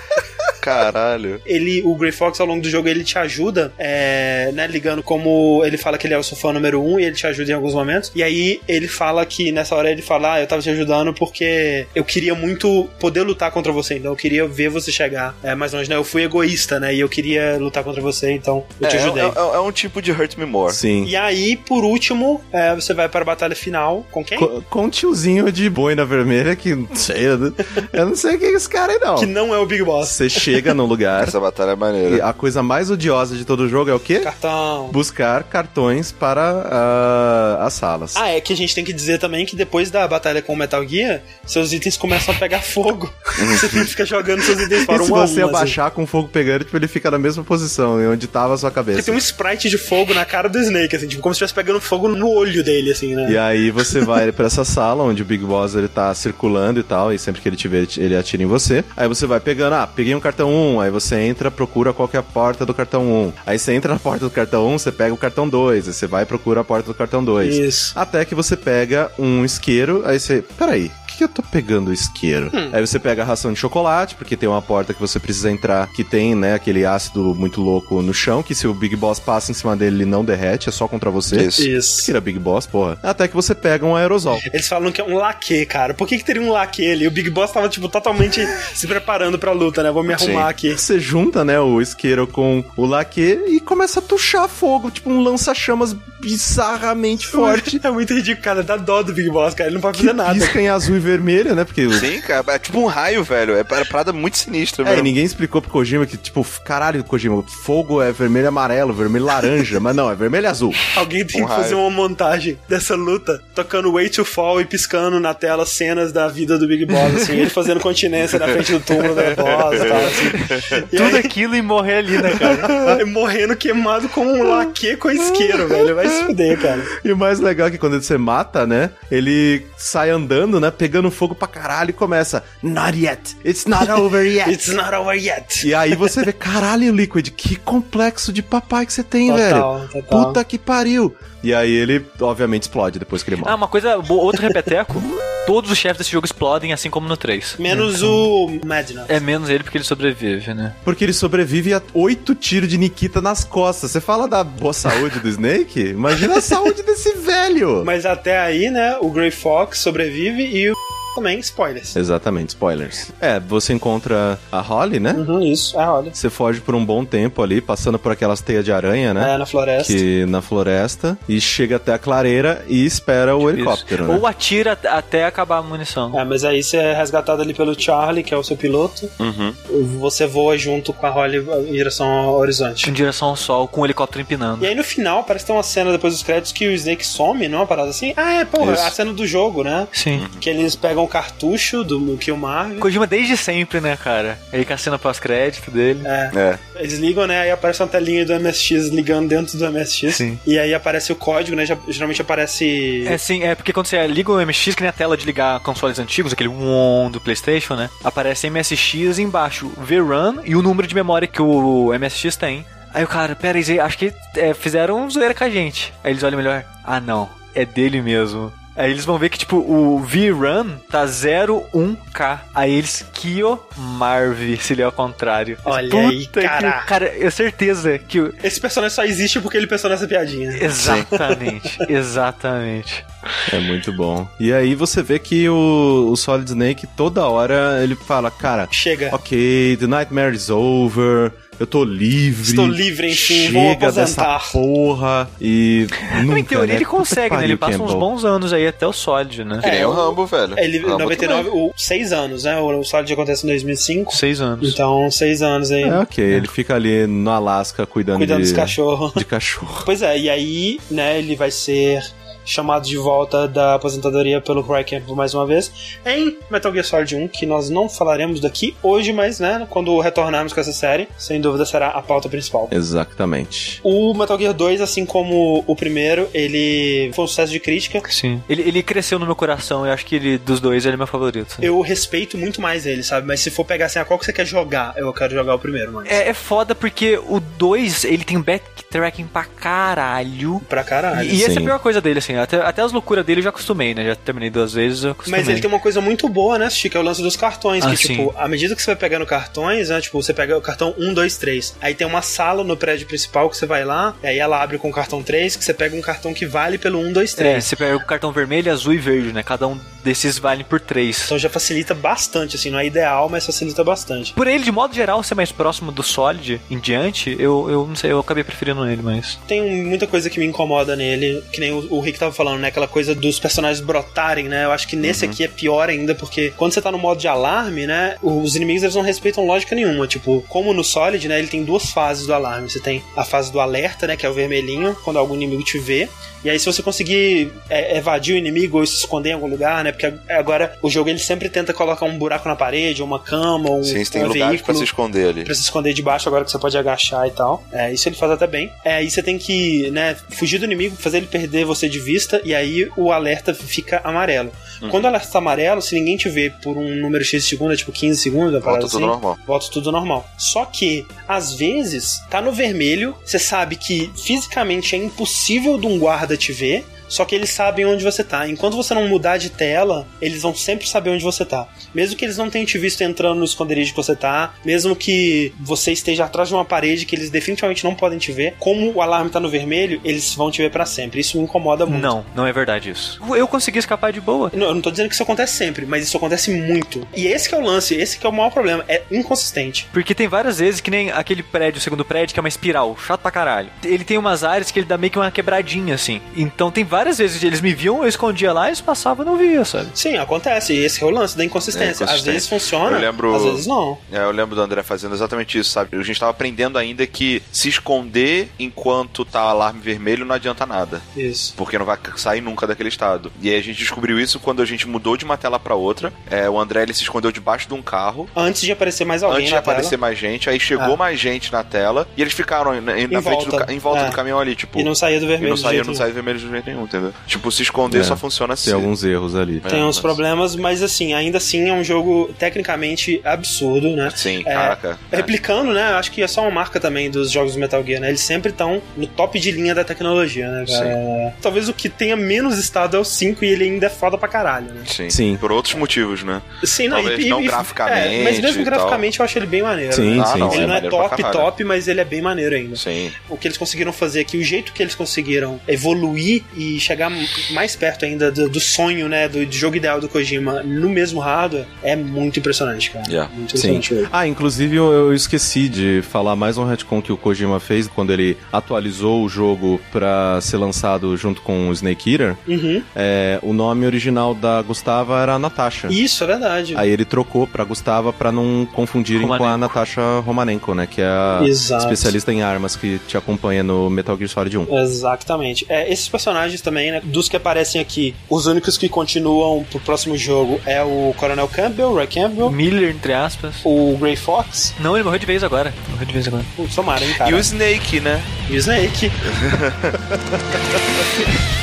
Caralho. 0.61 1.41
Ele, 1.47 1.83
o 1.85 1.95
Grey 1.95 2.13
Fox, 2.13 2.41
ao 2.41 2.47
longo 2.47 2.63
do 2.63 2.69
jogo, 2.71 2.89
ele 2.89 3.05
te 3.05 3.19
ajuda, 3.19 3.73
é, 3.79 4.51
né, 4.53 4.67
ligando 4.67 5.03
como 5.03 5.63
ele 5.65 5.77
fala 5.77 5.99
que 5.99 6.07
ele 6.07 6.15
é 6.15 6.19
o 6.19 6.23
seu 6.23 6.37
fã 6.37 6.53
número 6.53 6.83
um 6.83 6.99
e 6.99 7.05
ele 7.05 7.15
te 7.17 7.27
ajuda 7.27 7.51
em 7.51 7.55
alguns 7.55 7.75
momentos. 7.75 8.11
E 8.15 8.23
aí 8.23 8.61
ele 8.69 8.87
fala 8.89 9.25
que 9.27 9.51
nessa 9.53 9.75
hora 9.75 9.91
ele 9.91 10.03
fala, 10.03 10.35
ah, 10.35 10.41
eu 10.41 10.47
tava 10.47 10.63
te 10.63 10.71
ajudando 10.71 11.13
porque 11.15 11.87
eu 11.95 12.05
queria 12.05 12.35
muito 12.35 12.89
poder 12.99 13.23
lutar 13.23 13.51
contra 13.51 13.73
você, 13.73 13.95
então 13.97 14.11
eu 14.13 14.17
queria 14.17 14.47
ver 14.47 14.69
você 14.69 14.91
chegar 14.93 15.37
é, 15.43 15.55
mais 15.55 15.73
longe, 15.73 15.89
né? 15.89 15.97
Eu 15.97 16.05
fui 16.05 16.23
egoísta, 16.23 16.79
né? 16.81 16.95
E 16.95 17.01
eu 17.01 17.09
queria 17.09 17.57
lutar 17.59 17.83
contra 17.85 18.01
você, 18.01 18.33
então 18.33 18.65
eu 18.81 18.89
te 18.89 18.97
É, 18.97 19.01
ajudei. 19.01 19.23
é, 19.25 19.27
é- 19.27 19.57
é 19.57 19.61
um 19.61 19.73
tipo 19.73 20.01
de 20.03 20.13
Hurt 20.13 20.37
Me 20.37 20.45
More. 20.47 20.73
Sim. 20.75 21.05
E 21.07 21.17
aí, 21.17 21.57
por 21.57 21.85
último, 21.85 22.41
é, 22.53 22.75
você 22.75 22.95
vai 22.95 23.09
para 23.09 23.23
a 23.23 23.25
batalha 23.25 23.55
final 23.57 24.07
com 24.11 24.25
quem? 24.25 24.39
Com, 24.39 24.61
com 24.63 24.85
um 24.85 24.91
tiozinho 24.91 25.51
de 25.51 25.69
boina 25.71 26.05
vermelha 26.05 26.55
que, 26.57 26.75
não 26.75 26.89
sei, 26.95 27.27
eu 27.27 27.39
não- 27.39 27.55
eu 27.93 28.07
não 28.07 28.17
sei 28.17 28.39
quem 28.39 28.49
é 28.49 28.53
esse 28.53 28.69
cara 28.69 28.93
aí, 28.93 28.99
não. 28.99 29.17
Que 29.17 29.27
não 29.27 29.55
é 29.55 29.59
o 29.59 29.67
Big 29.67 29.83
Boss. 29.83 30.09
Você 30.11 30.29
chega 30.55 30.75
num 30.75 30.87
lugar 30.87 31.23
Essa 31.23 31.41
batalha 31.41 31.71
é 31.71 31.75
e 31.75 31.77
maneira. 31.77 32.27
a 32.27 32.33
coisa 32.33 32.63
mais 32.63 32.91
odiosa 32.91 33.37
de 33.37 33.45
todo 33.45 33.61
o 33.61 33.69
jogo 33.69 33.91
é 33.91 33.95
o 33.95 34.01
quê? 34.01 34.21
Cartão. 34.21 34.89
Buscar 34.93 35.45
cartões 35.45 36.13
para 36.13 36.43
ah, 36.67 37.67
as 37.67 37.75
salas. 37.75 38.17
Ah, 38.17 38.29
é 38.29 38.41
que 38.41 38.53
a 38.53 38.57
gente 38.57 38.75
tem 38.75 38.85
que 38.85 38.93
dizer 38.93 39.19
também 39.19 39.45
que 39.47 39.57
depois 39.57 39.91
da 39.91 40.07
batalha 40.07 40.43
com 40.43 40.53
o 40.53 40.57
Metal 40.57 40.87
Gear, 40.87 41.23
seus 41.47 41.73
itens 41.73 41.97
começam 41.97 42.35
a 42.35 42.39
pegar 42.39 42.61
fogo. 42.61 43.13
você 43.39 43.69
tem 43.69 43.83
que 43.83 43.91
ficar 43.91 44.05
jogando 44.05 44.43
seus 44.43 44.61
itens 44.61 44.83
e 44.83 44.87
para 44.87 45.05
se 45.05 45.13
um 45.13 45.17
a 45.17 45.25
um, 45.25 45.27
você 45.27 45.43
assim. 45.43 45.51
abaixar 45.51 45.91
com 45.91 46.03
o 46.03 46.07
fogo 46.07 46.29
pegando, 46.29 46.65
tipo, 46.65 46.77
ele 46.77 46.89
fica 46.89 47.11
na 47.11 47.19
mesma 47.19 47.45
posição, 47.45 47.99
onde 48.11 48.27
tava 48.27 48.55
a 48.55 48.59
sua 48.59 48.71
Porque 48.71 48.93
cabeça. 48.93 49.03
tem 49.05 49.15
um 49.15 49.19
sprite 49.19 49.69
de 49.69 49.79
fogo 49.79 50.15
na 50.15 50.25
cara 50.25 50.49
do 50.49 50.59
Snake, 50.59 50.95
assim, 50.97 51.07
tipo, 51.07 51.23
como 51.23 51.35
se 51.35 51.39
estivesse 51.39 51.55
pegando 51.55 51.81
fogo 51.81 52.09
no 52.09 52.29
olho 52.29 52.63
dele, 52.63 52.93
assim, 52.93 53.15
né? 53.15 53.31
E 53.31 53.39
aí 53.39 53.71
você 53.71 54.01
vai 54.01 54.33
pra 54.33 54.47
essa 54.47 54.65
sala 54.65 55.05
onde 55.05 55.23
o 55.23 55.25
Big 55.25 55.45
Boss 55.45 55.75
ele 55.75 55.89
tá 55.89 56.15
circulando 56.15 56.81
e 56.81 56.83
tal, 56.83 57.13
e 57.13 57.19
sempre 57.19 57.41
que 57.41 57.49
ele 57.49 57.57
tiver, 57.57 57.87
ele 57.97 58.17
atira 58.17 58.43
em 58.43 58.47
você. 58.47 58.85
Aí 58.97 59.09
você 59.09 59.27
vai 59.27 59.41
pegando, 59.41 59.75
ah, 59.75 59.87
peguei 59.87 60.15
um 60.15 60.21
cartão 60.21 60.40
1, 60.49 60.81
aí 60.81 60.91
você 60.91 61.17
entra, 61.21 61.51
procura 61.51 61.93
qual 61.93 62.09
é 62.13 62.19
a 62.19 62.23
porta 62.23 62.65
do 62.65 62.75
cartão 62.75 63.03
1. 63.03 63.33
Aí 63.47 63.59
você 63.59 63.73
entra 63.73 63.93
na 63.93 64.01
porta 64.01 64.25
do 64.25 64.31
cartão 64.31 64.67
1, 64.75 64.79
você 64.79 64.93
pega 64.93 65.15
o 65.15 65.17
cartão 65.17 65.49
2, 65.49 65.89
aí 65.89 65.95
você 65.95 66.07
vai 66.07 66.23
e 66.23 66.27
procura 66.27 66.61
a 66.61 66.65
porta 66.65 66.87
do 66.87 66.95
cartão 66.95 67.25
2. 67.25 67.57
Isso. 67.57 67.93
Até 67.99 68.25
que 68.25 68.35
você 68.35 68.57
pega 68.57 69.11
um 69.19 69.45
isqueiro, 69.45 70.03
aí 70.07 70.19
você. 70.19 70.45
Peraí, 70.59 70.91
que 71.21 71.21
que 71.21 71.25
eu 71.25 71.29
tô 71.29 71.43
pegando 71.43 71.93
isqueiro? 71.93 72.51
Hum. 72.55 72.71
Aí 72.73 72.81
você 72.81 72.99
pega 72.99 73.23
a 73.23 73.27
ração 73.27 73.53
de 73.53 73.59
chocolate, 73.59 74.15
porque 74.15 74.37
tem 74.37 74.49
uma 74.49 74.63
porta 74.63 74.95
que 74.95 75.01
você 75.01 75.21
precisa 75.21 75.51
entrar 75.51 75.87
que 75.89 76.03
tem, 76.03 76.35
né, 76.35 76.55
aquele 76.55 76.87
ácido 76.87 77.35
muito 77.35 77.61
louco 77.61 78.01
no 78.01 78.15
chão, 78.15 78.43
que 78.43 78.55
se 78.55 78.67
o 78.67 78.73
Big 78.73 78.97
Boss 78.97 79.21
passa 79.21 79.51
em 79.51 79.55
cima 79.55 79.77
dele, 79.77 79.97
ele 79.97 80.05
não 80.07 80.25
derrete, 80.25 80.69
é 80.69 80.73
só 80.73 80.89
contra 80.89 81.11
você. 81.11 81.43
Isso. 81.43 81.69
Isso. 81.69 82.05
Tira 82.05 82.21
Big 82.21 82.39
Boss, 82.39 82.67
porra. 82.67 82.99
Até 83.03 83.29
que 83.29 83.35
você 83.35 83.55
pega 83.55 83.85
um 83.85 83.95
aerosol. 83.95 84.41
Eles 84.53 84.67
falam 84.67 84.91
que 84.91 85.01
é 85.01 85.05
um 85.05 85.15
laque, 85.15 85.67
cara. 85.67 85.93
Por 85.93 86.09
que, 86.09 86.17
que 86.17 86.25
teria 86.25 86.43
um 86.43 86.51
laque 86.51 86.91
ali? 86.91 87.07
O 87.07 87.11
Big 87.11 87.29
Boss 87.29 87.51
tava, 87.53 87.69
tipo, 87.69 87.89
totalmente 87.89 88.41
se 88.75 88.87
preparando 88.87 89.39
pra 89.39 89.53
luta, 89.53 89.83
né? 89.83 89.91
Vou 89.91 90.03
me 90.03 90.15
arrumar 90.15 90.45
Sim. 90.45 90.51
aqui. 90.51 90.73
Você 90.73 90.99
junta, 90.99 91.45
né, 91.45 91.61
o 91.61 91.83
isqueiro 91.83 92.27
com 92.27 92.65
o 92.77 92.87
laque 92.87 93.43
e 93.47 93.61
começa 93.61 94.01
a 94.01 94.03
tuchar 94.03 94.49
fogo, 94.49 94.91
tipo 94.91 95.11
um 95.11 95.21
lança-chamas 95.21 95.95
bizarramente 96.21 97.27
forte. 97.27 97.81
É 97.91 97.91
muito 97.91 98.15
ridículo, 98.15 98.45
cara. 98.45 98.63
Dá 98.63 98.77
dó 98.77 99.03
do 99.03 99.13
Big 99.13 99.31
Boss, 99.31 99.55
cara. 99.55 99.69
Ele 99.69 99.75
não 99.75 99.81
pode 99.81 99.99
Que 99.99 100.05
fazer 100.05 100.17
nada. 100.17 100.35
pisca 100.35 100.61
em 100.61 100.69
azul 100.69 100.97
e 100.97 101.01
vermelho, 101.11 101.55
né? 101.55 101.65
Porque 101.65 101.89
Sim, 101.91 102.21
cara. 102.21 102.45
É 102.55 102.59
tipo 102.59 102.79
um 102.81 102.87
raio, 102.87 103.23
velho. 103.25 103.55
É 103.55 103.63
uma 103.63 103.85
parada 103.87 104.13
muito 104.13 104.39
sinistra, 104.39 104.85
É, 104.85 104.87
e 104.87 104.91
mesmo. 104.91 105.05
ninguém 105.05 105.25
explicou 105.25 105.61
pro 105.61 105.71
Kojima 105.71 106.07
que, 106.07 106.17
tipo, 106.17 106.45
caralho, 106.65 107.03
Kojima, 107.05 107.43
fogo 107.65 108.01
é 108.03 108.13
vermelho 108.13 108.45
e 108.45 108.49
amarelo, 108.49 108.93
vermelho 108.93 109.25
e 109.25 109.27
laranja, 109.27 109.81
mas 109.81 109.95
não, 109.97 110.11
é 110.11 110.15
vermelho 110.15 110.45
e 110.45 110.47
azul. 110.47 110.75
Alguém 110.97 111.25
tem 111.25 111.43
Um 111.43 111.47
que 111.47 111.53
fazer 111.55 111.75
raio. 111.75 111.79
uma 111.87 111.91
montagem 111.91 112.59
dessa 112.69 112.95
luta, 112.95 113.43
tocando 113.55 113.93
Way 113.93 114.09
to 114.11 114.25
Fall 114.25 114.61
e 114.61 114.65
piscando 114.65 115.19
na 115.21 115.35
tela 115.35 115.67
cenas 115.67 116.13
da 116.13 116.29
vida 116.29 116.59
do 116.59 116.67
Big 116.67 116.87
Boss, 116.87 117.15
assim, 117.23 117.33
ele 117.39 117.51
fazendo 117.51 117.81
continência 117.81 118.39
na 118.39 118.47
frente 118.49 118.73
do 118.73 118.81
túmulo 118.81 119.15
da 119.15 119.35
boss 119.35 119.75
e 119.81 119.89
tal, 119.89 119.99
assim. 120.01 120.87
E 120.93 120.97
Tudo 120.97 121.17
aí, 121.17 121.19
aquilo 121.19 121.55
e 121.57 121.63
morrer 121.63 121.95
ali, 121.99 122.19
né, 122.19 122.31
cara? 122.39 123.05
morrendo 123.07 123.57
queimado 123.57 124.09
com 124.09 124.25
um 124.25 124.43
laque 124.49 124.97
com 124.97 125.11
isqueiro, 125.11 125.69
velho. 125.69 125.95
Vai 125.95 126.09
se 126.09 126.25
fuder, 126.25 126.59
cara. 126.61 126.83
E 127.05 127.13
o 127.13 127.17
mais 127.17 127.41
legal 127.41 127.69
é 127.69 127.71
que 127.71 127.79
quando 127.79 128.01
você 128.01 128.17
mata, 128.19 128.67
né, 128.67 128.91
ele 129.11 129.65
sai 129.77 130.11
andando, 130.11 130.61
né, 130.61 130.71
pegando 130.71 131.00
fogo 131.09 131.37
pra 131.37 131.47
caralho 131.47 131.91
e 131.91 131.93
começa, 131.93 132.43
not 132.61 132.99
yet, 132.99 133.37
it's 133.45 133.65
not 133.67 133.89
over 133.93 134.27
yet. 134.27 134.51
It's 134.51 134.67
not 134.75 134.93
over 134.97 135.15
yet. 135.17 135.65
E 135.65 135.73
aí 135.73 135.95
você 135.95 136.25
vê, 136.25 136.33
caralho, 136.33 136.93
Liquid, 136.93 137.29
que 137.31 137.55
complexo 137.55 138.33
de 138.33 138.43
papai 138.43 138.85
que 138.85 138.93
você 138.93 139.05
tem, 139.05 139.29
Total, 139.31 139.79
velho. 139.79 139.89
total. 139.93 140.27
Puta 140.27 140.45
que 140.45 140.59
pariu. 140.59 141.15
E 141.43 141.55
aí 141.55 141.73
ele, 141.73 142.05
obviamente, 142.21 142.63
explode 142.65 142.99
depois 142.99 143.23
que 143.23 143.31
ele 143.31 143.37
morre. 143.41 143.51
Ah, 143.53 143.55
uma 143.55 143.69
coisa, 143.69 143.97
boa, 143.99 144.23
outro 144.25 144.43
repeteco. 144.43 145.01
Todos 145.47 145.71
os 145.71 145.79
chefes 145.79 145.99
desse 145.99 146.11
jogo 146.11 146.27
explodem, 146.27 146.73
assim 146.73 146.91
como 146.91 147.09
no 147.09 147.17
3. 147.17 147.57
Menos 147.59 148.03
o 148.03 148.61
Madness. 148.65 149.07
É 149.09 149.19
menos 149.19 149.49
ele 149.49 149.65
porque 149.65 149.79
ele 149.79 149.85
sobrevive, 149.85 150.53
né? 150.53 150.75
Porque 150.85 151.03
ele 151.03 151.15
sobrevive 151.15 151.73
a 151.73 151.81
oito 151.95 152.35
tiros 152.35 152.69
de 152.69 152.77
Nikita 152.77 153.23
nas 153.23 153.43
costas. 153.43 153.91
Você 153.91 154.01
fala 154.03 154.29
da 154.29 154.45
boa 154.45 154.75
saúde 154.75 155.19
do 155.19 155.29
Snake? 155.29 155.81
Imagina 155.81 156.37
a 156.39 156.41
saúde 156.43 156.83
desse 156.83 157.15
velho. 157.15 157.83
Mas 157.87 158.05
até 158.05 158.39
aí, 158.39 158.71
né, 158.71 158.99
o 159.01 159.09
Grey 159.11 159.31
Fox 159.31 159.79
sobrevive 159.79 160.43
e 160.45 160.71
o 160.71 160.75
também 161.21 161.39
spoilers. 161.39 161.95
Exatamente, 161.95 162.51
spoilers. 162.51 163.13
É, 163.21 163.39
você 163.39 163.75
encontra 163.75 164.39
a 164.51 164.61
Holly, 164.61 164.99
né? 164.99 165.13
Uhum, 165.13 165.41
isso, 165.41 165.79
é 165.79 165.83
a 165.83 165.91
Holly. 165.91 166.11
Você 166.13 166.31
foge 166.31 166.61
por 166.61 166.75
um 166.75 166.85
bom 166.85 167.05
tempo 167.05 167.43
ali, 167.43 167.61
passando 167.61 167.99
por 167.99 168.11
aquelas 168.11 168.41
teias 168.41 168.65
de 168.65 168.73
aranha, 168.73 169.13
né? 169.13 169.35
É, 169.35 169.39
na 169.39 169.45
floresta. 169.45 169.93
Que 169.93 170.25
na 170.27 170.41
floresta. 170.41 171.19
E 171.29 171.41
chega 171.41 171.77
até 171.77 171.93
a 171.93 171.99
clareira 171.99 172.65
e 172.67 172.85
espera 172.85 173.37
o 173.37 173.51
helicóptero, 173.51 174.07
né? 174.07 174.17
Ou 174.17 174.27
atira 174.27 174.79
até 174.85 175.27
acabar 175.27 175.59
a 175.59 175.63
munição. 175.63 176.19
É, 176.19 176.25
mas 176.25 176.45
aí 176.45 176.63
você 176.63 176.79
é 176.79 176.95
resgatado 176.95 177.43
ali 177.43 177.53
pelo 177.53 177.79
Charlie, 177.79 178.25
que 178.25 178.33
é 178.33 178.37
o 178.37 178.43
seu 178.43 178.57
piloto. 178.57 179.11
Uhum. 179.19 179.53
Você 180.01 180.27
voa 180.27 180.57
junto 180.57 180.93
com 180.93 181.07
a 181.07 181.11
Holly 181.11 181.39
em 181.69 181.73
direção 181.73 182.09
ao 182.09 182.35
horizonte. 182.37 182.89
Em 182.89 182.93
direção 182.93 183.29
ao 183.29 183.37
sol, 183.37 183.69
com 183.69 183.83
o 183.83 183.87
helicóptero 183.87 184.23
empinando. 184.23 184.65
E 184.65 184.69
aí 184.69 184.75
no 184.75 184.85
final, 184.85 185.23
parece 185.25 185.45
ter 185.45 185.53
uma 185.53 185.63
cena 185.63 185.93
depois 185.93 186.15
dos 186.15 186.23
créditos 186.23 186.53
que 186.53 186.67
o 186.67 186.73
Snake 186.73 187.07
some, 187.07 187.47
não 187.49 187.59
é 187.59 187.61
uma 187.61 187.67
parada 187.67 187.91
assim? 187.91 188.15
Ah, 188.17 188.41
é, 188.41 188.45
porra, 188.45 188.73
Isso. 188.73 188.83
a 188.83 188.91
cena 188.91 189.13
do 189.13 189.27
jogo, 189.27 189.63
né? 189.63 189.87
Sim. 189.93 190.27
Que 190.41 190.49
eles 190.49 190.75
pegam 190.75 191.05
o 191.05 191.09
cartucho 191.11 191.85
do 191.85 192.17
Kill 192.17 192.37
Marvel. 192.37 192.79
Kojima 192.79 193.07
desde 193.07 193.37
sempre, 193.37 193.81
né, 193.81 193.97
cara? 194.03 194.39
Ele 194.53 194.65
com 194.65 194.73
a 194.73 194.79
cena 194.79 194.99
pós-crédito 194.99 195.71
dele. 195.71 196.01
É. 196.05 196.31
é. 196.35 196.59
Eles 196.77 196.99
ligam, 196.99 197.27
né? 197.27 197.41
Aí 197.41 197.51
aparece 197.51 197.83
uma 197.83 197.89
telinha 197.89 198.25
do 198.25 198.39
MSX 198.39 198.89
ligando 198.89 199.29
dentro 199.29 199.59
do 199.59 199.71
MSX. 199.71 200.15
Sim. 200.15 200.39
E 200.47 200.59
aí 200.59 200.73
aparece 200.73 201.13
o 201.13 201.17
código, 201.17 201.57
né? 201.57 201.65
Geralmente 201.89 202.23
aparece. 202.23 203.05
É, 203.07 203.19
sim, 203.19 203.43
é 203.43 203.55
porque 203.55 203.73
quando 203.73 203.87
você 203.87 204.07
liga 204.07 204.33
o 204.33 204.41
MSX, 204.41 204.75
que 204.75 204.83
nem 204.83 204.89
a 204.89 204.93
tela 204.93 205.17
de 205.17 205.27
ligar 205.27 205.61
consoles 205.61 205.99
antigos, 205.99 206.33
aquele 206.33 206.49
one 206.49 207.11
do 207.11 207.21
PlayStation, 207.21 207.75
né? 207.75 207.91
Aparece 208.05 208.49
MSX 208.49 209.19
embaixo, 209.19 209.71
VRAM 209.77 210.41
e 210.45 210.55
o 210.55 210.63
número 210.63 210.87
de 210.87 210.95
memória 210.95 211.29
que 211.29 211.43
o 211.43 211.93
MSX 211.99 212.37
tem. 212.37 212.65
Aí 212.93 213.05
o 213.05 213.09
cara, 213.09 213.37
pera 213.37 213.59
aí, 213.59 213.81
acho 213.81 213.99
que 213.99 214.13
é, 214.37 214.53
fizeram 214.53 215.05
um 215.05 215.11
zoeira 215.11 215.35
com 215.35 215.45
a 215.45 215.51
gente. 215.51 215.93
Aí 216.03 216.13
eles 216.13 216.23
olham 216.23 216.37
melhor, 216.37 216.65
ah 216.85 217.01
não, 217.01 217.29
é 217.55 217.65
dele 217.65 218.03
mesmo. 218.03 218.53
Aí 218.81 218.91
eles 218.91 219.05
vão 219.05 219.19
ver 219.19 219.29
que, 219.29 219.37
tipo, 219.37 219.59
o 219.59 219.99
V-Run 219.99 220.79
tá 220.91 221.05
01K. 221.05 222.41
Aí 222.55 222.73
eles, 222.73 223.05
Kyo 223.13 223.61
Marv, 223.77 224.57
se 224.59 224.73
ele 224.73 224.81
é 224.81 224.87
ao 224.87 224.93
contrário. 224.93 225.59
Olha 225.67 225.91
Puta 225.91 226.41
aí, 226.41 226.47
cara. 226.49 226.73
Que, 226.73 226.87
cara, 226.87 227.07
eu 227.15 227.31
certeza 227.31 227.99
que... 227.99 228.33
Esse 228.43 228.59
personagem 228.59 228.95
só 228.95 229.05
existe 229.05 229.39
porque 229.39 229.59
ele 229.59 229.67
pensou 229.67 229.91
nessa 229.91 230.09
piadinha. 230.09 230.57
Exatamente, 230.65 231.77
exatamente. 231.93 233.05
É 233.53 233.59
muito 233.59 233.93
bom. 233.93 234.27
E 234.41 234.51
aí 234.51 234.75
você 234.75 235.03
vê 235.03 235.19
que 235.19 235.47
o, 235.47 236.09
o 236.11 236.17
Solid 236.17 236.49
Snake, 236.49 236.87
toda 236.97 237.29
hora, 237.29 237.81
ele 237.83 237.95
fala, 237.95 238.31
cara... 238.31 238.67
Chega. 238.71 239.11
Ok, 239.13 239.77
the 239.79 239.87
nightmare 239.87 240.35
is 240.35 240.49
over 240.49 241.31
eu 241.61 241.67
tô 241.67 241.85
livre. 241.85 242.43
Estou 242.43 242.67
livre, 242.67 243.07
enfim, 243.07 243.35
chega 243.35 243.53
vou 243.53 243.71
aposentar. 243.73 244.01
dessa 244.39 244.51
porra 244.51 245.31
e 245.39 245.87
nunca, 246.25 246.39
Em 246.39 246.45
teoria 246.45 246.69
né? 246.69 246.75
ele 246.77 246.87
consegue, 246.87 247.37
né? 247.37 247.45
Ele 247.45 247.55
passa 247.55 247.73
Campbell. 247.77 247.95
uns 247.95 248.01
bons 248.01 248.25
anos 248.25 248.53
aí 248.55 248.67
até 248.67 248.87
o 248.87 248.95
Solid, 248.95 249.45
né? 249.45 249.61
Que 249.63 249.71
nem 249.71 249.85
o 249.85 249.91
Rambo, 249.91 250.25
velho. 250.25 250.59
Ele, 250.59 250.79
Rambo 250.79 251.01
99, 251.01 251.51
o, 251.51 251.71
seis 251.77 252.15
anos, 252.15 252.45
né? 252.45 252.59
O 252.59 252.83
Solid 252.83 253.13
acontece 253.13 253.45
em 253.45 253.51
2005. 253.51 254.17
Seis 254.17 254.41
anos. 254.41 254.73
Então, 254.73 255.11
seis 255.11 255.43
anos 255.43 255.71
aí. 255.71 255.83
É, 255.83 255.99
ok. 255.99 256.25
É. 256.25 256.29
Ele 256.29 256.49
fica 256.49 256.75
ali 256.75 257.07
no 257.07 257.31
Alasca 257.31 257.85
cuidando, 257.85 258.17
cuidando 258.17 258.39
de... 258.39 258.45
dos 258.45 258.53
cachorros. 258.53 259.13
De 259.15 259.25
cachorro. 259.27 259.83
Pois 259.85 260.01
é, 260.01 260.19
e 260.19 260.31
aí, 260.31 260.81
né, 260.91 261.19
ele 261.19 261.37
vai 261.37 261.51
ser 261.51 262.03
chamado 262.45 262.87
de 262.87 262.97
volta 262.97 263.47
da 263.47 263.75
aposentadoria 263.75 264.41
pelo 264.41 264.65
Cry 264.65 264.85
Campbell 264.85 265.15
mais 265.15 265.35
uma 265.35 265.47
vez, 265.47 265.99
em 266.05 266.37
Metal 266.51 266.73
Gear 266.73 266.85
Solid 266.85 267.17
1, 267.17 267.29
que 267.29 267.47
nós 267.47 267.71
não 267.71 267.89
falaremos 267.89 268.41
daqui 268.41 268.77
hoje, 268.83 269.13
mas 269.13 269.39
né, 269.41 269.67
quando 269.71 269.99
retornarmos 270.01 270.53
com 270.53 270.61
essa 270.61 270.73
série, 270.73 271.09
sem 271.17 271.41
dúvida 271.41 271.65
será 271.65 271.89
a 271.89 272.03
pauta 272.03 272.29
principal. 272.29 272.69
Exatamente. 272.71 273.81
O 273.83 274.15
Metal 274.15 274.39
Gear 274.39 274.55
2, 274.55 274.81
assim 274.81 275.05
como 275.05 275.65
o 275.67 275.77
primeiro, 275.77 276.29
ele 276.33 277.11
foi 277.15 277.25
um 277.25 277.29
sucesso 277.29 277.53
de 277.53 277.61
crítica. 277.61 278.03
Sim. 278.09 278.43
Ele, 278.49 278.63
ele 278.63 278.83
cresceu 278.83 279.19
no 279.19 279.27
meu 279.27 279.37
coração, 279.37 279.87
eu 279.87 279.93
acho 279.93 280.05
que 280.07 280.17
ele, 280.17 280.39
dos 280.39 280.61
dois 280.61 280.85
ele 280.85 280.95
é 280.95 280.97
meu 280.97 281.07
favorito. 281.07 281.57
Eu 281.61 281.81
respeito 281.81 282.37
muito 282.37 282.61
mais 282.61 282.87
ele, 282.87 283.03
sabe? 283.03 283.27
Mas 283.27 283.41
se 283.41 283.51
for 283.51 283.65
pegar 283.65 283.87
assim, 283.87 283.99
a 283.99 284.05
qual 284.05 284.19
que 284.19 284.25
você 284.25 284.33
quer 284.33 284.47
jogar, 284.47 284.95
eu 284.97 285.13
quero 285.13 285.35
jogar 285.35 285.55
o 285.55 285.59
primeiro, 285.59 285.93
mano. 285.93 286.07
É, 286.09 286.29
é 286.29 286.35
foda 286.35 286.75
porque 286.75 287.19
o 287.29 287.41
2, 287.41 288.05
ele 288.05 288.25
tem 288.25 288.41
backtracking 288.41 289.27
pra 289.27 289.45
caralho. 289.45 290.61
Pra 290.69 290.83
caralho. 290.83 291.29
E, 291.29 291.37
e 291.37 291.45
essa 291.45 291.59
é 291.59 291.63
a 291.63 291.65
pior 291.65 291.79
coisa 291.79 292.01
dele, 292.01 292.19
assim. 292.19 292.30
Até, 292.39 292.57
até 292.59 292.83
as 292.83 292.93
loucuras 292.93 293.25
dele 293.25 293.41
eu 293.41 293.45
já 293.45 293.51
acostumei, 293.51 293.95
né? 293.95 294.05
Já 294.05 294.17
terminei 294.17 294.51
duas 294.51 294.73
vezes, 294.73 295.05
eu 295.05 295.13
acostumei. 295.13 295.41
Mas 295.41 295.49
ele 295.49 295.61
tem 295.61 295.69
uma 295.69 295.81
coisa 295.81 296.01
muito 296.01 296.29
boa, 296.29 296.59
né, 296.59 296.69
Chico? 296.71 296.97
É 296.97 297.01
o 297.01 297.03
lance 297.03 297.23
dos 297.23 297.37
cartões. 297.37 297.85
Ah, 297.85 297.91
que, 297.91 297.97
sim. 297.97 298.17
tipo, 298.17 298.35
à 298.37 298.49
medida 298.49 298.75
que 298.75 298.83
você 298.83 298.91
vai 298.91 298.97
pegando 298.97 299.27
cartões, 299.27 299.89
né? 299.89 300.01
Tipo, 300.01 300.23
você 300.23 300.33
pega 300.33 300.57
o 300.57 300.61
cartão 300.61 300.95
1, 300.99 301.15
2, 301.15 301.37
3. 301.37 301.77
Aí 301.81 301.95
tem 301.95 302.07
uma 302.07 302.23
sala 302.23 302.65
no 302.65 302.77
prédio 302.77 303.07
principal 303.07 303.49
que 303.49 303.57
você 303.57 303.67
vai 303.67 303.85
lá, 303.85 304.15
e 304.23 304.27
aí 304.27 304.39
ela 304.39 304.63
abre 304.63 304.79
com 304.79 304.89
o 304.89 304.93
cartão 304.93 305.23
3, 305.23 305.57
que 305.57 305.65
você 305.65 305.75
pega 305.75 305.97
um 305.97 306.01
cartão 306.01 306.35
que 306.35 306.47
vale 306.47 306.79
pelo 306.79 306.99
1, 307.01 307.13
2, 307.13 307.35
3. 307.35 307.57
É, 307.57 307.61
você 307.61 307.77
pega 307.77 307.97
o 307.97 308.05
cartão 308.05 308.33
vermelho, 308.33 308.73
azul 308.73 308.95
e 308.95 308.99
verde, 308.99 309.33
né? 309.33 309.43
Cada 309.43 309.67
um 309.67 309.79
desses 310.05 310.39
vale 310.39 310.65
por 310.65 310.81
3. 310.81 311.25
Então 311.27 311.39
já 311.39 311.49
facilita 311.49 311.95
bastante, 311.95 312.57
assim, 312.57 312.71
não 312.71 312.79
é 312.79 312.87
ideal, 312.87 313.29
mas 313.29 313.47
facilita 313.47 313.85
bastante. 313.85 314.33
Por 314.33 314.47
ele, 314.47 314.65
de 314.65 314.73
modo 314.73 314.95
geral, 314.95 315.23
ser 315.23 315.35
mais 315.35 315.53
próximo 315.53 315.93
do 315.93 316.03
Solid 316.03 316.61
em 316.71 316.79
diante, 316.79 317.37
eu, 317.39 317.71
eu 317.71 317.87
não 317.87 317.97
sei, 317.97 318.13
eu 318.13 318.21
acabei 318.21 318.45
preferindo 318.45 318.87
ele, 318.89 319.03
mas. 319.03 319.39
Tem 319.47 319.63
muita 319.85 320.07
coisa 320.07 320.31
que 320.31 320.39
me 320.39 320.47
incomoda 320.47 320.97
nele, 320.97 321.43
que 321.53 321.61
nem 321.61 321.73
o, 321.73 321.87
o 321.91 322.01
Rick 322.01 322.19
tava 322.21 322.33
falando, 322.33 322.61
né? 322.61 322.69
Aquela 322.69 322.89
coisa 322.89 323.15
dos 323.15 323.39
personagens 323.39 323.85
brotarem, 323.85 324.49
né? 324.49 324.65
Eu 324.65 324.73
acho 324.73 324.87
que 324.87 324.97
nesse 324.97 325.25
uhum. 325.25 325.31
aqui 325.31 325.45
é 325.45 325.49
pior 325.49 325.89
ainda, 325.89 326.15
porque 326.15 326.53
quando 326.57 326.73
você 326.73 326.81
tá 326.81 326.93
no 326.93 326.99
modo 326.99 327.21
de 327.21 327.29
alarme, 327.29 327.87
né? 327.87 328.17
Os 328.23 328.57
inimigos 328.57 328.83
eles 328.83 328.95
não 328.95 329.03
respeitam 329.03 329.47
lógica 329.47 329.75
nenhuma. 329.75 330.07
Tipo, 330.07 330.45
como 330.49 330.73
no 330.73 330.85
Solid, 330.85 331.27
né? 331.29 331.39
Ele 331.39 331.49
tem 331.49 331.65
duas 331.65 331.91
fases 331.91 332.27
do 332.27 332.35
alarme. 332.35 332.71
Você 332.71 332.81
tem 332.81 333.03
a 333.17 333.25
fase 333.25 333.51
do 333.51 333.61
alerta, 333.61 334.07
né? 334.07 334.17
Que 334.17 334.27
é 334.27 334.31
o 334.31 334.35
vermelhinho, 334.35 334.97
quando 335.03 335.19
algum 335.19 335.35
inimigo 335.35 335.65
te 335.65 335.79
vê. 335.79 336.09
E 336.43 336.49
aí, 336.49 336.59
se 336.59 336.65
você 336.65 336.83
conseguir 336.83 337.53
é, 337.69 337.99
evadir 337.99 338.35
o 338.35 338.39
inimigo 338.39 338.79
ou 338.79 338.87
se 338.87 338.97
esconder 338.97 339.31
em 339.31 339.33
algum 339.35 339.47
lugar, 339.47 339.85
né? 339.85 339.93
Porque 339.93 340.13
agora 340.29 340.79
o 340.81 340.89
jogo 340.89 341.11
ele 341.11 341.19
sempre 341.19 341.51
tenta 341.51 341.75
colocar 341.75 342.07
um 342.07 342.17
buraco 342.17 342.49
na 342.49 342.57
parede, 342.57 343.03
ou 343.03 343.09
uma 343.09 343.19
cama, 343.19 343.69
ou 343.69 343.81
um, 343.81 343.85
Sim, 343.85 344.01
um 344.01 344.05
tem 344.05 344.25
lugares 344.25 344.63
pra 344.63 344.75
se 344.75 344.85
esconder 344.85 345.29
ali. 345.29 345.45
Pra 345.45 345.55
se 345.55 345.61
esconder 345.61 345.93
debaixo, 345.93 346.29
agora 346.29 346.45
que 346.45 346.51
você 346.51 346.59
pode 346.59 346.79
agachar 346.79 347.27
e 347.27 347.31
tal. 347.31 347.63
É, 347.71 347.93
isso 347.93 348.09
ele 348.09 348.17
faz 348.17 348.33
até 348.33 348.47
bem. 348.47 348.73
É, 348.85 348.95
aí 348.95 349.11
você 349.11 349.23
tem 349.23 349.37
que, 349.37 349.91
né, 349.91 350.17
fugir 350.31 350.59
do 350.59 350.65
inimigo, 350.65 350.97
fazer 350.97 351.19
ele 351.19 351.27
perder 351.27 351.65
você 351.67 351.89
de 351.89 351.99
vista, 352.13 352.41
e 352.45 352.55
aí 352.55 352.89
o 352.97 353.13
alerta 353.13 353.55
fica 353.55 354.01
amarelo. 354.05 354.53
Uhum. 354.83 354.89
Quando 354.89 355.05
o 355.05 355.07
alerta 355.09 355.29
tá 355.29 355.39
amarelo, 355.39 355.83
se 355.83 355.95
ninguém 355.95 356.17
te 356.17 356.29
vê 356.29 356.51
por 356.63 356.77
um 356.77 356.97
número 356.97 357.25
X 357.25 357.43
de 357.43 357.49
segundo, 357.49 357.73
é 357.73 357.77
tipo 357.77 357.93
15 357.93 358.21
segundos, 358.21 358.63
volta 358.63 358.87
assim, 358.87 358.97
tudo 358.97 359.07
normal. 359.07 359.39
Volta 359.47 359.67
tudo 359.71 359.93
normal. 359.93 360.29
Só 360.39 360.65
que, 360.65 361.07
às 361.29 361.55
vezes, 361.55 362.21
tá 362.31 362.41
no 362.41 362.53
vermelho, 362.53 363.15
você 363.25 363.39
sabe 363.39 363.77
que 363.77 364.11
fisicamente 364.17 364.95
é 364.95 364.99
impossível 364.99 365.79
de 365.79 365.87
um 365.87 365.99
guarda 365.99 366.37
te 366.37 366.53
ver, 366.53 366.85
só 367.11 367.25
que 367.25 367.35
eles 367.35 367.51
sabem 367.51 367.85
onde 367.85 368.05
você 368.05 368.25
tá. 368.25 368.49
Enquanto 368.49 368.77
você 368.77 368.95
não 368.95 369.09
mudar 369.09 369.37
de 369.37 369.51
tela, 369.51 370.07
eles 370.23 370.41
vão 370.41 370.55
sempre 370.55 370.89
saber 370.89 371.11
onde 371.11 371.25
você 371.25 371.45
tá. 371.45 371.69
Mesmo 371.93 372.17
que 372.17 372.25
eles 372.25 372.39
não 372.39 372.49
tenham 372.49 372.65
te 372.65 372.79
visto 372.79 373.03
entrando 373.03 373.39
no 373.39 373.45
esconderijo 373.45 373.91
que 373.91 373.97
você 373.97 374.15
tá, 374.15 374.55
mesmo 374.65 374.95
que 374.95 375.53
você 375.61 375.93
esteja 375.93 376.25
atrás 376.25 376.49
de 376.49 376.55
uma 376.55 376.65
parede 376.65 377.05
que 377.05 377.17
eles 377.17 377.29
definitivamente 377.29 377.83
não 377.83 377.95
podem 377.95 378.19
te 378.19 378.31
ver, 378.31 378.55
como 378.59 378.93
o 378.93 379.03
alarme 379.03 379.29
tá 379.29 379.41
no 379.41 379.51
vermelho, 379.51 380.01
eles 380.05 380.35
vão 380.35 380.51
te 380.51 380.63
ver 380.63 380.71
para 380.71 380.87
sempre. 380.87 381.21
Isso 381.21 381.37
me 381.37 381.45
incomoda 381.45 381.85
muito. 381.85 382.01
Não, 382.01 382.25
não 382.35 382.47
é 382.47 382.53
verdade 382.53 382.91
isso. 382.91 383.21
Eu 383.35 383.49
consegui 383.49 383.81
escapar 383.81 384.13
de 384.13 384.21
boa. 384.21 384.51
Não, 384.55 384.69
eu 384.69 384.75
não 384.75 384.81
tô 384.81 384.91
dizendo 384.91 385.09
que 385.09 385.15
isso 385.15 385.23
acontece 385.23 385.57
sempre, 385.57 385.85
mas 385.85 386.05
isso 386.05 386.17
acontece 386.17 386.53
muito. 386.53 387.07
E 387.15 387.27
esse 387.27 387.49
que 387.49 387.55
é 387.55 387.59
o 387.59 387.65
lance, 387.65 387.95
esse 387.95 388.19
que 388.19 388.27
é 388.27 388.29
o 388.29 388.33
maior 388.33 388.51
problema, 388.51 388.85
é 388.87 389.03
inconsistente. 389.11 389.89
Porque 389.93 390.15
tem 390.15 390.29
várias 390.29 390.59
vezes 390.59 390.81
que 390.81 390.91
nem 390.91 391.11
aquele 391.11 391.43
prédio, 391.43 391.79
o 391.79 391.83
segundo 391.83 392.05
prédio, 392.05 392.33
que 392.33 392.41
é 392.41 392.43
uma 392.43 392.49
espiral, 392.49 392.97
chato 392.97 393.21
pra 393.21 393.31
caralho. 393.31 393.69
Ele 393.85 394.05
tem 394.05 394.17
umas 394.17 394.45
áreas 394.45 394.71
que 394.71 394.79
ele 394.79 394.87
dá 394.87 394.97
meio 394.97 395.11
que 395.11 395.19
uma 395.19 395.31
quebradinha 395.31 395.95
assim. 395.95 396.21
Então 396.37 396.71
tem 396.71 396.85
várias 396.85 397.00
vezes 397.07 397.43
eles 397.43 397.61
me 397.61 397.75
viam, 397.75 398.03
eu 398.03 398.09
escondia 398.09 398.53
lá, 398.53 398.69
eles 398.69 398.81
passavam 398.81 399.25
e 399.25 399.29
não 399.29 399.37
via, 399.37 399.65
sabe? 399.65 399.91
Sim, 399.95 400.17
acontece. 400.17 400.75
Esse 400.75 401.03
é 401.03 401.07
o 401.07 401.11
lance 401.11 401.37
da 401.37 401.45
inconsistência. 401.45 402.05
É, 402.05 402.11
às 402.11 402.23
vezes 402.23 402.49
funciona, 402.49 402.97
eu 402.97 403.01
lembro, 403.01 403.35
às 403.35 403.43
vezes 403.43 403.67
não. 403.67 403.99
É, 404.13 404.19
eu 404.19 404.31
lembro 404.31 404.55
do 404.55 404.63
André 404.63 404.83
fazendo 404.83 405.15
exatamente 405.15 405.59
isso, 405.59 405.71
sabe? 405.71 405.97
A 405.97 406.03
gente 406.03 406.19
tava 406.19 406.31
aprendendo 406.31 406.79
ainda 406.79 407.07
que 407.07 407.43
se 407.53 407.69
esconder 407.69 408.51
enquanto 408.59 409.25
tá 409.25 409.47
o 409.47 409.49
alarme 409.49 409.81
vermelho 409.81 410.25
não 410.25 410.35
adianta 410.35 410.67
nada. 410.67 411.01
Isso. 411.17 411.55
Porque 411.57 411.79
não 411.79 411.87
vai 411.87 411.99
sair 412.17 412.41
nunca 412.41 412.67
daquele 412.67 412.89
estado. 412.89 413.33
E 413.41 413.51
aí 413.51 413.57
a 413.57 413.63
gente 413.63 413.79
descobriu 413.79 414.19
isso 414.19 414.39
quando 414.39 414.63
a 414.63 414.65
gente 414.65 414.87
mudou 414.87 415.17
de 415.17 415.25
uma 415.25 415.37
tela 415.37 415.59
para 415.59 415.75
outra. 415.75 416.13
É, 416.31 416.49
o 416.49 416.59
André 416.59 416.83
ele 416.83 416.95
se 416.95 417.03
escondeu 417.03 417.33
debaixo 417.33 417.69
de 417.69 417.75
um 417.75 417.83
carro. 417.83 418.29
Antes 418.35 418.63
de 418.63 418.73
aparecer 418.73 419.05
mais 419.05 419.23
alguém 419.23 419.41
Antes 419.41 419.51
de 419.51 419.57
aparecer 419.57 419.91
tela. 419.91 420.01
mais 420.01 420.19
gente. 420.19 420.49
Aí 420.49 420.59
chegou 420.61 420.95
é. 420.95 420.97
mais 420.97 421.19
gente 421.19 421.53
na 421.53 421.63
tela 421.63 422.09
e 422.17 422.23
eles 422.23 422.33
ficaram 422.33 422.81
na, 422.81 422.93
na 422.95 423.23
frente 423.23 423.49
volta. 423.49 423.67
do, 423.67 423.73
em 423.73 423.79
volta 423.79 424.01
é. 424.03 424.07
do 424.07 424.13
caminhão 424.13 424.39
ali, 424.39 424.55
tipo. 424.55 424.79
E 424.79 424.83
não 424.83 424.95
saía 424.95 425.21
do 425.21 425.27
vermelho. 425.27 425.49
E 425.49 425.51
não 425.51 425.57
saía, 425.57 425.85
não 425.85 425.95
saía 425.95 426.13
vermelho 426.13 426.39
de 426.39 426.49
jeito 426.49 426.67
nenhum, 426.67 426.87
entendeu? 426.91 427.15
Tipo, 427.27 427.51
se 427.51 427.63
esconder 427.63 428.01
é. 428.01 428.05
só 428.05 428.17
funciona 428.17 428.55
assim. 428.55 428.71
Tem 428.71 428.75
alguns 428.75 429.05
erros 429.05 429.35
ali. 429.35 429.61
Tem 429.61 429.83
uns 429.83 429.97
mas... 429.97 430.01
problemas, 430.01 430.57
mas 430.57 430.83
assim, 430.83 431.15
ainda 431.15 431.39
assim 431.39 431.69
é 431.69 431.73
um 431.73 431.85
jogo 431.85 432.31
tecnicamente 432.39 433.21
absurdo, 433.25 433.95
né? 433.95 434.11
Sim, 434.15 434.43
caraca. 434.43 434.99
Replicando, 435.11 435.73
né? 435.73 435.83
Acho 435.95 436.11
que 436.11 436.23
é 436.23 436.29
só 436.29 436.43
uma 436.43 436.51
marca 436.51 436.81
também 436.81 437.11
dos 437.11 437.31
jogos 437.31 437.55
do 437.55 437.61
Metal 437.61 437.83
Gear, 437.85 438.01
né? 438.01 438.09
Eles 438.09 438.21
sempre 438.21 438.51
estão 438.51 438.83
no 438.97 439.07
top 439.07 439.39
de 439.39 439.51
linha 439.51 439.75
da 439.75 439.85
tecnologia, 439.85 440.51
né, 440.51 440.65
cara? 440.67 441.35
Talvez 441.41 441.69
o 441.69 441.73
que 441.73 441.89
tenha 441.89 442.17
menos 442.17 442.59
estado 442.59 442.97
é 442.97 443.01
o 443.01 443.05
5 443.05 443.45
e 443.45 443.49
ele 443.49 443.65
ainda 443.65 443.87
é 443.87 443.91
foda 443.91 444.19
pra 444.19 444.29
caralho, 444.29 444.73
né? 444.73 444.83
Sim. 444.87 445.11
Sim. 445.11 445.37
Por 445.41 445.53
outros 445.53 445.75
motivos, 445.75 446.23
né? 446.23 446.43
Sim, 446.65 446.89
não, 446.89 446.97
Talvez 446.97 447.25
e, 447.25 447.29
não 447.29 447.41
e, 447.43 447.47
graficamente. 447.47 448.15
É, 448.15 448.25
mas 448.25 448.41
mesmo 448.41 448.65
graficamente 448.65 449.21
eu 449.21 449.25
acho 449.25 449.39
ele 449.39 449.47
bem 449.47 449.63
maneiro. 449.63 449.95
Sim, 449.95 450.19
né? 450.19 450.25
sim, 450.25 450.33
ah, 450.35 450.37
não, 450.39 450.51
sim. 450.51 450.57
Ele 450.59 450.67
não 450.67 450.75
é 450.75 450.81
top, 450.81 451.23
top, 451.31 451.65
mas 451.65 451.89
ele 451.89 452.01
é 452.01 452.05
bem 452.05 452.21
maneiro 452.21 452.55
ainda. 452.55 452.77
Sim. 452.77 453.13
O 453.29 453.37
que 453.37 453.47
eles 453.47 453.59
conseguiram 453.59 453.93
fazer 453.93 454.21
aqui, 454.21 454.37
o 454.37 454.43
jeito 454.43 454.73
que 454.73 454.83
eles 454.83 454.95
conseguiram 454.95 455.61
evoluir 455.69 456.43
e 456.57 456.79
chegar 456.81 457.11
mais 457.51 457.77
perto 457.77 458.05
ainda 458.05 458.31
do, 458.31 458.49
do 458.49 458.61
sonho, 458.61 459.09
né, 459.09 459.29
do, 459.29 459.45
do, 459.45 459.53
jogo 459.53 459.77
ideal 459.77 460.01
do 460.01 460.09
Kojima 460.09 460.63
no 460.63 460.89
mesmo 460.89 461.21
hardware 461.21 461.67
é 461.83 461.95
muito 461.95 462.39
impressionante, 462.39 462.91
cara. 462.91 463.05
Yeah. 463.09 463.31
Muito 463.35 463.51
impressionante. 463.51 463.95
Sim. 463.95 464.07
Ah, 464.13 464.27
inclusive 464.27 464.77
eu, 464.77 464.91
eu, 464.93 465.15
esqueci 465.15 465.69
de 465.69 466.03
falar 466.03 466.37
mais 466.37 466.57
um 466.59 466.65
retcon 466.65 467.03
que 467.03 467.13
o 467.13 467.17
Kojima 467.17 467.61
fez 467.61 467.87
quando 467.89 468.13
ele 468.13 468.37
atualizou 468.53 469.25
o 469.25 469.29
jogo 469.29 469.81
para 469.93 470.41
ser 470.41 470.57
lançado 470.57 471.17
junto 471.17 471.43
com 471.43 471.69
o 471.69 471.73
Snake 471.73 472.13
Eater. 472.13 472.37
Uhum. 472.47 472.83
É, 472.95 473.39
o 473.43 473.53
nome 473.53 473.87
original 473.87 474.35
da 474.35 474.63
Gustava 474.63 475.21
era 475.21 475.39
Natasha. 475.39 475.89
Isso, 475.91 476.25
é 476.25 476.27
verdade. 476.27 476.75
Aí 476.77 476.91
ele 476.91 477.05
trocou 477.05 477.47
pra 477.47 477.65
Gustava 477.65 478.13
para 478.13 478.33
não 478.33 478.67
confundirem 478.73 479.23
Romanenko. 479.23 479.45
com 479.45 479.51
a 479.51 479.57
Natasha 479.57 480.21
Romanenko, 480.21 480.75
né, 480.75 480.87
que 480.87 481.01
é 481.01 481.07
a 481.07 481.41
Exato. 481.45 481.85
especialista 481.85 482.33
em 482.33 482.43
armas 482.43 482.77
que 482.77 482.99
te 483.07 483.17
acompanha 483.17 483.63
no 483.63 483.91
Metal 483.91 484.17
Gear 484.17 484.29
Solid 484.29 484.59
1. 484.59 484.79
Exatamente. 484.79 485.67
É, 485.69 485.91
esses 485.93 486.09
personagens 486.09 486.60
também, 486.61 486.91
né, 486.91 487.01
dos 487.03 487.29
que 487.29 487.37
aparecem 487.37 487.81
aqui, 487.81 488.15
os 488.29 488.47
únicos 488.47 488.77
que 488.77 488.89
continuam 488.89 489.65
pro 489.65 489.81
próximo 489.81 490.17
jogo 490.17 490.61
é 490.67 490.83
o 490.83 491.15
Coronel 491.17 491.49
Campbell, 491.49 491.95
Ray 491.95 492.07
Campbell. 492.07 492.51
Miller, 492.51 492.91
entre 492.91 493.13
aspas. 493.13 493.57
O 493.65 493.97
Grey 493.99 494.17
Fox. 494.17 494.75
Não, 494.81 494.97
ele 494.97 495.05
morreu 495.05 495.19
de 495.19 495.27
vez 495.27 495.45
agora. 495.45 495.73
Morreu 495.91 496.07
de 496.07 496.13
vez 496.13 496.29
agora. 496.29 496.45
Tomara, 496.75 497.05
hein, 497.05 497.15
cara. 497.15 497.31
E 497.31 497.35
o 497.35 497.39
Snake, 497.39 498.01
né? 498.01 498.23
E 498.49 498.55
o 498.55 498.59
Snake. 498.59 499.11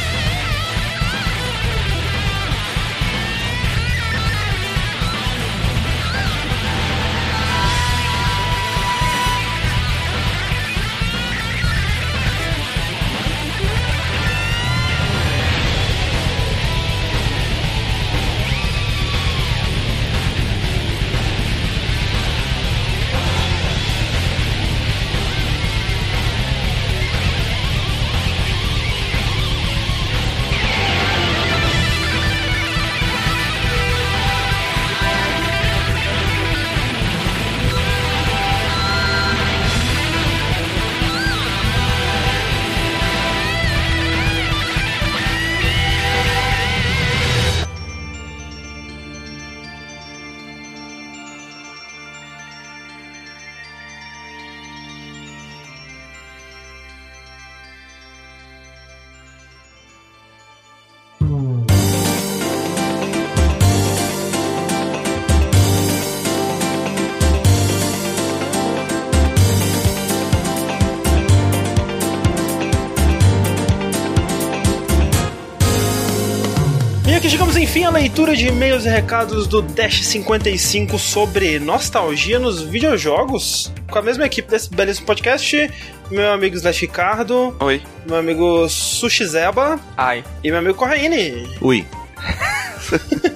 leitura 78.18 78.36
de 78.36 78.48
e-mails 78.48 78.84
e 78.84 78.90
recados 78.90 79.46
do 79.46 79.62
Dash 79.62 80.04
55 80.04 80.98
sobre 80.98 81.60
nostalgia 81.60 82.40
nos 82.40 82.64
videojogos. 82.64 83.72
Com 83.92 84.00
a 84.00 84.02
mesma 84.02 84.26
equipe 84.26 84.50
desse 84.50 84.72
belíssimo 84.72 85.06
podcast, 85.06 85.72
meu 86.10 86.32
amigo 86.32 86.56
Slash 86.56 86.82
Ricardo. 86.82 87.56
Oi. 87.60 87.80
Meu 88.08 88.16
amigo 88.16 88.68
Sushi 88.70 89.24
Zeba. 89.24 89.80
Ai. 89.96 90.24
E 90.44 90.50
meu 90.50 90.58
amigo 90.58 90.74
Corraine. 90.74 91.48
Ui. 91.62 91.86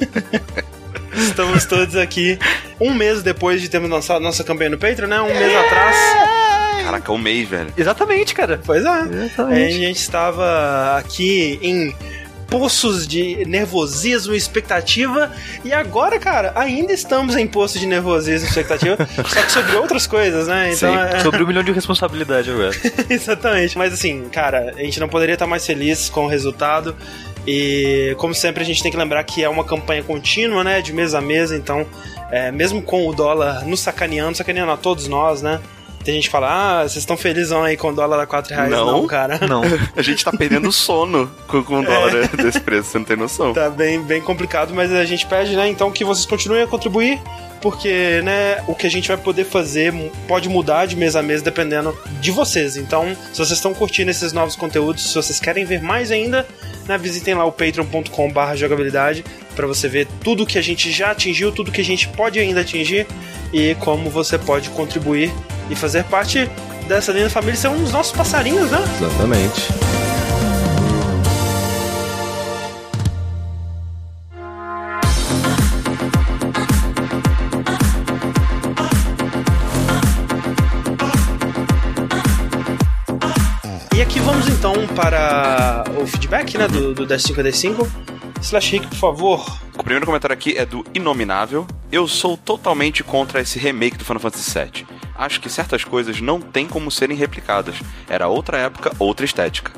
Estamos 1.14 1.66
todos 1.66 1.96
aqui 1.96 2.40
um 2.80 2.92
mês 2.92 3.22
depois 3.22 3.62
de 3.62 3.70
termos 3.70 3.92
lançado 3.92 4.20
nossa 4.20 4.44
campanha 4.44 4.72
no 4.72 4.80
Patreon, 4.80 5.08
né? 5.08 5.22
Um 5.22 5.28
mês 5.28 5.56
atrás. 5.58 5.96
Caraca, 6.84 7.12
um 7.12 7.20
mês, 7.20 7.48
velho. 7.48 7.72
Exatamente, 7.78 8.34
cara. 8.34 8.60
Pois 8.66 8.84
é. 8.84 9.02
Exatamente. 9.02 9.76
A 9.76 9.78
gente 9.78 10.00
estava 10.00 10.98
aqui 10.98 11.60
em 11.62 11.94
poços 12.52 13.08
de 13.08 13.46
nervosismo 13.46 14.34
e 14.34 14.38
expectativa. 14.38 15.32
E 15.64 15.72
agora, 15.72 16.20
cara, 16.20 16.52
ainda 16.54 16.92
estamos 16.92 17.38
em 17.38 17.48
poços 17.48 17.80
de 17.80 17.88
nervosismo 17.88 18.46
e 18.46 18.50
expectativa, 18.50 18.98
só 19.26 19.42
que 19.42 19.52
sobre 19.52 19.76
outras 19.78 20.06
coisas, 20.06 20.50
né? 20.50 20.74
Então, 20.74 20.94
Sim, 20.94 21.00
é... 21.00 21.20
sobre 21.22 21.42
um 21.42 21.48
milhão 21.48 21.64
de 21.64 21.72
responsabilidade 21.72 22.52
agora. 22.52 22.76
Exatamente. 23.10 23.78
Mas 23.78 23.94
assim, 23.94 24.28
cara, 24.30 24.74
a 24.76 24.82
gente 24.82 25.00
não 25.00 25.08
poderia 25.08 25.34
estar 25.34 25.48
mais 25.48 25.66
feliz 25.66 26.10
com 26.10 26.26
o 26.26 26.28
resultado. 26.28 26.94
E 27.48 28.14
como 28.18 28.36
sempre 28.36 28.62
a 28.62 28.66
gente 28.66 28.84
tem 28.84 28.92
que 28.92 28.98
lembrar 28.98 29.24
que 29.24 29.44
é 29.44 29.50
uma 29.50 29.64
campanha 29.64 30.04
contínua, 30.04 30.64
né, 30.64 30.80
de 30.80 30.94
mês 30.94 31.16
a 31.16 31.22
mês, 31.22 31.52
então 31.52 31.88
é, 32.30 32.52
mesmo 32.52 32.84
com 32.84 33.08
o 33.08 33.14
dólar 33.14 33.66
nos 33.66 33.80
sacaneando, 33.80 34.38
sacaneando 34.38 34.72
a 34.72 34.78
todos 34.78 35.08
nós, 35.08 35.42
né, 35.42 35.60
tem 36.02 36.16
gente 36.16 36.26
que 36.26 36.30
fala, 36.30 36.82
ah, 36.82 36.82
vocês 36.82 36.98
estão 36.98 37.18
felizes 37.18 37.52
aí 37.52 37.78
com 37.78 37.90
o 37.90 37.94
dólar 37.94 38.20
a 38.20 38.26
4 38.26 38.54
reais. 38.54 38.72
Não, 38.72 38.86
não 38.86 39.08
cara. 39.08 39.40
Não. 39.48 39.62
a 39.96 40.02
gente 40.02 40.24
tá 40.24 40.32
perdendo 40.32 40.72
sono 40.72 41.30
com, 41.48 41.64
com 41.64 41.80
o 41.80 41.84
dólar 41.84 42.16
é. 42.16 42.28
desse 42.44 42.60
preço, 42.60 42.90
você 42.90 42.98
não 42.98 43.06
tem 43.06 43.18
noção. 43.18 43.54
Tá 43.54 43.70
bem, 43.70 44.02
bem 44.02 44.22
complicado, 44.22 44.74
mas 44.74 44.92
a 44.92 45.06
gente 45.06 45.26
pede, 45.26 45.56
né, 45.56 45.68
então 45.68 45.92
que 45.92 46.04
vocês 46.04 46.26
continuem 46.26 46.64
a 46.64 46.68
contribuir 46.68 47.22
porque, 47.62 48.22
né, 48.24 48.64
o 48.68 48.76
que 48.76 48.88
a 48.88 48.90
gente 48.90 49.08
vai 49.08 49.18
poder 49.18 49.46
fazer 49.46 49.94
pode 50.28 50.50
mudar 50.50 50.86
de 50.86 50.96
mês 50.96 51.16
a 51.16 51.22
mês 51.22 51.42
dependendo 51.42 51.98
de 52.20 52.32
vocês. 52.32 52.76
Então, 52.76 53.16
se 53.32 53.38
vocês 53.38 53.52
estão 53.52 53.74
curtindo 53.74 54.10
esses 54.10 54.34
novos 54.34 54.56
conteúdos, 54.56 55.10
se 55.10 55.16
vocês 55.16 55.40
querem 55.40 55.64
ver 55.64 55.82
mais 55.82 56.12
ainda, 56.12 56.48
né, 56.88 56.98
visitem 56.98 57.36
lá 57.36 57.46
o 57.46 57.52
patreon.com/jogabilidade 57.52 59.24
para 59.56 59.68
você 59.68 59.88
ver 59.88 60.08
tudo 60.24 60.46
que 60.46 60.58
a 60.58 60.62
gente 60.62 60.92
já 60.92 61.12
atingiu, 61.12 61.52
tudo 61.52 61.72
que 61.72 61.82
a 61.82 61.86
gente 61.86 62.08
pode 62.10 62.40
ainda 62.40 62.62
atingir 62.62 63.06
e 63.54 63.76
como 63.76 64.10
você 64.10 64.38
pode 64.38 64.70
contribuir 64.70 65.32
e 65.70 65.76
fazer 65.76 66.04
parte 66.06 66.50
dessa 66.88 67.12
linda 67.12 67.30
família, 67.30 67.56
ser 67.56 67.68
um 67.68 67.78
dos 67.78 67.92
nossos 67.92 68.12
passarinhos, 68.12 68.70
né? 68.72 68.80
Exatamente. 68.98 70.11
E 83.94 84.02
aqui 84.02 84.20
vamos 84.22 84.48
então 84.48 84.74
para 84.96 85.84
o 86.02 86.08
feedback 86.08 86.58
né, 86.58 86.68
do, 86.68 86.94
do 86.94 87.06
1055. 87.06 87.88
Slash 88.42 88.72
Rick, 88.72 88.88
por 88.88 88.96
favor. 88.96 89.60
O 89.78 89.84
primeiro 89.84 90.06
comentário 90.06 90.34
aqui 90.34 90.58
é 90.58 90.66
do 90.66 90.84
Inominável. 90.94 91.68
Eu 91.92 92.08
sou 92.08 92.38
totalmente 92.38 93.04
contra 93.04 93.42
esse 93.42 93.60
remake 93.60 93.98
do 93.98 94.06
Final 94.06 94.22
Fantasy 94.22 94.60
VII. 94.60 94.88
Acho 95.14 95.42
que 95.42 95.50
certas 95.50 95.84
coisas 95.84 96.22
não 96.22 96.40
têm 96.40 96.68
como 96.68 96.90
serem 96.90 97.18
replicadas. 97.18 97.76
Era 98.10 98.28
outra 98.28 98.58
época, 98.58 98.92
outra 98.98 99.26
estética. 99.26 99.72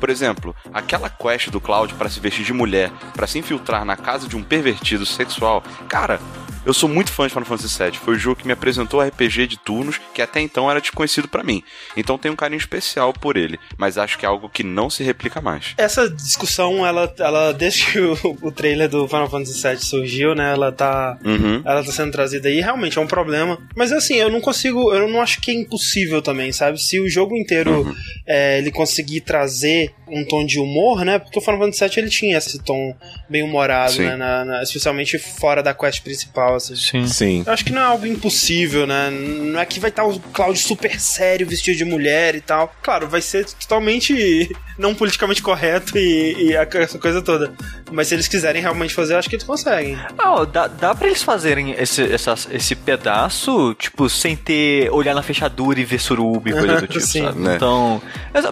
Por 0.00 0.10
exemplo, 0.10 0.54
aquela 0.72 1.08
quest 1.08 1.50
do 1.50 1.60
Cloud 1.60 1.94
para 1.94 2.08
se 2.08 2.18
vestir 2.18 2.44
de 2.44 2.52
mulher, 2.52 2.90
para 3.14 3.26
se 3.26 3.38
infiltrar 3.38 3.84
na 3.84 3.96
casa 3.96 4.26
de 4.26 4.36
um 4.36 4.42
pervertido 4.42 5.06
sexual. 5.06 5.62
Cara, 5.88 6.18
eu 6.64 6.74
sou 6.74 6.88
muito 6.88 7.12
fã 7.12 7.26
de 7.26 7.32
Final 7.32 7.46
Fantasy 7.46 7.82
VII. 7.82 7.98
Foi 7.98 8.14
o 8.14 8.18
jogo 8.18 8.40
que 8.40 8.46
me 8.46 8.52
apresentou 8.52 9.00
RPG 9.00 9.46
de 9.46 9.58
turnos 9.58 10.00
que 10.12 10.22
até 10.22 10.40
então 10.40 10.70
era 10.70 10.80
desconhecido 10.80 11.28
para 11.28 11.42
mim. 11.42 11.62
Então 11.96 12.18
tenho 12.18 12.34
um 12.34 12.36
carinho 12.36 12.58
especial 12.58 13.12
por 13.12 13.36
ele, 13.36 13.58
mas 13.76 13.96
acho 13.98 14.18
que 14.18 14.26
é 14.26 14.28
algo 14.28 14.48
que 14.48 14.62
não 14.62 14.90
se 14.90 15.02
replica 15.02 15.40
mais. 15.40 15.74
Essa 15.78 16.08
discussão, 16.08 16.86
ela, 16.86 17.12
ela 17.18 17.52
desde 17.52 17.86
que 17.86 17.98
o, 17.98 18.16
o 18.42 18.52
trailer 18.52 18.88
do 18.88 19.06
Final 19.08 19.30
Fantasy 19.30 19.66
VII 19.66 19.78
surgiu, 19.78 20.34
né, 20.34 20.52
ela 20.52 20.70
tá, 20.70 21.18
uhum. 21.24 21.62
ela 21.64 21.82
tá 21.82 21.92
sendo 21.92 22.12
trazida 22.12 22.48
aí. 22.48 22.60
Realmente 22.60 22.98
é 22.98 23.00
um 23.00 23.06
problema. 23.06 23.58
Mas 23.74 23.92
assim, 23.92 24.16
eu 24.16 24.30
não 24.30 24.40
consigo, 24.40 24.92
eu 24.92 25.08
não 25.08 25.20
acho 25.20 25.40
que 25.40 25.50
é 25.50 25.54
impossível 25.54 26.20
também, 26.20 26.52
sabe? 26.52 26.80
Se 26.80 27.00
o 27.00 27.08
jogo 27.08 27.36
inteiro 27.36 27.82
uhum. 27.82 27.94
é, 28.26 28.58
ele 28.58 28.70
conseguir 28.70 29.22
trazer 29.22 29.94
um 30.08 30.24
tom 30.24 30.44
de 30.44 30.58
humor, 30.58 31.04
né? 31.04 31.18
Porque 31.18 31.38
o 31.38 31.42
Final 31.42 31.60
Fantasy 31.60 31.84
VII 31.84 31.98
ele 31.98 32.10
tinha 32.10 32.38
esse 32.38 32.58
tom 32.62 32.94
bem 33.28 33.42
humorado, 33.42 33.92
Sim. 33.92 34.02
né? 34.02 34.16
Na, 34.16 34.44
na, 34.44 34.62
especialmente 34.62 35.18
fora 35.18 35.62
da 35.62 35.72
quest 35.72 36.02
principal. 36.02 36.49
Assim. 36.56 36.74
Sim. 36.76 37.06
Sim. 37.06 37.42
Eu 37.46 37.52
acho 37.52 37.64
que 37.64 37.72
não 37.72 37.80
é 37.80 37.84
algo 37.84 38.06
impossível, 38.06 38.86
né? 38.86 39.10
Não 39.10 39.60
é 39.60 39.66
que 39.66 39.80
vai 39.80 39.90
estar 39.90 40.04
o 40.04 40.18
Cloud 40.18 40.58
super 40.58 40.98
sério, 41.00 41.46
vestido 41.46 41.78
de 41.78 41.84
mulher 41.84 42.34
e 42.34 42.40
tal. 42.40 42.74
Claro, 42.82 43.08
vai 43.08 43.20
ser 43.20 43.46
totalmente 43.46 44.50
não 44.80 44.94
politicamente 44.94 45.42
correto 45.42 45.96
e, 45.96 46.48
e 46.48 46.54
essa 46.54 46.98
coisa 46.98 47.20
toda. 47.20 47.52
Mas 47.92 48.08
se 48.08 48.14
eles 48.14 48.26
quiserem 48.26 48.62
realmente 48.62 48.94
fazer, 48.94 49.14
acho 49.14 49.28
que 49.28 49.36
eles 49.36 49.44
conseguem. 49.44 49.98
Não, 50.18 50.46
dá, 50.46 50.66
dá 50.66 50.94
pra 50.94 51.06
eles 51.06 51.22
fazerem 51.22 51.72
esse, 51.78 52.02
essa, 52.10 52.34
esse 52.50 52.74
pedaço, 52.74 53.74
tipo, 53.74 54.08
sem 54.08 54.34
ter 54.34 54.90
olhar 54.90 55.14
na 55.14 55.22
fechadura 55.22 55.78
e 55.78 55.84
ver 55.84 56.00
suruba 56.00 56.48
e 56.48 56.52
coisa 56.52 56.80
do 56.80 56.86
tipo, 56.86 57.04
Sim, 57.04 57.24
sabe? 57.24 57.40
Né? 57.40 57.56
Então, 57.56 58.02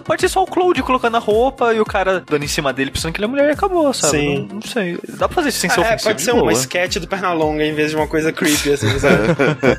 pode 0.03 0.21
ser 0.21 0.29
só 0.29 0.43
o 0.43 0.47
Cloud 0.47 0.81
colocando 0.83 1.17
a 1.17 1.19
roupa 1.19 1.73
e 1.73 1.79
o 1.79 1.85
cara 1.85 2.23
dando 2.27 2.43
em 2.43 2.47
cima 2.47 2.71
dele 2.71 2.91
pensando 2.91 3.11
que 3.11 3.19
ele 3.19 3.25
é 3.25 3.27
mulher 3.27 3.49
e 3.49 3.53
acabou, 3.53 3.91
sabe? 3.91 4.17
Sim. 4.17 4.47
Não, 4.47 4.55
não 4.55 4.61
sei. 4.61 4.99
Dá 5.09 5.27
pra 5.27 5.35
fazer 5.35 5.49
isso 5.49 5.59
sem 5.59 5.69
ser 5.69 5.81
é, 5.81 5.97
Pode 5.97 6.21
ser 6.21 6.33
uma 6.33 6.53
sketch 6.53 6.97
do 6.97 7.07
Pernalonga 7.07 7.65
em 7.65 7.73
vez 7.73 7.89
de 7.89 7.95
uma 7.95 8.07
coisa 8.07 8.31
creepy, 8.31 8.73
assim, 8.73 8.99
sabe? 8.99 9.23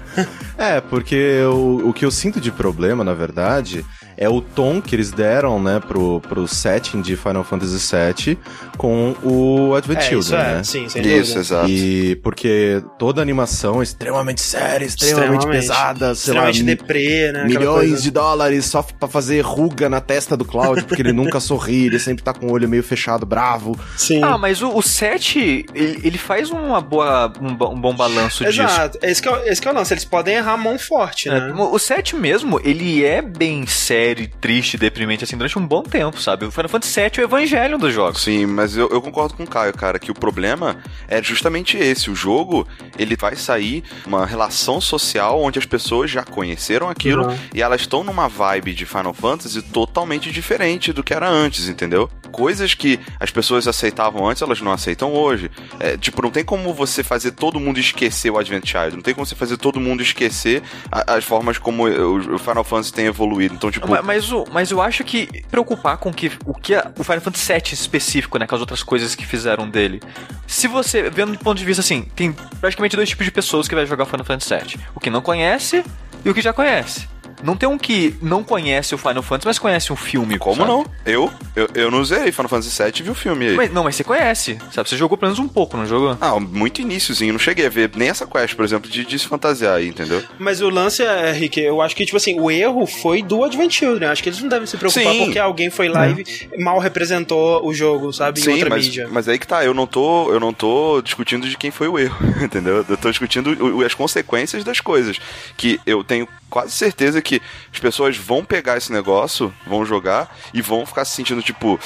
é, 0.59 0.81
porque 0.81 1.41
o, 1.45 1.91
o 1.91 1.93
que 1.93 2.05
eu 2.05 2.11
sinto 2.11 2.41
de 2.41 2.51
problema, 2.51 3.05
na 3.05 3.15
verdade, 3.15 3.85
é 4.21 4.29
o 4.29 4.43
tom 4.43 4.83
que 4.83 4.95
eles 4.95 5.11
deram, 5.11 5.61
né, 5.61 5.81
pro, 5.81 6.21
pro 6.21 6.47
setting 6.47 7.01
de 7.01 7.17
Final 7.17 7.43
Fantasy 7.43 7.79
VII 7.97 8.39
com 8.77 9.15
o 9.23 9.75
Advent 9.75 9.99
é, 9.99 10.03
Children, 10.03 10.41
é, 10.41 10.45
né? 10.57 10.63
Sim, 10.63 10.89
sem 10.91 11.03
Isso, 11.03 11.39
exato. 11.39 11.71
E 11.71 12.17
porque 12.17 12.83
toda 12.99 13.21
a 13.21 13.23
animação 13.23 13.81
é 13.81 13.83
extremamente 13.83 14.43
séria, 14.43 14.85
extremamente, 14.85 15.47
extremamente 15.47 15.47
pesada, 15.49 16.13
extremamente 16.13 16.61
lá, 16.61 16.67
deprê, 16.67 17.33
né? 17.33 17.45
Milhões 17.45 18.03
de 18.03 18.11
dólares 18.11 18.67
só 18.67 18.83
pra 18.83 19.09
fazer 19.09 19.41
ruga 19.41 19.89
na 19.89 20.03
testa 20.03 20.37
do 20.37 20.45
Cloud, 20.45 20.85
porque 20.85 21.01
ele 21.01 21.15
nunca 21.15 21.41
sorri, 21.41 21.87
ele 21.87 21.99
sempre 21.99 22.23
tá 22.23 22.35
com 22.35 22.49
o 22.49 22.53
olho 22.53 22.69
meio 22.69 22.83
fechado, 22.83 23.25
bravo. 23.25 23.79
Sim. 23.97 24.23
Ah, 24.23 24.37
mas 24.37 24.61
o, 24.61 24.69
o 24.77 24.83
7, 24.83 25.65
ele, 25.75 26.01
ele 26.05 26.19
faz 26.19 26.51
uma 26.51 26.83
boa, 26.83 27.33
um, 27.41 27.53
um 27.53 27.81
bom 27.81 27.97
balanço 27.97 28.45
exato. 28.45 28.51
disso. 28.51 28.81
Exato, 28.81 28.99
esse, 29.03 29.29
é, 29.29 29.53
esse 29.53 29.63
que 29.63 29.69
é 29.69 29.71
o 29.71 29.75
lance, 29.75 29.95
eles 29.95 30.05
podem 30.05 30.35
errar 30.35 30.53
a 30.53 30.59
mão 30.59 30.79
forte, 30.79 31.31
né? 31.31 31.55
É, 31.57 31.63
o 31.63 31.79
7 31.79 32.17
mesmo, 32.17 32.61
ele 32.63 33.03
é 33.03 33.23
bem 33.23 33.67
sério 33.67 34.10
série 34.11 34.27
triste, 34.27 34.77
deprimente, 34.77 35.25
assim, 35.25 35.37
durante 35.37 35.59
um 35.59 35.67
bom 35.67 35.83
tempo, 35.83 36.21
sabe? 36.21 36.45
O 36.45 36.51
Final 36.51 36.69
Fantasy 36.69 37.01
VII 37.01 37.11
é 37.19 37.21
o 37.21 37.25
evangelho 37.25 37.79
dos 37.79 37.95
jogos. 37.95 38.23
Sim, 38.23 38.47
mas 38.47 38.77
eu, 38.77 38.89
eu 38.89 39.01
concordo 39.01 39.35
com 39.35 39.45
o 39.45 39.47
Caio, 39.47 39.73
cara, 39.73 39.99
que 39.99 40.11
o 40.11 40.15
problema 40.15 40.79
é 41.09 41.23
justamente 41.23 41.77
esse. 41.77 42.11
O 42.11 42.15
jogo, 42.15 42.67
ele 42.99 43.17
vai 43.17 43.37
sair 43.37 43.85
uma 44.05 44.27
relação 44.27 44.81
social 44.81 45.41
onde 45.41 45.59
as 45.59 45.67
pessoas 45.67 46.11
já 46.11 46.25
conheceram 46.25 46.89
aquilo 46.89 47.29
uhum. 47.29 47.39
e 47.55 47.63
elas 47.63 47.83
estão 47.83 48.03
numa 48.03 48.29
vibe 48.29 48.75
de 48.75 48.85
Final 48.85 49.15
Fantasy 49.15 49.63
totalmente 49.63 50.33
diferente 50.33 50.93
do 50.93 51.05
que 51.05 51.15
era 51.15 51.29
antes, 51.29 51.69
entendeu? 51.69 52.11
Coisas 52.33 52.75
que 52.75 52.99
as 53.19 53.31
pessoas 53.31 53.69
aceitavam 53.69 54.29
antes, 54.29 54.43
elas 54.43 54.61
não 54.61 54.73
aceitam 54.73 55.13
hoje. 55.13 55.51
É, 55.79 55.97
tipo, 55.97 56.21
não 56.23 56.31
tem 56.31 56.45
como 56.45 56.75
você 56.75 57.05
fazer 57.05 57.33
todo 57.33 57.61
mundo 57.61 57.79
esquecer 57.79 58.31
o 58.31 58.39
Advent 58.39 58.67
Child, 58.67 58.97
não 58.97 59.03
tem 59.03 59.15
como 59.15 59.27
você 59.27 59.35
fazer 59.35 59.57
todo 59.57 59.79
mundo 59.79 60.03
esquecer 60.03 60.63
a, 60.91 61.15
as 61.15 61.25
formas 61.25 61.59
como 61.59 61.87
o 61.87 62.39
Final 62.39 62.65
Fantasy 62.65 62.93
tem 62.93 63.07
evoluído. 63.07 63.55
Então, 63.55 63.71
tipo, 63.71 63.87
mas, 64.03 64.33
o, 64.33 64.45
mas 64.53 64.71
eu 64.71 64.81
acho 64.81 65.05
que 65.05 65.29
preocupar 65.51 65.97
com 65.99 66.13
que, 66.13 66.31
o 66.45 66.55
que 66.55 66.75
a, 66.75 66.91
o 66.99 67.05
Final 67.05 67.21
Fantasy 67.21 67.53
VII 67.53 67.63
específico, 67.73 68.39
né, 68.39 68.47
com 68.47 68.55
as 68.55 68.61
outras 68.61 68.83
coisas 68.83 69.15
que 69.15 69.27
fizeram 69.27 69.69
dele. 69.69 70.01
Se 70.47 70.67
você, 70.67 71.11
vendo 71.11 71.33
do 71.33 71.39
ponto 71.39 71.59
de 71.59 71.65
vista 71.65 71.81
assim, 71.81 72.03
tem 72.15 72.33
praticamente 72.61 72.97
dois 72.97 73.09
tipos 73.09 73.25
de 73.25 73.33
pessoas 73.33 73.69
que 73.69 73.75
vai 73.75 73.87
jogar 73.87 74.07
Final 74.07 74.25
Fantasy 74.25 74.55
VII. 74.55 74.85
O 74.95 75.01
que 75.01 75.11
não 75.11 75.21
conhece 75.23 75.85
e 76.25 76.31
o 76.31 76.35
que 76.35 76.41
já 76.41 76.53
conhece. 76.53 77.09
Não 77.43 77.57
tem 77.57 77.69
um 77.69 77.79
que 77.79 78.15
não 78.21 78.43
conhece 78.43 78.95
o 78.95 78.99
Final 78.99 79.23
Fantasy, 79.23 79.47
mas 79.47 79.59
conhece 79.59 79.93
um 79.93 79.97
filme. 79.97 80.39
Como 80.39 80.57
sabe? 80.57 80.69
não? 80.69 80.87
Eu, 81.05 81.31
eu, 81.57 81.69
eu 81.75 81.91
não 81.91 82.01
usei 82.01 82.31
Final 82.33 82.49
Fantasy 82.49 82.83
VII 82.83 82.93
e 83.01 83.03
vi 83.03 83.11
o 83.11 83.15
filme 83.15 83.49
aí. 83.49 83.57
Mas, 83.57 83.73
não, 83.73 83.85
mas 83.85 83.97
você 83.97 84.05
conhece, 84.05 84.59
sabe? 84.73 84.89
Você 84.89 84.97
jogou 84.97 85.17
pelo 85.17 85.33
menos 85.33 85.45
um 85.45 85.49
pouco, 85.49 85.77
não 85.77 85.87
jogou? 85.87 86.17
Ah, 86.21 86.39
muito 86.39 86.81
iníciozinho. 86.81 87.33
Não 87.33 87.39
cheguei 87.39 87.67
a 87.67 87.71
ver 87.71 87.91
nem 87.95 88.09
essa 88.09 88.27
quest, 88.27 88.55
por 88.55 88.65
exemplo, 88.65 88.91
de, 88.91 89.05
de 89.05 89.19
se 89.19 89.27
fantasiar 89.27 89.77
aí, 89.77 89.89
entendeu? 89.89 90.23
Mas 90.39 90.61
o 90.61 90.69
lance 90.69 91.03
é, 91.03 91.33
Rick, 91.33 91.61
eu 91.61 91.81
acho 91.81 91.97
que, 91.97 92.05
tipo 92.05 92.17
assim, 92.17 92.39
o 92.39 92.51
erro 92.51 92.87
foi 92.87 93.23
do 93.23 93.45
Advent 93.45 93.73
Children. 93.73 94.09
Acho 94.11 94.23
que 94.23 94.29
eles 94.29 94.41
não 94.41 94.49
devem 94.49 94.67
se 94.67 94.77
preocupar 94.77 95.13
Sim. 95.13 95.25
porque 95.25 95.39
alguém 95.39 95.71
foi 95.71 95.89
lá 95.89 96.07
é. 96.07 96.15
e 96.57 96.63
mal 96.63 96.79
representou 96.79 97.67
o 97.67 97.73
jogo, 97.73 98.13
sabe? 98.13 98.41
Em 98.41 98.43
Sim, 98.43 98.53
outra 98.53 98.71
mas, 98.71 98.85
mídia. 98.85 99.09
Mas 99.11 99.29
aí 99.29 99.39
que 99.39 99.47
tá, 99.47 99.65
eu 99.65 99.75
não 99.75 99.87
tô, 99.87 100.33
eu 100.33 100.41
não 100.41 100.53
tô 100.53 101.01
discutindo 101.03 101.49
de 101.49 101.57
quem 101.57 101.71
foi 101.71 101.89
o 101.89 101.99
erro, 101.99 102.17
entendeu? 102.43 102.85
Eu 102.89 102.97
tô 102.97 103.11
discutindo 103.11 103.57
as 103.85 103.95
consequências 103.95 104.65
das 104.65 104.81
coisas. 104.81 105.19
Que 105.57 105.81
eu 105.87 106.03
tenho 106.05 106.29
quase 106.51 106.73
certeza 106.73 107.23
que 107.23 107.30
as 107.37 107.79
pessoas 107.79 108.17
vão 108.17 108.45
pegar 108.45 108.77
esse 108.77 108.93
negócio, 108.93 109.53
vão 109.67 109.85
jogar 109.85 110.35
e 110.55 110.63
vão 110.63 110.87
ficar 110.87 111.05
se 111.05 111.15
sentindo 111.15 111.43
tipo. 111.43 111.79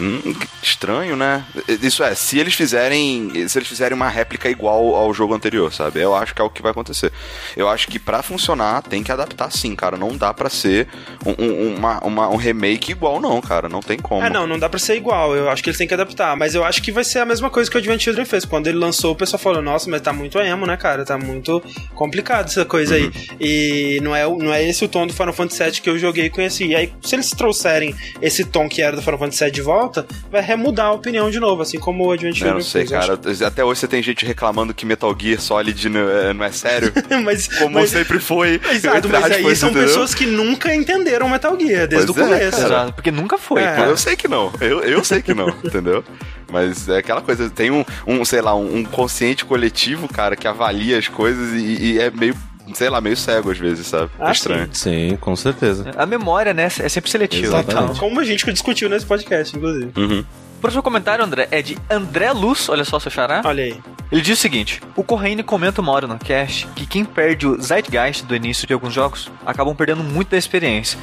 Hum, 0.00 0.32
estranho, 0.62 1.16
né? 1.16 1.44
Isso 1.82 2.04
é, 2.04 2.14
se 2.14 2.38
eles 2.38 2.54
fizerem. 2.54 3.48
Se 3.48 3.58
eles 3.58 3.68
fizerem 3.68 3.96
uma 3.96 4.08
réplica 4.08 4.48
igual 4.48 4.94
ao 4.94 5.12
jogo 5.12 5.34
anterior, 5.34 5.72
sabe? 5.72 6.00
Eu 6.00 6.14
acho 6.14 6.32
que 6.32 6.40
é 6.40 6.44
o 6.44 6.50
que 6.50 6.62
vai 6.62 6.70
acontecer. 6.70 7.12
Eu 7.56 7.68
acho 7.68 7.88
que 7.88 7.98
para 7.98 8.22
funcionar 8.22 8.82
tem 8.82 9.02
que 9.02 9.10
adaptar 9.10 9.50
sim, 9.50 9.74
cara. 9.74 9.96
Não 9.96 10.16
dá 10.16 10.32
para 10.32 10.48
ser 10.48 10.86
um, 11.26 11.44
um, 11.44 11.76
uma, 11.76 11.98
uma, 12.04 12.28
um 12.28 12.36
remake 12.36 12.92
igual, 12.92 13.20
não, 13.20 13.40
cara. 13.40 13.68
Não 13.68 13.80
tem 13.80 13.98
como. 13.98 14.22
É, 14.22 14.30
não, 14.30 14.46
não 14.46 14.56
dá 14.56 14.68
pra 14.68 14.78
ser 14.78 14.96
igual. 14.96 15.34
Eu 15.34 15.50
acho 15.50 15.64
que 15.64 15.68
eles 15.68 15.78
têm 15.78 15.88
que 15.88 15.94
adaptar. 15.94 16.36
Mas 16.36 16.54
eu 16.54 16.64
acho 16.64 16.80
que 16.80 16.92
vai 16.92 17.02
ser 17.02 17.18
a 17.18 17.24
mesma 17.24 17.50
coisa 17.50 17.68
que 17.68 17.76
o 17.76 17.80
Advent 17.80 18.00
Children 18.00 18.24
fez. 18.24 18.44
Quando 18.44 18.68
ele 18.68 18.78
lançou, 18.78 19.12
o 19.12 19.16
pessoal 19.16 19.40
falou, 19.40 19.60
nossa, 19.60 19.90
mas 19.90 20.00
tá 20.00 20.12
muito 20.12 20.38
emo, 20.38 20.64
né, 20.64 20.76
cara? 20.76 21.04
Tá 21.04 21.18
muito 21.18 21.60
complicado 21.94 22.46
essa 22.46 22.64
coisa 22.64 22.96
uhum. 22.96 23.10
aí. 23.14 23.28
E 23.40 24.00
não 24.00 24.14
é, 24.14 24.24
não 24.24 24.52
é 24.52 24.62
esse 24.62 24.77
o 24.84 24.88
tom 24.88 25.06
do 25.06 25.12
Final 25.12 25.32
Fantasy 25.32 25.64
VII 25.64 25.80
que 25.80 25.90
eu 25.90 25.98
joguei 25.98 26.26
e 26.26 26.30
conheci. 26.30 26.66
E 26.66 26.76
aí, 26.76 26.92
se 27.02 27.14
eles 27.14 27.30
trouxerem 27.30 27.94
esse 28.20 28.44
tom 28.44 28.68
que 28.68 28.82
era 28.82 28.96
do 28.96 29.02
Final 29.02 29.18
Fantasy 29.18 29.44
VII 29.44 29.52
de 29.52 29.62
volta, 29.62 30.06
vai 30.30 30.42
remudar 30.42 30.84
a 30.84 30.92
opinião 30.92 31.30
de 31.30 31.40
novo, 31.40 31.62
assim 31.62 31.78
como 31.78 32.06
o 32.06 32.12
Advent 32.12 32.40
Eu 32.40 32.54
não 32.54 32.60
sei, 32.60 32.86
fez, 32.86 32.90
cara. 32.90 33.18
Acho. 33.24 33.44
Até 33.44 33.64
hoje 33.64 33.80
você 33.80 33.88
tem 33.88 34.02
gente 34.02 34.24
reclamando 34.24 34.74
que 34.74 34.84
Metal 34.86 35.14
Gear 35.18 35.40
Solid 35.40 35.88
não 35.88 36.08
é, 36.08 36.32
não 36.32 36.44
é 36.44 36.52
sério. 36.52 36.92
mas, 37.24 37.48
como 37.48 37.74
mas, 37.74 37.90
sempre 37.90 38.18
foi. 38.18 38.60
Exato, 38.70 39.08
mas 39.08 39.24
aí 39.24 39.56
são 39.56 39.70
entendeu? 39.70 39.88
pessoas 39.88 40.14
que 40.14 40.26
nunca 40.26 40.74
entenderam 40.74 41.28
Metal 41.28 41.58
Gear 41.58 41.86
desde 41.86 42.12
pois 42.12 42.28
o 42.28 42.32
é, 42.32 42.38
começo. 42.38 42.60
Exato, 42.60 42.92
porque 42.92 43.10
nunca 43.10 43.38
foi. 43.38 43.62
É. 43.62 43.86
Eu 43.86 43.96
sei 43.96 44.16
que 44.16 44.28
não. 44.28 44.52
Eu, 44.60 44.80
eu 44.80 45.04
sei 45.04 45.22
que 45.22 45.34
não, 45.34 45.48
entendeu? 45.64 46.04
Mas 46.50 46.88
é 46.88 46.98
aquela 46.98 47.20
coisa, 47.20 47.50
tem 47.50 47.70
um, 47.70 47.84
um 48.06 48.24
sei 48.24 48.40
lá, 48.40 48.54
um, 48.54 48.82
consciente 48.84 49.44
coletivo, 49.44 50.08
cara, 50.08 50.34
que 50.34 50.48
avalia 50.48 50.98
as 50.98 51.06
coisas 51.06 51.52
e, 51.52 51.92
e 51.92 51.98
é 51.98 52.10
meio 52.10 52.34
sei 52.74 52.90
lá, 52.90 53.00
meio 53.00 53.16
cego 53.16 53.50
às 53.50 53.58
vezes, 53.58 53.86
sabe? 53.86 54.10
É 54.18 54.24
ah, 54.24 54.28
é 54.28 54.32
estranho. 54.32 54.68
Sim. 54.72 55.10
sim. 55.10 55.16
com 55.16 55.34
certeza. 55.36 55.90
A 55.96 56.06
memória, 56.06 56.52
né, 56.54 56.64
é 56.64 56.88
sempre 56.88 57.10
seletiva. 57.10 57.60
Então, 57.60 57.94
como 57.96 58.20
a 58.20 58.24
gente 58.24 58.50
discutiu 58.52 58.88
nesse 58.88 59.06
podcast, 59.06 59.56
inclusive. 59.56 59.92
Uhum. 59.96 60.24
O 60.58 60.60
próximo 60.60 60.82
comentário, 60.82 61.24
André, 61.24 61.46
é 61.52 61.62
de 61.62 61.78
André 61.88 62.32
Luz, 62.32 62.68
olha 62.68 62.84
só 62.84 62.98
seu 62.98 63.12
xará. 63.12 63.42
Olha 63.44 63.62
aí. 63.62 63.80
Ele 64.10 64.20
diz 64.20 64.38
o 64.38 64.42
seguinte: 64.42 64.80
O 64.96 65.04
Corraine 65.04 65.42
comenta 65.44 65.80
uma 65.80 65.92
hora 65.92 66.08
no 66.08 66.18
cast 66.18 66.66
que 66.74 66.84
quem 66.84 67.04
perde 67.04 67.46
o 67.46 67.62
Zeitgeist 67.62 68.24
do 68.24 68.34
início 68.34 68.66
de 68.66 68.72
alguns 68.72 68.92
jogos 68.92 69.30
acabam 69.46 69.74
perdendo 69.76 70.02
muito 70.02 70.30
da 70.30 70.36
experiência. 70.36 70.98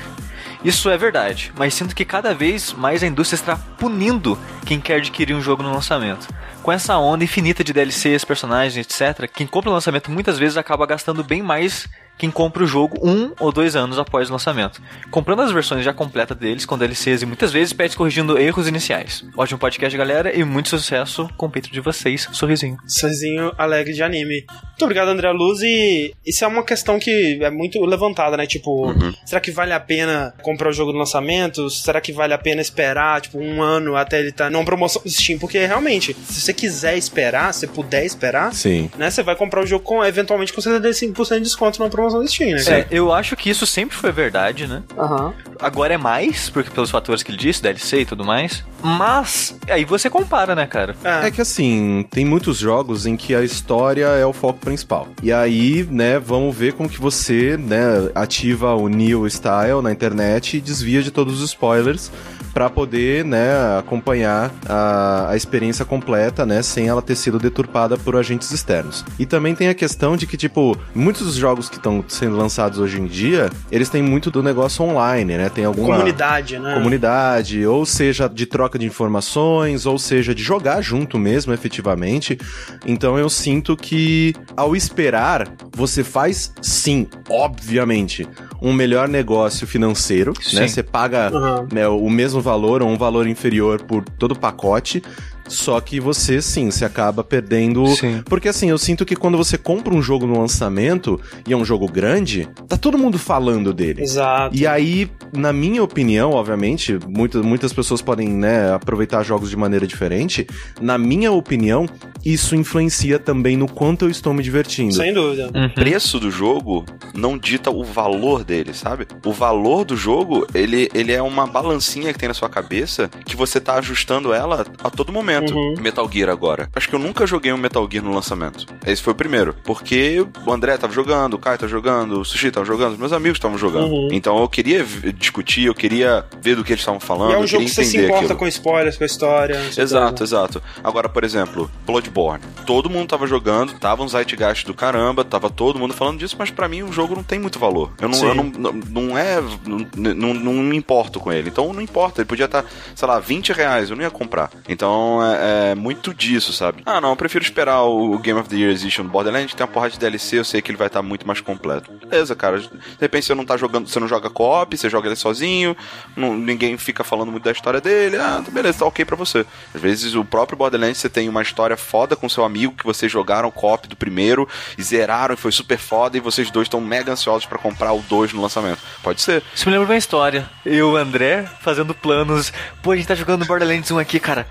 Isso 0.62 0.90
é 0.90 0.98
verdade, 0.98 1.54
mas 1.56 1.74
sinto 1.74 1.96
que 1.96 2.04
cada 2.04 2.34
vez 2.34 2.74
mais 2.74 3.04
a 3.04 3.08
indústria 3.08 3.38
está 3.38 3.56
punindo 3.56 4.38
quem 4.66 4.82
quer 4.82 4.96
adquirir 4.96 5.36
um 5.36 5.42
jogo 5.42 5.64
no 5.64 5.72
lançamento. 5.72 6.28
Com 6.66 6.72
essa 6.72 6.98
onda 6.98 7.24
infinita 7.24 7.64
de 7.64 7.72
DLCs, 7.72 8.26
personagens, 8.26 8.76
etc., 8.76 9.30
quem 9.32 9.46
compra 9.46 9.70
o 9.70 9.74
lançamento 9.74 10.10
muitas 10.10 10.40
vezes 10.40 10.58
acaba 10.58 10.84
gastando 10.88 11.24
bem 11.24 11.44
mais 11.44 11.88
quem 12.18 12.32
compra 12.32 12.64
o 12.64 12.68
jogo 12.68 12.98
um 13.04 13.34
ou 13.40 13.52
dois 13.52 13.76
anos 13.76 14.00
após 14.00 14.30
o 14.30 14.34
lançamento, 14.34 14.82
comprando 15.12 15.42
as 15.42 15.52
versões 15.52 15.84
já 15.84 15.94
completas 15.94 16.38
deles 16.38 16.66
com 16.66 16.78
DLCs 16.78 17.22
e 17.22 17.26
muitas 17.26 17.52
vezes 17.52 17.74
pets 17.74 17.96
corrigindo 17.96 18.38
erros 18.38 18.68
iniciais. 18.68 19.26
Ótimo 19.36 19.60
podcast, 19.60 19.98
galera, 19.98 20.36
e 20.36 20.44
muito 20.44 20.70
sucesso 20.70 21.30
com 21.38 21.48
o 21.48 21.50
peito 21.50 21.72
de 21.72 21.82
vocês. 21.82 22.28
Sorrisinho. 22.32 22.78
Sorrisinho 22.88 23.52
alegre 23.58 23.94
de 23.94 24.02
anime. 24.02 24.46
Muito 24.48 24.84
obrigado, 24.84 25.10
André 25.10 25.32
Luz. 25.32 25.62
E 25.62 26.14
isso 26.26 26.44
é 26.44 26.48
uma 26.48 26.64
questão 26.64 27.00
que 27.00 27.40
é 27.42 27.50
muito 27.50 27.84
levantada, 27.86 28.38
né? 28.38 28.46
Tipo, 28.46 28.88
uhum. 28.88 29.14
será 29.26 29.42
que 29.42 29.52
vale 29.52 29.74
a 29.74 29.80
pena 29.80 30.34
comprar 30.42 30.70
o 30.70 30.74
jogo 30.74 30.92
no 30.92 31.00
lançamento? 31.00 31.70
Será 31.70 32.00
que 32.00 32.12
vale 32.12 32.34
a 32.34 32.38
pena 32.38 32.62
esperar, 32.62 33.22
tipo, 33.22 33.40
um 33.40 33.62
ano 33.62 33.96
até 33.96 34.20
ele 34.20 34.30
estar 34.30 34.46
tá 34.46 34.50
numa 34.50 34.66
promoção 34.66 35.02
do 35.02 35.10
Steam? 35.10 35.38
Porque 35.40 35.66
realmente, 35.66 36.16
se 36.28 36.42
você 36.42 36.54
quiser 36.56 36.98
esperar, 36.98 37.54
se 37.54 37.68
puder 37.68 38.06
esperar, 38.06 38.54
Sim. 38.54 38.90
né? 38.98 39.10
Você 39.10 39.22
vai 39.22 39.36
comprar 39.36 39.64
o 39.64 39.68
jogo 39.68 39.84
com, 39.84 40.04
eventualmente, 40.04 40.54
com 40.54 40.62
75% 40.62 41.36
de 41.36 41.42
desconto 41.42 41.80
numa 41.80 41.90
promoção 41.90 42.22
do 42.22 42.28
Steam, 42.28 42.52
né? 42.52 42.64
É, 42.68 42.88
eu 42.90 43.12
acho 43.12 43.36
que 43.36 43.50
isso 43.50 43.66
sempre 43.66 43.96
foi 43.96 44.12
verdade, 44.12 44.68
né? 44.68 44.84
Uhum. 44.98 45.34
Agora 45.60 45.94
é 45.94 45.98
mais, 45.98 46.50
porque 46.50 46.70
pelos 46.70 46.90
fatores 46.90 47.24
que 47.24 47.32
ele 47.32 47.38
disse, 47.38 47.62
DLC 47.62 48.02
e 48.02 48.06
tudo 48.06 48.24
mais. 48.24 48.64
Mas, 48.82 49.58
aí 49.68 49.86
você 49.86 50.10
compara, 50.10 50.56
né, 50.56 50.66
cara? 50.66 50.96
É. 51.04 51.28
é 51.28 51.32
que 51.32 51.42
assim, 51.42 52.06
tem 52.10 52.26
muitos 52.26 52.58
jogos 52.58 53.06
em 53.06 53.16
que 53.16 53.34
a 53.34 53.44
história 53.44 54.06
é 54.06 54.26
o 54.26 54.34
foco 54.34 54.60
principal. 54.60 55.08
E 55.24 55.32
aí, 55.32 55.88
né, 55.90 56.20
vamos 56.20 56.56
ver 56.56 56.74
como 56.74 56.90
que 56.90 57.00
você, 57.00 57.58
né, 57.58 58.10
ativa 58.14 58.76
o 58.76 58.88
New 58.88 59.28
Style 59.30 59.82
na 59.82 59.92
internet 59.92 60.58
e 60.58 60.62
desvia 60.62 61.02
de 61.02 61.12
todos 61.12 61.42
os 61.42 61.50
spoilers 61.50 62.12
para 62.56 62.70
poder, 62.70 63.26
né, 63.26 63.78
acompanhar 63.78 64.50
a, 64.66 65.32
a 65.32 65.36
experiência 65.36 65.84
completa, 65.84 66.46
né, 66.46 66.62
sem 66.62 66.88
ela 66.88 67.02
ter 67.02 67.18
sido 67.18 67.38
deturpada 67.38 67.98
por 67.98 68.16
agentes 68.16 68.50
externos. 68.50 69.04
E 69.20 69.26
também 69.26 69.54
tem 69.54 69.68
a 69.68 69.74
questão 69.74 70.16
de 70.16 70.26
que, 70.26 70.38
tipo, 70.38 70.78
muitos 70.96 71.24
dos 71.24 71.36
jogos 71.36 71.68
que 71.68 71.76
estão 71.76 72.02
sendo 72.08 72.38
lançados 72.38 72.80
hoje 72.80 73.02
em 73.02 73.08
dia, 73.08 73.50
eles 73.70 73.90
têm 73.90 74.02
muito 74.02 74.32
do 74.32 74.42
negócio 74.42 74.86
online, 74.86 75.36
né? 75.36 75.50
Tem 75.50 75.66
alguma 75.66 75.98
comunidade, 75.98 76.58
né? 76.58 76.76
Comunidade, 76.76 77.68
ou 77.68 77.86
seja, 77.86 78.30
de 78.30 78.46
troca 78.46 78.80
de 78.80 78.86
informações, 78.86 79.86
ou 79.86 80.00
seja, 80.00 80.34
de 80.34 80.42
jogar 80.42 80.82
junto 80.82 81.20
mesmo, 81.20 81.54
efetivamente. 81.54 82.40
Então 82.86 83.20
eu 83.20 83.30
sinto 83.30 83.76
que 83.76 84.34
ao 84.56 84.78
esperar, 84.78 85.46
você 85.76 86.06
faz 86.06 86.54
sim, 86.62 87.06
obviamente, 87.30 88.26
um 88.62 88.72
melhor 88.72 89.10
negócio 89.10 89.68
financeiro, 89.68 90.32
né? 90.32 90.42
sim. 90.42 90.56
né? 90.56 90.68
Você 90.70 90.84
paga 90.84 91.32
uhum. 91.34 91.68
né, 91.72 91.86
o 91.88 92.10
mesmo 92.10 92.45
valor 92.46 92.84
ou 92.84 92.88
um 92.88 92.98
valor 92.98 93.28
inferior 93.28 93.82
por 93.82 94.06
todo 94.18 94.34
o 94.34 94.40
pacote. 94.40 95.02
Só 95.48 95.80
que 95.80 96.00
você, 96.00 96.42
sim, 96.42 96.72
se 96.72 96.84
acaba 96.84 97.24
perdendo. 97.24 97.86
Sim. 97.96 98.24
Porque 98.26 98.50
assim, 98.50 98.70
eu 98.70 98.78
sinto 98.78 99.06
que 99.06 99.16
quando 99.16 99.38
você 99.38 99.58
compra 99.58 99.94
um 99.94 100.02
jogo 100.02 100.26
no 100.26 100.40
lançamento 100.40 101.20
e 101.48 101.54
é 101.54 101.58
um 101.58 101.66
jogo 101.66 101.88
grande, 101.88 102.48
tá 102.68 102.78
todo 102.78 102.98
mundo 102.98 103.18
falando 103.18 103.74
dele. 103.74 104.02
Exato. 104.02 104.56
E 104.56 104.66
aí, 104.66 105.10
na 105.34 105.54
minha 105.54 105.84
opinião, 105.84 106.32
obviamente, 106.32 106.98
muitas, 107.08 107.44
muitas 107.44 107.72
pessoas 107.74 108.02
podem, 108.02 108.30
né, 108.30 108.74
aproveitar 108.74 109.24
jogos 109.24 109.50
de 109.50 109.56
maneira 109.56 109.86
diferente. 109.86 110.48
Na 110.82 110.98
minha 110.98 111.32
opinião, 111.32 111.86
isso 112.24 112.56
influencia 112.56 113.20
também 113.20 113.56
no 113.56 113.68
quanto 113.68 114.06
eu 114.06 114.10
estou 114.10 114.34
me 114.34 114.42
divertindo. 114.42 114.96
Sem 114.96 115.14
dúvida. 115.14 115.52
Uhum. 115.54 115.66
O 115.66 115.74
preço 115.74 116.20
do 116.20 116.32
jogo 116.32 116.86
não 117.14 117.38
dita 117.38 117.70
o 117.70 117.84
valor 117.84 118.44
dele, 118.44 118.74
sabe? 118.74 119.08
O 119.24 119.32
valor 119.32 119.86
do 119.86 119.96
jogo, 119.96 120.48
ele, 120.54 120.90
ele 120.94 121.12
é 121.12 121.22
uma 121.22 121.46
balancinha 121.46 122.12
que 122.12 122.20
tem 122.20 122.28
na 122.28 122.34
sua 122.34 122.50
cabeça 122.50 123.10
que 123.26 123.36
você 123.36 123.60
tá 123.60 123.76
ajustando 123.76 124.34
ela 124.34 124.66
a 124.84 124.90
todo 124.90 125.14
momento 125.14 125.35
lançamento. 125.36 125.56
Uhum. 125.56 125.76
Metal 125.80 126.10
Gear 126.12 126.30
agora. 126.30 126.70
Acho 126.76 126.90
que 126.90 126.96
eu 126.96 127.00
nunca 127.00 127.26
joguei 127.26 127.52
um 127.52 127.58
Metal 127.58 127.88
Gear 127.90 128.04
no 128.04 128.14
lançamento. 128.14 128.66
Esse 128.86 129.02
foi 129.02 129.14
o 129.14 129.16
primeiro. 129.16 129.56
Porque 129.64 130.26
o 130.46 130.52
André 130.52 130.78
tava 130.78 130.94
jogando, 130.94 131.36
o 131.36 131.40
Kai 131.40 131.58
tava 131.58 131.70
jogando, 131.70 132.20
o 132.20 132.26
Sushi 132.26 132.52
tava 132.52 132.66
jogando, 132.66 132.94
os 132.94 133.00
meus 133.00 133.14
amigos 133.14 133.38
estavam 133.38 133.58
jogando. 133.58 133.92
Uhum. 133.92 134.10
Então 134.12 134.40
eu 134.40 134.48
queria 134.48 134.86
discutir, 135.18 135.66
eu 135.66 135.76
queria 135.76 136.26
ver 136.42 136.56
do 136.56 136.64
que 136.64 136.72
eles 136.72 136.82
estavam 136.82 137.00
falando. 137.00 137.32
E 137.32 137.36
é 137.36 137.40
um 137.40 137.48
jogo 137.48 137.66
que 137.66 137.72
você 137.72 137.84
se 137.84 137.98
importa 137.98 138.26
aquilo. 138.26 138.40
com 138.40 138.48
spoilers, 138.48 138.98
com 138.98 139.04
a 139.04 139.08
história. 139.08 139.62
Exato, 139.78 140.24
exato. 140.24 140.62
Agora, 140.84 141.10
por 141.10 141.24
exemplo, 141.24 141.70
Bloodborne. 141.86 142.44
Todo 142.66 142.90
mundo 142.90 143.08
tava 143.08 143.28
jogando, 143.28 143.74
tava 143.74 144.04
um 144.04 144.08
zeitgeist 144.08 144.66
do 144.66 144.74
caramba, 144.74 145.24
tava 145.24 145.50
todo 145.50 145.80
mundo 145.80 145.94
falando 145.94 146.20
disso, 146.20 146.36
mas 146.38 146.50
para 146.50 146.68
mim 146.68 146.84
o 146.84 146.92
jogo 146.92 147.16
não 147.16 147.24
tem 147.24 147.40
muito 147.40 147.60
valor. 147.60 147.92
Eu 148.02 148.10
não, 148.10 148.24
eu 148.24 148.36
não, 148.36 148.44
não, 148.44 148.72
não 148.72 149.18
é. 149.18 149.42
Não, 149.66 150.14
não, 150.14 150.34
não 150.34 150.54
me 150.54 150.78
importo 150.78 151.20
com 151.20 151.32
ele. 151.32 151.50
Então 151.50 151.72
não 151.74 151.82
importa. 151.82 152.22
Ele 152.22 152.28
podia 152.28 152.46
estar, 152.46 152.64
tá, 152.64 152.70
sei 152.96 153.08
lá, 153.08 153.20
20 153.20 153.54
reais, 153.54 153.90
eu 153.90 153.96
não 153.96 154.04
ia 154.04 154.12
comprar. 154.12 154.50
Então 154.68 155.22
é, 155.26 155.72
é, 155.72 155.76
muito 155.76 156.14
disso, 156.14 156.54
sabe? 156.54 156.84
Ah, 156.86 157.02
não, 157.02 157.10
eu 157.10 157.16
prefiro 157.16 157.44
esperar 157.44 157.84
o 157.84 158.18
Game 158.20 158.40
of 158.40 158.50
the 158.50 158.56
Year 158.56 158.72
Edition 158.72 159.04
do 159.04 159.10
Borderlands, 159.10 159.54
tem 159.54 159.66
uma 159.66 159.72
porrada 159.72 159.94
de 159.94 160.00
DLC, 160.00 160.40
eu 160.40 160.46
sei 160.46 160.62
que 160.62 160.72
ele 160.72 160.78
vai 160.78 160.88
estar 160.88 161.00
tá 161.00 161.04
muito 161.04 161.26
mais 161.26 161.42
completo. 161.42 161.92
Beleza, 161.92 162.36
cara. 162.36 162.60
De 162.60 162.70
repente 163.00 163.26
você 163.26 163.36
não 163.36 163.46
tá 163.46 163.58
jogando, 163.58 163.88
você 163.88 164.00
não 164.00 164.08
joga 164.08 164.30
co-op, 164.30 164.78
você 164.78 164.90
joga 164.90 165.08
ele 165.08 165.16
sozinho, 165.16 165.76
não, 166.16 166.36
ninguém 166.36 166.78
fica 166.78 167.04
falando 167.04 167.32
muito 167.32 167.44
da 167.44 167.52
história 167.52 167.82
dele, 167.82 168.18
ah, 168.18 168.44
beleza, 168.50 168.80
tá 168.80 168.86
ok 168.86 169.06
pra 169.06 169.16
você. 169.16 169.46
Às 169.74 169.82
vezes 169.82 170.16
o 170.16 170.24
próprio 170.24 170.58
Borderlands 170.58 170.98
você 170.98 171.10
tem 171.10 171.30
uma 171.30 171.42
história 171.42 171.78
foda 171.78 172.16
com 172.16 172.30
seu 172.30 172.44
amigo 172.44 172.74
que 172.74 172.86
vocês 172.86 173.12
jogaram 173.12 173.52
co-op 173.52 173.88
do 173.88 173.96
primeiro 173.96 174.48
e 174.78 174.84
zeraram 174.84 175.34
e 175.34 175.38
foi 175.38 175.52
super 175.52 175.78
foda 175.78 176.18
e 176.18 176.20
vocês 176.20 176.50
dois 176.52 176.66
estão 176.66 176.82
mega 176.82 177.12
ansiosos 177.12 177.46
para 177.46 177.58
comprar 177.58 177.94
o 177.94 178.02
2 178.02 178.34
no 178.34 178.42
lançamento. 178.42 178.80
Pode 179.02 179.22
ser. 179.22 179.44
Isso 179.54 179.68
me 179.68 179.74
lembra 179.74 179.94
uma 179.94 179.98
história. 179.98 180.50
Eu 180.66 180.74
e 180.74 180.82
o 180.82 180.98
André 180.98 181.48
fazendo 181.62 181.94
planos. 181.94 182.52
Pô, 182.82 182.92
a 182.92 182.96
gente 182.96 183.08
tá 183.08 183.16
jogando 183.16 183.46
Borderlands 183.46 183.90
1 183.90 184.00
aqui, 184.00 184.20
cara. 184.20 184.48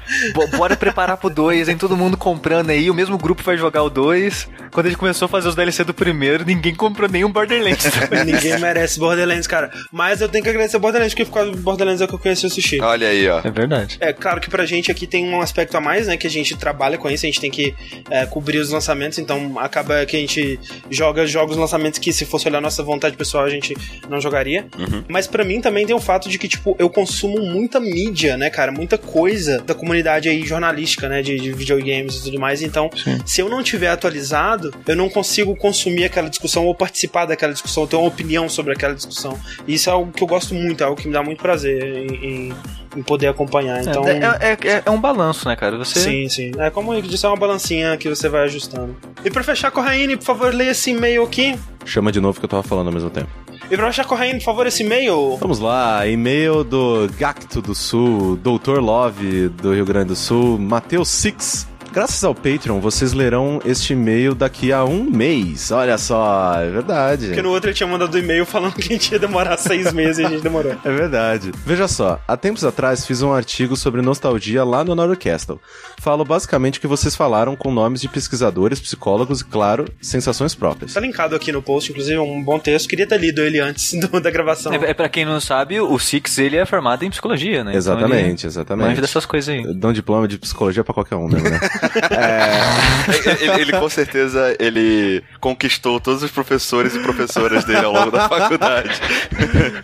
Bora 0.65 0.77
preparar 0.77 1.05
preparar 1.05 1.16
pro 1.16 1.28
2, 1.28 1.69
hein? 1.69 1.77
Todo 1.77 1.97
mundo 1.97 2.16
comprando 2.16 2.70
aí, 2.70 2.91
o 2.91 2.95
mesmo 2.95 3.19
grupo 3.19 3.43
vai 3.43 3.57
jogar 3.57 3.82
o 3.82 3.91
2. 3.91 4.49
Quando 4.70 4.86
a 4.86 4.89
gente 4.89 4.99
começou 4.99 5.27
a 5.27 5.28
fazer 5.28 5.49
os 5.49 5.55
DLC 5.55 5.85
do 5.85 5.93
primeiro, 5.93 6.45
ninguém 6.45 6.74
comprou 6.74 7.09
nenhum 7.09 7.31
Borderlands. 7.31 7.85
ninguém 8.24 8.59
merece 8.59 8.99
Borderlands, 8.99 9.47
cara. 9.47 9.70
Mas 9.93 10.20
eu 10.20 10.28
tenho 10.28 10.43
que 10.43 10.51
agradecer 10.51 10.78
Borderlands, 10.78 11.15
porque 11.15 11.24
por 11.27 11.35
causa 11.35 11.51
do 11.51 11.59
Borderlands 11.59 12.01
é 12.01 12.07
que 12.07 12.15
eu 12.15 12.19
conheci 12.19 12.47
o 12.47 12.51
Sushi. 12.51 12.81
Olha 12.81 13.09
aí, 13.09 13.28
ó. 13.28 13.41
É 13.45 13.51
verdade. 13.51 13.97
É 14.01 14.12
claro 14.12 14.41
que 14.41 14.49
pra 14.49 14.65
gente 14.65 14.91
aqui 14.91 15.07
tem 15.07 15.28
um 15.28 15.41
aspecto 15.41 15.77
a 15.77 15.81
mais, 15.81 16.07
né? 16.07 16.16
Que 16.16 16.27
a 16.27 16.31
gente 16.31 16.57
trabalha 16.57 16.97
com 16.97 17.11
isso, 17.11 17.27
a 17.27 17.28
gente 17.28 17.41
tem 17.41 17.51
que 17.51 17.74
é, 18.11 18.24
cobrir 18.27 18.59
os 18.59 18.70
lançamentos, 18.70 19.19
então 19.19 19.59
acaba 19.59 20.05
que 20.07 20.16
a 20.16 20.20
gente 20.20 20.59
joga 20.91 21.27
jogos 21.27 21.57
lançamentos 21.57 21.99
que, 21.99 22.12
se 22.12 22.24
fosse 22.24 22.49
olhar 22.49 22.61
nossa 22.61 22.82
vontade 22.82 23.16
pessoal, 23.16 23.45
a 23.45 23.51
gente 23.51 23.77
não 24.09 24.20
jogaria. 24.20 24.66
Uhum. 24.78 25.05
Mas 25.09 25.27
para 25.27 25.45
mim 25.45 25.61
também 25.61 25.86
tem 25.86 25.95
o 25.95 26.01
fato 26.01 26.28
de 26.28 26.39
que, 26.39 26.49
tipo, 26.49 26.74
eu 26.78 26.89
consumo 26.89 27.39
muita 27.41 27.78
mídia, 27.78 28.36
né, 28.36 28.49
cara? 28.51 28.73
Muita 28.73 28.97
coisa 28.97 29.59
da 29.59 29.74
comunidade 29.74 30.28
aí 30.28 30.45
jornalística 30.55 31.09
né, 31.09 31.22
de, 31.22 31.39
de 31.39 31.52
videogames 31.52 32.16
e 32.16 32.22
tudo 32.24 32.40
mais. 32.40 32.62
Então, 32.62 32.90
Sim. 32.94 33.18
se 33.24 33.40
eu 33.40 33.48
não 33.48 33.62
tiver 33.62 33.89
atualizado, 33.89 34.72
eu 34.86 34.97
não 34.97 35.09
consigo 35.09 35.55
consumir 35.56 36.05
aquela 36.05 36.28
discussão 36.28 36.64
ou 36.66 36.74
participar 36.74 37.26
daquela 37.26 37.52
discussão, 37.52 37.86
ter 37.86 37.97
uma 37.97 38.06
opinião 38.06 38.48
sobre 38.48 38.72
aquela 38.72 38.94
discussão. 38.94 39.39
E 39.66 39.74
isso 39.74 39.90
é 39.90 39.93
algo 39.93 40.12
que 40.12 40.22
eu 40.22 40.26
gosto 40.26 40.55
muito, 40.55 40.82
é 40.82 40.86
algo 40.86 41.01
que 41.01 41.06
me 41.06 41.12
dá 41.12 41.22
muito 41.22 41.43
prazer 41.43 41.82
em, 41.82 42.14
em, 42.14 42.55
em 42.97 43.02
poder 43.02 43.28
acompanhar. 43.28 43.78
É, 43.78 43.82
então, 43.82 44.06
é, 44.06 44.18
é, 44.18 44.68
é, 44.68 44.82
é, 44.86 44.90
um 44.90 45.01
balanço, 45.01 45.48
né, 45.48 45.56
cara? 45.56 45.76
Você... 45.76 46.01
Sim, 46.01 46.28
sim. 46.28 46.52
É 46.59 46.70
como 46.70 46.90
o 46.90 46.94
Rick 46.94 47.09
disse, 47.09 47.26
é 47.26 47.28
uma 47.28 47.36
balancinha 47.36 47.97
que 47.97 48.09
você 48.09 48.28
vai 48.28 48.44
ajustando. 48.44 48.97
E 49.24 49.31
pra 49.31 49.43
fechar, 49.43 49.70
Corraine, 49.70 50.16
por 50.16 50.24
favor, 50.24 50.55
leia 50.55 50.70
esse 50.70 50.90
e-mail 50.90 51.24
aqui. 51.24 51.59
Chama 51.85 52.10
de 52.10 52.20
novo 52.20 52.39
que 52.39 52.44
eu 52.44 52.48
tava 52.48 52.62
falando 52.62 52.86
ao 52.89 52.93
mesmo 52.93 53.10
tempo. 53.10 53.44
E 53.74 53.76
pra 53.76 53.88
fechar, 53.88 54.05
Corraine, 54.05 54.38
por 54.38 54.44
favor, 54.44 54.66
esse 54.68 54.84
e-mail. 54.84 55.36
Vamos 55.40 55.59
lá, 55.59 56.06
e-mail 56.06 56.62
do 56.62 57.10
Gacto 57.18 57.60
do 57.60 57.74
Sul, 57.74 58.36
Doutor 58.36 58.80
Love 58.80 59.48
do 59.48 59.74
Rio 59.74 59.84
Grande 59.84 60.10
do 60.10 60.16
Sul, 60.16 60.56
Matheus 60.60 61.09
Six. 61.09 61.66
Graças 61.95 62.25
ao 62.25 62.35
Patreon, 62.35 62.81
vocês 62.81 63.12
lerão 63.12 63.61
este 63.65 63.93
e-mail 63.93 64.35
daqui 64.35 64.73
a 64.73 64.85
um 64.85 65.05
mês. 65.05 65.71
Olha 65.71 65.97
só, 65.97 66.57
é 66.57 66.69
verdade. 66.69 67.27
Porque 67.27 67.41
no 67.41 67.51
outro 67.51 67.71
ele 67.71 67.77
tinha 67.77 67.87
mandado 67.87 68.19
e-mail 68.19 68.45
falando 68.45 68.75
que 68.75 68.81
a 68.81 68.85
gente 68.85 69.12
ia 69.12 69.19
demorar 69.21 69.57
seis 69.57 69.93
meses 69.93 70.19
e 70.19 70.25
a 70.25 70.29
gente 70.29 70.43
demorou. 70.43 70.75
É 70.85 70.91
verdade. 70.91 71.53
Veja 71.65 71.87
só, 71.87 72.21
há 72.27 72.37
tempos 72.37 72.65
atrás 72.65 73.07
fiz 73.07 73.23
um 73.23 73.33
artigo 73.33 73.77
sobre 73.77 74.03
nostalgia 74.03 74.65
lá 74.65 74.83
no 74.83 74.93
Norcastle. 74.97 75.61
Falo 76.01 76.25
basicamente 76.25 76.79
o 76.79 76.81
que 76.81 76.89
vocês 76.89 77.15
falaram 77.15 77.55
com 77.55 77.71
nomes 77.73 78.01
de 78.01 78.09
pesquisadores, 78.09 78.81
psicólogos 78.81 79.43
e, 79.43 79.45
claro, 79.45 79.85
sensações 80.03 80.53
próprias. 80.53 80.95
Tá 80.95 81.01
linkado 81.01 81.37
aqui 81.37 81.53
no 81.53 81.62
post, 81.62 81.93
inclusive, 81.93 82.19
um 82.19 82.43
bom 82.43 82.59
texto. 82.59 82.89
Queria 82.89 83.07
ter 83.07 83.21
lido 83.21 83.41
ele 83.41 83.61
antes 83.61 83.95
do, 83.95 84.21
da 84.21 84.33
gravação. 84.33 84.73
É, 84.73 84.91
é 84.91 84.95
pra 84.95 85.09
quem 85.09 85.25
não 85.25 85.41
sabe, 85.41 85.81
o 85.81 85.97
Six 85.97 86.39
ele 86.39 86.57
é 86.57 86.66
formado 86.66 87.05
em 87.05 87.11
psicologia, 87.11 87.62
né? 87.62 87.77
Exatamente, 87.77 88.41
então 88.41 88.51
exatamente. 88.51 88.89
Manja 88.89 89.01
dessas 89.01 89.25
coisas 89.25 89.55
aí. 89.55 89.75
Dá 89.75 89.87
um 89.87 89.93
diploma 89.93 90.27
de 90.27 90.39
psicologia 90.39 90.83
pra 90.83 90.93
qualquer 90.93 91.15
um, 91.15 91.29
né? 91.29 91.39
é, 92.11 93.44
ele, 93.44 93.61
ele, 93.62 93.73
com 93.73 93.89
certeza 93.89 94.56
ele 94.59 95.23
conquistou 95.40 96.01
todos 96.01 96.23
os 96.23 96.31
professores 96.31 96.94
e 96.94 96.98
professoras 96.98 97.65
dele 97.65 97.85
ao 97.85 97.93
longo 97.93 98.11
da 98.11 98.28
faculdade. 98.28 98.90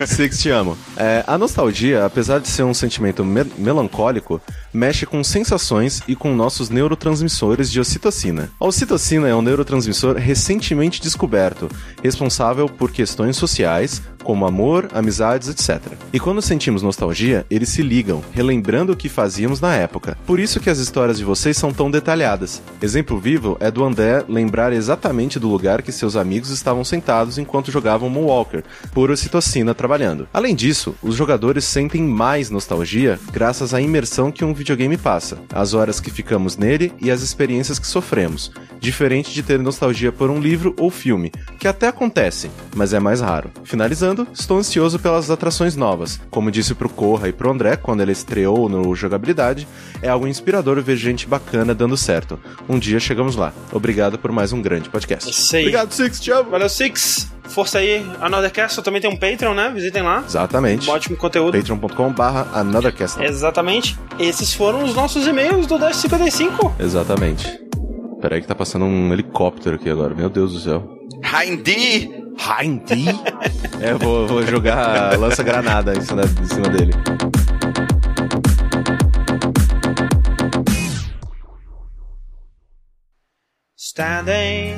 Six, 0.05 0.41
te 0.41 0.49
amo. 0.49 0.77
É, 0.97 1.23
a 1.27 1.37
nostalgia, 1.37 2.05
apesar 2.05 2.39
de 2.39 2.47
ser 2.47 2.63
um 2.63 2.73
sentimento 2.73 3.23
me 3.23 3.43
melancólico, 3.57 4.41
mexe 4.73 5.05
com 5.05 5.23
sensações 5.23 6.01
e 6.07 6.15
com 6.15 6.35
nossos 6.35 6.69
neurotransmissores 6.69 7.71
de 7.71 7.79
ocitocina. 7.79 8.49
A 8.59 8.65
ocitocina 8.65 9.27
é 9.27 9.35
um 9.35 9.41
neurotransmissor 9.41 10.15
recentemente 10.15 11.01
descoberto, 11.01 11.69
responsável 12.03 12.67
por 12.67 12.91
questões 12.91 13.37
sociais, 13.37 14.01
como 14.23 14.45
amor, 14.45 14.89
amizades, 14.93 15.49
etc. 15.49 15.81
E 16.13 16.19
quando 16.19 16.41
sentimos 16.41 16.81
nostalgia, 16.81 17.45
eles 17.49 17.69
se 17.69 17.81
ligam, 17.81 18.21
relembrando 18.31 18.93
o 18.93 18.95
que 18.95 19.09
fazíamos 19.09 19.59
na 19.59 19.75
época. 19.75 20.17
Por 20.25 20.39
isso 20.39 20.59
que 20.59 20.69
as 20.69 20.79
histórias 20.79 21.17
de 21.17 21.23
vocês 21.23 21.57
são 21.57 21.71
tão 21.71 21.89
detalhadas. 21.89 22.61
Exemplo 22.81 23.19
vivo 23.19 23.57
é 23.59 23.69
do 23.69 23.83
André 23.83 24.23
lembrar 24.27 24.73
exatamente 24.73 25.39
do 25.39 25.47
lugar 25.47 25.81
que 25.81 25.91
seus 25.91 26.15
amigos 26.15 26.49
estavam 26.49 26.83
sentados 26.83 27.37
enquanto 27.37 27.71
jogavam 27.71 28.09
Moonwalker, 28.09 28.63
por 28.93 29.11
ocitocina 29.11 29.73
trabalhando. 29.73 30.27
Além 30.33 30.55
disso, 30.55 30.95
os 31.01 31.15
jogadores 31.15 31.65
sentem 31.65 32.01
mais 32.01 32.49
nostalgia 32.49 33.19
graças 33.31 33.73
à 33.73 33.81
imersão 33.81 34.31
que 34.31 34.43
um 34.43 34.53
videogame 34.53 34.97
passa, 34.97 35.37
as 35.53 35.73
horas 35.73 35.99
que 35.99 36.11
ficamos 36.11 36.57
nele 36.57 36.91
e 36.99 37.09
as 37.09 37.21
experiências 37.21 37.79
que 37.79 37.87
sofremos, 37.87 38.51
diferente 38.79 39.31
de 39.31 39.43
ter 39.43 39.59
nostalgia 39.59 40.11
por 40.11 40.29
um 40.29 40.39
livro 40.39 40.75
ou 40.77 40.89
filme, 40.89 41.31
que 41.59 41.67
até 41.67 41.87
acontece, 41.87 42.49
mas 42.75 42.93
é 42.93 42.99
mais 42.99 43.21
raro. 43.21 43.51
Finalizando, 43.63 44.10
estou 44.33 44.57
ansioso 44.57 44.99
pelas 44.99 45.29
atrações 45.29 45.75
novas. 45.75 46.19
Como 46.29 46.51
disse 46.51 46.75
pro 46.75 46.89
Corra 46.89 47.27
e 47.29 47.33
pro 47.33 47.51
André 47.51 47.75
quando 47.75 48.01
ele 48.01 48.11
estreou 48.11 48.67
no 48.69 48.93
Jogabilidade, 48.95 49.67
é 50.01 50.09
algo 50.09 50.27
inspirador 50.27 50.81
ver 50.81 50.95
gente 50.95 51.27
bacana 51.27 51.73
dando 51.73 51.97
certo. 51.97 52.39
Um 52.67 52.77
dia 52.77 52.99
chegamos 52.99 53.35
lá. 53.35 53.53
Obrigado 53.71 54.17
por 54.17 54.31
mais 54.31 54.53
um 54.53 54.61
grande 54.61 54.89
podcast. 54.89 55.33
Sei. 55.33 55.61
Obrigado, 55.61 55.91
Six, 55.91 56.19
te 56.19 56.31
amo. 56.31 56.49
Valeu, 56.49 56.69
Six. 56.69 57.31
Força 57.43 57.79
aí, 57.79 58.05
Anothercast 58.21 58.81
também 58.81 59.01
tem 59.01 59.09
um 59.09 59.17
Patreon, 59.17 59.53
né? 59.53 59.71
Visitem 59.73 60.03
lá. 60.03 60.23
Exatamente. 60.25 60.89
Um 60.89 60.93
ótimo 60.93 61.17
conteúdo. 61.17 61.57
patreon.com 61.57 62.13
barra 62.13 62.47
Anothercast. 62.53 63.21
Exatamente. 63.21 63.97
Esses 64.17 64.53
foram 64.53 64.83
os 64.83 64.95
nossos 64.95 65.27
e-mails 65.27 65.67
do 65.67 65.77
Dash 65.77 65.97
55. 65.97 66.75
Exatamente. 66.79 67.45
Peraí 68.21 68.39
que 68.39 68.47
tá 68.47 68.55
passando 68.55 68.85
um 68.85 69.11
helicóptero 69.11 69.75
aqui 69.75 69.89
agora. 69.89 70.13
Meu 70.13 70.29
Deus 70.29 70.53
do 70.53 70.59
céu. 70.59 70.87
Heindi! 71.23 72.09
Heindi? 72.41 73.05
é, 73.79 73.93
vou, 73.93 74.27
vou 74.27 74.45
jogar 74.45 75.17
lança-granada 75.17 75.93
em 75.95 76.01
cima, 76.01 76.23
em 76.23 76.45
cima 76.45 76.69
dele. 76.69 76.93
Standing 83.77 84.75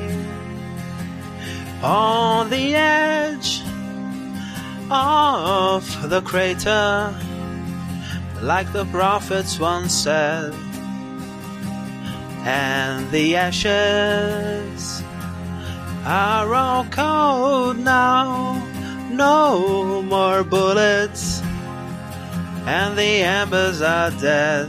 on 1.82 2.48
the 2.50 2.74
edge 2.74 3.62
of 4.90 6.08
the 6.08 6.20
crater, 6.20 7.14
like 8.42 8.70
the 8.72 8.84
prophets 8.86 9.58
once 9.58 9.92
said, 9.92 10.52
and 12.44 13.10
the 13.10 13.36
ashes 13.36 15.02
are 16.04 16.54
all 16.54 16.84
cold 16.86 17.78
now. 17.78 18.62
No 19.10 20.02
more 20.02 20.44
bullets 20.44 21.42
and 22.66 22.96
the 22.98 23.22
embers 23.22 23.80
are 23.82 24.10
dead. 24.10 24.68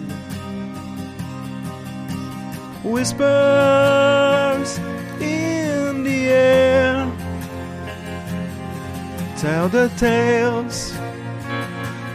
Whispers 2.83 4.77
in 5.19 6.03
the 6.03 6.27
air 6.27 7.11
tell 9.37 9.69
the 9.69 9.89
tales 9.97 10.93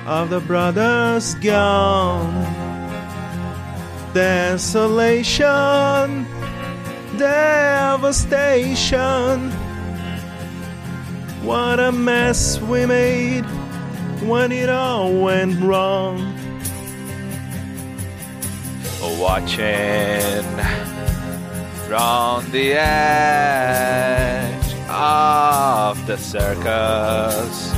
of 0.07 0.31
the 0.31 0.41
brothers 0.41 1.35
gone. 1.37 2.45
Desolation, 4.13 5.47
devastation. 7.21 9.53
What 11.45 11.79
a 11.79 11.93
mess 11.93 12.59
we 12.61 12.87
made 12.87 13.45
when 14.23 14.51
it 14.53 14.71
all 14.71 15.13
went 15.13 15.61
wrong. 15.61 16.35
Oh, 19.03 19.19
Watching 19.21 20.47
from 21.87 22.51
the 22.53 22.73
edge 22.73 24.75
of 24.89 26.07
the 26.07 26.17
circus 26.17 27.75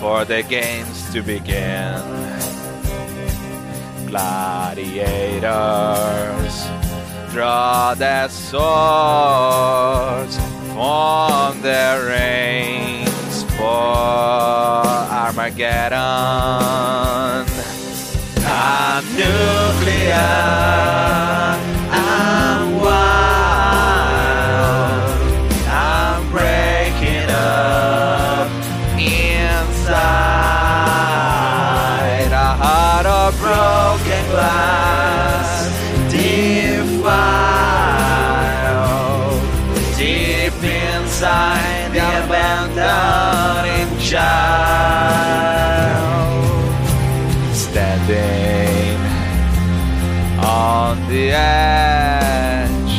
for 0.00 0.24
the 0.24 0.42
games 0.42 1.12
to 1.12 1.20
begin. 1.20 2.00
Gladiators 4.06 6.31
draw 7.32 7.94
their 7.94 8.28
swords, 8.28 8.62
form 10.74 11.62
their 11.62 12.06
reins 12.06 13.44
for 13.56 14.84
Armageddon. 15.22 15.96
I'm 18.44 19.04
nuclear. 19.16 20.12
I'm 21.90 22.80
wild. 22.80 23.72
I'm 25.68 26.30
breaking 26.30 27.30
up 27.30 28.50
inside 28.98 30.61
child. 44.12 44.26
Standing 47.54 49.00
on 50.38 51.08
the 51.08 51.30
edge 51.30 52.94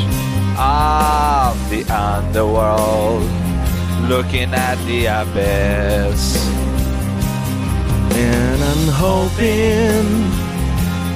of 0.57 1.69
the 1.69 1.84
underworld, 1.94 3.30
looking 4.10 4.56
at 4.56 4.77
the 4.88 5.06
abyss. 5.06 6.23
And 8.15 8.64
I'm 8.72 8.88
hoping 9.06 10.07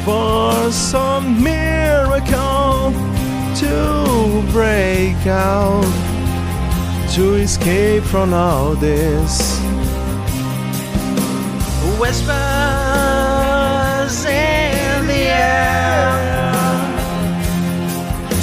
for 0.05 0.71
some 0.71 1.41
miracle 1.41 2.93
to 3.61 4.43
break 4.51 5.25
out, 5.25 5.91
to 7.15 7.33
escape 7.35 8.03
from 8.03 8.31
all 8.35 8.75
this. 8.75 9.56
Whispers 11.99 12.27
in 14.25 15.07
the 15.07 15.25
air 15.33 16.51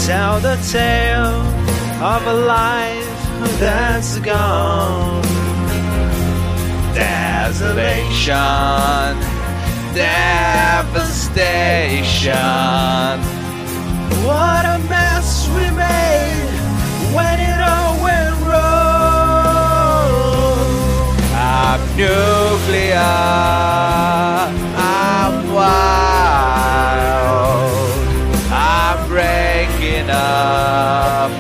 tell 0.07 0.41
the 0.41 0.57
tale 0.73 1.41
of 2.03 2.27
a 2.27 2.35
life 2.35 3.15
that's 3.61 4.19
gone. 4.19 5.23
Desolation, 6.95 8.35
devastation. 9.95 11.15
What 14.27 14.65
a 14.67 14.79
mess 14.89 15.49
we 15.51 15.71
made 15.71 16.34
nuclear. 21.97 22.97
I'm 24.77 25.53
wild. 25.53 25.95
I'm 28.51 29.09
breaking 29.09 30.11
up 30.11 31.31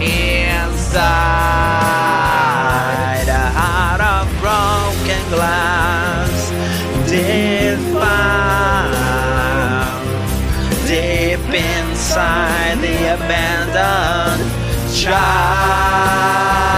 inside 0.00 1.04
a 3.28 3.50
heart 3.58 4.00
of 4.00 4.26
broken 4.40 5.22
glass, 5.28 6.50
defiled 7.10 8.08
deep 10.86 11.44
inside 11.52 12.78
the 12.80 13.14
abandoned 13.14 14.42
I'm 14.94 16.77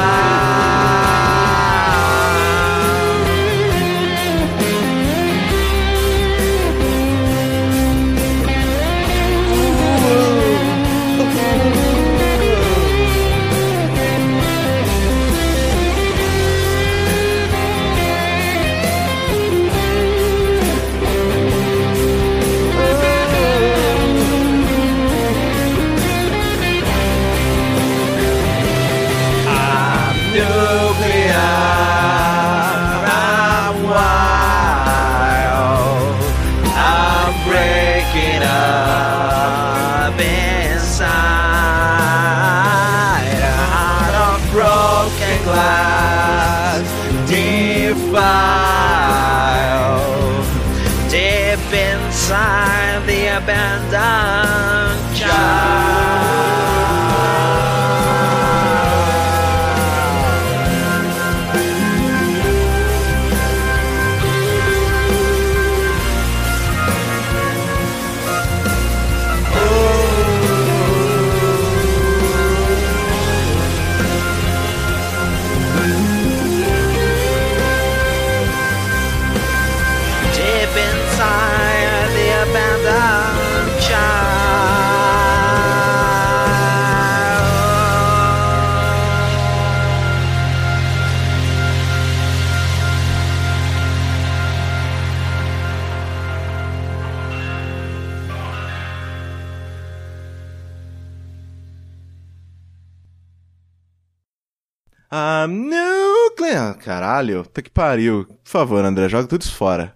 Caralho, 107.21 107.43
puta 107.45 107.61
que 107.61 107.71
pariu. 107.71 108.25
Por 108.25 108.51
favor, 108.51 108.83
André, 108.83 109.07
joga 109.09 109.29
tudo 109.29 109.43
isso 109.43 109.55
fora. 109.55 109.95